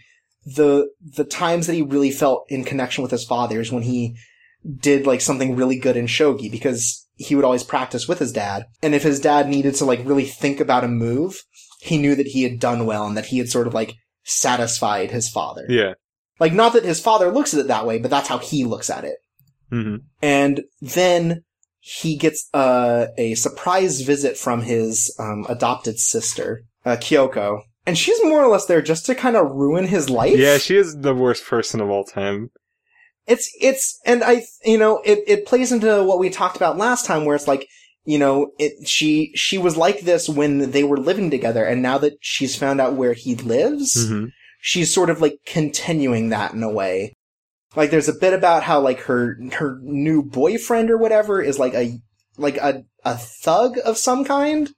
the 0.45 0.89
the 1.17 1.25
times 1.25 1.67
that 1.67 1.73
he 1.73 1.81
really 1.81 2.11
felt 2.11 2.45
in 2.49 2.63
connection 2.63 3.01
with 3.01 3.11
his 3.11 3.25
father 3.25 3.59
is 3.59 3.71
when 3.71 3.83
he 3.83 4.15
did 4.89 5.05
like 5.05 5.21
something 5.21 5.55
really 5.55 5.77
good 5.77 5.97
in 5.97 6.05
shogi 6.07 6.49
because 6.49 7.05
he 7.15 7.35
would 7.35 7.43
always 7.45 7.63
practice 7.63 8.07
with 8.07 8.19
his 8.19 8.31
dad 8.31 8.63
and 8.81 8.95
if 8.95 9.03
his 9.03 9.19
dad 9.19 9.47
needed 9.49 9.75
to 9.75 9.85
like 9.85 9.99
really 10.05 10.25
think 10.25 10.59
about 10.61 10.85
a 10.85 10.87
move 10.87 11.43
he 11.81 11.97
knew 11.97 12.15
that 12.15 12.27
he 12.27 12.43
had 12.43 12.59
done 12.59 12.85
well 12.85 13.05
and 13.05 13.17
that 13.17 13.27
he 13.27 13.37
had 13.37 13.49
sort 13.49 13.67
of 13.67 13.73
like 13.73 13.95
satisfied 14.23 15.11
his 15.11 15.29
father 15.29 15.65
Yeah. 15.69 15.93
Like 16.39 16.53
not 16.53 16.73
that 16.73 16.83
his 16.83 16.99
father 16.99 17.31
looks 17.31 17.53
at 17.53 17.59
it 17.59 17.67
that 17.67 17.85
way 17.85 17.99
but 17.99 18.11
that's 18.11 18.29
how 18.29 18.37
he 18.37 18.63
looks 18.63 18.89
at 18.89 19.03
it 19.03 19.17
hmm 19.69 19.97
and 20.21 20.61
then 20.81 21.43
he 21.79 22.17
gets 22.17 22.49
uh, 22.53 23.07
a 23.17 23.35
surprise 23.35 24.01
visit 24.01 24.37
from 24.37 24.61
his 24.61 25.15
um, 25.19 25.45
adopted 25.49 25.97
sister, 25.97 26.63
uh, 26.85 26.97
Kyoko. 26.97 27.61
And 27.85 27.97
she's 27.97 28.23
more 28.23 28.43
or 28.43 28.47
less 28.47 28.65
there 28.65 28.81
just 28.81 29.05
to 29.07 29.15
kind 29.15 29.35
of 29.35 29.51
ruin 29.51 29.87
his 29.87 30.09
life. 30.09 30.37
Yeah, 30.37 30.57
she 30.57 30.75
is 30.75 30.97
the 30.97 31.15
worst 31.15 31.45
person 31.45 31.81
of 31.81 31.89
all 31.89 32.03
time. 32.03 32.51
It's, 33.25 33.49
it's, 33.59 33.99
and 34.05 34.23
I, 34.23 34.43
you 34.63 34.77
know, 34.77 35.01
it, 35.05 35.23
it 35.25 35.45
plays 35.45 35.71
into 35.71 36.03
what 36.03 36.19
we 36.19 36.29
talked 36.29 36.57
about 36.57 36.77
last 36.77 37.05
time 37.05 37.25
where 37.25 37.35
it's 37.35 37.47
like, 37.47 37.67
you 38.03 38.19
know, 38.19 38.51
it, 38.59 38.87
she, 38.87 39.31
she 39.35 39.57
was 39.57 39.77
like 39.77 40.01
this 40.01 40.27
when 40.27 40.71
they 40.71 40.83
were 40.83 40.97
living 40.97 41.31
together. 41.31 41.63
And 41.63 41.81
now 41.81 41.97
that 41.99 42.17
she's 42.21 42.55
found 42.55 42.81
out 42.81 42.95
where 42.95 43.13
he 43.13 43.35
lives, 43.35 44.07
hmm 44.07 44.25
she's 44.59 44.93
sort 44.93 45.09
of 45.09 45.21
like 45.21 45.39
continuing 45.45 46.29
that 46.29 46.53
in 46.53 46.61
a 46.63 46.69
way. 46.69 47.15
Like 47.75 47.91
there's 47.91 48.09
a 48.09 48.13
bit 48.13 48.33
about 48.33 48.63
how 48.63 48.79
like 48.81 49.01
her 49.01 49.37
her 49.53 49.79
new 49.81 50.23
boyfriend 50.23 50.89
or 50.89 50.97
whatever 50.97 51.41
is 51.41 51.59
like 51.59 51.73
a 51.73 51.99
like 52.37 52.57
a 52.57 52.83
a 53.05 53.17
thug 53.17 53.77
of 53.85 53.97
some 53.97 54.25
kind. 54.25 54.69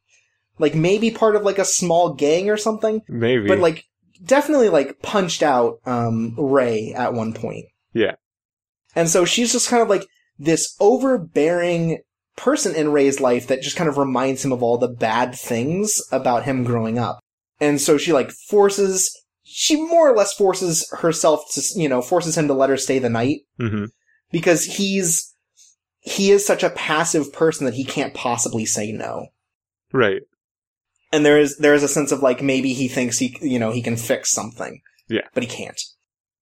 Like 0.59 0.75
maybe 0.75 1.09
part 1.09 1.35
of 1.35 1.43
like 1.43 1.57
a 1.57 1.65
small 1.65 2.13
gang 2.13 2.49
or 2.49 2.57
something. 2.57 3.01
Maybe. 3.07 3.47
But 3.47 3.59
like 3.59 3.85
definitely 4.23 4.69
like 4.69 5.01
punched 5.01 5.41
out 5.41 5.79
um 5.85 6.35
Ray 6.37 6.93
at 6.93 7.13
one 7.13 7.33
point. 7.33 7.65
Yeah. 7.93 8.15
And 8.95 9.09
so 9.09 9.25
she's 9.25 9.53
just 9.53 9.69
kind 9.69 9.81
of 9.81 9.89
like 9.89 10.05
this 10.37 10.75
overbearing 10.79 11.99
person 12.35 12.75
in 12.75 12.91
Ray's 12.91 13.19
life 13.19 13.47
that 13.47 13.61
just 13.61 13.75
kind 13.75 13.89
of 13.89 13.97
reminds 13.97 14.43
him 14.43 14.51
of 14.51 14.61
all 14.61 14.77
the 14.77 14.87
bad 14.87 15.35
things 15.35 16.01
about 16.11 16.43
him 16.43 16.63
growing 16.63 16.99
up. 16.99 17.19
And 17.59 17.79
so 17.79 17.97
she 17.97 18.11
like 18.11 18.31
forces 18.31 19.20
she 19.51 19.75
more 19.75 20.09
or 20.09 20.15
less 20.15 20.33
forces 20.33 20.89
herself 20.99 21.43
to, 21.53 21.61
you 21.75 21.89
know, 21.89 22.01
forces 22.01 22.37
him 22.37 22.47
to 22.47 22.53
let 22.53 22.69
her 22.69 22.77
stay 22.77 22.99
the 22.99 23.09
night 23.09 23.41
hmm 23.59 23.85
because 24.31 24.63
he's, 24.63 25.35
he 25.99 26.31
is 26.31 26.45
such 26.45 26.63
a 26.63 26.69
passive 26.69 27.33
person 27.33 27.65
that 27.65 27.73
he 27.73 27.83
can't 27.83 28.13
possibly 28.13 28.65
say 28.65 28.91
no. 28.91 29.27
Right. 29.91 30.21
And 31.11 31.25
there 31.25 31.37
is, 31.37 31.57
there 31.57 31.73
is 31.73 31.83
a 31.83 31.89
sense 31.89 32.13
of 32.13 32.23
like, 32.23 32.41
maybe 32.41 32.73
he 32.73 32.87
thinks 32.87 33.19
he, 33.19 33.37
you 33.41 33.59
know, 33.59 33.71
he 33.71 33.81
can 33.81 33.97
fix 33.97 34.31
something. 34.31 34.81
Yeah. 35.09 35.27
But 35.33 35.43
he 35.43 35.49
can't. 35.49 35.81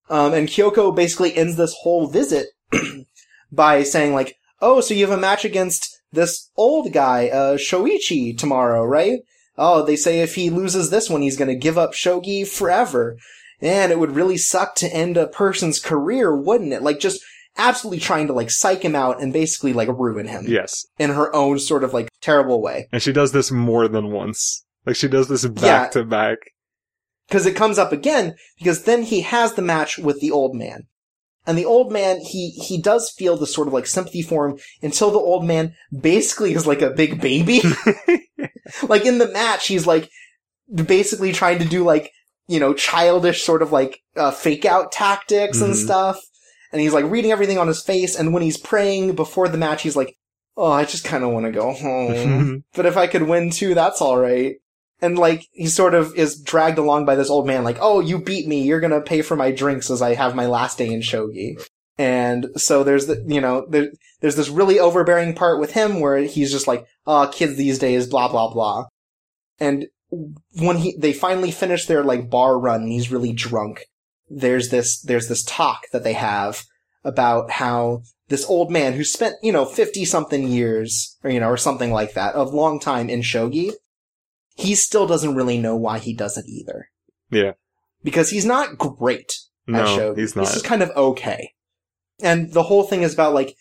Um, 0.10 0.34
and 0.34 0.48
Kyoko 0.48 0.96
basically 0.96 1.36
ends 1.36 1.58
this 1.58 1.76
whole 1.82 2.08
visit 2.08 2.48
by 3.52 3.84
saying 3.84 4.14
like, 4.14 4.36
oh, 4.62 4.82
so 4.82 4.94
you 4.94 5.08
have 5.08 5.18
a 5.18 5.20
match 5.20 5.44
against 5.44 6.00
this 6.12 6.50
old 6.56 6.94
guy, 6.94 7.30
uh, 7.30 7.58
Shoichi 7.58 8.38
tomorrow, 8.38 8.84
right? 8.84 9.20
Oh, 9.60 9.84
they 9.86 9.96
say 9.96 10.22
if 10.22 10.36
he 10.36 10.50
loses 10.50 10.90
this 10.90 11.10
one, 11.10 11.22
he's 11.22 11.38
gonna 11.38 11.56
give 11.56 11.78
up 11.78 11.94
shogi 11.94 12.48
forever. 12.48 13.18
And 13.62 13.92
it 13.92 14.00
would 14.00 14.16
really 14.16 14.38
suck 14.38 14.76
to 14.76 14.88
end 14.88 15.18
a 15.18 15.28
person's 15.28 15.80
career, 15.82 16.34
wouldn't 16.36 16.72
it? 16.74 16.82
Like 16.82 17.00
just 17.00 17.22
absolutely 17.58 18.00
trying 18.00 18.28
to 18.28 18.34
like 18.34 18.50
psych 18.50 18.84
him 18.84 18.96
out 18.96 19.22
and 19.22 19.34
basically 19.34 19.74
like 19.74 19.90
ruin 19.90 20.28
him 20.28 20.46
Yes. 20.48 20.86
in 20.98 21.10
her 21.10 21.36
own 21.36 21.60
sort 21.60 21.84
of 21.84 21.94
like 21.94 22.08
terrible 22.22 22.62
way. 22.62 22.88
And 22.94 23.02
she 23.02 23.12
does 23.12 23.34
this 23.34 23.52
more 23.52 23.90
than 23.90 24.12
once. 24.12 24.66
Like 24.86 24.96
she 24.96 25.10
does 25.10 25.28
this 25.28 25.46
back 25.46 25.92
to 25.92 26.06
back. 26.06 26.38
Because 27.28 27.46
it 27.46 27.56
comes 27.56 27.78
up 27.78 27.92
again, 27.92 28.36
because 28.58 28.84
then 28.84 29.04
he 29.04 29.22
has 29.22 29.54
the 29.54 29.62
match 29.62 29.98
with 30.00 30.22
the 30.22 30.32
old 30.32 30.56
man. 30.56 30.88
And 31.46 31.58
the 31.58 31.66
old 31.66 31.92
man, 31.92 32.22
he, 32.22 32.52
he 32.52 32.82
does 32.82 33.12
feel 33.12 33.36
the 33.36 33.46
sort 33.46 33.68
of 33.68 33.74
like 33.74 33.88
sympathy 33.88 34.22
for 34.22 34.48
him 34.48 34.58
until 34.82 35.12
the 35.12 35.20
old 35.20 35.46
man 35.46 35.74
basically 35.92 36.54
is 36.54 36.66
like 36.66 36.82
a 36.82 36.92
big 36.92 37.20
baby. 37.22 37.62
like 38.88 39.06
in 39.06 39.18
the 39.18 39.28
match, 39.32 39.68
he's 39.68 39.88
like 39.88 40.10
basically 40.86 41.32
trying 41.32 41.60
to 41.60 41.66
do 41.66 41.84
like, 41.84 42.12
you 42.48 42.60
know, 42.60 42.74
childish 42.74 43.44
sort 43.44 43.62
of 43.62 43.72
like, 43.72 44.00
uh, 44.16 44.32
fake 44.32 44.66
out 44.66 44.92
tactics 44.92 45.62
and 45.62 45.74
Mhm. 45.74 45.84
stuff. 45.84 46.20
And 46.72 46.82
he's 46.82 46.94
like 46.94 47.06
reading 47.06 47.32
everything 47.32 47.58
on 47.58 47.68
his 47.68 47.82
face. 47.82 48.16
And 48.16 48.34
when 48.34 48.44
he's 48.44 48.58
praying 48.58 49.16
before 49.16 49.48
the 49.50 49.58
match, 49.58 49.82
he's 49.82 49.96
like, 49.96 50.16
Oh, 50.58 50.70
I 50.72 50.84
just 50.84 51.06
kind 51.06 51.24
of 51.24 51.30
want 51.32 51.46
to 51.46 51.54
go 51.54 51.72
home. 51.72 52.64
but 52.76 52.86
if 52.86 52.98
I 52.98 53.08
could 53.08 53.24
win 53.24 53.50
too, 53.50 53.74
that's 53.74 54.02
alright. 54.02 54.56
And 55.02 55.18
like, 55.18 55.46
he 55.54 55.68
sort 55.68 55.94
of 55.94 56.14
is 56.18 56.42
dragged 56.42 56.78
along 56.78 57.06
by 57.06 57.16
this 57.16 57.30
old 57.30 57.48
man, 57.48 57.64
like, 57.64 57.78
oh, 57.80 58.02
you 58.02 58.20
beat 58.20 58.46
me, 58.46 58.64
you're 58.64 58.82
gonna 58.82 59.00
pay 59.00 59.22
for 59.22 59.38
my 59.38 59.52
drinks 59.52 59.90
as 59.90 60.02
I 60.02 60.16
have 60.16 60.36
my 60.36 60.48
last 60.48 60.78
day 60.78 60.88
in 60.92 61.00
Shogi. 61.00 61.66
And 62.00 62.48
so 62.56 62.86
there's 62.86 63.08
the, 63.08 63.22
you 63.28 63.42
know, 63.42 63.66
there, 63.68 63.92
there's 64.22 64.38
this 64.38 64.48
really 64.48 64.80
overbearing 64.80 65.36
part 65.36 65.60
with 65.60 65.74
him 65.74 66.00
where 66.00 66.20
he's 66.20 66.50
just 66.50 66.66
like, 66.66 66.88
oh, 67.06 67.30
kids 67.32 67.58
these 67.58 67.78
days, 67.78 68.08
blah, 68.08 68.30
blah, 68.30 68.54
blah. 68.54 68.86
And 69.60 69.88
when 70.54 70.78
he, 70.78 70.96
they 70.98 71.12
finally 71.12 71.52
finish 71.52 71.86
their 71.86 72.06
like 72.06 72.30
bar 72.30 72.58
run 72.58 72.84
and 72.84 72.92
he's 72.94 73.12
really 73.12 73.34
drunk, 73.34 73.84
there's 74.30 74.70
this, 74.70 75.02
there's 75.02 75.28
this 75.28 75.44
talk 75.44 75.88
that 75.92 76.06
they 76.06 76.14
have 76.14 76.64
about 77.04 77.52
how 77.52 78.04
this 78.30 78.46
old 78.46 78.72
man 78.72 78.94
who 78.94 79.04
spent, 79.04 79.36
you 79.44 79.52
know, 79.52 79.66
50 79.66 80.06
something 80.06 80.48
years, 80.48 81.18
or, 81.22 81.30
you 81.30 81.42
know, 81.42 81.50
or 81.50 81.58
something 81.58 81.92
like 81.92 82.14
that, 82.14 82.34
a 82.34 82.44
long 82.44 82.80
time 82.80 83.10
in 83.10 83.20
Shogi, 83.20 83.74
he 84.56 84.74
still 84.74 85.06
doesn't 85.06 85.36
really 85.36 85.58
know 85.58 85.76
why 85.76 86.00
he 86.00 86.14
does 86.14 86.38
it 86.38 86.46
either. 86.48 86.88
Yeah. 87.30 87.54
Because 88.04 88.30
he's 88.30 88.46
not 88.46 88.78
great 88.78 89.34
at 89.68 89.74
No, 89.74 89.84
Shogi. 89.84 90.18
he's 90.18 90.36
not. 90.38 90.46
He's 90.46 90.54
just 90.54 90.66
kind 90.66 90.82
of 90.82 90.92
okay. 90.92 91.56
And 92.22 92.52
the 92.54 92.64
whole 92.64 92.84
thing 92.84 93.04
is 93.04 93.14
about 93.14 93.34
like, 93.34 93.56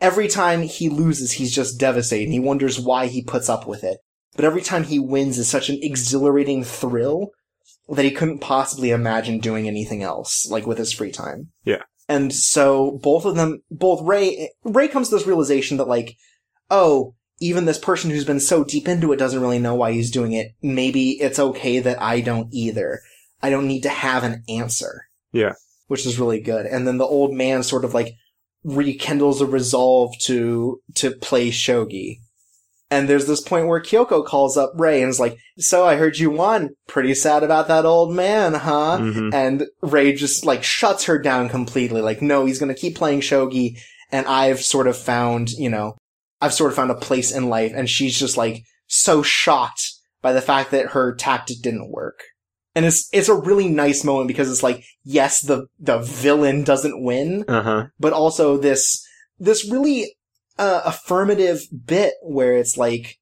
every 0.00 0.28
time 0.28 0.62
he 0.62 0.88
loses, 0.88 1.32
he's 1.32 1.54
just 1.54 1.78
devastated. 1.78 2.24
And 2.24 2.32
he 2.32 2.40
wonders 2.40 2.80
why 2.80 3.06
he 3.06 3.22
puts 3.22 3.48
up 3.48 3.66
with 3.66 3.84
it. 3.84 3.98
But 4.36 4.44
every 4.44 4.62
time 4.62 4.84
he 4.84 4.98
wins 4.98 5.38
is 5.38 5.48
such 5.48 5.68
an 5.68 5.78
exhilarating 5.82 6.64
thrill 6.64 7.30
that 7.88 8.04
he 8.04 8.10
couldn't 8.10 8.40
possibly 8.40 8.90
imagine 8.90 9.40
doing 9.40 9.66
anything 9.66 10.02
else, 10.02 10.46
like 10.50 10.66
with 10.66 10.78
his 10.78 10.92
free 10.92 11.10
time. 11.10 11.50
Yeah. 11.64 11.82
And 12.08 12.32
so 12.32 12.98
both 13.02 13.24
of 13.24 13.34
them, 13.34 13.62
both 13.70 14.02
Ray, 14.02 14.50
Ray 14.62 14.88
comes 14.88 15.08
to 15.08 15.16
this 15.16 15.26
realization 15.26 15.76
that 15.78 15.88
like, 15.88 16.16
oh, 16.70 17.14
even 17.40 17.64
this 17.64 17.78
person 17.78 18.10
who's 18.10 18.24
been 18.24 18.40
so 18.40 18.64
deep 18.64 18.88
into 18.88 19.12
it 19.12 19.16
doesn't 19.16 19.40
really 19.40 19.58
know 19.58 19.74
why 19.74 19.92
he's 19.92 20.10
doing 20.10 20.32
it. 20.32 20.52
Maybe 20.62 21.20
it's 21.20 21.38
okay 21.38 21.78
that 21.80 22.00
I 22.00 22.20
don't 22.20 22.48
either. 22.52 23.00
I 23.42 23.50
don't 23.50 23.68
need 23.68 23.82
to 23.82 23.90
have 23.90 24.24
an 24.24 24.42
answer. 24.48 25.04
Yeah. 25.32 25.52
Which 25.88 26.06
is 26.06 26.18
really 26.18 26.40
good. 26.40 26.64
And 26.66 26.86
then 26.86 26.98
the 26.98 27.04
old 27.04 27.34
man 27.34 27.62
sort 27.62 27.84
of 27.84 27.92
like 27.94 28.14
rekindles 28.64 29.40
a 29.40 29.46
resolve 29.46 30.12
to, 30.22 30.80
to 30.94 31.10
play 31.10 31.50
shogi. 31.50 32.18
And 32.90 33.08
there's 33.08 33.26
this 33.26 33.42
point 33.42 33.66
where 33.66 33.82
Kyoko 33.82 34.24
calls 34.24 34.56
up 34.56 34.72
Ray 34.74 35.02
and 35.02 35.10
is 35.10 35.20
like, 35.20 35.36
so 35.58 35.84
I 35.84 35.96
heard 35.96 36.18
you 36.18 36.30
won. 36.30 36.70
Pretty 36.86 37.14
sad 37.14 37.42
about 37.42 37.68
that 37.68 37.84
old 37.84 38.14
man, 38.14 38.54
huh? 38.54 38.98
Mhm. 38.98 39.34
And 39.34 39.66
Ray 39.82 40.14
just 40.14 40.46
like 40.46 40.64
shuts 40.64 41.04
her 41.04 41.18
down 41.18 41.50
completely. 41.50 42.00
Like, 42.00 42.22
no, 42.22 42.46
he's 42.46 42.58
gonna 42.58 42.74
keep 42.74 42.96
playing 42.96 43.20
shogi. 43.20 43.78
And 44.10 44.26
I've 44.26 44.62
sort 44.62 44.86
of 44.86 44.96
found, 44.96 45.50
you 45.50 45.68
know, 45.68 45.96
I've 46.40 46.54
sort 46.54 46.70
of 46.70 46.76
found 46.76 46.90
a 46.90 46.94
place 46.94 47.30
in 47.30 47.50
life. 47.50 47.72
And 47.74 47.90
she's 47.90 48.18
just 48.18 48.38
like 48.38 48.62
so 48.86 49.22
shocked 49.22 49.92
by 50.22 50.32
the 50.32 50.40
fact 50.40 50.70
that 50.70 50.92
her 50.92 51.14
tactic 51.14 51.58
didn't 51.60 51.90
work. 51.90 52.22
And 52.78 52.86
it's, 52.86 53.08
it's 53.12 53.28
a 53.28 53.34
really 53.34 53.66
nice 53.68 54.04
moment 54.04 54.28
because 54.28 54.48
it's 54.48 54.62
like, 54.62 54.84
yes, 55.02 55.40
the, 55.40 55.66
the 55.80 55.98
villain 55.98 56.62
doesn't 56.62 57.02
win, 57.02 57.44
Uh-huh. 57.48 57.86
but 57.98 58.12
also 58.12 58.56
this, 58.56 59.04
this 59.40 59.68
really, 59.68 60.14
uh, 60.58 60.82
affirmative 60.84 61.62
bit 61.86 62.14
where 62.22 62.56
it's 62.56 62.76
like, 62.76 63.16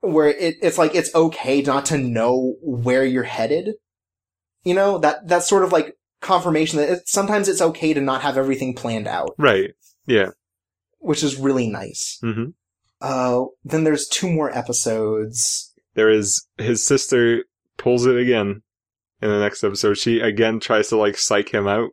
where 0.00 0.28
it, 0.28 0.54
it's 0.62 0.78
like 0.78 0.94
it's 0.94 1.14
okay 1.14 1.60
not 1.60 1.84
to 1.86 1.98
know 1.98 2.54
where 2.62 3.04
you're 3.04 3.22
headed. 3.24 3.74
You 4.64 4.74
know 4.74 4.98
that 4.98 5.26
that's 5.28 5.46
sort 5.48 5.62
of 5.64 5.72
like 5.72 5.94
confirmation 6.22 6.78
that 6.78 6.88
it, 6.90 7.02
sometimes 7.08 7.48
it's 7.48 7.60
okay 7.60 7.92
to 7.92 8.00
not 8.00 8.22
have 8.22 8.38
everything 8.38 8.74
planned 8.74 9.08
out, 9.08 9.34
Right. 9.36 9.72
Yeah. 10.06 10.30
which 11.00 11.22
is 11.22 11.36
really 11.36 11.68
nice. 11.68 12.18
hmm 12.22 12.50
Uh, 13.00 13.44
then 13.64 13.84
there's 13.84 14.08
two 14.08 14.30
more 14.30 14.50
episodes. 14.56 15.72
There 15.94 16.10
is 16.10 16.46
his 16.56 16.84
sister 16.84 17.44
pulls 17.76 18.06
it 18.06 18.16
again 18.16 18.62
in 19.22 19.30
the 19.30 19.40
next 19.40 19.64
episode. 19.64 19.98
She 19.98 20.20
again 20.20 20.60
tries 20.60 20.88
to 20.88 20.96
like 20.96 21.16
psych 21.16 21.52
him 21.52 21.66
out 21.66 21.90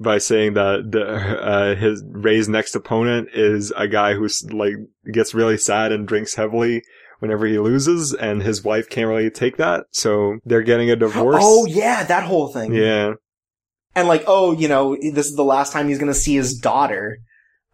by 0.00 0.18
saying 0.18 0.54
that 0.54 0.90
the 0.90 1.04
uh, 1.06 1.74
his 1.74 2.04
Ray's 2.08 2.48
next 2.48 2.74
opponent 2.74 3.30
is 3.34 3.72
a 3.76 3.88
guy 3.88 4.14
who's 4.14 4.44
like 4.52 4.74
gets 5.12 5.34
really 5.34 5.58
sad 5.58 5.92
and 5.92 6.06
drinks 6.06 6.34
heavily 6.34 6.82
whenever 7.20 7.46
he 7.46 7.58
loses, 7.58 8.14
and 8.14 8.42
his 8.42 8.62
wife 8.62 8.88
can't 8.88 9.08
really 9.08 9.30
take 9.30 9.56
that, 9.56 9.86
so 9.90 10.38
they're 10.44 10.62
getting 10.62 10.90
a 10.90 10.96
divorce. 10.96 11.42
Oh 11.44 11.66
yeah, 11.66 12.04
that 12.04 12.22
whole 12.22 12.48
thing. 12.48 12.72
yeah, 12.72 13.14
and 13.96 14.06
like, 14.06 14.22
oh, 14.26 14.52
you 14.52 14.68
know, 14.68 14.96
this 14.96 15.26
is 15.26 15.34
the 15.34 15.42
last 15.44 15.72
time 15.72 15.88
he's 15.88 15.98
gonna 15.98 16.14
see 16.14 16.36
his 16.36 16.56
daughter, 16.56 17.18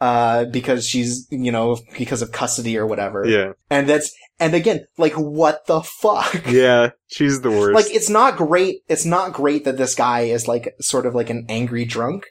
uh, 0.00 0.47
because 0.47 0.86
she's, 0.86 1.26
you 1.31 1.52
know, 1.52 1.78
because 1.98 2.23
of 2.23 2.32
custody 2.32 2.78
or 2.78 2.86
whatever. 2.86 3.26
yeah, 3.26 3.52
And 3.70 3.89
that's, 3.89 4.14
and 4.40 4.54
again, 4.54 4.86
like, 4.98 5.12
what 5.14 5.66
the 5.66 5.82
fuck? 5.82 6.44
yeah. 6.48 6.90
She's 7.08 7.40
the 7.42 7.50
worst. 7.50 7.74
Like, 7.74 7.94
it's 7.94 8.08
not 8.10 8.36
great, 8.36 8.80
it's 8.88 9.04
not 9.04 9.32
great 9.32 9.64
that 9.64 9.76
this 9.76 9.94
guy 9.94 10.22
is 10.22 10.48
like, 10.48 10.74
sort 10.80 11.06
of 11.06 11.14
like 11.14 11.30
an 11.30 11.46
angry 11.48 11.84
drunk, 11.84 12.26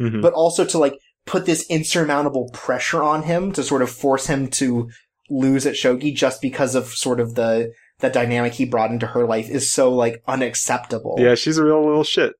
Mhm. 0.00 0.22
but 0.22 0.32
also 0.34 0.64
to 0.66 0.78
like, 0.78 0.94
put 1.26 1.44
this 1.46 1.66
insurmountable 1.68 2.48
pressure 2.54 3.02
on 3.02 3.22
him 3.24 3.52
to 3.52 3.62
sort 3.62 3.82
of 3.82 3.90
force 3.90 4.26
him 4.28 4.48
to 4.48 4.88
lose 5.28 5.66
at 5.66 5.74
shogi 5.74 6.14
just 6.14 6.40
because 6.40 6.74
of 6.74 6.86
sort 6.88 7.20
of 7.20 7.34
the, 7.34 7.70
the 7.98 8.08
dynamic 8.08 8.54
he 8.54 8.64
brought 8.64 8.90
into 8.90 9.06
her 9.08 9.26
life 9.26 9.50
is 9.50 9.70
so 9.70 9.92
like 9.92 10.22
unacceptable. 10.26 11.16
yeah, 11.18 11.34
she's 11.34 11.58
a 11.58 11.64
real 11.64 11.84
little 11.84 12.04
shit. 12.04 12.32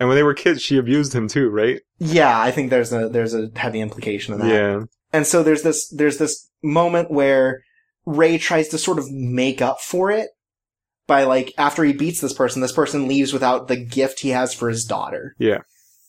And 0.00 0.08
when 0.08 0.16
they 0.16 0.22
were 0.22 0.34
kids, 0.34 0.60
she 0.62 0.76
abused 0.78 1.12
him 1.14 1.28
too, 1.28 1.48
right? 1.50 1.80
Yeah, 1.98 2.38
I 2.40 2.50
think 2.50 2.70
there's 2.70 2.92
a 2.92 3.08
there's 3.08 3.34
a 3.34 3.50
heavy 3.56 3.80
implication 3.80 4.34
of 4.34 4.40
that. 4.40 4.48
Yeah, 4.48 4.84
And 5.12 5.26
so 5.26 5.42
there's 5.42 5.62
this 5.62 5.88
there's 5.88 6.18
this 6.18 6.50
moment 6.62 7.10
where 7.10 7.62
Ray 8.06 8.38
tries 8.38 8.68
to 8.68 8.78
sort 8.78 8.98
of 8.98 9.10
make 9.10 9.62
up 9.62 9.80
for 9.80 10.10
it 10.10 10.30
by 11.06 11.24
like 11.24 11.52
after 11.58 11.84
he 11.84 11.92
beats 11.92 12.20
this 12.20 12.32
person, 12.32 12.62
this 12.62 12.72
person 12.72 13.08
leaves 13.08 13.32
without 13.32 13.68
the 13.68 13.76
gift 13.76 14.20
he 14.20 14.30
has 14.30 14.54
for 14.54 14.68
his 14.68 14.84
daughter. 14.84 15.34
Yeah. 15.38 15.58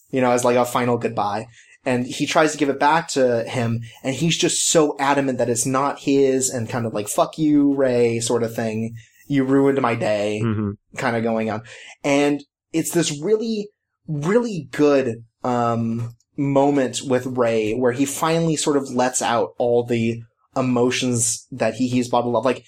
You 0.10 0.22
know, 0.22 0.32
as 0.32 0.46
like 0.46 0.58
a 0.58 0.66
final 0.66 0.98
goodbye. 0.98 1.48
And 1.86 2.08
he 2.08 2.26
tries 2.26 2.52
to 2.52 2.58
give 2.58 2.70
it 2.70 2.80
back 2.80 3.10
to 3.10 3.44
him, 3.44 3.82
and 4.04 4.16
he's 4.16 4.36
just 4.36 4.68
so 4.68 4.96
adamant 5.00 5.38
that 5.38 5.50
it's 5.50 5.68
not 5.68 6.00
his 6.00 6.50
and 6.50 6.68
kind 6.68 6.88
of 6.88 6.96
like, 6.96 7.08
fuck 7.08 7.38
you, 7.38 7.76
Ray, 7.76 8.20
sort 8.22 8.42
of 8.42 8.56
thing. 8.56 8.96
You 9.28 9.44
ruined 9.44 9.80
my 9.82 9.94
day 9.94 10.40
hmm 10.40 10.72
kind 10.98 11.16
of 11.16 11.24
going 11.24 11.52
on. 11.52 11.62
And 12.04 12.42
it's 12.74 12.92
this 12.92 13.22
really, 13.22 13.70
really 14.08 14.68
good, 14.72 15.26
um, 15.44 16.16
moment 16.38 17.02
with 17.06 17.26
Ray 17.26 17.74
where 17.74 17.92
he 17.92 18.06
finally 18.06 18.56
sort 18.56 18.78
of 18.78 18.90
lets 18.90 19.22
out 19.22 19.52
all 19.58 19.86
the 19.86 20.22
emotions 20.56 21.46
that 21.52 21.76
he, 21.76 21.88
he's 21.88 22.10
bottled 22.10 22.36
up. 22.36 22.46
Like, 22.46 22.66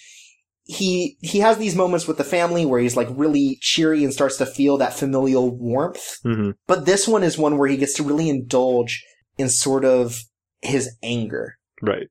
he, 0.64 1.18
he 1.22 1.40
has 1.40 1.58
these 1.58 1.76
moments 1.76 2.08
with 2.08 2.18
the 2.18 2.24
family 2.26 2.66
where 2.66 2.82
he's 2.82 2.98
like 2.98 3.08
really 3.12 3.58
cheery 3.62 4.04
and 4.04 4.14
starts 4.14 4.38
to 4.38 4.46
feel 4.46 4.78
that 4.78 4.94
familial 4.94 5.56
warmth. 5.56 6.18
hmm 6.24 6.52
But 6.68 6.86
this 6.86 7.08
one 7.08 7.24
is 7.24 7.38
one 7.38 7.58
where 7.58 7.70
he 7.70 7.78
gets 7.78 7.94
to 7.96 8.04
really 8.04 8.30
indulge 8.30 9.04
in 9.38 9.48
sort 9.50 9.86
of 9.86 10.20
his 10.62 10.96
anger. 11.02 11.56
right. 11.82 12.08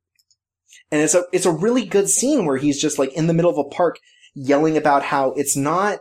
And 0.93 1.03
it's 1.03 1.15
a 1.15 1.25
it's 1.33 1.47
a 1.47 1.51
really 1.51 1.85
good 1.85 2.09
scene 2.09 2.47
where 2.47 2.57
he's 2.59 2.81
just 2.81 2.97
like 2.99 3.13
in 3.15 3.27
the 3.27 3.35
middle 3.35 3.51
of 3.51 3.59
a 3.59 3.69
park 3.69 3.97
yelling 4.35 4.77
about 4.77 5.03
how 5.03 5.33
it's 5.33 5.57
not 5.57 5.99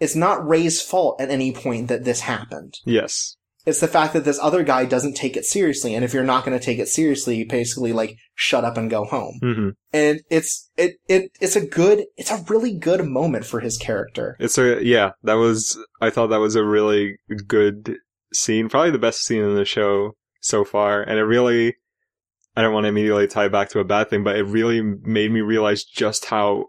it's 0.00 0.16
not 0.16 0.48
Ray's 0.48 0.80
fault 0.80 1.20
at 1.20 1.30
any 1.30 1.52
point 1.52 1.88
that 1.88 2.04
this 2.04 2.20
happened. 2.20 2.74
Yes. 2.86 3.36
It's 3.68 3.80
the 3.80 3.86
fact 3.86 4.14
that 4.14 4.24
this 4.24 4.38
other 4.40 4.62
guy 4.62 4.86
doesn't 4.86 5.12
take 5.14 5.36
it 5.36 5.44
seriously, 5.44 5.94
and 5.94 6.02
if 6.02 6.14
you're 6.14 6.24
not 6.24 6.42
going 6.42 6.58
to 6.58 6.64
take 6.64 6.78
it 6.78 6.88
seriously, 6.88 7.36
you 7.36 7.46
basically 7.46 7.92
like 7.92 8.16
shut 8.34 8.64
up 8.64 8.78
and 8.78 8.88
go 8.88 9.04
home. 9.04 9.38
hmm 9.42 9.68
And 9.92 10.20
it's 10.30 10.70
it 10.78 10.96
it 11.06 11.32
it's 11.38 11.54
a 11.54 11.66
good 11.66 12.06
it's 12.16 12.30
a 12.30 12.42
really 12.48 12.74
good 12.74 13.04
moment 13.04 13.44
for 13.44 13.60
his 13.60 13.76
character. 13.76 14.36
It's 14.40 14.56
a 14.56 14.82
yeah. 14.82 15.10
That 15.22 15.34
was 15.34 15.78
I 16.00 16.08
thought 16.08 16.28
that 16.28 16.40
was 16.40 16.56
a 16.56 16.64
really 16.64 17.18
good 17.46 17.96
scene, 18.32 18.70
probably 18.70 18.90
the 18.90 18.98
best 18.98 19.20
scene 19.20 19.42
in 19.42 19.54
the 19.54 19.66
show 19.66 20.12
so 20.40 20.64
far, 20.64 21.02
and 21.02 21.18
it 21.18 21.24
really. 21.24 21.76
I 22.56 22.62
don't 22.62 22.72
want 22.72 22.84
to 22.84 22.88
immediately 22.88 23.28
tie 23.28 23.46
back 23.46 23.68
to 23.68 23.78
a 23.78 23.84
bad 23.84 24.10
thing, 24.10 24.24
but 24.24 24.34
it 24.34 24.42
really 24.42 24.80
made 24.82 25.30
me 25.30 25.42
realize 25.42 25.84
just 25.84 26.24
how 26.24 26.64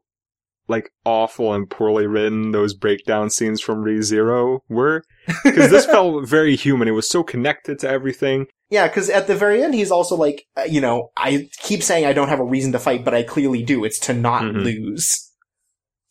like 0.69 0.91
awful 1.03 1.53
and 1.53 1.69
poorly 1.69 2.05
written 2.05 2.51
those 2.51 2.73
breakdown 2.75 3.29
scenes 3.29 3.59
from 3.59 3.83
ReZero 3.83 4.59
were. 4.69 5.03
Because 5.43 5.69
this 5.71 5.85
felt 5.85 6.27
very 6.27 6.55
human. 6.55 6.87
It 6.87 6.91
was 6.91 7.09
so 7.09 7.23
connected 7.23 7.79
to 7.79 7.89
everything. 7.89 8.47
Yeah, 8.69 8.87
because 8.87 9.09
at 9.09 9.27
the 9.27 9.35
very 9.35 9.63
end, 9.63 9.73
he's 9.73 9.91
also 9.91 10.15
like, 10.15 10.45
uh, 10.57 10.63
you 10.63 10.79
know, 10.81 11.11
I 11.17 11.49
keep 11.59 11.81
saying 11.81 12.05
I 12.05 12.13
don't 12.13 12.29
have 12.29 12.39
a 12.39 12.45
reason 12.45 12.71
to 12.73 12.79
fight, 12.79 13.03
but 13.03 13.13
I 13.13 13.23
clearly 13.23 13.63
do. 13.63 13.83
It's 13.83 13.99
to 14.01 14.13
not 14.13 14.43
Mhm. 14.43 14.63
lose. 14.63 15.31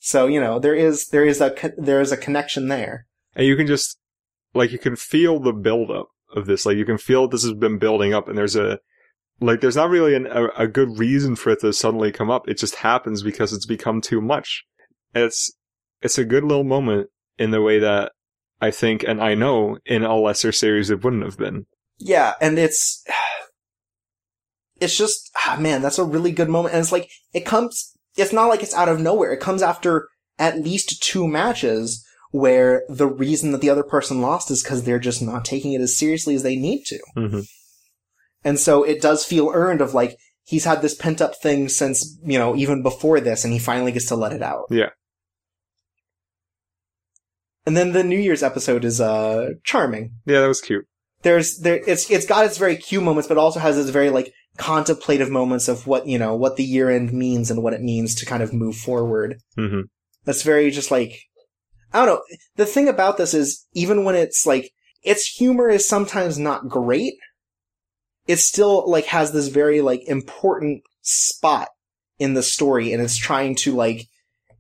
So 0.01 0.27
you 0.27 0.41
know, 0.41 0.59
there 0.59 0.75
is 0.75 1.09
there 1.09 1.25
is 1.25 1.41
a 1.41 1.55
there 1.77 2.01
is 2.01 2.13
a 2.13 2.17
connection 2.17 2.69
there. 2.69 3.07
And 3.35 3.47
you 3.47 3.57
can 3.57 3.67
just, 3.67 3.99
like, 4.55 4.73
you 4.73 4.79
can 4.79 4.97
feel 4.97 5.39
the 5.39 5.53
buildup 5.53 6.09
of 6.35 6.47
this. 6.47 6.67
Like, 6.67 6.77
you 6.77 6.85
can 6.85 6.99
feel 6.99 7.29
this 7.29 7.45
has 7.45 7.53
been 7.55 7.79
building 7.79 8.13
up, 8.13 8.29
and 8.29 8.37
there's 8.37 8.57
a, 8.57 8.81
like, 9.41 9.61
there's 9.61 9.77
not 9.77 9.91
really 9.91 10.15
an, 10.17 10.27
a, 10.27 10.49
a 10.57 10.67
good 10.67 10.99
reason 10.99 11.37
for 11.37 11.51
it 11.51 11.61
to 11.61 11.73
suddenly 11.73 12.11
come 12.11 12.31
up. 12.31 12.49
It 12.49 12.59
just 12.59 12.77
happens 12.77 13.23
because 13.23 13.53
it's 13.53 13.67
become 13.67 14.01
too 14.01 14.21
much. 14.21 14.65
And 15.15 15.23
it's, 15.25 15.53
it's 16.03 16.19
a 16.19 16.25
good 16.25 16.43
little 16.43 16.65
moment 16.65 17.11
in 17.39 17.53
the 17.53 17.63
way 17.63 17.79
that 17.79 18.13
I 18.61 18.71
think, 18.71 19.03
and 19.03 19.23
I 19.23 19.35
know, 19.35 19.79
in 19.87 20.05
a 20.05 20.17
lesser 20.17 20.53
series 20.53 20.91
it 20.91 21.05
wouldn't 21.05 21.25
have 21.25 21.39
been. 21.39 21.67
Yeah, 21.99 22.35
and 22.41 22.59
it's 22.59 23.05
it's 24.81 24.97
just 24.97 25.31
ah, 25.47 25.57
man, 25.61 25.83
that's 25.83 25.99
a 25.99 26.05
really 26.05 26.33
good 26.33 26.49
moment, 26.49 26.75
and 26.75 26.83
it's 26.83 26.93
like 26.93 27.11
it 27.33 27.47
comes. 27.47 27.93
It's 28.17 28.33
not 28.33 28.47
like 28.47 28.63
it's 28.63 28.75
out 28.75 28.89
of 28.89 29.01
nowhere. 29.01 29.33
It 29.33 29.41
comes 29.41 29.63
after 29.63 30.09
at 30.39 30.61
least 30.61 31.03
two 31.03 31.29
matches 31.29 32.05
where 32.31 32.83
the 32.89 33.07
reason 33.07 33.53
that 33.53 33.61
the 33.61 33.71
other 33.71 33.83
person 33.83 34.21
lost 34.21 34.51
is 34.51 34.63
because 34.63 34.85
they're 34.85 34.99
just 34.99 35.23
not 35.23 35.45
taking 35.45 35.73
it 35.73 35.81
as 35.81 35.97
seriously 35.97 36.35
as 36.35 36.43
they 36.43 36.57
need 36.57 36.85
to. 36.85 36.99
hmm 37.15 37.41
And 38.45 38.59
so 38.59 38.83
it 38.83 39.01
does 39.01 39.25
feel 39.25 39.51
earned 39.53 39.81
of 39.81 39.95
like, 39.95 40.17
he's 40.45 40.65
had 40.65 40.83
this 40.83 40.95
pent 40.95 41.21
up 41.21 41.37
thing 41.37 41.69
since, 41.69 42.19
you 42.23 42.39
know, 42.39 42.55
even 42.55 42.83
before 42.83 43.21
this, 43.21 43.45
and 43.45 43.53
he 43.53 43.59
finally 43.59 43.93
gets 43.93 44.07
to 44.07 44.17
let 44.17 44.33
it 44.33 44.43
out. 44.43 44.67
Yeah. 44.71 44.91
And 47.69 47.77
then 47.77 47.93
the 47.93 48.03
New 48.03 48.19
Year's 48.19 48.43
episode 48.43 48.83
is, 48.83 48.99
uh, 48.99 49.51
charming. 49.63 50.13
Yeah, 50.25 50.41
that 50.41 50.49
was 50.49 50.63
cute. 50.63 50.87
There's, 51.21 51.59
there, 51.59 51.79
it's, 51.87 52.11
it's 52.11 52.25
got 52.25 52.47
its 52.47 52.57
very 52.57 52.77
cute 52.77 53.03
moments, 53.03 53.29
but 53.29 53.37
also 53.37 53.61
has 53.61 53.77
its 53.77 53.91
very, 53.91 54.09
like, 54.09 54.33
contemplative 54.57 55.29
moments 55.29 55.69
of 55.69 55.87
what, 55.87 56.07
you 56.07 56.17
know, 56.17 56.35
what 56.35 56.57
the 56.57 56.65
year 56.65 56.89
end 56.89 57.13
means 57.13 57.51
and 57.51 57.63
what 57.63 57.75
it 57.75 57.83
means 57.83 58.15
to 58.15 58.25
kind 58.25 58.43
of 58.43 58.55
move 58.55 58.75
forward. 58.75 59.43
hmm 59.55 59.83
That's 60.25 60.43
very 60.43 60.71
just 60.71 60.91
like, 60.91 61.21
I 61.93 62.07
don't 62.07 62.15
know. 62.15 62.23
The 62.57 62.65
thing 62.65 62.89
about 62.89 63.19
this 63.19 63.35
is, 63.35 63.67
even 63.75 64.03
when 64.03 64.15
it's 64.15 64.47
like, 64.47 64.71
its 65.03 65.27
humor 65.27 65.69
is 65.69 65.87
sometimes 65.87 66.39
not 66.39 66.71
great, 66.71 67.17
it 68.27 68.39
still 68.39 68.91
like 68.91 69.05
has 69.05 69.33
this 69.33 69.49
very 69.49 69.83
like 69.83 70.09
important 70.09 70.85
spot 71.03 71.69
in 72.19 72.33
the 72.33 72.43
story 72.43 72.95
and 72.95 73.03
it's 73.03 73.19
trying 73.19 73.57
to 73.57 73.77
like, 73.77 74.07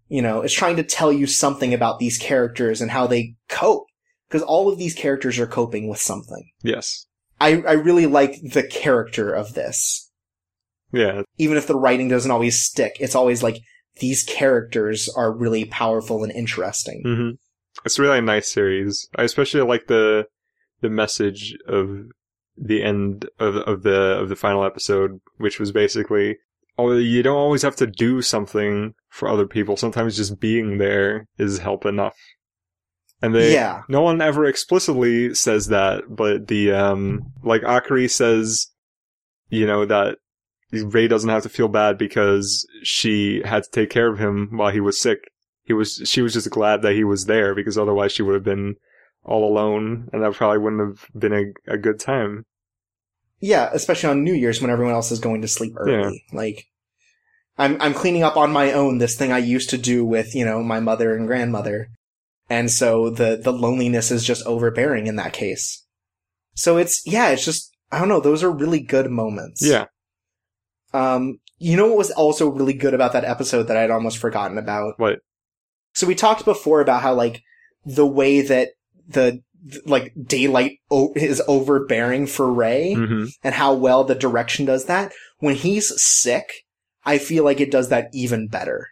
you 0.08 0.22
know, 0.22 0.42
it's 0.42 0.54
trying 0.54 0.76
to 0.76 0.82
tell 0.82 1.12
you 1.12 1.26
something 1.26 1.72
about 1.72 1.98
these 1.98 2.18
characters 2.18 2.80
and 2.80 2.90
how 2.90 3.06
they 3.06 3.34
cope. 3.48 3.86
Because 4.28 4.42
all 4.42 4.70
of 4.70 4.78
these 4.78 4.94
characters 4.94 5.38
are 5.38 5.46
coping 5.46 5.88
with 5.88 6.00
something. 6.00 6.50
Yes. 6.62 7.06
I, 7.40 7.62
I 7.62 7.72
really 7.72 8.04
like 8.04 8.34
the 8.42 8.62
character 8.62 9.32
of 9.32 9.54
this. 9.54 10.10
Yeah. 10.92 11.22
Even 11.38 11.56
if 11.56 11.66
the 11.66 11.78
writing 11.78 12.08
doesn't 12.08 12.30
always 12.30 12.62
stick, 12.62 12.96
it's 13.00 13.14
always 13.14 13.42
like, 13.42 13.58
these 14.00 14.22
characters 14.24 15.08
are 15.16 15.36
really 15.36 15.64
powerful 15.64 16.22
and 16.22 16.32
interesting. 16.32 17.02
hmm 17.04 17.30
It's 17.84 17.98
really 17.98 18.18
a 18.18 18.22
nice 18.22 18.52
series. 18.52 19.08
I 19.16 19.24
especially 19.24 19.62
like 19.62 19.86
the 19.86 20.26
the 20.80 20.90
message 20.90 21.56
of 21.66 22.04
the 22.56 22.82
end 22.82 23.28
of 23.40 23.56
of 23.56 23.82
the 23.82 24.20
of 24.20 24.28
the 24.28 24.36
final 24.36 24.64
episode, 24.64 25.20
which 25.38 25.58
was 25.58 25.72
basically, 25.72 26.36
oh, 26.78 26.92
you 26.96 27.22
don't 27.22 27.36
always 27.36 27.62
have 27.62 27.76
to 27.76 27.86
do 27.86 28.22
something 28.22 28.94
for 29.10 29.28
other 29.28 29.46
people. 29.46 29.76
Sometimes 29.76 30.16
just 30.16 30.38
being 30.40 30.78
there 30.78 31.26
is 31.38 31.58
help 31.58 31.84
enough. 31.84 32.16
And 33.20 33.34
they, 33.34 33.52
Yeah. 33.52 33.82
no 33.88 34.00
one 34.02 34.22
ever 34.22 34.44
explicitly 34.44 35.34
says 35.34 35.66
that, 35.68 36.04
but 36.08 36.46
the 36.46 36.70
um, 36.72 37.32
like 37.42 37.62
Akari 37.62 38.08
says, 38.08 38.68
you 39.48 39.66
know 39.66 39.84
that 39.86 40.18
Ray 40.70 41.08
doesn't 41.08 41.30
have 41.30 41.42
to 41.42 41.48
feel 41.48 41.68
bad 41.68 41.98
because 41.98 42.66
she 42.82 43.42
had 43.44 43.64
to 43.64 43.70
take 43.70 43.90
care 43.90 44.08
of 44.12 44.18
him 44.18 44.50
while 44.52 44.70
he 44.70 44.80
was 44.80 45.00
sick. 45.00 45.18
He 45.64 45.72
was, 45.72 46.02
she 46.04 46.22
was 46.22 46.32
just 46.34 46.50
glad 46.50 46.82
that 46.82 46.94
he 46.94 47.04
was 47.04 47.24
there 47.26 47.54
because 47.54 47.76
otherwise 47.76 48.12
she 48.12 48.22
would 48.22 48.34
have 48.34 48.44
been 48.44 48.76
all 49.24 49.50
alone 49.50 50.08
and 50.12 50.22
that 50.22 50.34
probably 50.34 50.58
wouldn't 50.58 50.80
have 50.98 51.08
been 51.18 51.32
a, 51.32 51.72
a 51.74 51.76
good 51.76 51.98
time. 51.98 52.44
Yeah, 53.40 53.70
especially 53.72 54.10
on 54.10 54.24
New 54.24 54.34
Year's 54.34 54.60
when 54.60 54.70
everyone 54.70 54.94
else 54.94 55.12
is 55.12 55.20
going 55.20 55.42
to 55.42 55.48
sleep 55.48 55.74
early. 55.76 56.24
Like, 56.32 56.64
I'm 57.56 57.80
I'm 57.80 57.94
cleaning 57.94 58.22
up 58.22 58.36
on 58.36 58.52
my 58.52 58.72
own 58.72 58.98
this 58.98 59.16
thing 59.16 59.32
I 59.32 59.38
used 59.38 59.70
to 59.70 59.78
do 59.78 60.04
with, 60.04 60.34
you 60.34 60.44
know, 60.44 60.62
my 60.62 60.80
mother 60.80 61.16
and 61.16 61.26
grandmother. 61.26 61.88
And 62.48 62.70
so 62.70 63.10
the 63.10 63.40
the 63.42 63.52
loneliness 63.52 64.10
is 64.10 64.24
just 64.24 64.46
overbearing 64.46 65.06
in 65.06 65.16
that 65.16 65.32
case. 65.32 65.84
So 66.54 66.76
it's 66.76 67.02
yeah, 67.04 67.30
it's 67.30 67.44
just 67.44 67.70
I 67.90 67.98
don't 67.98 68.08
know, 68.08 68.20
those 68.20 68.42
are 68.42 68.50
really 68.50 68.80
good 68.80 69.10
moments. 69.10 69.64
Yeah. 69.64 69.86
Um 70.94 71.38
you 71.58 71.76
know 71.76 71.88
what 71.88 71.98
was 71.98 72.10
also 72.12 72.48
really 72.48 72.72
good 72.72 72.94
about 72.94 73.12
that 73.12 73.24
episode 73.24 73.64
that 73.64 73.76
I'd 73.76 73.90
almost 73.90 74.18
forgotten 74.18 74.56
about? 74.56 74.94
What? 74.98 75.18
So 75.94 76.06
we 76.06 76.14
talked 76.14 76.44
before 76.44 76.80
about 76.80 77.02
how 77.02 77.14
like 77.14 77.42
the 77.84 78.06
way 78.06 78.40
that 78.42 78.70
the 79.08 79.42
like 79.84 80.12
daylight 80.22 80.78
o- 80.90 81.12
is 81.16 81.42
overbearing 81.48 82.26
for 82.26 82.52
Ray 82.52 82.94
hmm 82.94 83.24
and 83.42 83.54
how 83.54 83.74
well 83.74 84.04
the 84.04 84.14
direction 84.14 84.64
does 84.66 84.86
that. 84.86 85.12
When 85.38 85.54
he's 85.54 85.92
sick, 86.00 86.64
I 87.04 87.18
feel 87.18 87.44
like 87.44 87.60
it 87.60 87.70
does 87.70 87.88
that 87.88 88.08
even 88.12 88.48
better. 88.48 88.88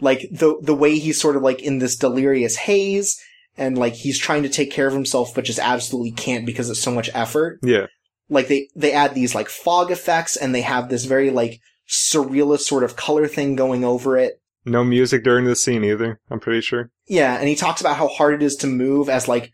Like 0.00 0.28
the 0.30 0.58
the 0.62 0.74
way 0.74 0.98
he's 0.98 1.20
sort 1.20 1.36
of 1.36 1.42
like 1.42 1.60
in 1.62 1.78
this 1.78 1.96
delirious 1.96 2.56
haze 2.56 3.18
and 3.56 3.76
like 3.76 3.94
he's 3.94 4.18
trying 4.18 4.44
to 4.44 4.48
take 4.48 4.70
care 4.70 4.86
of 4.86 4.94
himself 4.94 5.34
but 5.34 5.44
just 5.44 5.58
absolutely 5.58 6.12
can't 6.12 6.46
because 6.46 6.70
it's 6.70 6.80
so 6.80 6.92
much 6.92 7.10
effort. 7.14 7.58
Yeah. 7.62 7.86
Like 8.28 8.48
they 8.48 8.68
they 8.76 8.92
add 8.92 9.14
these 9.14 9.34
like 9.34 9.48
fog 9.48 9.90
effects 9.90 10.36
and 10.36 10.54
they 10.54 10.60
have 10.62 10.88
this 10.88 11.04
very 11.04 11.30
like 11.30 11.60
surrealist 11.88 12.60
sort 12.60 12.84
of 12.84 12.96
color 12.96 13.26
thing 13.26 13.56
going 13.56 13.84
over 13.84 14.16
it. 14.16 14.40
No 14.68 14.84
music 14.84 15.24
during 15.24 15.44
the 15.44 15.56
scene 15.56 15.84
either. 15.84 16.20
I'm 16.30 16.40
pretty 16.40 16.60
sure. 16.60 16.90
Yeah, 17.06 17.36
and 17.36 17.48
he 17.48 17.54
talks 17.54 17.80
about 17.80 17.96
how 17.96 18.08
hard 18.08 18.34
it 18.34 18.42
is 18.42 18.56
to 18.56 18.66
move 18.66 19.08
as 19.08 19.28
like 19.28 19.52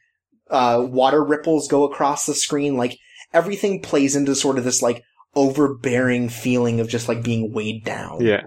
uh 0.50 0.84
water 0.86 1.24
ripples 1.24 1.68
go 1.68 1.84
across 1.84 2.26
the 2.26 2.34
screen. 2.34 2.76
Like 2.76 2.98
everything 3.32 3.80
plays 3.80 4.16
into 4.16 4.34
sort 4.34 4.58
of 4.58 4.64
this 4.64 4.82
like 4.82 5.02
overbearing 5.34 6.28
feeling 6.28 6.80
of 6.80 6.88
just 6.88 7.08
like 7.08 7.22
being 7.22 7.52
weighed 7.52 7.84
down. 7.84 8.20
Yeah. 8.24 8.46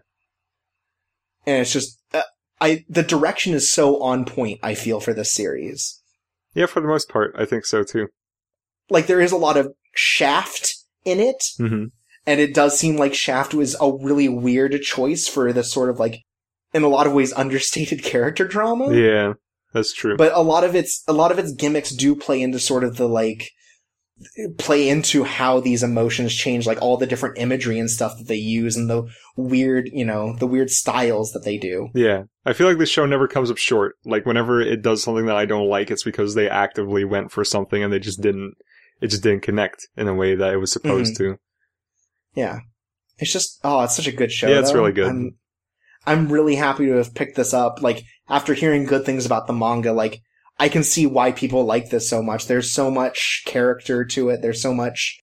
And 1.46 1.62
it's 1.62 1.74
just 1.74 2.00
uh, 2.14 2.22
I 2.60 2.86
the 2.90 3.04
direction 3.04 3.54
is 3.54 3.72
so 3.72 4.02
on 4.02 4.26
point, 4.26 4.60
I 4.62 4.76
feel 4.76 5.00
for 5.00 5.14
this 5.14 5.32
series. 5.32 6.02
Yeah, 6.54 6.66
for 6.66 6.82
the 6.82 6.88
most 6.88 7.10
part, 7.10 7.36
I 7.38 7.46
think 7.46 7.66
so 7.66 7.84
too. 7.84 8.08
Like 8.90 9.08
there 9.08 9.22
is 9.22 9.32
a 9.32 9.38
lot 9.38 9.58
of 9.58 9.74
shaft 9.94 10.76
in 11.06 11.20
it, 11.20 11.44
hmm 11.58 11.86
and 12.28 12.42
it 12.42 12.54
does 12.54 12.78
seem 12.78 12.98
like 12.98 13.16
Shaft 13.16 13.54
was 13.54 13.76
a 13.80 13.90
really 13.90 14.28
weird 14.28 14.80
choice 14.82 15.28
for 15.30 15.54
this 15.54 15.72
sort 15.72 15.90
of 15.90 15.98
like 15.98 16.20
in 16.78 16.84
a 16.84 16.88
lot 16.88 17.08
of 17.08 17.14
ways 17.14 17.34
understated 17.34 18.04
character 18.04 18.48
drama. 18.48 18.94
Yeah, 18.94 19.34
that's 19.74 19.94
true. 19.94 20.16
but 20.16 20.32
a 20.34 20.42
lot 20.42 20.64
of 20.64 20.76
its 20.76 21.04
a 21.08 21.14
lot 21.14 21.32
of 21.32 21.40
its 21.40 21.52
gimmicks 21.52 21.92
do 21.92 22.16
play 22.16 22.42
into 22.42 22.60
sort 22.60 22.84
of 22.84 22.98
the 22.98 23.08
like 23.08 23.50
play 24.58 24.90
into 24.90 25.24
how 25.24 25.60
these 25.60 25.84
emotions 25.84 26.34
change 26.34 26.66
like 26.66 26.82
all 26.82 26.98
the 26.98 27.06
different 27.06 27.38
imagery 27.38 27.78
and 27.78 27.88
stuff 27.88 28.18
that 28.18 28.28
they 28.28 28.36
use 28.36 28.76
and 28.76 28.90
the 28.90 29.08
weird 29.36 29.88
you 29.94 30.04
know 30.04 30.36
the 30.38 30.48
weird 30.48 30.72
styles 30.72 31.34
that 31.34 31.46
they 31.46 31.56
do 31.56 31.90
yeah, 31.94 32.24
I 32.44 32.54
feel 32.54 32.68
like 32.68 32.80
this 32.80 32.90
show 32.90 33.06
never 33.06 33.28
comes 33.28 33.52
up 33.52 33.58
short. 33.58 33.96
Like 34.06 34.26
whenever 34.26 34.62
it 34.62 34.82
does 34.82 35.04
something 35.04 35.28
that 35.28 35.36
I 35.36 35.46
don't 35.46 35.70
like, 35.70 35.92
it's 35.92 36.04
because 36.04 36.34
they 36.34 36.50
actively 36.50 37.06
went 37.06 37.32
for 37.32 37.44
something 37.44 37.84
and 37.84 37.92
they 37.92 38.00
just 38.00 38.22
didn't. 38.22 38.56
It 39.00 39.10
just 39.10 39.22
didn't 39.22 39.44
connect 39.44 39.88
in 39.96 40.08
a 40.08 40.16
way 40.16 40.34
that 40.34 40.54
it 40.54 40.58
was 40.58 40.72
supposed 40.72 41.20
mm-hmm. 41.20 41.34
to. 41.34 41.40
yeah 42.34 42.62
it's 43.20 43.32
just 43.32 43.60
oh 43.64 43.82
it's 43.82 43.96
such 43.96 44.08
a 44.08 44.12
good 44.12 44.32
show 44.32 44.48
Yeah, 44.48 44.60
it's 44.60 44.72
though. 44.72 44.80
really 44.80 44.92
good. 44.92 45.10
I'm, 45.10 45.36
I'm 46.08 46.32
really 46.32 46.56
happy 46.56 46.86
to 46.88 46.94
have 46.94 47.14
picked 47.14 47.36
this 47.36 47.54
up 47.54 47.82
like 47.82 48.04
after 48.30 48.54
hearing 48.56 48.86
good 48.86 49.06
things 49.06 49.26
about 49.26 49.46
the 49.48 49.54
manga 49.54 49.92
like 49.94 50.22
i 50.60 50.68
can 50.70 50.84
see 50.84 51.06
why 51.06 51.32
people 51.32 51.66
like 51.66 51.90
this 51.90 52.10
so 52.10 52.24
much. 52.24 52.48
There's 52.48 52.72
so 52.72 52.90
much 52.90 53.44
character 53.46 54.04
to 54.06 54.30
it. 54.30 54.42
There's 54.42 54.62
so 54.62 54.74
much 54.74 55.20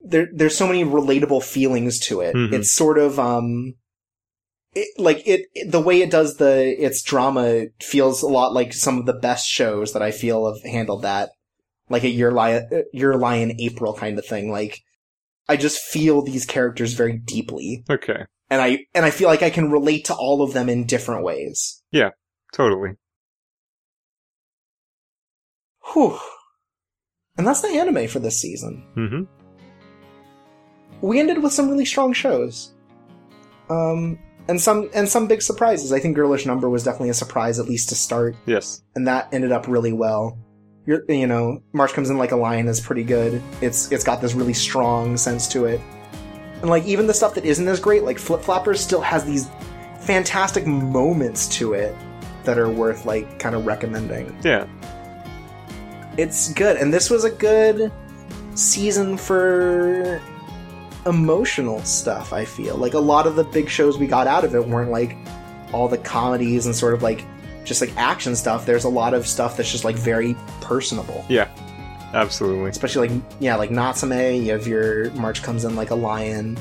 there 0.00 0.26
there's 0.34 0.56
so 0.56 0.66
many 0.66 0.84
relatable 0.84 1.42
feelings 1.44 1.98
to 2.08 2.20
it. 2.22 2.34
Mhm. 2.34 2.52
it's 2.52 2.72
sort 2.72 2.98
of 2.98 3.20
um 3.20 3.74
it, 4.74 4.88
like 4.98 5.22
it, 5.28 5.42
it- 5.54 5.70
the 5.70 5.80
way 5.80 6.00
it 6.02 6.10
does 6.10 6.36
the 6.38 6.74
its 6.82 7.02
drama 7.02 7.66
feels 7.80 8.22
a 8.22 8.26
lot 8.26 8.52
like 8.54 8.72
some 8.72 8.98
of 8.98 9.06
the 9.06 9.12
best 9.28 9.46
shows 9.46 9.92
that 9.92 10.02
i 10.02 10.10
feel 10.10 10.46
have 10.52 10.62
handled 10.64 11.02
that 11.02 11.30
like 11.90 12.02
a 12.04 12.08
your 12.08 12.32
lion 12.32 12.68
your 12.92 13.16
Lie 13.16 13.36
in 13.36 13.60
April 13.60 13.92
kind 13.94 14.18
of 14.18 14.24
thing. 14.26 14.50
Like 14.50 14.80
i 15.48 15.56
just 15.56 15.78
feel 15.80 16.22
these 16.22 16.46
characters 16.46 16.94
very 16.94 17.18
deeply. 17.18 17.84
Okay, 17.90 18.24
and 18.52 18.60
I 18.60 18.84
and 18.94 19.04
I 19.06 19.10
feel 19.10 19.28
like 19.28 19.42
I 19.42 19.48
can 19.48 19.70
relate 19.70 20.04
to 20.06 20.14
all 20.14 20.42
of 20.42 20.52
them 20.52 20.68
in 20.68 20.84
different 20.84 21.24
ways. 21.24 21.82
Yeah, 21.90 22.10
totally. 22.52 22.90
Whew. 25.92 26.18
And 27.38 27.46
that's 27.46 27.62
the 27.62 27.68
anime 27.68 28.08
for 28.08 28.18
this 28.18 28.38
season. 28.40 28.84
hmm 28.94 29.22
We 31.06 31.18
ended 31.18 31.42
with 31.42 31.52
some 31.54 31.68
really 31.70 31.86
strong 31.86 32.12
shows. 32.12 32.74
Um 33.70 34.18
and 34.48 34.60
some 34.60 34.90
and 34.94 35.08
some 35.08 35.26
big 35.28 35.40
surprises. 35.40 35.92
I 35.92 35.98
think 35.98 36.14
Girlish 36.16 36.44
Number 36.46 36.68
was 36.68 36.84
definitely 36.84 37.08
a 37.10 37.14
surprise 37.14 37.58
at 37.58 37.66
least 37.68 37.88
to 37.88 37.94
start, 37.94 38.36
Yes. 38.44 38.82
and 38.94 39.06
that 39.06 39.32
ended 39.32 39.52
up 39.52 39.66
really 39.66 39.92
well. 39.92 40.38
You're, 40.84 41.04
you 41.08 41.28
know, 41.28 41.62
March 41.72 41.92
comes 41.92 42.10
in 42.10 42.18
like 42.18 42.32
a 42.32 42.36
lion 42.36 42.66
is 42.66 42.80
pretty 42.80 43.04
good. 43.04 43.40
It's 43.62 43.90
it's 43.92 44.04
got 44.04 44.20
this 44.20 44.34
really 44.34 44.52
strong 44.54 45.16
sense 45.16 45.46
to 45.48 45.64
it. 45.66 45.80
And 46.62 46.70
like 46.70 46.84
even 46.86 47.06
the 47.06 47.14
stuff 47.14 47.34
that 47.34 47.44
isn't 47.44 47.66
as 47.68 47.78
great, 47.80 48.04
like 48.04 48.18
Flip 48.18 48.40
Flappers 48.40 48.80
still 48.80 49.00
has 49.02 49.24
these 49.24 49.50
fantastic 50.00 50.66
moments 50.66 51.46
to 51.58 51.74
it 51.74 51.94
that 52.44 52.58
are 52.58 52.70
worth 52.70 53.04
like 53.04 53.38
kind 53.38 53.54
of 53.54 53.66
recommending. 53.66 54.36
Yeah. 54.42 54.66
it's 56.18 56.52
good 56.52 56.76
and 56.76 56.92
this 56.92 57.08
was 57.08 57.24
a 57.24 57.30
good 57.30 57.90
season 58.54 59.16
for 59.16 60.20
emotional 61.06 61.82
stuff 61.84 62.32
i 62.34 62.44
feel 62.44 62.76
like 62.76 62.92
a 62.94 62.98
lot 62.98 63.26
of 63.26 63.34
the 63.34 63.44
big 63.44 63.68
shows 63.68 63.96
we 63.98 64.06
got 64.06 64.26
out 64.26 64.44
of 64.44 64.54
it 64.54 64.66
weren't 64.68 64.90
like 64.90 65.16
all 65.72 65.88
the 65.88 65.96
comedies 65.98 66.66
and 66.66 66.74
sort 66.76 66.92
of 66.92 67.02
like 67.02 67.24
just 67.64 67.80
like 67.80 67.96
action 67.96 68.36
stuff 68.36 68.66
there's 68.66 68.84
a 68.84 68.88
lot 68.88 69.14
of 69.14 69.26
stuff 69.26 69.56
that's 69.56 69.70
just 69.72 69.84
like 69.84 69.96
very 69.96 70.36
personable 70.60 71.24
Absolutely. 72.12 72.70
especially 72.70 73.08
like 73.08 73.22
yeah 73.40 73.56
like 73.56 73.70
natsume 73.70 74.12
you 74.12 74.52
have 74.52 74.66
your 74.66 75.10
march 75.12 75.42
comes 75.42 75.64
in 75.64 75.76
like 75.76 75.90
a 75.90 75.94
lion. 75.94 76.58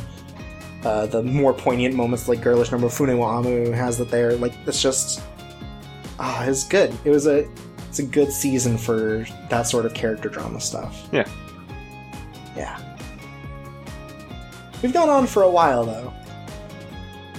Uh, 0.83 1.05
the 1.05 1.21
more 1.21 1.53
poignant 1.53 1.93
moments 1.93 2.27
like 2.27 2.41
girlish 2.41 2.71
number 2.71 2.89
Fune 2.89 3.15
wo 3.17 3.25
Amu 3.25 3.69
has 3.71 3.97
that 3.97 4.09
there. 4.09 4.35
Like 4.35 4.53
it's 4.65 4.81
just 4.81 5.21
ah 6.19 6.43
it's 6.45 6.67
good. 6.67 6.91
It 7.05 7.09
was 7.09 7.27
a 7.27 7.47
it's 7.87 7.99
a 7.99 8.03
good 8.03 8.31
season 8.31 8.77
for 8.77 9.27
that 9.49 9.63
sort 9.63 9.85
of 9.85 9.93
character 9.93 10.29
drama 10.29 10.61
stuff. 10.61 11.09
Yeah. 11.11 11.27
yeah. 12.55 12.79
We've 14.81 14.93
gone 14.93 15.09
on 15.09 15.27
for 15.27 15.43
a 15.43 15.49
while 15.51 15.85
though. 15.85 16.13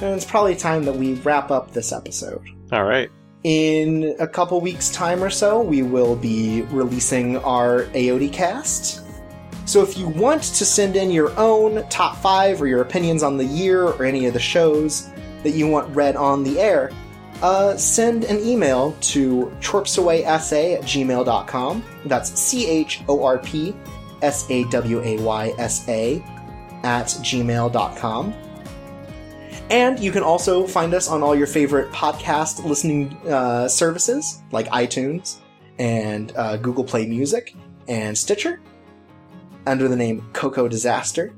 And 0.03 0.15
it's 0.15 0.27
probably 0.27 0.55
time 0.55 0.85
that 0.85 0.95
we 0.95 1.15
wrap 1.15 1.51
up 1.51 1.73
this 1.73 1.91
episode. 1.93 2.47
All 2.71 2.85
right. 2.85 3.11
In 3.45 4.15
a 4.19 4.27
couple 4.27 4.61
weeks' 4.61 4.91
time 4.91 5.23
or 5.23 5.31
so, 5.31 5.61
we 5.61 5.83
will 5.83 6.17
be 6.17 6.63
releasing 6.71 7.37
our 7.39 7.85
AOD 7.87 8.33
cast. 8.33 9.03
So 9.65 9.83
if 9.83 9.97
you 9.97 10.09
want 10.09 10.43
to 10.43 10.65
send 10.65 10.97
in 10.97 11.11
your 11.11 11.37
own 11.39 11.87
top 11.89 12.17
five 12.17 12.61
or 12.61 12.67
your 12.67 12.83
opinions 12.83 13.23
on 13.23 13.37
the 13.37 13.45
year 13.45 13.85
or 13.85 14.05
any 14.05 14.27
of 14.27 14.35
the 14.35 14.41
shows 14.41 15.11
that 15.43 15.51
you 15.51 15.67
want 15.67 15.95
read 15.95 16.17
on 16.17 16.43
the 16.43 16.61
air, 16.61 16.91
uh, 17.43 17.77
send 17.77 18.25
an 18.25 18.39
email 18.41 18.93
to 19.01 19.53
chorpsawaysa 19.61 20.77
at 20.79 20.83
gmail.com. 20.83 21.85
That's 22.05 22.39
C 22.39 22.69
H 22.69 23.03
O 23.09 23.25
R 23.25 23.39
P 23.39 23.75
S 24.23 24.49
A 24.51 24.65
W 24.65 25.01
A 25.03 25.17
Y 25.19 25.55
S 25.59 25.89
A 25.89 26.23
at 26.85 27.07
gmail.com. 27.07 28.35
And 29.73 29.99
you 29.99 30.13
can 30.13 30.23
also 30.23 30.67
find 30.67 30.93
us 30.93 31.09
on 31.09 31.23
all 31.23 31.35
your 31.35 31.47
favorite 31.47 31.91
podcast 31.93 32.63
listening 32.63 33.17
uh, 33.27 33.67
services 33.69 34.43
like 34.53 34.69
iTunes 34.69 35.39
and 35.79 36.31
uh, 36.37 36.59
Google 36.59 36.85
Play 36.85 37.07
Music 37.07 37.57
and 37.89 38.17
Stitcher 38.17 38.61
under 39.67 39.89
the 39.89 39.97
name 39.97 40.29
Coco 40.35 40.69
Disaster. 40.69 41.33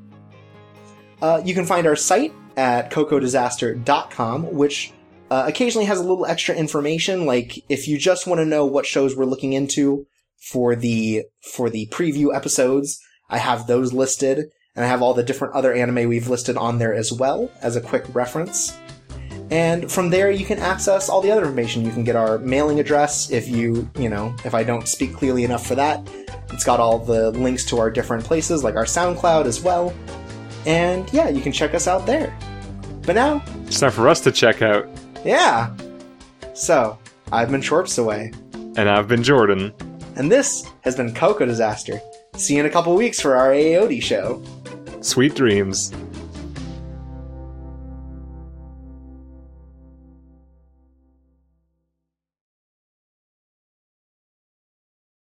Uh, 1.22 1.42
you 1.44 1.54
can 1.54 1.64
find 1.64 1.86
our 1.86 1.94
site 1.94 2.34
at 2.56 2.90
cocodisaster.com, 2.90 4.52
which 4.52 4.92
uh, 5.30 5.44
occasionally 5.46 5.86
has 5.86 6.00
a 6.00 6.02
little 6.02 6.26
extra 6.26 6.56
information. 6.56 7.26
Like 7.26 7.62
if 7.68 7.86
you 7.86 7.96
just 7.96 8.26
want 8.26 8.40
to 8.40 8.44
know 8.44 8.66
what 8.66 8.84
shows 8.84 9.16
we're 9.16 9.26
looking 9.26 9.52
into 9.52 10.08
for 10.50 10.74
the 10.74 11.22
for 11.52 11.70
the 11.70 11.86
preview 11.92 12.34
episodes, 12.34 12.98
I 13.30 13.38
have 13.38 13.68
those 13.68 13.92
listed 13.92 14.50
and 14.76 14.84
I 14.84 14.88
have 14.88 15.02
all 15.02 15.14
the 15.14 15.22
different 15.22 15.54
other 15.54 15.72
anime 15.72 16.08
we've 16.08 16.28
listed 16.28 16.56
on 16.56 16.78
there 16.78 16.94
as 16.94 17.12
well 17.12 17.50
as 17.62 17.76
a 17.76 17.80
quick 17.80 18.04
reference. 18.14 18.76
And 19.50 19.90
from 19.92 20.10
there, 20.10 20.30
you 20.30 20.44
can 20.44 20.58
access 20.58 21.08
all 21.08 21.20
the 21.20 21.30
other 21.30 21.42
information. 21.42 21.84
You 21.84 21.92
can 21.92 22.02
get 22.02 22.16
our 22.16 22.38
mailing 22.38 22.80
address 22.80 23.30
if 23.30 23.46
you, 23.48 23.88
you 23.96 24.08
know, 24.08 24.34
if 24.44 24.54
I 24.54 24.64
don't 24.64 24.88
speak 24.88 25.14
clearly 25.14 25.44
enough 25.44 25.66
for 25.66 25.74
that. 25.76 26.08
It's 26.50 26.64
got 26.64 26.80
all 26.80 26.98
the 26.98 27.30
links 27.32 27.64
to 27.66 27.78
our 27.78 27.90
different 27.90 28.24
places, 28.24 28.64
like 28.64 28.74
our 28.74 28.84
SoundCloud 28.84 29.44
as 29.44 29.60
well. 29.60 29.92
And 30.66 31.10
yeah, 31.12 31.28
you 31.28 31.40
can 31.42 31.52
check 31.52 31.74
us 31.74 31.86
out 31.86 32.06
there. 32.06 32.36
But 33.02 33.14
now, 33.16 33.44
It's 33.66 33.78
time 33.80 33.90
for 33.92 34.08
us 34.08 34.20
to 34.22 34.32
check 34.32 34.62
out. 34.62 34.88
yeah. 35.24 35.74
So, 36.54 36.98
I've 37.32 37.50
been 37.50 37.60
Shorps 37.60 37.98
Away, 37.98 38.32
And 38.76 38.88
I've 38.88 39.08
been 39.08 39.22
Jordan. 39.22 39.72
and 40.16 40.32
this 40.32 40.64
has 40.82 40.96
been 40.96 41.12
Coco 41.14 41.44
Disaster. 41.44 42.00
See 42.36 42.54
you 42.54 42.60
in 42.60 42.66
a 42.66 42.70
couple 42.70 42.94
weeks 42.96 43.20
for 43.20 43.36
our 43.36 43.50
AOD 43.50 44.00
show. 44.02 44.42
Sweet 45.04 45.34
dreams. 45.34 45.92